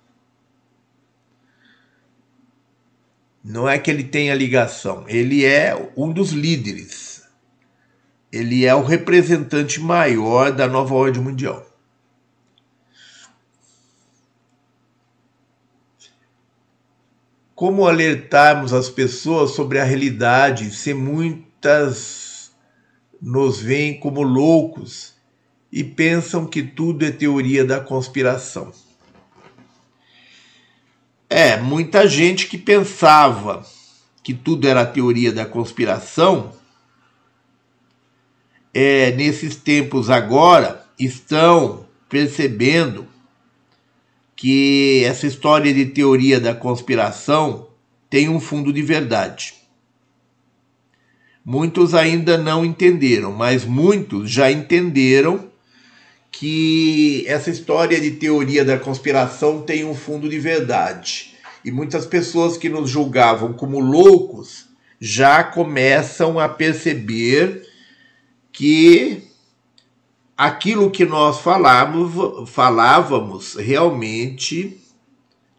Não 3.42 3.70
é 3.70 3.80
que 3.80 3.90
ele 3.90 4.04
tenha 4.04 4.36
ligação, 4.36 5.06
ele 5.08 5.46
é 5.46 5.94
um 5.96 6.12
dos 6.12 6.32
líderes. 6.32 7.24
Ele 8.30 8.66
é 8.66 8.76
o 8.76 8.84
representante 8.84 9.80
maior 9.80 10.52
da 10.52 10.68
nova 10.68 10.94
ordem 10.94 11.22
mundial. 11.22 11.66
Como 17.56 17.88
alertarmos 17.88 18.74
as 18.74 18.90
pessoas 18.90 19.52
sobre 19.52 19.80
a 19.80 19.86
realidade 19.86 20.76
se 20.76 20.94
muitas 20.94 22.52
nos 23.22 23.62
veem 23.62 23.98
como 23.98 24.22
loucos 24.22 25.12
e 25.76 25.84
pensam 25.84 26.45
que 26.45 26.61
tudo 26.61 27.03
é 27.03 27.10
teoria 27.10 27.66
da 27.66 27.80
conspiração. 27.80 28.72
É, 31.27 31.58
muita 31.58 32.08
gente 32.08 32.45
que 32.45 32.60
pensava 32.60 33.66
que 34.22 34.35
tudo 34.35 34.68
era 34.68 34.85
teoria 34.85 35.32
da 35.32 35.48
conspiração, 35.48 36.53
é, 38.72 39.14
nesses 39.14 39.56
tempos 39.56 40.11
agora, 40.11 40.85
estão 41.00 41.88
percebendo 42.08 43.08
que 44.35 45.03
essa 45.03 45.26
história 45.26 45.74
de 45.74 45.88
teoria 45.88 46.40
da 46.40 46.53
conspiração 46.53 47.68
tem 48.11 48.30
um 48.30 48.40
fundo 48.40 48.72
de 48.72 48.84
verdade. 48.84 49.56
Muitos 51.43 51.95
ainda 51.95 52.38
não 52.38 52.64
entenderam, 52.64 53.32
mas 53.32 53.66
muitos 53.66 54.30
já 54.30 54.52
entenderam 54.52 55.52
que 56.34 57.24
essa 57.28 57.52
história 57.52 58.02
de 58.02 58.10
teoria 58.10 58.66
da 58.66 58.78
conspiração 58.80 59.62
tem 59.62 59.86
um 59.86 59.94
fundo 59.94 60.28
de 60.28 60.40
verdade 60.40 61.36
E 61.64 61.72
muitas 61.72 62.08
pessoas 62.08 62.58
que 62.58 62.68
nos 62.68 62.90
julgavam 62.90 63.53
como 63.53 63.80
loucos 63.80 64.66
já 65.00 65.44
começam 65.44 66.40
a 66.40 66.50
perceber 66.50 67.70
que 68.52 69.24
aquilo 70.36 70.90
que 70.90 71.06
nós 71.06 71.40
falávamos, 71.40 72.50
falávamos 72.50 73.56
realmente 73.56 74.82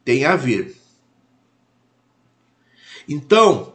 tem 0.04 0.24
a 0.24 0.34
ver. 0.34 0.76
Então, 3.08 3.74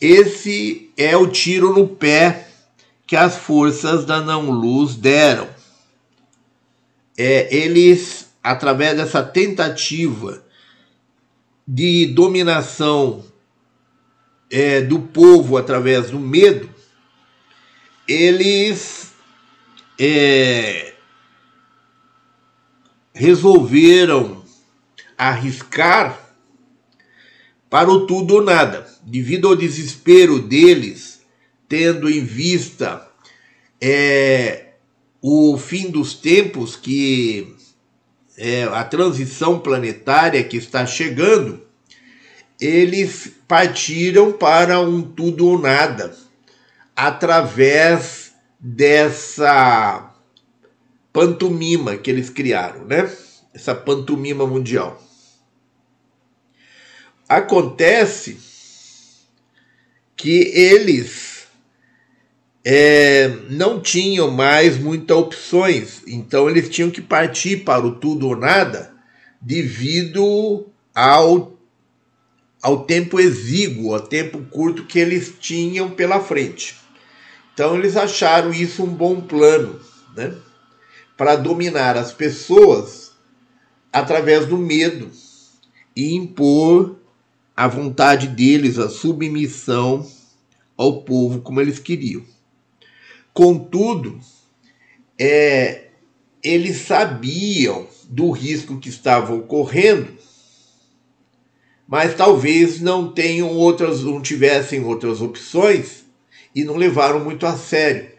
esse 0.00 0.90
é 0.96 1.16
o 1.16 1.26
tiro 1.26 1.72
no 1.74 1.88
pé 1.88 2.48
que 3.06 3.16
as 3.16 3.36
forças 3.36 4.04
da 4.04 4.20
não-luz 4.20 4.94
deram. 4.94 5.57
É, 7.20 7.52
eles, 7.52 8.30
através 8.40 8.96
dessa 8.96 9.24
tentativa 9.24 10.44
de 11.66 12.06
dominação 12.06 13.24
é, 14.48 14.80
do 14.80 15.00
povo 15.00 15.56
através 15.56 16.10
do 16.10 16.20
medo, 16.20 16.70
eles 18.06 19.12
é, 19.98 20.94
resolveram 23.12 24.44
arriscar 25.18 26.18
para 27.68 27.90
o 27.90 28.06
tudo 28.06 28.36
ou 28.36 28.42
nada, 28.42 28.86
devido 29.02 29.48
ao 29.48 29.56
desespero 29.56 30.38
deles, 30.38 31.20
tendo 31.68 32.08
em 32.08 32.24
vista 32.24 33.06
é, 33.80 34.67
o 35.20 35.58
fim 35.58 35.90
dos 35.90 36.14
tempos, 36.14 36.76
que 36.76 37.54
é, 38.36 38.64
a 38.64 38.84
transição 38.84 39.58
planetária 39.58 40.42
que 40.44 40.56
está 40.56 40.86
chegando, 40.86 41.66
eles 42.60 43.32
partiram 43.46 44.32
para 44.32 44.80
um 44.80 45.02
tudo 45.02 45.46
ou 45.46 45.58
nada 45.58 46.16
através 46.94 48.32
dessa 48.58 50.12
pantomima 51.12 51.96
que 51.96 52.10
eles 52.10 52.30
criaram, 52.30 52.84
né? 52.84 53.10
Essa 53.54 53.74
pantomima 53.74 54.46
mundial. 54.46 55.02
Acontece 57.28 58.38
que 60.16 60.50
eles 60.54 61.37
é, 62.64 63.28
não 63.48 63.80
tinham 63.80 64.30
mais 64.30 64.78
muitas 64.78 65.16
opções, 65.16 66.02
então 66.06 66.48
eles 66.50 66.68
tinham 66.68 66.90
que 66.90 67.00
partir 67.00 67.58
para 67.58 67.86
o 67.86 67.94
tudo 67.94 68.28
ou 68.28 68.36
nada 68.36 68.92
devido 69.40 70.66
ao, 70.94 71.56
ao 72.60 72.84
tempo 72.84 73.20
exíguo, 73.20 73.94
ao 73.94 74.00
tempo 74.00 74.40
curto 74.50 74.84
que 74.84 74.98
eles 74.98 75.34
tinham 75.40 75.90
pela 75.90 76.20
frente. 76.20 76.76
Então 77.54 77.76
eles 77.76 77.96
acharam 77.96 78.52
isso 78.52 78.82
um 78.82 78.94
bom 78.94 79.20
plano, 79.20 79.80
né? 80.16 80.34
Para 81.16 81.36
dominar 81.36 81.96
as 81.96 82.12
pessoas 82.12 83.12
através 83.92 84.46
do 84.46 84.56
medo 84.56 85.10
e 85.96 86.14
impor 86.14 86.96
a 87.56 87.66
vontade 87.66 88.28
deles, 88.28 88.78
a 88.78 88.88
submissão 88.88 90.08
ao 90.76 91.02
povo 91.02 91.40
como 91.40 91.60
eles 91.60 91.80
queriam. 91.80 92.24
Contudo, 93.38 94.18
é, 95.16 95.90
eles 96.42 96.78
sabiam 96.78 97.86
do 98.08 98.32
risco 98.32 98.80
que 98.80 98.88
estavam 98.88 99.42
correndo, 99.42 100.08
mas 101.86 102.16
talvez 102.16 102.80
não 102.80 103.12
tenham 103.12 103.50
outras, 103.50 104.02
não 104.02 104.20
tivessem 104.20 104.84
outras 104.84 105.22
opções 105.22 106.04
e 106.52 106.64
não 106.64 106.74
levaram 106.74 107.20
muito 107.20 107.46
a 107.46 107.56
sério 107.56 108.10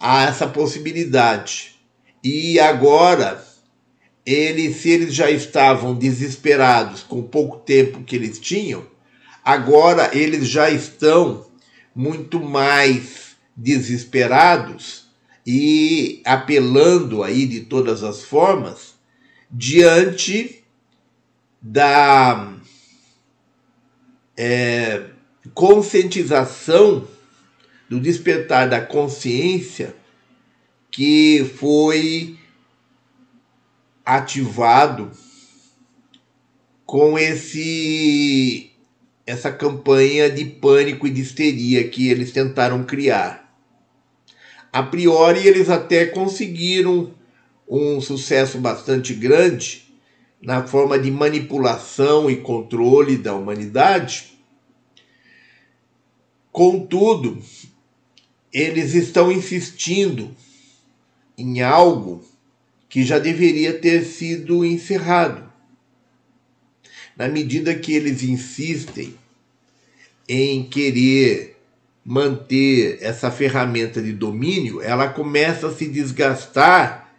a 0.00 0.24
essa 0.24 0.46
possibilidade. 0.46 1.78
E 2.24 2.58
agora, 2.58 3.46
eles, 4.24 4.76
se 4.76 4.88
eles 4.88 5.14
já 5.14 5.30
estavam 5.30 5.94
desesperados 5.94 7.02
com 7.02 7.18
o 7.18 7.28
pouco 7.28 7.58
tempo 7.58 8.02
que 8.02 8.16
eles 8.16 8.40
tinham, 8.40 8.86
agora 9.44 10.08
eles 10.16 10.48
já 10.48 10.70
estão 10.70 11.44
muito 11.94 12.40
mais 12.40 13.23
desesperados 13.56 15.06
e 15.46 16.22
apelando 16.24 17.22
aí 17.22 17.46
de 17.46 17.60
todas 17.60 18.02
as 18.02 18.22
formas 18.22 18.94
diante 19.50 20.64
da 21.60 22.54
é, 24.36 25.10
conscientização 25.52 27.06
do 27.88 28.00
despertar 28.00 28.68
da 28.68 28.80
consciência 28.80 29.94
que 30.90 31.44
foi 31.58 32.38
ativado 34.04 35.10
com 36.84 37.18
esse 37.18 38.70
essa 39.26 39.50
campanha 39.50 40.28
de 40.28 40.44
pânico 40.44 41.06
e 41.06 41.10
de 41.10 41.22
histeria 41.22 41.88
que 41.88 42.08
eles 42.08 42.30
tentaram 42.30 42.84
criar. 42.84 43.43
A 44.74 44.82
priori 44.82 45.46
eles 45.46 45.70
até 45.70 46.04
conseguiram 46.04 47.14
um 47.68 48.00
sucesso 48.00 48.58
bastante 48.58 49.14
grande 49.14 49.84
na 50.42 50.66
forma 50.66 50.98
de 50.98 51.12
manipulação 51.12 52.28
e 52.28 52.38
controle 52.38 53.16
da 53.16 53.36
humanidade. 53.36 54.36
Contudo, 56.50 57.40
eles 58.52 58.94
estão 58.94 59.30
insistindo 59.30 60.34
em 61.38 61.62
algo 61.62 62.24
que 62.88 63.04
já 63.04 63.20
deveria 63.20 63.78
ter 63.78 64.04
sido 64.04 64.64
encerrado. 64.64 65.52
Na 67.16 67.28
medida 67.28 67.76
que 67.76 67.92
eles 67.92 68.24
insistem 68.24 69.14
em 70.28 70.64
querer 70.64 71.53
manter 72.04 72.98
essa 73.00 73.30
ferramenta 73.30 74.02
de 74.02 74.12
domínio, 74.12 74.82
ela 74.82 75.08
começa 75.08 75.68
a 75.68 75.72
se 75.72 75.88
desgastar 75.88 77.12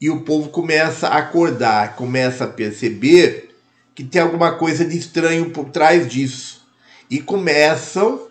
e 0.00 0.08
o 0.08 0.22
povo 0.22 0.48
começa 0.48 1.08
a 1.08 1.18
acordar, 1.18 1.96
começa 1.96 2.44
a 2.44 2.48
perceber 2.48 3.54
que 3.94 4.02
tem 4.02 4.20
alguma 4.20 4.52
coisa 4.56 4.84
de 4.84 4.96
estranho 4.96 5.50
por 5.50 5.66
trás 5.66 6.08
disso 6.08 6.66
e 7.10 7.20
começam 7.20 8.28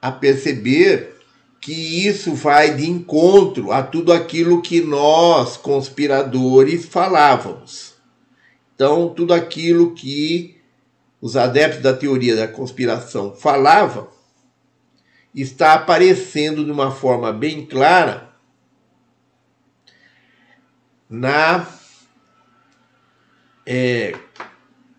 a 0.00 0.12
perceber 0.12 1.16
que 1.60 2.06
isso 2.06 2.34
vai 2.34 2.74
de 2.74 2.88
encontro 2.88 3.72
a 3.72 3.82
tudo 3.82 4.12
aquilo 4.12 4.60
que 4.60 4.80
nós, 4.82 5.56
conspiradores, 5.56 6.84
falávamos. 6.84 7.94
Então, 8.74 9.08
tudo 9.08 9.32
aquilo 9.32 9.94
que 9.94 10.58
os 11.20 11.36
adeptos 11.36 11.80
da 11.80 11.94
teoria 11.94 12.36
da 12.36 12.46
conspiração 12.46 13.34
falavam 13.34 14.13
está 15.34 15.74
aparecendo 15.74 16.64
de 16.64 16.70
uma 16.70 16.92
forma 16.92 17.32
bem 17.32 17.66
clara 17.66 18.30
na 21.08 21.66
é, 23.66 24.16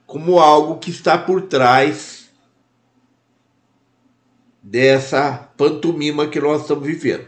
como 0.06 0.40
algo 0.40 0.80
que 0.80 0.90
está 0.90 1.18
por 1.18 1.44
trás 1.44 2.30
dessa 4.62 5.32
pantomima 5.56 6.28
que 6.28 6.40
nós 6.40 6.62
estamos 6.62 6.86
vivendo. 6.86 7.28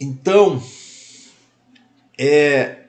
Então, 0.00 0.62
é, 2.18 2.84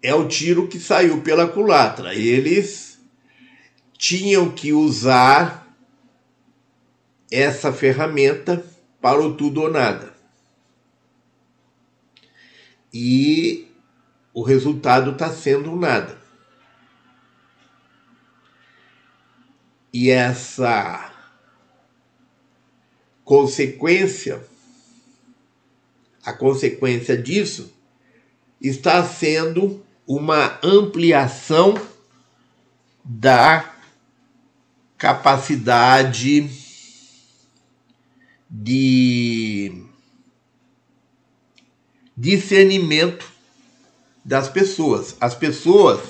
é 0.00 0.14
o 0.14 0.28
tiro 0.28 0.68
que 0.68 0.78
saiu 0.78 1.20
pela 1.20 1.48
culatra. 1.48 2.14
Eles 2.14 2.89
tinham 4.00 4.50
que 4.50 4.72
usar 4.72 5.76
essa 7.30 7.70
ferramenta 7.70 8.64
para 8.98 9.20
o 9.20 9.36
tudo 9.36 9.60
ou 9.60 9.70
nada. 9.70 10.14
E 12.90 13.70
o 14.32 14.42
resultado 14.42 15.10
está 15.10 15.30
sendo 15.30 15.76
nada. 15.76 16.18
E 19.92 20.08
essa 20.08 21.12
consequência, 23.22 24.42
a 26.24 26.32
consequência 26.32 27.18
disso, 27.18 27.70
está 28.62 29.04
sendo 29.04 29.84
uma 30.06 30.58
ampliação 30.62 31.74
da 33.04 33.79
capacidade 35.00 36.50
de 38.50 39.82
discernimento 42.14 43.24
das 44.22 44.50
pessoas. 44.50 45.16
As 45.18 45.34
pessoas 45.34 46.02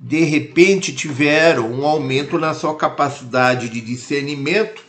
de 0.00 0.24
repente 0.24 0.92
tiveram 0.92 1.72
um 1.72 1.86
aumento 1.86 2.40
na 2.40 2.52
sua 2.54 2.76
capacidade 2.76 3.68
de 3.68 3.80
discernimento 3.80 4.82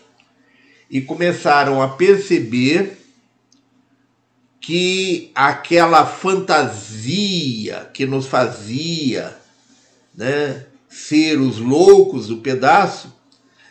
e 0.89 0.99
começaram 0.99 1.83
a 1.83 1.89
perceber 1.89 2.97
que 4.59 5.31
aquela 5.35 6.03
fantasia 6.03 7.91
que 7.93 8.07
nos 8.07 8.25
fazia 8.25 9.37
né, 10.15 10.65
ser 10.93 11.39
os 11.39 11.57
loucos 11.57 12.27
do 12.27 12.37
pedaço 12.37 13.11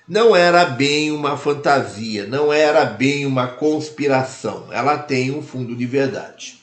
não 0.08 0.34
era 0.34 0.64
bem 0.64 1.12
uma 1.12 1.36
fantasia, 1.36 2.26
não 2.26 2.52
era 2.52 2.84
bem 2.84 3.24
uma 3.24 3.46
conspiração. 3.46 4.66
Ela 4.72 4.98
tem 4.98 5.30
um 5.30 5.40
fundo 5.40 5.76
de 5.76 5.86
verdade. 5.86 6.61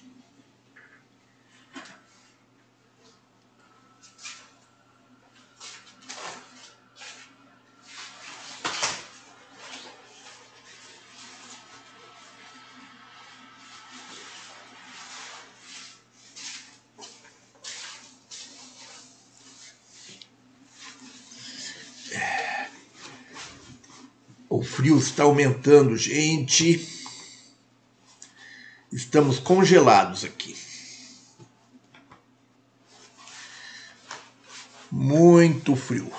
O 24.50 24.64
frio 24.64 24.98
está 24.98 25.24
aumentando, 25.24 25.96
gente. 25.96 26.84
Estamos 28.92 29.38
congelados 29.38 30.24
aqui. 30.26 30.58
Muito 34.92 35.76
frio. 35.76 36.12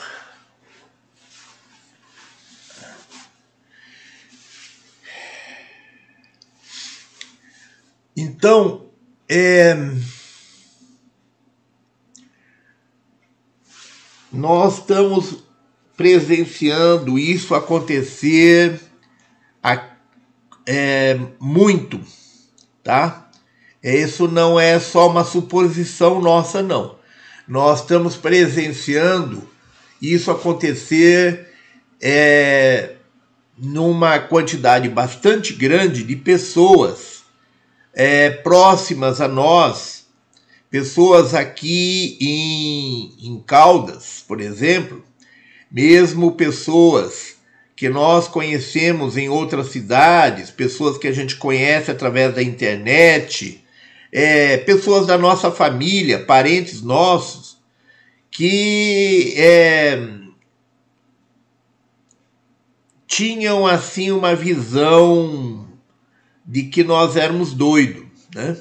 Então, 8.17 8.89
é, 9.29 9.75
nós 14.31 14.79
estamos 14.79 15.50
presenciando 16.01 17.19
isso 17.19 17.55
acontecer 17.55 18.81
é, 20.67 21.21
muito, 21.39 22.01
tá? 22.83 23.29
Isso 23.83 24.27
não 24.27 24.59
é 24.59 24.81
só 24.81 25.11
uma 25.11 25.25
suposição 25.25 26.19
nossa, 26.19 26.63
não. 26.63 26.97
Nós 27.47 27.81
estamos 27.81 28.17
presenciando 28.17 29.47
isso 30.01 30.31
acontecer 30.31 31.51
é, 32.01 32.95
numa 33.59 34.19
quantidade 34.21 34.89
bastante 34.89 35.53
grande 35.53 36.03
de 36.03 36.17
pessoas 36.17 37.25
é, 37.93 38.31
próximas 38.31 39.21
a 39.21 39.29
nós, 39.29 40.07
pessoas 40.71 41.35
aqui 41.35 42.17
em, 42.19 43.29
em 43.29 43.39
Caldas, 43.43 44.25
por 44.27 44.41
exemplo, 44.41 45.10
mesmo 45.71 46.33
pessoas 46.33 47.37
que 47.77 47.89
nós 47.89 48.29
conhecemos 48.29 49.17
em 49.17 49.29
outras 49.29 49.69
cidades, 49.69 50.51
pessoas 50.51 50.99
que 50.99 51.07
a 51.07 51.13
gente 51.13 51.37
conhece 51.37 51.91
através 51.91 52.35
da 52.35 52.43
internet, 52.43 53.65
é, 54.13 54.59
pessoas 54.59 55.07
da 55.07 55.17
nossa 55.17 55.51
família, 55.51 56.19
parentes 56.19 56.83
nossos, 56.83 57.57
que 58.31 59.33
é, 59.37 59.99
tinham 63.07 63.67
assim 63.67 64.11
uma 64.11 64.35
visão 64.35 65.67
de 66.45 66.65
que 66.65 66.85
nós 66.85 67.17
éramos 67.17 67.53
doidos, 67.53 68.05
né? 68.35 68.57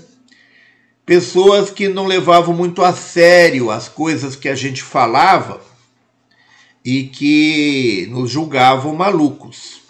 Pessoas 1.05 1.71
que 1.71 1.89
não 1.89 2.05
levavam 2.05 2.53
muito 2.53 2.83
a 2.83 2.93
sério 2.93 3.71
as 3.71 3.89
coisas 3.89 4.35
que 4.35 4.47
a 4.47 4.53
gente 4.53 4.83
falava 4.83 5.68
e 6.83 7.03
que 7.03 8.07
nos 8.09 8.29
julgavam 8.29 8.95
malucos. 8.95 9.81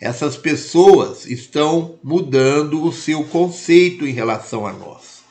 Essas 0.00 0.36
pessoas 0.36 1.26
estão 1.26 1.98
mudando 2.02 2.84
o 2.84 2.92
seu 2.92 3.24
conceito 3.24 4.06
em 4.06 4.12
relação 4.12 4.66
a 4.66 4.72
nós. 4.72 5.22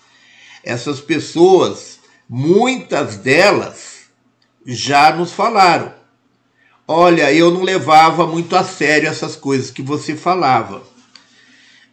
Essas 0.63 0.99
pessoas, 0.99 1.99
muitas 2.27 3.17
delas, 3.17 4.05
já 4.65 5.15
nos 5.15 5.31
falaram: 5.31 5.93
Olha, 6.87 7.31
eu 7.31 7.51
não 7.51 7.61
levava 7.61 8.25
muito 8.25 8.55
a 8.55 8.63
sério 8.63 9.07
essas 9.07 9.35
coisas 9.35 9.69
que 9.69 9.83
você 9.83 10.15
falava. 10.15 10.81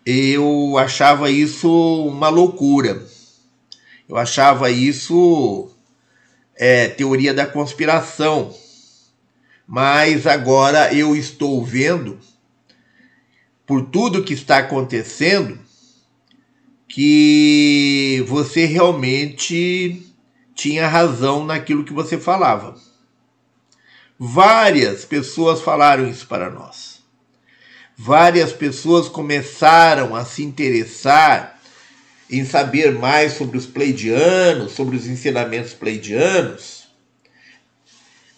Eu 0.04 0.76
achava 0.78 1.30
isso 1.30 1.70
uma 2.06 2.28
loucura. 2.28 3.06
Eu 4.08 4.16
achava 4.16 4.70
isso 4.70 5.70
é, 6.56 6.88
teoria 6.88 7.32
da 7.34 7.46
conspiração 7.46 8.54
mas 9.74 10.26
agora 10.26 10.92
eu 10.94 11.16
estou 11.16 11.64
vendo, 11.64 12.18
por 13.66 13.86
tudo 13.86 14.22
que 14.22 14.34
está 14.34 14.58
acontecendo, 14.58 15.58
que 16.86 18.22
você 18.28 18.66
realmente 18.66 20.06
tinha 20.54 20.86
razão 20.86 21.46
naquilo 21.46 21.84
que 21.84 21.92
você 21.94 22.18
falava. 22.18 22.76
Várias 24.18 25.06
pessoas 25.06 25.62
falaram 25.62 26.06
isso 26.06 26.26
para 26.26 26.50
nós. 26.50 27.00
Várias 27.96 28.52
pessoas 28.52 29.08
começaram 29.08 30.14
a 30.14 30.22
se 30.22 30.44
interessar 30.44 31.58
em 32.32 32.44
saber 32.44 32.92
mais 32.92 33.34
sobre 33.34 33.58
os 33.58 33.66
pleidianos, 33.66 34.72
sobre 34.72 34.96
os 34.96 35.06
ensinamentos 35.06 35.72
pleidianos 35.72 36.82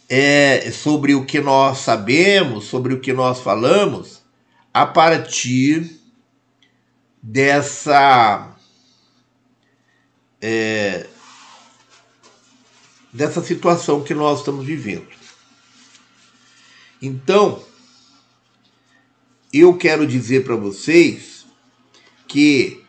é, 0.09 0.71
sobre 0.71 1.15
o 1.15 1.25
que 1.25 1.41
nós 1.41 1.79
sabemos, 1.79 2.67
sobre 2.67 2.95
o 2.95 3.01
que 3.01 3.13
nós 3.13 3.41
falamos, 3.41 4.23
a 4.73 4.87
partir 4.87 6.01
dessa 7.23 8.55
é, 10.41 11.07
dessa 13.13 13.43
situação 13.43 14.03
que 14.03 14.13
nós 14.13 14.41
estamos 14.41 14.67
vivendo. 14.67 15.09
Então, 17.01 17.65
eu 19.53 19.77
quero 19.77 20.07
dizer 20.07 20.45
para 20.45 20.57
vocês 20.57 21.47
que 22.27 22.84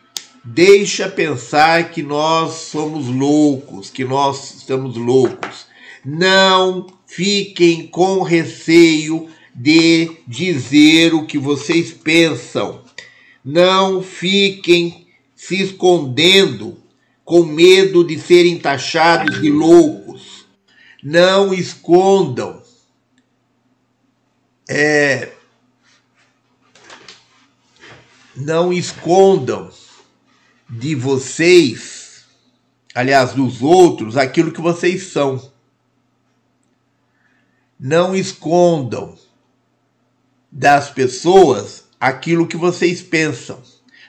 deixa 0.46 1.08
pensar 1.08 1.90
que 1.90 2.02
nós 2.02 2.52
somos 2.54 3.08
loucos, 3.08 3.90
que 3.90 4.04
nós 4.04 4.54
estamos 4.54 4.96
loucos. 4.96 5.66
Não 6.04 6.86
fiquem 7.04 7.88
com 7.88 8.22
receio 8.22 9.28
de 9.52 10.18
dizer 10.26 11.14
o 11.14 11.26
que 11.26 11.36
vocês 11.36 11.92
pensam. 11.92 12.82
Não 13.44 14.00
fiquem 14.00 15.08
se 15.34 15.60
escondendo 15.60 16.78
com 17.24 17.42
medo 17.42 18.04
de 18.04 18.16
serem 18.18 18.56
taxados 18.56 19.40
de 19.40 19.50
loucos. 19.50 20.46
Não 21.02 21.52
escondam. 21.52 22.62
É, 24.68 25.32
não 28.36 28.72
escondam 28.72 29.70
de 30.68 30.94
vocês, 30.94 32.24
aliás, 32.94 33.32
dos 33.32 33.62
outros, 33.62 34.16
aquilo 34.16 34.52
que 34.52 34.60
vocês 34.60 35.04
são. 35.04 35.52
Não 37.78 38.16
escondam 38.16 39.16
das 40.50 40.90
pessoas 40.90 41.84
aquilo 42.00 42.46
que 42.46 42.56
vocês 42.56 43.02
pensam. 43.02 43.62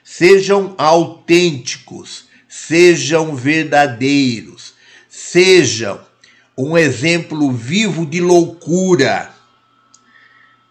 Sejam 0.04 0.74
autênticos, 0.78 2.28
sejam 2.48 3.36
verdadeiros, 3.36 4.74
sejam 5.10 6.00
um 6.58 6.78
exemplo 6.78 7.52
vivo 7.52 8.06
de 8.06 8.22
loucura. 8.22 9.36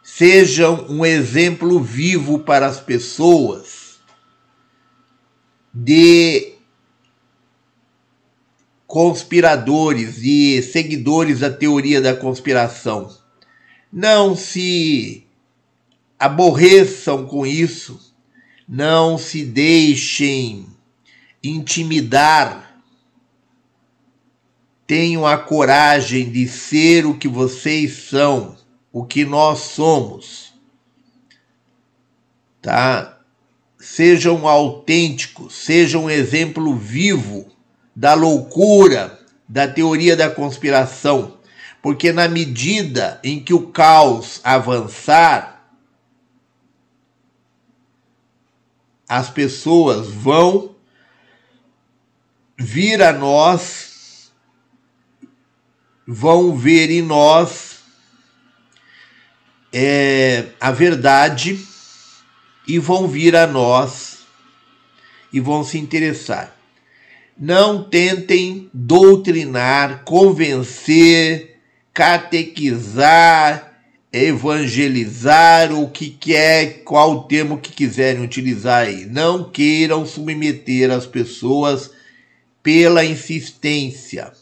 Sejam 0.02 0.86
um 0.88 1.04
exemplo 1.04 1.78
vivo 1.78 2.38
para 2.38 2.66
as 2.66 2.80
pessoas 2.80 3.75
de 5.78 6.54
conspiradores 8.86 10.22
e 10.22 10.62
seguidores 10.62 11.40
da 11.40 11.50
teoria 11.50 12.00
da 12.00 12.16
conspiração. 12.16 13.14
Não 13.92 14.34
se 14.34 15.26
aborreçam 16.18 17.26
com 17.26 17.44
isso, 17.44 18.14
não 18.66 19.18
se 19.18 19.44
deixem 19.44 20.66
intimidar 21.42 22.66
tenham 24.86 25.26
a 25.26 25.36
coragem 25.36 26.30
de 26.30 26.46
ser 26.46 27.04
o 27.06 27.18
que 27.18 27.26
vocês 27.26 28.08
são, 28.08 28.56
o 28.92 29.04
que 29.04 29.24
nós 29.24 29.58
somos. 29.58 30.54
Tá? 32.62 33.15
Sejam 33.96 34.46
autênticos, 34.46 35.54
sejam 35.54 36.04
um 36.04 36.10
exemplo 36.10 36.76
vivo 36.76 37.50
da 37.94 38.12
loucura, 38.12 39.18
da 39.48 39.66
teoria 39.66 40.14
da 40.14 40.28
conspiração, 40.28 41.38
porque 41.80 42.12
na 42.12 42.28
medida 42.28 43.18
em 43.24 43.42
que 43.42 43.54
o 43.54 43.68
caos 43.68 44.38
avançar, 44.44 45.66
as 49.08 49.30
pessoas 49.30 50.08
vão 50.08 50.74
vir 52.58 53.02
a 53.02 53.14
nós, 53.14 54.30
vão 56.06 56.54
ver 56.54 56.90
em 56.90 57.00
nós 57.00 57.78
é, 59.72 60.48
a 60.60 60.70
verdade 60.70 61.75
e 62.66 62.78
vão 62.78 63.06
vir 63.06 63.36
a 63.36 63.46
nós 63.46 64.18
e 65.32 65.40
vão 65.40 65.62
se 65.62 65.78
interessar. 65.78 66.56
Não 67.38 67.84
tentem 67.84 68.70
doutrinar, 68.72 70.02
convencer, 70.04 71.58
catequizar, 71.92 73.80
evangelizar, 74.12 75.72
o 75.72 75.90
que 75.90 76.08
quer, 76.08 76.82
qual 76.84 77.24
termo 77.24 77.58
que 77.58 77.72
quiserem 77.72 78.22
utilizar 78.22 78.86
aí. 78.86 79.04
Não 79.04 79.50
queiram 79.50 80.06
submeter 80.06 80.90
as 80.90 81.06
pessoas 81.06 81.90
pela 82.62 83.04
insistência. 83.04 84.32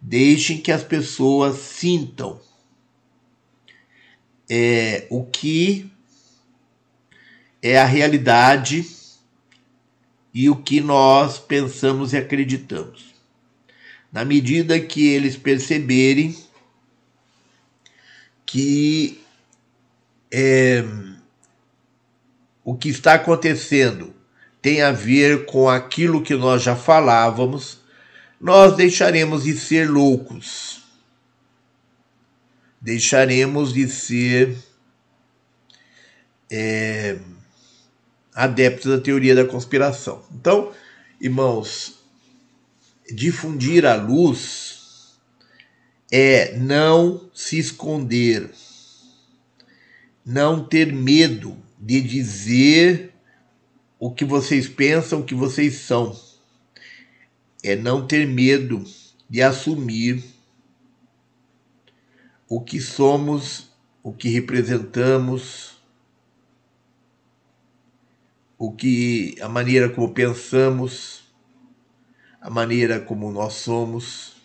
Deixem 0.00 0.58
que 0.58 0.72
as 0.72 0.82
pessoas 0.82 1.58
sintam 1.58 2.40
é, 4.50 5.06
o 5.10 5.24
que 5.24 5.90
é 7.62 7.78
a 7.78 7.84
realidade 7.84 8.86
e 10.32 10.48
o 10.48 10.56
que 10.56 10.80
nós 10.80 11.38
pensamos 11.38 12.12
e 12.12 12.16
acreditamos. 12.16 13.14
Na 14.12 14.24
medida 14.24 14.78
que 14.80 15.06
eles 15.08 15.36
perceberem 15.36 16.36
que 18.46 19.20
é, 20.32 20.84
o 22.64 22.74
que 22.74 22.88
está 22.88 23.14
acontecendo 23.14 24.14
tem 24.62 24.82
a 24.82 24.90
ver 24.92 25.46
com 25.46 25.68
aquilo 25.68 26.22
que 26.22 26.34
nós 26.34 26.62
já 26.62 26.74
falávamos, 26.74 27.80
nós 28.40 28.76
deixaremos 28.76 29.44
de 29.44 29.56
ser 29.56 29.90
loucos. 29.90 30.82
Deixaremos 32.80 33.72
de 33.72 33.88
ser 33.88 34.56
é, 36.50 37.18
adeptos 38.38 38.86
da 38.86 39.00
teoria 39.00 39.34
da 39.34 39.44
conspiração. 39.44 40.24
Então, 40.32 40.72
irmãos, 41.20 41.98
difundir 43.12 43.84
a 43.84 43.96
luz 43.96 45.16
é 46.08 46.56
não 46.56 47.28
se 47.34 47.58
esconder, 47.58 48.48
não 50.24 50.64
ter 50.64 50.92
medo 50.92 51.56
de 51.80 52.00
dizer 52.00 53.12
o 53.98 54.12
que 54.12 54.24
vocês 54.24 54.68
pensam 54.68 55.20
que 55.20 55.34
vocês 55.34 55.74
são. 55.78 56.16
É 57.60 57.74
não 57.74 58.06
ter 58.06 58.24
medo 58.24 58.84
de 59.28 59.42
assumir 59.42 60.22
o 62.48 62.60
que 62.60 62.80
somos, 62.80 63.72
o 64.00 64.12
que 64.12 64.28
representamos, 64.28 65.77
o 68.58 68.72
que 68.72 69.36
a 69.40 69.48
maneira 69.48 69.88
como 69.88 70.12
pensamos, 70.12 71.22
a 72.40 72.50
maneira 72.50 72.98
como 73.00 73.30
nós 73.30 73.54
somos. 73.54 74.36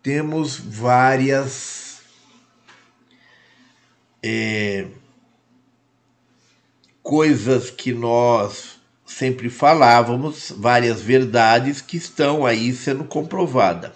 Temos 0.00 0.56
várias 0.56 2.02
é, 4.22 4.86
coisas 7.02 7.68
que 7.68 7.92
nós 7.92 8.78
sempre 9.04 9.50
falávamos, 9.50 10.52
várias 10.56 11.02
verdades 11.02 11.80
que 11.80 11.96
estão 11.96 12.46
aí 12.46 12.72
sendo 12.72 13.02
comprovadas. 13.04 13.92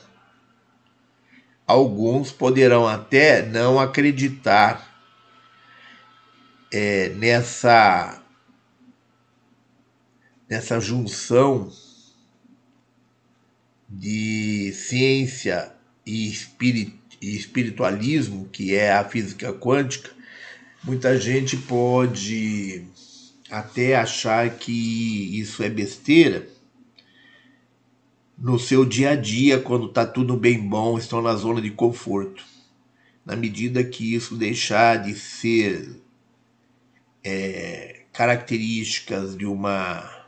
Alguns 1.64 2.32
poderão 2.32 2.88
até 2.88 3.46
não 3.46 3.78
acreditar 3.78 4.91
é, 6.72 7.10
nessa 7.10 8.22
nessa 10.48 10.80
junção 10.80 11.70
de 13.88 14.72
ciência 14.72 15.72
e 16.04 16.32
espiritualismo, 17.20 18.48
que 18.50 18.74
é 18.74 18.92
a 18.92 19.04
física 19.04 19.52
quântica, 19.52 20.10
muita 20.82 21.18
gente 21.18 21.56
pode 21.56 22.84
até 23.50 23.96
achar 23.96 24.50
que 24.50 25.38
isso 25.38 25.62
é 25.62 25.70
besteira 25.70 26.46
no 28.36 28.58
seu 28.58 28.84
dia 28.84 29.10
a 29.10 29.14
dia, 29.14 29.60
quando 29.60 29.86
está 29.86 30.04
tudo 30.04 30.36
bem 30.36 30.58
bom, 30.58 30.98
estão 30.98 31.22
na 31.22 31.34
zona 31.36 31.62
de 31.62 31.70
conforto. 31.70 32.44
Na 33.24 33.36
medida 33.36 33.84
que 33.84 34.14
isso 34.14 34.34
deixar 34.36 34.96
de 34.96 35.14
ser 35.14 36.01
é, 37.24 38.04
características 38.12 39.36
de 39.36 39.46
uma 39.46 40.26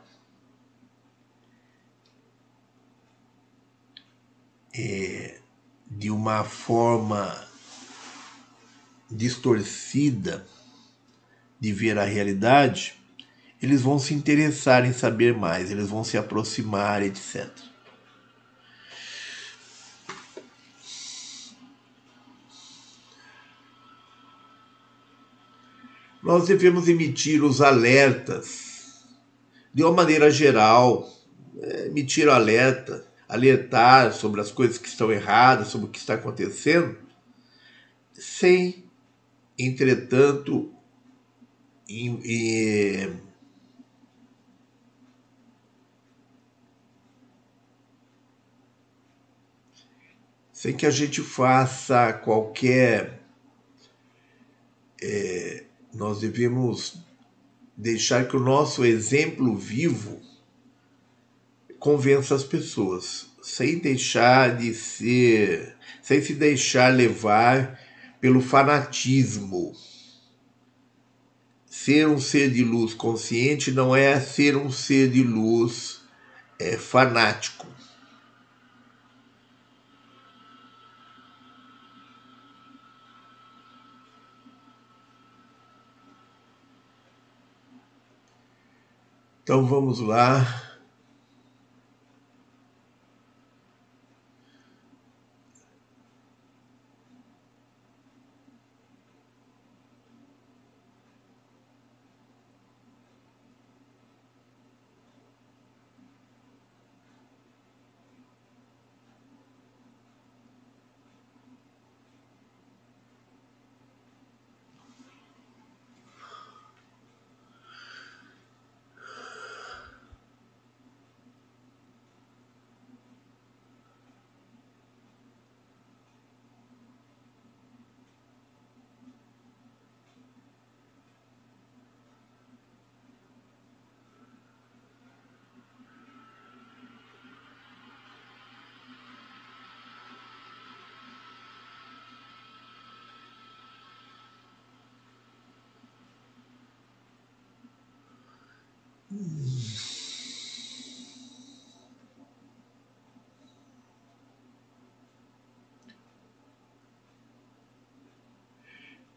é, 4.73 5.39
de 5.89 6.09
uma 6.09 6.43
forma 6.43 7.47
distorcida 9.09 10.45
de 11.59 11.71
ver 11.71 11.97
a 11.97 12.03
realidade, 12.03 12.95
eles 13.61 13.81
vão 13.81 13.97
se 13.97 14.13
interessar 14.13 14.85
em 14.85 14.93
saber 14.93 15.33
mais, 15.33 15.71
eles 15.71 15.89
vão 15.89 16.03
se 16.03 16.17
aproximar, 16.17 17.01
etc. 17.01 17.49
Nós 26.25 26.47
devemos 26.47 26.87
emitir 26.87 27.43
os 27.43 27.61
alertas 27.61 29.05
de 29.71 29.83
uma 29.83 29.91
maneira 29.91 30.31
geral, 30.31 31.07
é, 31.61 31.85
emitir 31.85 32.27
alerta, 32.27 33.07
alertar 33.29 34.11
sobre 34.11 34.41
as 34.41 34.49
coisas 34.49 34.79
que 34.79 34.87
estão 34.87 35.11
erradas, 35.11 35.67
sobre 35.67 35.85
o 35.85 35.91
que 35.91 35.99
está 35.99 36.15
acontecendo, 36.15 36.97
sem, 38.11 38.85
entretanto, 39.55 40.73
em, 41.87 42.19
em, 42.25 43.21
sem 50.51 50.75
que 50.75 50.87
a 50.87 50.91
gente 50.91 51.21
faça 51.21 52.11
qualquer. 52.13 53.21
É, 54.99 55.65
nós 55.95 56.19
devemos 56.19 56.97
deixar 57.75 58.27
que 58.27 58.35
o 58.35 58.39
nosso 58.39 58.83
exemplo 58.83 59.55
vivo 59.55 60.21
convença 61.79 62.35
as 62.35 62.43
pessoas, 62.43 63.27
sem 63.41 63.79
deixar 63.79 64.57
de 64.57 64.73
ser, 64.73 65.75
sem 66.01 66.21
se 66.21 66.33
deixar 66.33 66.93
levar 66.93 67.79
pelo 68.19 68.41
fanatismo. 68.41 69.73
Ser 71.65 72.07
um 72.07 72.19
ser 72.19 72.51
de 72.51 72.63
luz 72.63 72.93
consciente 72.93 73.71
não 73.71 73.95
é 73.95 74.19
ser 74.19 74.57
um 74.57 74.71
ser 74.71 75.09
de 75.09 75.23
luz 75.23 76.01
é, 76.59 76.75
fanático. 76.77 77.67
Então 89.45 89.63
vamos 89.63 89.99
lá. 89.99 90.74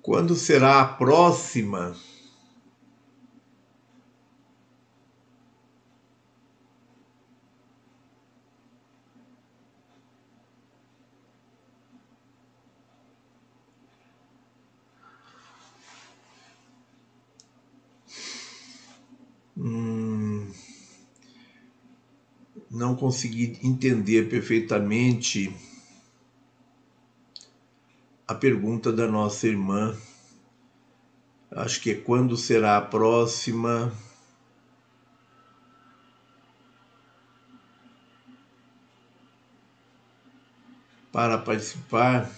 Quando 0.08 0.34
será 0.34 0.80
a 0.80 0.86
próxima? 0.86 1.94
Hum, 19.54 20.50
não 22.70 22.96
consegui 22.96 23.58
entender 23.62 24.30
perfeitamente 24.30 25.54
a 28.28 28.34
pergunta 28.34 28.92
da 28.92 29.08
nossa 29.08 29.48
irmã. 29.48 29.96
Acho 31.50 31.80
que 31.80 31.92
é 31.92 31.94
quando 31.94 32.36
será 32.36 32.76
a 32.76 32.82
próxima. 32.82 33.90
Para 41.10 41.38
participar. 41.38 42.30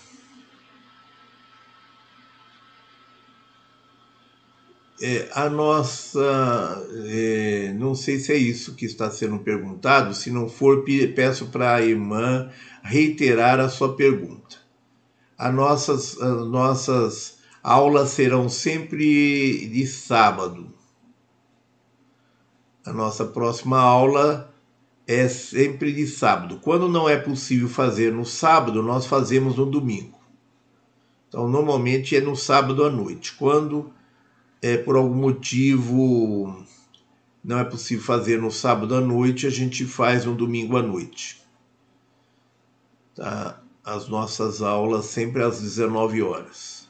É, 5.03 5.29
a 5.33 5.51
nossa. 5.51 6.87
É, 7.09 7.73
não 7.77 7.97
sei 7.97 8.21
se 8.21 8.33
é 8.33 8.37
isso 8.37 8.77
que 8.77 8.87
está 8.87 9.11
sendo 9.11 9.41
perguntado. 9.41 10.15
Se 10.15 10.31
não 10.31 10.49
for, 10.49 10.85
peço 11.17 11.47
para 11.47 11.75
a 11.75 11.83
irmã 11.83 12.49
reiterar 12.85 13.59
a 13.59 13.69
sua 13.69 13.97
pergunta 13.97 14.60
as 15.41 15.55
nossas, 15.55 16.21
as 16.21 16.47
nossas 16.47 17.39
aulas 17.63 18.11
serão 18.11 18.51
sempre 18.51 19.67
de 19.69 19.87
sábado. 19.87 20.71
A 22.85 22.93
nossa 22.93 23.25
próxima 23.25 23.79
aula 23.79 24.53
é 25.07 25.27
sempre 25.29 25.95
de 25.95 26.07
sábado. 26.07 26.61
Quando 26.63 26.91
não 26.91 27.09
é 27.09 27.17
possível 27.17 27.71
fazer 27.71 28.13
no 28.13 28.27
sábado, 28.27 28.83
nós 28.83 29.07
fazemos 29.07 29.57
no 29.57 29.65
domingo. 29.65 30.21
Então, 31.27 31.49
normalmente 31.49 32.15
é 32.15 32.21
no 32.21 32.37
sábado 32.37 32.85
à 32.85 32.91
noite. 32.91 33.33
Quando 33.33 33.91
é 34.61 34.77
por 34.77 34.95
algum 34.95 35.15
motivo 35.15 36.67
não 37.43 37.59
é 37.59 37.65
possível 37.65 38.05
fazer 38.05 38.39
no 38.39 38.51
sábado 38.51 38.95
à 38.95 39.01
noite, 39.01 39.47
a 39.47 39.51
gente 39.51 39.87
faz 39.87 40.27
no 40.27 40.35
domingo 40.35 40.77
à 40.77 40.83
noite. 40.83 41.41
Tá? 43.15 43.59
As 43.95 44.09
nossas 44.09 44.63
aulas 44.63 45.07
sempre 45.07 45.43
às 45.43 45.61
19 45.61 46.23
horas. 46.23 46.89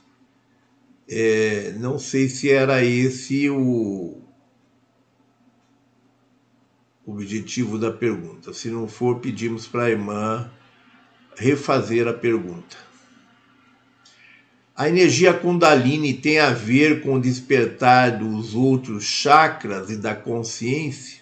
É, 1.09 1.73
não 1.79 1.99
sei 1.99 2.29
se 2.29 2.51
era 2.51 2.85
esse 2.85 3.49
o 3.49 4.19
objetivo 7.07 7.79
da 7.79 7.91
pergunta. 7.91 8.53
Se 8.53 8.69
não 8.69 8.87
for, 8.87 9.19
pedimos 9.19 9.67
para 9.67 9.85
a 9.85 9.91
irmã 9.91 10.51
refazer 11.37 12.07
a 12.07 12.13
pergunta. 12.13 12.77
A 14.77 14.89
energia 14.89 15.33
Kundalini 15.35 16.15
tem 16.15 16.39
a 16.39 16.51
ver 16.51 17.03
com 17.03 17.15
o 17.15 17.21
despertar 17.21 18.19
dos 18.19 18.55
outros 18.55 19.05
chakras 19.05 19.91
e 19.91 19.97
da 19.97 20.15
consciência? 20.15 21.20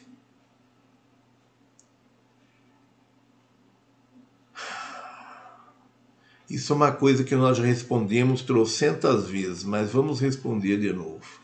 Isso 6.49 6.73
é 6.73 6.77
uma 6.77 6.93
coisa 6.93 7.25
que 7.25 7.35
nós 7.35 7.59
já 7.59 7.65
respondemos 7.65 8.41
trocentas 8.41 9.29
vezes, 9.29 9.65
mas 9.65 9.91
vamos 9.91 10.19
responder 10.19 10.79
de 10.79 10.91
novo. 10.95 11.43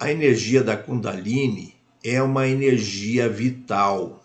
A 0.00 0.10
energia 0.10 0.64
da 0.64 0.76
Kundalini 0.76 1.76
é 2.02 2.20
uma 2.20 2.48
energia 2.48 3.28
vital 3.28 4.20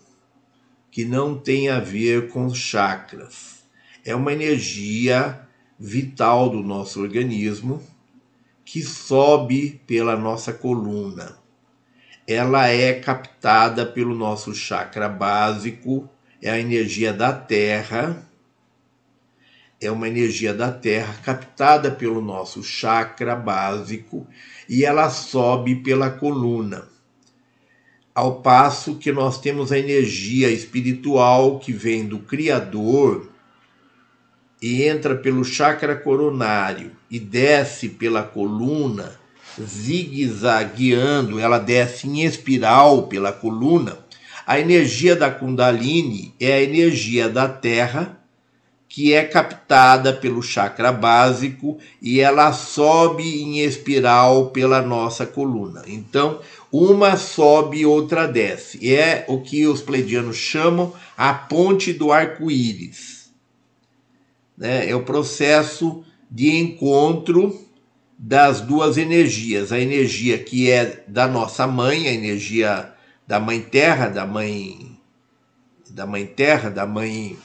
que 0.90 1.04
não 1.04 1.38
tem 1.38 1.68
a 1.68 1.78
ver 1.78 2.30
com 2.30 2.52
chakras. 2.52 3.60
É 4.04 4.12
uma 4.12 4.32
energia 4.32 5.40
vital 5.78 6.50
do 6.50 6.64
nosso 6.64 7.00
organismo 7.00 7.80
que 8.64 8.82
sobe 8.82 9.80
pela 9.86 10.16
nossa 10.16 10.52
coluna. 10.52 11.38
Ela 12.26 12.66
é 12.66 12.94
captada 12.94 13.86
pelo 13.86 14.16
nosso 14.16 14.52
chakra 14.52 15.08
básico, 15.08 16.10
é 16.42 16.50
a 16.50 16.58
energia 16.58 17.12
da 17.12 17.32
terra 17.32 18.28
é 19.80 19.90
uma 19.90 20.06
energia 20.06 20.52
da 20.52 20.70
Terra 20.70 21.14
captada 21.24 21.90
pelo 21.90 22.20
nosso 22.20 22.62
chakra 22.62 23.34
básico 23.34 24.26
e 24.68 24.84
ela 24.84 25.08
sobe 25.08 25.76
pela 25.76 26.10
coluna. 26.10 26.84
Ao 28.14 28.42
passo 28.42 28.96
que 28.96 29.10
nós 29.10 29.40
temos 29.40 29.72
a 29.72 29.78
energia 29.78 30.50
espiritual 30.50 31.58
que 31.58 31.72
vem 31.72 32.06
do 32.06 32.18
Criador 32.18 33.30
e 34.60 34.82
entra 34.82 35.16
pelo 35.16 35.42
chakra 35.42 35.96
coronário 35.96 36.92
e 37.10 37.18
desce 37.18 37.88
pela 37.88 38.22
coluna, 38.22 39.18
zigue-zagueando, 39.58 41.38
ela 41.38 41.58
desce 41.58 42.06
em 42.06 42.22
espiral 42.22 43.06
pela 43.06 43.32
coluna. 43.32 43.98
A 44.46 44.60
energia 44.60 45.16
da 45.16 45.30
Kundalini 45.30 46.34
é 46.38 46.52
a 46.52 46.62
energia 46.62 47.28
da 47.28 47.48
Terra 47.48 48.19
que 48.90 49.14
é 49.14 49.24
captada 49.24 50.12
pelo 50.12 50.42
chakra 50.42 50.90
básico 50.90 51.78
e 52.02 52.18
ela 52.18 52.52
sobe 52.52 53.40
em 53.40 53.60
espiral 53.60 54.50
pela 54.50 54.82
nossa 54.82 55.24
coluna. 55.24 55.84
Então, 55.86 56.40
uma 56.72 57.16
sobe 57.16 57.78
e 57.78 57.86
outra 57.86 58.26
desce. 58.26 58.92
É 58.92 59.24
o 59.28 59.40
que 59.40 59.64
os 59.64 59.80
pleidianos 59.80 60.36
chamam 60.36 60.92
a 61.16 61.32
ponte 61.32 61.92
do 61.92 62.10
arco-íris. 62.10 63.30
Né? 64.58 64.90
É 64.90 64.94
o 64.96 65.04
processo 65.04 66.04
de 66.28 66.50
encontro 66.56 67.64
das 68.18 68.60
duas 68.60 68.98
energias. 68.98 69.70
A 69.70 69.78
energia 69.78 70.36
que 70.36 70.68
é 70.68 71.04
da 71.06 71.28
nossa 71.28 71.64
mãe, 71.64 72.08
a 72.08 72.12
energia 72.12 72.92
da 73.24 73.38
mãe 73.38 73.60
terra, 73.60 74.08
da 74.08 74.26
mãe 74.26 74.98
da 75.88 76.06
mãe 76.06 76.26
terra, 76.26 76.70
da 76.70 76.86
mãe 76.86 77.36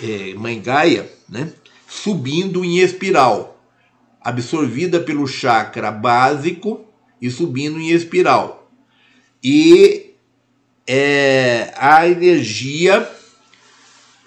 é, 0.00 0.34
Mãe 0.34 0.60
Gaia, 0.60 1.10
né, 1.28 1.52
subindo 1.88 2.64
em 2.64 2.78
espiral, 2.78 3.60
absorvida 4.20 5.00
pelo 5.00 5.26
chakra 5.26 5.90
básico 5.90 6.84
e 7.20 7.30
subindo 7.30 7.78
em 7.78 7.90
espiral. 7.90 8.70
E 9.42 10.14
é, 10.86 11.72
a 11.76 12.08
energia 12.08 13.08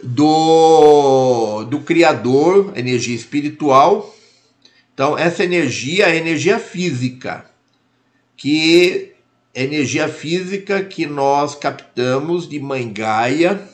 do, 0.04 1.64
do 1.66 1.80
Criador, 1.82 2.74
energia 2.76 3.16
espiritual. 3.16 4.16
Então, 4.94 5.18
essa 5.18 5.44
energia 5.44 6.08
é 6.08 6.18
energia 6.18 6.60
física, 6.60 7.46
que 8.36 9.14
é 9.54 9.64
energia 9.64 10.08
física 10.08 10.84
que 10.84 11.06
nós 11.06 11.56
captamos 11.56 12.48
de 12.48 12.60
Mãe 12.60 12.92
Gaia 12.92 13.71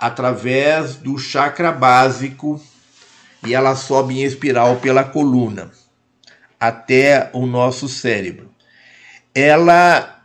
através 0.00 0.96
do 0.96 1.18
chakra 1.18 1.70
básico 1.70 2.58
e 3.46 3.52
ela 3.54 3.76
sobe 3.76 4.18
em 4.18 4.24
espiral 4.24 4.76
pela 4.76 5.04
coluna 5.04 5.70
até 6.58 7.28
o 7.34 7.44
nosso 7.44 7.86
cérebro. 7.86 8.48
Ela 9.34 10.22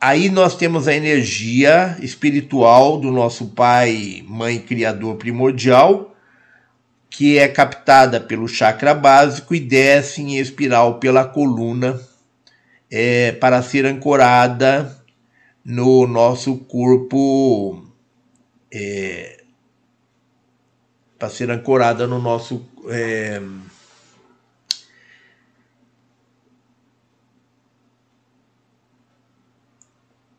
aí 0.00 0.30
nós 0.30 0.56
temos 0.56 0.88
a 0.88 0.94
energia 0.94 1.96
espiritual 2.00 2.98
do 2.98 3.10
nosso 3.10 3.48
pai, 3.48 4.24
mãe 4.26 4.58
criador 4.58 5.16
primordial, 5.16 6.16
que 7.10 7.38
é 7.38 7.48
captada 7.48 8.20
pelo 8.20 8.48
chakra 8.48 8.94
básico 8.94 9.54
e 9.54 9.60
desce 9.60 10.22
em 10.22 10.38
espiral 10.38 10.98
pela 10.98 11.26
coluna 11.26 12.00
é, 12.90 13.32
para 13.32 13.62
ser 13.62 13.84
ancorada 13.84 14.96
no 15.64 16.06
nosso 16.06 16.56
corpo 16.56 17.87
é, 18.72 19.42
para 21.18 21.28
ser 21.28 21.50
ancorada 21.50 22.06
no 22.06 22.20
nosso 22.20 22.66
é, 22.88 23.40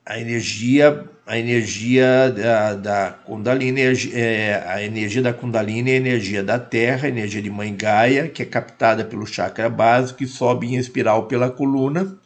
a 0.05 0.19
energia 0.19 1.07
a 1.25 1.37
energia 1.37 2.31
da, 2.31 2.73
da 2.73 3.11
Kundalini 3.11 3.81
é, 4.13 4.63
a 4.65 4.81
energia 4.83 5.21
da 5.21 5.31
Kundalini 5.31 5.91
é 5.91 5.93
a 5.93 5.97
energia 5.97 6.43
da 6.43 6.57
Terra, 6.57 7.05
a 7.05 7.09
energia 7.09 7.39
de 7.39 7.51
Mãe 7.51 7.75
Gaia, 7.75 8.27
que 8.27 8.41
é 8.41 8.45
captada 8.45 9.05
pelo 9.05 9.27
chakra 9.27 9.69
básico 9.69 10.23
e 10.23 10.27
sobe 10.27 10.73
em 10.73 10.77
espiral 10.77 11.27
pela 11.27 11.51
coluna 11.51 12.17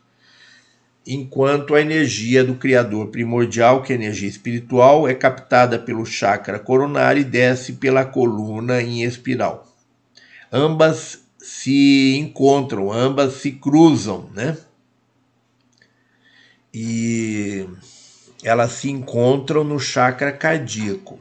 enquanto 1.06 1.76
a 1.76 1.82
energia 1.82 2.44
do 2.44 2.56
Criador 2.56 3.08
primordial, 3.08 3.82
que 3.82 3.92
é 3.92 3.96
energia 3.96 4.30
espiritual, 4.30 5.08
é 5.08 5.14
captada 5.14 5.78
pelo 5.78 6.06
chakra 6.06 6.58
coronário 6.60 7.22
e 7.22 7.26
desce 7.26 7.74
pela 7.74 8.06
coluna 8.06 8.82
em 8.82 9.04
espiral. 9.04 9.68
Ambas 10.52 11.24
se 11.38 12.16
encontram, 12.18 12.92
ambas 12.92 13.34
se 13.34 13.52
cruzam, 13.52 14.30
né? 14.34 14.58
E 16.74 17.68
elas 18.44 18.72
se 18.72 18.90
encontram 18.90 19.64
no 19.64 19.80
chakra 19.80 20.32
cardíaco. 20.32 21.20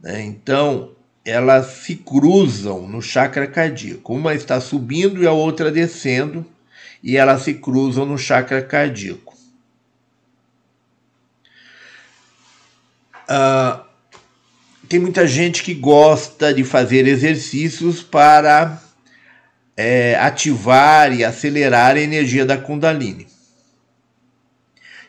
Né? 0.00 0.22
Então, 0.22 0.92
elas 1.24 1.66
se 1.66 1.96
cruzam 1.96 2.86
no 2.86 3.00
chakra 3.00 3.46
cardíaco. 3.46 4.14
Uma 4.14 4.34
está 4.34 4.60
subindo 4.60 5.22
e 5.22 5.26
a 5.26 5.32
outra 5.32 5.70
descendo, 5.70 6.46
e 7.02 7.16
elas 7.16 7.42
se 7.42 7.54
cruzam 7.54 8.06
no 8.06 8.16
chakra 8.16 8.62
cardíaco. 8.62 9.36
Uh, 13.24 13.82
tem 14.88 15.00
muita 15.00 15.26
gente 15.26 15.62
que 15.62 15.74
gosta 15.74 16.52
de 16.52 16.64
fazer 16.64 17.06
exercícios 17.06 18.02
para 18.02 18.82
é, 19.76 20.16
ativar 20.16 21.12
e 21.12 21.24
acelerar 21.24 21.96
a 21.96 22.00
energia 22.00 22.44
da 22.44 22.58
Kundalini. 22.58 23.26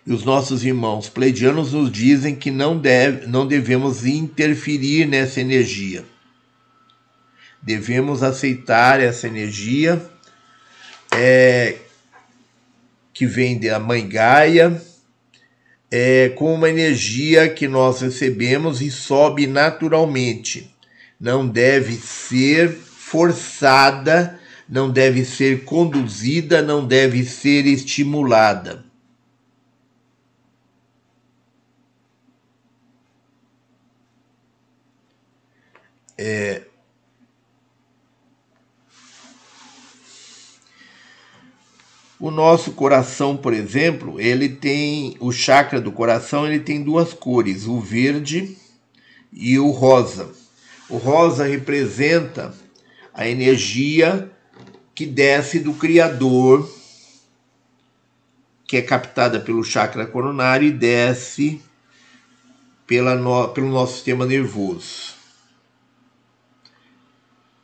E 0.05 0.11
os 0.11 0.23
nossos 0.23 0.63
irmãos 0.63 1.09
pleidianos 1.09 1.73
nos 1.73 1.91
dizem 1.91 2.35
que 2.35 2.51
não, 2.51 2.77
deve, 2.77 3.27
não 3.27 3.47
devemos 3.47 4.05
interferir 4.05 5.05
nessa 5.05 5.39
energia. 5.39 6.03
Devemos 7.61 8.21
aceitar 8.21 8.99
essa 8.99 9.27
energia 9.27 10.01
é, 11.11 11.77
que 13.13 13.25
vem 13.25 13.59
da 13.59 13.79
Mãe 13.79 14.07
Gaia, 14.07 14.81
é, 15.91 16.29
com 16.29 16.53
uma 16.53 16.69
energia 16.69 17.47
que 17.47 17.67
nós 17.67 18.01
recebemos 18.01 18.81
e 18.81 18.89
sobe 18.89 19.45
naturalmente. 19.45 20.75
Não 21.19 21.47
deve 21.47 21.93
ser 21.93 22.69
forçada, 22.69 24.39
não 24.67 24.89
deve 24.89 25.23
ser 25.23 25.63
conduzida, 25.65 26.61
não 26.61 26.85
deve 26.85 27.23
ser 27.23 27.67
estimulada. 27.67 28.83
É, 36.17 36.63
o 42.23 42.31
nosso 42.31 42.71
coração, 42.71 43.35
por 43.35 43.51
exemplo, 43.53 44.17
ele 44.17 44.47
tem 44.47 45.17
o 45.19 45.29
chakra 45.29 45.81
do 45.81 45.91
coração, 45.91 46.47
ele 46.47 46.61
tem 46.61 46.81
duas 46.81 47.11
cores, 47.11 47.65
o 47.65 47.81
verde 47.81 48.57
e 49.33 49.59
o 49.59 49.71
rosa. 49.71 50.31
O 50.87 50.95
rosa 50.95 51.43
representa 51.43 52.53
a 53.13 53.27
energia 53.27 54.31
que 54.95 55.05
desce 55.05 55.59
do 55.59 55.73
criador, 55.73 56.73
que 58.65 58.77
é 58.77 58.81
captada 58.81 59.41
pelo 59.41 59.61
chakra 59.61 60.05
coronário 60.05 60.69
e 60.69 60.71
desce 60.71 61.61
pela 62.87 63.15
no, 63.15 63.49
pelo 63.49 63.67
nosso 63.67 63.95
sistema 63.95 64.25
nervoso. 64.25 65.13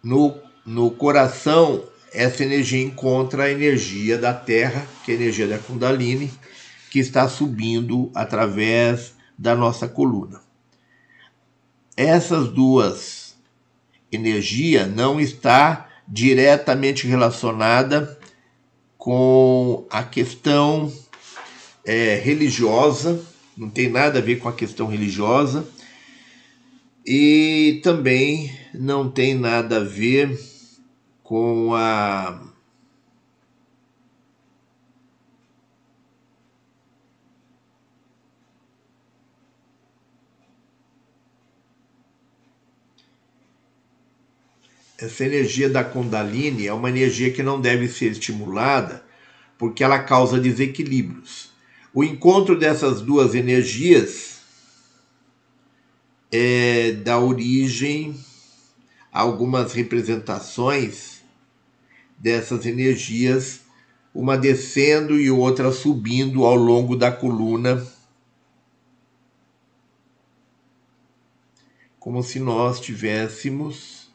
No, 0.04 0.38
no 0.66 0.92
coração, 0.92 1.82
essa 2.14 2.44
energia 2.44 2.82
encontra 2.82 3.44
a 3.44 3.52
energia 3.52 4.18
da 4.18 4.34
Terra, 4.34 4.86
que 5.04 5.12
é 5.12 5.16
a 5.16 5.18
energia 5.18 5.48
da 5.48 5.60
Kundalini, 5.60 6.32
que 6.90 7.00
está 7.00 7.28
subindo 7.28 8.12
através 8.16 9.14
da 9.38 9.56
nossa 9.56 9.88
coluna. 9.88 10.42
Essas 11.96 12.50
duas 12.50 13.36
energias 14.12 14.90
não 14.90 15.20
está 15.20 15.88
diretamente 16.08 17.06
relacionada 17.06 18.18
com 18.98 19.86
a 19.90 20.04
questão 20.04 20.92
é, 21.86 22.16
religiosa, 22.16 23.24
não 23.56 23.70
tem 23.70 23.90
nada 23.90 24.20
a 24.20 24.22
ver 24.22 24.38
com 24.38 24.50
a 24.50 24.54
questão 24.54 24.88
religiosa, 24.88 25.68
e 27.06 27.80
também 27.84 28.52
não 28.74 29.10
tem 29.10 29.36
nada 29.36 29.78
a 29.78 29.84
ver 29.84 30.38
com 31.30 31.76
a 31.76 32.42
essa 44.98 45.24
energia 45.24 45.70
da 45.70 45.84
Kundalini 45.84 46.66
é 46.66 46.74
uma 46.74 46.90
energia 46.90 47.32
que 47.32 47.44
não 47.44 47.62
deve 47.62 47.88
ser 47.88 48.08
estimulada 48.08 49.06
porque 49.56 49.84
ela 49.84 50.00
causa 50.00 50.40
desequilíbrios. 50.40 51.52
O 51.94 52.04
encontro 52.04 52.58
dessas 52.58 53.02
duas 53.02 53.36
energias 53.36 54.40
é, 56.32 56.94
dá 56.94 57.20
origem 57.20 58.20
a 59.14 59.20
algumas 59.20 59.74
representações 59.74 61.19
dessas 62.20 62.66
energias, 62.66 63.62
uma 64.14 64.38
descendo 64.38 65.18
e 65.18 65.32
outra 65.32 65.72
subindo 65.72 66.44
ao 66.44 66.56
longo 66.56 66.96
da 66.96 67.12
coluna, 67.12 67.88
como 72.00 72.22
se 72.22 72.40
nós 72.40 72.80
tivéssemos 72.80 74.12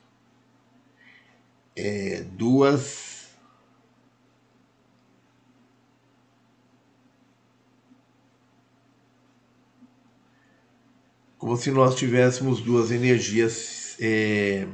é, 1.76 2.22
duas 2.22 3.14
como 11.38 11.58
se 11.58 11.70
nós 11.70 11.94
tivéssemos 11.94 12.62
duas 12.62 12.90
energias 12.90 13.96
é, 14.00 14.66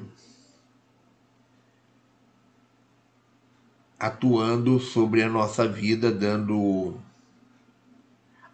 atuando 4.01 4.81
sobre 4.81 5.23
a 5.23 5.29
nossa 5.29 5.69
vida, 5.69 6.11
dando 6.11 6.99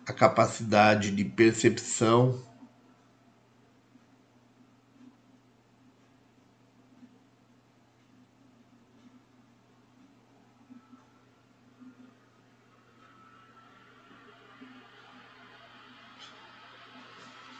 a 0.05 0.12
capacidade 0.12 1.10
de 1.10 1.25
percepção 1.25 2.44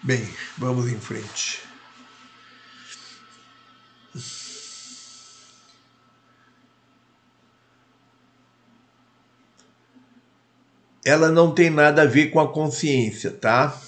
Bem, 0.07 0.25
vamos 0.57 0.87
em 0.87 1.01
frente. 1.01 1.66
Ela 11.07 11.31
não 11.31 11.55
tem 11.55 11.71
nada 11.71 12.03
a 12.03 12.07
ver 12.07 12.31
com 12.31 12.41
a 12.41 12.53
consciência, 12.53 13.31
tá? 13.31 13.81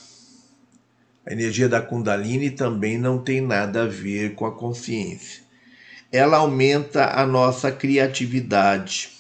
A 1.26 1.32
energia 1.32 1.68
da 1.68 1.82
Kundalini 1.82 2.48
também 2.48 2.96
não 2.96 3.18
tem 3.18 3.40
nada 3.40 3.82
a 3.82 3.86
ver 3.86 4.36
com 4.36 4.46
a 4.46 4.52
consciência. 4.52 5.42
Ela 6.12 6.36
aumenta 6.36 7.20
a 7.20 7.26
nossa 7.26 7.72
criatividade. 7.72 9.10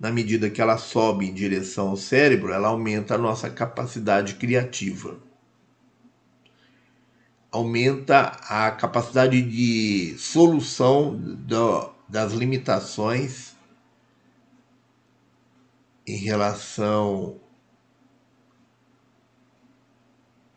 Na 0.00 0.10
medida 0.10 0.50
que 0.50 0.60
ela 0.60 0.76
sobe 0.76 1.26
em 1.26 1.32
direção 1.32 1.90
ao 1.90 1.96
cérebro, 1.96 2.52
ela 2.52 2.66
aumenta 2.66 3.14
a 3.14 3.18
nossa 3.18 3.48
capacidade 3.48 4.34
criativa 4.34 5.16
aumenta 7.52 8.32
a 8.48 8.70
capacidade 8.70 9.42
de 9.42 10.16
solução 10.16 11.14
do, 11.14 11.90
das 12.08 12.32
limitações 12.32 13.51
em 16.06 16.16
relação 16.16 17.40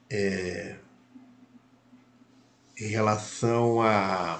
é, 0.09 0.75
em 2.79 2.87
relação 2.87 3.81
a 3.81 4.39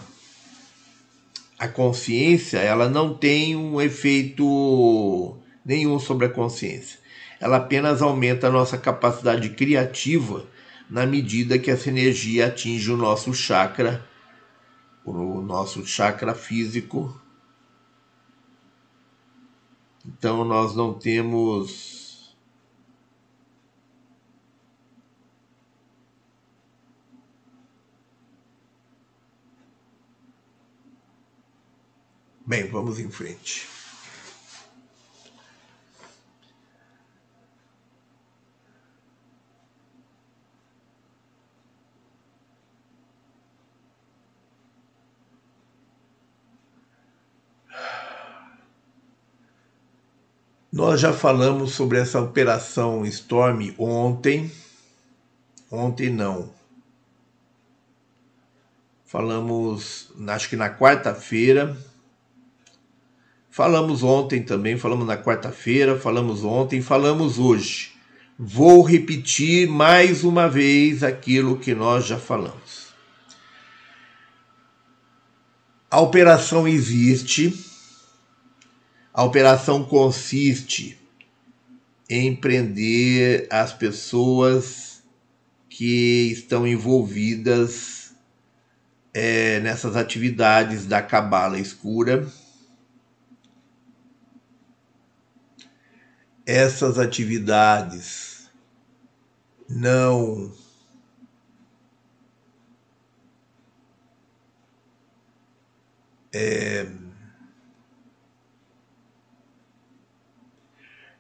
a 1.58 1.68
consciência 1.68 2.58
ela 2.58 2.90
não 2.90 3.14
tem 3.14 3.56
um 3.56 3.82
efeito 3.82 5.38
nenhum 5.66 5.98
sobre 5.98 6.28
a 6.28 6.30
consciência. 6.30 7.00
Ela 7.40 7.58
apenas 7.58 8.02
aumenta 8.02 8.48
a 8.48 8.52
nossa 8.52 8.78
capacidade 8.78 9.50
criativa 9.52 10.46
na 10.90 11.06
medida 11.06 11.58
que 11.58 11.72
essa 11.72 11.90
energia 11.90 12.48
atinge 12.48 12.92
o 12.92 12.98
nosso 12.98 13.34
chakra, 13.34 14.06
o 15.04 15.42
nosso 15.42 15.86
chakra 15.86 16.36
físico, 16.36 17.20
Então 20.08 20.46
nós 20.46 20.76
não 20.76 20.94
temos 20.94 22.06
Bem, 32.48 32.68
vamos 32.70 33.00
em 33.00 33.10
frente. 33.10 33.75
Nós 50.76 51.00
já 51.00 51.14
falamos 51.14 51.72
sobre 51.72 52.00
essa 52.00 52.20
operação 52.20 53.06
Storm 53.06 53.74
ontem. 53.78 54.52
Ontem 55.72 56.10
não. 56.10 56.50
Falamos, 59.06 60.12
acho 60.28 60.50
que 60.50 60.58
na 60.58 60.70
quarta-feira. 60.70 61.78
Falamos 63.50 64.04
ontem 64.04 64.44
também, 64.44 64.78
falamos 64.78 65.08
na 65.08 65.16
quarta-feira, 65.16 65.98
falamos 65.98 66.44
ontem, 66.44 66.82
falamos 66.82 67.40
hoje. 67.40 67.94
Vou 68.38 68.82
repetir 68.82 69.70
mais 69.70 70.26
uma 70.26 70.50
vez 70.50 71.04
aquilo 71.04 71.58
que 71.58 71.74
nós 71.74 72.06
já 72.06 72.20
falamos. 72.20 72.88
A 75.90 76.02
operação 76.02 76.68
existe 76.68 77.75
a 79.16 79.24
operação 79.24 79.82
consiste 79.82 81.00
em 82.10 82.36
prender 82.36 83.48
as 83.50 83.72
pessoas 83.72 85.02
que 85.70 86.30
estão 86.34 86.68
envolvidas 86.68 88.14
é, 89.14 89.62
nessas 89.62 89.96
atividades 89.96 90.86
da 90.86 91.02
cabala 91.02 91.58
escura. 91.58 92.28
Essas 96.46 97.00
atividades 97.00 98.52
não 99.70 100.52
é, 106.34 106.86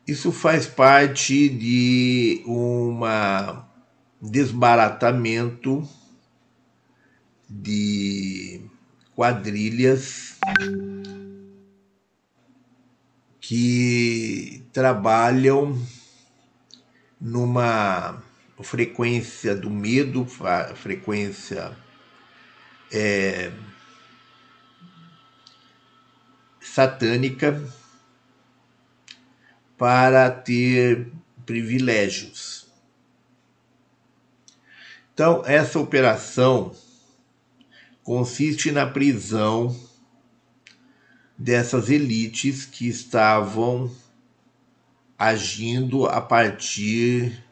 Isso 0.08 0.32
faz 0.32 0.68
parte 0.68 1.50
de 1.50 2.44
um 2.46 3.00
desbaratamento 4.22 5.88
de 7.50 8.62
quadrilhas 9.16 10.38
que 13.42 14.64
trabalham 14.72 15.76
numa 17.20 18.22
frequência 18.62 19.56
do 19.56 19.72
medo, 19.72 20.28
frequência 20.76 21.76
é, 22.92 23.52
satânica 26.60 27.60
para 29.78 30.30
ter 30.32 31.12
privilégios. 31.46 32.68
Então, 35.14 35.44
essa 35.46 35.80
operação 35.80 36.76
consiste 38.04 38.72
na 38.72 38.86
prisão 38.86 39.76
dessas 41.38 41.90
elites 41.90 42.66
que 42.66 42.88
estavam 42.88 43.90
agindo 45.18 46.06
a 46.06 46.20
partir 46.20 47.44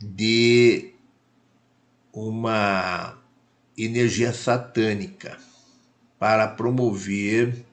de 0.00 0.94
uma 2.12 3.18
energia 3.76 4.32
satânica 4.32 5.38
para 6.18 6.48
promover 6.48 7.66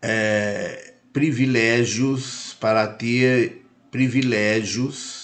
é, 0.00 0.81
privilégios, 1.12 2.56
para 2.58 2.86
ter 2.86 3.64
privilégios, 3.90 5.22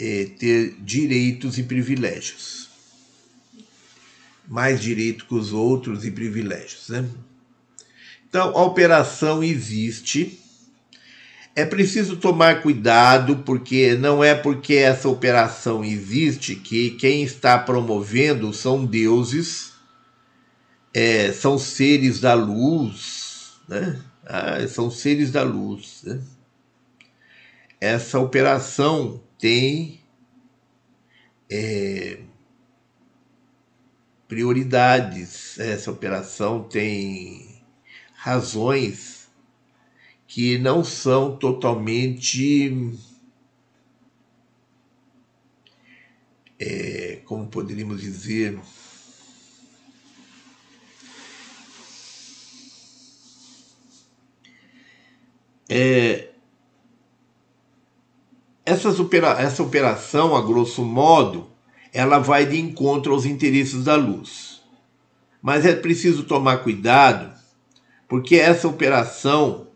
e 0.00 0.24
ter 0.24 0.76
direitos 0.80 1.58
e 1.58 1.62
privilégios. 1.62 2.70
Mais 4.48 4.80
direito 4.80 5.26
que 5.26 5.34
os 5.34 5.52
outros 5.52 6.06
e 6.06 6.10
privilégios. 6.10 6.88
Né? 6.88 7.04
Então, 8.26 8.56
a 8.56 8.62
operação 8.62 9.44
existe. 9.44 10.40
É 11.54 11.66
preciso 11.66 12.16
tomar 12.16 12.62
cuidado, 12.62 13.38
porque 13.44 13.94
não 13.94 14.24
é 14.24 14.34
porque 14.34 14.74
essa 14.74 15.08
operação 15.08 15.84
existe 15.84 16.54
que 16.54 16.92
quem 16.92 17.22
está 17.22 17.58
promovendo 17.58 18.54
são 18.54 18.86
deuses, 18.86 19.72
é, 20.94 21.32
são 21.32 21.58
seres 21.58 22.20
da 22.20 22.34
luz, 22.34 23.60
né? 23.68 24.00
Ah, 24.32 24.66
são 24.68 24.90
seres 24.92 25.32
da 25.32 25.42
luz. 25.42 26.04
Né? 26.04 26.22
Essa 27.80 28.20
operação 28.20 29.20
tem 29.36 30.00
é, 31.50 32.20
prioridades, 34.28 35.58
essa 35.58 35.90
operação 35.90 36.62
tem 36.62 37.60
razões 38.14 39.28
que 40.28 40.58
não 40.58 40.84
são 40.84 41.36
totalmente. 41.36 42.96
É, 46.56 47.20
como 47.24 47.48
poderíamos 47.48 48.00
dizer, 48.00 48.60
É, 55.72 56.30
opera 58.98 59.40
essa 59.40 59.62
operação, 59.62 60.34
a 60.34 60.42
grosso 60.42 60.84
modo, 60.84 61.48
ela 61.92 62.18
vai 62.18 62.44
de 62.44 62.58
encontro 62.58 63.12
aos 63.12 63.24
interesses 63.24 63.84
da 63.84 63.94
luz. 63.94 64.62
Mas 65.40 65.64
é 65.64 65.72
preciso 65.72 66.24
tomar 66.24 66.58
cuidado, 66.58 67.32
porque 68.08 68.34
essa 68.34 68.66
operação 68.66 69.68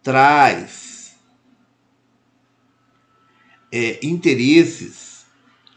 traz 0.00 1.16
é, 3.72 3.98
interesses, 4.00 5.26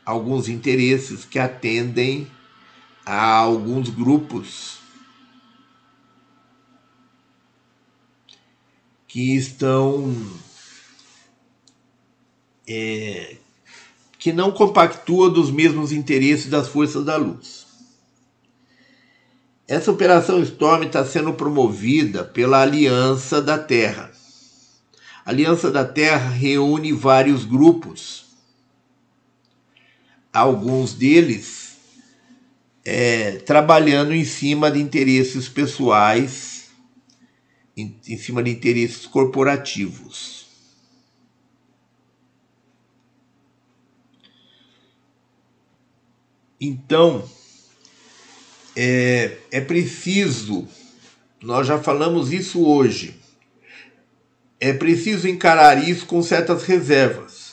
alguns 0.06 0.48
interesses 0.48 1.26
que 1.26 1.40
atendem 1.40 2.28
a 3.04 3.36
alguns 3.36 3.90
grupos 3.90 4.75
que 9.16 9.34
estão 9.34 10.14
é, 12.68 13.38
que 14.20 14.34
não 14.34 14.52
compactua 14.52 15.30
dos 15.30 15.50
mesmos 15.50 15.94
interesses 15.94 16.50
das 16.50 16.68
forças 16.68 17.06
da 17.06 17.16
luz. 17.16 17.66
Essa 19.66 19.90
operação 19.90 20.44
Storm 20.44 20.84
está 20.84 21.06
sendo 21.06 21.32
promovida 21.32 22.26
pela 22.26 22.62
Aliança 22.62 23.42
da 23.42 23.58
Terra. 23.58 24.12
A 25.26 25.30
Aliança 25.30 25.72
da 25.72 25.86
Terra 25.86 26.32
reúne 26.32 26.92
vários 26.92 27.46
grupos, 27.46 28.26
alguns 30.34 30.94
deles 30.94 31.78
é, 32.84 33.38
trabalhando 33.38 34.14
em 34.14 34.26
cima 34.26 34.70
de 34.70 34.82
interesses 34.82 35.48
pessoais 35.48 36.55
em, 37.76 38.00
em 38.08 38.18
cima 38.18 38.42
de 38.42 38.52
interesses 38.52 39.06
corporativos. 39.06 40.46
Então, 46.60 47.30
é, 48.76 49.38
é 49.52 49.62
preciso, 49.62 50.68
nós 51.42 51.68
já 51.68 51.78
falamos 51.78 52.32
isso 52.32 52.66
hoje, 52.66 53.20
é 54.60 54.72
preciso 54.74 55.28
encarar 55.28 55.88
isso 55.88 56.06
com 56.06 56.24
certas 56.24 56.64
reservas. 56.64 57.46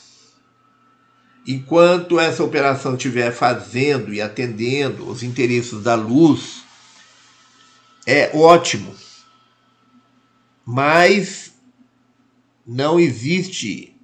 Enquanto 1.44 2.21
essa 2.21 2.44
operação 2.44 2.94
estiver 2.94 3.33
fazendo 3.33 4.15
e 4.15 4.21
atendendo 4.21 5.08
os 5.08 5.24
interesses 5.24 5.83
da 5.83 5.97
luz, 5.97 6.62
é 8.06 8.31
ótimo 8.33 8.94
mas 10.64 11.52
não 12.66 12.98
existe 12.98 13.94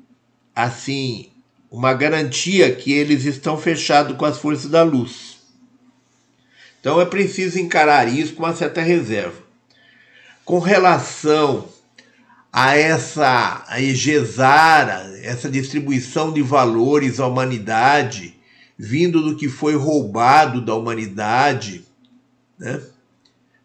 assim 0.55 1.31
uma 1.71 1.93
garantia 1.95 2.75
que 2.75 2.93
eles 2.93 3.25
estão 3.25 3.57
fechados 3.59 4.17
com 4.17 4.25
as 4.25 4.39
forças 4.39 4.71
da 4.71 4.83
luz. 4.83 5.39
Então 6.81 7.01
é 7.01 7.05
preciso 7.05 7.59
encarar 7.59 8.09
isso 8.09 8.35
com 8.35 8.43
uma 8.43 8.55
certa 8.55 8.81
reserva. 8.81 9.43
Com 10.45 10.59
relação 10.59 11.69
a 12.53 12.75
essa 12.75 13.67
egesara, 13.79 15.19
essa 15.23 15.51
distribuição 15.51 16.33
de 16.33 16.41
valores 16.41 17.21
à 17.21 17.27
humanidade, 17.27 18.39
vindo 18.79 19.23
do 19.23 19.37
que 19.37 19.49
foi 19.49 19.77
roubado 19.77 20.65
da 20.65 20.75
humanidade, 20.75 21.85
né? 22.59 22.81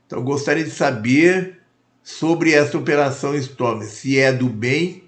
Então 0.06 0.24
gostaria 0.24 0.64
de 0.64 0.72
saber 0.72 1.63
sobre 2.04 2.52
essa 2.52 2.78
operação 2.78 3.34
Storm, 3.36 3.82
se 3.84 4.20
é 4.20 4.32
do 4.32 4.50
bem 4.50 5.04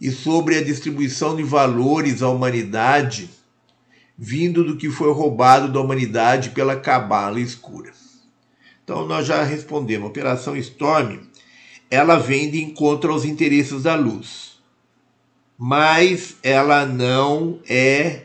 e 0.00 0.10
sobre 0.10 0.56
a 0.56 0.62
distribuição 0.62 1.34
de 1.34 1.42
valores 1.42 2.22
à 2.22 2.28
humanidade 2.28 3.30
vindo 4.18 4.64
do 4.64 4.76
que 4.76 4.88
foi 4.90 5.12
roubado 5.12 5.70
da 5.70 5.80
humanidade 5.80 6.50
pela 6.50 6.76
cabala 6.76 7.40
escura. 7.40 7.92
Então 8.82 9.06
nós 9.06 9.26
já 9.26 9.42
respondemos, 9.42 10.06
a 10.06 10.10
operação 10.10 10.56
Storm, 10.56 11.18
ela 11.90 12.16
vem 12.16 12.50
de 12.50 12.62
encontro 12.62 13.12
aos 13.12 13.24
interesses 13.24 13.82
da 13.82 13.94
luz. 13.94 14.56
Mas 15.58 16.36
ela 16.42 16.86
não 16.86 17.60
é, 17.68 18.22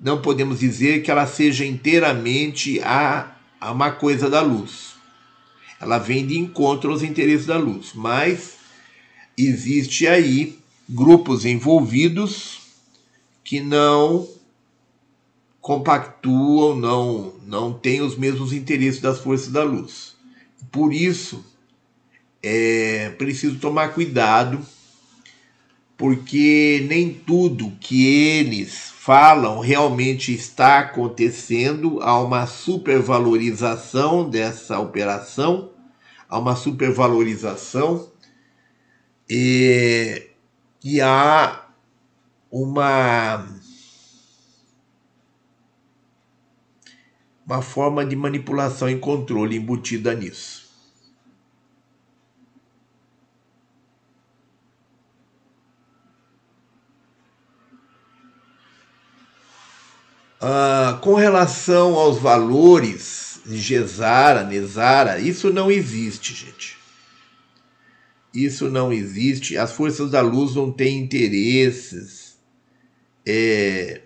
não 0.00 0.20
podemos 0.20 0.60
dizer 0.60 1.02
que 1.02 1.10
ela 1.10 1.26
seja 1.26 1.64
inteiramente 1.64 2.80
a, 2.80 3.36
a 3.60 3.72
uma 3.72 3.90
coisa 3.90 4.30
da 4.30 4.40
luz. 4.40 4.93
Ela 5.84 5.98
vem 5.98 6.26
de 6.26 6.38
encontro 6.38 6.90
aos 6.90 7.02
interesses 7.02 7.44
da 7.44 7.58
luz, 7.58 7.92
mas 7.94 8.54
existe 9.36 10.06
aí 10.06 10.58
grupos 10.88 11.44
envolvidos 11.44 12.62
que 13.44 13.60
não 13.60 14.26
compactuam, 15.60 16.74
não, 16.74 17.34
não 17.46 17.72
têm 17.72 18.00
os 18.00 18.16
mesmos 18.16 18.54
interesses 18.54 19.00
das 19.00 19.18
forças 19.18 19.52
da 19.52 19.62
luz. 19.62 20.16
Por 20.72 20.92
isso, 20.92 21.44
é 22.42 23.10
preciso 23.18 23.58
tomar 23.58 23.88
cuidado, 23.88 24.64
porque 25.98 26.82
nem 26.88 27.12
tudo 27.12 27.76
que 27.78 28.06
eles 28.06 28.90
falam 28.98 29.60
realmente 29.60 30.32
está 30.32 30.78
acontecendo, 30.78 32.00
há 32.00 32.18
uma 32.22 32.46
supervalorização 32.46 34.30
dessa 34.30 34.78
operação, 34.78 35.73
há 36.28 36.38
uma 36.38 36.56
supervalorização. 36.56 38.10
E 39.28 40.30
que 40.80 41.00
há 41.00 41.66
uma 42.50 43.46
uma 47.46 47.60
forma 47.60 48.04
de 48.04 48.16
manipulação 48.16 48.88
e 48.88 48.98
controle 48.98 49.56
embutida 49.56 50.14
nisso. 50.14 50.64
Ah, 60.40 60.98
com 61.00 61.14
relação 61.14 61.94
aos 61.94 62.18
valores 62.18 63.33
Gesara, 63.46 64.44
Nesara, 64.44 65.18
isso 65.18 65.52
não 65.52 65.70
existe, 65.70 66.34
gente. 66.34 66.78
Isso 68.32 68.70
não 68.70 68.92
existe. 68.92 69.56
As 69.56 69.72
forças 69.72 70.10
da 70.10 70.20
luz 70.20 70.54
não 70.54 70.72
têm 70.72 70.98
interesses 70.98 72.38
é, 73.24 74.02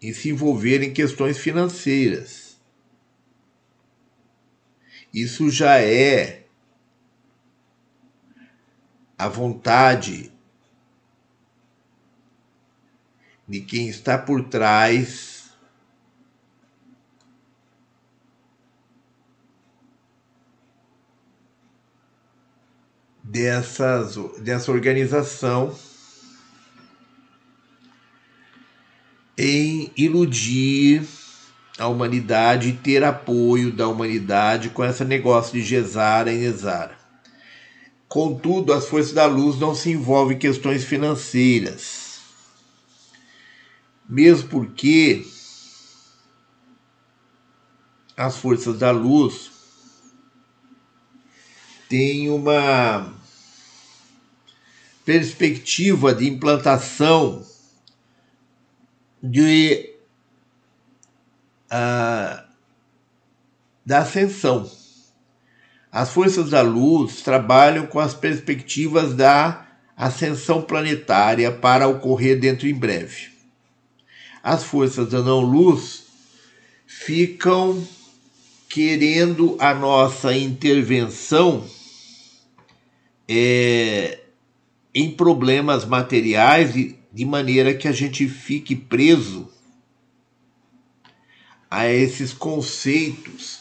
em 0.00 0.12
se 0.12 0.30
envolver 0.30 0.82
em 0.82 0.92
questões 0.92 1.38
financeiras. 1.38 2.58
Isso 5.12 5.50
já 5.50 5.78
é 5.80 6.46
a 9.16 9.28
vontade 9.28 10.32
de 13.46 13.60
quem 13.60 13.88
está 13.88 14.18
por 14.18 14.44
trás 14.44 15.37
dessas, 23.28 24.16
dessa 24.38 24.72
organização 24.72 25.76
em 29.36 29.92
iludir 29.96 31.06
a 31.78 31.86
humanidade 31.86 32.70
e 32.70 32.72
ter 32.72 33.04
apoio 33.04 33.70
da 33.70 33.86
humanidade 33.86 34.70
com 34.70 34.82
esse 34.82 35.04
negócio 35.04 35.52
de 35.52 35.62
Gesara 35.62 36.32
e 36.32 36.38
Nezara. 36.38 36.96
Contudo, 38.08 38.72
as 38.72 38.86
forças 38.86 39.12
da 39.12 39.26
luz 39.26 39.58
não 39.58 39.74
se 39.74 39.90
envolvem 39.90 40.36
em 40.36 40.40
questões 40.40 40.82
financeiras. 40.82 42.20
Mesmo 44.08 44.48
porque 44.48 45.26
as 48.16 48.38
forças 48.38 48.78
da 48.78 48.90
luz 48.90 49.50
têm 51.88 52.30
uma 52.30 53.17
perspectiva 55.08 56.14
de 56.14 56.28
implantação 56.28 57.42
de, 59.22 59.94
uh, 61.72 62.44
da 63.86 64.00
ascensão. 64.00 64.70
As 65.90 66.10
forças 66.10 66.50
da 66.50 66.60
luz 66.60 67.22
trabalham 67.22 67.86
com 67.86 67.98
as 67.98 68.12
perspectivas 68.12 69.14
da 69.14 69.66
ascensão 69.96 70.60
planetária 70.60 71.50
para 71.50 71.88
ocorrer 71.88 72.38
dentro 72.38 72.68
em 72.68 72.74
breve. 72.74 73.30
As 74.42 74.62
forças 74.62 75.08
da 75.08 75.22
não-luz 75.22 76.04
ficam 76.86 77.82
querendo 78.68 79.56
a 79.58 79.72
nossa 79.72 80.36
intervenção 80.36 81.66
é, 83.26 84.27
em 84.94 85.10
problemas 85.10 85.84
materiais 85.84 86.72
de 86.72 87.24
maneira 87.24 87.74
que 87.74 87.88
a 87.88 87.92
gente 87.92 88.26
fique 88.28 88.74
preso 88.74 89.48
a 91.70 91.88
esses 91.88 92.32
conceitos 92.32 93.60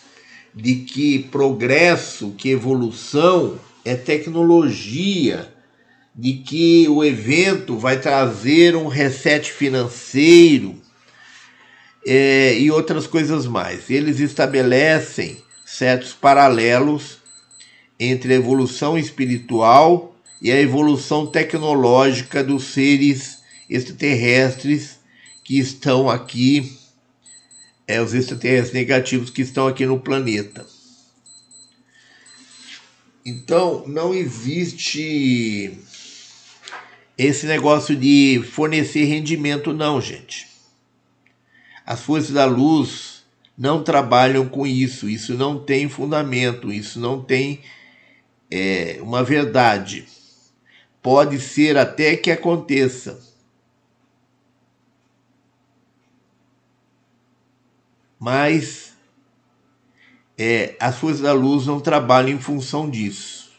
de 0.53 0.75
que 0.77 1.19
progresso, 1.19 2.31
que 2.31 2.49
evolução 2.49 3.59
é 3.85 3.95
tecnologia, 3.95 5.53
de 6.15 6.33
que 6.33 6.87
o 6.89 7.03
evento 7.03 7.77
vai 7.77 7.99
trazer 7.99 8.75
um 8.75 8.87
reset 8.87 9.51
financeiro 9.51 10.75
é, 12.05 12.57
e 12.57 12.71
outras 12.71 13.05
coisas 13.05 13.45
mais. 13.45 13.89
Eles 13.89 14.19
estabelecem 14.19 15.37
certos 15.63 16.13
paralelos 16.13 17.19
entre 17.99 18.33
a 18.33 18.37
evolução 18.37 18.97
espiritual 18.97 20.16
e 20.41 20.51
a 20.51 20.61
evolução 20.61 21.25
tecnológica 21.25 22.43
dos 22.43 22.65
seres 22.65 23.39
extraterrestres 23.69 24.99
que 25.43 25.57
estão 25.57 26.09
aqui, 26.09 26.77
é, 27.87 28.01
os 28.01 28.13
extraterrestres 28.13 28.73
negativos 28.73 29.29
que 29.29 29.41
estão 29.41 29.67
aqui 29.67 29.85
no 29.85 29.99
planeta. 29.99 30.65
Então, 33.25 33.85
não 33.87 34.13
existe 34.13 35.77
esse 37.17 37.45
negócio 37.45 37.95
de 37.95 38.41
fornecer 38.51 39.05
rendimento, 39.05 39.73
não, 39.73 39.99
gente. 39.99 40.47
As 41.85 42.01
forças 42.01 42.31
da 42.31 42.45
luz 42.45 43.23
não 43.57 43.83
trabalham 43.83 44.47
com 44.47 44.67
isso, 44.67 45.09
isso 45.09 45.33
não 45.33 45.57
tem 45.59 45.89
fundamento, 45.89 46.71
isso 46.71 46.99
não 46.99 47.21
tem 47.21 47.61
é, 48.51 48.99
uma 49.01 49.23
verdade. 49.23 50.05
Pode 51.07 51.39
ser 51.39 51.77
até 51.77 52.17
que 52.17 52.29
aconteça. 52.29 53.17
Mas 58.19 58.93
é, 60.37 60.75
as 60.81 60.97
forças 60.97 61.21
da 61.21 61.31
luz 61.31 61.65
não 61.65 61.79
trabalham 61.79 62.31
em 62.31 62.41
função 62.41 62.89
disso. 62.89 63.49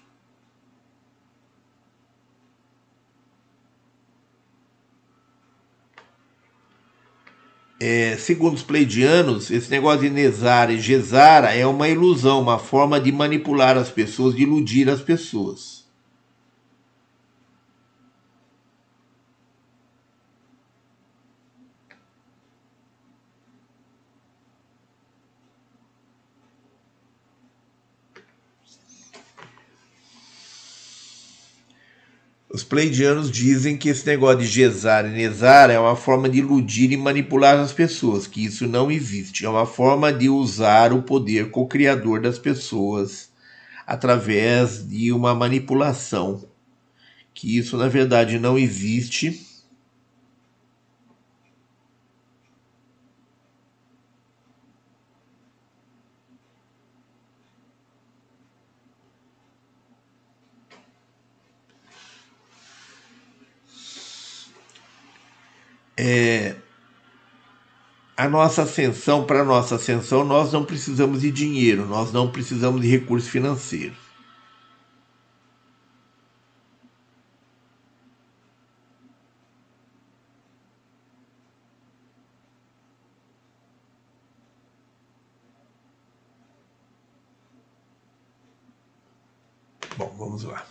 É, 7.80 8.14
segundo 8.18 8.56
os 8.56 8.62
pleidianos, 8.62 9.50
esse 9.50 9.70
negócio 9.70 10.02
de 10.02 10.10
Nezara 10.10 10.70
e 10.70 10.78
Gesara 10.78 11.54
é 11.54 11.66
uma 11.66 11.88
ilusão, 11.88 12.42
uma 12.42 12.58
forma 12.58 13.00
de 13.00 13.10
manipular 13.10 13.78
as 13.78 13.90
pessoas, 13.90 14.34
de 14.34 14.42
iludir 14.42 14.90
as 14.90 15.00
pessoas. 15.00 15.77
Os 32.50 32.64
pleidianos 32.64 33.30
dizem 33.30 33.76
que 33.76 33.90
esse 33.90 34.06
negócio 34.06 34.38
de 34.38 34.46
gesar 34.46 35.04
e 35.04 35.10
nesar 35.10 35.68
é 35.68 35.78
uma 35.78 35.94
forma 35.94 36.30
de 36.30 36.38
iludir 36.38 36.90
e 36.90 36.96
manipular 36.96 37.58
as 37.58 37.74
pessoas, 37.74 38.26
que 38.26 38.42
isso 38.42 38.66
não 38.66 38.90
existe. 38.90 39.44
É 39.44 39.48
uma 39.48 39.66
forma 39.66 40.10
de 40.10 40.30
usar 40.30 40.94
o 40.94 41.02
poder 41.02 41.50
co-criador 41.50 42.22
das 42.22 42.38
pessoas 42.38 43.30
através 43.86 44.88
de 44.88 45.12
uma 45.12 45.34
manipulação, 45.34 46.42
que 47.34 47.58
isso 47.58 47.76
na 47.76 47.88
verdade 47.88 48.38
não 48.38 48.58
existe 48.58 49.46
é, 65.98 66.54
a 68.16 68.28
nossa 68.28 68.62
ascensão, 68.62 69.24
para 69.24 69.40
a 69.40 69.44
nossa 69.44 69.74
ascensão, 69.74 70.24
nós 70.24 70.52
não 70.52 70.64
precisamos 70.64 71.22
de 71.22 71.30
dinheiro, 71.32 71.86
nós 71.86 72.12
não 72.12 72.30
precisamos 72.30 72.80
de 72.80 72.88
recursos 72.88 73.28
financeiros. 73.28 73.98
Bom, 89.96 90.14
vamos 90.16 90.44
lá. 90.44 90.64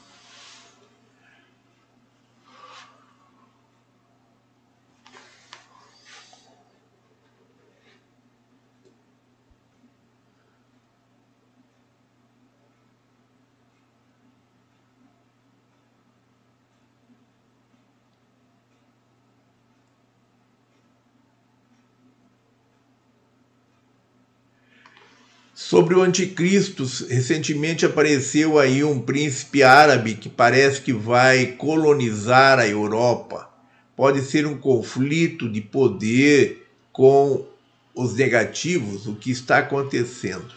Sobre 25.87 26.01
o 26.01 26.03
anticristo, 26.03 26.83
recentemente 27.07 27.85
apareceu 27.85 28.59
aí 28.59 28.83
um 28.83 28.99
príncipe 28.99 29.63
árabe 29.63 30.15
que 30.15 30.27
parece 30.27 30.81
que 30.81 30.91
vai 30.91 31.53
colonizar 31.53 32.59
a 32.59 32.67
Europa. 32.67 33.49
Pode 33.95 34.21
ser 34.23 34.45
um 34.45 34.57
conflito 34.57 35.49
de 35.49 35.61
poder 35.61 36.67
com 36.91 37.47
os 37.95 38.15
negativos, 38.15 39.07
o 39.07 39.15
que 39.15 39.31
está 39.31 39.59
acontecendo. 39.59 40.53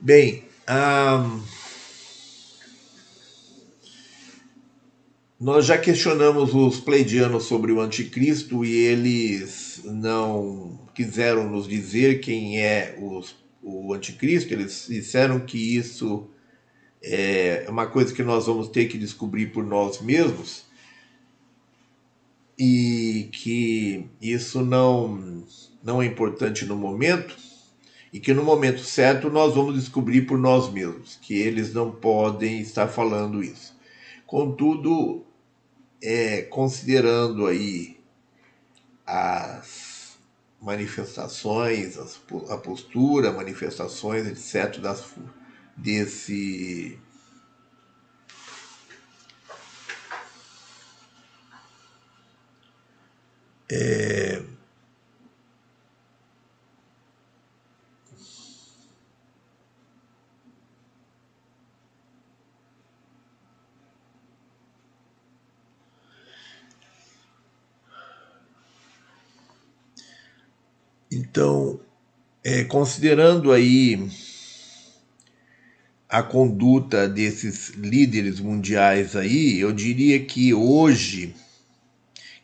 Bem, 0.00 0.42
um, 0.68 1.40
Nós 5.44 5.66
já 5.66 5.76
questionamos 5.76 6.54
os 6.54 6.80
pleidianos 6.80 7.44
sobre 7.44 7.70
o 7.70 7.78
anticristo 7.78 8.64
e 8.64 8.72
eles 8.76 9.82
não 9.84 10.80
quiseram 10.94 11.50
nos 11.50 11.68
dizer 11.68 12.20
quem 12.20 12.62
é 12.62 12.96
os, 12.98 13.36
o 13.62 13.92
anticristo, 13.92 14.54
eles 14.54 14.86
disseram 14.88 15.40
que 15.40 15.58
isso 15.76 16.26
é 17.02 17.66
uma 17.68 17.86
coisa 17.86 18.14
que 18.14 18.22
nós 18.22 18.46
vamos 18.46 18.68
ter 18.68 18.86
que 18.86 18.96
descobrir 18.96 19.48
por 19.48 19.62
nós 19.62 20.00
mesmos 20.00 20.64
e 22.58 23.28
que 23.30 24.06
isso 24.22 24.64
não, 24.64 25.44
não 25.84 26.00
é 26.00 26.06
importante 26.06 26.64
no 26.64 26.74
momento 26.74 27.36
e 28.10 28.18
que 28.18 28.32
no 28.32 28.42
momento 28.42 28.80
certo 28.80 29.28
nós 29.28 29.54
vamos 29.54 29.74
descobrir 29.74 30.22
por 30.22 30.38
nós 30.38 30.72
mesmos, 30.72 31.18
que 31.20 31.34
eles 31.34 31.74
não 31.74 31.90
podem 31.90 32.60
estar 32.62 32.88
falando 32.88 33.42
isso. 33.42 33.74
Contudo, 34.26 35.23
é, 36.04 36.42
considerando 36.42 37.46
aí 37.46 37.98
as 39.06 40.18
manifestações, 40.60 41.96
as, 41.96 42.20
a 42.50 42.58
postura, 42.58 43.32
manifestações, 43.32 44.26
etc., 44.26 44.80
das, 44.80 45.02
desse 45.74 46.98
é, 53.70 54.42
Então, 71.34 71.80
é, 72.44 72.62
considerando 72.62 73.50
aí 73.50 74.08
a 76.08 76.22
conduta 76.22 77.08
desses 77.08 77.70
líderes 77.70 78.38
mundiais 78.38 79.16
aí, 79.16 79.58
eu 79.58 79.72
diria 79.72 80.24
que 80.24 80.54
hoje 80.54 81.34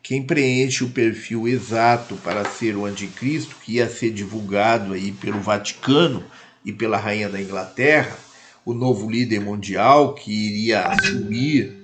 quem 0.03 0.25
preenche 0.25 0.83
o 0.83 0.91
perfil 0.91 1.47
exato 1.47 2.17
para 2.17 2.45
ser 2.45 2.75
o 2.75 2.85
anticristo, 2.85 3.55
que 3.65 3.75
ia 3.75 3.89
ser 3.89 4.11
divulgado 4.11 4.93
aí 4.93 5.13
pelo 5.13 5.41
Vaticano 5.41 6.25
e 6.65 6.73
pela 6.73 6.99
rainha 6.99 7.29
da 7.29 7.41
Inglaterra, 7.41 8.19
o 8.65 8.75
novo 8.75 9.09
líder 9.09 9.41
mundial 9.41 10.17
que 10.17 10.33
iria 10.33 10.89
assumir 10.89 11.77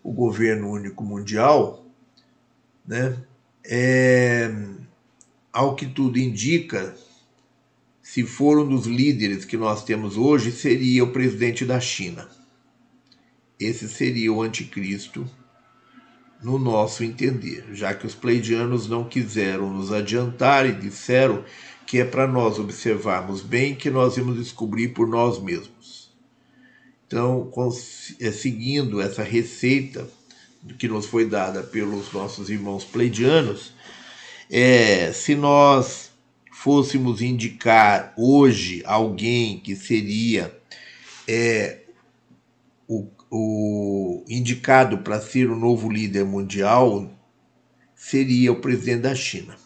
o 0.00 0.12
governo 0.12 0.70
único 0.70 1.02
mundial, 1.02 1.84
né? 2.86 3.16
É, 3.64 4.48
ao 5.52 5.74
que 5.74 5.86
tudo 5.86 6.18
indica, 6.18 6.96
se 8.00 8.24
for 8.24 8.58
um 8.58 8.68
dos 8.68 8.86
líderes 8.86 9.44
que 9.44 9.56
nós 9.56 9.84
temos 9.84 10.16
hoje, 10.16 10.50
seria 10.50 11.04
o 11.04 11.12
presidente 11.12 11.64
da 11.64 11.78
China. 11.78 12.28
Esse 13.60 13.88
seria 13.88 14.32
o 14.32 14.42
anticristo 14.42 15.28
no 16.42 16.58
nosso 16.58 17.04
entender, 17.04 17.64
já 17.72 17.94
que 17.94 18.06
os 18.06 18.14
pleidianos 18.14 18.88
não 18.88 19.04
quiseram 19.04 19.72
nos 19.72 19.92
adiantar 19.92 20.66
e 20.66 20.72
disseram 20.72 21.44
que 21.86 21.98
é 21.98 22.04
para 22.04 22.26
nós 22.26 22.58
observarmos 22.58 23.42
bem 23.42 23.74
que 23.74 23.90
nós 23.90 24.16
vamos 24.16 24.38
descobrir 24.38 24.88
por 24.88 25.06
nós 25.06 25.40
mesmos. 25.40 26.10
Então, 27.06 27.52
é, 28.18 28.32
seguindo 28.32 29.00
essa 29.00 29.22
receita 29.22 30.08
que 30.78 30.88
nos 30.88 31.06
foi 31.06 31.26
dada 31.26 31.62
pelos 31.62 32.10
nossos 32.12 32.48
irmãos 32.48 32.84
pleidianos, 32.84 33.74
é, 34.54 35.10
se 35.14 35.34
nós 35.34 36.12
fôssemos 36.52 37.22
indicar 37.22 38.12
hoje 38.18 38.82
alguém 38.84 39.58
que 39.58 39.74
seria 39.74 40.54
é, 41.26 41.80
o, 42.86 43.08
o 43.30 44.22
indicado 44.28 44.98
para 44.98 45.18
ser 45.22 45.50
o 45.50 45.56
novo 45.56 45.90
líder 45.90 46.26
mundial, 46.26 47.10
seria 47.94 48.52
o 48.52 48.60
presidente 48.60 49.00
da 49.00 49.14
China. 49.14 49.56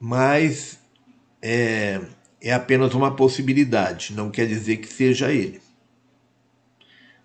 Mas 0.00 0.80
é, 1.42 2.00
é 2.40 2.52
apenas 2.52 2.94
uma 2.94 3.14
possibilidade, 3.14 4.14
não 4.14 4.30
quer 4.30 4.46
dizer 4.46 4.78
que 4.78 4.88
seja 4.88 5.30
ele 5.30 5.61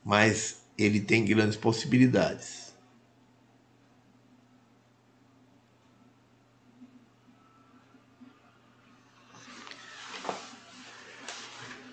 mas 0.07 0.61
ele 0.77 1.01
tem 1.01 1.25
grandes 1.25 1.57
possibilidades. 1.57 2.73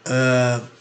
Uh, 0.06 0.73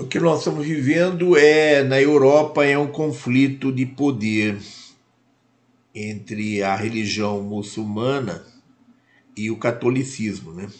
O 0.00 0.06
que 0.06 0.18
nós 0.18 0.38
estamos 0.38 0.66
vivendo 0.66 1.36
é 1.36 1.84
na 1.84 2.00
Europa 2.00 2.64
é 2.64 2.76
um 2.78 2.90
conflito 2.90 3.70
de 3.70 3.84
poder 3.84 4.58
entre 5.94 6.62
a 6.62 6.74
religião 6.74 7.42
muçulmana 7.42 8.42
e 9.36 9.50
o 9.50 9.58
catolicismo, 9.58 10.54
né? 10.54 10.70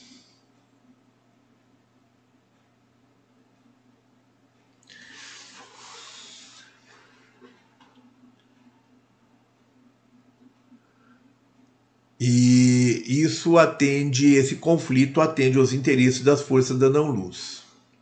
E 12.18 13.04
isso 13.06 13.58
atende, 13.58 14.32
esse 14.32 14.56
conflito 14.56 15.20
atende 15.20 15.58
aos 15.58 15.74
interesses 15.74 16.22
das 16.22 16.40
forças 16.40 16.78
da 16.78 16.88
não-luz. 16.88 17.59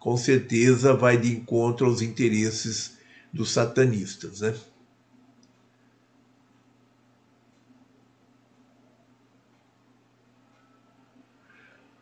Com 0.08 0.17
certeza 0.17 0.94
vai 0.94 1.19
de 1.19 1.31
encontro 1.31 1.85
aos 1.85 2.01
interesses 2.01 2.97
dos 3.31 3.51
satanistas, 3.51 4.41
né? 4.41 4.55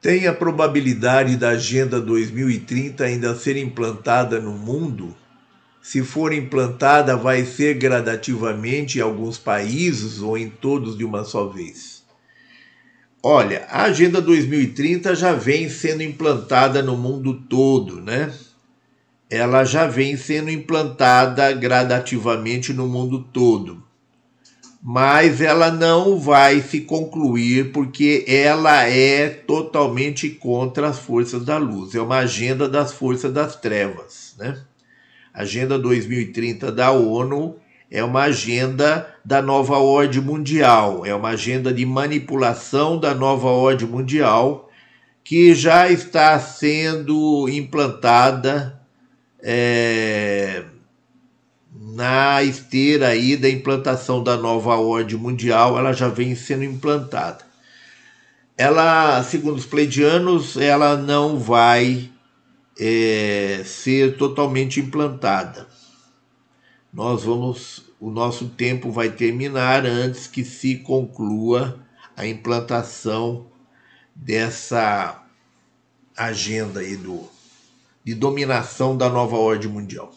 Tem 0.01 0.29
a 0.29 0.33
probabilidade 0.33 1.37
da 1.37 1.49
Agenda 1.49 2.01
2030 2.01 3.03
ainda 3.03 3.35
ser 3.35 3.57
implantada 3.57 4.41
no 4.41 4.53
mundo? 4.53 5.13
Se 5.83 6.01
for 6.05 6.33
implantada, 6.33 7.17
vai 7.17 7.45
ser 7.45 7.75
gradativamente 7.75 8.99
em 8.99 9.03
alguns 9.03 9.37
países 9.37 10.21
ou 10.21 10.39
em 10.39 10.49
todos 10.49 10.97
de 10.97 11.05
uma 11.05 11.25
só 11.25 11.49
vez? 11.49 11.96
Olha, 13.29 13.67
a 13.69 13.83
Agenda 13.83 14.21
2030 14.21 15.17
já 15.17 15.33
vem 15.33 15.69
sendo 15.69 16.01
implantada 16.01 16.81
no 16.81 16.97
mundo 16.97 17.35
todo, 17.35 18.01
né? 18.01 18.33
Ela 19.29 19.65
já 19.65 19.85
vem 19.85 20.17
sendo 20.17 20.49
implantada 20.49 21.51
gradativamente 21.53 22.73
no 22.73 22.87
mundo 22.87 23.25
todo. 23.33 23.83
Mas 24.81 25.41
ela 25.41 25.73
não 25.73 26.21
vai 26.21 26.61
se 26.61 26.83
concluir 26.83 27.73
porque 27.73 28.25
ela 28.29 28.85
é 28.85 29.29
totalmente 29.29 30.31
contra 30.31 30.87
as 30.87 31.01
forças 31.01 31.45
da 31.45 31.59
luz. 31.59 31.97
É 31.97 32.01
uma 32.01 32.19
agenda 32.19 32.69
das 32.69 32.93
forças 32.93 33.33
das 33.33 33.57
trevas, 33.57 34.37
né? 34.39 34.57
Agenda 35.35 35.77
2030 35.77 36.71
da 36.71 36.93
ONU 36.93 37.57
é 37.91 38.05
uma 38.05 38.23
agenda 38.23 39.16
da 39.27 39.43
nova 39.43 39.77
ordem 39.79 40.21
mundial, 40.21 41.05
é 41.05 41.13
uma 41.13 41.31
agenda 41.31 41.75
de 41.75 41.85
manipulação 41.85 42.97
da 42.97 43.13
nova 43.13 43.49
ordem 43.49 43.89
mundial 43.89 44.71
que 45.25 45.53
já 45.53 45.91
está 45.91 46.39
sendo 46.39 47.49
implantada 47.49 48.81
é, 49.43 50.63
na 51.73 52.41
esteira 52.45 53.09
aí 53.09 53.37
da 53.37 53.51
implantação 53.51 54.23
da 54.23 54.37
nova 54.37 54.77
ordem 54.77 55.17
mundial, 55.17 55.77
ela 55.77 55.93
já 55.93 56.07
vem 56.07 56.37
sendo 56.37 56.63
implantada. 56.63 57.45
Ela, 58.57 59.25
segundo 59.25 59.57
os 59.57 59.67
pleidianos, 59.67 60.57
ela 60.57 60.97
não 60.97 61.37
vai 61.37 62.13
é, 62.79 63.63
ser 63.65 64.17
totalmente 64.17 64.79
implantada. 64.79 65.67
Nós 66.93 67.25
vamos, 67.25 67.86
o 68.01 68.11
nosso 68.11 68.49
tempo 68.51 68.91
vai 68.91 69.11
terminar 69.11 69.87
antes 69.87 70.27
que 70.27 70.45
se 70.45 70.77
conclua 70.77 71.81
a 72.17 72.27
implantação 72.27 73.47
dessa 74.15 75.23
agenda 76.17 76.81
aí 76.81 76.97
do, 76.97 77.29
de 78.05 78.15
dominação 78.15 78.97
da 78.97 79.09
nova 79.09 79.37
ordem 79.37 79.69
mundial. 79.69 80.15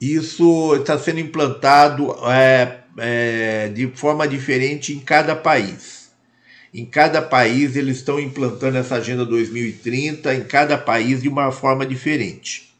Isso 0.00 0.74
está 0.76 0.98
sendo 0.98 1.20
implantado 1.20 2.12
é, 2.30 2.80
é, 2.98 3.68
de 3.68 3.86
forma 3.88 4.28
diferente 4.28 4.92
em 4.92 5.00
cada 5.00 5.34
país. 5.34 6.10
Em 6.74 6.84
cada 6.84 7.22
país 7.22 7.76
eles 7.76 7.98
estão 7.98 8.18
implantando 8.18 8.76
essa 8.76 8.96
Agenda 8.96 9.24
2030, 9.24 10.34
em 10.34 10.44
cada 10.44 10.76
país 10.76 11.22
de 11.22 11.28
uma 11.28 11.50
forma 11.52 11.86
diferente. 11.86 12.73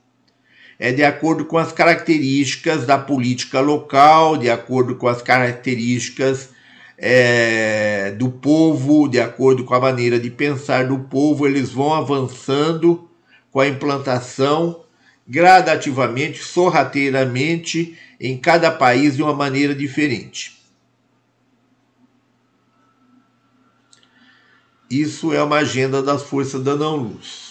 É 0.79 0.93
de 0.93 1.05
acordo 1.05 1.45
com 1.45 1.57
as 1.57 1.73
características 1.73 2.85
da 2.85 2.99
política 2.99 3.61
local, 3.61 4.37
de 4.37 4.51
acordo 4.51 4.97
com 4.97 5.07
as 5.07 5.23
características 5.23 6.51
é, 6.99 8.13
do 8.13 8.31
povo, 8.31 9.09
de 9.09 9.21
acordo 9.21 9.65
com 9.65 9.75
a 9.75 9.81
maneira 9.81 10.19
de 10.19 10.31
pensar 10.31 10.87
do 10.87 10.99
povo, 11.01 11.47
eles 11.47 11.71
vão 11.71 11.93
avançando 11.93 13.09
com 13.51 13.61
a 13.61 13.69
implantação 13.69 14.83
gradativamente, 15.27 16.43
sorrateiramente, 16.43 17.97
em 18.21 18.37
cada 18.37 18.71
país 18.71 19.17
de 19.17 19.23
uma 19.23 19.35
maneira 19.35 19.75
diferente. 19.75 20.55
Isso 24.91 25.33
é 25.33 25.43
uma 25.43 25.57
agenda 25.57 26.03
das 26.03 26.23
forças 26.23 26.63
da 26.63 26.77
não-luz. 26.77 27.44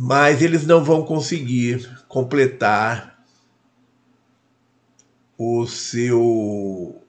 Mas 0.00 0.40
eles 0.42 0.64
não 0.64 0.84
vão 0.84 1.04
conseguir 1.04 1.90
completar 2.06 3.18
o 5.36 5.66
seu 5.66 7.02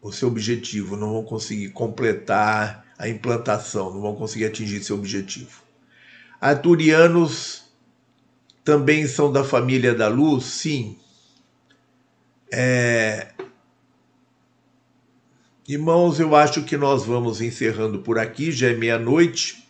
o 0.00 0.12
seu 0.12 0.28
objetivo, 0.28 0.96
não 0.96 1.14
vão 1.14 1.24
conseguir 1.24 1.70
completar 1.70 2.86
a 2.96 3.08
implantação, 3.08 3.92
não 3.92 4.00
vão 4.00 4.14
conseguir 4.14 4.44
atingir 4.44 4.84
seu 4.84 4.94
objetivo. 4.94 5.62
Arturianos 6.40 7.64
também 8.64 9.08
são 9.08 9.32
da 9.32 9.42
família 9.42 9.92
da 9.92 10.06
luz? 10.06 10.44
Sim. 10.44 10.96
É, 12.52 13.32
Irmãos, 15.68 16.20
eu 16.20 16.36
acho 16.36 16.62
que 16.62 16.76
nós 16.76 17.04
vamos 17.04 17.40
encerrando 17.40 17.98
por 17.98 18.16
aqui, 18.16 18.52
já 18.52 18.68
é 18.68 18.74
meia-noite 18.74 19.66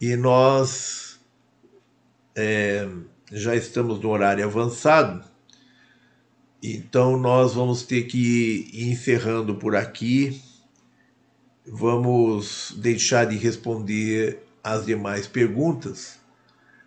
e 0.00 0.16
nós 0.16 1.03
é, 2.34 2.88
já 3.32 3.54
estamos 3.54 4.00
no 4.00 4.10
horário 4.10 4.44
avançado, 4.44 5.24
então 6.62 7.16
nós 7.16 7.54
vamos 7.54 7.82
ter 7.82 8.04
que 8.04 8.70
ir 8.72 8.90
encerrando 8.90 9.54
por 9.56 9.76
aqui. 9.76 10.40
Vamos 11.66 12.74
deixar 12.76 13.26
de 13.26 13.36
responder 13.36 14.42
as 14.62 14.84
demais 14.84 15.26
perguntas 15.26 16.18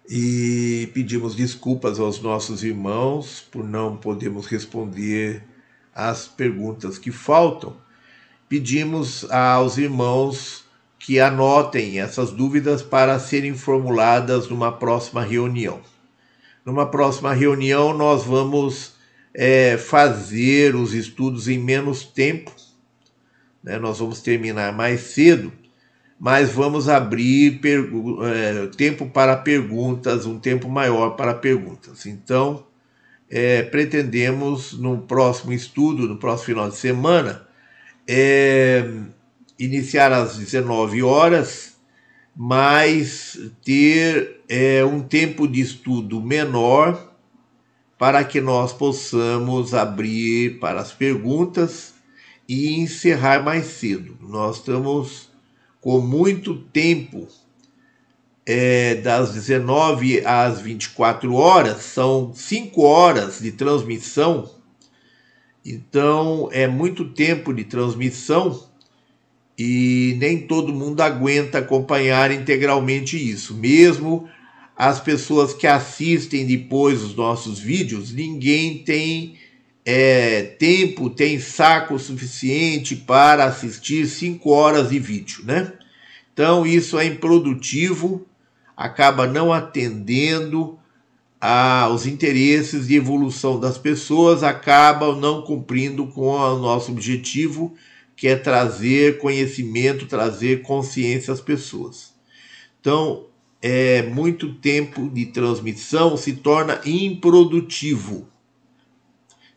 e 0.09 0.89
pedimos 0.93 1.35
desculpas 1.35 1.99
aos 1.99 2.21
nossos 2.21 2.63
irmãos 2.63 3.41
por 3.51 3.63
não 3.63 3.97
podermos 3.97 4.45
responder 4.45 5.43
as 5.93 6.27
perguntas 6.27 6.97
que 6.97 7.11
faltam 7.11 7.75
pedimos 8.49 9.29
aos 9.29 9.77
irmãos 9.77 10.63
que 10.99 11.19
anotem 11.19 11.99
essas 11.99 12.31
dúvidas 12.31 12.81
para 12.81 13.19
serem 13.19 13.53
formuladas 13.53 14.47
numa 14.49 14.71
próxima 14.71 15.23
reunião. 15.23 15.79
Numa 16.65 16.85
próxima 16.85 17.33
reunião, 17.33 17.95
nós 17.95 18.23
vamos 18.23 18.93
é, 19.33 19.77
fazer 19.77 20.75
os 20.75 20.93
estudos 20.93 21.47
em 21.47 21.59
menos 21.59 22.03
tempo, 22.03 22.51
né? 23.63 23.77
nós 23.77 23.99
vamos 23.99 24.21
terminar 24.21 24.73
mais 24.73 25.01
cedo, 25.01 25.53
mas 26.19 26.51
vamos 26.51 26.89
abrir 26.89 27.61
é, 27.63 28.67
tempo 28.75 29.07
para 29.07 29.37
perguntas, 29.37 30.25
um 30.25 30.39
tempo 30.39 30.67
maior 30.67 31.11
para 31.11 31.33
perguntas. 31.35 32.05
Então, 32.07 32.65
é, 33.29 33.61
pretendemos 33.61 34.73
no 34.73 34.99
próximo 35.01 35.53
estudo, 35.53 36.07
no 36.07 36.17
próximo 36.17 36.45
final 36.45 36.69
de 36.69 36.75
semana, 36.75 37.47
é, 38.07 38.89
iniciar 39.59 40.11
às 40.11 40.37
19 40.37 41.01
horas, 41.03 41.75
mas 42.35 43.39
ter 43.63 44.41
é, 44.47 44.85
um 44.85 45.01
tempo 45.01 45.47
de 45.47 45.61
estudo 45.61 46.21
menor 46.21 47.13
para 47.97 48.23
que 48.23 48.39
nós 48.39 48.71
possamos 48.71 49.73
abrir 49.73 50.59
para 50.59 50.79
as 50.79 50.91
perguntas 50.91 51.95
e 52.47 52.75
encerrar 52.75 53.43
mais 53.43 53.65
cedo. 53.65 54.17
Nós 54.21 54.57
estamos 54.57 55.29
com 55.81 55.99
muito 55.99 56.55
tempo, 56.55 57.27
é, 58.45 58.95
das 58.95 59.33
19 59.33 60.23
às 60.25 60.61
24 60.61 61.33
horas, 61.33 61.81
são 61.81 62.31
5 62.33 62.81
horas 62.81 63.39
de 63.39 63.51
transmissão 63.51 64.57
então 65.69 66.47
é 66.53 66.65
muito 66.65 67.03
tempo 67.09 67.53
de 67.53 67.65
transmissão 67.65 68.66
e 69.57 70.15
nem 70.19 70.39
todo 70.39 70.73
mundo 70.73 71.01
aguenta 71.01 71.57
acompanhar 71.57 72.31
integralmente 72.31 73.17
isso. 73.17 73.55
Mesmo 73.55 74.29
as 74.75 74.99
pessoas 74.99 75.53
que 75.53 75.65
assistem 75.65 76.45
depois 76.45 77.01
os 77.01 77.15
nossos 77.15 77.57
vídeos, 77.57 78.13
ninguém 78.13 78.77
tem 78.83 79.35
é, 79.83 80.43
tempo, 80.43 81.09
tem 81.09 81.39
saco 81.39 81.97
suficiente 81.97 82.95
para 82.95 83.45
assistir 83.45 84.05
cinco 84.05 84.51
horas 84.51 84.89
de 84.89 84.99
vídeo, 84.99 85.43
né? 85.43 85.73
Então 86.33 86.65
isso 86.65 86.99
é 86.99 87.05
improdutivo. 87.05 88.27
acaba 88.75 89.25
não 89.25 89.51
atendendo 89.51 90.77
aos 91.41 92.05
interesses 92.05 92.87
de 92.87 92.95
evolução 92.95 93.59
das 93.59 93.77
pessoas, 93.77 94.43
acaba 94.43 95.15
não 95.15 95.41
cumprindo 95.41 96.05
com 96.07 96.27
o 96.27 96.59
nosso 96.59 96.91
objetivo, 96.91 97.73
que 98.17 98.27
é 98.27 98.35
trazer 98.35 99.19
conhecimento, 99.19 100.07
trazer 100.07 100.63
consciência 100.63 101.31
às 101.31 101.39
pessoas. 101.39 102.15
Então, 102.81 103.27
é 103.61 104.01
muito 104.01 104.55
tempo 104.55 105.07
de 105.07 105.27
transmissão 105.27 106.17
se 106.17 106.33
torna 106.33 106.81
improdutivo. 106.83 108.27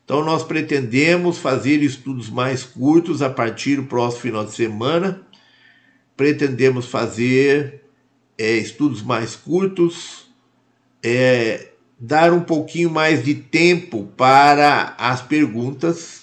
Então, 0.05 0.23
nós 0.23 0.45
pretendemos 0.45 1.39
fazer 1.39 1.83
estudos 1.83 2.29
mais 2.29 2.63
curtos 2.63 3.23
a 3.23 3.31
partir 3.31 3.77
do 3.77 3.85
próximo 3.85 4.23
final 4.23 4.45
de 4.45 4.53
semana. 4.53 5.27
Pretendemos 6.15 6.85
fazer 6.85 7.83
é, 8.37 8.57
estudos 8.59 9.01
mais 9.01 9.35
curtos, 9.35 10.27
é, 11.03 11.71
dar 11.99 12.31
um 12.33 12.43
pouquinho 12.43 12.91
mais 12.91 13.25
de 13.25 13.35
tempo 13.35 14.13
para 14.17 14.95
as 14.99 15.23
perguntas 15.23 16.20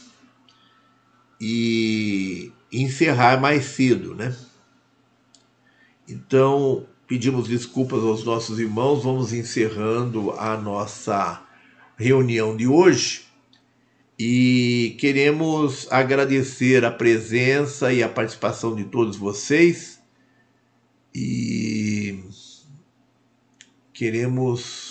e 1.40 2.52
encerrar 2.72 3.40
mais 3.40 3.66
cedo, 3.66 4.16
né? 4.16 4.36
Então, 6.08 6.86
pedimos 7.08 7.48
desculpas 7.48 8.04
aos 8.04 8.24
nossos 8.24 8.60
irmãos, 8.60 9.04
vamos 9.04 9.34
encerrando 9.34 10.32
a 10.32 10.58
nossa 10.58 11.44
reunião 11.98 12.56
de 12.56 12.68
hoje 12.68 13.26
e 14.20 14.96
queremos 15.00 15.88
agradecer 15.92 16.84
a 16.84 16.92
presença 16.92 17.94
e 17.94 18.02
a 18.02 18.10
participação 18.10 18.76
de 18.76 18.86
todos 18.86 19.16
vocês 19.16 20.00
e 21.14 22.24
queremos 23.94 24.87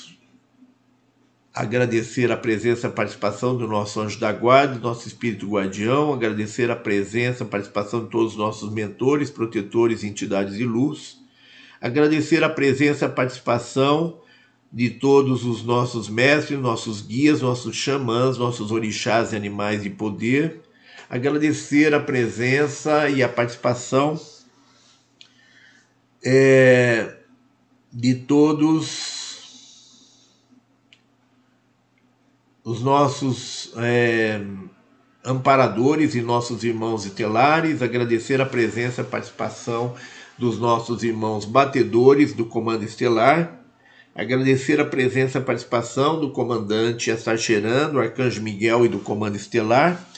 agradecer 1.57 2.31
a 2.31 2.37
presença 2.37 2.87
e 2.87 2.91
a 2.91 2.93
participação 2.93 3.57
do 3.57 3.67
nosso 3.67 3.99
anjo 3.99 4.21
da 4.21 4.31
guarda, 4.31 4.79
nosso 4.79 5.09
espírito 5.09 5.49
guardião, 5.49 6.13
agradecer 6.13 6.71
a 6.71 6.77
presença 6.77 7.43
e 7.43 7.47
a 7.47 7.49
participação 7.49 8.05
de 8.05 8.11
todos 8.11 8.33
os 8.33 8.39
nossos 8.39 8.71
mentores, 8.71 9.31
protetores 9.31 10.05
entidades 10.05 10.55
de 10.55 10.67
luz, 10.67 11.17
agradecer 11.81 12.45
a 12.45 12.51
presença 12.51 13.07
e 13.07 13.09
a 13.09 13.11
participação 13.11 14.21
de 14.71 14.91
todos 14.91 15.47
os 15.47 15.65
nossos 15.65 16.11
mestres, 16.11 16.59
nossos 16.59 17.01
guias, 17.01 17.41
nossos 17.41 17.75
xamãs, 17.75 18.37
nossos 18.37 18.71
orixás 18.71 19.33
e 19.33 19.37
animais 19.37 19.83
de 19.83 19.89
poder, 19.89 20.61
agradecer 21.09 21.95
a 21.95 22.01
presença 22.01 23.09
e 23.09 23.23
a 23.23 23.31
participação 23.31 24.21
é, 26.23 27.17
de 27.91 28.15
todos 28.15 29.16
os 32.67 32.83
nossos 32.83 33.73
é, 33.77 34.43
amparadores 35.25 36.15
e 36.15 36.21
nossos 36.21 36.65
irmãos 36.65 37.07
estelares, 37.07 37.81
agradecer 37.81 38.41
a 38.43 38.47
presença 38.47 39.01
e 39.01 39.05
participação 39.05 39.95
dos 40.37 40.59
nossos 40.59 41.03
irmãos 41.03 41.47
batedores 41.47 42.35
do 42.35 42.45
Comando 42.45 42.85
Estelar, 42.85 43.57
Agradecer 44.17 44.81
a 44.81 44.85
presença 44.87 45.39
e 45.39 45.43
participação 45.43 46.19
do 46.19 46.31
comandante 46.31 47.11
Assarcheran, 47.11 47.91
do 47.91 48.01
Arcanjo 48.01 48.41
Miguel 48.41 48.87
e 48.87 48.89
do 48.89 48.99
Comando 48.99 49.37
Estelar. 49.37 50.09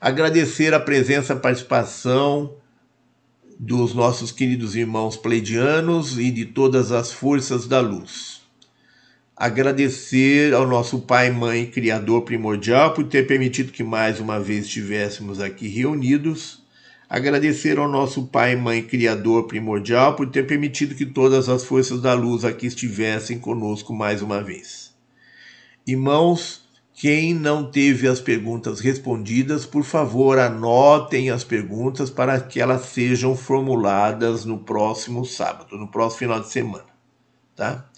Agradecer 0.00 0.72
a 0.72 0.78
presença 0.78 1.32
e 1.32 1.40
participação 1.40 2.54
dos 3.58 3.92
nossos 3.92 4.30
queridos 4.30 4.76
irmãos 4.76 5.16
pleidianos 5.16 6.16
e 6.16 6.30
de 6.30 6.44
todas 6.44 6.92
as 6.92 7.12
forças 7.12 7.66
da 7.66 7.80
luz. 7.80 8.33
Agradecer 9.36 10.54
ao 10.54 10.66
nosso 10.66 11.00
Pai, 11.00 11.30
Mãe, 11.30 11.66
Criador 11.66 12.22
primordial 12.22 12.94
por 12.94 13.04
ter 13.04 13.26
permitido 13.26 13.72
que 13.72 13.82
mais 13.82 14.20
uma 14.20 14.38
vez 14.38 14.66
estivéssemos 14.66 15.40
aqui 15.40 15.68
reunidos 15.68 16.64
Agradecer 17.08 17.78
ao 17.78 17.88
nosso 17.88 18.26
Pai, 18.26 18.56
Mãe, 18.56 18.82
Criador 18.82 19.46
primordial 19.46 20.16
por 20.16 20.28
ter 20.30 20.46
permitido 20.46 20.94
que 20.94 21.04
todas 21.04 21.48
as 21.48 21.62
forças 21.62 22.00
da 22.00 22.14
luz 22.14 22.44
aqui 22.44 22.66
estivessem 22.66 23.38
conosco 23.38 23.92
mais 23.92 24.22
uma 24.22 24.42
vez. 24.42 24.92
Irmãos, 25.86 26.62
quem 26.92 27.32
não 27.32 27.70
teve 27.70 28.08
as 28.08 28.20
perguntas 28.20 28.80
respondidas, 28.80 29.66
por 29.66 29.84
favor, 29.84 30.38
anotem 30.38 31.30
as 31.30 31.44
perguntas 31.44 32.08
para 32.08 32.40
que 32.40 32.60
elas 32.60 32.86
sejam 32.86 33.36
formuladas 33.36 34.44
no 34.44 34.58
próximo 34.58 35.24
sábado, 35.24 35.76
no 35.76 35.88
próximo 35.88 36.18
final 36.18 36.40
de 36.40 36.50
semana, 36.50 36.86
tá? 37.54 37.88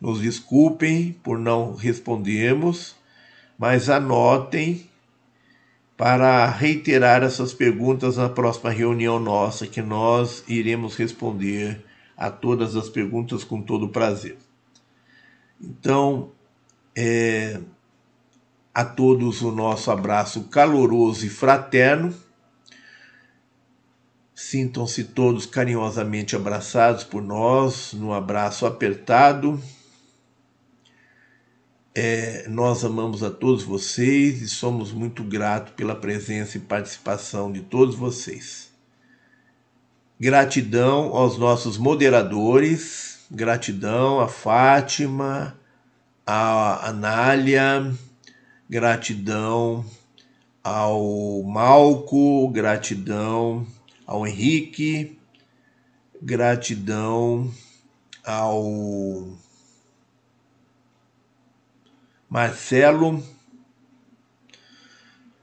Nos 0.00 0.20
desculpem 0.20 1.12
por 1.22 1.38
não 1.38 1.74
respondermos, 1.74 2.94
mas 3.58 3.88
anotem 3.88 4.88
para 5.96 6.46
reiterar 6.50 7.22
essas 7.22 7.54
perguntas 7.54 8.18
na 8.18 8.28
próxima 8.28 8.70
reunião 8.70 9.18
nossa, 9.18 9.66
que 9.66 9.80
nós 9.80 10.44
iremos 10.46 10.94
responder 10.96 11.82
a 12.14 12.30
todas 12.30 12.76
as 12.76 12.90
perguntas 12.90 13.42
com 13.42 13.62
todo 13.62 13.88
prazer. 13.88 14.36
Então, 15.58 16.30
é, 16.94 17.58
a 18.74 18.84
todos 18.84 19.40
o 19.40 19.50
nosso 19.50 19.90
abraço 19.90 20.44
caloroso 20.44 21.24
e 21.24 21.30
fraterno. 21.30 22.14
Sintam-se 24.34 25.04
todos 25.04 25.46
carinhosamente 25.46 26.36
abraçados 26.36 27.02
por 27.02 27.22
nós, 27.22 27.94
no 27.94 28.12
abraço 28.12 28.66
apertado 28.66 29.58
é, 31.98 32.46
nós 32.46 32.84
amamos 32.84 33.22
a 33.22 33.30
todos 33.30 33.62
vocês 33.62 34.42
e 34.42 34.48
somos 34.50 34.92
muito 34.92 35.24
gratos 35.24 35.72
pela 35.72 35.96
presença 35.96 36.58
e 36.58 36.60
participação 36.60 37.50
de 37.50 37.60
todos 37.60 37.94
vocês. 37.94 38.70
Gratidão 40.20 41.16
aos 41.16 41.38
nossos 41.38 41.78
moderadores, 41.78 43.20
gratidão 43.30 44.20
a 44.20 44.28
Fátima, 44.28 45.58
a 46.26 46.86
Anália, 46.90 47.90
gratidão 48.68 49.82
ao 50.62 51.42
Malco, 51.44 52.46
gratidão 52.50 53.66
ao 54.06 54.26
Henrique, 54.26 55.18
gratidão 56.20 57.50
ao 58.22 59.45
Marcelo, 62.28 63.22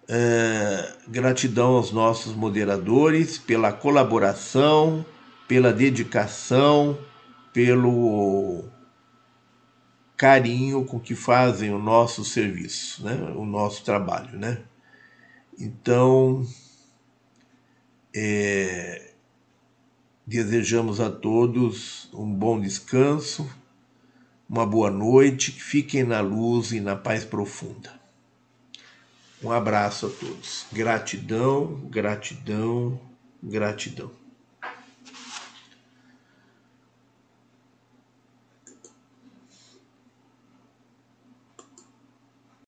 é, 0.08 0.94
gratidão 1.08 1.76
aos 1.76 1.92
nossos 1.92 2.36
moderadores 2.36 3.38
pela 3.38 3.72
colaboração, 3.72 5.06
pela 5.48 5.72
dedicação, 5.72 6.98
pelo 7.54 8.66
carinho 10.18 10.86
com 10.86 11.00
que 11.00 11.16
fazem 11.16 11.72
o 11.72 11.80
nosso 11.80 12.24
serviço, 12.24 13.04
né? 13.04 13.16
o 13.36 13.46
nosso 13.46 13.84
trabalho. 13.84 14.38
Né? 14.38 14.62
Então, 15.58 16.46
é, 18.14 19.14
desejamos 20.28 21.00
a 21.00 21.10
todos 21.10 22.10
um 22.14 22.32
bom 22.32 22.60
descanso 22.60 23.50
uma 24.54 24.68
boa 24.68 24.92
noite, 24.92 25.52
fiquem 25.52 26.04
na 26.04 26.22
luz 26.22 26.74
e 26.74 26.80
na 26.80 26.96
paz 26.96 27.26
profunda. 27.26 27.92
Um 29.44 29.52
abraço 29.52 30.06
a 30.06 30.10
todos. 30.10 30.68
Gratidão, 30.72 31.82
gratidão, 31.90 33.00
gratidão. 33.42 34.12